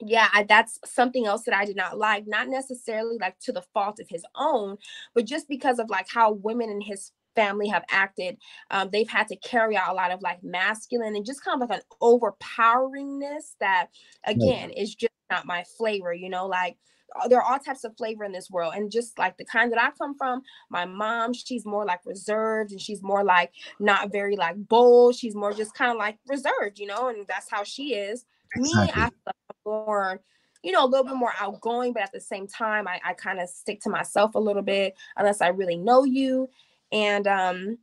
yeah 0.00 0.28
I, 0.32 0.44
that's 0.44 0.78
something 0.84 1.26
else 1.26 1.42
that 1.44 1.54
i 1.54 1.64
did 1.64 1.76
not 1.76 1.98
like 1.98 2.24
not 2.26 2.48
necessarily 2.48 3.18
like 3.20 3.38
to 3.40 3.52
the 3.52 3.64
fault 3.74 3.98
of 4.00 4.08
his 4.08 4.24
own 4.36 4.76
but 5.14 5.24
just 5.24 5.48
because 5.48 5.78
of 5.78 5.90
like 5.90 6.06
how 6.08 6.32
women 6.32 6.70
in 6.70 6.80
his 6.80 7.10
family 7.38 7.68
have 7.68 7.84
acted. 7.90 8.36
Um, 8.70 8.90
they've 8.92 9.08
had 9.08 9.28
to 9.28 9.36
carry 9.36 9.76
out 9.76 9.90
a 9.90 9.94
lot 9.94 10.10
of 10.10 10.22
like 10.22 10.42
masculine 10.42 11.14
and 11.14 11.24
just 11.24 11.44
kind 11.44 11.62
of 11.62 11.70
like 11.70 11.78
an 11.78 11.84
overpoweringness 12.02 13.54
that, 13.60 13.88
again, 14.24 14.70
is 14.70 14.94
just 14.94 15.12
not 15.30 15.46
my 15.46 15.64
flavor. 15.76 16.12
You 16.12 16.30
know, 16.30 16.46
like 16.46 16.76
uh, 17.16 17.28
there 17.28 17.40
are 17.40 17.52
all 17.52 17.58
types 17.58 17.84
of 17.84 17.96
flavor 17.96 18.24
in 18.24 18.32
this 18.32 18.50
world 18.50 18.74
and 18.76 18.90
just 18.90 19.18
like 19.18 19.36
the 19.38 19.44
kind 19.44 19.72
that 19.72 19.80
i 19.80 19.90
come 19.96 20.14
from 20.14 20.42
my 20.68 20.84
mom 20.84 21.32
she's 21.32 21.64
more 21.64 21.86
like 21.86 22.00
reserved 22.04 22.70
and 22.70 22.80
she's 22.80 23.02
more 23.02 23.24
like 23.24 23.50
not 23.80 24.12
very 24.12 24.36
like 24.36 24.56
bold 24.68 25.14
she's 25.14 25.34
more 25.34 25.52
just 25.52 25.74
kind 25.74 25.90
of 25.90 25.96
like 25.96 26.18
reserved 26.26 26.78
you 26.78 26.86
know 26.86 27.08
and 27.08 27.26
that's 27.26 27.50
how 27.50 27.64
she 27.64 27.94
is 27.94 28.26
exactly. 28.54 28.86
me 28.86 28.92
I'm 28.94 29.10
more 29.64 30.20
you 30.62 30.72
know 30.72 30.84
a 30.84 30.86
little 30.86 31.04
bit 31.04 31.16
more 31.16 31.32
outgoing 31.40 31.94
but 31.94 32.02
at 32.02 32.12
the 32.12 32.20
same 32.20 32.46
time 32.46 32.86
i, 32.86 33.00
I 33.04 33.14
kind 33.14 33.40
of 33.40 33.48
stick 33.48 33.80
to 33.82 33.90
myself 33.90 34.34
a 34.34 34.40
little 34.40 34.62
bit 34.62 34.94
unless 35.16 35.40
i 35.40 35.48
really 35.48 35.76
know 35.76 36.04
you 36.04 36.50
and 36.92 37.26
um 37.26 37.78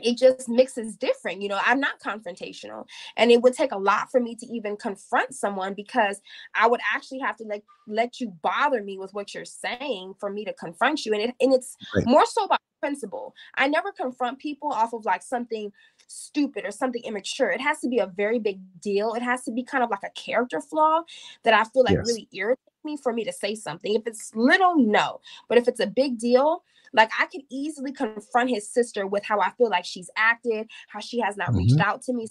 it 0.00 0.16
just 0.16 0.48
mixes 0.48 0.96
different 0.96 1.42
you 1.42 1.48
know 1.48 1.58
i'm 1.64 1.80
not 1.80 2.00
confrontational 2.00 2.84
and 3.16 3.30
it 3.30 3.40
would 3.42 3.54
take 3.54 3.72
a 3.72 3.78
lot 3.78 4.10
for 4.10 4.20
me 4.20 4.34
to 4.34 4.46
even 4.46 4.76
confront 4.76 5.34
someone 5.34 5.74
because 5.74 6.20
i 6.54 6.66
would 6.66 6.80
actually 6.94 7.18
have 7.18 7.36
to 7.36 7.44
like 7.44 7.64
let 7.86 8.20
you 8.20 8.32
bother 8.42 8.82
me 8.82 8.98
with 8.98 9.12
what 9.12 9.34
you're 9.34 9.44
saying 9.44 10.12
for 10.18 10.30
me 10.30 10.44
to 10.44 10.52
confront 10.54 11.04
you 11.04 11.12
and 11.12 11.22
it 11.22 11.34
and 11.40 11.52
it's 11.52 11.76
right. 11.94 12.06
more 12.06 12.26
so 12.26 12.44
about 12.44 12.60
principle 12.80 13.34
i 13.56 13.66
never 13.66 13.90
confront 13.90 14.38
people 14.38 14.70
off 14.70 14.92
of 14.92 15.04
like 15.04 15.22
something 15.22 15.72
stupid 16.06 16.64
or 16.64 16.70
something 16.70 17.02
immature 17.02 17.50
it 17.50 17.60
has 17.60 17.80
to 17.80 17.88
be 17.88 17.98
a 17.98 18.06
very 18.06 18.38
big 18.38 18.60
deal 18.80 19.14
it 19.14 19.22
has 19.22 19.42
to 19.42 19.50
be 19.50 19.64
kind 19.64 19.82
of 19.82 19.90
like 19.90 20.04
a 20.04 20.10
character 20.10 20.60
flaw 20.60 21.02
that 21.42 21.54
i 21.54 21.64
feel 21.64 21.82
like 21.82 21.96
yes. 21.96 22.06
really 22.06 22.28
irritates 22.32 22.62
me 22.84 22.96
for 22.96 23.12
me 23.12 23.24
to 23.24 23.32
say 23.32 23.54
something 23.56 23.94
if 23.96 24.06
it's 24.06 24.32
little 24.36 24.76
no 24.76 25.20
but 25.48 25.58
if 25.58 25.66
it's 25.66 25.80
a 25.80 25.86
big 25.88 26.18
deal 26.18 26.62
like 26.92 27.10
I 27.18 27.26
could 27.26 27.42
easily 27.50 27.92
confront 27.92 28.50
his 28.50 28.72
sister 28.72 29.06
with 29.06 29.24
how 29.24 29.40
I 29.40 29.50
feel 29.50 29.70
like 29.70 29.84
she's 29.84 30.10
acted, 30.16 30.68
how 30.88 31.00
she 31.00 31.20
has 31.20 31.36
not 31.36 31.48
mm-hmm. 31.48 31.58
reached 31.58 31.80
out 31.80 32.02
to 32.02 32.12
me. 32.12 32.26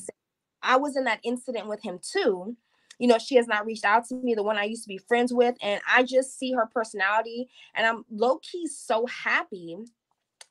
I 0.62 0.78
was 0.78 0.98
in 0.98 1.04
that 1.06 1.20
incident 1.24 1.68
with 1.68 1.84
him 1.84 2.00
too. 2.02 2.56
You 3.00 3.08
know, 3.08 3.20
she 3.20 3.36
has 3.36 3.48
not 3.48 3.66
reached 3.66 3.86
out 3.86 4.06
to 4.08 4.16
me, 4.16 4.34
the 4.34 4.44
one 4.44 4.58
I 4.58 4.64
used 4.64 4.84
to 4.84 4.88
be 4.88 4.98
friends 4.98 5.32
with. 5.32 5.56
And 5.62 5.82
I 5.88 6.04
just 6.04 6.38
see 6.40 6.52
her 6.54 6.66
personality. 6.66 7.48
And 7.76 7.86
I'm 7.86 8.04
low 8.10 8.40
key 8.40 8.68
so 8.68 9.06
happy 9.06 9.78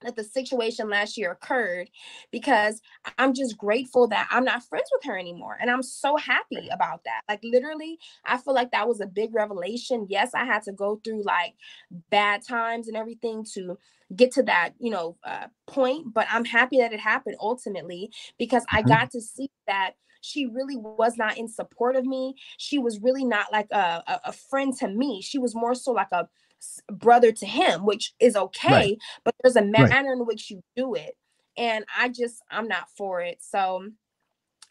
that 0.06 0.16
the 0.16 0.24
situation 0.24 0.88
last 0.88 1.16
year 1.16 1.32
occurred 1.32 1.90
because 2.30 2.80
I'm 3.18 3.34
just 3.34 3.58
grateful 3.58 4.08
that 4.08 4.28
I'm 4.30 4.44
not 4.44 4.64
friends 4.64 4.88
with 4.92 5.04
her 5.04 5.18
anymore. 5.18 5.58
And 5.60 5.70
I'm 5.70 5.82
so 5.82 6.16
happy 6.16 6.68
about 6.72 7.04
that. 7.04 7.22
Like, 7.28 7.40
literally, 7.42 7.98
I 8.24 8.38
feel 8.38 8.54
like 8.54 8.70
that 8.70 8.88
was 8.88 9.00
a 9.00 9.06
big 9.06 9.34
revelation. 9.34 10.06
Yes, 10.08 10.32
I 10.34 10.44
had 10.44 10.62
to 10.62 10.72
go 10.72 11.00
through 11.04 11.24
like 11.24 11.54
bad 12.10 12.42
times 12.46 12.88
and 12.88 12.96
everything 12.96 13.44
to 13.54 13.76
get 14.14 14.32
to 14.32 14.42
that, 14.44 14.70
you 14.78 14.90
know, 14.90 15.16
uh, 15.24 15.46
point, 15.66 16.14
but 16.14 16.26
I'm 16.30 16.44
happy 16.44 16.78
that 16.78 16.92
it 16.92 17.00
happened 17.00 17.36
ultimately 17.40 18.10
because 18.38 18.64
I 18.70 18.80
mm-hmm. 18.80 18.88
got 18.88 19.10
to 19.10 19.20
see 19.20 19.50
that 19.66 19.92
she 20.20 20.46
really 20.46 20.76
was 20.76 21.16
not 21.16 21.38
in 21.38 21.48
support 21.48 21.96
of 21.96 22.04
me. 22.04 22.34
She 22.58 22.78
was 22.78 23.00
really 23.00 23.24
not 23.24 23.52
like 23.52 23.68
a, 23.72 24.02
a, 24.06 24.20
a 24.26 24.32
friend 24.32 24.76
to 24.78 24.88
me. 24.88 25.22
She 25.22 25.38
was 25.38 25.54
more 25.54 25.74
so 25.74 25.92
like 25.92 26.12
a 26.12 26.28
brother 26.90 27.32
to 27.32 27.46
him, 27.46 27.84
which 27.84 28.14
is 28.20 28.36
okay, 28.36 28.68
right. 28.68 28.98
but 29.24 29.34
there's 29.42 29.56
a 29.56 29.62
manner 29.62 29.88
right. 29.88 30.18
in 30.18 30.26
which 30.26 30.50
you 30.50 30.62
do 30.76 30.94
it. 30.94 31.16
And 31.56 31.84
I 31.96 32.08
just, 32.08 32.42
I'm 32.50 32.68
not 32.68 32.90
for 32.96 33.20
it. 33.20 33.38
So, 33.40 33.88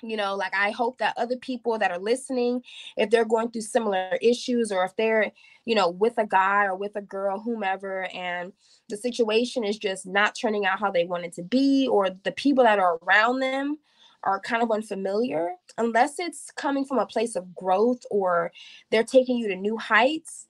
you 0.03 0.17
know, 0.17 0.35
like 0.35 0.53
I 0.53 0.71
hope 0.71 0.99
that 0.99 1.17
other 1.17 1.37
people 1.37 1.79
that 1.79 1.91
are 1.91 1.97
listening, 1.97 2.61
if 2.97 3.09
they're 3.09 3.25
going 3.25 3.49
through 3.49 3.61
similar 3.61 4.17
issues 4.21 4.71
or 4.71 4.83
if 4.85 4.95
they're, 4.95 5.31
you 5.63 5.73
know, 5.73 5.89
with 5.89 6.13
a 6.17 6.27
guy 6.27 6.65
or 6.65 6.75
with 6.75 6.95
a 6.95 7.01
girl, 7.01 7.39
whomever, 7.39 8.05
and 8.13 8.53
the 8.89 8.97
situation 8.97 9.63
is 9.63 9.79
just 9.79 10.05
not 10.05 10.35
turning 10.39 10.65
out 10.65 10.79
how 10.79 10.91
they 10.91 11.05
want 11.05 11.25
it 11.25 11.33
to 11.33 11.43
be, 11.43 11.87
or 11.87 12.09
the 12.23 12.31
people 12.31 12.63
that 12.63 12.77
are 12.77 12.99
around 13.03 13.39
them 13.39 13.79
are 14.23 14.39
kind 14.39 14.61
of 14.61 14.71
unfamiliar, 14.71 15.51
unless 15.77 16.19
it's 16.19 16.51
coming 16.51 16.85
from 16.85 16.99
a 16.99 17.05
place 17.05 17.35
of 17.35 17.55
growth 17.55 18.01
or 18.11 18.51
they're 18.91 19.03
taking 19.03 19.37
you 19.37 19.47
to 19.47 19.55
new 19.55 19.77
heights, 19.77 20.47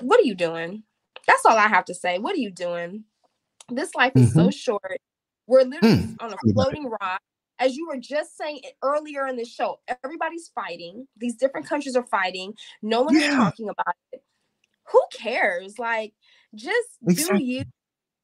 what 0.00 0.20
are 0.20 0.24
you 0.24 0.34
doing? 0.34 0.82
That's 1.26 1.44
all 1.46 1.56
I 1.56 1.68
have 1.68 1.84
to 1.86 1.94
say. 1.94 2.18
What 2.18 2.34
are 2.34 2.38
you 2.40 2.50
doing? 2.50 3.04
This 3.68 3.94
life 3.94 4.12
is 4.16 4.30
mm-hmm. 4.30 4.46
so 4.46 4.50
short. 4.50 5.00
We're 5.46 5.62
literally 5.62 5.96
mm. 5.96 6.16
on 6.20 6.32
a 6.32 6.52
floating 6.52 6.88
rock. 6.88 7.20
as 7.58 7.76
you 7.76 7.86
were 7.86 7.98
just 7.98 8.36
saying 8.36 8.60
earlier 8.82 9.26
in 9.26 9.36
the 9.36 9.44
show, 9.44 9.78
everybody's 10.02 10.50
fighting. 10.54 11.06
These 11.16 11.36
different 11.36 11.66
countries 11.66 11.96
are 11.96 12.06
fighting. 12.06 12.54
No 12.82 13.02
one 13.02 13.14
yeah. 13.14 13.28
is 13.28 13.34
talking 13.36 13.68
about 13.68 13.94
it. 14.12 14.22
Who 14.90 15.00
cares? 15.12 15.78
Like, 15.78 16.12
just 16.54 16.88
exactly. 17.06 17.38
do 17.38 17.44
you 17.44 17.64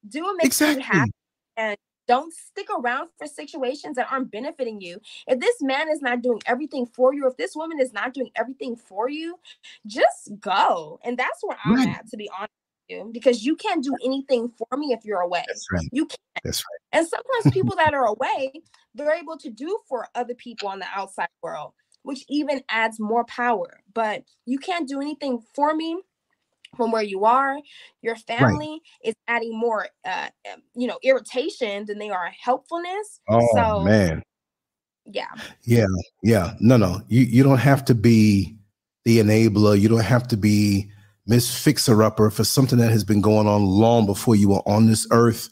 do 0.07 0.23
what 0.23 0.37
makes 0.37 0.61
exactly. 0.61 0.83
you 0.83 0.87
happy 0.87 1.11
and 1.57 1.77
don't 2.09 2.33
stick 2.33 2.67
around 2.75 3.07
for 3.19 3.27
situations 3.27 3.95
that 3.95 4.11
aren't 4.11 4.31
benefiting 4.31 4.81
you. 4.81 4.99
If 5.27 5.39
this 5.39 5.55
man 5.61 5.87
is 5.89 6.01
not 6.01 6.23
doing 6.23 6.41
everything 6.47 6.87
for 6.87 7.13
you, 7.13 7.27
if 7.27 7.37
this 7.37 7.55
woman 7.55 7.79
is 7.79 7.93
not 7.93 8.15
doing 8.15 8.31
everything 8.35 8.75
for 8.75 9.09
you, 9.09 9.37
just 9.85 10.31
go. 10.39 10.99
And 11.03 11.19
that's 11.19 11.43
where 11.43 11.57
I'm 11.63 11.75
right. 11.75 11.87
at, 11.89 12.07
to 12.09 12.17
be 12.17 12.27
honest 12.35 12.51
with 12.89 12.97
you 12.97 13.11
because 13.13 13.45
you 13.45 13.55
can't 13.55 13.83
do 13.83 13.95
anything 14.03 14.51
for 14.57 14.75
me 14.75 14.91
if 14.91 15.05
you're 15.05 15.21
away. 15.21 15.43
That's 15.47 15.67
right. 15.71 15.87
You 15.91 16.07
can't. 16.07 16.19
That's 16.43 16.63
right. 16.65 16.99
And 16.99 17.07
sometimes 17.07 17.53
people 17.53 17.75
that 17.75 17.93
are 17.93 18.07
away, 18.07 18.53
they're 18.95 19.13
able 19.15 19.37
to 19.37 19.51
do 19.51 19.77
for 19.87 20.07
other 20.15 20.33
people 20.33 20.67
on 20.67 20.79
the 20.79 20.87
outside 20.95 21.29
world, 21.43 21.73
which 22.01 22.25
even 22.27 22.63
adds 22.69 22.99
more 22.99 23.23
power. 23.25 23.81
But 23.93 24.23
you 24.47 24.57
can't 24.57 24.87
do 24.87 24.99
anything 24.99 25.43
for 25.53 25.75
me 25.75 26.01
from 26.79 26.91
where 26.93 27.03
you 27.03 27.25
are. 27.25 27.57
Your 28.01 28.15
family 28.15 28.79
right. 29.03 29.09
is 29.09 29.15
adding 29.27 29.59
more, 29.59 29.89
uh, 30.05 30.29
um, 30.49 30.61
you 30.75 30.87
know, 30.87 30.97
irritation 31.03 31.85
than 31.85 31.99
they 31.99 32.09
are 32.09 32.31
helpfulness. 32.41 33.19
Oh 33.27 33.45
so, 33.53 33.83
man. 33.83 34.23
Yeah. 35.05 35.27
Yeah. 35.63 35.87
Yeah. 36.23 36.53
No, 36.61 36.77
no. 36.77 37.01
You 37.09 37.23
you 37.23 37.43
don't 37.43 37.57
have 37.57 37.83
to 37.85 37.95
be 37.95 38.55
the 39.03 39.19
enabler. 39.19 39.77
You 39.77 39.89
don't 39.89 39.99
have 39.99 40.25
to 40.29 40.37
be 40.37 40.89
Miss 41.27 41.53
Fixer 41.53 42.01
Upper 42.01 42.29
for 42.29 42.45
something 42.45 42.79
that 42.79 42.91
has 42.91 43.03
been 43.03 43.19
going 43.19 43.45
on 43.45 43.65
long 43.65 44.05
before 44.05 44.37
you 44.37 44.49
were 44.49 44.63
on 44.65 44.87
this 44.87 45.05
earth. 45.11 45.49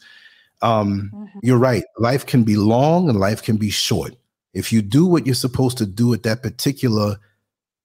Um, 0.62 1.10
mm-hmm. 1.14 1.38
You're 1.42 1.58
right. 1.58 1.84
Life 1.98 2.24
can 2.24 2.42
be 2.42 2.56
long 2.56 3.10
and 3.10 3.20
life 3.20 3.42
can 3.42 3.58
be 3.58 3.68
short. 3.68 4.16
If 4.54 4.72
you 4.72 4.80
do 4.80 5.04
what 5.04 5.26
you're 5.26 5.34
supposed 5.34 5.76
to 5.78 5.86
do 5.86 6.14
at 6.14 6.22
that 6.22 6.42
particular 6.42 7.18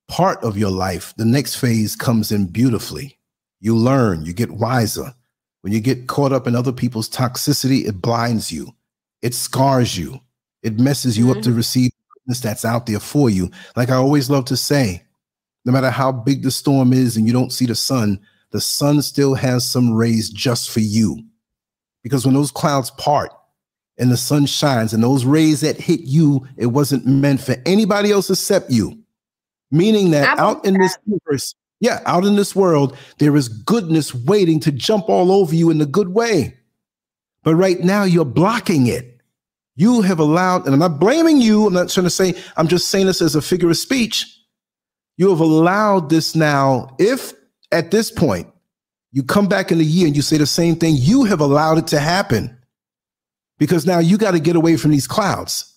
part 0.08 0.42
of 0.44 0.58
your 0.58 0.72
life, 0.72 1.14
the 1.18 1.26
next 1.26 1.56
phase 1.56 1.96
comes 1.96 2.32
in 2.32 2.48
beautifully. 2.48 3.18
You 3.64 3.78
learn, 3.78 4.26
you 4.26 4.34
get 4.34 4.52
wiser. 4.52 5.14
When 5.62 5.72
you 5.72 5.80
get 5.80 6.08
caught 6.08 6.34
up 6.34 6.48
in 6.48 6.56
other 6.56 6.74
people's 6.74 7.10
toxicity, 7.10 7.88
it 7.88 8.02
blinds 8.02 8.52
you, 8.52 8.76
it 9.22 9.34
scars 9.34 9.98
you, 9.98 10.20
it 10.64 10.78
messes 10.78 11.18
you 11.18 11.28
mm-hmm. 11.28 11.38
up 11.38 11.44
to 11.44 11.50
mm-hmm. 11.50 11.58
receive 11.58 11.92
goodness 12.14 12.42
that's 12.42 12.66
out 12.66 12.88
there 12.88 13.00
for 13.00 13.30
you. 13.30 13.50
Like 13.78 13.90
I 13.90 13.96
always 13.96 14.30
love 14.30 14.44
to 14.46 14.58
say, 14.58 15.04
no 15.64 15.72
matter 15.72 15.90
how 15.90 16.12
big 16.12 16.44
the 16.44 16.52
storm 16.52 16.92
is 16.92 17.16
and 17.16 17.26
you 17.26 17.32
don't 17.32 17.54
see 17.54 17.66
the 17.66 17.74
sun, 17.74 18.20
the 18.52 18.60
sun 18.60 19.02
still 19.02 19.34
has 19.34 19.66
some 19.66 19.94
rays 19.94 20.30
just 20.30 20.70
for 20.70 20.82
you. 20.82 21.24
Because 22.04 22.26
when 22.26 22.36
those 22.36 22.52
clouds 22.52 22.92
part 22.92 23.32
and 23.98 24.12
the 24.12 24.18
sun 24.18 24.46
shines 24.46 24.94
and 24.94 25.02
those 25.02 25.24
rays 25.24 25.62
that 25.62 25.78
hit 25.78 26.02
you, 26.02 26.46
it 26.58 26.66
wasn't 26.66 27.06
meant 27.06 27.40
for 27.40 27.56
anybody 27.66 28.12
else 28.12 28.30
except 28.30 28.72
you. 28.72 29.02
Meaning 29.72 30.12
that 30.12 30.38
out 30.38 30.66
in 30.66 30.74
that. 30.74 30.80
this 30.80 30.98
universe, 31.06 31.56
yeah, 31.84 32.02
out 32.06 32.26
in 32.26 32.36
this 32.36 32.56
world, 32.56 32.98
there 33.20 33.36
is 33.36 33.48
goodness 33.48 34.16
waiting 34.16 34.60
to 34.62 34.72
jump 34.72 35.10
all 35.10 35.32
over 35.32 35.54
you 35.54 35.70
in 35.70 35.78
the 35.78 35.86
good 35.86 36.10
way. 36.10 36.58
But 37.44 37.56
right 37.56 37.80
now, 37.82 38.04
you're 38.04 38.26
blocking 38.26 38.88
it. 38.88 39.22
You 39.76 40.02
have 40.02 40.20
allowed, 40.20 40.66
and 40.66 40.74
I'm 40.74 40.80
not 40.80 41.00
blaming 41.00 41.42
you. 41.42 41.68
I'm 41.68 41.74
not 41.74 41.90
trying 41.90 42.06
to 42.06 42.10
say, 42.10 42.36
I'm 42.58 42.68
just 42.68 42.90
saying 42.90 43.08
this 43.08 43.22
as 43.22 43.36
a 43.36 43.42
figure 43.42 43.70
of 43.70 43.78
speech 43.78 44.26
you 45.18 45.30
have 45.30 45.40
allowed 45.40 46.10
this 46.10 46.36
now. 46.36 46.96
If 47.00 47.34
at 47.72 47.92
this 47.92 48.12
point 48.12 48.48
you 49.12 49.24
come 49.24 49.48
back 49.48 49.72
in 49.72 49.80
a 49.80 49.84
year 49.84 50.08
and 50.08 50.16
you 50.16 50.22
say 50.22 50.38
the 50.38 50.46
same 50.46 50.76
thing, 50.76 50.96
you 50.98 51.24
have 51.26 51.40
allowed 51.40 51.78
it 51.78 51.88
to 51.88 52.00
happen 52.00 52.58
because 53.60 53.86
now 53.86 54.00
you 54.00 54.18
got 54.18 54.32
to 54.32 54.40
get 54.40 54.56
away 54.56 54.76
from 54.78 54.92
these 54.92 55.08
clouds 55.08 55.73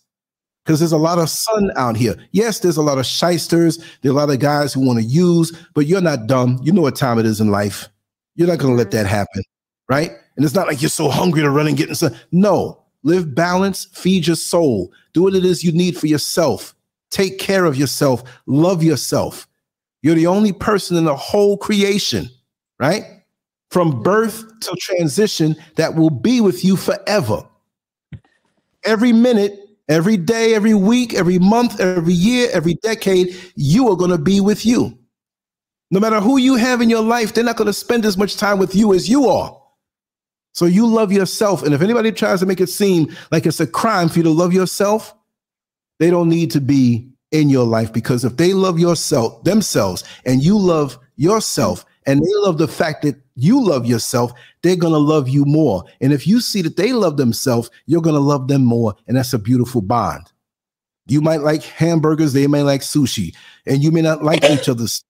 because 0.66 0.80
there's 0.80 0.90
a 0.90 0.98
lot 0.98 1.20
of 1.20 1.30
sun 1.30 1.70
out 1.76 1.96
here. 1.96 2.16
Yes, 2.32 2.58
there's 2.58 2.76
a 2.76 2.82
lot 2.82 2.98
of 2.98 3.06
shysters. 3.06 3.78
There 4.02 4.10
are 4.10 4.14
a 4.14 4.16
lot 4.16 4.30
of 4.30 4.40
guys 4.40 4.74
who 4.74 4.84
want 4.84 4.98
to 4.98 5.04
use, 5.04 5.56
but 5.74 5.86
you're 5.86 6.00
not 6.00 6.26
dumb. 6.26 6.58
You 6.60 6.72
know 6.72 6.82
what 6.82 6.96
time 6.96 7.20
it 7.20 7.24
is 7.24 7.40
in 7.40 7.52
life. 7.52 7.88
You're 8.34 8.48
not 8.48 8.58
going 8.58 8.72
to 8.72 8.76
let 8.76 8.90
that 8.90 9.06
mm-hmm. 9.06 9.14
happen, 9.14 9.42
right? 9.88 10.10
And 10.34 10.44
it's 10.44 10.56
not 10.56 10.66
like 10.66 10.82
you're 10.82 10.88
so 10.88 11.08
hungry 11.08 11.42
to 11.42 11.50
run 11.50 11.68
and 11.68 11.76
get 11.76 11.88
in 11.88 11.94
sun. 11.94 12.16
No, 12.32 12.82
live 13.04 13.32
balance, 13.32 13.84
feed 13.94 14.26
your 14.26 14.34
soul, 14.34 14.92
do 15.12 15.22
what 15.22 15.36
it 15.36 15.44
is 15.44 15.62
you 15.62 15.70
need 15.70 15.96
for 15.96 16.08
yourself. 16.08 16.74
Take 17.10 17.38
care 17.38 17.64
of 17.64 17.76
yourself. 17.76 18.24
Love 18.46 18.82
yourself. 18.82 19.46
You're 20.02 20.16
the 20.16 20.26
only 20.26 20.52
person 20.52 20.96
in 20.96 21.04
the 21.04 21.14
whole 21.14 21.56
creation, 21.56 22.28
right? 22.80 23.04
From 23.70 24.02
birth 24.02 24.44
to 24.62 24.76
transition 24.80 25.54
that 25.76 25.94
will 25.94 26.10
be 26.10 26.40
with 26.40 26.64
you 26.64 26.76
forever. 26.76 27.46
Every 28.84 29.12
minute, 29.12 29.65
every 29.89 30.16
day, 30.16 30.55
every 30.55 30.74
week, 30.74 31.15
every 31.15 31.39
month, 31.39 31.81
every 31.81 32.12
year, 32.12 32.48
every 32.52 32.74
decade, 32.74 33.36
you 33.55 33.89
are 33.89 33.97
going 33.97 34.10
to 34.10 34.18
be 34.18 34.40
with 34.40 34.66
you. 34.66 34.98
No 35.90 36.00
matter 36.00 36.20
who 36.20 36.36
you 36.36 36.56
have 36.56 36.81
in 36.81 36.90
your 36.90 37.02
life, 37.02 37.32
they're 37.32 37.44
not 37.44 37.56
going 37.56 37.66
to 37.66 37.73
spend 37.73 38.05
as 38.05 38.16
much 38.16 38.36
time 38.36 38.58
with 38.58 38.74
you 38.74 38.92
as 38.92 39.08
you 39.08 39.28
are. 39.28 39.56
So 40.52 40.65
you 40.65 40.86
love 40.86 41.12
yourself. 41.12 41.62
And 41.62 41.74
if 41.74 41.82
anybody 41.82 42.10
tries 42.10 42.40
to 42.40 42.47
make 42.47 42.60
it 42.60 42.68
seem 42.68 43.15
like 43.31 43.47
it's 43.47 43.60
a 43.60 43.66
crime 43.66 44.08
for 44.08 44.18
you 44.18 44.23
to 44.24 44.31
love 44.31 44.52
yourself, 44.52 45.15
they 45.98 46.10
don't 46.10 46.28
need 46.28 46.50
to 46.52 46.60
be 46.60 47.10
in 47.31 47.48
your 47.48 47.66
life 47.66 47.92
because 47.92 48.24
if 48.24 48.36
they 48.36 48.55
love 48.55 48.78
yourself 48.78 49.42
themselves 49.44 50.05
and 50.24 50.42
you 50.42 50.58
love 50.58 50.98
yourself 51.16 51.84
and 52.06 52.20
they 52.20 52.34
love 52.36 52.58
the 52.58 52.68
fact 52.68 53.02
that 53.02 53.16
you 53.34 53.62
love 53.62 53.84
yourself, 53.84 54.32
they're 54.66 54.76
going 54.76 54.92
to 54.92 54.98
love 54.98 55.28
you 55.28 55.44
more. 55.44 55.84
And 56.00 56.12
if 56.12 56.26
you 56.26 56.40
see 56.40 56.62
that 56.62 56.76
they 56.76 56.92
love 56.92 57.16
themselves, 57.16 57.70
you're 57.86 58.02
going 58.02 58.16
to 58.16 58.20
love 58.20 58.48
them 58.48 58.64
more. 58.64 58.94
And 59.06 59.16
that's 59.16 59.32
a 59.32 59.38
beautiful 59.38 59.80
bond. 59.80 60.32
You 61.06 61.20
might 61.20 61.40
like 61.40 61.62
hamburgers, 61.62 62.32
they 62.32 62.48
may 62.48 62.62
like 62.62 62.80
sushi, 62.80 63.34
and 63.64 63.82
you 63.82 63.92
may 63.92 64.02
not 64.02 64.24
like 64.24 64.44
each 64.44 64.68
other's. 64.68 65.04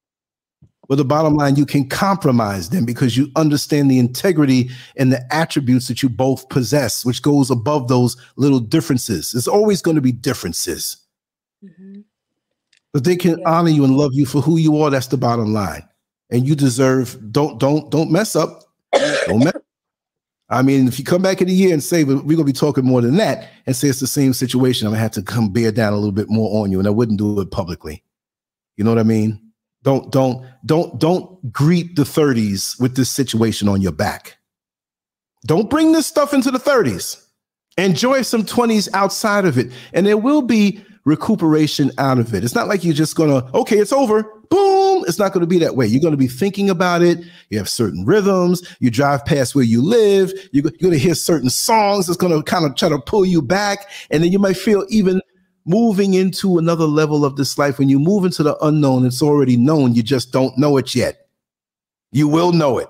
But 0.88 0.96
the 0.96 1.04
bottom 1.04 1.34
line, 1.34 1.56
you 1.56 1.66
can 1.66 1.88
compromise 1.88 2.70
them 2.70 2.84
because 2.84 3.16
you 3.16 3.28
understand 3.34 3.90
the 3.90 3.98
integrity 3.98 4.70
and 4.96 5.12
the 5.12 5.34
attributes 5.34 5.88
that 5.88 6.00
you 6.00 6.08
both 6.08 6.48
possess, 6.48 7.04
which 7.04 7.22
goes 7.22 7.50
above 7.50 7.88
those 7.88 8.16
little 8.36 8.60
differences. 8.60 9.32
There's 9.32 9.48
always 9.48 9.82
going 9.82 9.96
to 9.96 10.00
be 10.00 10.12
differences. 10.12 10.98
Mm-hmm. 11.64 12.02
But 12.92 13.02
they 13.02 13.16
can 13.16 13.40
yeah. 13.40 13.48
honor 13.48 13.70
you 13.70 13.84
and 13.84 13.96
love 13.96 14.12
you 14.12 14.26
for 14.26 14.40
who 14.40 14.58
you 14.58 14.80
are. 14.80 14.90
That's 14.90 15.08
the 15.08 15.16
bottom 15.16 15.52
line. 15.52 15.82
And 16.30 16.46
you 16.46 16.54
deserve, 16.54 17.18
don't, 17.32 17.58
don't, 17.58 17.90
don't 17.90 18.12
mess 18.12 18.36
up. 18.36 18.65
Don't 18.92 19.44
mess 19.44 19.54
I 20.48 20.62
mean, 20.62 20.86
if 20.86 20.98
you 20.98 21.04
come 21.04 21.22
back 21.22 21.42
in 21.42 21.48
a 21.48 21.52
year 21.52 21.72
and 21.72 21.82
say, 21.82 22.04
we're 22.04 22.20
gonna 22.20 22.44
be 22.44 22.52
talking 22.52 22.84
more 22.84 23.00
than 23.00 23.16
that, 23.16 23.48
and 23.66 23.74
say 23.74 23.88
it's 23.88 24.00
the 24.00 24.06
same 24.06 24.32
situation, 24.32 24.86
I'm 24.86 24.92
gonna 24.92 25.02
have 25.02 25.10
to 25.12 25.22
come 25.22 25.52
bear 25.52 25.72
down 25.72 25.92
a 25.92 25.96
little 25.96 26.12
bit 26.12 26.30
more 26.30 26.62
on 26.62 26.70
you, 26.70 26.78
and 26.78 26.86
I 26.86 26.92
wouldn't 26.92 27.18
do 27.18 27.40
it 27.40 27.50
publicly. 27.50 28.04
You 28.76 28.84
know 28.84 28.90
what 28.90 29.00
I 29.00 29.04
mean? 29.04 29.40
Don't 29.82 30.12
don't 30.12 30.46
don't 30.64 30.98
don't 31.00 31.52
greet 31.52 31.96
the 31.96 32.04
30s 32.04 32.80
with 32.80 32.96
this 32.96 33.10
situation 33.10 33.68
on 33.68 33.80
your 33.80 33.92
back. 33.92 34.36
Don't 35.46 35.70
bring 35.70 35.92
this 35.92 36.06
stuff 36.06 36.32
into 36.32 36.50
the 36.50 36.58
30s. 36.58 37.22
Enjoy 37.78 38.22
some 38.22 38.44
20s 38.44 38.88
outside 38.94 39.46
of 39.46 39.58
it, 39.58 39.72
and 39.92 40.06
there 40.06 40.16
will 40.16 40.42
be 40.42 40.84
recuperation 41.06 41.90
out 41.96 42.18
of 42.18 42.34
it. 42.34 42.44
It's 42.44 42.54
not 42.54 42.68
like 42.68 42.84
you're 42.84 42.92
just 42.92 43.16
gonna, 43.16 43.48
okay, 43.54 43.78
it's 43.78 43.92
over, 43.92 44.24
boom. 44.50 45.04
It's 45.08 45.18
not 45.18 45.32
gonna 45.32 45.46
be 45.46 45.58
that 45.60 45.76
way. 45.76 45.86
You're 45.86 46.02
gonna 46.02 46.18
be 46.18 46.28
thinking 46.28 46.68
about 46.68 47.00
it. 47.00 47.20
You 47.48 47.56
have 47.56 47.68
certain 47.68 48.04
rhythms. 48.04 48.76
You 48.80 48.90
drive 48.90 49.24
past 49.24 49.54
where 49.54 49.64
you 49.64 49.80
live. 49.80 50.32
You're, 50.52 50.64
gonna 50.82 50.98
hear 50.98 51.14
certain 51.14 51.48
songs 51.48 52.08
It's 52.08 52.18
gonna 52.18 52.42
kind 52.42 52.66
of 52.66 52.74
try 52.76 52.90
to 52.90 52.98
pull 52.98 53.24
you 53.24 53.40
back, 53.40 53.88
and 54.10 54.22
then 54.22 54.32
you 54.32 54.38
might 54.38 54.58
feel 54.58 54.84
even 54.90 55.22
moving 55.66 56.14
into 56.14 56.58
another 56.58 56.84
level 56.84 57.24
of 57.24 57.36
this 57.36 57.58
life, 57.58 57.78
when 57.78 57.88
you 57.88 57.98
move 57.98 58.24
into 58.24 58.42
the 58.42 58.56
unknown, 58.64 59.04
it's 59.04 59.20
already 59.20 59.56
known. 59.56 59.94
You 59.94 60.02
just 60.02 60.32
don't 60.32 60.56
know 60.56 60.76
it 60.76 60.94
yet. 60.94 61.26
You 62.12 62.28
will 62.28 62.52
know 62.52 62.78
it. 62.78 62.88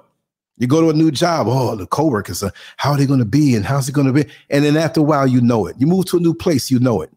You 0.58 0.66
go 0.66 0.80
to 0.80 0.90
a 0.90 0.94
new 0.94 1.10
job. 1.10 1.46
Oh, 1.48 1.74
the 1.74 1.86
coworkers, 1.86 2.42
uh, 2.42 2.50
how 2.76 2.92
are 2.92 2.96
they 2.96 3.06
going 3.06 3.18
to 3.18 3.26
be, 3.26 3.54
and 3.54 3.64
how's 3.64 3.88
it 3.88 3.92
going 3.92 4.06
to 4.06 4.12
be? 4.12 4.30
And 4.50 4.64
then 4.64 4.76
after 4.76 5.00
a 5.00 5.02
while, 5.02 5.26
you 5.26 5.40
know 5.40 5.66
it. 5.66 5.76
You 5.78 5.86
move 5.86 6.06
to 6.06 6.18
a 6.18 6.20
new 6.20 6.34
place, 6.34 6.70
you 6.70 6.78
know 6.78 7.02
it. 7.02 7.10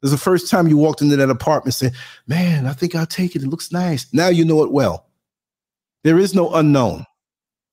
There's 0.00 0.12
the 0.12 0.18
first 0.18 0.50
time 0.50 0.68
you 0.68 0.76
walked 0.76 1.02
into 1.02 1.16
that 1.16 1.30
apartment, 1.30 1.74
saying, 1.74 1.92
"Man, 2.26 2.66
I 2.66 2.72
think 2.72 2.94
I'll 2.94 3.06
take 3.06 3.34
it. 3.34 3.42
It 3.42 3.48
looks 3.48 3.72
nice." 3.72 4.06
Now 4.12 4.28
you 4.28 4.44
know 4.44 4.62
it 4.62 4.70
well. 4.70 5.06
There 6.04 6.18
is 6.18 6.34
no 6.34 6.54
unknown. 6.54 7.04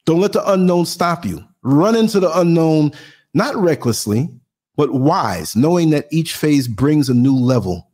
Don't 0.05 0.21
let 0.21 0.33
the 0.33 0.51
unknown 0.51 0.85
stop 0.85 1.25
you. 1.25 1.43
Run 1.63 1.95
into 1.95 2.19
the 2.19 2.37
unknown, 2.39 2.91
not 3.33 3.55
recklessly, 3.55 4.29
but 4.75 4.93
wise, 4.93 5.55
knowing 5.55 5.89
that 5.91 6.07
each 6.11 6.35
phase 6.35 6.67
brings 6.67 7.09
a 7.09 7.13
new 7.13 7.35
level 7.35 7.89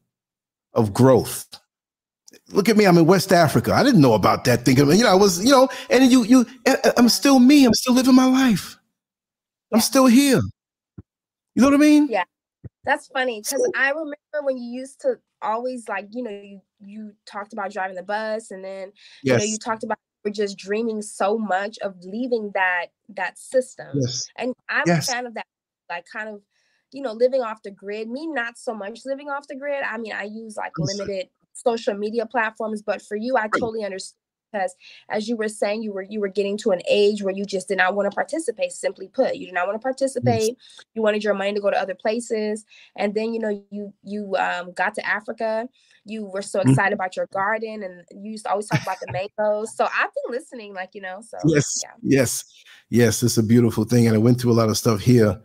of 0.73 0.93
growth. 0.93 1.47
Look 2.49 2.67
at 2.67 2.75
me, 2.75 2.85
I'm 2.85 2.97
in 2.97 3.05
West 3.05 3.31
Africa. 3.31 3.73
I 3.73 3.83
didn't 3.83 4.01
know 4.01 4.13
about 4.13 4.43
that 4.43 4.65
thinking, 4.65 4.89
you 4.91 5.03
know, 5.03 5.11
I 5.11 5.15
was, 5.15 5.43
you 5.43 5.51
know, 5.51 5.69
and 5.89 6.11
you, 6.11 6.23
you, 6.23 6.45
I'm 6.97 7.07
still 7.07 7.39
me. 7.39 7.65
I'm 7.65 7.73
still 7.73 7.93
living 7.93 8.15
my 8.15 8.25
life. 8.25 8.77
I'm 9.71 9.79
still 9.79 10.05
here. 10.07 10.41
You 11.55 11.61
know 11.61 11.67
what 11.67 11.75
I 11.75 11.77
mean? 11.77 12.07
Yeah. 12.09 12.23
That's 12.83 13.07
funny 13.07 13.41
because 13.41 13.69
I 13.75 13.89
remember 13.89 14.41
when 14.41 14.57
you 14.57 14.79
used 14.79 15.01
to 15.01 15.15
always 15.41 15.87
like, 15.87 16.07
you 16.11 16.23
know, 16.23 16.31
you 16.31 16.61
you 16.79 17.13
talked 17.25 17.53
about 17.53 17.71
driving 17.71 17.95
the 17.95 18.03
bus 18.03 18.51
and 18.51 18.63
then 18.63 18.91
yes. 19.23 19.33
you 19.33 19.37
know 19.37 19.51
you 19.51 19.57
talked 19.57 19.83
about 19.83 19.97
we're 20.23 20.31
just 20.31 20.57
dreaming 20.57 21.01
so 21.01 21.37
much 21.37 21.77
of 21.79 21.95
leaving 22.01 22.51
that 22.53 22.87
that 23.09 23.37
system. 23.37 23.89
Yes. 23.93 24.27
And 24.37 24.53
I'm 24.69 24.83
yes. 24.85 25.07
a 25.07 25.11
fan 25.11 25.25
of 25.25 25.33
that, 25.35 25.45
like 25.89 26.05
kind 26.11 26.29
of 26.29 26.41
you 26.91 27.01
know, 27.01 27.13
living 27.13 27.41
off 27.41 27.63
the 27.63 27.71
grid. 27.71 28.09
Me, 28.09 28.27
not 28.27 28.57
so 28.57 28.73
much 28.73 29.01
living 29.05 29.29
off 29.29 29.47
the 29.47 29.55
grid. 29.55 29.81
I 29.83 29.97
mean, 29.97 30.13
I 30.13 30.23
use 30.23 30.57
like 30.57 30.73
limited 30.77 31.29
social 31.53 31.93
media 31.93 32.25
platforms, 32.25 32.81
but 32.81 33.01
for 33.01 33.15
you, 33.15 33.37
I 33.37 33.47
totally 33.47 33.83
understand 33.83 34.17
because 34.51 34.75
as 35.09 35.27
you 35.27 35.35
were 35.35 35.49
saying 35.49 35.81
you 35.81 35.91
were 35.91 36.03
you 36.03 36.19
were 36.19 36.27
getting 36.27 36.57
to 36.57 36.71
an 36.71 36.81
age 36.87 37.23
where 37.23 37.33
you 37.33 37.45
just 37.45 37.67
did 37.67 37.77
not 37.77 37.95
want 37.95 38.09
to 38.09 38.15
participate 38.15 38.71
simply 38.71 39.07
put 39.07 39.35
you 39.35 39.45
did 39.45 39.53
not 39.53 39.67
want 39.67 39.79
to 39.79 39.83
participate 39.83 40.49
yes. 40.49 40.85
you 40.93 41.01
wanted 41.01 41.23
your 41.23 41.33
money 41.33 41.53
to 41.53 41.59
go 41.59 41.69
to 41.69 41.79
other 41.79 41.95
places 41.95 42.65
and 42.97 43.13
then 43.13 43.33
you 43.33 43.39
know 43.39 43.63
you 43.69 43.93
you 44.03 44.35
um, 44.37 44.71
got 44.73 44.93
to 44.93 45.05
africa 45.07 45.67
you 46.05 46.25
were 46.25 46.41
so 46.41 46.59
mm-hmm. 46.59 46.69
excited 46.69 46.87
mm-hmm. 46.87 46.95
about 46.95 47.15
your 47.15 47.27
garden 47.27 47.83
and 47.83 48.05
you 48.23 48.31
used 48.31 48.45
to 48.45 48.51
always 48.51 48.67
talk 48.67 48.81
about 48.81 48.99
the 48.99 49.11
mangoes 49.11 49.75
so 49.75 49.85
i've 49.85 50.09
been 50.23 50.31
listening 50.31 50.73
like 50.73 50.89
you 50.93 51.01
know 51.01 51.21
so 51.21 51.37
yes 51.45 51.81
yeah. 51.83 51.91
yes 52.01 52.63
yes 52.89 53.23
it's 53.23 53.37
a 53.37 53.43
beautiful 53.43 53.83
thing 53.83 54.07
and 54.07 54.15
i 54.15 54.19
went 54.19 54.39
through 54.39 54.51
a 54.51 54.53
lot 54.53 54.69
of 54.69 54.77
stuff 54.77 54.99
here 54.99 55.39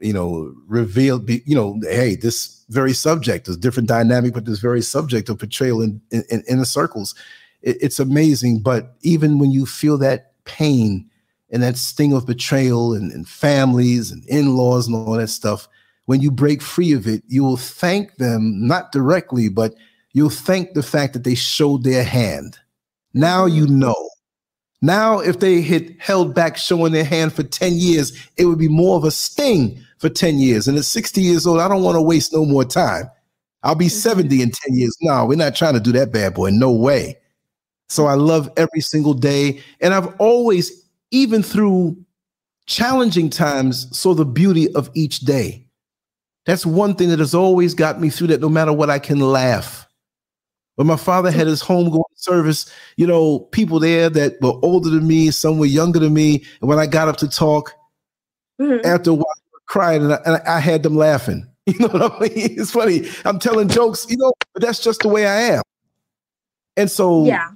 you 0.00 0.12
know 0.12 0.52
revealed 0.66 1.28
you 1.30 1.54
know 1.54 1.78
hey 1.82 2.16
this 2.16 2.64
very 2.68 2.92
subject 2.92 3.46
is 3.46 3.56
different 3.56 3.88
dynamic 3.88 4.32
but 4.34 4.44
this 4.44 4.58
very 4.58 4.82
subject 4.82 5.28
of 5.28 5.38
portrayal 5.38 5.80
in 5.80 6.00
in, 6.10 6.24
in 6.30 6.42
inner 6.48 6.64
circles 6.64 7.14
it, 7.62 7.76
it's 7.80 7.98
amazing. 7.98 8.60
But 8.60 8.96
even 9.02 9.38
when 9.38 9.50
you 9.50 9.66
feel 9.66 9.98
that 9.98 10.32
pain 10.44 11.08
and 11.50 11.62
that 11.62 11.76
sting 11.76 12.12
of 12.12 12.26
betrayal 12.26 12.94
and, 12.94 13.12
and 13.12 13.28
families 13.28 14.10
and 14.10 14.24
in-laws 14.28 14.86
and 14.86 14.96
all 14.96 15.14
that 15.14 15.28
stuff, 15.28 15.68
when 16.06 16.20
you 16.20 16.30
break 16.30 16.62
free 16.62 16.92
of 16.92 17.06
it, 17.06 17.22
you 17.26 17.44
will 17.44 17.56
thank 17.56 18.16
them, 18.16 18.66
not 18.66 18.92
directly, 18.92 19.48
but 19.48 19.74
you'll 20.12 20.30
thank 20.30 20.72
the 20.72 20.82
fact 20.82 21.12
that 21.12 21.24
they 21.24 21.34
showed 21.34 21.84
their 21.84 22.04
hand. 22.04 22.58
Now 23.12 23.44
you 23.46 23.64
mm-hmm. 23.64 23.80
know. 23.80 24.10
Now, 24.82 25.20
if 25.20 25.40
they 25.40 25.62
had 25.62 25.96
held 25.98 26.34
back 26.34 26.56
showing 26.56 26.92
their 26.92 27.04
hand 27.04 27.32
for 27.32 27.42
10 27.42 27.74
years, 27.74 28.12
it 28.36 28.44
would 28.44 28.58
be 28.58 28.68
more 28.68 28.96
of 28.96 29.04
a 29.04 29.10
sting 29.10 29.78
for 29.98 30.08
10 30.08 30.38
years. 30.38 30.68
And 30.68 30.76
at 30.78 30.84
60 30.84 31.20
years 31.20 31.46
old, 31.46 31.60
I 31.60 31.68
don't 31.68 31.82
want 31.82 31.96
to 31.96 32.02
waste 32.02 32.32
no 32.32 32.44
more 32.44 32.64
time. 32.64 33.10
I'll 33.62 33.74
be 33.74 33.86
mm-hmm. 33.86 34.10
70 34.10 34.42
in 34.42 34.50
10 34.50 34.74
years. 34.74 34.96
No, 35.00 35.24
we're 35.24 35.36
not 35.36 35.56
trying 35.56 35.74
to 35.74 35.80
do 35.80 35.92
that 35.92 36.12
bad 36.12 36.34
boy. 36.34 36.50
No 36.50 36.72
way. 36.72 37.16
So 37.88 38.06
I 38.06 38.14
love 38.14 38.50
every 38.56 38.80
single 38.80 39.14
day. 39.14 39.62
And 39.80 39.94
I've 39.94 40.14
always, 40.18 40.84
even 41.10 41.42
through 41.42 41.96
challenging 42.66 43.30
times, 43.30 43.96
saw 43.96 44.14
the 44.14 44.24
beauty 44.24 44.72
of 44.74 44.90
each 44.94 45.20
day. 45.20 45.66
That's 46.46 46.66
one 46.66 46.94
thing 46.94 47.08
that 47.10 47.18
has 47.18 47.34
always 47.34 47.74
got 47.74 48.00
me 48.00 48.08
through 48.08 48.28
that 48.28 48.40
no 48.40 48.48
matter 48.48 48.72
what, 48.72 48.90
I 48.90 48.98
can 48.98 49.20
laugh. 49.20 49.86
When 50.76 50.86
my 50.86 50.96
father 50.96 51.30
had 51.30 51.46
his 51.46 51.62
homegoing 51.62 52.04
service, 52.14 52.70
you 52.96 53.06
know, 53.06 53.40
people 53.40 53.80
there 53.80 54.10
that 54.10 54.40
were 54.40 54.58
older 54.62 54.90
than 54.90 55.06
me, 55.06 55.30
some 55.30 55.58
were 55.58 55.66
younger 55.66 55.98
than 55.98 56.12
me. 56.12 56.44
And 56.60 56.68
when 56.68 56.78
I 56.78 56.86
got 56.86 57.08
up 57.08 57.16
to 57.18 57.28
talk, 57.28 57.72
mm-hmm. 58.60 58.86
after 58.86 59.10
a 59.10 59.14
while, 59.14 59.24
crying 59.66 60.02
and 60.02 60.12
I, 60.12 60.20
and 60.26 60.36
I 60.46 60.60
had 60.60 60.82
them 60.82 60.96
laughing. 60.96 61.46
You 61.66 61.80
know 61.80 61.88
what 61.88 62.12
I 62.12 62.18
mean? 62.20 62.60
It's 62.60 62.70
funny. 62.70 63.08
I'm 63.24 63.40
telling 63.40 63.66
jokes, 63.66 64.06
you 64.08 64.16
know, 64.16 64.32
but 64.54 64.62
that's 64.62 64.78
just 64.78 65.00
the 65.00 65.08
way 65.08 65.26
I 65.26 65.40
am. 65.56 65.62
And 66.76 66.88
so 66.88 67.24
yeah 67.24 67.48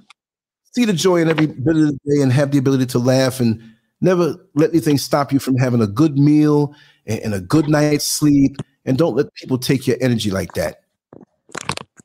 see 0.71 0.85
the 0.85 0.93
joy 0.93 1.17
in 1.17 1.29
every 1.29 1.47
bit 1.47 1.75
of 1.75 1.87
the 1.87 1.99
day 2.05 2.21
and 2.21 2.31
have 2.31 2.51
the 2.51 2.57
ability 2.57 2.85
to 2.87 2.99
laugh 2.99 3.39
and 3.39 3.61
never 3.99 4.35
let 4.55 4.71
anything 4.71 4.97
stop 4.97 5.31
you 5.31 5.39
from 5.39 5.57
having 5.57 5.81
a 5.81 5.87
good 5.87 6.17
meal 6.17 6.73
and, 7.05 7.33
a 7.33 7.39
good 7.39 7.69
night's 7.69 8.05
sleep. 8.05 8.57
And 8.85 8.97
don't 8.97 9.15
let 9.15 9.33
people 9.35 9.57
take 9.57 9.85
your 9.85 9.97
energy 10.01 10.31
like 10.31 10.53
that. 10.53 10.81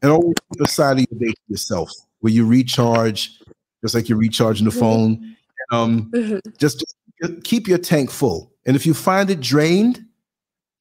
And 0.02 0.12
always 0.12 0.34
keep 0.52 0.60
a 0.60 0.68
side 0.68 0.98
of 0.98 1.06
your 1.10 1.20
day 1.20 1.32
to 1.32 1.40
yourself 1.48 1.90
where 2.20 2.32
you 2.32 2.46
recharge, 2.46 3.38
just 3.82 3.94
like 3.94 4.08
you're 4.08 4.18
recharging 4.18 4.64
the 4.64 4.70
mm-hmm. 4.70 4.80
phone. 4.80 5.36
Um, 5.72 6.10
mm-hmm. 6.12 6.38
just, 6.58 6.84
just 7.22 7.44
keep 7.44 7.66
your 7.66 7.78
tank 7.78 8.10
full. 8.10 8.52
And 8.66 8.76
if 8.76 8.84
you 8.84 8.94
find 8.94 9.30
it 9.30 9.40
drained, 9.40 10.04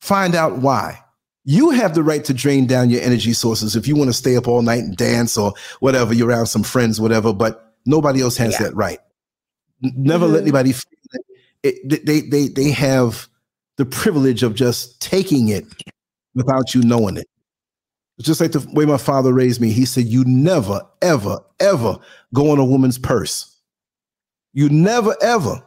find 0.01 0.35
out 0.35 0.57
why. 0.57 1.01
You 1.45 1.69
have 1.69 1.93
the 1.93 2.03
right 2.03 2.25
to 2.25 2.33
drain 2.33 2.65
down 2.65 2.89
your 2.89 3.01
energy 3.01 3.31
sources 3.31 3.75
if 3.75 3.87
you 3.87 3.95
want 3.95 4.09
to 4.09 4.13
stay 4.13 4.35
up 4.35 4.47
all 4.47 4.63
night 4.63 4.79
and 4.79 4.97
dance 4.97 5.37
or 5.37 5.53
whatever, 5.79 6.13
you're 6.13 6.27
around 6.27 6.47
some 6.47 6.63
friends, 6.63 6.99
whatever. 6.99 7.31
But 7.31 7.64
Nobody 7.85 8.21
else 8.21 8.37
has 8.37 8.53
yeah. 8.53 8.63
that 8.63 8.75
right. 8.75 8.99
Never 9.81 10.25
mm-hmm. 10.25 10.33
let 10.33 10.41
anybody 10.41 10.73
it, 11.65 12.05
they 12.05 12.21
they 12.21 12.47
they 12.47 12.71
have 12.71 13.27
the 13.77 13.85
privilege 13.85 14.43
of 14.43 14.55
just 14.55 15.01
taking 15.01 15.49
it 15.49 15.65
without 16.33 16.73
you 16.73 16.81
knowing 16.81 17.17
it. 17.17 17.27
It's 18.17 18.27
just 18.27 18.39
like 18.39 18.51
the 18.51 18.65
way 18.71 18.85
my 18.85 18.97
father 18.97 19.33
raised 19.33 19.59
me. 19.59 19.71
He 19.71 19.85
said, 19.85 20.05
"You 20.05 20.23
never, 20.25 20.81
ever, 21.01 21.39
ever 21.59 21.97
go 22.33 22.51
on 22.51 22.59
a 22.59 22.65
woman's 22.65 22.97
purse. 22.97 23.57
You 24.53 24.69
never, 24.69 25.15
ever." 25.21 25.61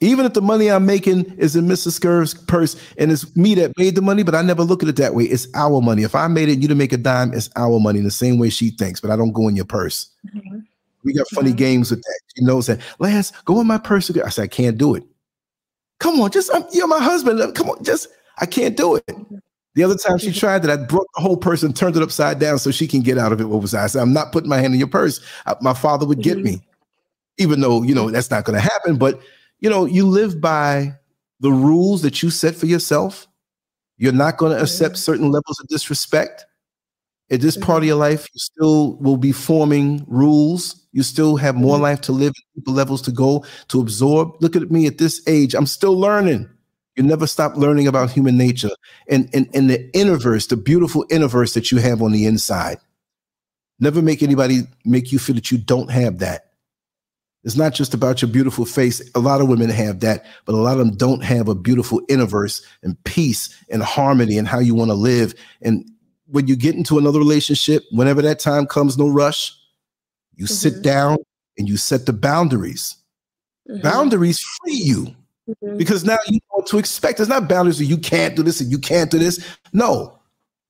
Even 0.00 0.24
if 0.24 0.32
the 0.32 0.40
money 0.40 0.70
I'm 0.70 0.86
making 0.86 1.24
is 1.38 1.56
in 1.56 1.66
Mrs. 1.66 1.90
Scurv's 1.90 2.32
purse 2.32 2.76
and 2.98 3.10
it's 3.10 3.34
me 3.36 3.56
that 3.56 3.76
made 3.76 3.96
the 3.96 4.00
money, 4.00 4.22
but 4.22 4.36
I 4.36 4.42
never 4.42 4.62
look 4.62 4.84
at 4.84 4.88
it 4.88 4.94
that 4.94 5.12
way. 5.12 5.24
It's 5.24 5.48
our 5.56 5.80
money. 5.80 6.04
If 6.04 6.14
I 6.14 6.28
made 6.28 6.48
it, 6.48 6.60
you 6.60 6.68
to 6.68 6.76
make 6.76 6.92
a 6.92 6.96
dime, 6.96 7.34
it's 7.34 7.50
our 7.56 7.80
money 7.80 7.98
in 7.98 8.04
the 8.04 8.12
same 8.12 8.38
way 8.38 8.48
she 8.48 8.70
thinks, 8.70 9.00
but 9.00 9.10
I 9.10 9.16
don't 9.16 9.32
go 9.32 9.48
in 9.48 9.56
your 9.56 9.64
purse. 9.64 10.08
Mm-hmm. 10.32 10.58
We 11.04 11.14
got 11.14 11.26
funny 11.34 11.50
mm-hmm. 11.50 11.56
games 11.56 11.90
with 11.90 12.02
that. 12.02 12.20
She 12.36 12.44
knows 12.44 12.66
that. 12.66 12.80
Lance, 12.98 13.32
go 13.44 13.60
in 13.60 13.66
my 13.66 13.78
purse. 13.78 14.10
I 14.10 14.28
said, 14.28 14.42
I 14.42 14.48
can't 14.48 14.78
do 14.78 14.94
it. 14.94 15.04
Come 16.00 16.20
on, 16.20 16.30
just 16.30 16.54
I'm, 16.54 16.64
you're 16.72 16.86
my 16.86 17.02
husband. 17.02 17.54
Come 17.54 17.70
on, 17.70 17.82
just 17.82 18.08
I 18.38 18.46
can't 18.46 18.76
do 18.76 18.96
it. 18.96 19.04
The 19.74 19.84
other 19.84 19.96
time 19.96 20.18
she 20.18 20.32
tried 20.32 20.62
that, 20.62 20.70
I 20.70 20.76
broke 20.76 21.06
the 21.14 21.22
whole 21.22 21.36
purse 21.36 21.62
and 21.62 21.74
turned 21.74 21.96
it 21.96 22.02
upside 22.02 22.38
down 22.38 22.58
so 22.58 22.70
she 22.70 22.88
can 22.88 23.00
get 23.00 23.18
out 23.18 23.32
of 23.32 23.40
it. 23.40 23.44
What 23.44 23.62
was 23.62 23.74
I? 23.74 23.84
I 23.84 23.86
said, 23.86 24.02
I'm 24.02 24.12
not 24.12 24.32
putting 24.32 24.48
my 24.48 24.58
hand 24.58 24.74
in 24.74 24.78
your 24.78 24.88
purse. 24.88 25.20
I, 25.46 25.54
my 25.60 25.74
father 25.74 26.06
would 26.06 26.22
get 26.22 26.36
mm-hmm. 26.36 26.56
me, 26.56 26.62
even 27.36 27.60
though 27.60 27.82
you 27.82 27.94
know 27.94 28.10
that's 28.10 28.30
not 28.30 28.44
going 28.44 28.60
to 28.60 28.60
happen. 28.60 28.96
But 28.96 29.20
you 29.60 29.70
know, 29.70 29.84
you 29.84 30.06
live 30.06 30.40
by 30.40 30.94
the 31.40 31.52
rules 31.52 32.02
that 32.02 32.22
you 32.22 32.30
set 32.30 32.54
for 32.54 32.66
yourself. 32.66 33.26
You're 33.96 34.12
not 34.12 34.36
going 34.36 34.56
to 34.56 34.62
accept 34.62 34.94
mm-hmm. 34.94 35.00
certain 35.00 35.30
levels 35.30 35.58
of 35.60 35.68
disrespect. 35.68 36.44
At 37.30 37.40
this 37.40 37.56
part 37.56 37.78
of 37.78 37.82
mm-hmm. 37.82 37.88
your 37.88 37.96
life, 37.96 38.26
you 38.32 38.38
still 38.38 38.96
will 38.96 39.16
be 39.16 39.32
forming 39.32 40.04
rules 40.08 40.87
you 40.98 41.04
still 41.04 41.36
have 41.36 41.54
more 41.54 41.76
mm-hmm. 41.76 41.84
life 41.84 42.00
to 42.00 42.10
live, 42.10 42.32
deeper 42.56 42.72
levels 42.72 43.00
to 43.02 43.12
go, 43.12 43.44
to 43.68 43.80
absorb. 43.80 44.32
Look 44.40 44.56
at 44.56 44.68
me 44.68 44.88
at 44.88 44.98
this 44.98 45.22
age. 45.28 45.54
I'm 45.54 45.64
still 45.64 45.96
learning. 45.96 46.50
You 46.96 47.04
never 47.04 47.28
stop 47.28 47.56
learning 47.56 47.86
about 47.86 48.10
human 48.10 48.36
nature 48.36 48.72
and, 49.08 49.30
and, 49.32 49.48
and 49.54 49.70
the 49.70 49.88
innerverse, 49.92 50.48
the 50.48 50.56
beautiful 50.56 51.06
innerverse 51.06 51.54
that 51.54 51.70
you 51.70 51.78
have 51.78 52.02
on 52.02 52.10
the 52.10 52.26
inside. 52.26 52.78
Never 53.78 54.02
make 54.02 54.24
anybody 54.24 54.62
make 54.84 55.12
you 55.12 55.20
feel 55.20 55.36
that 55.36 55.52
you 55.52 55.58
don't 55.58 55.88
have 55.88 56.18
that. 56.18 56.46
It's 57.44 57.56
not 57.56 57.74
just 57.74 57.94
about 57.94 58.20
your 58.20 58.32
beautiful 58.32 58.64
face. 58.64 59.00
A 59.14 59.20
lot 59.20 59.40
of 59.40 59.48
women 59.48 59.70
have 59.70 60.00
that, 60.00 60.26
but 60.46 60.56
a 60.56 60.58
lot 60.58 60.72
of 60.72 60.78
them 60.78 60.96
don't 60.96 61.22
have 61.22 61.46
a 61.46 61.54
beautiful 61.54 62.00
innerverse 62.10 62.60
and 62.82 63.00
peace 63.04 63.56
and 63.70 63.84
harmony 63.84 64.36
and 64.36 64.48
how 64.48 64.58
you 64.58 64.74
want 64.74 64.90
to 64.90 64.94
live. 64.94 65.32
And 65.62 65.88
when 66.26 66.48
you 66.48 66.56
get 66.56 66.74
into 66.74 66.98
another 66.98 67.20
relationship, 67.20 67.84
whenever 67.92 68.20
that 68.22 68.40
time 68.40 68.66
comes, 68.66 68.98
no 68.98 69.08
rush 69.08 69.54
you 70.38 70.46
mm-hmm. 70.46 70.54
sit 70.54 70.82
down 70.82 71.18
and 71.58 71.68
you 71.68 71.76
set 71.76 72.06
the 72.06 72.12
boundaries. 72.12 72.96
Mm-hmm. 73.68 73.82
Boundaries 73.82 74.40
free 74.40 74.72
you 74.72 75.14
mm-hmm. 75.48 75.76
because 75.76 76.04
now 76.04 76.16
you 76.28 76.36
know 76.36 76.40
what 76.50 76.66
to 76.68 76.78
expect. 76.78 77.20
It's 77.20 77.28
not 77.28 77.48
boundaries 77.48 77.78
that 77.78 77.84
you 77.84 77.98
can't 77.98 78.34
do 78.34 78.42
this 78.42 78.60
and 78.60 78.70
you 78.70 78.78
can't 78.78 79.10
do 79.10 79.18
this. 79.18 79.44
No, 79.72 80.18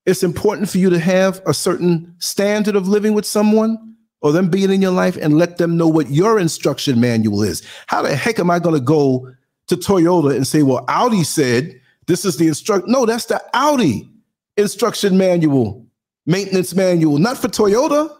it's 0.05 0.23
important 0.23 0.69
for 0.69 0.79
you 0.79 0.89
to 0.89 0.99
have 0.99 1.41
a 1.45 1.53
certain 1.53 2.13
standard 2.17 2.75
of 2.75 2.87
living 2.87 3.13
with 3.13 3.25
someone 3.25 3.95
or 4.21 4.31
them 4.31 4.49
being 4.49 4.71
in 4.71 4.81
your 4.81 4.91
life 4.91 5.15
and 5.15 5.37
let 5.37 5.57
them 5.57 5.77
know 5.77 5.87
what 5.87 6.09
your 6.09 6.39
instruction 6.39 6.99
manual 6.99 7.43
is. 7.43 7.65
How 7.87 8.01
the 8.01 8.15
heck 8.15 8.39
am 8.39 8.49
I 8.49 8.59
going 8.59 8.75
to 8.75 8.81
go 8.81 9.31
to 9.67 9.77
Toyota 9.77 10.35
and 10.35 10.45
say, 10.45 10.63
well, 10.63 10.83
Audi 10.87 11.23
said 11.23 11.79
this 12.07 12.25
is 12.25 12.37
the 12.37 12.47
instruct? 12.47 12.87
No, 12.87 13.05
that's 13.05 13.25
the 13.25 13.41
Audi 13.53 14.09
instruction 14.57 15.17
manual, 15.17 15.85
maintenance 16.25 16.73
manual, 16.75 17.17
not 17.19 17.37
for 17.37 17.47
Toyota. 17.47 18.13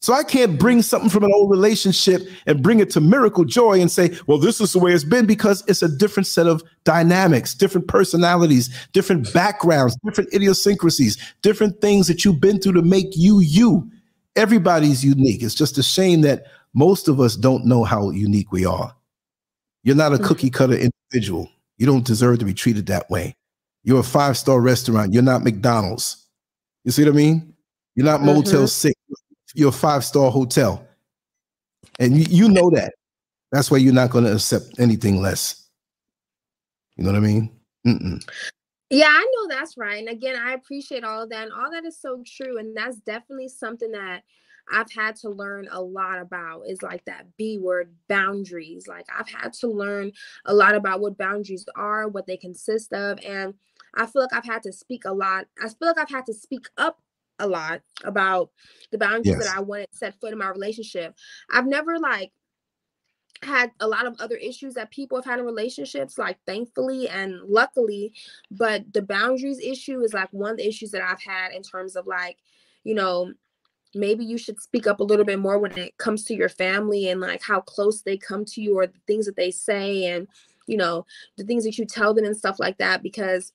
So 0.00 0.12
I 0.12 0.22
can't 0.22 0.58
bring 0.58 0.82
something 0.82 1.10
from 1.10 1.24
an 1.24 1.32
old 1.34 1.50
relationship 1.50 2.22
and 2.46 2.62
bring 2.62 2.78
it 2.78 2.88
to 2.90 3.00
miracle 3.00 3.44
joy 3.44 3.80
and 3.80 3.90
say, 3.90 4.16
well, 4.28 4.38
this 4.38 4.60
is 4.60 4.72
the 4.72 4.78
way 4.78 4.92
it's 4.92 5.02
been 5.02 5.26
because 5.26 5.64
it's 5.66 5.82
a 5.82 5.88
different 5.88 6.28
set 6.28 6.46
of 6.46 6.62
dynamics, 6.84 7.52
different 7.52 7.88
personalities, 7.88 8.70
different 8.92 9.32
backgrounds, 9.32 9.96
different 10.04 10.32
idiosyncrasies, 10.32 11.18
different 11.42 11.80
things 11.80 12.06
that 12.06 12.24
you've 12.24 12.40
been 12.40 12.60
through 12.60 12.74
to 12.74 12.82
make 12.82 13.08
you 13.16 13.40
you. 13.40 13.90
Everybody's 14.36 15.04
unique. 15.04 15.42
It's 15.42 15.54
just 15.54 15.78
a 15.78 15.82
shame 15.82 16.20
that 16.20 16.44
most 16.74 17.08
of 17.08 17.18
us 17.18 17.34
don't 17.34 17.66
know 17.66 17.82
how 17.82 18.10
unique 18.10 18.52
we 18.52 18.64
are. 18.64 18.94
You're 19.82 19.96
not 19.96 20.12
a 20.12 20.16
mm-hmm. 20.16 20.26
cookie 20.26 20.50
cutter 20.50 20.78
individual. 21.10 21.50
You 21.76 21.86
don't 21.86 22.06
deserve 22.06 22.38
to 22.38 22.44
be 22.44 22.54
treated 22.54 22.86
that 22.86 23.10
way. 23.10 23.34
You're 23.82 24.00
a 24.00 24.04
five 24.04 24.36
star 24.36 24.60
restaurant. 24.60 25.12
You're 25.12 25.22
not 25.24 25.42
McDonald's. 25.42 26.24
You 26.84 26.92
see 26.92 27.02
what 27.02 27.14
I 27.14 27.16
mean? 27.16 27.54
You're 27.96 28.06
not 28.06 28.22
Motel 28.22 28.60
mm-hmm. 28.60 28.66
6 28.66 28.94
your 29.54 29.72
five 29.72 30.04
star 30.04 30.30
hotel. 30.30 30.86
And 31.98 32.16
you, 32.16 32.26
you 32.28 32.48
know 32.48 32.70
that. 32.70 32.94
That's 33.52 33.70
why 33.70 33.78
you're 33.78 33.94
not 33.94 34.10
going 34.10 34.24
to 34.24 34.34
accept 34.34 34.78
anything 34.78 35.20
less. 35.20 35.68
You 36.96 37.04
know 37.04 37.12
what 37.12 37.18
I 37.18 37.20
mean? 37.20 37.50
Mm-mm. 37.86 38.28
Yeah, 38.90 39.08
I 39.08 39.32
know 39.34 39.48
that's 39.48 39.76
right. 39.76 39.98
And 39.98 40.08
again, 40.08 40.36
I 40.36 40.52
appreciate 40.52 41.04
all 41.04 41.22
of 41.22 41.30
that. 41.30 41.44
And 41.44 41.52
all 41.52 41.70
that 41.70 41.84
is 41.84 42.00
so 42.00 42.22
true. 42.26 42.58
And 42.58 42.76
that's 42.76 42.96
definitely 42.98 43.48
something 43.48 43.92
that 43.92 44.22
I've 44.70 44.90
had 44.92 45.16
to 45.16 45.30
learn 45.30 45.68
a 45.70 45.80
lot 45.80 46.18
about 46.20 46.62
is 46.66 46.82
like 46.82 47.04
that 47.06 47.26
B 47.36 47.58
word 47.58 47.92
boundaries. 48.08 48.86
Like 48.86 49.06
I've 49.16 49.28
had 49.28 49.52
to 49.54 49.68
learn 49.68 50.12
a 50.44 50.54
lot 50.54 50.74
about 50.74 51.00
what 51.00 51.18
boundaries 51.18 51.64
are, 51.74 52.08
what 52.08 52.26
they 52.26 52.36
consist 52.36 52.92
of. 52.92 53.18
And 53.24 53.54
I 53.94 54.06
feel 54.06 54.22
like 54.22 54.34
I've 54.34 54.44
had 54.44 54.62
to 54.64 54.72
speak 54.72 55.04
a 55.04 55.12
lot. 55.12 55.46
I 55.62 55.68
feel 55.68 55.88
like 55.88 55.98
I've 55.98 56.10
had 56.10 56.26
to 56.26 56.34
speak 56.34 56.66
up 56.76 57.00
a 57.38 57.46
lot 57.46 57.82
about 58.04 58.50
the 58.90 58.98
boundaries 58.98 59.36
yes. 59.38 59.46
that 59.46 59.56
I 59.56 59.60
wanted 59.60 59.90
to 59.90 59.96
set 59.96 60.20
foot 60.20 60.32
in 60.32 60.38
my 60.38 60.48
relationship. 60.48 61.14
I've 61.52 61.66
never 61.66 61.98
like 61.98 62.32
had 63.42 63.70
a 63.80 63.86
lot 63.86 64.06
of 64.06 64.16
other 64.20 64.36
issues 64.36 64.74
that 64.74 64.90
people 64.90 65.18
have 65.18 65.24
had 65.24 65.38
in 65.38 65.44
relationships, 65.44 66.18
like 66.18 66.38
thankfully 66.46 67.08
and 67.08 67.40
luckily. 67.42 68.12
But 68.50 68.92
the 68.92 69.02
boundaries 69.02 69.60
issue 69.60 70.00
is 70.00 70.12
like 70.12 70.32
one 70.32 70.52
of 70.52 70.56
the 70.56 70.68
issues 70.68 70.90
that 70.92 71.02
I've 71.02 71.22
had 71.22 71.52
in 71.52 71.62
terms 71.62 71.96
of 71.96 72.06
like, 72.06 72.38
you 72.84 72.94
know, 72.94 73.32
maybe 73.94 74.24
you 74.24 74.38
should 74.38 74.60
speak 74.60 74.86
up 74.86 75.00
a 75.00 75.04
little 75.04 75.24
bit 75.24 75.38
more 75.38 75.58
when 75.58 75.76
it 75.78 75.96
comes 75.98 76.24
to 76.24 76.34
your 76.34 76.48
family 76.48 77.08
and 77.08 77.20
like 77.20 77.42
how 77.42 77.60
close 77.60 78.02
they 78.02 78.16
come 78.16 78.44
to 78.44 78.60
you 78.60 78.76
or 78.76 78.86
the 78.86 79.00
things 79.06 79.26
that 79.26 79.36
they 79.36 79.50
say 79.50 80.04
and 80.04 80.28
you 80.66 80.76
know 80.76 81.06
the 81.38 81.44
things 81.44 81.64
that 81.64 81.78
you 81.78 81.86
tell 81.86 82.12
them 82.12 82.26
and 82.26 82.36
stuff 82.36 82.60
like 82.60 82.76
that 82.76 83.02
because 83.02 83.52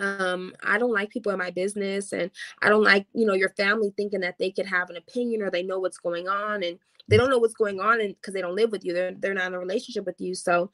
um 0.00 0.52
i 0.64 0.78
don't 0.78 0.92
like 0.92 1.10
people 1.10 1.32
in 1.32 1.38
my 1.38 1.50
business 1.50 2.12
and 2.12 2.30
i 2.62 2.68
don't 2.68 2.84
like 2.84 3.06
you 3.14 3.26
know 3.26 3.34
your 3.34 3.50
family 3.50 3.92
thinking 3.96 4.20
that 4.20 4.38
they 4.38 4.50
could 4.50 4.66
have 4.66 4.90
an 4.90 4.96
opinion 4.96 5.42
or 5.42 5.50
they 5.50 5.62
know 5.62 5.78
what's 5.78 5.98
going 5.98 6.28
on 6.28 6.62
and 6.62 6.78
they 7.08 7.16
don't 7.16 7.30
know 7.30 7.38
what's 7.38 7.54
going 7.54 7.80
on 7.80 8.00
and 8.00 8.14
because 8.16 8.34
they 8.34 8.42
don't 8.42 8.56
live 8.56 8.70
with 8.70 8.84
you 8.84 8.92
they're, 8.92 9.14
they're 9.14 9.34
not 9.34 9.46
in 9.46 9.54
a 9.54 9.58
relationship 9.58 10.04
with 10.04 10.20
you. 10.20 10.34
So 10.34 10.70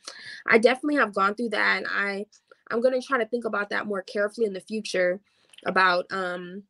i 0.48 0.58
definitely 0.58 0.96
have 0.96 1.14
gone 1.14 1.34
through 1.34 1.50
that 1.50 1.78
and 1.78 1.86
i 1.88 2.26
i'm 2.70 2.82
to 2.82 3.00
try 3.00 3.18
to 3.18 3.26
think 3.26 3.44
about 3.44 3.70
that 3.70 3.86
more 3.86 4.02
carefully 4.02 4.46
in 4.46 4.52
the 4.52 4.60
future 4.60 5.20
about 5.66 6.06
um 6.10 6.62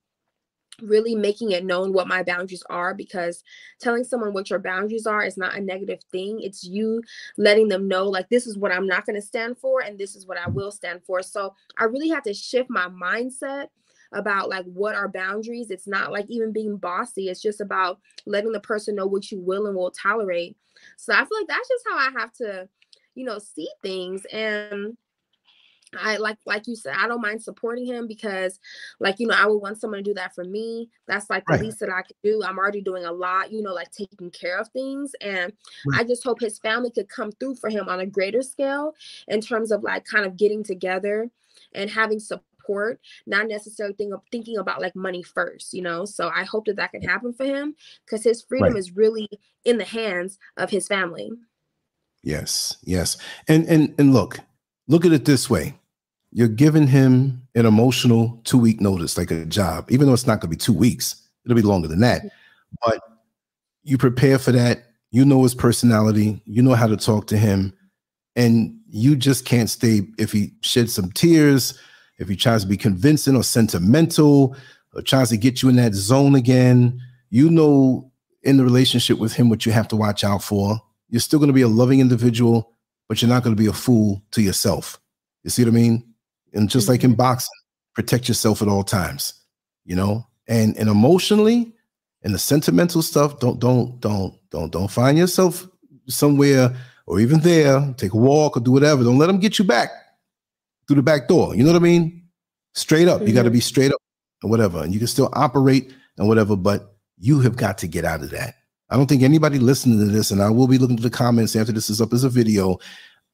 really 0.83 1.15
making 1.15 1.53
it 1.53 1.65
known 1.65 1.93
what 1.93 2.09
my 2.09 2.23
boundaries 2.23 2.63
are 2.69 2.95
because 2.95 3.43
telling 3.81 4.05
someone 4.05 4.33
what 4.33 4.51
your 4.51 4.59
boundaries 4.59 5.07
are 5.07 5.23
is 5.23 5.37
not 5.37 5.57
a 5.57 5.61
negative 5.61 6.01
thing 6.11 6.41
it's 6.41 6.65
you 6.65 7.03
letting 7.37 7.69
them 7.69 7.87
know 7.87 8.05
like 8.05 8.29
this 8.29 8.47
is 8.47 8.59
what 8.59 8.73
i'm 8.73 8.87
not 8.87 9.07
going 9.07 9.15
to 9.15 9.23
stand 9.23 9.57
for 9.57 9.83
and 9.83 9.99
this 9.99 10.17
is 10.17 10.27
what 10.27 10.39
i 10.39 10.49
will 10.49 10.71
stand 10.71 11.01
for 11.07 11.23
so 11.23 11.55
i 11.79 11.85
really 11.85 12.09
had 12.09 12.25
to 12.25 12.35
shift 12.35 12.69
my 12.71 12.89
mindset 12.89 13.69
about 14.15 14.49
like 14.49 14.65
what 14.67 14.95
are 14.95 15.09
boundaries. 15.09 15.71
It's 15.71 15.87
not 15.87 16.13
like 16.13 16.27
even 16.29 16.53
being 16.53 16.77
bossy. 16.77 17.29
It's 17.29 17.43
just 17.43 17.61
about 17.61 18.01
letting 18.27 18.53
the 18.53 18.61
person 18.61 18.95
know 18.95 19.07
what 19.07 19.31
you 19.31 19.41
will 19.41 19.67
and 19.67 19.77
will 19.77 19.91
tolerate. 19.91 20.57
So 20.97 21.13
I 21.13 21.19
feel 21.19 21.39
like 21.39 21.49
that's 21.49 21.69
just 21.69 21.85
how 21.89 21.99
I 21.99 22.11
have 22.19 22.33
to, 22.35 22.69
you 23.15 23.25
know, 23.25 23.39
see 23.39 23.69
things. 23.83 24.25
And 24.33 24.97
I 26.01 26.17
like 26.17 26.39
like 26.47 26.67
you 26.67 26.77
said, 26.77 26.95
I 26.99 27.09
don't 27.09 27.21
mind 27.21 27.43
supporting 27.43 27.87
him 27.87 28.07
because 28.07 28.61
like 29.01 29.19
you 29.19 29.27
know, 29.27 29.35
I 29.37 29.47
would 29.47 29.59
want 29.59 29.81
someone 29.81 29.99
to 29.99 30.11
do 30.11 30.15
that 30.15 30.35
for 30.35 30.45
me. 30.45 30.91
That's 31.07 31.31
like 31.31 31.49
right. 31.49 31.59
the 31.59 31.67
least 31.67 31.81
that 31.81 31.91
I 31.91 32.03
could 32.03 32.17
do. 32.23 32.43
I'm 32.45 32.59
already 32.59 32.81
doing 32.81 33.05
a 33.05 33.13
lot, 33.13 33.53
you 33.53 33.63
know, 33.63 33.73
like 33.73 33.91
taking 33.91 34.31
care 34.31 34.59
of 34.59 34.69
things. 34.69 35.15
And 35.21 35.53
right. 35.87 36.01
I 36.01 36.05
just 36.05 36.25
hope 36.25 36.41
his 36.41 36.59
family 36.59 36.91
could 36.91 37.09
come 37.09 37.33
through 37.33 37.57
for 37.57 37.71
him 37.71 37.89
on 37.89 38.01
a 38.01 38.07
greater 38.07 38.43
scale 38.43 38.95
in 39.29 39.41
terms 39.41 39.71
of 39.71 39.83
like 39.83 40.05
kind 40.05 40.27
of 40.27 40.37
getting 40.37 40.63
together 40.63 41.31
and 41.75 41.91
having 41.91 42.21
support 42.21 42.45
not 43.27 43.47
necessarily 43.47 43.95
think 43.95 44.15
of, 44.15 44.23
thinking 44.31 44.57
about 44.59 44.81
like 44.81 44.97
money 44.97 45.23
first, 45.23 45.75
you 45.75 45.83
know. 45.83 46.05
So 46.05 46.31
I 46.35 46.45
hope 46.45 46.67
that 46.67 46.77
that 46.77 46.93
can 46.93 47.03
happen 47.03 47.33
for 47.33 47.45
him 47.45 47.75
because 48.05 48.25
his 48.25 48.43
freedom 48.43 48.73
right. 48.73 48.79
is 48.79 48.97
really 48.97 49.29
in 49.65 49.79
the 49.79 49.85
hands 49.85 50.39
of 50.57 50.71
his 50.71 50.89
family. 50.89 51.31
Yes, 52.23 52.79
yes, 52.83 53.19
and 53.49 53.67
and 53.69 53.95
and 53.99 54.15
look, 54.15 54.41
look 54.89 55.05
at 55.05 55.13
it 55.13 55.27
this 55.27 55.51
way: 55.51 55.75
you're 56.35 56.49
giving 56.49 56.87
him 56.87 57.41
an 57.55 57.65
emotional 57.65 58.39
two 58.45 58.59
week 58.59 58.81
notice, 58.81 59.17
like 59.17 59.31
a 59.31 59.47
job, 59.47 59.91
even 59.91 60.07
though 60.07 60.13
it's 60.13 60.27
not 60.27 60.41
going 60.41 60.51
to 60.53 60.57
be 60.57 60.57
two 60.57 60.75
weeks; 60.75 61.17
it'll 61.47 61.57
be 61.57 61.63
longer 61.63 61.89
than 61.89 62.01
that. 62.01 62.23
But 62.85 63.01
you 63.83 63.97
prepare 63.97 64.39
for 64.39 64.53
that. 64.53 64.85
You 65.11 65.25
know 65.25 65.43
his 65.45 65.55
personality. 65.55 66.43
You 66.45 66.61
know 66.61 66.75
how 66.75 66.89
to 66.89 66.97
talk 66.99 67.29
to 67.29 67.39
him, 67.39 67.73
and 68.37 68.79
you 68.91 69.17
just 69.17 69.47
can't 69.47 69.71
stay 69.71 70.03
if 70.19 70.33
he 70.33 70.53
sheds 70.61 70.93
some 70.93 71.11
tears 71.13 71.79
if 72.19 72.29
he 72.29 72.37
tries 72.37 72.63
to 72.63 72.69
be 72.69 72.77
convincing 72.77 73.37
or 73.37 73.43
sentimental 73.43 74.57
or 74.95 75.03
tries 75.03 75.31
to 75.31 75.37
get 75.37 75.63
you 75.63 75.69
in 75.69 75.77
that 75.77 75.95
zone 75.95 76.35
again, 76.35 77.01
you 77.31 77.51
know 77.51 78.11
in 78.43 78.57
the 78.57 78.65
relationship 78.65 79.19
with 79.19 79.33
him 79.33 79.49
what 79.49 79.65
you 79.65 79.73
have 79.73 79.89
to 79.89 79.97
watch 79.97 80.23
out 80.23 80.43
for. 80.43 80.81
You're 81.09 81.21
still 81.21 81.39
going 81.39 81.49
to 81.49 81.55
be 81.55 81.63
a 81.63 81.69
loving 81.69 82.01
individual, 82.01 82.73
but 83.09 83.21
you're 83.21 83.29
not 83.29 83.43
going 83.43 83.57
to 83.57 83.61
be 83.61 83.69
a 83.69 83.73
fool 83.73 84.23
to 84.33 84.43
yourself. 84.43 85.01
You 85.43 85.51
see 85.51 85.65
what 85.65 85.71
I 85.71 85.73
mean? 85.73 86.14
And 86.55 86.69
just 86.69 86.85
mm-hmm. 86.85 86.93
like 86.93 87.05
in 87.05 87.11
mm-hmm. 87.11 87.19
boxing, 87.19 87.51
protect 87.95 88.29
yourself 88.29 88.63
at 88.63 88.69
all 88.69 88.85
times, 88.85 89.35
you 89.85 89.97
know? 89.97 90.27
And 90.47 90.77
and 90.77 90.89
emotionally 90.89 91.73
and 92.23 92.35
the 92.35 92.39
sentimental 92.39 93.03
stuff, 93.03 93.39
don't 93.39 93.59
don't 93.59 94.01
don't 94.01 94.35
don't 94.51 94.71
don't 94.71 94.91
find 94.91 95.19
yourself 95.19 95.67
somewhere 96.09 96.75
or 97.07 97.21
even 97.21 97.41
there, 97.41 97.95
take 97.97 98.13
a 98.13 98.17
walk 98.17 98.57
or 98.57 98.61
do 98.61 98.73
whatever. 98.73 99.05
Don't 99.05 99.19
let 99.19 99.27
them 99.27 99.39
get 99.39 99.59
you 99.59 99.65
back 99.65 99.91
through 100.87 100.97
the 100.97 101.03
back 101.03 101.29
door. 101.29 101.55
You 101.55 101.65
know 101.65 101.73
what 101.73 101.81
I 101.81 101.83
mean? 101.83 102.23
Straight 102.75 103.09
up. 103.09 103.19
Mm-hmm. 103.19 103.29
You 103.29 103.35
got 103.35 103.43
to 103.45 103.51
be 103.51 103.61
straight 103.61 103.93
up 103.93 104.01
and 104.43 104.51
whatever. 104.51 104.83
And 104.83 104.93
you 104.93 104.99
can 104.99 105.09
still 105.09 105.31
operate 105.33 105.93
and 106.19 106.29
whatever, 106.29 106.57
but 106.57 106.95
you 107.19 107.41
have 107.41 107.57
got 107.57 107.79
to 107.79 107.87
get 107.87 108.05
out 108.05 108.23
of 108.23 108.31
that. 108.31 108.55
I 108.91 108.97
don't 108.97 109.07
think 109.07 109.23
anybody 109.23 109.59
listening 109.59 109.99
to 109.99 110.05
this, 110.05 110.31
and 110.31 110.43
I 110.43 110.51
will 110.51 110.69
be 110.69 110.79
looking 110.79 110.97
to 110.97 111.03
the 111.03 111.11
comments 111.11 111.57
after 111.57 111.73
this 111.73 111.91
is 111.91 112.01
up 112.01 112.13
as 112.13 112.23
a 112.23 112.29
video. 112.29 112.79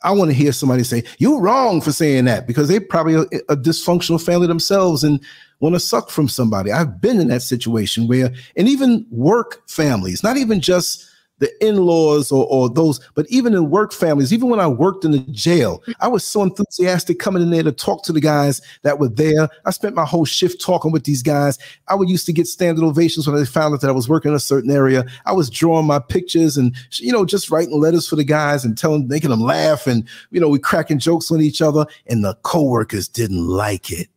I 0.03 0.13
want 0.13 0.31
to 0.31 0.37
hear 0.37 0.53
somebody 0.53 0.83
say, 0.85 1.05
You're 1.19 1.41
wrong 1.41 1.81
for 1.81 1.93
saying 1.93 2.25
that 2.27 2.47
because 2.47 2.69
they 2.69 2.81
probably 2.81 3.15
a, 3.15 3.23
a 3.51 3.57
dysfunctional 3.57 4.25
family 4.25 4.47
themselves 4.47 5.05
and 5.05 5.21
want 5.61 5.75
to 5.75 5.81
suck 5.81 6.11
from 6.11 6.29
somebody. 6.29 6.73
I've 6.73 7.01
been 7.01 7.21
in 7.21 7.29
that 7.29 7.43
situation 7.43 8.09
where, 8.09 8.33
and 8.57 8.69
even 8.69 9.07
work 9.11 9.69
families, 9.69 10.23
not 10.23 10.37
even 10.37 10.61
just 10.61 11.10
the 11.41 11.67
in-laws 11.67 12.31
or, 12.31 12.47
or 12.47 12.71
those, 12.71 13.01
but 13.15 13.27
even 13.29 13.55
in 13.55 13.71
work 13.71 13.93
families, 13.93 14.33
even 14.33 14.49
when 14.49 14.61
I 14.61 14.69
worked 14.69 15.05
in 15.05 15.11
the 15.11 15.19
jail, 15.19 15.83
I 16.01 16.07
was 16.07 16.25
so 16.25 16.43
enthusiastic 16.43 17.19
coming 17.19 17.43
in 17.43 17.51
there 17.51 17.63
to 17.63 17.73
talk 17.73 18.05
to 18.05 18.13
the 18.13 18.21
guys 18.21 18.63
that 18.83 18.99
were 18.99 19.09
there. 19.09 19.49
I 19.65 19.71
spent 19.71 19.95
my 19.95 20.05
whole 20.05 20.25
shift 20.25 20.61
talking 20.61 20.93
with 20.93 21.05
these 21.05 21.23
guys. 21.23 21.59
I 21.89 21.95
would 21.95 22.09
used 22.09 22.27
to 22.27 22.33
get 22.33 22.47
standard 22.47 22.85
ovations 22.85 23.27
when 23.27 23.37
they 23.37 23.47
found 23.47 23.75
out 23.75 23.81
that 23.81 23.91
I 23.91 23.95
was 23.95 24.09
working 24.09 24.31
in 24.31 24.37
a 24.37 24.41
certain 24.41 24.71
area. 24.71 25.05
I 25.27 25.33
was 25.33 25.51
drawing 25.51 25.87
my 25.87 25.99
pictures 25.99 26.57
and 26.57 26.75
you 26.95 27.13
know 27.13 27.25
just 27.25 27.51
writing 27.51 27.81
letters 27.81 28.07
for 28.07 28.17
the 28.17 28.25
guys 28.25 28.65
and 28.65 28.77
telling, 28.77 29.09
making 29.09 29.31
them 29.31 29.41
laugh, 29.41 29.87
and 29.87 30.07
you 30.31 30.41
know 30.41 30.49
we 30.49 30.59
cracking 30.59 30.99
jokes 30.99 31.31
on 31.31 31.41
each 31.41 31.63
other. 31.63 31.87
And 32.07 32.25
the 32.25 32.35
coworkers 32.43 33.09
didn't 33.09 33.47
like 33.47 33.91
it 33.91 34.09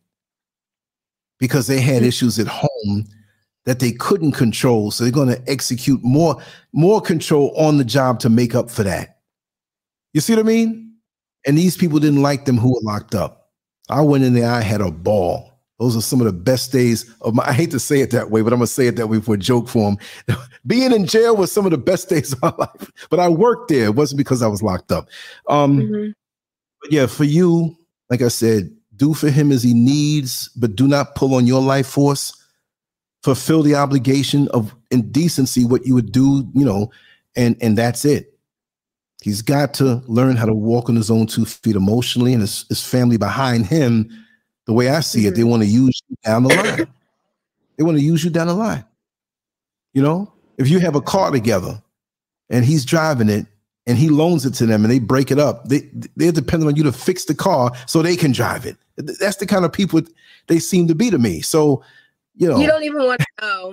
because 1.38 1.66
they 1.66 1.80
had 1.80 2.02
mm. 2.02 2.06
issues 2.06 2.38
at 2.38 2.46
home 2.46 3.06
that 3.64 3.80
they 3.80 3.92
couldn't 3.92 4.32
control. 4.32 4.90
So 4.90 5.04
they're 5.04 5.12
going 5.12 5.28
to 5.28 5.50
execute 5.50 6.02
more, 6.02 6.40
more 6.72 7.00
control 7.00 7.54
on 7.56 7.78
the 7.78 7.84
job 7.84 8.20
to 8.20 8.28
make 8.28 8.54
up 8.54 8.70
for 8.70 8.82
that. 8.82 9.18
You 10.12 10.20
see 10.20 10.34
what 10.34 10.40
I 10.40 10.44
mean? 10.44 10.94
And 11.46 11.58
these 11.58 11.76
people 11.76 11.98
didn't 11.98 12.22
like 12.22 12.44
them 12.44 12.58
who 12.58 12.74
were 12.74 12.80
locked 12.82 13.14
up. 13.14 13.50
I 13.90 14.00
went 14.00 14.24
in 14.24 14.34
there, 14.34 14.50
I 14.50 14.60
had 14.60 14.80
a 14.80 14.90
ball. 14.90 15.50
Those 15.78 15.96
are 15.96 16.02
some 16.02 16.20
of 16.20 16.26
the 16.26 16.32
best 16.32 16.72
days 16.72 17.12
of 17.22 17.34
my. 17.34 17.46
I 17.48 17.52
hate 17.52 17.72
to 17.72 17.80
say 17.80 18.00
it 18.00 18.12
that 18.12 18.30
way, 18.30 18.42
but 18.42 18.52
I'm 18.52 18.60
gonna 18.60 18.68
say 18.68 18.86
it 18.86 18.94
that 18.96 19.08
way 19.08 19.20
for 19.20 19.34
a 19.34 19.38
joke 19.38 19.68
form. 19.68 19.98
Being 20.66 20.92
in 20.92 21.04
jail 21.04 21.36
was 21.36 21.50
some 21.50 21.64
of 21.64 21.72
the 21.72 21.78
best 21.78 22.08
days 22.08 22.32
of 22.32 22.40
my 22.42 22.52
life. 22.58 22.92
But 23.10 23.18
I 23.18 23.28
worked 23.28 23.68
there. 23.70 23.86
It 23.86 23.96
wasn't 23.96 24.18
because 24.18 24.40
I 24.40 24.46
was 24.46 24.62
locked 24.62 24.92
up. 24.92 25.08
Um, 25.48 25.80
mm-hmm. 25.80 26.10
But 26.80 26.92
yeah, 26.92 27.06
for 27.06 27.24
you, 27.24 27.76
like 28.08 28.22
I 28.22 28.28
said, 28.28 28.70
do 28.96 29.14
for 29.14 29.28
him 29.28 29.50
as 29.50 29.64
he 29.64 29.74
needs, 29.74 30.48
but 30.56 30.76
do 30.76 30.86
not 30.86 31.16
pull 31.16 31.34
on 31.34 31.44
your 31.44 31.60
life 31.60 31.88
force 31.88 32.43
fulfill 33.24 33.62
the 33.62 33.74
obligation 33.74 34.48
of 34.48 34.76
indecency, 34.90 35.64
what 35.64 35.86
you 35.86 35.94
would 35.94 36.12
do, 36.12 36.46
you 36.52 36.64
know, 36.64 36.90
and 37.34 37.56
and 37.62 37.76
that's 37.76 38.04
it. 38.04 38.38
He's 39.22 39.40
got 39.40 39.72
to 39.74 40.02
learn 40.06 40.36
how 40.36 40.44
to 40.44 40.52
walk 40.52 40.90
on 40.90 40.96
his 40.96 41.10
own 41.10 41.26
two 41.26 41.46
feet 41.46 41.74
emotionally, 41.74 42.34
and 42.34 42.42
his, 42.42 42.66
his 42.68 42.86
family 42.86 43.16
behind 43.16 43.64
him. 43.64 44.10
The 44.66 44.74
way 44.74 44.90
I 44.90 45.00
see 45.00 45.26
it, 45.26 45.36
they 45.36 45.44
want 45.44 45.62
to 45.62 45.68
use 45.68 46.02
you 46.08 46.16
down 46.22 46.42
the 46.42 46.54
line. 46.54 46.86
they 47.78 47.84
want 47.84 47.96
to 47.96 48.04
use 48.04 48.22
you 48.22 48.28
down 48.28 48.48
the 48.48 48.54
line. 48.54 48.84
You 49.94 50.02
know, 50.02 50.30
if 50.58 50.68
you 50.68 50.78
have 50.80 50.94
a 50.94 51.00
car 51.00 51.30
together 51.30 51.82
and 52.50 52.62
he's 52.62 52.84
driving 52.84 53.30
it 53.30 53.46
and 53.86 53.96
he 53.96 54.10
loans 54.10 54.44
it 54.44 54.52
to 54.54 54.66
them 54.66 54.84
and 54.84 54.92
they 54.92 54.98
break 54.98 55.30
it 55.30 55.38
up, 55.38 55.66
they 55.66 55.88
they're 56.16 56.30
dependent 56.30 56.70
on 56.70 56.76
you 56.76 56.82
to 56.82 56.92
fix 56.92 57.24
the 57.24 57.34
car 57.34 57.72
so 57.86 58.02
they 58.02 58.16
can 58.16 58.32
drive 58.32 58.66
it. 58.66 58.76
That's 58.96 59.36
the 59.36 59.46
kind 59.46 59.64
of 59.64 59.72
people 59.72 60.02
they 60.46 60.58
seem 60.58 60.88
to 60.88 60.94
be 60.94 61.10
to 61.10 61.18
me. 61.18 61.40
So 61.40 61.82
you 62.34 62.48
know, 62.48 62.58
you 62.58 62.66
don't 62.66 62.82
even 62.82 63.04
want 63.04 63.20
to 63.20 63.26
know. 63.40 63.72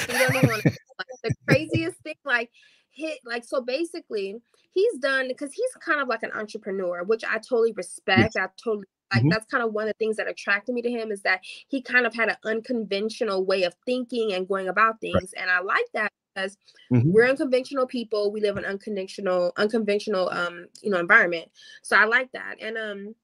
You 0.00 0.06
don't 0.06 0.34
even 0.34 0.50
want 0.50 0.62
to 0.62 0.68
like, 0.98 1.06
the 1.22 1.34
craziest 1.48 1.98
thing, 2.00 2.14
like 2.24 2.50
hit, 2.90 3.18
like 3.24 3.44
so. 3.44 3.60
Basically, 3.60 4.36
he's 4.72 4.98
done 4.98 5.28
because 5.28 5.52
he's 5.52 5.70
kind 5.84 6.00
of 6.00 6.08
like 6.08 6.22
an 6.22 6.32
entrepreneur, 6.32 7.04
which 7.04 7.24
I 7.24 7.38
totally 7.38 7.72
respect. 7.72 8.36
I 8.36 8.48
totally 8.62 8.86
like 9.12 9.22
mm-hmm. 9.22 9.30
that's 9.30 9.46
kind 9.46 9.64
of 9.64 9.72
one 9.72 9.84
of 9.84 9.88
the 9.88 10.04
things 10.04 10.16
that 10.16 10.28
attracted 10.28 10.74
me 10.74 10.82
to 10.82 10.90
him 10.90 11.10
is 11.10 11.22
that 11.22 11.40
he 11.42 11.82
kind 11.82 12.06
of 12.06 12.14
had 12.14 12.28
an 12.28 12.36
unconventional 12.44 13.44
way 13.44 13.64
of 13.64 13.74
thinking 13.84 14.32
and 14.32 14.46
going 14.46 14.68
about 14.68 15.00
things, 15.00 15.14
right. 15.14 15.42
and 15.42 15.50
I 15.50 15.60
like 15.60 15.86
that 15.94 16.12
because 16.34 16.56
mm-hmm. 16.92 17.10
we're 17.12 17.28
unconventional 17.28 17.86
people. 17.86 18.30
We 18.30 18.40
live 18.40 18.56
in 18.56 18.64
unconventional, 18.64 19.52
unconventional, 19.56 20.30
um, 20.30 20.66
you 20.82 20.90
know, 20.90 20.98
environment. 20.98 21.50
So 21.82 21.96
I 21.96 22.04
like 22.04 22.30
that, 22.32 22.56
and 22.60 22.76
um 22.76 23.14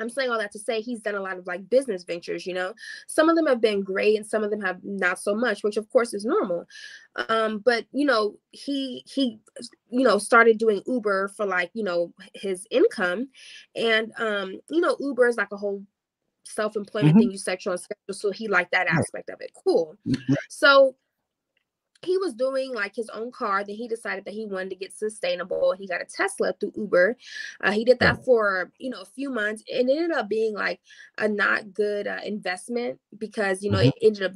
I'm 0.00 0.10
saying 0.10 0.30
all 0.30 0.38
that 0.38 0.52
to 0.52 0.58
say 0.58 0.80
he's 0.80 1.00
done 1.00 1.14
a 1.14 1.20
lot 1.20 1.38
of 1.38 1.46
like 1.46 1.68
business 1.68 2.04
ventures, 2.04 2.46
you 2.46 2.54
know. 2.54 2.74
Some 3.06 3.28
of 3.28 3.36
them 3.36 3.46
have 3.46 3.60
been 3.60 3.82
great 3.82 4.16
and 4.16 4.26
some 4.26 4.42
of 4.42 4.50
them 4.50 4.60
have 4.60 4.82
not 4.82 5.18
so 5.18 5.34
much, 5.34 5.62
which 5.62 5.76
of 5.76 5.88
course 5.90 6.14
is 6.14 6.24
normal. 6.24 6.66
Um, 7.28 7.58
but 7.58 7.86
you 7.92 8.04
know, 8.04 8.36
he 8.50 9.04
he 9.06 9.40
you 9.90 10.04
know 10.04 10.18
started 10.18 10.58
doing 10.58 10.82
Uber 10.86 11.28
for 11.36 11.46
like, 11.46 11.70
you 11.74 11.84
know, 11.84 12.12
his 12.34 12.66
income. 12.70 13.28
And 13.76 14.12
um, 14.18 14.60
you 14.70 14.80
know, 14.80 14.96
Uber 15.00 15.26
is 15.26 15.36
like 15.36 15.52
a 15.52 15.56
whole 15.56 15.84
self-employment 16.44 17.12
mm-hmm. 17.12 17.20
thing 17.20 17.30
you 17.30 17.38
set 17.38 17.64
your 17.64 17.72
own 17.72 17.78
schedule. 17.78 18.12
So 18.12 18.30
he 18.30 18.48
liked 18.48 18.72
that 18.72 18.88
aspect 18.88 19.30
of 19.30 19.40
it. 19.40 19.52
Cool. 19.64 19.96
So 20.48 20.96
he 22.02 22.16
was 22.18 22.34
doing 22.34 22.74
like 22.74 22.94
his 22.94 23.10
own 23.10 23.30
car. 23.30 23.64
Then 23.64 23.76
he 23.76 23.88
decided 23.88 24.24
that 24.24 24.34
he 24.34 24.46
wanted 24.46 24.70
to 24.70 24.76
get 24.76 24.92
sustainable. 24.92 25.72
He 25.72 25.86
got 25.86 26.00
a 26.00 26.04
Tesla 26.04 26.54
through 26.54 26.72
Uber. 26.76 27.16
Uh, 27.62 27.72
he 27.72 27.84
did 27.84 27.98
that 28.00 28.24
for 28.24 28.72
you 28.78 28.90
know 28.90 29.00
a 29.00 29.06
few 29.06 29.30
months. 29.30 29.62
And 29.72 29.88
it 29.88 29.96
ended 29.96 30.16
up 30.16 30.28
being 30.28 30.54
like 30.54 30.80
a 31.18 31.28
not 31.28 31.72
good 31.72 32.06
uh, 32.06 32.20
investment 32.24 32.98
because 33.18 33.62
you 33.62 33.70
know 33.70 33.78
mm-hmm. 33.78 33.88
it 33.88 34.06
ended 34.06 34.22
up 34.22 34.32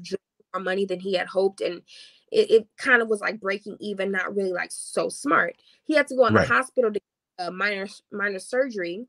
more 0.54 0.62
money 0.62 0.84
than 0.84 1.00
he 1.00 1.14
had 1.14 1.26
hoped, 1.26 1.60
and 1.60 1.82
it, 2.30 2.50
it, 2.50 2.68
kind 2.76 3.02
of 3.02 3.08
was 3.08 3.20
like 3.20 3.40
breaking 3.40 3.76
even. 3.80 4.10
Not 4.10 4.34
really 4.34 4.52
like 4.52 4.70
so 4.70 5.08
smart. 5.08 5.56
He 5.84 5.94
had 5.94 6.06
to 6.08 6.16
go 6.16 6.26
in 6.26 6.34
right. 6.34 6.46
the 6.46 6.54
hospital 6.54 6.92
to 6.92 7.00
get 7.00 7.46
a 7.46 7.50
minor 7.50 7.88
minor 8.12 8.38
surgery. 8.38 9.06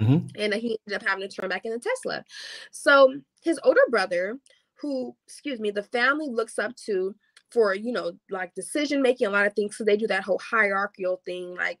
Mm-hmm. 0.00 0.28
And 0.36 0.54
he 0.54 0.78
ended 0.86 1.02
up 1.02 1.06
having 1.06 1.28
to 1.28 1.34
turn 1.34 1.50
back 1.50 1.66
in 1.66 1.72
the 1.72 1.78
Tesla. 1.78 2.24
So 2.70 3.20
his 3.42 3.60
older 3.64 3.82
brother, 3.90 4.38
who, 4.80 5.14
excuse 5.26 5.60
me, 5.60 5.70
the 5.70 5.82
family 5.82 6.28
looks 6.30 6.58
up 6.58 6.74
to 6.86 7.14
for 7.50 7.74
you 7.74 7.92
know 7.92 8.12
like 8.30 8.54
decision 8.54 9.02
making 9.02 9.26
a 9.26 9.30
lot 9.30 9.46
of 9.46 9.52
things 9.54 9.76
so 9.76 9.84
they 9.84 9.96
do 9.96 10.06
that 10.06 10.22
whole 10.22 10.38
hierarchical 10.38 11.20
thing 11.24 11.54
like 11.56 11.78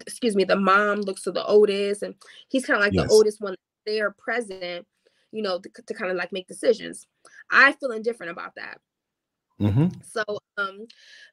excuse 0.00 0.34
me 0.34 0.44
the 0.44 0.56
mom 0.56 1.00
looks 1.00 1.22
to 1.22 1.32
the 1.32 1.44
oldest 1.44 2.02
and 2.02 2.14
he's 2.48 2.64
kind 2.64 2.78
of 2.78 2.82
like 2.82 2.92
yes. 2.92 3.06
the 3.06 3.12
oldest 3.12 3.40
one 3.40 3.54
there 3.86 4.10
present 4.12 4.86
you 5.32 5.42
know 5.42 5.58
to, 5.58 5.70
to 5.86 5.94
kind 5.94 6.10
of 6.10 6.16
like 6.16 6.32
make 6.32 6.46
decisions 6.46 7.06
i 7.50 7.72
feel 7.72 7.90
indifferent 7.90 8.32
about 8.32 8.54
that 8.54 8.78
mm-hmm. 9.60 9.88
so 10.02 10.22
um 10.56 10.86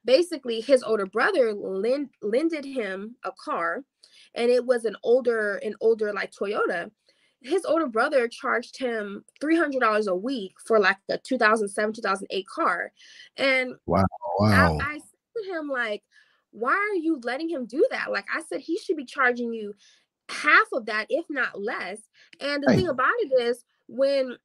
basically 0.04 0.60
his 0.60 0.82
older 0.82 1.06
brother 1.06 1.54
lend, 1.54 2.10
lended 2.20 2.64
him 2.64 3.16
a 3.24 3.30
car 3.42 3.82
and 4.34 4.50
it 4.50 4.64
was 4.64 4.84
an 4.84 4.96
older 5.02 5.56
an 5.58 5.74
older 5.80 6.12
like 6.12 6.32
toyota 6.32 6.90
his 7.42 7.64
older 7.64 7.86
brother 7.86 8.28
charged 8.28 8.78
him 8.78 9.24
$300 9.42 10.06
a 10.06 10.14
week 10.14 10.54
for 10.64 10.78
like 10.78 10.98
the 11.08 11.18
2007 11.18 11.94
2008 11.94 12.46
car. 12.46 12.92
And 13.36 13.74
wow 13.86 14.04
wow. 14.38 14.78
I, 14.80 14.84
I 14.84 14.98
said 14.98 15.42
to 15.44 15.52
him 15.52 15.68
like 15.68 16.02
why 16.50 16.72
are 16.72 16.96
you 16.96 17.18
letting 17.24 17.48
him 17.48 17.64
do 17.64 17.86
that? 17.90 18.10
Like 18.12 18.26
i 18.32 18.42
said 18.42 18.60
he 18.60 18.78
should 18.78 18.96
be 18.96 19.04
charging 19.04 19.52
you 19.52 19.74
half 20.28 20.66
of 20.72 20.86
that 20.86 21.06
if 21.08 21.26
not 21.28 21.60
less. 21.60 22.00
And 22.40 22.62
the 22.62 22.68
right. 22.68 22.76
thing 22.76 22.88
about 22.88 23.12
it 23.20 23.40
is 23.40 23.64
when 23.88 24.36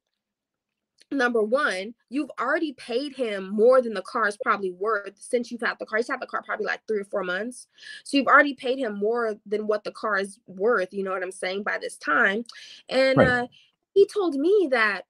number 1.10 1.42
one, 1.42 1.94
you've 2.10 2.30
already 2.38 2.72
paid 2.74 3.14
him 3.14 3.48
more 3.48 3.80
than 3.80 3.94
the 3.94 4.02
car 4.02 4.28
is 4.28 4.36
probably 4.36 4.72
worth 4.72 5.14
since 5.18 5.50
you've 5.50 5.60
had 5.60 5.78
the 5.78 5.86
car. 5.86 5.98
He's 5.98 6.08
had 6.08 6.20
the 6.20 6.26
car 6.26 6.42
probably 6.42 6.66
like 6.66 6.80
three 6.86 7.00
or 7.00 7.04
four 7.04 7.24
months. 7.24 7.66
So 8.04 8.16
you've 8.16 8.26
already 8.26 8.54
paid 8.54 8.78
him 8.78 8.96
more 8.96 9.36
than 9.46 9.66
what 9.66 9.84
the 9.84 9.92
car 9.92 10.18
is 10.18 10.38
worth, 10.46 10.92
you 10.92 11.02
know 11.02 11.12
what 11.12 11.22
I'm 11.22 11.32
saying, 11.32 11.62
by 11.62 11.78
this 11.80 11.96
time. 11.96 12.44
And 12.88 13.18
right. 13.18 13.28
uh, 13.28 13.46
he 13.94 14.06
told 14.06 14.34
me 14.34 14.68
that 14.70 15.02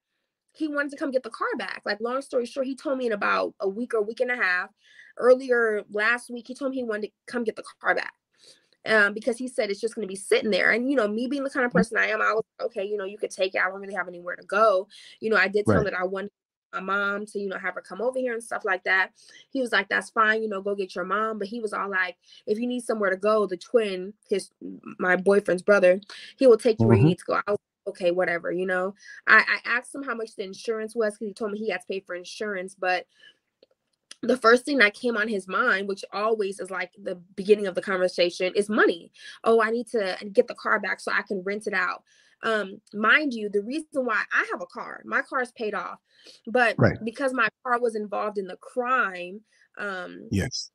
he 0.53 0.69
wanted 0.69 0.91
to 0.91 0.97
come 0.97 1.11
get 1.11 1.23
the 1.23 1.31
car 1.31 1.49
back. 1.57 1.83
Like, 1.85 2.01
long 2.01 2.23
story 2.23 2.47
short, 2.47 2.67
he 2.67 2.75
told 2.75 2.99
me 2.99 3.07
in 3.07 3.13
about 3.13 3.55
a 3.61 3.69
week 3.69 3.95
or 3.95 3.99
a 3.99 4.03
week 4.03 4.21
and 4.21 4.31
a 4.31 4.37
half. 4.37 4.71
Earlier 5.17 5.83
last 5.91 6.31
week, 6.31 6.47
he 6.47 6.55
told 6.55 6.71
me 6.71 6.79
he 6.79 6.85
wanted 6.85 7.09
to 7.09 7.13
come 7.27 7.45
get 7.45 7.57
the 7.57 7.65
car 7.81 7.95
back 7.95 8.15
um, 8.87 9.13
because 9.15 9.37
he 9.37 9.49
said 9.49 9.71
it's 9.71 9.81
just 9.81 9.95
going 9.95 10.07
to 10.07 10.13
be 10.13 10.17
sitting 10.17 10.51
there. 10.51 10.71
And 10.71 10.91
you 10.91 10.97
know, 10.97 11.09
me 11.09 11.27
being 11.27 11.45
the 11.45 11.51
kind 11.51 11.65
of 11.65 11.71
mm-hmm. 11.71 11.79
person 11.79 11.99
I 11.99 12.07
am, 12.07 12.23
I 12.23 12.33
was 12.33 12.45
like, 12.59 12.67
okay. 12.67 12.85
You 12.85 12.97
know, 12.97 13.05
you 13.05 13.19
could 13.19 13.31
take 13.31 13.55
it. 13.55 13.61
I 13.61 13.69
don't 13.69 13.81
really 13.81 13.95
have 13.95 14.09
anywhere 14.09 14.37
to 14.37 14.47
go. 14.47 14.89
You 15.21 15.31
know, 15.31 15.37
I 15.37 15.49
did 15.49 15.67
tell 15.67 15.77
right. 15.77 15.87
him 15.87 15.93
that 15.93 15.99
I 15.99 16.05
wanted 16.05 16.31
my 16.73 16.81
mom 16.81 17.25
to 17.25 17.39
you 17.39 17.49
know 17.49 17.59
have 17.59 17.75
her 17.75 17.81
come 17.81 18.03
over 18.03 18.19
here 18.19 18.35
and 18.35 18.43
stuff 18.43 18.65
like 18.65 18.85
that. 18.85 19.13
He 19.51 19.61
was 19.61 19.73
like, 19.73 19.89
"That's 19.89 20.11
fine. 20.11 20.43
You 20.43 20.49
know, 20.49 20.61
go 20.61 20.75
get 20.75 20.95
your 20.95 21.05
mom." 21.05 21.39
But 21.39 21.49
he 21.49 21.61
was 21.61 21.73
all 21.73 21.91
like, 21.91 22.17
"If 22.47 22.59
you 22.59 22.67
need 22.67 22.83
somewhere 22.85 23.11
to 23.11 23.17
go, 23.17 23.47
the 23.47 23.57
twin, 23.57 24.13
his 24.29 24.51
my 24.99 25.17
boyfriend's 25.17 25.63
brother, 25.63 26.01
he 26.37 26.47
will 26.47 26.59
take 26.59 26.79
you 26.79 26.85
mm-hmm. 26.85 26.89
where 26.89 26.97
you 26.97 27.03
mm-hmm. 27.03 27.09
need 27.09 27.19
to 27.19 27.25
go." 27.25 27.41
I 27.47 27.51
was 27.53 27.59
okay, 27.89 28.11
whatever. 28.11 28.53
You 28.53 28.67
know, 28.67 28.95
I, 29.27 29.39
I 29.39 29.77
asked 29.77 29.95
him 29.95 30.03
how 30.03 30.15
much 30.15 30.37
the 30.37 30.45
insurance 30.45 30.95
was 30.95 31.15
because 31.15 31.29
he 31.29 31.35
told 31.35 31.53
me 31.53 31.59
he 31.59 31.71
had 31.71 31.81
to 31.81 31.87
pay 31.87 32.01
for 32.01 32.15
insurance, 32.15 32.77
but 32.79 33.07
the 34.23 34.37
first 34.37 34.65
thing 34.65 34.79
that 34.79 34.95
came 34.95 35.17
on 35.17 35.29
his 35.29 35.47
mind, 35.47 35.89
which 35.89 36.05
always 36.13 36.59
is 36.61 36.71
like 36.71 36.91
the 37.01 37.17
beginning 37.37 37.67
of 37.67 37.75
the 37.75 37.83
conversation, 37.83 38.53
is 38.57 38.69
money. 38.69 39.13
Oh, 39.45 39.63
I 39.63 39.71
need 39.71 39.87
to 39.89 40.17
get 40.33 40.49
the 40.49 40.55
car 40.55 40.81
back 40.81 41.01
so 41.01 41.13
I 41.13 41.23
can 41.23 41.43
rent 41.43 41.67
it 41.67 41.75
out. 41.75 42.03
Um, 42.43 42.81
mind 42.95 43.35
you, 43.35 43.49
the 43.49 43.63
reason 43.63 44.05
why 44.05 44.23
I 44.33 44.47
have 44.53 44.63
a 44.63 44.67
car, 44.67 45.03
my 45.05 45.23
car 45.23 45.43
is 45.43 45.53
paid 45.53 45.75
off, 45.75 45.99
but 46.47 46.75
right. 46.79 46.97
because 47.05 47.33
my 47.33 47.49
car 47.65 47.81
was 47.81 47.97
involved 47.97 48.39
in 48.39 48.47
the 48.47 48.57
crime, 48.57 49.41
um, 49.77 50.29
yes, 50.31 50.71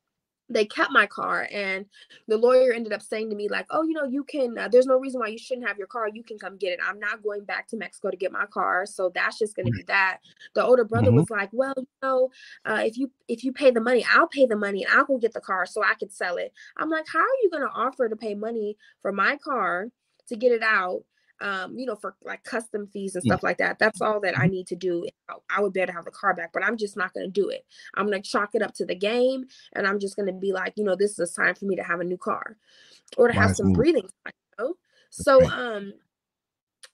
they 0.50 0.66
kept 0.66 0.92
my 0.92 1.06
car 1.06 1.48
and 1.52 1.86
the 2.28 2.38
lawyer 2.38 2.74
ended 2.74 2.94
up 2.94 3.02
saying 3.02 3.30
to 3.30 3.36
me 3.36 3.48
like 3.48 3.66
oh 3.70 3.84
you 3.84 3.94
know 3.94 4.04
you 4.04 4.24
can 4.24 4.58
uh, 4.58 4.68
there's 4.68 4.86
no 4.86 4.98
reason 5.00 5.20
why 5.20 5.28
you 5.28 5.38
shouldn't 5.38 5.68
have 5.68 5.78
your 5.78 5.88
car 5.88 6.08
you 6.08 6.24
can 6.24 6.38
come 6.38 6.58
get 6.58 6.74
it. 6.74 6.80
I'm 6.86 7.00
not 7.00 7.24
going 7.24 7.46
back 7.46 7.68
to 7.70 7.78
mexico 7.78 8.12
to 8.12 8.18
get 8.18 8.32
my 8.32 8.46
car 8.46 8.86
so 8.86 9.12
that's 9.14 9.40
just 9.40 9.56
going 9.56 9.68
to 9.68 9.72
be 9.72 9.84
that. 9.84 10.20
The 10.54 10.64
older 10.64 10.84
brother 10.84 11.08
mm-hmm. 11.08 11.18
was 11.18 11.30
like 11.30 11.50
well 11.52 11.74
you 11.78 11.88
know 12.02 12.30
uh, 12.66 12.84
if 12.86 12.98
you 12.98 13.12
if 13.28 13.44
you 13.44 13.52
pay 13.54 13.72
the 13.72 13.82
money 13.82 14.06
i'll 14.14 14.28
pay 14.28 14.46
the 14.46 14.56
money 14.56 14.84
and 14.84 14.94
i'll 14.94 15.06
go 15.06 15.18
get 15.18 15.34
the 15.34 15.42
car 15.42 15.66
so 15.66 15.84
i 15.84 15.94
could 15.96 16.12
sell 16.12 16.38
it. 16.38 16.52
I'm 16.78 16.90
like 16.90 17.06
how 17.12 17.20
are 17.20 17.42
you 17.42 17.50
going 17.50 17.64
to 17.64 17.74
offer 17.74 18.10
to 18.10 18.16
pay 18.16 18.36
money 18.36 18.78
for 19.02 19.12
my 19.12 19.38
car 19.38 19.88
to 20.28 20.36
get 20.36 20.52
it 20.52 20.64
out 20.64 21.04
um, 21.42 21.78
you 21.78 21.86
know, 21.86 21.96
for 21.96 22.16
like 22.24 22.44
custom 22.44 22.88
fees 22.88 23.16
and 23.16 23.24
stuff 23.24 23.42
yeah. 23.44 23.48
like 23.48 23.58
that. 23.58 23.80
That's 23.80 24.02
all 24.02 24.20
that 24.22 24.38
I 24.38 24.44
mm-hmm. 24.44 24.52
need 24.52 24.68
to 24.68 24.76
do. 24.76 25.06
I 25.50 25.62
would 25.62 25.74
better 25.74 25.92
have 25.92 26.06
the 26.06 26.12
car 26.12 26.34
back, 26.34 26.52
but 26.54 26.64
I'm 26.64 26.78
just 26.78 26.96
not 26.96 27.14
going 27.14 27.26
to 27.26 27.32
do 27.32 27.50
it. 27.50 27.66
I'm 27.96 28.06
going 28.08 28.22
to 28.22 28.30
chalk 28.30 28.52
it 28.54 28.62
up 28.62 28.74
to 28.76 28.86
the 28.86 28.96
game, 28.96 29.46
and 29.74 29.88
I'm 29.88 30.00
just 30.00 30.16
going 30.16 30.28
to 30.28 30.34
be 30.34 30.54
like, 30.54 30.74
you 30.76 30.84
know, 30.84 30.96
this 30.96 31.20
is 31.20 31.32
a 31.32 31.42
time 31.42 31.56
for 31.56 31.66
me 31.66 31.76
to 31.76 31.84
have 31.84 32.00
a 32.00 32.06
new 32.06 32.18
car, 32.18 32.58
or 33.18 33.28
to 33.28 33.34
have 33.34 33.56
some 33.56 33.74
breathing 33.74 34.10
time. 34.24 34.34
You 34.60 34.66
know? 34.66 34.74
So, 35.10 35.44
um, 35.50 35.94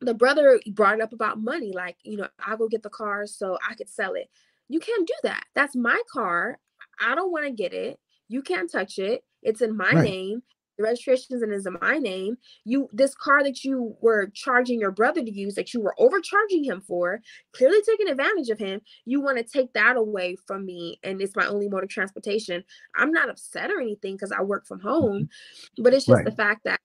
the 0.02 0.14
brother 0.14 0.60
brought 0.72 0.96
it 0.96 1.02
up 1.02 1.14
about 1.14 1.42
money, 1.42 1.74
like, 1.74 1.98
you 2.04 2.18
know, 2.18 2.28
I'll 2.46 2.58
go 2.58 2.68
get 2.68 2.84
the 2.84 2.90
car 2.90 3.28
so 3.28 3.58
I 3.70 3.76
could 3.76 3.90
sell 3.90 4.14
it. 4.14 4.30
You 4.70 4.80
can't 4.80 5.08
do 5.08 5.14
that. 5.24 5.44
That's 5.56 5.76
my 5.76 6.02
car. 6.12 6.58
I 7.02 7.16
don't 7.16 7.32
want 7.32 7.46
to 7.46 7.52
get 7.52 7.74
it. 7.74 8.00
You 8.28 8.42
can't 8.42 8.72
touch 8.72 9.00
it. 9.00 9.24
It's 9.42 9.62
in 9.62 9.76
my 9.76 9.92
right. 9.92 10.04
name 10.04 10.44
the 10.80 10.84
registration's 10.84 11.42
and 11.42 11.54
is 11.54 11.66
in 11.66 11.78
my 11.82 11.98
name 11.98 12.38
you 12.64 12.88
this 12.94 13.14
car 13.14 13.44
that 13.44 13.64
you 13.64 13.96
were 14.02 14.28
charging 14.34 14.80
your 14.80 14.92
brother 14.92 15.22
to 15.22 15.32
use 15.32 15.54
that 15.56 15.74
you 15.74 15.82
were 15.82 15.94
overcharging 16.00 16.64
him 16.64 16.82
for 16.82 17.22
clearly 17.52 17.82
taking 17.86 18.08
advantage 18.08 18.50
of 18.50 18.58
him 18.58 18.80
you 19.06 19.22
want 19.22 19.38
to 19.38 19.44
take 19.44 19.72
that 19.74 19.98
away 19.98 20.36
from 20.48 20.66
me 20.66 20.98
and 21.04 21.22
it's 21.22 21.36
my 21.36 21.46
only 21.46 21.68
mode 21.68 21.84
of 21.84 21.90
transportation 21.90 22.64
i'm 22.96 23.12
not 23.12 23.30
upset 23.30 23.70
or 23.70 23.80
anything 23.80 24.16
because 24.16 24.32
i 24.32 24.42
work 24.42 24.66
from 24.66 24.80
home 24.80 25.24
mm-hmm. 25.24 25.84
but 25.84 25.94
it's 25.94 26.06
just 26.06 26.16
right. 26.16 26.26
the 26.26 26.32
fact 26.32 26.64
that 26.64 26.80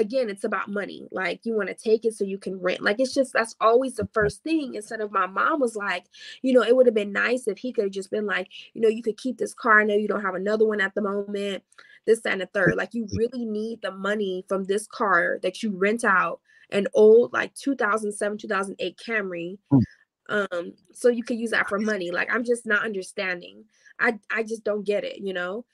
again 0.00 0.30
it's 0.30 0.44
about 0.44 0.68
money 0.68 1.06
like 1.12 1.40
you 1.44 1.54
want 1.54 1.68
to 1.68 1.74
take 1.74 2.04
it 2.04 2.14
so 2.14 2.24
you 2.24 2.38
can 2.38 2.60
rent 2.60 2.80
like 2.80 2.98
it's 2.98 3.14
just 3.14 3.32
that's 3.32 3.54
always 3.60 3.94
the 3.94 4.08
first 4.12 4.42
thing 4.42 4.74
instead 4.74 5.00
of 5.00 5.12
my 5.12 5.26
mom 5.26 5.60
was 5.60 5.76
like 5.76 6.06
you 6.42 6.52
know 6.52 6.62
it 6.62 6.74
would 6.74 6.86
have 6.86 6.94
been 6.94 7.12
nice 7.12 7.46
if 7.46 7.58
he 7.58 7.72
could 7.72 7.84
have 7.84 7.92
just 7.92 8.10
been 8.10 8.26
like 8.26 8.48
you 8.74 8.80
know 8.80 8.88
you 8.88 9.02
could 9.02 9.16
keep 9.16 9.38
this 9.38 9.54
car 9.54 9.80
i 9.80 9.84
know 9.84 9.94
you 9.94 10.08
don't 10.08 10.22
have 10.22 10.34
another 10.34 10.66
one 10.66 10.80
at 10.80 10.94
the 10.94 11.02
moment 11.02 11.62
this, 12.06 12.20
that, 12.20 12.32
and 12.32 12.40
the 12.40 12.46
third. 12.46 12.76
Like 12.76 12.94
you 12.94 13.06
really 13.16 13.44
need 13.44 13.82
the 13.82 13.92
money 13.92 14.44
from 14.48 14.64
this 14.64 14.86
car 14.86 15.38
that 15.42 15.62
you 15.62 15.76
rent 15.76 16.04
out 16.04 16.40
an 16.70 16.86
old 16.94 17.32
like 17.32 17.54
2007, 17.54 18.38
2008 18.38 19.00
Camry. 19.04 19.58
Mm. 19.72 19.82
Um, 20.28 20.72
so 20.92 21.08
you 21.08 21.24
could 21.24 21.38
use 21.38 21.50
that 21.50 21.68
for 21.68 21.78
money. 21.78 22.10
Like 22.10 22.32
I'm 22.32 22.44
just 22.44 22.66
not 22.66 22.84
understanding. 22.84 23.64
I 23.98 24.18
I 24.30 24.44
just 24.44 24.64
don't 24.64 24.86
get 24.86 25.04
it, 25.04 25.18
you 25.18 25.32
know? 25.32 25.64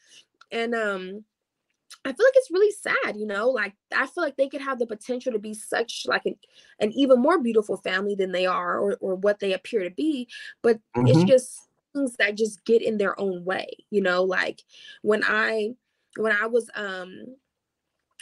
And 0.50 0.74
um 0.74 1.24
I 2.04 2.12
feel 2.12 2.26
like 2.26 2.34
it's 2.36 2.50
really 2.50 2.72
sad, 2.72 3.16
you 3.16 3.26
know, 3.26 3.48
like 3.50 3.74
I 3.94 4.06
feel 4.06 4.22
like 4.22 4.36
they 4.36 4.48
could 4.48 4.60
have 4.60 4.78
the 4.78 4.86
potential 4.86 5.32
to 5.32 5.38
be 5.38 5.54
such 5.54 6.04
like 6.06 6.24
an, 6.24 6.36
an 6.80 6.92
even 6.92 7.20
more 7.20 7.40
beautiful 7.40 7.76
family 7.78 8.14
than 8.14 8.32
they 8.32 8.46
are 8.46 8.78
or, 8.78 8.96
or 9.00 9.14
what 9.16 9.40
they 9.40 9.52
appear 9.52 9.82
to 9.82 9.90
be, 9.90 10.28
but 10.62 10.78
mm-hmm. 10.96 11.06
it's 11.08 11.24
just 11.24 11.68
things 11.92 12.16
that 12.18 12.36
just 12.36 12.64
get 12.64 12.82
in 12.82 12.98
their 12.98 13.18
own 13.18 13.44
way, 13.44 13.68
you 13.90 14.00
know, 14.00 14.22
like 14.22 14.62
when 15.02 15.22
I 15.24 15.70
when 16.16 16.32
I 16.32 16.46
was 16.46 16.70
um 16.74 17.36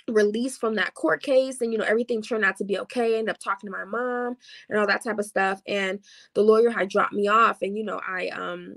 released 0.09 0.61
from 0.61 0.75
that 0.75 0.95
court 0.95 1.23
case 1.23 1.61
and 1.61 1.73
you 1.73 1.79
know 1.79 1.85
everything 1.85 2.21
turned 2.21 2.45
out 2.45 2.57
to 2.59 2.65
be 2.65 2.79
okay 2.79 3.15
I 3.15 3.19
ended 3.19 3.31
up 3.31 3.39
talking 3.39 3.69
to 3.71 3.77
my 3.77 3.85
mom 3.85 4.37
and 4.69 4.79
all 4.79 4.87
that 4.87 5.03
type 5.03 5.19
of 5.19 5.25
stuff 5.25 5.63
and 5.67 5.99
the 6.35 6.43
lawyer 6.43 6.69
had 6.69 6.91
dropped 6.91 7.15
me 7.15 7.27
off 7.27 7.63
and 7.63 7.75
you 7.75 7.85
know 7.85 8.03
i 8.07 8.29
um 8.29 8.77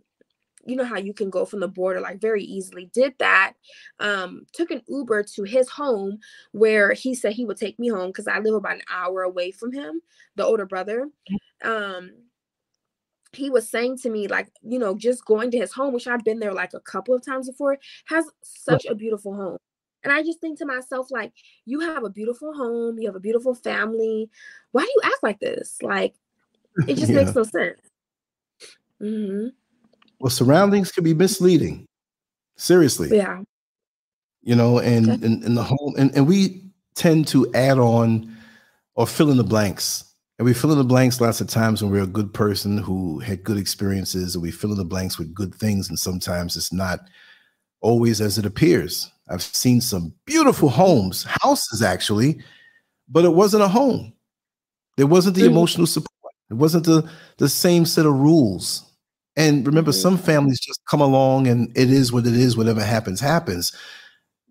you 0.68 0.76
know 0.76 0.84
how 0.84 0.98
you 0.98 1.14
can 1.14 1.30
go 1.30 1.46
from 1.46 1.60
the 1.60 1.68
border 1.68 2.00
like 2.00 2.20
very 2.20 2.44
easily 2.44 2.90
did 2.94 3.14
that 3.20 3.54
um 4.00 4.46
took 4.54 4.70
an 4.70 4.82
uber 4.88 5.24
to 5.24 5.44
his 5.44 5.70
home 5.70 6.20
where 6.52 6.92
he 6.94 7.16
said 7.16 7.34
he 7.34 7.46
would 7.46 7.58
take 7.58 7.80
me 7.80 7.88
home 7.88 8.08
because 8.08 8.28
i 8.28 8.38
live 8.40 8.54
about 8.54 8.76
an 8.76 8.82
hour 8.92 9.24
away 9.24 9.50
from 9.52 9.72
him 9.72 10.02
the 10.36 10.46
older 10.46 10.66
brother 10.66 11.08
um 11.64 12.12
he 13.34 13.50
was 13.50 13.70
saying 13.70 13.98
to 13.98 14.10
me 14.10 14.28
like 14.28 14.50
you 14.62 14.80
know 14.80 14.96
just 14.96 15.26
going 15.26 15.52
to 15.52 15.58
his 15.58 15.74
home 15.74 15.94
which 15.94 16.08
i've 16.08 16.24
been 16.24 16.40
there 16.40 16.54
like 16.54 16.74
a 16.74 16.80
couple 16.82 17.16
of 17.16 17.26
times 17.26 17.50
before 17.50 17.78
has 18.06 18.26
such 18.44 18.86
a 18.86 18.96
beautiful 18.96 19.34
home 19.36 19.58
And 20.04 20.14
I 20.14 20.24
just 20.24 20.40
think 20.40 20.58
to 20.60 20.66
myself, 20.66 21.12
like, 21.12 21.34
you 21.66 21.82
have 21.82 22.04
a 22.06 22.10
beautiful 22.10 22.54
home, 22.54 22.98
you 22.98 23.08
have 23.08 23.16
a 23.16 23.20
beautiful 23.20 23.56
family. 23.56 24.30
Why 24.72 24.84
do 24.84 24.88
you 24.96 25.02
act 25.04 25.22
like 25.22 25.40
this? 25.40 25.82
Like, 25.82 26.16
it 26.88 26.96
just 26.96 27.12
yeah. 27.12 27.24
makes 27.24 27.36
no 27.36 27.44
sense. 27.44 27.82
Mm-hmm. 29.02 29.48
Well, 30.20 30.30
surroundings 30.30 30.92
can 30.92 31.04
be 31.04 31.14
misleading. 31.14 31.86
Seriously. 32.56 33.16
Yeah. 33.16 33.42
You 34.42 34.56
know, 34.56 34.80
and 34.80 35.10
okay. 35.10 35.26
and, 35.26 35.44
and 35.44 35.58
the 35.58 35.64
whole 35.64 35.94
and, 35.98 36.16
and 36.16 36.28
we 36.28 36.64
tend 36.96 37.28
to 37.28 37.52
add 37.54 37.78
on 37.78 38.36
or 38.96 39.06
fill 39.06 39.30
in 39.30 39.38
the 39.38 39.44
blanks. 39.44 40.04
And 40.40 40.46
we 40.46 40.54
fill 40.54 40.72
in 40.72 40.78
the 40.78 40.84
blanks 40.84 41.20
lots 41.20 41.42
of 41.42 41.48
times 41.48 41.82
when 41.82 41.92
we're 41.92 42.04
a 42.04 42.08
good 42.08 42.34
person 42.34 42.78
who 42.78 43.20
had 43.20 43.44
good 43.44 43.58
experiences, 43.58 44.36
and 44.36 44.42
we 44.42 44.52
fill 44.52 44.72
in 44.72 44.78
the 44.78 44.86
blanks 44.86 45.18
with 45.18 45.34
good 45.34 45.54
things, 45.56 45.90
and 45.90 45.98
sometimes 45.98 46.56
it's 46.56 46.72
not 46.72 47.00
always 47.82 48.22
as 48.22 48.38
it 48.38 48.46
appears. 48.46 49.12
I've 49.30 49.42
seen 49.42 49.82
some 49.82 50.14
beautiful 50.26 50.70
homes, 50.70 51.26
houses 51.42 51.82
actually, 51.82 52.40
but 53.10 53.26
it 53.26 53.34
wasn't 53.34 53.64
a 53.64 53.68
home. 53.68 54.14
There 54.96 55.08
wasn't 55.08 55.36
the 55.36 55.42
mm-hmm. 55.42 55.52
emotional 55.52 55.88
support. 55.88 56.34
It 56.50 56.56
wasn't 56.56 56.86
the 56.86 57.10
the 57.38 57.50
same 57.50 57.86
set 57.86 58.06
of 58.06 58.14
rules. 58.14 58.87
And 59.38 59.66
remember, 59.66 59.92
mm-hmm. 59.92 60.02
some 60.02 60.18
families 60.18 60.60
just 60.60 60.84
come 60.86 61.00
along 61.00 61.48
and 61.48 61.72
it 61.78 61.92
is 61.92 62.12
what 62.12 62.26
it 62.26 62.34
is, 62.34 62.58
whatever 62.58 62.84
happens, 62.84 63.22
happens. 63.22 63.72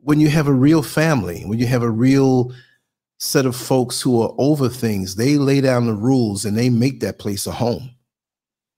When 0.02 0.20
you 0.20 0.28
have 0.28 0.46
a 0.46 0.52
real 0.52 0.82
family, 0.82 1.42
when 1.42 1.58
you 1.58 1.66
have 1.66 1.82
a 1.82 1.90
real 1.90 2.52
set 3.18 3.46
of 3.46 3.56
folks 3.56 4.00
who 4.00 4.22
are 4.22 4.32
over 4.38 4.68
things, 4.68 5.16
they 5.16 5.36
lay 5.36 5.60
down 5.60 5.86
the 5.86 5.94
rules 5.94 6.44
and 6.44 6.56
they 6.56 6.70
make 6.70 7.00
that 7.00 7.18
place 7.18 7.46
a 7.48 7.52
home. 7.52 7.90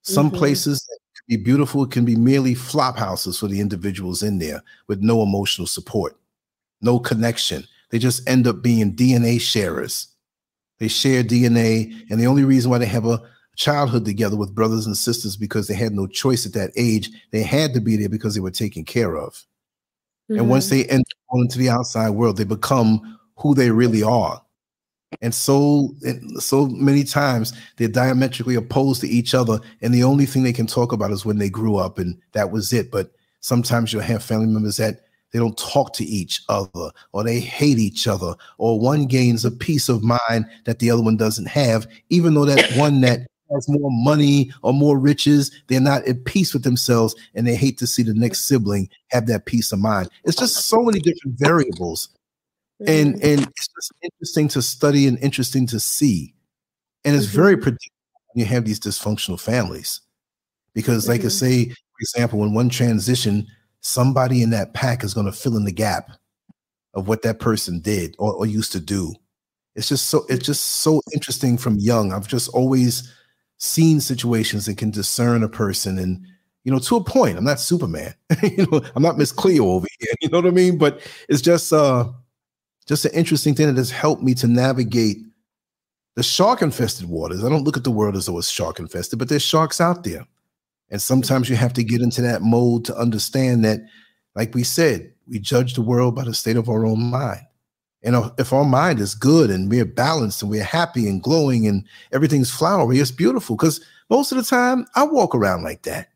Some 0.02 0.28
mm-hmm. 0.28 0.38
places 0.38 0.88
can 0.88 1.36
be 1.36 1.44
beautiful, 1.44 1.84
it 1.84 1.90
can 1.90 2.06
be 2.06 2.16
merely 2.16 2.54
flop 2.54 2.96
houses 2.96 3.38
for 3.38 3.46
the 3.46 3.60
individuals 3.60 4.22
in 4.22 4.38
there 4.38 4.62
with 4.86 5.02
no 5.02 5.22
emotional 5.22 5.66
support, 5.66 6.16
no 6.80 6.98
connection. 6.98 7.64
They 7.90 7.98
just 7.98 8.26
end 8.26 8.46
up 8.46 8.62
being 8.62 8.96
DNA 8.96 9.38
sharers. 9.40 10.08
They 10.78 10.88
share 10.88 11.22
DNA, 11.22 12.06
and 12.08 12.18
the 12.18 12.26
only 12.26 12.44
reason 12.44 12.70
why 12.70 12.78
they 12.78 12.86
have 12.86 13.04
a 13.04 13.20
childhood 13.58 14.04
together 14.04 14.36
with 14.36 14.54
brothers 14.54 14.86
and 14.86 14.96
sisters 14.96 15.36
because 15.36 15.66
they 15.66 15.74
had 15.74 15.92
no 15.92 16.06
choice 16.06 16.46
at 16.46 16.52
that 16.52 16.70
age. 16.76 17.10
They 17.32 17.42
had 17.42 17.74
to 17.74 17.80
be 17.80 17.96
there 17.96 18.08
because 18.08 18.34
they 18.34 18.40
were 18.40 18.52
taken 18.52 18.84
care 18.84 19.16
of. 19.16 19.34
Mm-hmm. 20.30 20.38
And 20.38 20.48
once 20.48 20.66
mm-hmm. 20.66 20.76
they 20.76 20.84
enter 20.84 21.04
into 21.34 21.58
the 21.58 21.68
outside 21.68 22.10
world, 22.10 22.36
they 22.36 22.44
become 22.44 23.18
who 23.36 23.54
they 23.54 23.70
really 23.70 24.02
are. 24.02 24.40
And 25.22 25.34
so, 25.34 25.94
so 26.38 26.66
many 26.66 27.02
times 27.02 27.52
they're 27.76 27.88
diametrically 27.88 28.54
opposed 28.54 29.00
to 29.00 29.08
each 29.08 29.34
other, 29.34 29.58
and 29.82 29.92
the 29.92 30.04
only 30.04 30.26
thing 30.26 30.42
they 30.42 30.52
can 30.52 30.66
talk 30.66 30.92
about 30.92 31.10
is 31.10 31.24
when 31.24 31.38
they 31.38 31.48
grew 31.48 31.76
up, 31.76 31.98
and 31.98 32.16
that 32.32 32.50
was 32.52 32.72
it. 32.72 32.90
But 32.90 33.10
sometimes 33.40 33.92
you'll 33.92 34.02
have 34.02 34.22
family 34.22 34.46
members 34.46 34.76
that 34.76 35.00
they 35.32 35.38
don't 35.38 35.56
talk 35.56 35.94
to 35.94 36.04
each 36.04 36.42
other, 36.50 36.90
or 37.12 37.24
they 37.24 37.40
hate 37.40 37.78
each 37.78 38.06
other, 38.06 38.34
or 38.58 38.78
one 38.78 39.06
gains 39.06 39.46
a 39.46 39.50
peace 39.50 39.88
of 39.88 40.04
mind 40.04 40.44
that 40.66 40.78
the 40.78 40.90
other 40.90 41.02
one 41.02 41.16
doesn't 41.16 41.48
have, 41.48 41.86
even 42.10 42.34
though 42.34 42.44
that 42.44 42.70
one 42.76 43.00
that 43.00 43.26
has 43.54 43.68
more 43.68 43.90
money 43.90 44.52
or 44.62 44.72
more 44.72 44.98
riches, 44.98 45.50
they're 45.68 45.80
not 45.80 46.04
at 46.06 46.24
peace 46.24 46.52
with 46.52 46.62
themselves 46.62 47.14
and 47.34 47.46
they 47.46 47.54
hate 47.54 47.78
to 47.78 47.86
see 47.86 48.02
the 48.02 48.14
next 48.14 48.46
sibling 48.46 48.88
have 49.08 49.26
that 49.26 49.46
peace 49.46 49.72
of 49.72 49.78
mind. 49.78 50.08
It's 50.24 50.36
just 50.36 50.66
so 50.66 50.82
many 50.82 51.00
different 51.00 51.38
variables. 51.38 52.10
And 52.86 53.14
mm-hmm. 53.14 53.26
and 53.26 53.40
it's 53.40 53.68
just 53.68 53.92
interesting 54.02 54.48
to 54.48 54.62
study 54.62 55.08
and 55.08 55.18
interesting 55.18 55.66
to 55.68 55.80
see. 55.80 56.34
And 57.04 57.16
it's 57.16 57.26
mm-hmm. 57.26 57.36
very 57.36 57.56
predictable 57.56 57.94
when 58.32 58.44
you 58.44 58.46
have 58.46 58.64
these 58.64 58.78
dysfunctional 58.78 59.40
families. 59.40 60.00
Because, 60.74 61.08
like 61.08 61.20
mm-hmm. 61.20 61.26
I 61.26 61.30
say, 61.30 61.64
for 61.68 62.00
example, 62.00 62.38
when 62.38 62.54
one 62.54 62.68
transition, 62.68 63.46
somebody 63.80 64.42
in 64.42 64.50
that 64.50 64.74
pack 64.74 65.02
is 65.02 65.14
going 65.14 65.26
to 65.26 65.32
fill 65.32 65.56
in 65.56 65.64
the 65.64 65.72
gap 65.72 66.10
of 66.94 67.08
what 67.08 67.22
that 67.22 67.40
person 67.40 67.80
did 67.80 68.14
or, 68.18 68.32
or 68.34 68.46
used 68.46 68.72
to 68.72 68.80
do. 68.80 69.12
It's 69.74 69.88
just 69.88 70.08
so 70.08 70.24
it's 70.28 70.44
just 70.44 70.64
so 70.64 71.00
interesting 71.14 71.56
from 71.56 71.76
young. 71.78 72.12
I've 72.12 72.28
just 72.28 72.48
always 72.50 73.12
seen 73.58 74.00
situations 74.00 74.68
and 74.68 74.78
can 74.78 74.90
discern 74.90 75.42
a 75.42 75.48
person 75.48 75.98
and 75.98 76.24
you 76.64 76.72
know 76.72 76.78
to 76.78 76.96
a 76.96 77.02
point 77.02 77.36
i'm 77.36 77.44
not 77.44 77.58
superman 77.58 78.14
you 78.42 78.66
know 78.70 78.80
i'm 78.94 79.02
not 79.02 79.18
miss 79.18 79.32
cleo 79.32 79.66
over 79.66 79.86
here 79.98 80.12
you 80.20 80.28
know 80.28 80.38
what 80.38 80.46
i 80.46 80.50
mean? 80.50 80.78
But 80.78 81.00
it's 81.28 81.42
just 81.42 81.72
uh 81.72 82.08
just 82.86 83.04
an 83.04 83.12
interesting 83.12 83.54
thing 83.54 83.66
that 83.66 83.76
has 83.76 83.90
helped 83.90 84.22
me 84.22 84.34
to 84.34 84.46
navigate 84.46 85.18
the 86.14 86.22
shark 86.22 86.62
infested 86.62 87.06
waters. 87.06 87.44
I 87.44 87.50
don't 87.50 87.62
look 87.62 87.76
at 87.76 87.84
the 87.84 87.90
world 87.90 88.16
as 88.16 88.26
though 88.26 88.38
it's 88.38 88.48
shark 88.48 88.78
infested 88.78 89.18
but 89.18 89.28
there's 89.28 89.42
sharks 89.42 89.80
out 89.80 90.04
there. 90.04 90.26
And 90.90 91.02
sometimes 91.02 91.50
you 91.50 91.56
have 91.56 91.74
to 91.74 91.84
get 91.84 92.00
into 92.00 92.22
that 92.22 92.40
mode 92.40 92.86
to 92.86 92.96
understand 92.96 93.64
that 93.64 93.80
like 94.34 94.54
we 94.54 94.64
said 94.64 95.12
we 95.26 95.38
judge 95.38 95.74
the 95.74 95.82
world 95.82 96.14
by 96.14 96.24
the 96.24 96.32
state 96.32 96.56
of 96.56 96.68
our 96.68 96.86
own 96.86 97.10
mind 97.10 97.40
and 98.08 98.32
if 98.38 98.54
our 98.54 98.64
mind 98.64 99.00
is 99.00 99.14
good 99.14 99.50
and 99.50 99.70
we're 99.70 99.84
balanced 99.84 100.40
and 100.40 100.50
we're 100.50 100.64
happy 100.64 101.06
and 101.06 101.22
glowing 101.22 101.66
and 101.66 101.84
everything's 102.10 102.50
flowery, 102.50 103.00
it's 103.00 103.10
beautiful. 103.10 103.54
Because 103.54 103.84
most 104.08 104.32
of 104.32 104.38
the 104.38 104.44
time, 104.44 104.86
I 104.94 105.04
walk 105.04 105.34
around 105.34 105.62
like 105.62 105.82
that. 105.82 106.08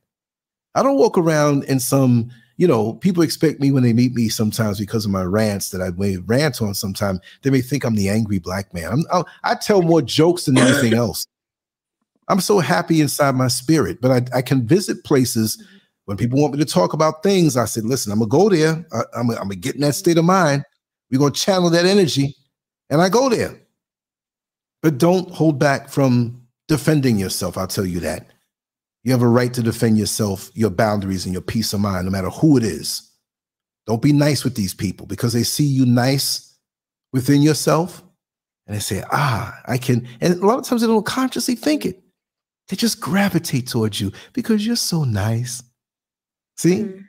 I 0.74 0.82
don't 0.82 0.96
walk 0.96 1.18
around 1.18 1.64
in 1.64 1.78
some, 1.78 2.30
you 2.56 2.66
know, 2.66 2.94
people 2.94 3.22
expect 3.22 3.60
me 3.60 3.70
when 3.70 3.82
they 3.82 3.92
meet 3.92 4.14
me 4.14 4.30
sometimes 4.30 4.80
because 4.80 5.04
of 5.04 5.10
my 5.10 5.22
rants 5.22 5.68
that 5.68 5.82
I 5.82 5.90
may 5.90 6.16
rant 6.16 6.62
on 6.62 6.72
sometimes. 6.72 7.20
They 7.42 7.50
may 7.50 7.60
think 7.60 7.84
I'm 7.84 7.94
the 7.94 8.08
angry 8.08 8.38
black 8.38 8.72
man. 8.72 8.90
I'm, 8.90 9.04
I'm, 9.12 9.24
i 9.44 9.54
tell 9.54 9.82
more 9.82 10.00
jokes 10.00 10.46
than 10.46 10.56
anything 10.56 10.94
else. 10.94 11.26
I'm 12.28 12.40
so 12.40 12.60
happy 12.60 13.02
inside 13.02 13.34
my 13.34 13.48
spirit, 13.48 14.00
but 14.00 14.10
I, 14.10 14.38
I, 14.38 14.40
can 14.40 14.66
visit 14.66 15.04
places 15.04 15.58
mm-hmm. 15.58 15.76
when 16.06 16.16
people 16.16 16.40
want 16.40 16.54
me 16.54 16.58
to 16.60 16.64
talk 16.64 16.94
about 16.94 17.22
things. 17.22 17.58
I 17.58 17.66
said, 17.66 17.84
listen, 17.84 18.12
I'm 18.12 18.20
going 18.20 18.30
to 18.30 18.36
go 18.38 18.48
there. 18.48 18.86
I, 18.94 19.20
I'm, 19.20 19.28
I'm 19.28 19.36
going 19.36 19.50
to 19.50 19.56
get 19.56 19.74
in 19.74 19.82
that 19.82 19.94
state 19.94 20.16
of 20.16 20.24
mind 20.24 20.64
we're 21.12 21.18
going 21.18 21.32
to 21.32 21.41
channel 21.41 21.70
that 21.70 21.84
energy. 21.84 22.34
And 22.89 23.00
I 23.00 23.10
go 23.10 23.28
there. 23.28 23.60
But 24.81 24.99
don't 24.99 25.31
hold 25.31 25.58
back 25.58 25.91
from 25.91 26.42
defending 26.66 27.18
yourself. 27.18 27.57
I'll 27.57 27.68
tell 27.68 27.86
you 27.86 28.00
that. 28.00 28.26
You 29.05 29.12
have 29.12 29.23
a 29.23 29.28
right 29.28 29.52
to 29.55 29.62
defend 29.62 29.99
yourself, 29.99 30.50
your 30.55 30.70
boundaries, 30.70 31.24
and 31.26 31.32
your 31.32 31.42
peace 31.42 31.73
of 31.73 31.81
mind, 31.81 32.07
no 32.07 32.10
matter 32.10 32.31
who 32.31 32.57
it 32.57 32.62
is. 32.62 33.10
Don't 33.86 34.00
be 34.00 34.12
nice 34.12 34.44
with 34.44 34.55
these 34.55 34.74
people 34.74 35.07
because 35.07 35.32
they 35.32 35.42
see 35.42 35.65
you 35.65 35.84
nice 35.84 36.57
within 37.12 37.42
yourself 37.42 38.02
and 38.66 38.76
they 38.76 38.81
say, 38.81 39.02
ah, 39.12 39.60
I 39.66 39.76
can. 39.76 40.08
And 40.20 40.41
a 40.41 40.47
lot 40.47 40.58
of 40.58 40.65
times 40.65 40.81
they 40.81 40.86
don't 40.86 41.05
consciously 41.05 41.57
think 41.57 41.84
it. 41.84 42.00
They 42.68 42.76
just 42.76 43.00
gravitate 43.00 43.66
towards 43.66 44.00
you 44.00 44.12
because 44.32 44.65
you're 44.65 44.76
so 44.76 45.05
nice. 45.05 45.62
See? 46.57 46.76
Mm-hmm. 46.76 47.00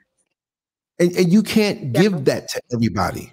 And, 1.00 1.12
and 1.16 1.32
you 1.32 1.44
can't 1.44 1.94
give 1.94 2.26
that 2.26 2.50
to 2.50 2.62
everybody. 2.74 3.33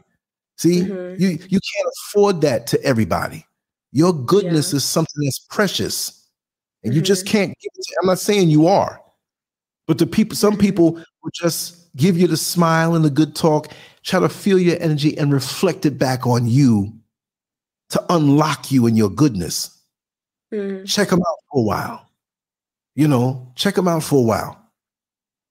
See, 0.61 0.83
mm-hmm. 0.83 1.19
you 1.19 1.29
you 1.49 1.59
can't 1.59 1.89
afford 1.97 2.43
that 2.43 2.67
to 2.67 2.85
everybody. 2.85 3.47
Your 3.93 4.13
goodness 4.13 4.75
yeah. 4.75 4.77
is 4.77 4.85
something 4.85 5.25
that's 5.25 5.39
precious, 5.39 6.29
and 6.85 6.91
mm-hmm. 6.91 6.97
you 6.97 7.03
just 7.03 7.25
mm-hmm. 7.25 7.33
can't 7.33 7.59
give 7.59 7.71
it. 7.75 7.83
To, 7.83 7.97
I'm 8.03 8.07
not 8.07 8.19
saying 8.19 8.51
you 8.51 8.67
are, 8.67 9.01
but 9.87 9.97
the 9.97 10.07
people, 10.07 10.37
some 10.37 10.53
mm-hmm. 10.53 10.61
people 10.61 10.93
will 10.93 11.31
just 11.33 11.89
give 11.97 12.19
you 12.19 12.27
the 12.27 12.37
smile 12.37 12.95
and 12.95 13.03
the 13.03 13.09
good 13.09 13.35
talk, 13.35 13.69
try 14.03 14.21
to 14.21 14.29
feel 14.29 14.59
your 14.59 14.77
energy 14.81 15.17
and 15.17 15.33
reflect 15.33 15.87
it 15.87 15.99
back 15.99 16.27
on 16.27 16.47
you 16.47 16.93
to 17.89 18.05
unlock 18.11 18.71
you 18.71 18.87
in 18.87 18.97
your 18.97 19.09
goodness. 19.09 19.79
Mm. 20.53 20.87
Check 20.87 21.09
them 21.09 21.21
out 21.21 21.39
for 21.51 21.61
a 21.61 21.63
while. 21.63 22.07
You 22.95 23.09
know, 23.09 23.51
check 23.57 23.77
them 23.77 23.89
out 23.89 24.05
for 24.05 24.19
a 24.19 24.27
while 24.27 24.60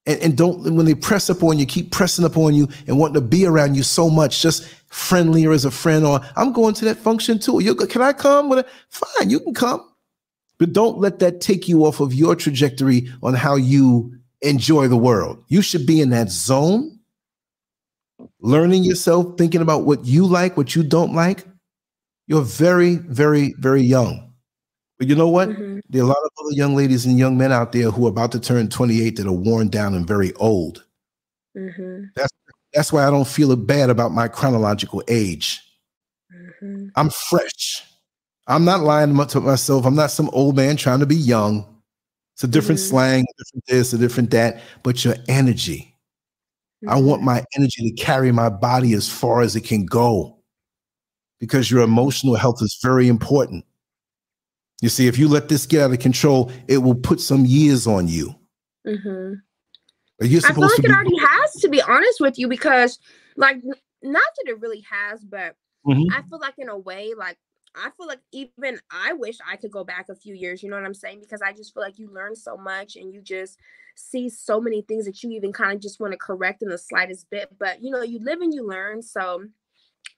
and, 0.09 0.19
and 0.21 0.37
don't 0.37 0.63
when 0.75 0.85
they 0.85 0.95
press 0.95 1.29
up 1.29 1.43
on 1.43 1.59
you, 1.59 1.65
keep 1.65 1.91
pressing 1.91 2.25
up 2.25 2.35
on 2.35 2.55
you 2.55 2.67
and 2.87 2.97
wanting 2.97 3.13
to 3.13 3.21
be 3.21 3.45
around 3.45 3.75
you 3.75 3.83
so 3.83 4.09
much, 4.09 4.41
just 4.41 4.67
friendlier 4.87 5.51
as 5.51 5.65
a 5.65 5.71
friend, 5.71 6.03
or 6.03 6.19
I'm 6.35 6.51
going 6.51 6.73
to 6.75 6.85
that 6.85 6.97
function 6.97 7.37
too. 7.37 7.61
You 7.61 7.75
can 7.75 8.01
I 8.01 8.13
come? 8.13 8.49
With 8.49 8.59
a, 8.59 8.65
fine, 8.89 9.29
you 9.29 9.39
can 9.39 9.53
come. 9.53 9.85
But 10.57 10.73
don't 10.73 10.97
let 10.97 11.19
that 11.19 11.41
take 11.41 11.69
you 11.69 11.85
off 11.85 11.99
of 11.99 12.13
your 12.13 12.35
trajectory 12.35 13.07
on 13.21 13.35
how 13.35 13.55
you 13.55 14.13
enjoy 14.41 14.87
the 14.87 14.97
world. 14.97 15.43
You 15.47 15.61
should 15.61 15.85
be 15.85 16.01
in 16.01 16.09
that 16.09 16.29
zone, 16.29 16.99
learning 18.41 18.83
yourself, 18.83 19.37
thinking 19.37 19.61
about 19.61 19.85
what 19.85 20.05
you 20.05 20.25
like, 20.25 20.57
what 20.57 20.75
you 20.75 20.83
don't 20.83 21.13
like. 21.13 21.45
You're 22.27 22.41
very, 22.41 22.95
very, 22.95 23.53
very 23.57 23.83
young. 23.83 24.28
But 24.99 25.07
you 25.07 25.15
know 25.15 25.29
what? 25.29 25.49
Mm-hmm. 25.49 25.79
There 25.89 26.01
are 26.01 26.05
a 26.05 26.07
lot 26.07 26.17
of 26.23 26.31
other 26.41 26.53
young 26.53 26.75
ladies 26.75 27.05
and 27.05 27.17
young 27.17 27.37
men 27.37 27.53
out 27.53 27.71
there 27.71 27.89
who 27.89 28.05
are 28.05 28.09
about 28.09 28.33
to 28.33 28.39
turn 28.39 28.67
28 28.67 29.15
that 29.15 29.25
are 29.25 29.31
worn 29.31 29.69
down 29.69 29.95
and 29.95 30.05
very 30.05 30.33
old. 30.35 30.85
Mm-hmm. 31.57 32.03
That's 32.15 32.31
that's 32.73 32.93
why 32.93 33.07
I 33.07 33.09
don't 33.09 33.27
feel 33.27 33.55
bad 33.55 33.89
about 33.89 34.11
my 34.11 34.27
chronological 34.27 35.01
age. 35.07 35.61
Mm-hmm. 36.31 36.89
I'm 36.95 37.09
fresh. 37.09 37.83
I'm 38.45 38.65
not 38.65 38.81
lying 38.81 39.15
to 39.15 39.39
myself. 39.39 39.85
I'm 39.85 39.95
not 39.95 40.11
some 40.11 40.29
old 40.33 40.55
man 40.55 40.75
trying 40.75 40.99
to 40.99 41.05
be 41.05 41.15
young. 41.15 41.65
It's 42.35 42.43
a 42.43 42.47
different 42.47 42.79
mm-hmm. 42.79 42.89
slang, 42.89 43.21
a 43.21 43.43
different 43.43 43.65
this, 43.67 43.93
a 43.93 43.97
different 43.97 44.31
that, 44.31 44.61
but 44.83 45.03
your 45.03 45.15
energy. 45.27 45.95
I 46.87 46.95
want 46.95 47.19
mm-hmm. 47.19 47.25
my 47.25 47.43
energy 47.55 47.89
to 47.89 47.95
carry 48.01 48.31
my 48.31 48.49
body 48.49 48.93
as 48.93 49.09
far 49.09 49.41
as 49.41 49.55
it 49.55 49.61
can 49.61 49.85
go 49.85 50.39
because 51.39 51.71
your 51.71 51.81
emotional 51.81 52.35
health 52.35 52.61
is 52.61 52.77
very 52.81 53.07
important. 53.07 53.65
You 54.81 54.89
see, 54.89 55.07
if 55.07 55.17
you 55.17 55.27
let 55.27 55.49
this 55.49 55.65
get 55.65 55.81
out 55.81 55.91
of 55.91 55.99
control, 55.99 56.51
it 56.67 56.77
will 56.77 56.95
put 56.95 57.19
some 57.19 57.45
years 57.45 57.85
on 57.85 58.07
you. 58.07 58.33
Mm-hmm. 58.87 59.33
I 60.21 60.27
feel 60.53 60.63
like 60.63 60.79
it 60.79 60.83
be- 60.83 60.91
already 60.91 61.17
has, 61.17 61.53
to 61.61 61.69
be 61.69 61.81
honest 61.81 62.19
with 62.19 62.37
you, 62.37 62.47
because 62.47 62.99
like 63.35 63.57
not 64.01 64.23
that 64.37 64.51
it 64.51 64.59
really 64.59 64.85
has, 64.89 65.23
but 65.23 65.55
mm-hmm. 65.85 66.13
I 66.13 66.21
feel 66.23 66.39
like 66.39 66.55
in 66.57 66.69
a 66.69 66.77
way, 66.77 67.13
like 67.17 67.37
I 67.75 67.89
feel 67.95 68.07
like 68.07 68.19
even 68.31 68.79
I 68.91 69.13
wish 69.13 69.37
I 69.47 69.55
could 69.55 69.71
go 69.71 69.83
back 69.83 70.07
a 70.09 70.15
few 70.15 70.33
years, 70.33 70.63
you 70.63 70.69
know 70.69 70.75
what 70.75 70.85
I'm 70.85 70.93
saying? 70.93 71.19
Because 71.21 71.41
I 71.41 71.53
just 71.53 71.73
feel 71.73 71.83
like 71.83 71.99
you 71.99 72.11
learn 72.11 72.35
so 72.35 72.57
much 72.57 72.95
and 72.95 73.13
you 73.13 73.21
just 73.21 73.59
see 73.95 74.29
so 74.29 74.59
many 74.59 74.81
things 74.81 75.05
that 75.05 75.21
you 75.23 75.31
even 75.31 75.53
kind 75.53 75.73
of 75.73 75.81
just 75.81 75.99
want 75.99 76.11
to 76.13 76.17
correct 76.17 76.63
in 76.63 76.69
the 76.69 76.77
slightest 76.77 77.29
bit. 77.29 77.49
But 77.59 77.81
you 77.81 77.91
know, 77.91 78.01
you 78.01 78.19
live 78.19 78.41
and 78.41 78.53
you 78.53 78.67
learn. 78.67 79.01
So 79.01 79.45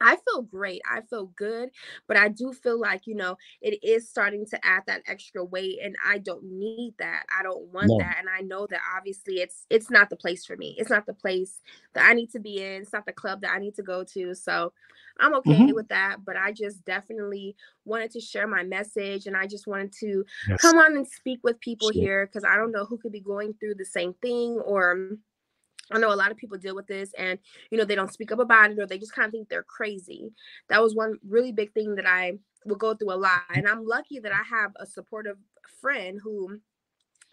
I 0.01 0.17
feel 0.27 0.41
great. 0.41 0.81
I 0.89 1.01
feel 1.01 1.27
good, 1.35 1.69
but 2.07 2.17
I 2.17 2.27
do 2.27 2.53
feel 2.53 2.80
like, 2.80 3.07
you 3.07 3.15
know, 3.15 3.38
it 3.61 3.80
is 3.83 4.09
starting 4.09 4.45
to 4.47 4.59
add 4.65 4.83
that 4.88 5.03
extra 5.07 5.43
weight 5.43 5.80
and 5.83 5.95
I 6.05 6.17
don't 6.17 6.43
need 6.43 6.95
that. 6.99 7.23
I 7.38 7.43
don't 7.43 7.71
want 7.71 7.88
no. 7.88 7.97
that 7.99 8.17
and 8.19 8.27
I 8.27 8.41
know 8.41 8.67
that 8.67 8.81
obviously 8.97 9.35
it's 9.35 9.65
it's 9.69 9.89
not 9.89 10.09
the 10.09 10.15
place 10.15 10.45
for 10.45 10.57
me. 10.57 10.75
It's 10.77 10.89
not 10.89 11.05
the 11.05 11.13
place 11.13 11.61
that 11.93 12.09
I 12.09 12.13
need 12.13 12.31
to 12.31 12.39
be 12.39 12.61
in. 12.61 12.81
It's 12.81 12.93
not 12.93 13.05
the 13.05 13.13
club 13.13 13.41
that 13.41 13.53
I 13.53 13.59
need 13.59 13.75
to 13.75 13.83
go 13.83 14.03
to. 14.03 14.33
So, 14.33 14.73
I'm 15.19 15.35
okay 15.35 15.51
mm-hmm. 15.51 15.75
with 15.75 15.89
that, 15.89 16.17
but 16.25 16.35
I 16.35 16.51
just 16.51 16.83
definitely 16.85 17.55
wanted 17.85 18.11
to 18.11 18.19
share 18.19 18.47
my 18.47 18.63
message 18.63 19.27
and 19.27 19.35
I 19.35 19.45
just 19.45 19.67
wanted 19.67 19.91
to 19.99 20.23
yes. 20.47 20.61
come 20.61 20.77
on 20.77 20.95
and 20.95 21.07
speak 21.07 21.39
with 21.43 21.59
people 21.59 21.91
sure. 21.91 22.01
here 22.01 22.27
cuz 22.27 22.43
I 22.43 22.55
don't 22.55 22.71
know 22.71 22.85
who 22.85 22.97
could 22.97 23.11
be 23.11 23.19
going 23.19 23.53
through 23.53 23.75
the 23.75 23.85
same 23.85 24.13
thing 24.15 24.59
or 24.59 25.17
I 25.91 25.99
know 25.99 26.13
a 26.13 26.15
lot 26.15 26.31
of 26.31 26.37
people 26.37 26.57
deal 26.57 26.75
with 26.75 26.87
this 26.87 27.13
and 27.17 27.39
you 27.69 27.77
know 27.77 27.85
they 27.85 27.95
don't 27.95 28.11
speak 28.13 28.31
up 28.31 28.39
about 28.39 28.71
it 28.71 28.79
or 28.79 28.87
they 28.87 28.97
just 28.97 29.13
kind 29.13 29.25
of 29.25 29.31
think 29.31 29.49
they're 29.49 29.63
crazy. 29.63 30.31
That 30.69 30.81
was 30.81 30.95
one 30.95 31.17
really 31.27 31.51
big 31.51 31.73
thing 31.73 31.95
that 31.95 32.05
I 32.07 32.33
would 32.65 32.79
go 32.79 32.93
through 32.93 33.13
a 33.13 33.15
lot. 33.15 33.41
And 33.53 33.67
I'm 33.67 33.85
lucky 33.85 34.19
that 34.19 34.31
I 34.31 34.43
have 34.49 34.71
a 34.77 34.85
supportive 34.85 35.37
friend 35.81 36.19
who 36.23 36.59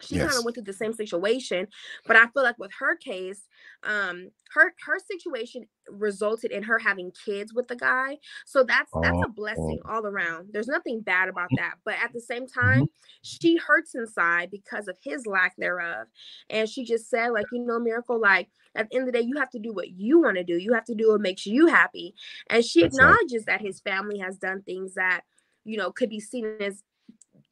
she 0.01 0.15
yes. 0.15 0.27
kind 0.27 0.39
of 0.39 0.45
went 0.45 0.55
through 0.55 0.63
the 0.63 0.73
same 0.73 0.93
situation 0.93 1.67
but 2.05 2.15
i 2.15 2.25
feel 2.27 2.43
like 2.43 2.57
with 2.57 2.71
her 2.79 2.95
case 2.95 3.47
um 3.83 4.29
her 4.53 4.73
her 4.85 4.97
situation 4.99 5.65
resulted 5.89 6.51
in 6.51 6.63
her 6.63 6.79
having 6.79 7.11
kids 7.25 7.53
with 7.53 7.67
the 7.67 7.75
guy 7.75 8.17
so 8.45 8.63
that's 8.63 8.91
that's 9.01 9.19
a 9.23 9.29
blessing 9.29 9.79
oh. 9.85 9.95
all 9.95 10.05
around 10.05 10.47
there's 10.51 10.67
nothing 10.67 11.01
bad 11.01 11.29
about 11.29 11.49
that 11.55 11.75
but 11.85 11.95
at 12.03 12.13
the 12.13 12.21
same 12.21 12.43
mm-hmm. 12.43 12.59
time 12.59 12.81
mm-hmm. 12.81 13.21
she 13.21 13.57
hurts 13.57 13.95
inside 13.95 14.49
because 14.51 14.87
of 14.87 14.97
his 15.03 15.25
lack 15.25 15.55
thereof 15.57 16.07
and 16.49 16.69
she 16.69 16.83
just 16.83 17.09
said 17.09 17.29
like 17.29 17.45
you 17.51 17.65
know 17.65 17.79
miracle 17.79 18.19
like 18.19 18.49
at 18.75 18.89
the 18.89 18.97
end 18.97 19.07
of 19.07 19.13
the 19.13 19.19
day 19.19 19.25
you 19.25 19.37
have 19.37 19.49
to 19.49 19.59
do 19.59 19.73
what 19.73 19.89
you 19.91 20.21
want 20.21 20.37
to 20.37 20.43
do 20.43 20.57
you 20.57 20.73
have 20.73 20.85
to 20.85 20.95
do 20.95 21.11
what 21.11 21.21
makes 21.21 21.45
you 21.45 21.67
happy 21.67 22.13
and 22.49 22.63
she 22.63 22.81
that's 22.81 22.95
acknowledges 22.95 23.45
right. 23.47 23.57
that 23.57 23.61
his 23.61 23.79
family 23.79 24.19
has 24.19 24.37
done 24.37 24.61
things 24.61 24.93
that 24.93 25.21
you 25.65 25.77
know 25.77 25.91
could 25.91 26.09
be 26.09 26.19
seen 26.19 26.45
as 26.59 26.83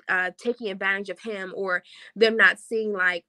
uh, 0.10 0.32
taking 0.38 0.70
advantage 0.70 1.10
of 1.10 1.20
him 1.20 1.54
or 1.56 1.84
them 2.16 2.38
not 2.38 2.60
seeing 2.60 2.94
like 2.94 3.26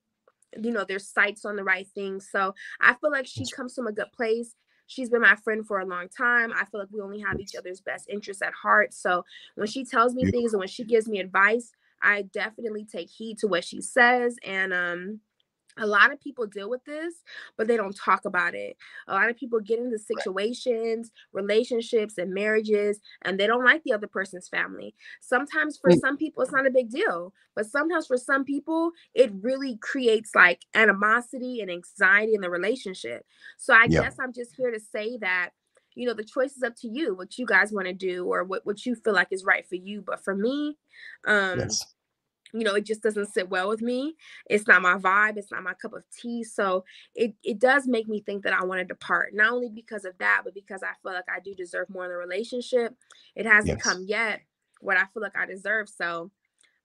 you 0.63 0.73
know 0.73 0.85
their 0.85 0.99
sights 0.99 1.45
on 1.45 1.57
the 1.57 1.65
right 1.65 1.87
things. 1.95 2.29
So 2.31 2.55
i 2.81 2.95
feel 2.95 3.11
like 3.11 3.27
she 3.27 3.45
comes 3.55 3.75
from 3.75 3.87
a 3.87 3.93
good 3.93 4.13
place. 4.13 4.55
She's 4.87 5.11
been 5.11 5.21
my 5.21 5.37
friend 5.37 5.67
for 5.67 5.81
a 5.81 5.87
long 5.87 6.09
time. 6.09 6.51
I 6.55 6.65
feel 6.65 6.81
like 6.81 6.89
we 6.91 7.03
only 7.03 7.21
have 7.21 7.39
each 7.39 7.55
other's 7.55 7.83
best 7.83 8.09
interests 8.09 8.43
at 8.43 8.55
heart. 8.55 8.95
So 8.95 9.23
when 9.57 9.67
she 9.67 9.85
tells 9.85 10.15
me 10.15 10.31
things 10.31 10.55
and 10.55 10.61
when 10.61 10.69
she 10.69 10.85
gives 10.85 11.09
me 11.09 11.21
advice 11.21 11.73
i 12.03 12.23
definitely 12.23 12.85
take 12.85 13.09
heed 13.09 13.39
to 13.39 13.49
what 13.49 13.65
she 13.65 13.81
says 13.81 14.37
and 14.45 14.73
um 14.73 15.21
a 15.79 15.87
lot 15.87 16.13
of 16.13 16.21
people 16.21 16.47
deal 16.47 16.69
with 16.69 16.85
this 16.85 17.23
but 17.57 17.67
they 17.67 17.77
don't 17.77 17.97
talk 17.97 18.25
about 18.25 18.55
it. 18.55 18.77
A 19.07 19.15
lot 19.15 19.31
of 19.31 19.37
people 19.37 19.61
get 19.61 19.79
into 19.79 19.99
situations 19.99 21.11
relationships 21.33 22.19
and 22.19 22.33
marriages 22.33 23.01
and 23.23 23.39
they 23.39 23.47
don't 23.47 23.65
like 23.65 23.83
the 23.85 23.93
other 23.93 24.07
person's 24.07 24.49
family. 24.49 24.95
Sometimes 25.21 25.79
for 25.79 25.91
mm. 25.91 26.01
some 26.01 26.17
people 26.17 26.43
it's 26.43 26.53
not 26.53 26.67
a 26.67 26.71
big 26.71 26.91
deal 26.91 27.33
but 27.55 27.67
sometimes 27.67 28.07
for 28.07 28.17
some 28.17 28.45
people 28.45 28.93
it 29.15 29.33
really 29.41 29.77
creates 29.79 30.35
like 30.35 30.61
animosity 30.75 31.61
and 31.61 31.71
anxiety 31.71 32.35
in 32.35 32.41
the 32.41 32.51
relationship. 32.51 33.25
So 33.57 33.75
i 33.75 33.87
yeah. 33.89 34.03
guess 34.03 34.17
i'm 34.21 34.33
just 34.33 34.55
here 34.57 34.71
to 34.71 34.81
say 34.81 35.19
that 35.19 35.51
you 35.95 36.07
know 36.07 36.15
the 36.15 36.25
choice 36.25 36.57
is 36.57 36.63
up 36.63 36.77
to 36.77 36.89
you 36.89 37.15
what 37.15 37.39
you 37.39 37.47
guys 37.47 37.73
want 37.73 37.87
to 37.87 37.93
do 37.93 38.25
or 38.27 38.45
what, 38.45 38.65
what 38.65 38.87
you 38.87 38.95
feel 38.95 39.13
like 39.13 39.29
is 39.33 39.45
right 39.45 39.67
for 39.69 39.75
you 39.75 40.01
but 40.01 40.23
for 40.23 40.35
me 40.35 40.77
um 41.27 41.59
yes 41.59 41.85
you 42.53 42.65
know, 42.65 42.75
it 42.75 42.87
just 42.87 43.03
doesn't 43.03 43.33
sit 43.33 43.49
well 43.49 43.69
with 43.69 43.83
me. 43.83 44.15
It's 44.49 44.67
not 44.67 44.83
my 44.83 44.97
vibe. 44.97 45.37
It's 45.37 45.51
not 45.51 45.63
my 45.63 45.75
cup 45.75 45.93
of 45.93 46.05
tea. 46.11 46.45
So 46.45 46.85
it 47.15 47.35
it 47.43 47.59
does 47.59 47.87
make 47.87 48.09
me 48.09 48.21
think 48.21 48.45
that 48.45 48.53
I 48.53 48.65
want 48.65 48.81
to 48.81 48.85
depart, 48.85 49.35
not 49.35 49.53
only 49.53 49.69
because 49.69 50.05
of 50.05 50.17
that, 50.19 50.43
but 50.45 50.55
because 50.55 50.83
I 50.83 50.93
feel 51.03 51.13
like 51.13 51.29
I 51.29 51.41
do 51.41 51.55
deserve 51.55 51.91
more 51.91 52.05
in 52.05 52.11
the 52.11 52.17
relationship. 52.17 52.95
It 53.35 53.47
hasn't 53.47 53.79
yes. 53.79 53.83
come 53.83 54.05
yet 54.07 54.41
what 54.81 54.97
I 54.97 55.05
feel 55.07 55.23
like 55.23 55.37
I 55.37 55.47
deserve. 55.47 55.89
So 55.89 56.31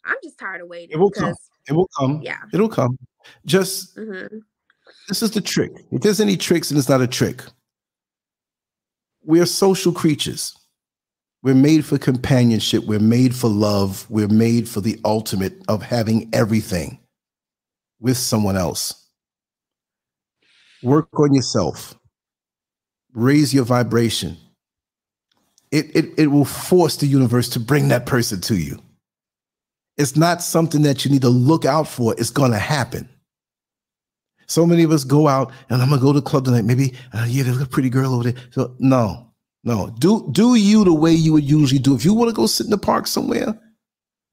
I'm 0.05 0.17
just 0.23 0.37
tired 0.37 0.61
of 0.61 0.67
waiting. 0.67 0.91
It 0.91 0.99
will 0.99 1.11
come. 1.11 1.33
It 1.67 1.73
will 1.73 1.89
come. 1.97 2.21
Yeah. 2.21 2.41
It'll 2.53 2.69
come. 2.69 2.97
Just 3.45 3.95
mm-hmm. 3.95 4.37
this 5.07 5.21
is 5.21 5.31
the 5.31 5.41
trick. 5.41 5.71
If 5.91 6.01
there's 6.01 6.19
any 6.19 6.35
tricks 6.35 6.71
and 6.71 6.77
it's 6.77 6.89
not 6.89 7.01
a 7.01 7.07
trick, 7.07 7.41
we 9.23 9.39
are 9.39 9.45
social 9.45 9.93
creatures. 9.93 10.57
We're 11.43 11.53
made 11.53 11.85
for 11.85 11.97
companionship. 11.97 12.85
We're 12.85 12.99
made 12.99 13.35
for 13.35 13.49
love. 13.49 14.05
We're 14.09 14.29
made 14.29 14.69
for 14.69 14.79
the 14.79 14.97
ultimate 15.03 15.61
of 15.67 15.83
having 15.83 16.29
everything 16.31 16.99
with 17.99 18.17
someone 18.17 18.55
else. 18.55 19.09
Work 20.81 21.09
on 21.19 21.33
yourself. 21.33 21.95
Raise 23.13 23.53
your 23.53 23.65
vibration. 23.65 24.37
It, 25.71 25.93
it, 25.93 26.05
it 26.17 26.27
will 26.27 26.45
force 26.45 26.95
the 26.95 27.07
universe 27.07 27.49
to 27.49 27.59
bring 27.59 27.89
that 27.89 28.05
person 28.05 28.39
to 28.41 28.55
you. 28.55 28.81
It's 29.97 30.15
not 30.15 30.41
something 30.41 30.83
that 30.83 31.03
you 31.03 31.11
need 31.11 31.23
to 31.23 31.29
look 31.29 31.65
out 31.65 31.89
for. 31.89 32.15
It's 32.17 32.29
going 32.29 32.51
to 32.51 32.59
happen. 32.59 33.09
So 34.47 34.65
many 34.65 34.83
of 34.83 34.91
us 34.91 35.03
go 35.03 35.27
out 35.27 35.51
and 35.69 35.81
I'm 35.81 35.89
going 35.89 35.99
to 35.99 36.05
go 36.05 36.13
to 36.13 36.21
the 36.21 36.25
club 36.25 36.45
tonight. 36.45 36.63
Maybe, 36.63 36.93
uh, 37.13 37.25
yeah, 37.27 37.43
there's 37.43 37.61
a 37.61 37.65
pretty 37.65 37.89
girl 37.89 38.13
over 38.13 38.31
there. 38.31 38.41
So, 38.51 38.75
no, 38.79 39.32
no, 39.63 39.93
do 39.99 40.27
do 40.31 40.55
you 40.55 40.83
the 40.83 40.93
way 40.93 41.13
you 41.13 41.33
would 41.33 41.49
usually 41.49 41.79
do. 41.79 41.95
If 41.95 42.03
you 42.03 42.13
want 42.13 42.29
to 42.29 42.35
go 42.35 42.45
sit 42.47 42.65
in 42.65 42.71
the 42.71 42.77
park 42.77 43.07
somewhere, 43.07 43.57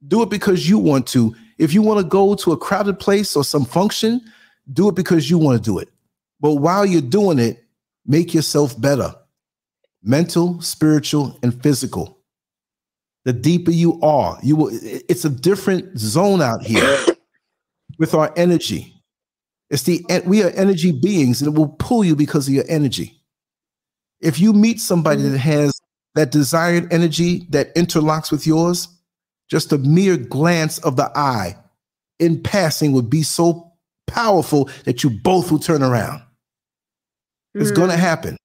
do 0.09 0.23
it 0.23 0.31
because 0.31 0.69
you 0.69 0.79
want 0.79 1.07
to. 1.09 1.35
If 1.59 1.73
you 1.73 1.83
want 1.83 2.01
to 2.01 2.05
go 2.05 2.35
to 2.35 2.53
a 2.53 2.57
crowded 2.57 2.99
place 2.99 3.37
or 3.37 3.45
some 3.45 3.65
function, 3.65 4.21
do 4.73 4.89
it 4.89 4.95
because 4.95 5.31
you 5.31 5.39
want 5.39 5.63
to 5.63 5.63
do 5.63 5.79
it. 5.79 5.89
But 6.41 6.55
while 6.55 6.85
you're 6.85 7.03
doing 7.03 7.39
it, 7.39 7.65
make 8.07 8.35
yourself 8.35 8.81
better. 8.81 9.15
Mental, 10.03 10.61
spiritual, 10.63 11.39
and 11.43 11.63
physical. 11.63 12.19
The 13.25 13.35
deeper 13.35 13.71
you 13.71 14.01
are, 14.01 14.39
you 14.43 14.57
will 14.57 14.71
it's 14.73 15.27
a 15.27 15.31
different 15.31 15.99
zone 15.99 16.41
out 16.41 16.63
here 16.63 16.99
with 17.99 18.15
our 18.15 18.33
energy. 18.35 18.95
It's 19.69 19.85
the 19.85 20.05
we 20.27 20.43
are 20.43 20.51
energy 20.51 20.91
beings 20.91 21.41
and 21.41 21.55
it 21.55 21.59
will 21.59 21.69
pull 21.69 22.03
you 22.03 22.17
because 22.17 22.49
of 22.49 22.55
your 22.55 22.65
energy. 22.67 23.20
If 24.21 24.39
you 24.39 24.53
meet 24.53 24.81
somebody 24.81 25.23
mm-hmm. 25.23 25.33
that 25.33 25.39
has 25.39 25.81
that 26.15 26.31
desired 26.31 26.93
energy 26.93 27.47
that 27.51 27.75
interlocks 27.75 28.31
with 28.31 28.47
yours, 28.47 28.89
just 29.49 29.73
a 29.73 29.79
mere 29.79 30.17
glance 30.17 30.79
of 30.79 30.97
the 30.97 31.11
eye 31.17 31.57
in 32.19 32.43
passing 32.43 32.93
would 32.93 33.11
be 33.11 33.23
so 33.23 33.73
powerful 34.07 34.69
that 34.85 35.03
you 35.03 35.11
both 35.11 35.51
will 35.51 35.59
turn 35.59 35.83
around. 35.83 36.23
It's 37.55 37.73
mm. 37.73 37.77
going 37.77 37.91
to 37.91 37.97
happen. 37.97 38.37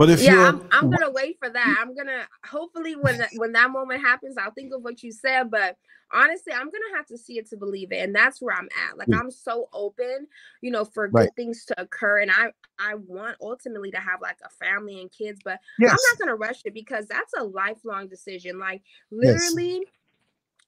But 0.00 0.08
if 0.08 0.22
yeah, 0.22 0.32
you're, 0.32 0.46
I'm, 0.46 0.68
I'm, 0.72 0.88
gonna 0.90 1.10
wait 1.10 1.36
for 1.38 1.50
that. 1.50 1.76
I'm 1.78 1.94
gonna 1.94 2.26
hopefully 2.46 2.96
when 2.96 3.18
that, 3.18 3.28
when 3.36 3.52
that 3.52 3.70
moment 3.70 4.00
happens, 4.00 4.38
I'll 4.38 4.50
think 4.50 4.72
of 4.72 4.80
what 4.80 5.02
you 5.02 5.12
said. 5.12 5.50
But 5.50 5.76
honestly, 6.10 6.54
I'm 6.54 6.70
gonna 6.70 6.96
have 6.96 7.04
to 7.08 7.18
see 7.18 7.36
it 7.36 7.50
to 7.50 7.58
believe 7.58 7.92
it, 7.92 7.98
and 7.98 8.14
that's 8.14 8.40
where 8.40 8.56
I'm 8.56 8.70
at. 8.88 8.96
Like 8.96 9.08
I'm 9.12 9.30
so 9.30 9.68
open, 9.74 10.26
you 10.62 10.70
know, 10.70 10.86
for 10.86 11.10
right. 11.12 11.24
good 11.24 11.36
things 11.36 11.66
to 11.66 11.78
occur, 11.78 12.20
and 12.20 12.30
I 12.30 12.46
I 12.80 12.94
want 12.94 13.36
ultimately 13.40 13.90
to 13.90 13.98
have 13.98 14.20
like 14.20 14.38
a 14.44 14.48
family 14.48 15.00
and 15.00 15.10
kids, 15.12 15.40
but 15.44 15.60
yes. 15.78 15.90
I'm 15.90 15.96
not 15.96 16.18
gonna 16.18 16.36
rush 16.36 16.62
it 16.64 16.74
because 16.74 17.06
that's 17.06 17.32
a 17.36 17.44
lifelong 17.44 18.08
decision. 18.08 18.58
Like 18.58 18.82
literally. 19.10 19.78
Yes 19.78 19.84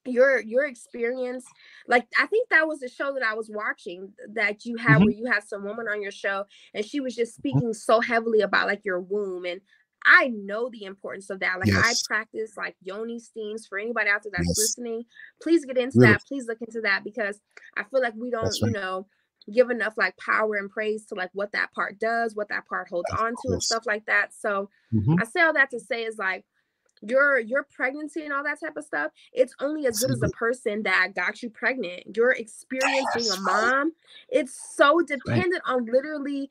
your 0.05 0.41
your 0.41 0.67
experience 0.67 1.45
like 1.87 2.07
i 2.19 2.27
think 2.27 2.49
that 2.49 2.67
was 2.67 2.81
the 2.81 2.89
show 2.89 3.15
that 3.15 3.23
i 3.23 3.35
was 3.35 3.49
watching 3.49 4.13
that 4.35 4.65
you 4.65 4.77
had 4.77 4.97
mm-hmm. 4.97 5.05
where 5.05 5.15
you 5.15 5.27
had 5.27 5.45
some 5.45 5.65
woman 5.65 5.87
on 5.87 6.03
your 6.03 6.11
show 6.11 6.45
and 6.75 6.85
she 6.85 7.01
was 7.01 7.15
just 7.15 7.35
mm-hmm. 7.35 7.51
speaking 7.51 7.75
so 7.75 8.01
heavily 8.01 8.41
about 8.41 8.67
like 8.67 8.85
your 8.85 9.01
womb 9.01 9.45
and 9.45 9.61
i 10.05 10.27
know 10.29 10.69
the 10.71 10.85
importance 10.85 11.31
of 11.31 11.39
that 11.39 11.61
like 11.61 11.69
yes. 11.69 11.85
i 11.85 11.95
practice 12.13 12.57
like 12.57 12.75
yoni 12.83 13.21
steams 13.21 13.67
for 13.67 13.79
anybody 13.79 14.11
out 14.11 14.23
there 14.25 14.33
that's 14.35 14.49
yes. 14.49 14.59
listening 14.59 15.05
please 15.41 15.65
get 15.65 15.79
into 15.79 16.01
really? 16.01 16.13
that 16.13 16.23
please 16.27 16.47
look 16.49 16.61
into 16.61 16.81
that 16.81 17.05
because 17.05 17.41
i 17.77 17.85
feel 17.85 18.03
like 18.03 18.15
we 18.17 18.31
don't 18.31 18.43
right. 18.43 18.61
you 18.61 18.71
know 18.73 19.07
give 19.53 19.71
enough 19.71 19.95
like 19.97 20.17
power 20.17 20.57
and 20.57 20.71
praise 20.71 21.07
to 21.07 21.15
like 21.15 21.31
what 21.33 21.53
that 21.53 21.73
part 21.73 21.99
does 21.99 22.35
what 22.35 22.49
that 22.49 22.67
part 22.67 22.89
holds 22.89 23.11
on 23.19 23.35
to 23.43 23.53
and 23.53 23.63
stuff 23.63 23.85
like 23.87 24.05
that. 24.07 24.33
So 24.33 24.69
mm-hmm. 24.93 25.17
i 25.21 25.25
say 25.25 25.41
all 25.41 25.53
that 25.55 25.71
to 25.71 25.81
say 25.81 26.05
is 26.05 26.19
like 26.19 26.45
your 27.05 27.41
your 27.41 27.67
pregnancy 27.75 28.23
and 28.23 28.33
all 28.33 28.45
that 28.45 28.61
type 28.61 28.77
of 28.77 28.85
stuff 28.85 29.11
it's 29.33 29.53
only 29.59 29.87
as 29.87 29.99
good 29.99 30.13
as 30.13 30.21
the 30.21 30.29
person 30.29 30.85
that 30.85 31.13
got 31.17 31.43
you 31.43 31.51
pregnant. 31.51 32.17
Your 32.17 32.31
experience 32.33 33.07
being 33.15 33.31
a 33.31 33.41
mom 33.41 33.93
it's 34.29 34.77
so 34.77 35.01
dependent 35.01 35.63
on 35.67 35.87
literally 35.87 36.51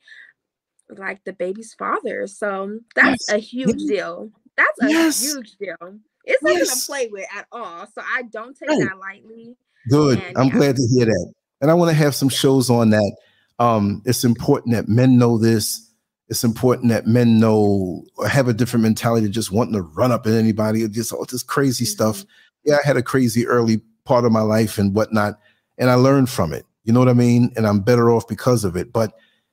like 0.90 1.24
the 1.24 1.32
baby's 1.32 1.72
father. 1.72 2.26
So 2.26 2.80
that's 2.94 3.28
yes. 3.28 3.36
a 3.36 3.38
huge 3.38 3.76
yes. 3.78 3.88
deal. 3.88 4.30
That's 4.56 4.82
a 4.82 4.90
yes. 4.90 5.22
huge 5.22 5.56
deal. 5.56 5.98
It's 6.24 6.42
nothing 6.42 6.66
to 6.66 6.86
play 6.86 7.08
with 7.08 7.26
at 7.34 7.46
all. 7.50 7.86
So 7.86 8.02
i 8.04 8.22
don't 8.22 8.56
take 8.56 8.68
right. 8.68 8.80
that 8.80 8.98
lightly. 8.98 9.56
Good. 9.88 10.20
And, 10.22 10.36
i'm 10.36 10.48
yeah. 10.48 10.52
glad 10.52 10.76
to 10.76 10.86
hear 10.94 11.06
that 11.06 11.32
and 11.62 11.70
i 11.70 11.74
want 11.74 11.88
to 11.88 11.96
have 11.96 12.14
some 12.14 12.28
shows 12.28 12.68
on 12.68 12.90
that 12.90 13.16
um 13.58 14.02
it's 14.04 14.24
important 14.24 14.74
that 14.74 14.88
men 14.88 15.16
know 15.16 15.38
this 15.38 15.88
it's 16.32 16.44
important 16.44 16.88
that 16.88 17.06
men 17.06 17.38
know 17.38 18.06
or 18.16 18.26
have 18.26 18.48
a 18.48 18.54
different 18.54 18.82
mentality 18.82 19.28
just 19.28 19.52
wanting 19.52 19.74
to 19.74 19.82
run 19.82 20.10
up 20.10 20.26
at 20.26 20.32
anybody, 20.32 20.88
just 20.88 21.12
all 21.12 21.26
this 21.26 21.42
crazy 21.42 21.84
mm-hmm. 21.84 21.90
stuff. 21.90 22.24
Yeah, 22.64 22.76
I 22.82 22.86
had 22.86 22.96
a 22.96 23.02
crazy 23.02 23.46
early 23.46 23.82
part 24.06 24.24
of 24.24 24.32
my 24.32 24.40
life 24.40 24.78
and 24.78 24.94
whatnot, 24.94 25.38
and 25.76 25.90
I 25.90 25.94
learned 25.94 26.30
from 26.30 26.54
it. 26.54 26.64
You 26.84 26.94
know 26.94 27.00
what 27.00 27.10
I 27.10 27.12
mean? 27.12 27.52
And 27.54 27.66
I'm 27.66 27.80
better 27.80 28.10
off 28.10 28.26
because 28.26 28.64
of 28.64 28.76
it. 28.76 28.94
But 28.94 29.12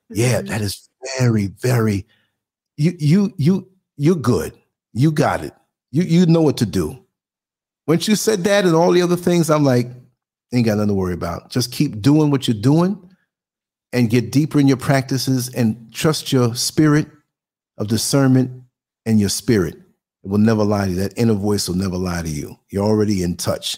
yeah, 0.10 0.38
mm-hmm. 0.38 0.48
that 0.48 0.62
is 0.62 0.90
very, 1.20 1.48
very 1.48 2.06
you 2.78 2.94
you 2.98 3.34
you 3.36 3.68
you're 3.98 4.16
good. 4.16 4.58
You 4.94 5.12
got 5.12 5.44
it. 5.44 5.54
You 5.92 6.04
you 6.04 6.26
know 6.28 6.42
what 6.42 6.56
to 6.60 6.66
do. 6.66 6.98
Once 7.88 8.08
you 8.08 8.16
said 8.16 8.46
that 8.46 8.64
and 8.64 8.74
all 8.74 8.94
the 8.94 9.02
other 9.02 9.18
things, 9.18 9.50
I'm 9.50 9.66
like, 9.66 9.88
ain't 10.54 10.66
got 10.66 10.78
nothing 10.78 10.90
to 10.90 10.94
worry 10.94 11.14
about. 11.14 11.50
Just 11.50 11.72
keep 11.72 12.02
doing 12.02 12.32
what 12.32 12.48
you're 12.48 12.60
doing 12.60 13.10
and 13.94 14.10
get 14.10 14.32
deeper 14.32 14.60
in 14.60 14.68
your 14.68 14.78
practices 14.78 15.54
and 15.54 15.94
trust 15.94 16.32
your 16.32 16.56
spirit 16.56 17.08
of 17.78 17.88
discernment 17.88 18.64
and 19.06 19.20
your 19.20 19.30
spirit. 19.30 19.76
It 20.24 20.30
will 20.30 20.38
never 20.38 20.64
lie 20.64 20.86
to 20.86 20.92
you. 20.92 20.98
That 20.98 21.18
inner 21.18 21.34
voice 21.34 21.68
will 21.68 21.76
never 21.76 21.98
lie 21.98 22.22
to 22.22 22.30
you. 22.30 22.58
You're 22.70 22.86
already 22.86 23.24
in 23.24 23.38
touch. 23.38 23.78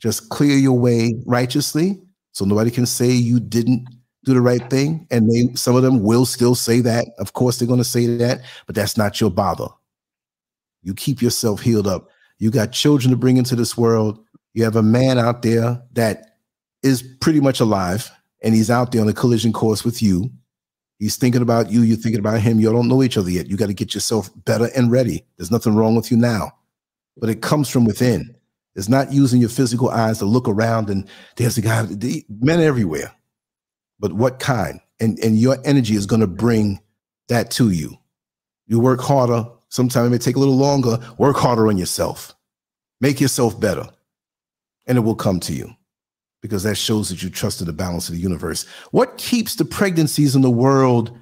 Just 0.00 0.28
clear 0.28 0.56
your 0.56 0.78
way 0.78 1.14
righteously 1.26 2.00
so 2.32 2.44
nobody 2.44 2.70
can 2.70 2.86
say 2.86 3.10
you 3.10 3.40
didn't 3.40 3.88
do 4.24 4.34
the 4.34 4.40
right 4.40 4.68
thing. 4.70 5.06
And 5.10 5.30
they 5.30 5.54
some 5.54 5.74
of 5.74 5.82
them 5.82 6.02
will 6.02 6.26
still 6.26 6.54
say 6.54 6.80
that. 6.82 7.06
Of 7.18 7.32
course, 7.32 7.58
they're 7.58 7.66
going 7.68 7.78
to 7.78 7.84
say 7.84 8.06
that, 8.18 8.42
but 8.66 8.74
that's 8.74 8.96
not 8.96 9.20
your 9.20 9.30
bother. 9.30 9.68
You 10.82 10.94
keep 10.94 11.20
yourself 11.20 11.60
healed 11.60 11.86
up. 11.86 12.08
You 12.38 12.50
got 12.50 12.72
children 12.72 13.10
to 13.10 13.16
bring 13.16 13.36
into 13.36 13.56
this 13.56 13.76
world. 13.76 14.24
You 14.58 14.64
have 14.64 14.74
a 14.74 14.82
man 14.82 15.20
out 15.20 15.42
there 15.42 15.80
that 15.92 16.34
is 16.82 17.00
pretty 17.20 17.38
much 17.38 17.60
alive 17.60 18.10
and 18.42 18.56
he's 18.56 18.72
out 18.72 18.90
there 18.90 19.00
on 19.00 19.08
a 19.08 19.12
collision 19.12 19.52
course 19.52 19.84
with 19.84 20.02
you. 20.02 20.32
He's 20.98 21.14
thinking 21.14 21.42
about 21.42 21.70
you, 21.70 21.82
you're 21.82 21.96
thinking 21.96 22.18
about 22.18 22.40
him. 22.40 22.58
You 22.58 22.72
don't 22.72 22.88
know 22.88 23.04
each 23.04 23.16
other 23.16 23.30
yet. 23.30 23.46
You 23.46 23.56
got 23.56 23.68
to 23.68 23.72
get 23.72 23.94
yourself 23.94 24.30
better 24.44 24.68
and 24.74 24.90
ready. 24.90 25.24
There's 25.36 25.52
nothing 25.52 25.76
wrong 25.76 25.94
with 25.94 26.10
you 26.10 26.16
now, 26.16 26.50
but 27.16 27.30
it 27.30 27.40
comes 27.40 27.68
from 27.68 27.84
within. 27.84 28.34
It's 28.74 28.88
not 28.88 29.12
using 29.12 29.40
your 29.40 29.48
physical 29.48 29.90
eyes 29.90 30.18
to 30.18 30.24
look 30.24 30.48
around 30.48 30.90
and 30.90 31.08
there's 31.36 31.56
a 31.56 31.60
guy, 31.60 31.86
men 32.28 32.58
everywhere. 32.58 33.14
But 34.00 34.14
what 34.14 34.40
kind? 34.40 34.80
And, 34.98 35.20
and 35.20 35.38
your 35.38 35.58
energy 35.64 35.94
is 35.94 36.04
going 36.04 36.22
to 36.22 36.26
bring 36.26 36.80
that 37.28 37.52
to 37.52 37.70
you. 37.70 37.96
You 38.66 38.80
work 38.80 39.02
harder. 39.02 39.46
Sometimes 39.68 40.08
it 40.08 40.10
may 40.10 40.18
take 40.18 40.34
a 40.34 40.40
little 40.40 40.56
longer. 40.56 40.98
Work 41.16 41.36
harder 41.36 41.68
on 41.68 41.78
yourself. 41.78 42.34
Make 43.00 43.20
yourself 43.20 43.60
better, 43.60 43.88
and 44.88 44.98
it 44.98 45.02
will 45.02 45.14
come 45.14 45.38
to 45.40 45.52
you 45.52 45.74
because 46.40 46.62
that 46.62 46.76
shows 46.76 47.08
that 47.10 47.22
you 47.22 47.30
trust 47.30 47.60
in 47.60 47.66
the 47.66 47.72
balance 47.72 48.08
of 48.08 48.14
the 48.14 48.20
universe. 48.20 48.64
What 48.90 49.18
keeps 49.18 49.56
the 49.56 49.64
pregnancies 49.64 50.34
in 50.34 50.42
the 50.42 50.50
world 50.50 51.16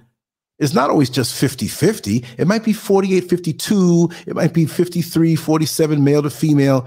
is 0.59 0.73
not 0.73 0.89
always 0.89 1.11
just 1.11 1.39
50 1.39 1.69
50. 1.69 2.25
It 2.39 2.47
might 2.47 2.65
be 2.65 2.73
48 2.73 3.29
52. 3.29 4.11
It 4.27 4.35
might 4.35 4.55
be 4.55 4.67
53 4.67 5.37
47, 5.37 6.05
male 6.05 6.23
to 6.23 6.31
female. 6.31 6.87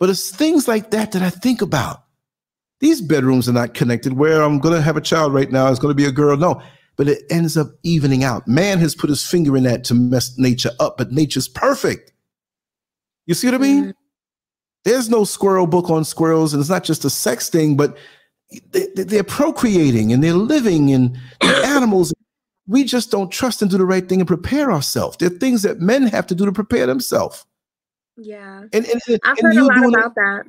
But 0.00 0.10
it's 0.10 0.30
things 0.30 0.66
like 0.66 0.90
that 0.90 1.12
that 1.12 1.22
I 1.22 1.30
think 1.30 1.62
about. 1.62 2.02
These 2.80 3.00
bedrooms 3.00 3.48
are 3.48 3.52
not 3.52 3.74
connected 3.74 4.14
where 4.14 4.42
I'm 4.42 4.58
going 4.58 4.74
to 4.74 4.82
have 4.82 4.96
a 4.96 5.00
child 5.00 5.32
right 5.32 5.50
now. 5.50 5.70
It's 5.70 5.78
going 5.78 5.92
to 5.92 5.96
be 5.96 6.06
a 6.06 6.12
girl. 6.12 6.36
No, 6.36 6.60
but 6.96 7.08
it 7.08 7.22
ends 7.30 7.56
up 7.56 7.68
evening 7.82 8.24
out. 8.24 8.46
Man 8.48 8.78
has 8.78 8.94
put 8.94 9.10
his 9.10 9.24
finger 9.24 9.56
in 9.56 9.62
that 9.64 9.84
to 9.84 9.94
mess 9.94 10.36
nature 10.36 10.72
up, 10.80 10.98
but 10.98 11.12
nature's 11.12 11.48
perfect. 11.48 12.12
You 13.26 13.34
see 13.34 13.46
what 13.46 13.54
I 13.54 13.58
mean? 13.58 13.84
Mm. 13.86 13.92
There's 14.84 15.08
no 15.08 15.24
squirrel 15.24 15.66
book 15.66 15.90
on 15.90 16.04
squirrels, 16.04 16.52
and 16.52 16.60
it's 16.60 16.70
not 16.70 16.84
just 16.84 17.04
a 17.04 17.10
sex 17.10 17.48
thing, 17.48 17.76
but 17.76 17.96
they, 18.70 19.18
are 19.18 19.24
procreating 19.24 20.12
and 20.12 20.22
they're 20.22 20.34
living 20.34 20.92
and 20.92 21.18
animals. 21.42 22.12
We 22.66 22.84
just 22.84 23.10
don't 23.10 23.30
trust 23.30 23.62
and 23.62 23.70
do 23.70 23.78
the 23.78 23.86
right 23.86 24.08
thing 24.08 24.20
and 24.20 24.28
prepare 24.28 24.70
ourselves. 24.70 25.16
There 25.16 25.28
are 25.28 25.38
things 25.38 25.62
that 25.62 25.80
men 25.80 26.06
have 26.06 26.26
to 26.28 26.34
do 26.34 26.46
to 26.46 26.52
prepare 26.52 26.86
themselves. 26.86 27.44
Yeah. 28.16 28.60
And, 28.72 28.86
and, 28.86 29.00
and 29.08 29.20
I've 29.24 29.38
heard 29.38 29.56
a 29.56 29.64
lot 29.64 29.88
about 29.88 30.06
it, 30.06 30.14
that. 30.14 30.42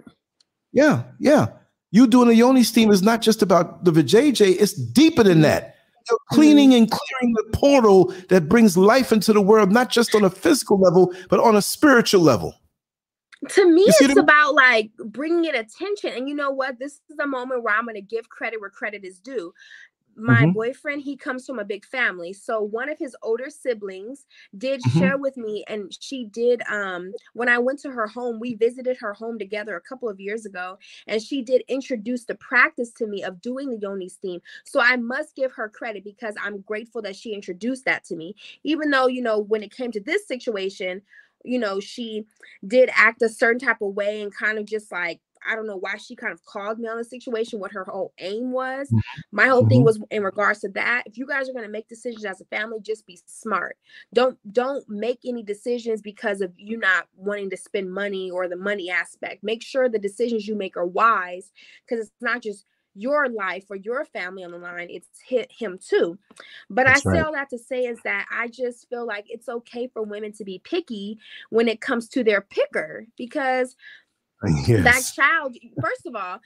Yeah, 0.71 1.03
yeah. 1.19 1.47
You 1.91 2.07
doing 2.07 2.29
a 2.29 2.33
yoni 2.33 2.63
steam 2.63 2.91
is 2.91 3.01
not 3.01 3.21
just 3.21 3.41
about 3.41 3.85
the 3.85 3.91
vajayjay, 3.91 4.61
it's 4.61 4.73
deeper 4.73 5.23
than 5.23 5.41
that. 5.41 5.75
You're 6.09 6.19
cleaning 6.29 6.69
mm-hmm. 6.69 6.83
and 6.83 6.91
clearing 6.91 7.33
the 7.33 7.57
portal 7.57 8.13
that 8.29 8.47
brings 8.47 8.77
life 8.77 9.11
into 9.11 9.33
the 9.33 9.41
world, 9.41 9.71
not 9.71 9.89
just 9.89 10.13
on 10.13 10.23
a 10.23 10.29
physical 10.29 10.79
level, 10.79 11.13
but 11.29 11.39
on 11.39 11.55
a 11.55 11.61
spiritual 11.61 12.21
level 12.21 12.53
to 13.49 13.71
me 13.71 13.83
it's 13.87 14.17
about 14.17 14.53
like 14.53 14.91
bringing 14.97 15.45
it 15.45 15.55
attention 15.55 16.11
and 16.15 16.29
you 16.29 16.35
know 16.35 16.51
what 16.51 16.77
this 16.79 17.01
is 17.09 17.19
a 17.19 17.27
moment 17.27 17.63
where 17.63 17.75
i'm 17.75 17.85
going 17.85 17.95
to 17.95 18.01
give 18.01 18.29
credit 18.29 18.59
where 18.59 18.69
credit 18.69 19.03
is 19.03 19.19
due 19.19 19.53
my 20.15 20.43
mm-hmm. 20.43 20.51
boyfriend 20.51 21.01
he 21.01 21.17
comes 21.17 21.45
from 21.45 21.59
a 21.59 21.65
big 21.65 21.85
family 21.85 22.31
so 22.31 22.61
one 22.61 22.89
of 22.89 22.97
his 22.97 23.15
older 23.21 23.49
siblings 23.49 24.25
did 24.57 24.81
mm-hmm. 24.81 24.99
share 24.99 25.17
with 25.17 25.35
me 25.35 25.63
and 25.67 25.91
she 25.99 26.25
did 26.25 26.61
um 26.69 27.11
when 27.33 27.49
i 27.49 27.57
went 27.57 27.79
to 27.79 27.91
her 27.91 28.07
home 28.07 28.39
we 28.39 28.55
visited 28.55 28.95
her 28.97 29.13
home 29.13 29.37
together 29.37 29.75
a 29.75 29.81
couple 29.81 30.07
of 30.07 30.19
years 30.19 30.45
ago 30.45 30.77
and 31.07 31.21
she 31.21 31.41
did 31.41 31.63
introduce 31.67 32.23
the 32.23 32.35
practice 32.35 32.91
to 32.91 33.07
me 33.07 33.23
of 33.23 33.41
doing 33.41 33.69
the 33.69 33.77
yoni 33.77 34.07
steam 34.07 34.39
so 34.63 34.79
i 34.79 34.95
must 34.95 35.35
give 35.35 35.51
her 35.51 35.67
credit 35.67 36.03
because 36.03 36.35
i'm 36.41 36.61
grateful 36.61 37.01
that 37.01 37.15
she 37.15 37.33
introduced 37.33 37.85
that 37.85 38.03
to 38.05 38.15
me 38.15 38.33
even 38.63 38.89
though 38.89 39.07
you 39.07 39.21
know 39.21 39.39
when 39.39 39.63
it 39.63 39.75
came 39.75 39.91
to 39.91 39.99
this 39.99 40.27
situation 40.27 41.01
you 41.45 41.59
know, 41.59 41.79
she 41.79 42.25
did 42.67 42.89
act 42.93 43.21
a 43.21 43.29
certain 43.29 43.59
type 43.59 43.81
of 43.81 43.93
way 43.93 44.21
and 44.21 44.35
kind 44.35 44.57
of 44.57 44.65
just 44.65 44.91
like 44.91 45.19
I 45.47 45.55
don't 45.55 45.67
know 45.67 45.77
why 45.77 45.97
she 45.97 46.15
kind 46.15 46.33
of 46.33 46.43
called 46.45 46.79
me 46.79 46.87
on 46.87 46.97
the 46.97 47.03
situation, 47.03 47.59
what 47.59 47.71
her 47.71 47.83
whole 47.83 48.13
aim 48.19 48.51
was. 48.51 48.87
Mm-hmm. 48.87 48.99
My 49.31 49.47
whole 49.47 49.61
mm-hmm. 49.61 49.69
thing 49.69 49.83
was 49.83 49.99
in 50.09 50.23
regards 50.23 50.61
to 50.61 50.69
that. 50.69 51.03
If 51.05 51.17
you 51.17 51.27
guys 51.27 51.49
are 51.49 51.53
going 51.53 51.65
to 51.65 51.71
make 51.71 51.87
decisions 51.87 52.25
as 52.25 52.41
a 52.41 52.45
family, 52.45 52.79
just 52.81 53.05
be 53.05 53.19
smart. 53.25 53.77
Don't 54.13 54.37
don't 54.51 54.87
make 54.89 55.19
any 55.25 55.43
decisions 55.43 56.01
because 56.01 56.41
of 56.41 56.51
you 56.57 56.77
not 56.77 57.07
wanting 57.15 57.49
to 57.51 57.57
spend 57.57 57.93
money 57.93 58.31
or 58.31 58.47
the 58.47 58.57
money 58.57 58.89
aspect. 58.89 59.43
Make 59.43 59.61
sure 59.61 59.87
the 59.87 59.99
decisions 59.99 60.47
you 60.47 60.55
make 60.55 60.77
are 60.77 60.87
wise 60.87 61.51
because 61.85 62.07
it's 62.07 62.21
not 62.21 62.41
just 62.41 62.65
your 62.95 63.29
life 63.29 63.65
or 63.69 63.75
your 63.75 64.05
family 64.05 64.43
on 64.43 64.51
the 64.51 64.57
line, 64.57 64.87
it's 64.89 65.07
hit 65.23 65.51
him 65.51 65.77
too. 65.77 66.17
But 66.69 66.85
That's 66.85 67.05
I 67.05 67.11
say 67.11 67.17
right. 67.17 67.25
all 67.25 67.33
that 67.33 67.49
to 67.49 67.59
say 67.59 67.81
is 67.81 67.99
that 68.03 68.25
I 68.31 68.47
just 68.47 68.89
feel 68.89 69.05
like 69.05 69.25
it's 69.27 69.49
okay 69.49 69.87
for 69.87 70.01
women 70.01 70.31
to 70.33 70.43
be 70.43 70.61
picky 70.63 71.19
when 71.49 71.67
it 71.67 71.81
comes 71.81 72.07
to 72.09 72.23
their 72.23 72.41
picker 72.41 73.05
because 73.17 73.75
yes. 74.67 74.83
that 74.83 75.13
child, 75.15 75.55
first 75.81 76.05
of 76.05 76.15
all, 76.15 76.39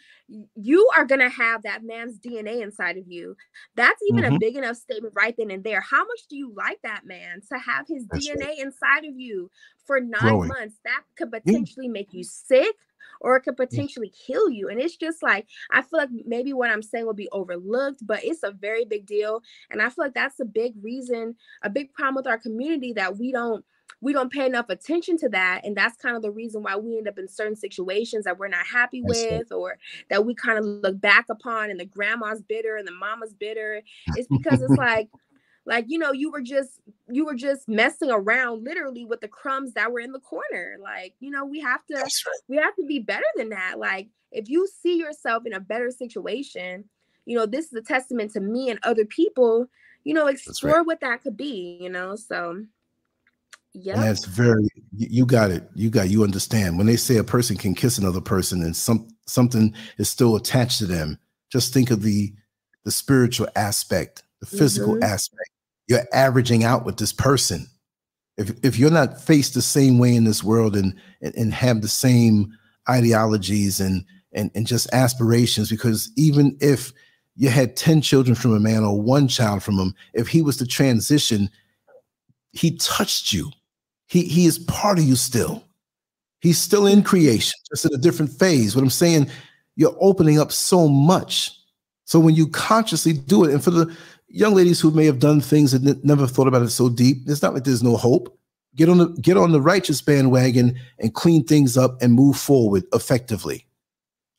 you 0.56 0.88
are 0.96 1.06
going 1.06 1.22
to 1.22 1.30
have 1.30 1.64
that 1.64 1.84
man's 1.84 2.20
DNA 2.20 2.62
inside 2.62 2.98
of 2.98 3.08
you. 3.08 3.36
That's 3.76 4.02
even 4.10 4.24
mm-hmm. 4.24 4.36
a 4.36 4.40
big 4.40 4.56
enough 4.56 4.78
statement 4.78 5.14
right 5.16 5.36
then 5.38 5.52
and 5.52 5.64
there. 5.64 5.82
How 5.82 6.00
much 6.06 6.28
do 6.30 6.36
you 6.36 6.54
like 6.56 6.80
that 6.84 7.06
man 7.06 7.42
to 7.52 7.60
have 7.60 7.88
his 7.88 8.06
That's 8.08 8.28
DNA 8.28 8.46
right. 8.46 8.60
inside 8.60 9.06
of 9.06 9.16
you 9.16 9.50
for 9.86 10.00
nine 10.00 10.20
Growing. 10.22 10.48
months? 10.48 10.76
That 10.86 11.02
could 11.18 11.32
potentially 11.32 11.88
yeah. 11.88 11.92
make 11.92 12.14
you 12.14 12.24
sick 12.24 12.76
or 13.22 13.36
it 13.36 13.42
could 13.42 13.58
potentially 13.58 14.10
kill 14.10 14.50
you. 14.50 14.70
And 14.70 14.80
it's 14.80 14.96
just 14.96 15.22
like, 15.24 15.48
I 15.72 15.82
feel 15.82 16.00
like 16.00 16.10
maybe 16.26 16.54
what 16.54 16.70
I'm 16.70 16.82
saying 16.82 17.06
will 17.06 17.14
be 17.14 17.30
overlooked, 17.32 18.06
but 18.06 18.24
it's 18.24 18.44
a 18.44 18.52
very 18.52 18.86
big 18.86 19.06
deal. 19.06 19.42
And 19.72 19.82
I 19.82 19.90
feel 19.90 20.06
like 20.06 20.14
that's 20.14 20.40
a 20.40 20.46
big 20.46 20.74
reason, 20.82 21.36
a 21.64 21.70
big 21.70 21.94
problem 21.94 22.16
with 22.16 22.28
our 22.28 22.38
community 22.38 22.94
that 22.94 23.18
we 23.18 23.32
don't 23.32 23.64
we 24.02 24.14
don't 24.14 24.32
pay 24.32 24.46
enough 24.46 24.70
attention 24.70 25.18
to 25.18 25.28
that 25.30 25.62
and 25.66 25.76
that's 25.76 25.98
kind 25.98 26.16
of 26.16 26.22
the 26.22 26.32
reason 26.32 26.64
why 26.64 26.76
we 26.76 26.98
end 26.98 27.08
up 27.08 27.18
in 27.18 27.28
certain 27.28 27.56
situations 27.56 28.24
that 28.26 28.38
we're 28.38 28.48
not 28.48 28.66
happy 28.66 29.02
that's 29.02 29.24
with 29.24 29.52
it. 29.52 29.52
or 29.52 29.78
that 30.10 30.26
we 30.26 30.34
kind 30.34 30.58
of 30.58 30.64
look 30.64 31.02
back 31.02 31.26
upon 31.30 31.70
and 31.70 31.80
the 31.80 31.86
grandma's 31.86 32.42
bitter 32.42 32.78
and 32.78 32.88
the 32.88 32.94
mama's 32.94 33.34
bitter 33.34 33.82
it's 34.16 34.28
because 34.28 34.62
it's 34.62 34.72
like 34.78 35.10
like 35.66 35.86
you 35.88 35.98
know 36.00 36.12
you 36.12 36.32
were 36.32 36.42
just 36.42 36.80
you 37.08 37.26
were 37.26 37.36
just 37.36 37.68
messing 37.68 38.12
around 38.12 38.64
literally 38.64 39.06
with 39.06 39.22
the 39.22 39.28
crumbs 39.28 39.74
that 39.74 39.92
were 39.92 40.00
in 40.00 40.12
the 40.12 40.20
corner. 40.20 40.78
Like 40.82 41.14
you 41.20 41.30
know 41.30 41.46
we 41.46 41.60
have 41.60 41.86
to 41.88 41.96
right. 41.96 42.12
we 42.48 42.58
have 42.58 42.76
to 42.76 42.86
be 42.86 43.00
better 43.00 43.26
than 43.36 43.50
that. 43.50 43.80
Like 43.80 44.08
if 44.32 44.50
you 44.50 44.68
see 44.68 44.98
yourself 44.98 45.46
in 45.46 45.54
a 45.54 45.60
better 45.60 45.92
situation 45.92 46.86
you 47.26 47.38
know 47.38 47.46
this 47.46 47.66
is 47.66 47.74
a 47.74 47.82
testament 47.82 48.32
to 48.32 48.40
me 48.40 48.70
and 48.70 48.80
other 48.84 49.06
people 49.06 49.68
you 50.04 50.14
know 50.14 50.28
explore 50.28 50.78
right. 50.78 50.86
what 50.86 51.00
that 51.00 51.22
could 51.22 51.38
be 51.38 51.78
you 51.80 51.90
know 51.90 52.16
so 52.16 52.64
yeah 53.74 53.96
that's 53.96 54.26
very 54.26 54.68
you 54.92 55.26
got 55.26 55.52
it. 55.52 55.70
You 55.76 55.90
got 55.90 56.10
you 56.10 56.24
understand. 56.24 56.78
When 56.78 56.88
they 56.88 56.98
say 56.98 57.18
a 57.18 57.24
person 57.24 57.56
can 57.56 57.74
kiss 57.74 57.98
another 57.98 58.20
person 58.20 58.64
and 58.64 58.76
some 58.76 59.08
something 59.28 59.74
is 59.98 60.10
still 60.10 60.36
attached 60.36 60.80
to 60.80 60.86
them 60.86 61.18
just 61.52 61.74
think 61.74 61.92
of 61.92 62.02
the 62.02 62.34
the 62.84 62.92
spiritual 62.92 63.48
aspect 63.56 64.24
the 64.40 64.46
physical 64.46 64.94
mm-hmm. 64.94 65.04
aspect 65.04 65.50
you're 65.90 66.08
averaging 66.14 66.64
out 66.64 66.86
with 66.86 66.98
this 66.98 67.12
person. 67.12 67.68
If 68.38 68.52
if 68.64 68.80
you're 68.80 68.92
not 68.92 69.20
faced 69.20 69.56
the 69.56 69.62
same 69.62 69.98
way 69.98 70.16
in 70.16 70.24
this 70.24 70.44
world 70.44 70.78
and 70.78 70.96
and, 71.22 71.36
and 71.36 71.54
have 71.54 71.82
the 71.82 71.90
same 71.90 72.56
ideologies 72.88 73.82
and 73.82 74.06
and 74.32 74.52
and 74.56 74.66
just 74.66 74.88
aspirations, 74.94 75.70
because 75.70 76.12
even 76.16 76.56
if 76.62 76.94
you 77.36 77.50
had 77.50 77.76
10 77.76 78.02
children 78.02 78.36
from 78.36 78.54
a 78.54 78.60
man 78.60 78.84
or 78.84 79.02
one 79.02 79.28
child 79.28 79.64
from 79.64 79.78
him, 79.80 79.96
if 80.14 80.28
he 80.28 80.42
was 80.42 80.58
to 80.58 80.68
transition, 80.68 81.50
he 82.52 82.78
touched 82.78 83.34
you. 83.34 83.50
He 84.08 84.24
he 84.24 84.46
is 84.46 84.60
part 84.60 85.00
of 85.00 85.06
you 85.06 85.16
still. 85.16 85.64
He's 86.42 86.60
still 86.60 86.86
in 86.86 87.04
creation, 87.04 87.54
just 87.70 87.86
in 87.86 87.94
a 87.94 87.98
different 87.98 88.32
phase. 88.32 88.76
What 88.76 88.84
I'm 88.84 88.90
saying, 88.90 89.30
you're 89.76 89.98
opening 90.00 90.40
up 90.40 90.52
so 90.52 90.88
much. 90.88 91.52
So 92.06 92.20
when 92.20 92.36
you 92.36 92.48
consciously 92.48 93.14
do 93.14 93.44
it, 93.44 93.52
and 93.52 93.64
for 93.64 93.72
the 93.72 93.96
young 94.30 94.54
ladies 94.54 94.80
who 94.80 94.92
may 94.92 95.06
have 95.06 95.20
done 95.20 95.42
things 95.42 95.74
and 95.74 96.04
never 96.04 96.28
thought 96.28 96.48
about 96.48 96.62
it 96.62 96.70
so 96.70 96.90
deep. 96.90 97.18
It's 97.28 97.42
not 97.42 97.54
like 97.54 97.64
there's 97.64 97.84
no 97.84 97.98
hope. 97.98 98.36
Get 98.76 98.90
on 98.90 99.00
the 99.00 99.08
get 99.22 99.36
on 99.36 99.52
the 99.52 99.62
righteous 99.62 100.02
bandwagon 100.02 100.80
and 101.00 101.14
clean 101.14 101.44
things 101.44 101.78
up 101.78 102.02
and 102.02 102.14
move 102.14 102.38
forward 102.38 102.84
effectively. 102.94 103.66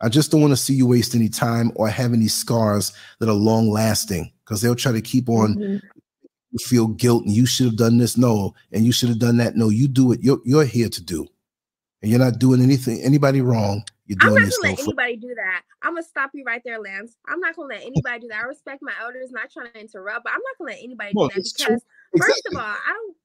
I 0.00 0.08
just 0.08 0.30
don't 0.30 0.40
want 0.40 0.52
to 0.52 0.56
see 0.56 0.74
you 0.74 0.86
waste 0.86 1.14
any 1.14 1.28
time 1.28 1.72
or 1.74 1.88
have 1.88 2.12
any 2.12 2.28
scars 2.28 2.92
that 3.18 3.28
are 3.28 3.34
long 3.34 3.70
lasting 3.70 4.32
because 4.44 4.62
they'll 4.62 4.74
try 4.74 4.92
to 4.92 5.00
keep 5.00 5.28
on 5.28 5.56
mm-hmm. 5.56 6.56
feel 6.58 6.88
guilt 6.88 7.24
and 7.24 7.34
you 7.34 7.44
should 7.44 7.66
have 7.66 7.76
done 7.76 7.98
this 7.98 8.16
no 8.16 8.54
and 8.72 8.86
you 8.86 8.92
should 8.92 9.10
have 9.10 9.18
done 9.18 9.36
that 9.36 9.56
no 9.56 9.68
you 9.68 9.86
do 9.86 10.12
it 10.12 10.20
you're, 10.22 10.40
you're 10.44 10.64
here 10.64 10.88
to 10.88 11.02
do 11.02 11.26
and 12.00 12.10
you're 12.10 12.20
not 12.20 12.38
doing 12.38 12.62
anything 12.62 13.00
anybody 13.02 13.42
wrong 13.42 13.84
you're 14.10 14.16
doing 14.18 14.38
I'm 14.38 14.42
not 14.42 14.50
gonna 14.50 14.72
let 14.72 14.80
anybody 14.80 15.16
do 15.16 15.34
that. 15.36 15.62
I'm 15.82 15.92
gonna 15.92 16.02
stop 16.02 16.30
you 16.34 16.42
right 16.42 16.60
there, 16.64 16.80
Lance. 16.80 17.16
I'm 17.28 17.38
not 17.38 17.54
gonna 17.54 17.68
let 17.68 17.82
anybody 17.82 18.22
do 18.22 18.28
that. 18.28 18.42
I 18.42 18.48
respect 18.48 18.82
my 18.82 18.92
elders, 19.00 19.30
not 19.30 19.52
trying 19.52 19.70
to 19.70 19.78
interrupt, 19.78 20.24
but 20.24 20.32
I'm 20.32 20.40
not 20.42 20.58
gonna 20.58 20.72
let 20.72 20.82
anybody 20.82 21.12
do 21.12 21.28
that 21.28 21.34
because 21.34 21.46
exactly. 21.54 22.18
first 22.18 22.42
of 22.50 22.56
all, 22.56 22.74
I 22.74 22.92
don't 22.92 23.16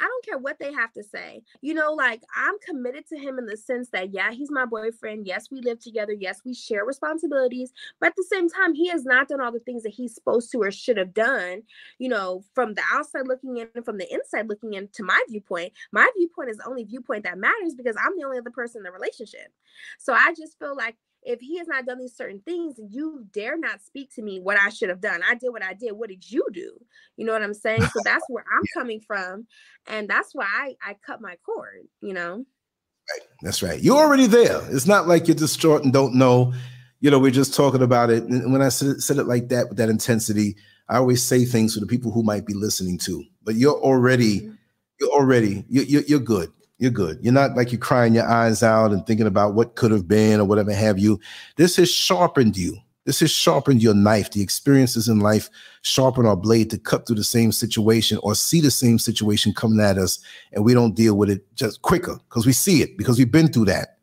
I 0.00 0.04
don't 0.04 0.24
care 0.24 0.38
what 0.38 0.58
they 0.58 0.72
have 0.72 0.92
to 0.92 1.02
say. 1.02 1.42
You 1.60 1.74
know, 1.74 1.92
like 1.92 2.22
I'm 2.36 2.58
committed 2.60 3.06
to 3.08 3.18
him 3.18 3.38
in 3.38 3.46
the 3.46 3.56
sense 3.56 3.90
that, 3.90 4.12
yeah, 4.12 4.32
he's 4.32 4.50
my 4.50 4.64
boyfriend. 4.64 5.26
Yes, 5.26 5.48
we 5.50 5.60
live 5.60 5.80
together. 5.80 6.12
Yes, 6.12 6.42
we 6.44 6.54
share 6.54 6.84
responsibilities. 6.84 7.72
But 8.00 8.08
at 8.08 8.16
the 8.16 8.26
same 8.30 8.48
time, 8.48 8.74
he 8.74 8.88
has 8.88 9.04
not 9.04 9.28
done 9.28 9.40
all 9.40 9.52
the 9.52 9.58
things 9.60 9.82
that 9.82 9.94
he's 9.94 10.14
supposed 10.14 10.50
to 10.52 10.58
or 10.58 10.70
should 10.70 10.96
have 10.96 11.14
done, 11.14 11.62
you 11.98 12.08
know, 12.08 12.42
from 12.54 12.74
the 12.74 12.82
outside 12.92 13.26
looking 13.26 13.58
in 13.58 13.68
and 13.74 13.84
from 13.84 13.98
the 13.98 14.12
inside 14.12 14.48
looking 14.48 14.74
in 14.74 14.88
to 14.92 15.02
my 15.02 15.20
viewpoint. 15.28 15.72
My 15.92 16.08
viewpoint 16.16 16.50
is 16.50 16.58
the 16.58 16.68
only 16.68 16.84
viewpoint 16.84 17.24
that 17.24 17.38
matters 17.38 17.74
because 17.76 17.96
I'm 17.96 18.16
the 18.16 18.24
only 18.24 18.38
other 18.38 18.50
person 18.50 18.80
in 18.80 18.84
the 18.84 18.92
relationship. 18.92 19.52
So 19.98 20.12
I 20.12 20.34
just 20.36 20.58
feel 20.58 20.76
like 20.76 20.96
if 21.22 21.40
he 21.40 21.58
has 21.58 21.68
not 21.68 21.86
done 21.86 21.98
these 21.98 22.16
certain 22.16 22.40
things, 22.40 22.76
you 22.78 23.26
dare 23.32 23.58
not 23.58 23.82
speak 23.82 24.14
to 24.14 24.22
me 24.22 24.40
what 24.40 24.58
I 24.58 24.68
should 24.70 24.88
have 24.88 25.00
done. 25.00 25.20
I 25.28 25.34
did 25.34 25.50
what 25.50 25.64
I 25.64 25.74
did. 25.74 25.92
What 25.92 26.08
did 26.08 26.30
you 26.30 26.46
do? 26.52 26.78
You 27.16 27.26
know 27.26 27.32
what 27.32 27.42
I'm 27.42 27.54
saying? 27.54 27.82
So 27.82 28.00
that's 28.04 28.24
where 28.28 28.44
I'm 28.44 28.64
coming 28.74 29.00
from. 29.00 29.46
And 29.86 30.08
that's 30.08 30.34
why 30.34 30.46
I, 30.46 30.76
I 30.82 30.94
cut 31.04 31.20
my 31.20 31.36
cord, 31.44 31.86
you 32.00 32.14
know? 32.14 32.36
Right. 32.36 33.26
That's 33.42 33.62
right. 33.62 33.80
You're 33.80 33.96
already 33.96 34.26
there. 34.26 34.60
It's 34.70 34.86
not 34.86 35.08
like 35.08 35.26
you're 35.26 35.34
distraught 35.34 35.82
and 35.82 35.92
don't 35.92 36.14
know. 36.14 36.52
You 37.00 37.10
know, 37.10 37.18
we're 37.18 37.30
just 37.30 37.54
talking 37.54 37.82
about 37.82 38.10
it. 38.10 38.24
And 38.24 38.52
when 38.52 38.62
I 38.62 38.68
said 38.68 38.88
it, 38.88 39.00
said 39.00 39.18
it 39.18 39.24
like 39.24 39.48
that 39.48 39.68
with 39.68 39.78
that 39.78 39.88
intensity, 39.88 40.56
I 40.88 40.96
always 40.96 41.22
say 41.22 41.44
things 41.44 41.74
for 41.74 41.80
the 41.80 41.86
people 41.86 42.10
who 42.10 42.22
might 42.22 42.46
be 42.46 42.54
listening 42.54 42.98
to. 42.98 43.24
But 43.42 43.54
you're 43.54 43.78
already, 43.78 44.40
mm-hmm. 44.40 44.54
you're 45.00 45.10
already, 45.10 45.64
you're, 45.68 45.84
you're, 45.84 46.02
you're 46.02 46.20
good 46.20 46.52
you're 46.78 46.90
good. 46.90 47.18
You're 47.22 47.32
not 47.32 47.56
like 47.56 47.72
you're 47.72 47.80
crying 47.80 48.14
your 48.14 48.28
eyes 48.28 48.62
out 48.62 48.92
and 48.92 49.04
thinking 49.06 49.26
about 49.26 49.54
what 49.54 49.74
could 49.74 49.90
have 49.90 50.06
been 50.06 50.40
or 50.40 50.44
whatever 50.44 50.72
have 50.72 50.98
you. 50.98 51.20
This 51.56 51.76
has 51.76 51.90
sharpened 51.90 52.56
you. 52.56 52.76
This 53.04 53.20
has 53.20 53.30
sharpened 53.30 53.82
your 53.82 53.94
knife. 53.94 54.30
The 54.30 54.42
experiences 54.42 55.08
in 55.08 55.20
life 55.20 55.48
sharpen 55.82 56.26
our 56.26 56.36
blade 56.36 56.70
to 56.70 56.78
cut 56.78 57.06
through 57.06 57.16
the 57.16 57.24
same 57.24 57.52
situation 57.52 58.18
or 58.22 58.34
see 58.34 58.60
the 58.60 58.70
same 58.70 58.98
situation 58.98 59.54
coming 59.54 59.80
at 59.80 59.98
us, 59.98 60.18
and 60.52 60.64
we 60.64 60.74
don't 60.74 60.94
deal 60.94 61.16
with 61.16 61.30
it 61.30 61.42
just 61.54 61.82
quicker 61.82 62.20
because 62.28 62.46
we 62.46 62.52
see 62.52 62.82
it 62.82 62.98
because 62.98 63.18
we've 63.18 63.32
been 63.32 63.48
through 63.48 63.64
that. 63.64 63.98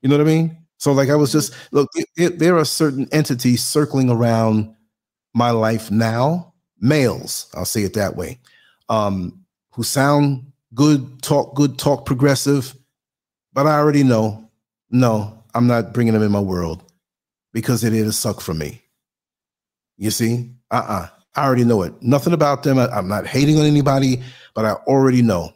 You 0.00 0.08
know 0.08 0.16
what 0.16 0.26
I 0.26 0.30
mean? 0.30 0.56
So, 0.78 0.92
like, 0.92 1.10
I 1.10 1.14
was 1.14 1.30
just 1.30 1.54
look. 1.72 1.90
It, 1.94 2.08
it, 2.16 2.38
there 2.38 2.56
are 2.56 2.64
certain 2.64 3.06
entities 3.12 3.62
circling 3.62 4.10
around 4.10 4.74
my 5.34 5.50
life 5.50 5.90
now, 5.90 6.54
males. 6.80 7.48
I'll 7.54 7.64
say 7.64 7.82
it 7.82 7.94
that 7.94 8.16
way, 8.16 8.40
um, 8.88 9.44
who 9.72 9.82
sound 9.82 10.51
good 10.74 11.22
talk, 11.22 11.54
good 11.54 11.78
talk, 11.78 12.06
progressive. 12.06 12.74
But 13.52 13.66
I 13.66 13.78
already 13.78 14.02
know, 14.02 14.50
no, 14.90 15.42
I'm 15.54 15.66
not 15.66 15.92
bringing 15.92 16.14
them 16.14 16.22
in 16.22 16.32
my 16.32 16.40
world 16.40 16.82
because 17.52 17.84
it 17.84 17.92
is 17.92 18.18
suck 18.18 18.40
for 18.40 18.54
me. 18.54 18.82
You 19.96 20.10
see, 20.10 20.50
uh 20.70 20.76
uh-uh. 20.76 21.02
uh 21.02 21.08
I 21.34 21.46
already 21.46 21.64
know 21.64 21.82
it. 21.82 21.94
Nothing 22.02 22.34
about 22.34 22.62
them. 22.62 22.78
I, 22.78 22.98
am 22.98 23.08
not 23.08 23.26
hating 23.26 23.58
on 23.58 23.64
anybody, 23.64 24.22
but 24.54 24.66
I 24.66 24.72
already 24.86 25.22
know. 25.22 25.50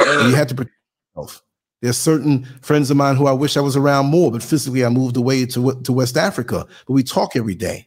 you 0.00 0.34
have 0.34 0.46
to 0.46 0.54
protect 0.54 0.74
yourself. 1.14 1.42
There's 1.82 1.98
certain 1.98 2.44
friends 2.62 2.90
of 2.90 2.96
mine 2.96 3.16
who 3.16 3.26
I 3.26 3.32
wish 3.32 3.56
I 3.56 3.60
was 3.60 3.76
around 3.76 4.06
more, 4.06 4.32
but 4.32 4.42
physically 4.42 4.84
I 4.84 4.88
moved 4.88 5.16
away 5.16 5.44
to, 5.46 5.80
to 5.82 5.92
West 5.92 6.16
Africa. 6.16 6.66
But 6.86 6.92
we 6.92 7.02
talk 7.02 7.36
every 7.36 7.54
day. 7.54 7.86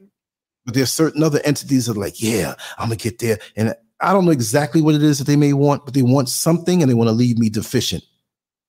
But 0.66 0.76
there's 0.76 0.92
certain 0.92 1.24
other 1.24 1.42
entities 1.43 1.88
that 1.88 1.98
are 1.98 2.00
like, 2.00 2.22
yeah, 2.22 2.53
I'm 2.77 2.90
gonna 2.90 2.95
get 2.98 3.18
there. 3.18 3.40
And 3.56 3.74
I 4.01 4.13
don't 4.13 4.25
know 4.25 4.31
exactly 4.31 4.81
what 4.81 4.95
it 4.95 5.03
is 5.03 5.19
that 5.19 5.25
they 5.25 5.35
may 5.35 5.53
want, 5.53 5.85
but 5.85 5.93
they 5.93 6.01
want 6.01 6.30
something 6.30 6.81
and 6.81 6.89
they 6.89 6.95
want 6.95 7.07
to 7.09 7.13
leave 7.13 7.38
me 7.38 7.49
deficient. 7.49 8.03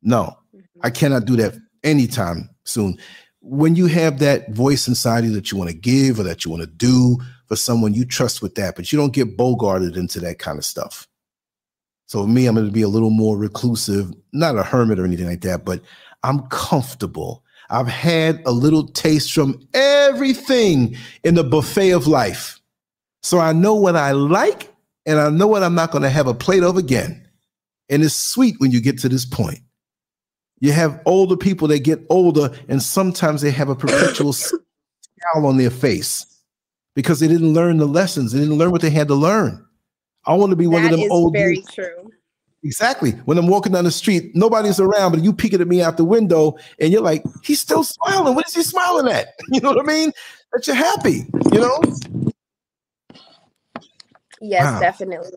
No, 0.03 0.37
I 0.83 0.91
mm-hmm. 0.91 0.99
cannot 0.99 1.25
do 1.25 1.37
that 1.37 1.55
anytime 1.83 2.51
soon. 2.65 2.99
When 3.41 3.75
you 3.75 3.87
have 3.87 4.19
that 4.21 4.51
voice 4.51 4.87
inside 4.87 5.25
you 5.25 5.33
that 5.33 5.51
you 5.51 5.59
want 5.59 5.71
to 5.71 5.77
give 5.77 6.21
or 6.21 6.23
that 6.25 6.45
you 6.45 6.51
want 6.51 6.63
to 6.63 6.69
do 6.69 7.19
for 7.47 7.57
someone 7.57 7.95
you 7.95 8.05
trust 8.05 8.41
with 8.41 8.55
that, 8.55 8.77
but 8.77 8.93
you 8.93 8.99
don't 8.99 9.13
get 9.13 9.37
bogarted 9.37 9.97
into 9.97 10.21
that 10.21 10.39
kind 10.39 10.59
of 10.59 10.65
stuff. 10.65 11.09
So 12.07 12.23
for 12.23 12.29
me, 12.29 12.47
I'm 12.47 12.55
going 12.55 12.67
to 12.67 12.73
be 12.73 12.83
a 12.83 12.89
little 12.89 13.11
more 13.11 13.37
reclusive, 13.37 14.13
not 14.33 14.59
a 14.59 14.63
hermit 14.63 14.99
or 14.99 15.05
anything 15.05 15.27
like 15.27 15.41
that, 15.41 15.65
but 15.65 15.81
I'm 16.23 16.47
comfortable. 16.49 17.43
I've 17.71 17.89
had 17.89 18.43
a 18.45 18.53
little 18.53 18.87
taste 18.87 19.33
from 19.33 19.67
everything 19.73 20.97
in 21.25 21.35
the 21.35 21.43
buffet 21.43 21.91
of 21.91 22.07
life. 22.07 22.61
So 23.23 23.39
I 23.39 23.53
know 23.53 23.75
what 23.75 23.97
I 23.97 24.13
like 24.13 24.72
and 25.07 25.19
I 25.19 25.31
know 25.31 25.47
what 25.47 25.63
I'm 25.63 25.75
not 25.75 25.91
going 25.91 26.03
to 26.03 26.11
have 26.11 26.27
a 26.27 26.35
plate 26.35 26.63
of 26.63 26.77
again. 26.77 27.27
And 27.89 28.03
it's 28.03 28.15
sweet 28.15 28.57
when 28.59 28.71
you 28.71 28.81
get 28.81 28.99
to 29.01 29.09
this 29.09 29.25
point. 29.25 29.61
You 30.61 30.73
have 30.73 31.01
older 31.07 31.37
people 31.37 31.69
that 31.69 31.81
get 31.81 32.01
older, 32.09 32.51
and 32.69 32.81
sometimes 32.83 33.43
they 33.43 33.51
have 33.51 33.69
a 33.69 33.75
perpetual 33.75 34.33
scowl 34.33 35.47
on 35.47 35.57
their 35.57 35.71
face 35.71 36.25
because 36.95 37.21
they 37.21 37.29
didn't 37.29 37.53
learn 37.53 37.79
the 37.79 37.87
lessons. 37.87 38.33
They 38.33 38.39
didn't 38.39 38.59
learn 38.59 38.71
what 38.71 38.81
they 38.81 38.91
had 38.91 39.09
to 39.09 39.15
learn. 39.15 39.65
I 40.25 40.35
want 40.35 40.51
to 40.51 40.57
be 40.57 40.69
one 40.69 40.85
of 40.85 40.91
them 40.93 41.11
old. 41.11 41.33
Very 41.33 41.57
dudes. 41.57 41.75
true. 41.75 42.11
Exactly. 42.65 43.11
When 43.25 43.39
I'm 43.39 43.49
walking 43.49 43.73
down 43.73 43.85
the 43.85 43.91
street, 43.91 44.37
nobody's 44.37 44.79
around, 44.79 45.11
but 45.11 45.25
you 45.25 45.33
peeking 45.33 45.61
at 45.61 45.67
me 45.67 45.83
out 45.83 45.97
the 45.97 46.05
window, 46.05 46.57
and 46.81 46.93
you're 46.93 47.03
like, 47.03 47.25
"He's 47.43 47.61
still 47.61 47.83
smiling. 47.83 48.37
What 48.37 48.47
is 48.47 48.55
he 48.55 48.63
smiling 48.63 49.13
at?" 49.13 49.35
You 49.51 49.61
know 49.61 49.71
what 49.71 49.81
I 49.81 49.87
mean? 49.87 50.13
That 50.53 50.67
you're 50.67 50.77
happy. 50.77 51.27
You 51.53 51.61
know. 51.61 52.32
Yes, 54.43 54.65
wow. 54.65 54.81
definitely. 54.81 55.31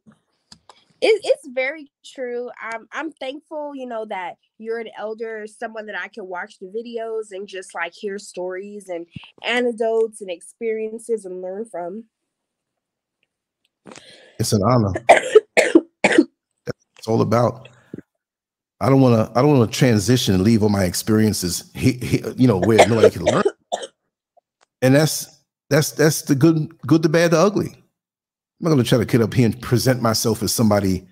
It, 1.00 1.22
it's 1.24 1.48
very 1.50 1.92
true. 2.04 2.50
I'm 2.60 2.88
I'm 2.92 3.12
thankful, 3.12 3.76
you 3.76 3.86
know, 3.86 4.06
that 4.06 4.38
you're 4.58 4.80
an 4.80 4.90
elder, 4.98 5.46
someone 5.46 5.86
that 5.86 6.00
I 6.00 6.08
can 6.08 6.26
watch 6.26 6.58
the 6.60 6.66
videos 6.68 7.32
and 7.32 7.48
just 7.48 7.76
like 7.76 7.94
hear 7.94 8.18
stories 8.18 8.90
and 8.90 9.06
anecdotes 9.44 10.22
and 10.22 10.32
experiences 10.32 11.26
and 11.26 11.42
learn 11.42 11.66
from. 11.66 12.06
It's 14.40 14.54
an 14.54 14.64
honor. 14.64 14.94
it's 15.56 17.08
all 17.08 17.22
about. 17.22 17.70
I 18.82 18.90
don't 18.90 19.02
want 19.02 19.16
to. 19.16 19.38
I 19.38 19.44
don't 19.44 19.56
want 19.56 19.72
to 19.72 19.78
transition 19.78 20.34
and 20.34 20.44
leave 20.44 20.64
all 20.64 20.70
my 20.70 20.86
experiences. 20.86 21.72
He, 21.76 21.94
he, 21.94 22.24
you 22.36 22.48
know, 22.48 22.58
where 22.58 22.88
nobody 22.88 23.12
can 23.12 23.26
learn. 23.26 23.44
And 24.82 24.96
that's 24.96 25.44
that's 25.70 25.92
that's 25.92 26.24
the 26.24 26.36
good, 26.36 26.76
good, 26.88 27.04
the 27.04 27.10
bad, 27.10 27.32
the 27.32 27.38
ugly. 27.38 27.85
I'm 28.60 28.66
not 28.66 28.70
going 28.70 28.84
to 28.84 28.88
try 28.88 28.98
to 28.98 29.06
get 29.06 29.22
up 29.22 29.34
here 29.34 29.46
and 29.46 29.62
present 29.62 30.02
myself 30.02 30.42
as 30.42 30.54
somebody 30.54 31.06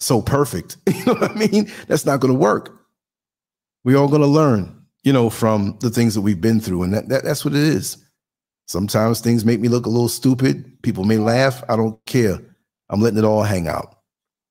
so 0.00 0.20
perfect. 0.20 0.76
You 0.94 1.04
know 1.06 1.20
what 1.20 1.30
I 1.32 1.34
mean? 1.34 1.70
That's 1.86 2.06
not 2.06 2.20
going 2.20 2.32
to 2.32 2.38
work. 2.38 2.74
We're 3.84 3.98
all 3.98 4.08
going 4.08 4.22
to 4.22 4.26
learn, 4.26 4.84
you 5.02 5.12
know, 5.12 5.28
from 5.28 5.76
the 5.80 5.90
things 5.90 6.14
that 6.14 6.22
we've 6.22 6.40
been 6.40 6.60
through. 6.60 6.82
And 6.82 6.94
that, 6.94 7.08
that 7.10 7.24
that's 7.24 7.44
what 7.44 7.52
it 7.52 7.60
is. 7.60 7.98
Sometimes 8.66 9.20
things 9.20 9.44
make 9.44 9.60
me 9.60 9.68
look 9.68 9.84
a 9.84 9.90
little 9.90 10.08
stupid. 10.08 10.82
People 10.82 11.04
may 11.04 11.18
laugh. 11.18 11.62
I 11.68 11.76
don't 11.76 12.02
care. 12.06 12.38
I'm 12.88 13.02
letting 13.02 13.18
it 13.18 13.24
all 13.24 13.42
hang 13.42 13.68
out. 13.68 13.96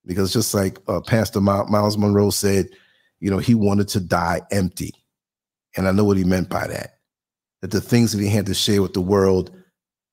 Because 0.05 0.31
just 0.31 0.53
like 0.53 0.77
uh, 0.87 1.01
Pastor 1.01 1.41
Myles 1.41 1.97
Munroe 1.97 2.29
said, 2.29 2.67
you 3.19 3.31
know, 3.31 3.39
he 3.39 3.55
wanted 3.55 3.87
to 3.89 3.99
die 3.99 4.41
empty. 4.51 4.91
And 5.75 5.87
I 5.87 5.91
know 5.91 6.03
what 6.03 6.17
he 6.17 6.23
meant 6.23 6.49
by 6.49 6.67
that. 6.67 6.99
That 7.61 7.71
the 7.71 7.81
things 7.81 8.11
that 8.11 8.21
he 8.21 8.27
had 8.27 8.45
to 8.47 8.53
share 8.53 8.81
with 8.81 8.93
the 8.93 9.01
world, 9.01 9.55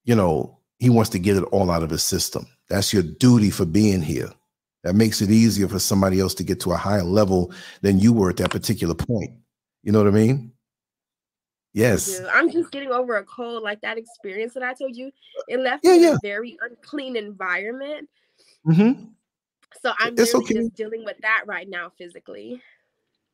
you 0.05 0.15
know, 0.15 0.60
he 0.81 0.91
wants 0.91 1.11
to 1.11 1.19
get 1.19 1.37
it 1.37 1.45
all 1.45 1.71
out 1.71 1.83
of 1.83 1.91
his 1.91 2.03
system. 2.03 2.47
That's 2.69 2.93
your 2.93 3.03
duty 3.03 3.51
for 3.51 3.67
being 3.67 4.01
here. 4.03 4.31
That 4.83 4.95
makes 4.95 5.21
it 5.21 5.31
easier 5.31 5.69
for 5.69 5.79
somebody 5.79 6.21
else 6.21 6.35
to 6.35 6.43
get 6.43 6.59
to 6.61 6.73
a 6.73 6.77
higher 6.77 7.03
level 7.03 7.53
than 7.83 7.99
you 7.99 8.15
were 8.15 8.31
at 8.31 8.39
that 8.39 8.51
particular 8.51 8.95
point. 8.95 9.31
You 9.83 9.93
know 9.93 9.99
what 9.99 10.09
I 10.09 10.17
mean? 10.17 10.53
Yes. 11.75 12.21
I'm 12.33 12.51
just 12.51 12.73
getting 12.73 12.91
over 12.91 13.19
a 13.19 13.25
cold, 13.25 13.63
like 13.63 13.83
that 13.83 13.99
experience 13.99 14.55
that 14.55 14.63
I 14.63 14.73
told 14.73 14.97
you. 14.97 15.13
It 15.49 15.61
left 15.61 15.85
yeah, 15.85 15.93
me 15.93 16.03
yeah. 16.03 16.09
in 16.09 16.15
a 16.15 16.19
very 16.23 16.59
unclean 16.63 17.17
environment. 17.17 18.09
Mm-hmm. 18.67 19.05
So 19.83 19.93
I'm 19.99 20.15
it's 20.19 20.35
okay. 20.35 20.55
just 20.55 20.75
dealing 20.75 21.05
with 21.05 21.19
that 21.21 21.45
right 21.47 21.69
now 21.69 21.93
physically. 21.97 22.61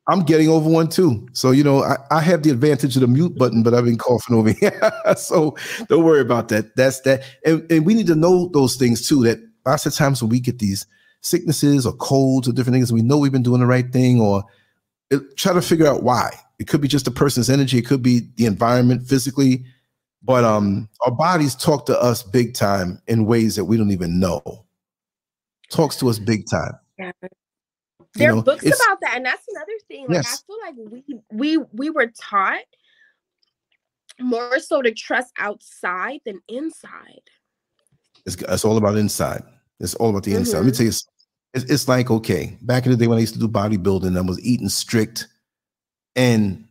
I'm 0.08 0.20
getting 0.20 0.48
over 0.48 0.68
one 0.68 0.88
too. 0.88 1.26
So, 1.32 1.50
you 1.50 1.64
know, 1.64 1.82
I, 1.82 1.96
I 2.10 2.20
have 2.20 2.42
the 2.42 2.50
advantage 2.50 2.94
of 2.96 3.00
the 3.00 3.08
mute 3.08 3.36
button, 3.36 3.62
but 3.62 3.74
I've 3.74 3.84
been 3.84 3.98
coughing 3.98 4.36
over 4.36 4.52
here. 4.52 4.92
so 5.16 5.56
don't 5.88 6.04
worry 6.04 6.20
about 6.20 6.48
that. 6.48 6.76
That's 6.76 7.00
that. 7.00 7.24
And, 7.44 7.70
and 7.70 7.84
we 7.84 7.94
need 7.94 8.06
to 8.06 8.14
know 8.14 8.48
those 8.52 8.76
things 8.76 9.06
too, 9.06 9.24
that 9.24 9.38
lots 9.64 9.84
of 9.84 9.94
times 9.94 10.22
when 10.22 10.28
we 10.28 10.38
get 10.38 10.60
these 10.60 10.86
sicknesses 11.22 11.86
or 11.86 11.92
colds 11.94 12.48
or 12.48 12.52
different 12.52 12.74
things, 12.74 12.92
we 12.92 13.02
know 13.02 13.18
we've 13.18 13.32
been 13.32 13.42
doing 13.42 13.60
the 13.60 13.66
right 13.66 13.92
thing 13.92 14.20
or 14.20 14.44
it, 15.10 15.36
try 15.36 15.52
to 15.52 15.62
figure 15.62 15.88
out 15.88 16.04
why. 16.04 16.30
It 16.58 16.68
could 16.68 16.80
be 16.80 16.88
just 16.88 17.08
a 17.08 17.10
person's 17.10 17.50
energy. 17.50 17.78
It 17.78 17.86
could 17.86 18.02
be 18.02 18.28
the 18.36 18.46
environment 18.46 19.08
physically. 19.08 19.64
But 20.22 20.44
um, 20.44 20.88
our 21.04 21.12
bodies 21.12 21.54
talk 21.54 21.86
to 21.86 22.00
us 22.00 22.22
big 22.22 22.54
time 22.54 23.00
in 23.06 23.26
ways 23.26 23.56
that 23.56 23.64
we 23.64 23.76
don't 23.76 23.92
even 23.92 24.18
know. 24.18 24.64
Talks 25.70 25.96
to 25.96 26.08
us 26.08 26.18
big 26.18 26.46
time. 26.48 26.72
Yeah. 26.98 27.12
There 28.16 28.34
are 28.34 28.42
books 28.42 28.64
about 28.64 29.00
that, 29.02 29.16
and 29.16 29.26
that's 29.26 29.46
another 29.48 29.72
thing. 29.88 30.06
Like 30.08 30.24
yes. 30.24 30.42
I 30.42 30.46
feel 30.46 30.58
like 30.62 31.04
we 31.30 31.56
we 31.58 31.64
we 31.72 31.90
were 31.90 32.12
taught 32.20 32.64
more 34.18 34.58
so 34.58 34.82
to 34.82 34.92
trust 34.92 35.32
outside 35.38 36.20
than 36.24 36.40
inside. 36.48 37.22
It's, 38.24 38.36
it's 38.36 38.64
all 38.64 38.76
about 38.76 38.96
inside. 38.96 39.42
It's 39.80 39.94
all 39.94 40.10
about 40.10 40.24
the 40.24 40.32
mm-hmm. 40.32 40.40
inside. 40.40 40.58
Let 40.58 40.64
me 40.64 40.72
mm-hmm. 40.72 40.76
tell 40.76 40.84
you, 40.86 40.92
it's, 41.54 41.70
it's 41.70 41.88
like 41.88 42.10
okay, 42.10 42.58
back 42.62 42.86
in 42.86 42.92
the 42.92 42.98
day 42.98 43.06
when 43.06 43.18
I 43.18 43.22
used 43.22 43.34
to 43.34 43.40
do 43.40 43.48
bodybuilding, 43.48 44.16
I 44.16 44.20
was 44.22 44.40
eating 44.40 44.68
strict, 44.68 45.28
and 46.14 46.65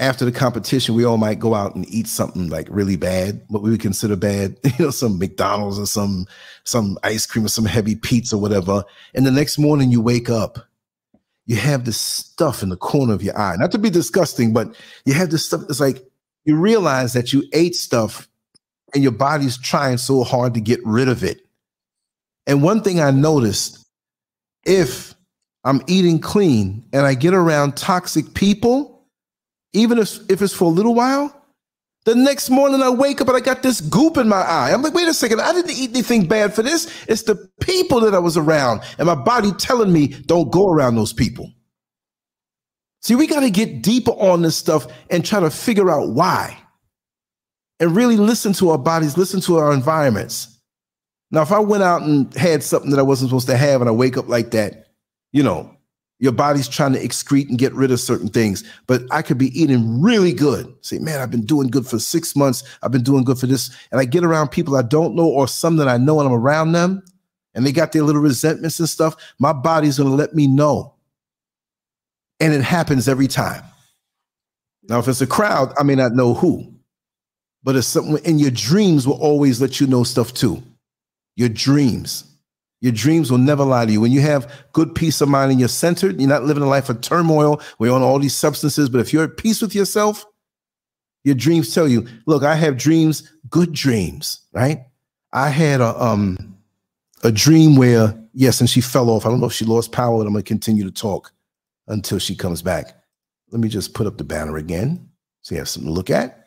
after 0.00 0.24
the 0.24 0.32
competition, 0.32 0.94
we 0.94 1.04
all 1.04 1.16
might 1.16 1.38
go 1.38 1.54
out 1.54 1.74
and 1.74 1.88
eat 1.88 2.08
something 2.08 2.48
like 2.48 2.66
really 2.70 2.96
bad, 2.96 3.42
what 3.48 3.62
we 3.62 3.70
would 3.70 3.80
consider 3.80 4.16
bad, 4.16 4.56
you 4.64 4.86
know, 4.86 4.90
some 4.90 5.18
McDonald's 5.18 5.78
or 5.78 5.86
some 5.86 6.26
some 6.64 6.98
ice 7.02 7.26
cream 7.26 7.44
or 7.44 7.48
some 7.48 7.64
heavy 7.64 7.94
pizza, 7.94 8.36
or 8.36 8.40
whatever. 8.40 8.84
And 9.14 9.24
the 9.24 9.30
next 9.30 9.58
morning 9.58 9.90
you 9.90 10.00
wake 10.00 10.28
up, 10.28 10.58
you 11.46 11.56
have 11.56 11.84
this 11.84 12.00
stuff 12.00 12.62
in 12.62 12.70
the 12.70 12.76
corner 12.76 13.12
of 13.12 13.22
your 13.22 13.38
eye. 13.38 13.56
Not 13.56 13.70
to 13.72 13.78
be 13.78 13.90
disgusting, 13.90 14.52
but 14.52 14.74
you 15.04 15.14
have 15.14 15.30
this 15.30 15.46
stuff. 15.46 15.62
It's 15.68 15.80
like 15.80 16.02
you 16.44 16.56
realize 16.56 17.12
that 17.12 17.32
you 17.32 17.44
ate 17.52 17.76
stuff 17.76 18.28
and 18.94 19.02
your 19.02 19.12
body's 19.12 19.58
trying 19.58 19.98
so 19.98 20.24
hard 20.24 20.54
to 20.54 20.60
get 20.60 20.80
rid 20.84 21.08
of 21.08 21.22
it. 21.22 21.46
And 22.46 22.62
one 22.62 22.82
thing 22.82 23.00
I 23.00 23.10
noticed, 23.10 23.86
if 24.64 25.14
I'm 25.64 25.82
eating 25.86 26.18
clean 26.18 26.84
and 26.92 27.06
I 27.06 27.14
get 27.14 27.34
around 27.34 27.76
toxic 27.76 28.34
people, 28.34 28.93
even 29.74 29.98
if, 29.98 30.18
if 30.30 30.40
it's 30.40 30.54
for 30.54 30.64
a 30.64 30.68
little 30.68 30.94
while. 30.94 31.42
The 32.04 32.14
next 32.14 32.50
morning 32.50 32.82
I 32.82 32.90
wake 32.90 33.20
up 33.20 33.28
and 33.28 33.36
I 33.36 33.40
got 33.40 33.62
this 33.62 33.80
goop 33.80 34.16
in 34.16 34.28
my 34.28 34.42
eye. 34.42 34.72
I'm 34.72 34.82
like, 34.82 34.94
wait 34.94 35.08
a 35.08 35.14
second, 35.14 35.40
I 35.40 35.52
didn't 35.52 35.70
eat 35.70 35.90
anything 35.90 36.26
bad 36.26 36.54
for 36.54 36.62
this. 36.62 37.04
It's 37.08 37.22
the 37.22 37.48
people 37.60 38.00
that 38.00 38.14
I 38.14 38.18
was 38.18 38.36
around 38.36 38.82
and 38.98 39.06
my 39.06 39.14
body 39.14 39.52
telling 39.52 39.92
me 39.92 40.08
don't 40.08 40.50
go 40.52 40.68
around 40.68 40.96
those 40.96 41.12
people. 41.12 41.50
See, 43.00 43.14
we 43.14 43.26
got 43.26 43.40
to 43.40 43.50
get 43.50 43.82
deeper 43.82 44.12
on 44.12 44.42
this 44.42 44.56
stuff 44.56 44.86
and 45.10 45.24
try 45.24 45.40
to 45.40 45.50
figure 45.50 45.90
out 45.90 46.10
why. 46.10 46.58
And 47.80 47.96
really 47.96 48.16
listen 48.16 48.52
to 48.54 48.70
our 48.70 48.78
bodies, 48.78 49.18
listen 49.18 49.40
to 49.42 49.56
our 49.58 49.72
environments. 49.72 50.60
Now, 51.30 51.42
if 51.42 51.52
I 51.52 51.58
went 51.58 51.82
out 51.82 52.02
and 52.02 52.32
had 52.34 52.62
something 52.62 52.90
that 52.90 52.98
I 53.00 53.02
wasn't 53.02 53.30
supposed 53.30 53.48
to 53.48 53.56
have 53.56 53.80
and 53.80 53.90
I 53.90 53.92
wake 53.92 54.16
up 54.16 54.28
like 54.28 54.52
that, 54.52 54.86
you 55.32 55.42
know, 55.42 55.74
your 56.18 56.32
body's 56.32 56.68
trying 56.68 56.92
to 56.92 57.00
excrete 57.00 57.48
and 57.48 57.58
get 57.58 57.72
rid 57.74 57.90
of 57.90 58.00
certain 58.00 58.28
things. 58.28 58.64
But 58.86 59.02
I 59.10 59.22
could 59.22 59.36
be 59.36 59.58
eating 59.60 60.00
really 60.00 60.32
good. 60.32 60.72
Say, 60.80 60.98
man, 60.98 61.20
I've 61.20 61.30
been 61.30 61.44
doing 61.44 61.68
good 61.68 61.86
for 61.86 61.98
six 61.98 62.36
months. 62.36 62.62
I've 62.82 62.92
been 62.92 63.02
doing 63.02 63.24
good 63.24 63.38
for 63.38 63.46
this. 63.46 63.70
And 63.90 64.00
I 64.00 64.04
get 64.04 64.24
around 64.24 64.48
people 64.48 64.76
I 64.76 64.82
don't 64.82 65.16
know 65.16 65.26
or 65.26 65.48
some 65.48 65.76
that 65.76 65.88
I 65.88 65.96
know 65.96 66.20
and 66.20 66.28
I'm 66.28 66.34
around 66.34 66.72
them 66.72 67.02
and 67.54 67.66
they 67.66 67.72
got 67.72 67.92
their 67.92 68.02
little 68.02 68.20
resentments 68.22 68.78
and 68.78 68.88
stuff. 68.88 69.16
My 69.38 69.52
body's 69.52 69.98
going 69.98 70.10
to 70.10 70.16
let 70.16 70.34
me 70.34 70.46
know. 70.46 70.94
And 72.40 72.52
it 72.52 72.62
happens 72.62 73.08
every 73.08 73.28
time. 73.28 73.62
Now, 74.88 74.98
if 74.98 75.08
it's 75.08 75.20
a 75.20 75.26
crowd, 75.26 75.72
I 75.78 75.82
may 75.82 75.94
not 75.94 76.12
know 76.12 76.34
who, 76.34 76.74
but 77.62 77.76
it's 77.76 77.86
something 77.86 78.22
in 78.24 78.38
your 78.38 78.50
dreams 78.50 79.06
will 79.06 79.20
always 79.20 79.60
let 79.60 79.80
you 79.80 79.86
know 79.86 80.04
stuff 80.04 80.34
too. 80.34 80.62
Your 81.36 81.48
dreams. 81.48 82.24
Your 82.84 82.92
dreams 82.92 83.30
will 83.30 83.38
never 83.38 83.64
lie 83.64 83.86
to 83.86 83.92
you. 83.92 84.02
When 84.02 84.12
you 84.12 84.20
have 84.20 84.66
good 84.74 84.94
peace 84.94 85.22
of 85.22 85.30
mind 85.30 85.50
and 85.50 85.58
you're 85.58 85.70
centered, 85.70 86.20
you're 86.20 86.28
not 86.28 86.44
living 86.44 86.62
a 86.62 86.68
life 86.68 86.90
of 86.90 87.00
turmoil 87.00 87.62
where 87.78 87.88
you're 87.88 87.96
on 87.96 88.02
all 88.02 88.18
these 88.18 88.36
substances. 88.36 88.90
But 88.90 89.00
if 89.00 89.10
you're 89.10 89.24
at 89.24 89.38
peace 89.38 89.62
with 89.62 89.74
yourself, 89.74 90.26
your 91.22 91.34
dreams 91.34 91.72
tell 91.72 91.88
you, 91.88 92.06
look, 92.26 92.42
I 92.42 92.54
have 92.56 92.76
dreams, 92.76 93.32
good 93.48 93.72
dreams, 93.72 94.42
right? 94.52 94.84
I 95.32 95.48
had 95.48 95.80
a 95.80 95.98
um 95.98 96.58
a 97.22 97.32
dream 97.32 97.76
where, 97.76 98.14
yes, 98.34 98.60
and 98.60 98.68
she 98.68 98.82
fell 98.82 99.08
off. 99.08 99.24
I 99.24 99.30
don't 99.30 99.40
know 99.40 99.46
if 99.46 99.54
she 99.54 99.64
lost 99.64 99.90
power, 99.90 100.18
but 100.18 100.26
I'm 100.26 100.34
gonna 100.34 100.42
continue 100.42 100.84
to 100.84 100.92
talk 100.92 101.32
until 101.88 102.18
she 102.18 102.36
comes 102.36 102.60
back. 102.60 103.02
Let 103.50 103.62
me 103.62 103.70
just 103.70 103.94
put 103.94 104.06
up 104.06 104.18
the 104.18 104.24
banner 104.24 104.58
again. 104.58 105.08
So 105.40 105.54
you 105.54 105.58
have 105.60 105.70
something 105.70 105.88
to 105.88 105.94
look 105.94 106.10
at. 106.10 106.46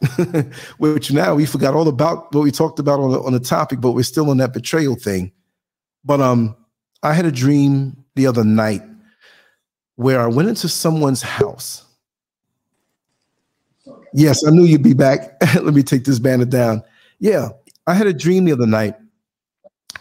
Which 0.78 1.12
now 1.12 1.34
we 1.34 1.48
forgot 1.48 1.74
all 1.74 1.88
about 1.88 2.32
what 2.32 2.44
we 2.44 2.52
talked 2.52 2.78
about 2.78 3.00
on 3.00 3.12
the, 3.12 3.22
on 3.24 3.34
the 3.34 3.40
topic, 3.40 3.82
but 3.82 3.94
we're 3.94 4.04
still 4.04 4.30
on 4.30 4.38
that 4.38 4.54
betrayal 4.54 4.94
thing. 4.94 5.32
But 6.08 6.22
um, 6.22 6.56
I 7.04 7.14
had 7.14 7.26
a 7.26 7.32
dream 7.32 8.06
the 8.16 8.28
other 8.28 8.46
night 8.46 8.82
where 9.98 10.22
I 10.22 10.28
went 10.28 10.48
into 10.48 10.70
someone's 10.70 11.22
house. 11.22 11.84
Yes, 14.14 14.48
I 14.48 14.52
knew 14.52 14.64
you'd 14.64 14.82
be 14.82 14.94
back. 14.94 15.36
Let 15.62 15.74
me 15.74 15.84
take 15.84 16.06
this 16.06 16.18
banner 16.18 16.46
down. 16.46 16.82
Yeah, 17.20 17.50
I 17.88 17.94
had 17.94 18.08
a 18.08 18.14
dream 18.14 18.46
the 18.46 18.54
other 18.54 18.66
night 18.66 18.96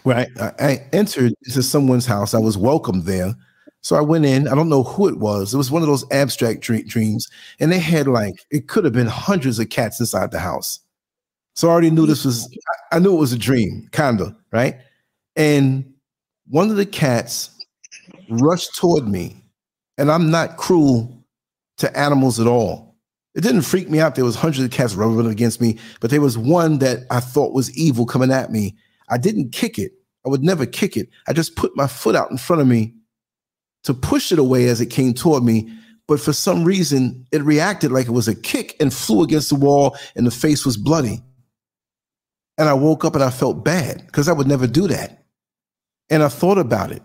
where 0.05 0.29
I, 0.41 0.53
I, 0.61 0.87
entered 0.93 1.35
into 1.45 1.63
someone's 1.63 2.07
house. 2.07 2.35
I 2.35 2.39
was 2.39 2.57
welcomed 2.57 3.05
there. 3.05 3.35
So 3.81 3.97
I 3.97 4.01
went 4.01 4.27
in. 4.27 4.47
I 4.47 4.55
don't 4.55 4.69
know 4.69 4.85
who 4.85 5.09
it 5.09 5.19
was. 5.19 5.53
It 5.53 5.57
was 5.57 5.71
one 5.73 5.83
of 5.83 5.89
those 5.89 6.09
abstract 6.13 6.61
dreams. 6.61 7.29
And 7.59 7.73
they 7.73 7.79
had 7.79 8.07
like, 8.07 8.47
it 8.51 8.69
could 8.69 8.85
have 8.85 8.93
been 8.93 9.07
hundreds 9.07 9.59
of 9.59 9.71
cats 9.71 9.99
inside 9.99 10.31
the 10.31 10.39
house. 10.39 10.81
So 11.55 11.69
I 11.69 11.73
already 11.73 11.91
knew 11.91 12.07
this 12.07 12.25
was, 12.25 12.49
I 12.93 13.01
knew 13.01 13.17
it 13.17 13.21
was 13.21 13.33
a 13.33 13.39
dream, 13.39 13.89
kind 13.91 14.21
of, 14.21 14.35
right? 14.53 14.77
And 15.35 15.96
one 16.49 16.71
of 16.71 16.77
the 16.77 16.87
cats 16.87 17.51
rushed 18.29 18.77
toward 18.77 19.09
me, 19.09 19.43
and 19.99 20.11
I'm 20.11 20.31
not 20.31 20.57
cruel 20.57 21.25
to 21.79 21.99
animals 21.99 22.41
at 22.41 22.47
all. 22.47 22.97
It 23.35 23.43
didn't 23.43 23.63
freak 23.63 23.91
me 23.91 24.01
out. 24.01 24.15
There 24.15 24.25
was 24.25 24.37
hundreds 24.37 24.65
of 24.65 24.71
cats 24.71 24.95
rubbing 24.95 25.31
against 25.31 25.61
me, 25.61 25.79
but 26.01 26.11
there 26.11 26.21
was 26.21 26.39
one 26.39 26.79
that 26.79 27.01
I 27.11 27.21
thought 27.21 27.53
was 27.53 27.77
evil 27.77 28.07
coming 28.07 28.33
at 28.33 28.51
me. 28.51 28.75
I 29.09 29.19
didn't 29.19 29.53
kick 29.53 29.79
it. 29.79 29.93
I 30.25 30.31
would 30.31 30.43
never 30.43 30.67
kick 30.67 30.97
it. 30.97 31.09
I 31.29 31.33
just 31.33 31.55
put 31.55 31.77
my 31.77 31.87
foot 31.87 32.17
out 32.17 32.31
in 32.31 32.39
front 32.39 32.63
of 32.63 32.69
me 32.69 32.95
to 33.85 33.95
push 33.95 34.33
it 34.33 34.39
away 34.39 34.69
as 34.69 34.81
it 34.81 34.87
came 34.87 35.13
toward 35.13 35.45
me. 35.45 35.71
But 36.09 36.21
for 36.21 36.33
some 36.33 36.65
reason, 36.65 37.27
it 37.31 37.43
reacted 37.43 37.93
like 37.93 38.07
it 38.07 38.13
was 38.13 38.29
a 38.29 38.35
kick 38.35 38.75
and 38.81 38.93
flew 38.93 39.23
against 39.23 39.51
the 39.51 39.57
wall, 39.57 39.97
and 40.15 40.27
the 40.27 40.31
face 40.31 40.65
was 40.65 40.77
bloody. 40.77 41.21
And 42.59 42.69
I 42.69 42.75
woke 42.75 43.05
up 43.05 43.15
and 43.15 43.23
I 43.23 43.31
felt 43.31 43.65
bad 43.65 44.07
because 44.07 44.29
I 44.29 44.33
would 44.33 44.47
never 44.47 44.67
do 44.67 44.89
that. 44.89 45.26
And 46.11 46.23
I 46.23 46.29
thought 46.29 46.59
about 46.59 46.93
it. 46.93 47.03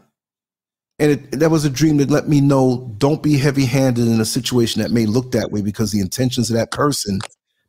And 0.99 1.11
it, 1.11 1.39
that 1.39 1.49
was 1.49 1.65
a 1.65 1.69
dream 1.69 1.97
that 1.97 2.11
let 2.11 2.27
me 2.27 2.41
know 2.41 2.93
don't 2.99 3.23
be 3.23 3.37
heavy 3.37 3.65
handed 3.65 4.07
in 4.07 4.21
a 4.21 4.25
situation 4.25 4.81
that 4.81 4.91
may 4.91 5.07
look 5.07 5.31
that 5.31 5.51
way 5.51 5.61
because 5.61 5.91
the 5.91 5.99
intentions 5.99 6.51
of 6.51 6.55
that 6.57 6.71
person 6.71 7.19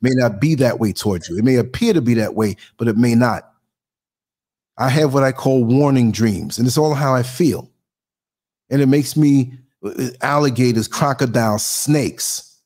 may 0.02 0.10
not 0.12 0.40
be 0.40 0.54
that 0.56 0.78
way 0.78 0.92
towards 0.92 1.28
you. 1.28 1.38
It 1.38 1.44
may 1.44 1.56
appear 1.56 1.94
to 1.94 2.02
be 2.02 2.14
that 2.14 2.34
way, 2.34 2.56
but 2.76 2.88
it 2.88 2.96
may 2.96 3.14
not. 3.14 3.52
I 4.76 4.90
have 4.90 5.14
what 5.14 5.22
I 5.22 5.32
call 5.32 5.64
warning 5.64 6.12
dreams, 6.12 6.58
and 6.58 6.66
it's 6.66 6.78
all 6.78 6.94
how 6.94 7.14
I 7.14 7.22
feel. 7.22 7.70
And 8.68 8.82
it 8.82 8.86
makes 8.86 9.16
me 9.16 9.54
uh, 9.84 10.08
alligators, 10.20 10.88
crocodiles, 10.88 11.64
snakes. 11.64 12.60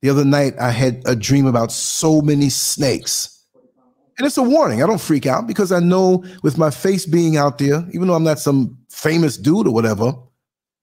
The 0.00 0.10
other 0.10 0.24
night, 0.24 0.54
I 0.60 0.70
had 0.70 1.02
a 1.06 1.14
dream 1.14 1.46
about 1.46 1.70
so 1.70 2.20
many 2.20 2.48
snakes. 2.48 3.41
And 4.18 4.26
it's 4.26 4.36
a 4.36 4.42
warning. 4.42 4.82
I 4.82 4.86
don't 4.86 5.00
freak 5.00 5.26
out 5.26 5.46
because 5.46 5.72
I 5.72 5.80
know 5.80 6.24
with 6.42 6.58
my 6.58 6.70
face 6.70 7.06
being 7.06 7.36
out 7.36 7.58
there, 7.58 7.84
even 7.92 8.08
though 8.08 8.14
I'm 8.14 8.24
not 8.24 8.38
some 8.38 8.76
famous 8.90 9.36
dude 9.36 9.66
or 9.66 9.72
whatever, 9.72 10.12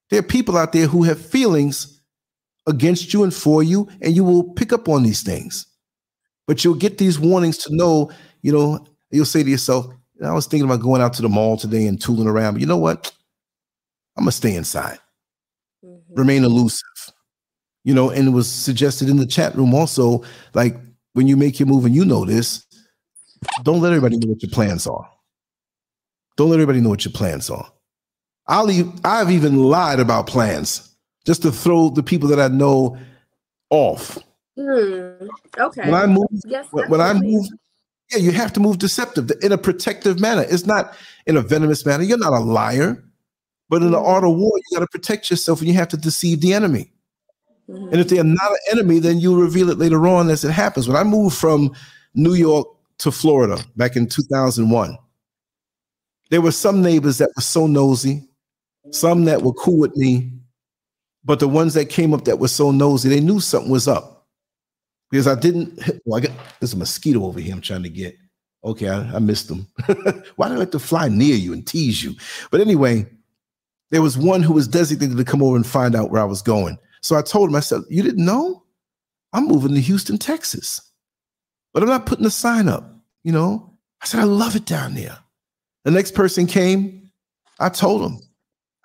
there 0.09 0.19
are 0.19 0.23
people 0.23 0.57
out 0.57 0.73
there 0.73 0.87
who 0.87 1.03
have 1.03 1.23
feelings 1.23 2.01
against 2.67 3.13
you 3.13 3.23
and 3.23 3.33
for 3.33 3.63
you, 3.63 3.87
and 4.01 4.15
you 4.15 4.23
will 4.23 4.43
pick 4.53 4.73
up 4.73 4.89
on 4.89 5.03
these 5.03 5.21
things. 5.21 5.65
But 6.47 6.63
you'll 6.63 6.75
get 6.75 6.97
these 6.97 7.19
warnings 7.19 7.57
to 7.59 7.75
know, 7.75 8.11
you 8.41 8.51
know, 8.51 8.85
you'll 9.11 9.25
say 9.25 9.43
to 9.43 9.49
yourself, 9.49 9.87
I 10.23 10.31
was 10.31 10.47
thinking 10.47 10.65
about 10.65 10.81
going 10.81 11.01
out 11.01 11.13
to 11.13 11.21
the 11.21 11.29
mall 11.29 11.57
today 11.57 11.85
and 11.85 12.01
tooling 12.01 12.27
around, 12.27 12.55
but 12.55 12.61
you 12.61 12.67
know 12.67 12.77
what? 12.77 13.11
I'm 14.17 14.23
gonna 14.23 14.31
stay 14.31 14.55
inside. 14.55 14.99
Mm-hmm. 15.85 16.19
Remain 16.19 16.43
elusive. 16.43 16.83
You 17.83 17.93
know, 17.93 18.09
and 18.09 18.27
it 18.27 18.31
was 18.31 18.51
suggested 18.51 19.09
in 19.09 19.17
the 19.17 19.25
chat 19.25 19.55
room 19.55 19.73
also, 19.73 20.23
like 20.53 20.75
when 21.13 21.27
you 21.27 21.37
make 21.37 21.59
your 21.59 21.67
move 21.67 21.85
and 21.85 21.95
you 21.95 22.03
know 22.03 22.25
this, 22.25 22.65
don't 23.63 23.81
let 23.81 23.93
everybody 23.93 24.17
know 24.17 24.31
what 24.31 24.41
your 24.41 24.51
plans 24.51 24.87
are. 24.87 25.09
Don't 26.37 26.49
let 26.49 26.55
everybody 26.55 26.81
know 26.81 26.89
what 26.89 27.05
your 27.05 27.11
plans 27.11 27.49
are. 27.49 27.71
I'll 28.47 28.71
even, 28.71 28.99
I've 29.03 29.31
even 29.31 29.57
lied 29.57 29.99
about 29.99 30.27
plans 30.27 30.95
just 31.25 31.41
to 31.43 31.51
throw 31.51 31.89
the 31.89 32.03
people 32.03 32.27
that 32.29 32.39
I 32.39 32.47
know 32.47 32.97
off. 33.69 34.17
Mm, 34.57 35.29
okay. 35.57 35.81
When 35.83 35.93
I 35.93 36.07
move, 36.07 36.27
yes, 36.45 36.67
when, 36.71 36.89
when 36.89 37.01
I 37.01 37.13
move, 37.13 37.45
yeah, 38.11 38.17
you 38.17 38.31
have 38.31 38.51
to 38.53 38.59
move 38.59 38.79
deceptive 38.79 39.31
in 39.41 39.51
a 39.51 39.57
protective 39.57 40.19
manner. 40.19 40.45
It's 40.49 40.65
not 40.65 40.95
in 41.27 41.37
a 41.37 41.41
venomous 41.41 41.85
manner. 41.85 42.03
You're 42.03 42.17
not 42.17 42.33
a 42.33 42.39
liar, 42.39 43.03
but 43.69 43.83
in 43.83 43.91
the 43.91 43.99
art 43.99 44.23
of 44.23 44.35
war, 44.35 44.51
you 44.55 44.77
got 44.77 44.81
to 44.81 44.87
protect 44.87 45.29
yourself 45.29 45.59
and 45.59 45.67
you 45.67 45.75
have 45.75 45.89
to 45.89 45.97
deceive 45.97 46.41
the 46.41 46.53
enemy. 46.53 46.91
Mm-hmm. 47.69 47.89
And 47.89 48.01
if 48.01 48.09
they're 48.09 48.23
not 48.23 48.51
an 48.51 48.57
enemy, 48.71 48.99
then 48.99 49.19
you 49.19 49.39
reveal 49.39 49.69
it 49.69 49.77
later 49.77 50.07
on 50.07 50.29
as 50.29 50.43
it 50.43 50.51
happens. 50.51 50.87
When 50.87 50.97
I 50.97 51.03
moved 51.03 51.37
from 51.37 51.71
New 52.15 52.33
York 52.33 52.67
to 52.99 53.11
Florida 53.11 53.63
back 53.75 53.95
in 53.95 54.07
2001. 54.07 54.97
There 56.29 56.41
were 56.41 56.51
some 56.51 56.81
neighbors 56.81 57.17
that 57.19 57.31
were 57.35 57.41
so 57.41 57.67
nosy, 57.67 58.27
some 58.91 59.25
that 59.25 59.41
were 59.41 59.53
cool 59.53 59.79
with 59.79 59.95
me, 59.97 60.31
but 61.23 61.39
the 61.39 61.47
ones 61.47 61.73
that 61.75 61.85
came 61.89 62.13
up 62.13 62.25
that 62.25 62.39
were 62.39 62.47
so 62.47 62.71
nosy, 62.71 63.09
they 63.09 63.19
knew 63.21 63.39
something 63.39 63.71
was 63.71 63.87
up. 63.87 64.27
because 65.11 65.27
I 65.27 65.35
didn't. 65.35 65.79
Well, 66.05 66.19
I 66.19 66.27
got 66.27 66.35
there's 66.59 66.73
a 66.73 66.77
mosquito 66.77 67.25
over 67.25 67.39
here. 67.39 67.53
I'm 67.53 67.61
trying 67.61 67.83
to 67.83 67.89
get. 67.89 68.17
Okay, 68.63 68.89
I, 68.89 69.15
I 69.15 69.19
missed 69.19 69.47
them. 69.47 69.67
Why 70.35 70.49
do 70.49 70.55
I 70.55 70.57
like 70.57 70.71
to 70.71 70.79
fly 70.79 71.07
near 71.09 71.35
you 71.35 71.53
and 71.53 71.65
tease 71.65 72.03
you? 72.03 72.15
But 72.51 72.61
anyway, 72.61 73.05
there 73.91 74.01
was 74.01 74.17
one 74.17 74.43
who 74.43 74.53
was 74.53 74.67
designated 74.67 75.17
to 75.17 75.23
come 75.23 75.41
over 75.43 75.55
and 75.55 75.65
find 75.65 75.95
out 75.95 76.11
where 76.11 76.21
I 76.21 76.25
was 76.25 76.41
going. 76.41 76.77
So 77.01 77.15
I 77.15 77.21
told 77.21 77.49
him, 77.49 77.55
I 77.55 77.61
said, 77.61 77.81
"You 77.89 78.03
didn't 78.03 78.25
know? 78.25 78.63
I'm 79.33 79.47
moving 79.47 79.73
to 79.75 79.81
Houston, 79.81 80.17
Texas, 80.17 80.81
but 81.73 81.83
I'm 81.83 81.89
not 81.89 82.05
putting 82.05 82.25
a 82.25 82.31
sign 82.31 82.67
up." 82.67 82.83
You 83.23 83.31
know, 83.31 83.73
I 84.01 84.05
said, 84.05 84.19
"I 84.19 84.23
love 84.23 84.55
it 84.55 84.65
down 84.65 84.93
there." 84.93 85.17
The 85.85 85.91
next 85.91 86.13
person 86.13 86.47
came. 86.47 87.11
I 87.59 87.69
told 87.69 88.01
him, 88.01 88.19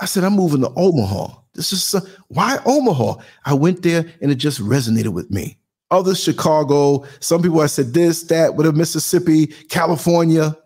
I 0.01 0.07
said, 0.07 0.25
"I'm 0.25 0.35
moving 0.35 0.63
to 0.63 0.73
Omaha." 0.77 1.41
This 1.55 1.73
is 1.73 1.95
uh, 1.95 2.01
why 2.29 2.59
Omaha. 2.67 3.23
I 3.45 3.55
went 3.55 3.83
there 3.83 4.05
and 4.21 4.31
it 4.31 4.37
just 4.37 4.61
resonated 4.61 5.13
with 5.13 5.31
me 5.31 5.59
others 5.95 6.23
Chicago. 6.23 7.05
Some 7.21 7.43
people 7.43 7.61
I 7.61 7.67
said 7.67 7.95
this, 7.95 8.25
that, 8.25 8.57
with 8.57 8.67
a 8.67 8.73
Mississippi, 8.73 9.47
California. 9.47 10.57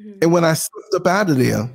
Mm-hmm. 0.00 0.18
And 0.22 0.32
when 0.32 0.44
I 0.44 0.54
slipped 0.54 0.94
up 0.94 1.06
out 1.06 1.30
of 1.30 1.38
there, 1.38 1.70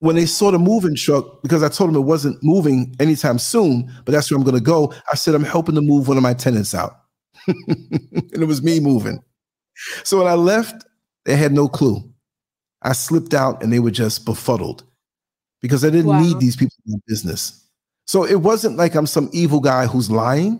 when 0.00 0.16
they 0.16 0.26
saw 0.26 0.50
the 0.50 0.58
moving 0.58 0.96
truck, 0.96 1.42
because 1.42 1.62
I 1.62 1.68
told 1.68 1.90
them 1.90 1.96
it 1.96 2.06
wasn't 2.06 2.42
moving 2.42 2.94
anytime 3.00 3.38
soon, 3.38 3.90
but 4.04 4.12
that's 4.12 4.30
where 4.30 4.36
I'm 4.36 4.44
going 4.44 4.56
to 4.56 4.62
go. 4.62 4.92
I 5.10 5.14
said, 5.14 5.34
I'm 5.34 5.44
helping 5.44 5.74
to 5.76 5.80
move 5.80 6.08
one 6.08 6.16
of 6.16 6.22
my 6.22 6.34
tenants 6.34 6.74
out. 6.74 7.03
And 7.46 8.42
it 8.42 8.46
was 8.46 8.62
me 8.62 8.80
moving. 8.80 9.22
So 10.02 10.18
when 10.18 10.26
I 10.26 10.34
left, 10.34 10.84
they 11.24 11.36
had 11.36 11.52
no 11.52 11.68
clue. 11.68 12.02
I 12.82 12.92
slipped 12.92 13.34
out 13.34 13.62
and 13.62 13.72
they 13.72 13.80
were 13.80 13.90
just 13.90 14.24
befuddled 14.24 14.84
because 15.60 15.84
I 15.84 15.90
didn't 15.90 16.10
wow. 16.10 16.20
need 16.20 16.38
these 16.38 16.56
people 16.56 16.76
in 16.86 16.92
my 16.92 16.98
business. 17.06 17.64
So 18.06 18.24
it 18.24 18.42
wasn't 18.42 18.76
like 18.76 18.94
I'm 18.94 19.06
some 19.06 19.30
evil 19.32 19.60
guy 19.60 19.86
who's 19.86 20.10
lying. 20.10 20.58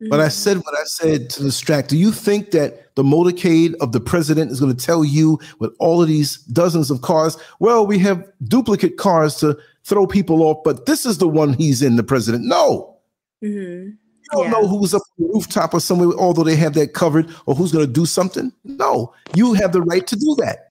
Mm-hmm. 0.00 0.10
But 0.10 0.20
I 0.20 0.28
said 0.28 0.58
what 0.58 0.78
I 0.78 0.84
said 0.84 1.28
to 1.30 1.42
distract. 1.42 1.90
Do 1.90 1.96
you 1.96 2.12
think 2.12 2.52
that 2.52 2.94
the 2.94 3.02
motorcade 3.02 3.74
of 3.80 3.92
the 3.92 4.00
president 4.00 4.50
is 4.50 4.60
going 4.60 4.74
to 4.74 4.86
tell 4.86 5.04
you 5.04 5.40
with 5.58 5.74
all 5.80 6.00
of 6.00 6.08
these 6.08 6.38
dozens 6.44 6.90
of 6.90 7.02
cars? 7.02 7.36
Well, 7.58 7.86
we 7.86 7.98
have 7.98 8.24
duplicate 8.44 8.96
cars 8.96 9.34
to 9.36 9.58
throw 9.84 10.06
people 10.06 10.42
off, 10.42 10.62
but 10.64 10.86
this 10.86 11.04
is 11.04 11.18
the 11.18 11.28
one 11.28 11.52
he's 11.52 11.82
in, 11.82 11.96
the 11.96 12.02
president. 12.04 12.44
No. 12.44 12.96
Mm-hmm. 13.42 13.90
Don't 14.32 14.44
yeah. 14.44 14.50
know 14.50 14.66
who's 14.66 14.94
up 14.94 15.02
on 15.18 15.26
the 15.26 15.32
rooftop 15.32 15.74
or 15.74 15.80
somewhere, 15.80 16.16
although 16.18 16.44
they 16.44 16.56
have 16.56 16.74
that 16.74 16.92
covered, 16.92 17.34
or 17.46 17.54
who's 17.54 17.72
going 17.72 17.86
to 17.86 17.92
do 17.92 18.06
something. 18.06 18.52
No, 18.64 19.14
you 19.34 19.54
have 19.54 19.72
the 19.72 19.82
right 19.82 20.06
to 20.06 20.16
do 20.16 20.36
that. 20.38 20.70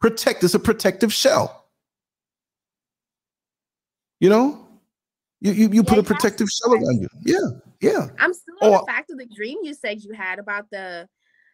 Protect 0.00 0.42
is 0.44 0.54
a 0.54 0.58
protective 0.58 1.12
shell. 1.12 1.66
You 4.20 4.30
know, 4.30 4.66
you 5.40 5.52
you, 5.52 5.68
you 5.68 5.82
yeah, 5.82 5.88
put 5.88 5.98
a 5.98 6.02
protective 6.02 6.48
shell 6.48 6.72
around 6.74 7.00
you. 7.00 7.08
Yeah. 7.22 7.60
Yeah. 7.80 8.08
I'm 8.18 8.32
still 8.32 8.54
on 8.62 8.74
oh, 8.74 8.78
the 8.80 8.86
fact 8.86 9.10
of 9.10 9.18
the 9.18 9.26
dream 9.26 9.58
you 9.62 9.74
said 9.74 10.02
you 10.02 10.12
had 10.12 10.38
about 10.38 10.70
the 10.70 11.08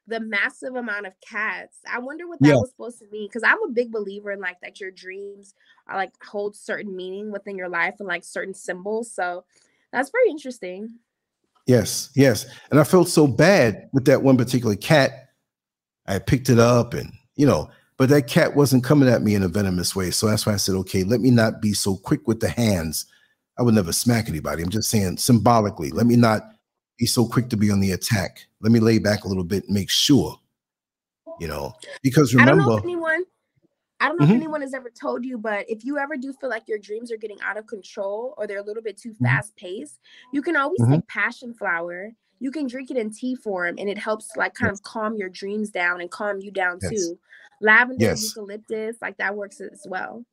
the 0.08 0.20
massive 0.20 0.74
amount 0.74 1.06
of 1.06 1.14
cats. 1.20 1.78
I 1.90 2.00
wonder 2.00 2.26
what 2.26 2.40
that 2.40 2.48
yeah. 2.48 2.54
was 2.54 2.70
supposed 2.70 2.98
to 2.98 3.06
mean 3.10 3.28
because 3.28 3.44
I'm 3.44 3.62
a 3.62 3.72
big 3.72 3.92
believer 3.92 4.32
in 4.32 4.40
like 4.40 4.60
that 4.60 4.80
your 4.80 4.90
dreams 4.90 5.54
are 5.86 5.96
like 5.96 6.12
hold 6.24 6.56
certain 6.56 6.96
meaning 6.96 7.30
within 7.30 7.56
your 7.56 7.68
life 7.68 7.94
and 7.98 8.08
like 8.08 8.24
certain 8.24 8.54
symbols. 8.54 9.14
So 9.14 9.44
that's 9.92 10.10
very 10.10 10.30
interesting. 10.30 10.98
Yes, 11.66 12.10
yes. 12.14 12.46
And 12.70 12.80
I 12.80 12.84
felt 12.84 13.08
so 13.08 13.26
bad 13.26 13.88
with 13.92 14.04
that 14.06 14.22
one 14.22 14.36
particular 14.36 14.76
cat. 14.76 15.28
I 16.06 16.18
picked 16.18 16.48
it 16.48 16.58
up 16.58 16.94
and 16.94 17.12
you 17.36 17.46
know, 17.46 17.70
but 17.96 18.08
that 18.08 18.26
cat 18.26 18.56
wasn't 18.56 18.84
coming 18.84 19.08
at 19.08 19.22
me 19.22 19.34
in 19.34 19.42
a 19.42 19.48
venomous 19.48 19.94
way. 19.94 20.10
So 20.10 20.26
that's 20.26 20.44
why 20.44 20.54
I 20.54 20.56
said, 20.56 20.74
okay, 20.76 21.04
let 21.04 21.20
me 21.20 21.30
not 21.30 21.62
be 21.62 21.72
so 21.72 21.96
quick 21.96 22.26
with 22.26 22.40
the 22.40 22.48
hands 22.48 23.06
I 23.58 23.62
would 23.62 23.74
never 23.74 23.92
smack 23.92 24.28
anybody. 24.28 24.62
I'm 24.62 24.70
just 24.70 24.90
saying 24.90 25.18
symbolically, 25.18 25.90
let 25.90 26.06
me 26.06 26.16
not 26.16 26.42
be 26.98 27.06
so 27.06 27.26
quick 27.26 27.48
to 27.50 27.56
be 27.56 27.70
on 27.70 27.80
the 27.80 27.92
attack. 27.92 28.46
Let 28.60 28.72
me 28.72 28.80
lay 28.80 28.98
back 28.98 29.24
a 29.24 29.28
little 29.28 29.44
bit 29.44 29.64
and 29.64 29.74
make 29.74 29.90
sure, 29.90 30.38
you 31.38 31.48
know, 31.48 31.72
because 32.02 32.34
remember. 32.34 32.52
I 32.52 32.56
don't 32.56 32.66
know 32.66 32.76
if 32.76 32.84
anyone, 32.84 33.24
I 34.02 34.08
don't 34.08 34.18
know 34.18 34.26
mm-hmm. 34.26 34.34
if 34.34 34.40
anyone 34.40 34.60
has 34.62 34.74
ever 34.74 34.90
told 34.90 35.24
you, 35.24 35.38
but 35.38 35.64
if 35.70 35.84
you 35.84 35.96
ever 35.96 36.16
do 36.16 36.32
feel 36.32 36.50
like 36.50 36.66
your 36.66 36.78
dreams 36.78 37.12
are 37.12 37.16
getting 37.16 37.40
out 37.40 37.56
of 37.56 37.68
control 37.68 38.34
or 38.36 38.48
they're 38.48 38.58
a 38.58 38.64
little 38.64 38.82
bit 38.82 38.96
too 38.96 39.10
mm-hmm. 39.10 39.26
fast 39.26 39.54
paced, 39.56 40.00
you 40.32 40.42
can 40.42 40.56
always 40.56 40.80
mm-hmm. 40.80 40.94
take 40.94 41.06
passion 41.06 41.54
flower. 41.54 42.10
You 42.40 42.50
can 42.50 42.66
drink 42.66 42.90
it 42.90 42.96
in 42.96 43.12
tea 43.12 43.36
form 43.36 43.76
and 43.78 43.88
it 43.88 43.96
helps 43.96 44.34
like 44.36 44.54
kind 44.54 44.72
yes. 44.72 44.80
of 44.80 44.82
calm 44.82 45.14
your 45.16 45.28
dreams 45.28 45.70
down 45.70 46.00
and 46.00 46.10
calm 46.10 46.40
you 46.40 46.50
down 46.50 46.80
yes. 46.82 46.90
too. 46.90 47.18
Lavender, 47.60 48.04
yes. 48.04 48.24
eucalyptus, 48.24 48.96
like 49.00 49.16
that 49.18 49.36
works 49.36 49.60
as 49.60 49.86
well. 49.88 50.24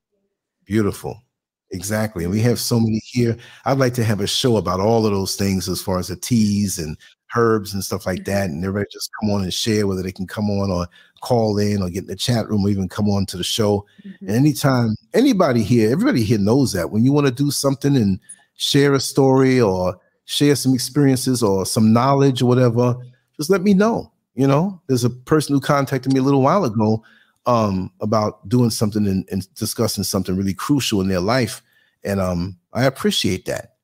Beautiful. 0.66 1.22
Exactly. 1.70 2.24
And 2.24 2.34
we 2.34 2.40
have 2.40 2.60
so 2.60 2.80
many 2.80 3.00
here. 3.06 3.38
I'd 3.66 3.78
like 3.78 3.94
to 3.94 4.04
have 4.04 4.22
a 4.22 4.26
show 4.26 4.58
about 4.58 4.80
all 4.80 5.06
of 5.06 5.12
those 5.12 5.36
things 5.36 5.70
as 5.70 5.80
far 5.80 6.00
as 6.00 6.08
the 6.08 6.16
teas 6.16 6.80
and 6.80 6.98
herbs 7.36 7.74
and 7.74 7.84
stuff 7.84 8.06
like 8.06 8.26
that. 8.26 8.50
And 8.50 8.64
everybody 8.64 8.90
just 8.92 9.10
come 9.20 9.30
on 9.30 9.44
and 9.44 9.54
share 9.54 9.88
whether 9.88 10.02
they 10.02 10.12
can 10.12 10.28
come 10.28 10.50
on 10.50 10.72
or 10.72 10.88
call 11.22 11.58
in 11.58 11.82
or 11.82 11.90
get 11.90 12.04
in 12.04 12.08
the 12.08 12.16
chat 12.16 12.50
room 12.50 12.66
or 12.66 12.70
even 12.70 12.90
come 12.90 13.10
on 13.10 13.26
to 13.28 13.38
the 13.38 13.44
show. 13.44 13.86
Mm-hmm. 14.06 14.28
And 14.28 14.36
anytime 14.36 14.96
anybody 15.14 15.64
here, 15.64 15.92
everybody 15.92 16.24
here 16.24 16.40
knows 16.40 16.74
that 16.74 16.92
when 16.92 17.04
you 17.04 17.12
want 17.12 17.28
to 17.28 17.34
do 17.34 17.52
something 17.52 17.96
and 17.96 18.20
share 18.56 18.94
a 18.94 19.00
story 19.00 19.60
or 19.60 20.00
share 20.26 20.56
some 20.56 20.74
experiences 20.74 21.42
or 21.44 21.66
some 21.66 21.94
knowledge 21.94 22.42
or 22.42 22.46
whatever, 22.46 22.96
just 23.38 23.50
let 23.50 23.62
me 23.62 23.74
know. 23.74 24.12
You 24.36 24.48
know, 24.48 24.82
there's 24.88 25.04
a 25.04 25.10
person 25.10 25.54
who 25.54 25.60
contacted 25.60 26.14
me 26.14 26.20
a 26.20 26.24
little 26.24 26.42
while 26.42 26.64
ago 26.64 27.04
um, 27.46 27.92
about 28.00 28.48
doing 28.48 28.70
something 28.70 29.06
and, 29.08 29.28
and, 29.32 29.54
discussing 29.56 30.04
something 30.04 30.36
really 30.36 30.54
crucial 30.54 31.02
in 31.02 31.08
their 31.08 31.20
life. 31.20 31.62
And 32.04 32.20
um, 32.20 32.58
I 32.74 32.86
appreciate 32.86 33.46
that. 33.46 33.76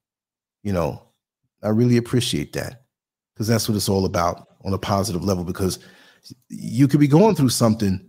You 0.61 0.71
know, 0.71 1.01
I 1.63 1.69
really 1.69 1.97
appreciate 1.97 2.53
that 2.53 2.84
because 3.35 3.47
that's 3.47 3.67
what 3.67 3.75
it's 3.75 3.89
all 3.89 4.05
about 4.05 4.47
on 4.63 4.73
a 4.73 4.77
positive 4.77 5.23
level. 5.23 5.43
Because 5.43 5.79
you 6.49 6.87
could 6.87 7.01
be 7.01 7.07
going 7.07 7.35
through 7.35 7.49
something, 7.49 7.99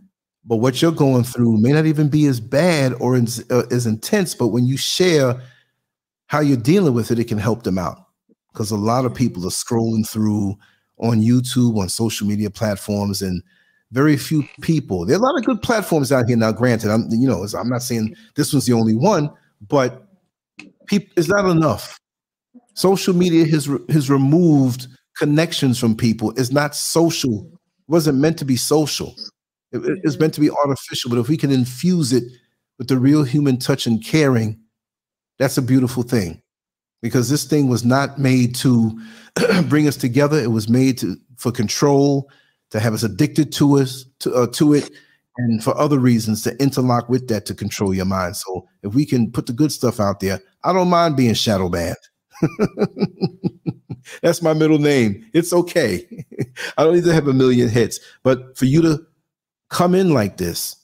but 0.45 0.57
what 0.57 0.81
you're 0.81 0.93
going 0.93 1.25
through 1.25 1.59
may 1.59 1.73
not 1.73 1.87
even 1.87 2.09
be 2.09 2.27
as 2.27 2.41
bad 2.41 2.95
or 3.01 3.17
as, 3.17 3.45
uh, 3.51 3.65
as 3.71 3.87
intense. 3.87 4.35
But 4.35 4.49
when 4.49 4.65
you 4.65 4.77
share 4.77 5.41
how 6.29 6.41
you're 6.41 6.57
dealing 6.57 6.95
with 6.95 7.11
it, 7.11 7.19
it 7.19 7.29
can 7.29 7.39
help 7.39 7.65
them 7.65 7.79
out. 7.79 7.99
Because 8.53 8.71
a 8.71 8.77
lot 8.77 9.05
of 9.05 9.15
people 9.15 9.45
are 9.47 9.51
scrolling 9.51 10.09
through 10.09 10.57
on 10.99 11.21
YouTube, 11.21 11.77
on 11.77 11.89
social 11.89 12.27
media 12.27 12.49
platforms, 12.49 13.21
and 13.21 13.43
very 13.93 14.17
few 14.17 14.47
people. 14.61 15.05
There 15.05 15.17
are 15.17 15.21
a 15.21 15.23
lot 15.23 15.39
of 15.39 15.45
good 15.45 15.63
platforms 15.63 16.11
out 16.11 16.27
here 16.27 16.37
now. 16.37 16.53
Granted, 16.53 16.91
I'm 16.91 17.07
you 17.11 17.29
know 17.29 17.47
I'm 17.59 17.69
not 17.69 17.83
saying 17.83 18.15
this 18.35 18.53
one's 18.53 18.67
the 18.67 18.73
only 18.73 18.95
one, 18.95 19.31
but 19.69 20.09
people 20.87 21.13
it's 21.17 21.29
not 21.29 21.49
enough. 21.49 21.99
Social 22.75 23.15
media 23.15 23.47
has 23.47 23.69
has 23.91 24.11
removed 24.11 24.89
connections 25.17 25.79
from 25.79 25.97
people. 25.97 26.33
It's 26.37 26.53
not 26.53 26.75
social. 26.75 27.51
It 27.53 27.91
wasn't 27.91 28.19
meant 28.19 28.39
to 28.39 28.45
be 28.45 28.57
social. 28.57 29.15
It, 29.73 30.01
it's 30.05 30.19
meant 30.19 30.35
to 30.35 30.41
be 30.41 30.51
artificial. 30.51 31.11
But 31.11 31.19
if 31.19 31.29
we 31.29 31.37
can 31.37 31.51
infuse 31.51 32.13
it 32.13 32.25
with 32.79 32.89
the 32.89 32.99
real 32.99 33.25
human 33.25 33.59
touch 33.59 33.87
and 33.87 34.05
caring, 34.05 34.59
that's 35.39 35.59
a 35.59 35.63
beautiful 35.63 36.03
thing. 36.03 36.43
Because 37.03 37.29
this 37.29 37.45
thing 37.45 37.69
was 37.69 37.85
not 37.85 38.19
made 38.19 38.55
to 38.57 38.99
bring 39.69 39.87
us 39.87 39.97
together. 39.97 40.39
It 40.39 40.51
was 40.51 40.69
made 40.69 40.99
to 40.99 41.17
for 41.37 41.53
control 41.53 42.31
to 42.71 42.81
have 42.81 42.95
us 42.95 43.03
addicted 43.03 43.53
to 43.53 43.79
us 43.79 44.07
to 44.21 44.35
uh, 44.35 44.47
to 44.49 44.75
it 44.75 44.91
and 45.39 45.63
for 45.63 45.77
other 45.77 45.99
reasons 45.99 46.43
to 46.43 46.57
interlock 46.61 47.09
with 47.09 47.29
that 47.29 47.45
to 47.47 47.55
control 47.55 47.95
your 47.95 48.07
mind. 48.07 48.37
So 48.37 48.67
if 48.83 48.95
we 48.95 49.05
can 49.05 49.31
put 49.31 49.47
the 49.47 49.53
good 49.53 49.71
stuff 49.71 50.01
out 50.01 50.21
there, 50.21 50.41
I 50.65 50.73
don't 50.73 50.89
mind 50.89 51.17
being 51.17 51.35
shadow 51.35 51.69
banned. 51.69 51.97
That's 54.23 54.43
my 54.43 54.53
middle 54.53 54.79
name. 54.79 55.29
It's 55.33 55.53
okay. 55.53 56.25
I 56.79 56.85
don't 56.85 56.95
need 56.95 57.05
to 57.05 57.13
have 57.13 57.29
a 57.29 57.33
million 57.33 57.69
hits, 57.69 58.01
but 58.23 58.57
for 58.57 58.65
you 58.65 58.83
to 58.83 59.07
come 59.69 59.95
in 59.95 60.15
like 60.15 60.37
this, 60.37 60.77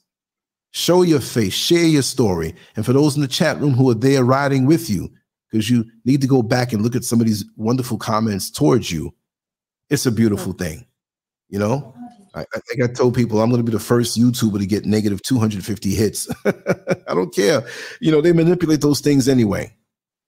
show 0.73 1.03
your 1.03 1.21
face, 1.21 1.53
share 1.53 1.85
your 1.85 2.03
story, 2.03 2.55
and 2.77 2.85
for 2.85 2.93
those 2.93 3.17
in 3.17 3.23
the 3.23 3.29
chat 3.29 3.61
room 3.61 3.75
who 3.75 3.91
are 3.91 3.95
there 3.95 4.25
riding 4.25 4.67
with 4.67 4.91
you, 4.91 5.11
because 5.51 5.71
you 5.71 5.85
need 6.05 6.21
to 6.21 6.27
go 6.27 6.43
back 6.43 6.73
and 6.73 6.83
look 6.83 6.97
at 6.97 7.05
some 7.05 7.21
of 7.21 7.27
these 7.27 7.45
wonderful 7.57 7.99
comments 7.99 8.51
towards 8.51 8.91
you, 8.91 9.15
it's 9.91 10.07
a 10.07 10.13
beautiful 10.13 10.53
thing. 10.53 10.87
You 11.49 11.59
know, 11.59 11.95
I, 12.35 12.41
I 12.41 12.61
think 12.61 12.83
I 12.83 12.93
told 12.93 13.15
people 13.15 13.41
I'm 13.41 13.51
going 13.51 13.61
to 13.61 13.71
be 13.71 13.77
the 13.77 13.83
first 13.83 14.19
YouTuber 14.19 14.59
to 14.59 14.67
get 14.67 14.87
negative 14.87 15.21
250 15.23 15.91
hits. 15.95 16.29
I 16.47 17.15
don't 17.15 17.35
care. 17.35 17.63
You 18.01 18.11
know, 18.11 18.23
they 18.23 18.33
manipulate 18.33 18.81
those 18.81 19.01
things 19.01 19.29
anyway. 19.29 19.77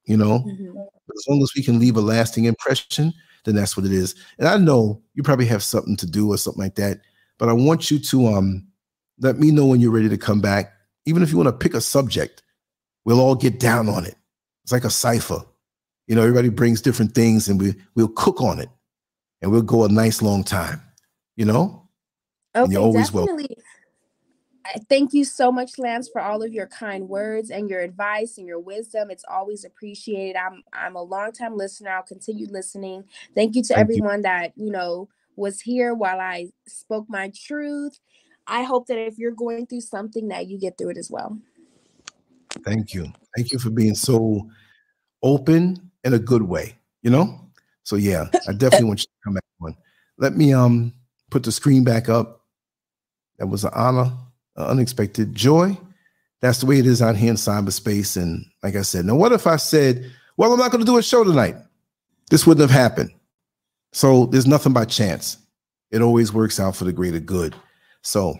You 0.04 0.18
know, 0.18 0.40
mm-hmm. 0.40 0.78
As 1.14 1.24
long 1.28 1.42
as 1.42 1.52
we 1.56 1.62
can 1.62 1.78
leave 1.78 1.96
a 1.96 2.00
lasting 2.00 2.44
impression, 2.44 3.12
then 3.44 3.54
that's 3.54 3.76
what 3.76 3.86
it 3.86 3.92
is. 3.92 4.14
And 4.38 4.48
I 4.48 4.56
know 4.56 5.02
you 5.14 5.22
probably 5.22 5.46
have 5.46 5.62
something 5.62 5.96
to 5.98 6.06
do 6.06 6.32
or 6.32 6.38
something 6.38 6.62
like 6.62 6.76
that, 6.76 7.00
but 7.38 7.48
I 7.48 7.52
want 7.52 7.90
you 7.90 7.98
to 7.98 8.26
um 8.28 8.66
let 9.20 9.38
me 9.38 9.50
know 9.50 9.66
when 9.66 9.80
you're 9.80 9.92
ready 9.92 10.08
to 10.08 10.18
come 10.18 10.40
back. 10.40 10.72
Even 11.06 11.22
if 11.22 11.30
you 11.30 11.36
want 11.36 11.48
to 11.48 11.52
pick 11.52 11.74
a 11.74 11.80
subject, 11.80 12.42
we'll 13.04 13.20
all 13.20 13.34
get 13.34 13.60
down 13.60 13.88
on 13.88 14.04
it. 14.04 14.16
It's 14.62 14.72
like 14.72 14.84
a 14.84 14.90
cipher. 14.90 15.44
You 16.06 16.14
know, 16.14 16.22
everybody 16.22 16.48
brings 16.48 16.80
different 16.80 17.14
things 17.14 17.48
and 17.48 17.60
we 17.60 17.74
we'll 17.94 18.08
cook 18.08 18.40
on 18.40 18.58
it 18.58 18.68
and 19.40 19.50
we'll 19.50 19.62
go 19.62 19.84
a 19.84 19.88
nice 19.88 20.22
long 20.22 20.42
time 20.42 20.80
you 21.36 21.44
know? 21.44 21.88
Okay, 22.56 22.72
you're 22.72 22.82
always 22.82 23.10
definitely. 23.10 23.56
Thank 24.88 25.12
you 25.12 25.24
so 25.24 25.52
much 25.52 25.78
lance 25.78 26.08
for 26.12 26.20
all 26.20 26.42
of 26.42 26.52
your 26.52 26.66
kind 26.66 27.08
words 27.08 27.50
and 27.50 27.68
your 27.68 27.80
advice 27.80 28.38
and 28.38 28.46
your 28.46 28.60
wisdom. 28.60 29.10
It's 29.10 29.24
always 29.28 29.64
appreciated. 29.64 30.36
I'm 30.36 30.62
i'm 30.72 30.96
a 30.96 31.02
long 31.02 31.32
time 31.32 31.56
listener. 31.56 31.90
I'll 31.90 32.02
continue 32.02 32.46
listening. 32.50 33.04
Thank 33.34 33.56
you 33.56 33.62
to 33.62 33.74
thank 33.74 33.82
everyone 33.82 34.18
you. 34.18 34.22
that 34.24 34.52
you 34.56 34.70
know 34.70 35.08
was 35.36 35.60
here 35.60 35.94
while 35.94 36.20
i 36.20 36.48
spoke 36.66 37.06
my 37.08 37.30
truth. 37.34 37.98
I 38.46 38.62
hope 38.62 38.86
that 38.88 38.98
if 38.98 39.18
you're 39.18 39.32
going 39.32 39.66
through 39.66 39.80
something 39.80 40.28
that 40.28 40.46
you 40.48 40.58
get 40.58 40.76
through 40.76 40.90
it 40.90 40.98
as 40.98 41.10
well. 41.10 41.38
Thank 42.64 42.92
you. 42.92 43.12
Thank 43.34 43.52
you 43.52 43.58
for 43.58 43.70
being 43.70 43.94
so 43.94 44.48
open 45.22 45.90
in 46.04 46.14
a 46.14 46.18
good 46.18 46.42
way 46.42 46.76
you 47.02 47.10
know? 47.10 47.38
So 47.84 47.96
yeah 47.96 48.26
i 48.48 48.52
definitely 48.56 48.88
want 48.88 49.00
you 49.00 49.06
to 49.06 49.24
come 49.24 49.34
back 49.34 49.44
one 49.58 49.76
let 50.18 50.36
me 50.36 50.52
um 50.52 50.92
put 51.30 51.42
the 51.42 51.52
screen 51.52 51.84
back 51.84 52.08
up. 52.08 52.42
That 53.38 53.48
was 53.48 53.64
an 53.64 53.72
honor 53.74 54.12
uh, 54.56 54.66
unexpected 54.66 55.34
joy. 55.34 55.76
That's 56.40 56.58
the 56.58 56.66
way 56.66 56.78
it 56.78 56.86
is 56.86 57.00
out 57.00 57.16
here 57.16 57.30
in 57.30 57.36
cyberspace. 57.36 58.20
And 58.20 58.44
like 58.62 58.76
I 58.76 58.82
said, 58.82 59.06
now 59.06 59.14
what 59.14 59.32
if 59.32 59.46
I 59.46 59.56
said, 59.56 60.10
well, 60.36 60.52
I'm 60.52 60.58
not 60.58 60.70
going 60.70 60.84
to 60.84 60.90
do 60.90 60.98
a 60.98 61.02
show 61.02 61.24
tonight? 61.24 61.56
This 62.30 62.46
wouldn't 62.46 62.68
have 62.68 62.78
happened. 62.78 63.10
So 63.92 64.26
there's 64.26 64.46
nothing 64.46 64.72
by 64.72 64.84
chance. 64.84 65.38
It 65.90 66.02
always 66.02 66.32
works 66.32 66.58
out 66.58 66.76
for 66.76 66.84
the 66.84 66.92
greater 66.92 67.20
good. 67.20 67.54
So 68.02 68.38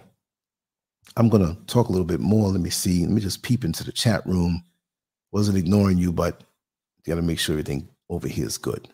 I'm 1.16 1.28
going 1.28 1.46
to 1.46 1.60
talk 1.66 1.88
a 1.88 1.92
little 1.92 2.06
bit 2.06 2.20
more. 2.20 2.48
Let 2.50 2.60
me 2.60 2.70
see. 2.70 3.02
Let 3.02 3.12
me 3.12 3.20
just 3.20 3.42
peep 3.42 3.64
into 3.64 3.84
the 3.84 3.92
chat 3.92 4.26
room. 4.26 4.64
Wasn't 5.32 5.56
ignoring 5.56 5.98
you, 5.98 6.12
but 6.12 6.42
you 7.04 7.12
got 7.12 7.20
to 7.20 7.26
make 7.26 7.38
sure 7.38 7.54
everything 7.54 7.88
over 8.08 8.28
here 8.28 8.46
is 8.46 8.58
good. 8.58 8.88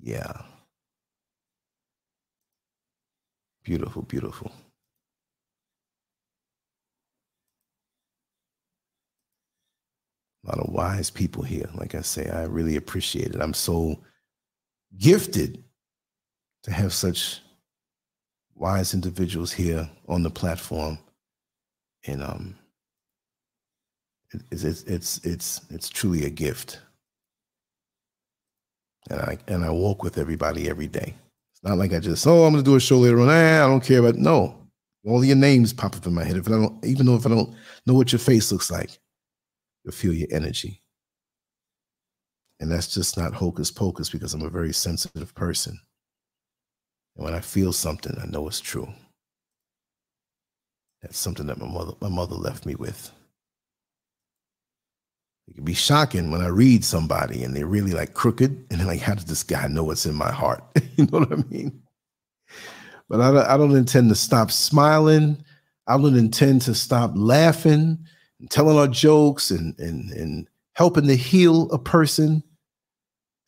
Yeah. 0.00 0.42
Beautiful, 3.62 4.02
beautiful. 4.02 4.50
A 10.50 10.56
lot 10.56 10.66
of 10.66 10.72
wise 10.72 11.10
people 11.10 11.42
here. 11.42 11.68
Like 11.74 11.94
I 11.94 12.00
say, 12.00 12.28
I 12.28 12.42
really 12.44 12.76
appreciate 12.76 13.34
it. 13.34 13.40
I'm 13.40 13.54
so 13.54 13.98
gifted 14.98 15.62
to 16.64 16.72
have 16.72 16.92
such 16.92 17.40
wise 18.54 18.92
individuals 18.92 19.52
here 19.52 19.88
on 20.08 20.22
the 20.22 20.30
platform. 20.30 20.98
And 22.06 22.22
um 22.22 22.56
it's 24.50 24.64
it's 24.64 24.82
it's 24.84 25.18
it's, 25.24 25.60
it's 25.70 25.88
truly 25.88 26.24
a 26.24 26.30
gift. 26.30 26.80
And 29.10 29.20
I 29.20 29.38
and 29.48 29.64
I 29.64 29.70
walk 29.70 30.02
with 30.02 30.18
everybody 30.18 30.68
every 30.68 30.88
day. 30.88 31.14
It's 31.52 31.62
not 31.64 31.78
like 31.78 31.92
I 31.92 31.98
just, 31.98 32.26
oh, 32.26 32.44
I'm 32.44 32.52
gonna 32.52 32.62
do 32.62 32.76
a 32.76 32.80
show 32.80 32.98
later 32.98 33.20
on. 33.20 33.28
I 33.28 33.60
don't 33.60 33.84
care 33.84 34.00
about 34.00 34.16
no. 34.16 34.56
All 35.06 35.24
your 35.24 35.36
names 35.36 35.72
pop 35.72 35.96
up 35.96 36.06
in 36.06 36.14
my 36.14 36.24
head. 36.24 36.36
If 36.36 36.46
I 36.46 36.52
don't, 36.52 36.84
even 36.84 37.06
know 37.06 37.16
if 37.16 37.24
I 37.24 37.30
don't 37.30 37.54
know 37.86 37.94
what 37.94 38.12
your 38.12 38.18
face 38.18 38.52
looks 38.52 38.70
like, 38.70 38.98
You'll 39.84 39.92
feel 39.92 40.12
your 40.12 40.28
energy. 40.30 40.82
And 42.60 42.70
that's 42.70 42.92
just 42.92 43.16
not 43.16 43.32
hocus 43.32 43.70
pocus 43.70 44.10
because 44.10 44.34
I'm 44.34 44.42
a 44.42 44.50
very 44.50 44.72
sensitive 44.72 45.34
person. 45.34 45.78
And 47.16 47.24
when 47.24 47.34
I 47.34 47.40
feel 47.40 47.72
something, 47.72 48.16
I 48.20 48.26
know 48.26 48.46
it's 48.48 48.60
true. 48.60 48.88
That's 51.00 51.18
something 51.18 51.46
that 51.46 51.58
my 51.58 51.66
mother, 51.66 51.92
my 52.00 52.10
mother 52.10 52.34
left 52.34 52.66
me 52.66 52.74
with. 52.74 53.10
It 55.48 55.54
can 55.54 55.64
be 55.64 55.74
shocking 55.74 56.30
when 56.30 56.42
I 56.42 56.48
read 56.48 56.84
somebody 56.84 57.42
and 57.42 57.56
they're 57.56 57.66
really 57.66 57.92
like 57.92 58.14
crooked, 58.14 58.66
and 58.70 58.78
they're 58.78 58.86
like, 58.86 59.00
"How 59.00 59.14
does 59.14 59.24
this 59.24 59.42
guy 59.42 59.66
know 59.66 59.82
what's 59.84 60.06
in 60.06 60.14
my 60.14 60.30
heart?" 60.30 60.62
you 60.96 61.06
know 61.06 61.20
what 61.20 61.32
I 61.32 61.36
mean? 61.48 61.82
But 63.08 63.20
I 63.20 63.32
don't, 63.32 63.46
I 63.46 63.56
don't 63.56 63.76
intend 63.76 64.10
to 64.10 64.14
stop 64.14 64.52
smiling. 64.52 65.42
I 65.88 65.96
don't 65.96 66.16
intend 66.16 66.62
to 66.62 66.74
stop 66.74 67.12
laughing 67.14 67.98
telling 68.48 68.78
our 68.78 68.88
jokes 68.88 69.50
and 69.50 69.78
and 69.78 70.10
and 70.12 70.48
helping 70.74 71.06
to 71.06 71.16
heal 71.16 71.70
a 71.72 71.78
person. 71.78 72.42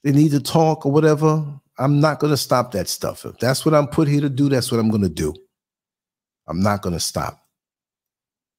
They 0.04 0.12
need 0.12 0.32
to 0.32 0.40
talk 0.40 0.84
or 0.84 0.92
whatever. 0.92 1.44
I'm 1.78 2.00
not 2.00 2.18
going 2.18 2.32
to 2.32 2.36
stop 2.36 2.72
that 2.72 2.88
stuff. 2.88 3.24
If 3.24 3.38
that's 3.38 3.64
what 3.64 3.74
i'm 3.74 3.86
put 3.86 4.08
here 4.08 4.20
to 4.20 4.28
do 4.28 4.48
that's 4.48 4.70
what 4.70 4.78
i'm 4.78 4.90
going 4.90 5.02
to 5.02 5.08
do. 5.08 5.34
I'm 6.46 6.60
not 6.60 6.82
going 6.82 6.94
to 6.94 7.00
stop. 7.00 7.40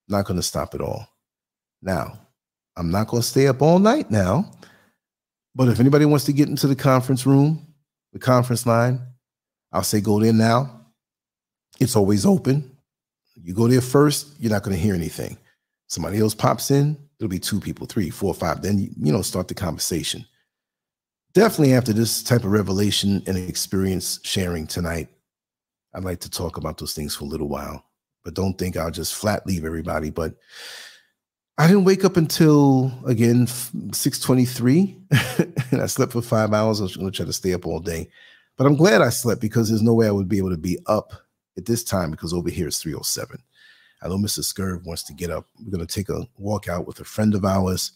Not 0.08 0.26
going 0.26 0.38
to 0.38 0.44
stop 0.44 0.74
at 0.74 0.82
all. 0.82 1.08
Now 1.82 2.20
i'm 2.76 2.90
not 2.90 3.08
going 3.08 3.22
to 3.22 3.28
stay 3.28 3.48
up 3.48 3.62
all 3.62 3.78
night 3.78 4.10
now 4.10 4.50
but 5.54 5.68
if 5.68 5.80
anybody 5.80 6.06
wants 6.06 6.26
to 6.26 6.34
get 6.34 6.50
into 6.50 6.66
the 6.66 6.76
conference 6.76 7.24
room 7.24 7.68
the 8.14 8.18
conference 8.20 8.66
line 8.66 9.00
i'll 9.72 9.84
say 9.84 10.02
go 10.02 10.20
there 10.20 10.34
now. 10.34 10.80
It's 11.80 11.96
always 11.96 12.26
open. 12.26 12.76
You 13.36 13.54
go 13.54 13.68
there 13.68 13.82
first 13.82 14.40
you're 14.40 14.52
not 14.52 14.64
going 14.64 14.76
to 14.76 14.82
hear 14.82 14.96
anything 14.96 15.38
Somebody 15.94 16.18
else 16.18 16.34
pops 16.34 16.72
in, 16.72 16.98
it'll 17.20 17.30
be 17.30 17.38
two 17.38 17.60
people, 17.60 17.86
three, 17.86 18.10
four, 18.10 18.34
five. 18.34 18.64
Then, 18.64 18.80
you 18.80 19.14
know, 19.14 19.22
start 19.22 19.48
the 19.48 19.54
conversation. 19.54 20.26
Definitely 21.36 21.76
after 21.76 21.94
this 21.94 22.24
type 22.24 22.44
of 22.44 22.52
revelation 22.52 23.22
and 23.28 23.38
experience 23.38 24.20
sharing 24.24 24.66
tonight, 24.66 25.08
I'd 25.94 26.04
like 26.04 26.20
to 26.22 26.32
talk 26.32 26.58
about 26.58 26.80
those 26.80 26.96
things 26.96 27.16
for 27.16 27.26
a 27.26 27.28
little 27.28 27.48
while. 27.48 27.86
But 28.24 28.34
don't 28.34 28.58
think 28.58 28.76
I'll 28.76 28.90
just 28.90 29.14
flat 29.14 29.46
leave 29.46 29.66
everybody. 29.66 30.10
But 30.10 30.34
I 31.60 31.68
didn't 31.68 31.84
wake 31.84 32.04
up 32.04 32.18
until 32.18 32.92
again 33.06 33.46
623 33.46 34.98
and 35.72 35.80
I 35.80 35.86
slept 35.86 36.14
for 36.14 36.24
five 36.24 36.54
hours. 36.54 36.80
I 36.80 36.86
was 36.86 36.98
going 36.98 37.12
to 37.12 37.16
try 37.16 37.28
to 37.28 37.34
stay 37.34 37.54
up 37.54 37.68
all 37.68 37.80
day. 37.80 38.10
But 38.58 38.66
I'm 38.66 38.78
glad 38.78 39.04
I 39.04 39.10
slept 39.10 39.42
because 39.42 39.70
there's 39.70 39.84
no 39.84 39.94
way 39.94 40.08
I 40.08 40.12
would 40.12 40.28
be 40.28 40.40
able 40.40 40.50
to 40.50 40.58
be 40.58 40.80
up 40.88 41.14
at 41.56 41.68
this 41.68 41.84
time 41.84 42.10
because 42.10 42.34
over 42.34 42.50
here 42.50 42.66
it's 42.66 42.82
307. 42.82 43.38
I 44.04 44.10
know 44.10 44.18
Mrs. 44.18 44.54
Scurv 44.54 44.84
wants 44.84 45.04
to 45.04 45.14
get 45.14 45.30
up. 45.30 45.48
We're 45.64 45.72
going 45.72 45.86
to 45.86 45.94
take 45.94 46.10
a 46.10 46.28
walk 46.38 46.68
out 46.68 46.86
with 46.86 47.00
a 47.00 47.06
friend 47.06 47.34
of 47.36 47.46
ours 47.46 47.94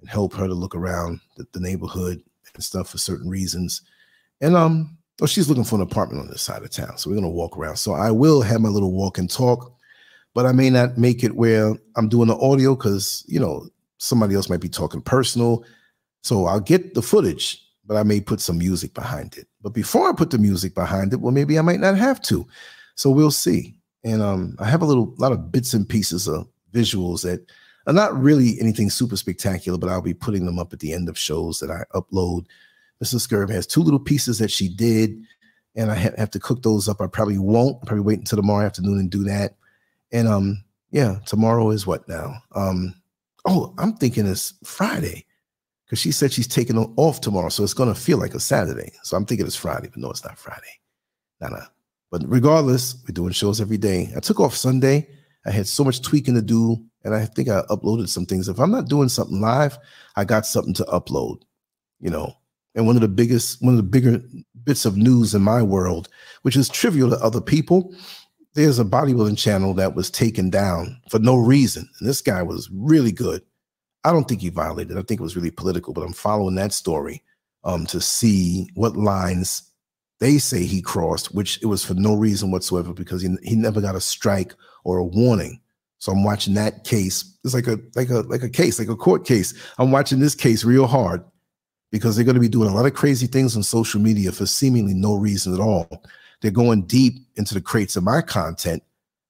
and 0.00 0.08
help 0.08 0.34
her 0.34 0.48
to 0.48 0.54
look 0.54 0.74
around 0.74 1.20
the, 1.36 1.46
the 1.52 1.60
neighborhood 1.60 2.20
and 2.54 2.64
stuff 2.64 2.90
for 2.90 2.98
certain 2.98 3.30
reasons. 3.30 3.82
And 4.40 4.56
um, 4.56 4.98
oh, 5.22 5.26
she's 5.26 5.48
looking 5.48 5.64
for 5.64 5.76
an 5.76 5.82
apartment 5.82 6.20
on 6.22 6.28
this 6.28 6.42
side 6.42 6.62
of 6.62 6.70
town. 6.70 6.98
So 6.98 7.08
we're 7.08 7.16
going 7.16 7.24
to 7.24 7.30
walk 7.30 7.56
around. 7.56 7.76
So 7.76 7.92
I 7.94 8.10
will 8.10 8.42
have 8.42 8.60
my 8.60 8.68
little 8.68 8.92
walk 8.92 9.18
and 9.18 9.30
talk, 9.30 9.72
but 10.34 10.46
I 10.46 10.52
may 10.52 10.68
not 10.68 10.98
make 10.98 11.22
it 11.22 11.36
where 11.36 11.74
I'm 11.96 12.08
doing 12.08 12.28
the 12.28 12.36
audio 12.38 12.74
because, 12.74 13.24
you 13.28 13.38
know, 13.38 13.68
somebody 13.98 14.34
else 14.34 14.50
might 14.50 14.60
be 14.60 14.68
talking 14.68 15.00
personal. 15.00 15.64
So 16.22 16.46
I'll 16.46 16.60
get 16.60 16.94
the 16.94 17.02
footage, 17.02 17.62
but 17.86 17.96
I 17.96 18.02
may 18.02 18.20
put 18.20 18.40
some 18.40 18.58
music 18.58 18.94
behind 18.94 19.36
it. 19.36 19.46
But 19.62 19.74
before 19.74 20.10
I 20.10 20.12
put 20.12 20.30
the 20.30 20.38
music 20.38 20.74
behind 20.74 21.12
it, 21.12 21.20
well, 21.20 21.32
maybe 21.32 21.56
I 21.56 21.62
might 21.62 21.80
not 21.80 21.96
have 21.96 22.20
to. 22.22 22.46
So 22.96 23.10
we'll 23.10 23.30
see 23.30 23.75
and 24.06 24.22
um, 24.22 24.56
I 24.60 24.66
have 24.66 24.82
a 24.82 24.86
little 24.86 25.12
lot 25.18 25.32
of 25.32 25.50
bits 25.50 25.74
and 25.74 25.86
pieces 25.86 26.28
of 26.28 26.46
visuals 26.72 27.22
that 27.24 27.44
are 27.88 27.92
not 27.92 28.16
really 28.16 28.56
anything 28.60 28.88
super 28.88 29.16
spectacular, 29.16 29.76
but 29.78 29.90
I'll 29.90 30.00
be 30.00 30.14
putting 30.14 30.46
them 30.46 30.60
up 30.60 30.72
at 30.72 30.78
the 30.78 30.92
end 30.92 31.08
of 31.08 31.18
shows 31.18 31.58
that 31.58 31.72
I 31.72 31.82
upload. 31.92 32.46
Mrs. 33.02 33.26
Scurv 33.26 33.50
has 33.50 33.66
two 33.66 33.82
little 33.82 33.98
pieces 33.98 34.38
that 34.38 34.52
she 34.52 34.68
did, 34.68 35.20
and 35.74 35.90
I 35.90 35.96
ha- 35.96 36.14
have 36.18 36.30
to 36.30 36.38
cook 36.38 36.62
those 36.62 36.88
up. 36.88 37.00
I 37.00 37.08
probably 37.08 37.38
won't. 37.38 37.84
Probably 37.84 38.04
wait 38.04 38.20
until 38.20 38.36
tomorrow 38.36 38.64
afternoon 38.64 39.00
and 39.00 39.10
do 39.10 39.24
that. 39.24 39.56
And 40.12 40.28
um, 40.28 40.62
yeah, 40.92 41.16
tomorrow 41.26 41.70
is 41.70 41.84
what 41.84 42.08
now? 42.08 42.32
Um, 42.54 42.94
oh, 43.44 43.74
I'm 43.76 43.94
thinking 43.94 44.24
it's 44.24 44.54
Friday 44.62 45.26
because 45.84 45.98
she 45.98 46.12
said 46.12 46.32
she's 46.32 46.46
taking 46.46 46.78
off 46.78 47.20
tomorrow, 47.20 47.48
so 47.48 47.64
it's 47.64 47.74
gonna 47.74 47.94
feel 47.94 48.18
like 48.18 48.34
a 48.34 48.40
Saturday. 48.40 48.92
So 49.02 49.16
I'm 49.16 49.26
thinking 49.26 49.46
it's 49.46 49.56
Friday, 49.56 49.88
but 49.88 49.98
no, 49.98 50.10
it's 50.10 50.24
not 50.24 50.38
Friday. 50.38 50.62
Nah, 51.40 51.48
nah. 51.48 51.66
But 52.16 52.30
regardless, 52.30 52.96
we're 53.02 53.12
doing 53.12 53.32
shows 53.34 53.60
every 53.60 53.76
day. 53.76 54.10
I 54.16 54.20
took 54.20 54.40
off 54.40 54.56
Sunday. 54.56 55.06
I 55.44 55.50
had 55.50 55.66
so 55.66 55.84
much 55.84 56.00
tweaking 56.00 56.34
to 56.34 56.40
do, 56.40 56.82
and 57.04 57.14
I 57.14 57.26
think 57.26 57.50
I 57.50 57.60
uploaded 57.68 58.08
some 58.08 58.24
things. 58.24 58.48
If 58.48 58.58
I'm 58.58 58.70
not 58.70 58.88
doing 58.88 59.10
something 59.10 59.38
live, 59.38 59.76
I 60.16 60.24
got 60.24 60.46
something 60.46 60.72
to 60.74 60.84
upload, 60.84 61.42
you 62.00 62.08
know. 62.08 62.32
And 62.74 62.86
one 62.86 62.96
of 62.96 63.02
the 63.02 63.08
biggest, 63.08 63.62
one 63.62 63.74
of 63.74 63.76
the 63.76 63.82
bigger 63.82 64.22
bits 64.64 64.86
of 64.86 64.96
news 64.96 65.34
in 65.34 65.42
my 65.42 65.62
world, 65.62 66.08
which 66.40 66.56
is 66.56 66.70
trivial 66.70 67.10
to 67.10 67.18
other 67.18 67.42
people, 67.42 67.94
there's 68.54 68.78
a 68.78 68.84
bodybuilding 68.84 69.36
channel 69.36 69.74
that 69.74 69.94
was 69.94 70.10
taken 70.10 70.48
down 70.48 70.98
for 71.10 71.18
no 71.18 71.36
reason. 71.36 71.86
And 72.00 72.08
this 72.08 72.22
guy 72.22 72.42
was 72.42 72.70
really 72.72 73.12
good. 73.12 73.42
I 74.04 74.12
don't 74.12 74.26
think 74.26 74.40
he 74.40 74.48
violated. 74.48 74.96
I 74.96 75.02
think 75.02 75.20
it 75.20 75.24
was 75.24 75.36
really 75.36 75.50
political, 75.50 75.92
but 75.92 76.02
I'm 76.02 76.14
following 76.14 76.54
that 76.54 76.72
story 76.72 77.22
um, 77.62 77.84
to 77.86 78.00
see 78.00 78.70
what 78.74 78.96
lines 78.96 79.70
they 80.20 80.38
say 80.38 80.64
he 80.64 80.80
crossed, 80.80 81.34
which 81.34 81.62
it 81.62 81.66
was 81.66 81.84
for 81.84 81.94
no 81.94 82.14
reason 82.14 82.50
whatsoever 82.50 82.92
because 82.92 83.22
he, 83.22 83.28
he 83.42 83.54
never 83.54 83.80
got 83.80 83.94
a 83.94 84.00
strike 84.00 84.54
or 84.84 84.98
a 84.98 85.04
warning. 85.04 85.60
So 85.98 86.12
I'm 86.12 86.24
watching 86.24 86.54
that 86.54 86.84
case. 86.84 87.38
It's 87.44 87.54
like 87.54 87.66
a 87.66 87.78
like 87.94 88.10
a 88.10 88.20
like 88.20 88.42
a 88.42 88.48
case, 88.48 88.78
like 88.78 88.88
a 88.88 88.96
court 88.96 89.26
case. 89.26 89.54
I'm 89.78 89.90
watching 89.90 90.20
this 90.20 90.34
case 90.34 90.64
real 90.64 90.86
hard 90.86 91.24
because 91.90 92.16
they're 92.16 92.24
going 92.24 92.34
to 92.34 92.40
be 92.40 92.48
doing 92.48 92.68
a 92.68 92.74
lot 92.74 92.86
of 92.86 92.94
crazy 92.94 93.26
things 93.26 93.56
on 93.56 93.62
social 93.62 94.00
media 94.00 94.32
for 94.32 94.46
seemingly 94.46 94.94
no 94.94 95.14
reason 95.14 95.54
at 95.54 95.60
all. 95.60 96.04
They're 96.40 96.50
going 96.50 96.82
deep 96.82 97.14
into 97.36 97.54
the 97.54 97.60
crates 97.60 97.96
of 97.96 98.04
my 98.04 98.20
content, 98.20 98.82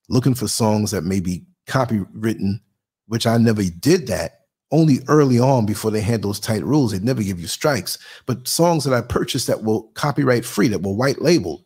looking 0.08 0.34
for 0.34 0.48
songs 0.48 0.90
that 0.90 1.02
may 1.02 1.20
be 1.20 1.44
copywritten, 1.66 2.60
which 3.06 3.26
I 3.26 3.36
never 3.36 3.62
did 3.62 4.06
that 4.08 4.45
only 4.72 4.98
early 5.08 5.38
on 5.38 5.66
before 5.66 5.90
they 5.90 6.00
had 6.00 6.22
those 6.22 6.40
tight 6.40 6.64
rules. 6.64 6.92
They'd 6.92 7.04
never 7.04 7.22
give 7.22 7.40
you 7.40 7.46
strikes. 7.46 7.98
But 8.26 8.48
songs 8.48 8.84
that 8.84 8.94
I 8.94 9.00
purchased 9.00 9.46
that 9.46 9.62
were 9.62 9.82
copyright 9.94 10.44
free, 10.44 10.68
that 10.68 10.82
were 10.82 10.92
white 10.92 11.22
labeled, 11.22 11.64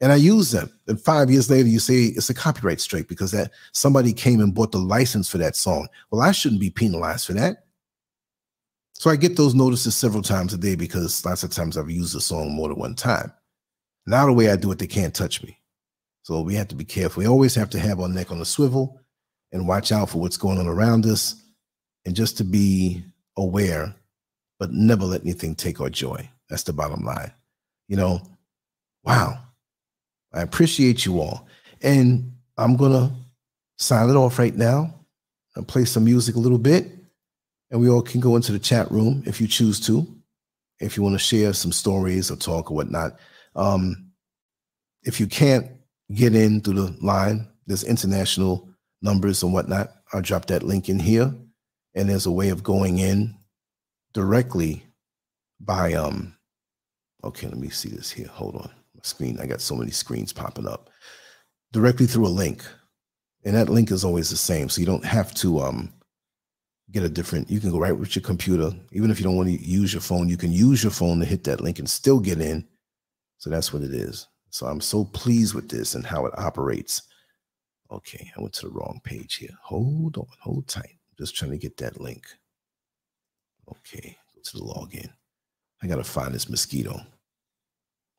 and 0.00 0.12
I 0.12 0.16
use 0.16 0.50
them. 0.50 0.72
And 0.88 1.00
five 1.00 1.30
years 1.30 1.50
later, 1.50 1.68
you 1.68 1.78
say 1.78 2.04
it's 2.04 2.30
a 2.30 2.34
copyright 2.34 2.80
strike 2.80 3.06
because 3.06 3.30
that 3.32 3.52
somebody 3.72 4.12
came 4.12 4.40
and 4.40 4.54
bought 4.54 4.72
the 4.72 4.78
license 4.78 5.28
for 5.28 5.38
that 5.38 5.56
song. 5.56 5.88
Well, 6.10 6.22
I 6.22 6.32
shouldn't 6.32 6.60
be 6.60 6.70
penalized 6.70 7.26
for 7.26 7.34
that. 7.34 7.64
So 8.94 9.10
I 9.10 9.16
get 9.16 9.36
those 9.36 9.54
notices 9.54 9.96
several 9.96 10.22
times 10.22 10.52
a 10.52 10.58
day 10.58 10.74
because 10.74 11.24
lots 11.24 11.42
of 11.42 11.50
times 11.50 11.76
I've 11.76 11.90
used 11.90 12.14
the 12.14 12.20
song 12.20 12.52
more 12.52 12.68
than 12.68 12.78
one 12.78 12.94
time. 12.94 13.32
Now 14.06 14.26
the 14.26 14.32
way 14.32 14.50
I 14.50 14.56
do 14.56 14.72
it, 14.72 14.78
they 14.78 14.86
can't 14.86 15.14
touch 15.14 15.42
me. 15.42 15.58
So 16.22 16.42
we 16.42 16.54
have 16.54 16.68
to 16.68 16.74
be 16.74 16.84
careful. 16.84 17.20
We 17.20 17.28
always 17.28 17.54
have 17.54 17.70
to 17.70 17.78
have 17.78 18.00
our 18.00 18.08
neck 18.08 18.30
on 18.30 18.38
the 18.38 18.44
swivel 18.44 19.00
and 19.52 19.66
watch 19.66 19.90
out 19.90 20.10
for 20.10 20.18
what's 20.18 20.36
going 20.36 20.58
on 20.58 20.66
around 20.66 21.06
us 21.06 21.42
and 22.04 22.14
just 22.14 22.36
to 22.38 22.44
be 22.44 23.02
aware, 23.36 23.94
but 24.58 24.72
never 24.72 25.04
let 25.04 25.22
anything 25.22 25.54
take 25.54 25.80
our 25.80 25.90
joy. 25.90 26.28
That's 26.48 26.62
the 26.64 26.72
bottom 26.72 27.04
line. 27.04 27.32
You 27.88 27.96
know, 27.96 28.22
wow. 29.04 29.38
I 30.32 30.42
appreciate 30.42 31.04
you 31.04 31.20
all. 31.20 31.46
And 31.82 32.32
I'm 32.56 32.76
going 32.76 32.92
to 32.92 33.14
sign 33.78 34.10
it 34.10 34.16
off 34.16 34.38
right 34.38 34.54
now 34.54 34.94
and 35.56 35.66
play 35.66 35.84
some 35.84 36.04
music 36.04 36.36
a 36.36 36.40
little 36.40 36.58
bit. 36.58 36.86
And 37.70 37.80
we 37.80 37.88
all 37.88 38.02
can 38.02 38.20
go 38.20 38.36
into 38.36 38.52
the 38.52 38.58
chat 38.58 38.90
room 38.90 39.22
if 39.26 39.40
you 39.40 39.46
choose 39.46 39.80
to, 39.86 40.06
if 40.80 40.96
you 40.96 41.02
want 41.02 41.14
to 41.14 41.18
share 41.18 41.52
some 41.52 41.72
stories 41.72 42.30
or 42.30 42.36
talk 42.36 42.70
or 42.70 42.74
whatnot. 42.74 43.18
Um, 43.54 44.12
if 45.02 45.20
you 45.20 45.26
can't 45.26 45.66
get 46.12 46.34
in 46.34 46.60
through 46.60 46.74
the 46.74 46.96
line, 47.00 47.46
there's 47.66 47.84
international 47.84 48.68
numbers 49.02 49.42
and 49.42 49.52
whatnot. 49.52 49.92
I'll 50.12 50.20
drop 50.20 50.46
that 50.46 50.62
link 50.62 50.88
in 50.88 50.98
here. 50.98 51.32
And 51.94 52.08
there's 52.08 52.26
a 52.26 52.30
way 52.30 52.50
of 52.50 52.62
going 52.62 52.98
in 52.98 53.34
directly 54.12 54.84
by 55.60 55.94
um 55.94 56.36
okay, 57.22 57.46
let 57.46 57.58
me 57.58 57.68
see 57.68 57.90
this 57.90 58.10
here. 58.10 58.28
Hold 58.28 58.56
on. 58.56 58.70
My 58.94 59.02
screen. 59.02 59.38
I 59.40 59.46
got 59.46 59.60
so 59.60 59.76
many 59.76 59.90
screens 59.90 60.32
popping 60.32 60.66
up. 60.66 60.90
Directly 61.72 62.06
through 62.06 62.26
a 62.26 62.28
link. 62.28 62.64
And 63.44 63.54
that 63.56 63.68
link 63.68 63.90
is 63.90 64.04
always 64.04 64.30
the 64.30 64.36
same. 64.36 64.68
So 64.68 64.80
you 64.80 64.86
don't 64.86 65.04
have 65.04 65.34
to 65.36 65.60
um 65.60 65.92
get 66.92 67.04
a 67.04 67.08
different 67.08 67.50
you 67.50 67.60
can 67.60 67.70
go 67.70 67.78
right 67.78 67.96
with 67.96 68.16
your 68.16 68.22
computer. 68.22 68.72
Even 68.92 69.10
if 69.10 69.18
you 69.18 69.24
don't 69.24 69.36
want 69.36 69.48
to 69.48 69.64
use 69.64 69.92
your 69.92 70.02
phone, 70.02 70.28
you 70.28 70.36
can 70.36 70.52
use 70.52 70.82
your 70.82 70.92
phone 70.92 71.18
to 71.20 71.24
hit 71.24 71.44
that 71.44 71.60
link 71.60 71.78
and 71.78 71.88
still 71.88 72.20
get 72.20 72.40
in. 72.40 72.66
So 73.38 73.50
that's 73.50 73.72
what 73.72 73.82
it 73.82 73.94
is. 73.94 74.26
So 74.50 74.66
I'm 74.66 74.80
so 74.80 75.04
pleased 75.04 75.54
with 75.54 75.68
this 75.68 75.94
and 75.94 76.04
how 76.04 76.26
it 76.26 76.38
operates. 76.38 77.02
Okay, 77.90 78.30
I 78.36 78.40
went 78.40 78.54
to 78.54 78.66
the 78.66 78.72
wrong 78.72 79.00
page 79.04 79.36
here. 79.36 79.56
Hold 79.62 80.16
on, 80.18 80.26
hold 80.40 80.68
tight. 80.68 80.99
Just 81.20 81.36
trying 81.36 81.50
to 81.50 81.58
get 81.58 81.76
that 81.76 82.00
link. 82.00 82.24
Okay, 83.68 84.16
go 84.34 84.40
to 84.42 84.56
the 84.56 84.64
login. 84.64 85.10
I 85.82 85.86
gotta 85.86 86.02
find 86.02 86.34
this 86.34 86.48
mosquito. 86.48 86.98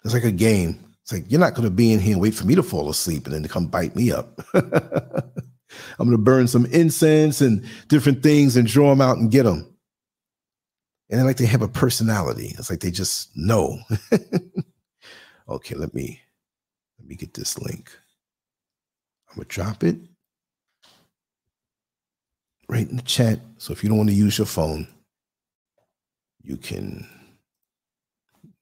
It's 0.05 0.13
like 0.13 0.23
a 0.23 0.31
game. 0.31 0.85
It's 1.01 1.11
like 1.11 1.25
you're 1.27 1.39
not 1.39 1.55
gonna 1.55 1.71
be 1.71 1.93
in 1.93 1.99
here 1.99 2.13
and 2.13 2.21
wait 2.21 2.35
for 2.35 2.45
me 2.45 2.53
to 2.53 2.61
fall 2.61 2.91
asleep 2.91 3.25
and 3.25 3.33
then 3.33 3.41
to 3.41 3.49
come 3.49 3.65
bite 3.65 3.95
me 3.95 4.11
up. 4.11 4.39
I'm 4.53 6.05
gonna 6.05 6.19
burn 6.19 6.47
some 6.47 6.67
incense 6.67 7.41
and 7.41 7.65
different 7.87 8.21
things 8.21 8.55
and 8.55 8.67
draw 8.67 8.91
them 8.91 9.01
out 9.01 9.17
and 9.17 9.31
get 9.31 9.43
them. 9.43 9.75
And 11.09 11.19
they 11.19 11.23
like 11.23 11.37
they 11.37 11.47
have 11.47 11.63
a 11.63 11.67
personality. 11.67 12.53
It's 12.59 12.69
like 12.69 12.81
they 12.81 12.91
just 12.91 13.35
know. 13.35 13.79
okay, 15.49 15.73
let 15.73 15.95
me 15.95 16.21
let 16.99 17.07
me 17.07 17.15
get 17.15 17.33
this 17.33 17.57
link. 17.57 17.91
I'm 19.31 19.37
gonna 19.37 19.45
drop 19.45 19.83
it 19.83 19.97
right 22.71 22.89
in 22.89 22.95
the 22.95 23.01
chat. 23.01 23.39
So 23.57 23.73
if 23.73 23.83
you 23.83 23.89
don't 23.89 23.97
want 23.97 24.09
to 24.09 24.15
use 24.15 24.37
your 24.37 24.47
phone, 24.47 24.87
you 26.41 26.55
can 26.55 27.05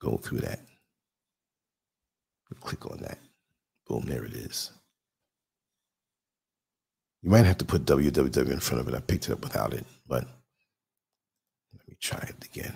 go 0.02 0.18
through 0.18 0.40
that. 0.40 0.60
Click 2.62 2.88
on 2.88 2.98
that. 3.02 3.20
Boom, 3.88 4.06
there 4.06 4.26
it 4.26 4.34
is. 4.34 4.72
You 7.22 7.30
might 7.30 7.46
have 7.46 7.60
to 7.60 7.66
put 7.66 7.86
www 7.86 8.52
in 8.52 8.60
front 8.60 8.82
of 8.82 8.88
it. 8.88 8.96
I 8.96 9.00
picked 9.00 9.30
it 9.30 9.32
up 9.32 9.42
without 9.42 9.74
it, 9.74 9.86
but 10.08 10.26
let 11.74 11.88
me 11.88 11.96
try 12.02 12.20
it 12.20 12.44
again. 12.44 12.74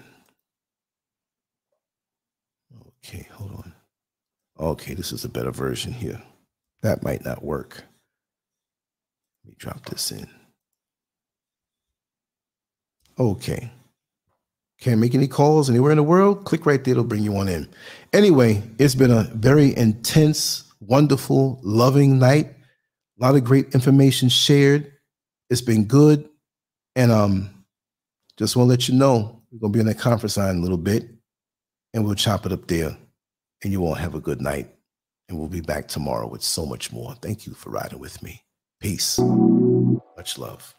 Okay, 3.03 3.28
hold 3.32 3.52
on. 3.52 3.74
Okay, 4.60 4.94
this 4.94 5.12
is 5.12 5.26
a 5.26 5.30
better 5.30 5.52
version 5.52 5.92
here. 5.92 6.22
That 6.82 7.03
might 7.03 7.26
not 7.26 7.44
work. 7.44 7.84
Let 9.44 9.50
me 9.50 9.56
drop 9.58 9.86
this 9.86 10.12
in. 10.12 10.28
Okay. 13.19 13.72
Can't 14.80 15.00
make 15.00 15.16
any 15.16 15.27
calls 15.27 15.69
anywhere 15.69 15.92
in 15.92 15.98
the 15.98 16.03
world? 16.03 16.45
Click 16.45 16.66
right 16.66 16.83
there, 16.83 16.92
it'll 16.93 17.03
bring 17.03 17.24
you 17.24 17.38
on 17.38 17.48
in. 17.48 17.69
Anyway, 18.11 18.61
it's 18.80 18.95
been 18.95 19.11
a 19.11 19.24
very 19.33 19.75
intense, 19.77 20.72
wonderful, 20.82 21.59
loving 21.64 22.19
night. 22.19 22.48
A 22.48 23.24
lot 23.24 23.35
of 23.35 23.43
great 23.43 23.74
information 23.74 24.27
shared. 24.30 24.92
It's 25.50 25.61
been 25.61 25.85
good. 25.85 26.27
And 26.95 27.11
um, 27.11 27.66
just 28.38 28.56
want 28.56 28.67
to 28.67 28.72
let 28.72 28.90
you 28.90 28.95
know, 28.95 29.42
we're 29.51 29.69
to 29.69 29.72
be 29.72 29.80
on 29.80 29.85
that 29.85 30.00
conference 30.00 30.38
line 30.38 30.58
a 30.58 30.61
little 30.61 30.77
bit 30.77 31.08
and 31.93 32.03
we'll 32.03 32.16
chop 32.16 32.45
it 32.45 32.51
up 32.51 32.67
there. 32.67 32.98
And 33.64 33.72
you 33.72 33.85
all 33.85 33.93
have 33.93 34.16
a 34.16 34.19
good 34.19 34.42
night. 34.42 34.69
And 35.30 35.40
we'll 35.40 35.48
be 35.48 35.61
back 35.61 35.88
tomorrow 35.88 36.27
with 36.27 36.43
so 36.43 36.66
much 36.66 36.92
more. 36.92 37.16
Thank 37.22 37.48
you 37.48 37.53
for 37.53 37.69
riding 37.69 38.00
with 38.00 38.22
me. 38.22 38.43
Peace. 38.82 39.17
Much 40.17 40.38
love. 40.38 40.75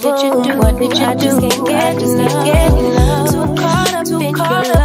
Did 0.00 0.22
you 0.22 0.42
do? 0.42 0.58
What 0.58 0.78
did 0.78 0.98
you 0.98 0.98
do? 0.98 1.04
I 1.04 1.14
just 1.14 1.40
can't 1.40 1.66
get 1.66 2.02
enough. 2.02 2.44
Get 2.44 2.72
enough. 2.72 3.30
Too 3.30 3.54
caught 3.54 3.94
up 3.94 4.06
in 4.06 4.20
your 4.20 4.77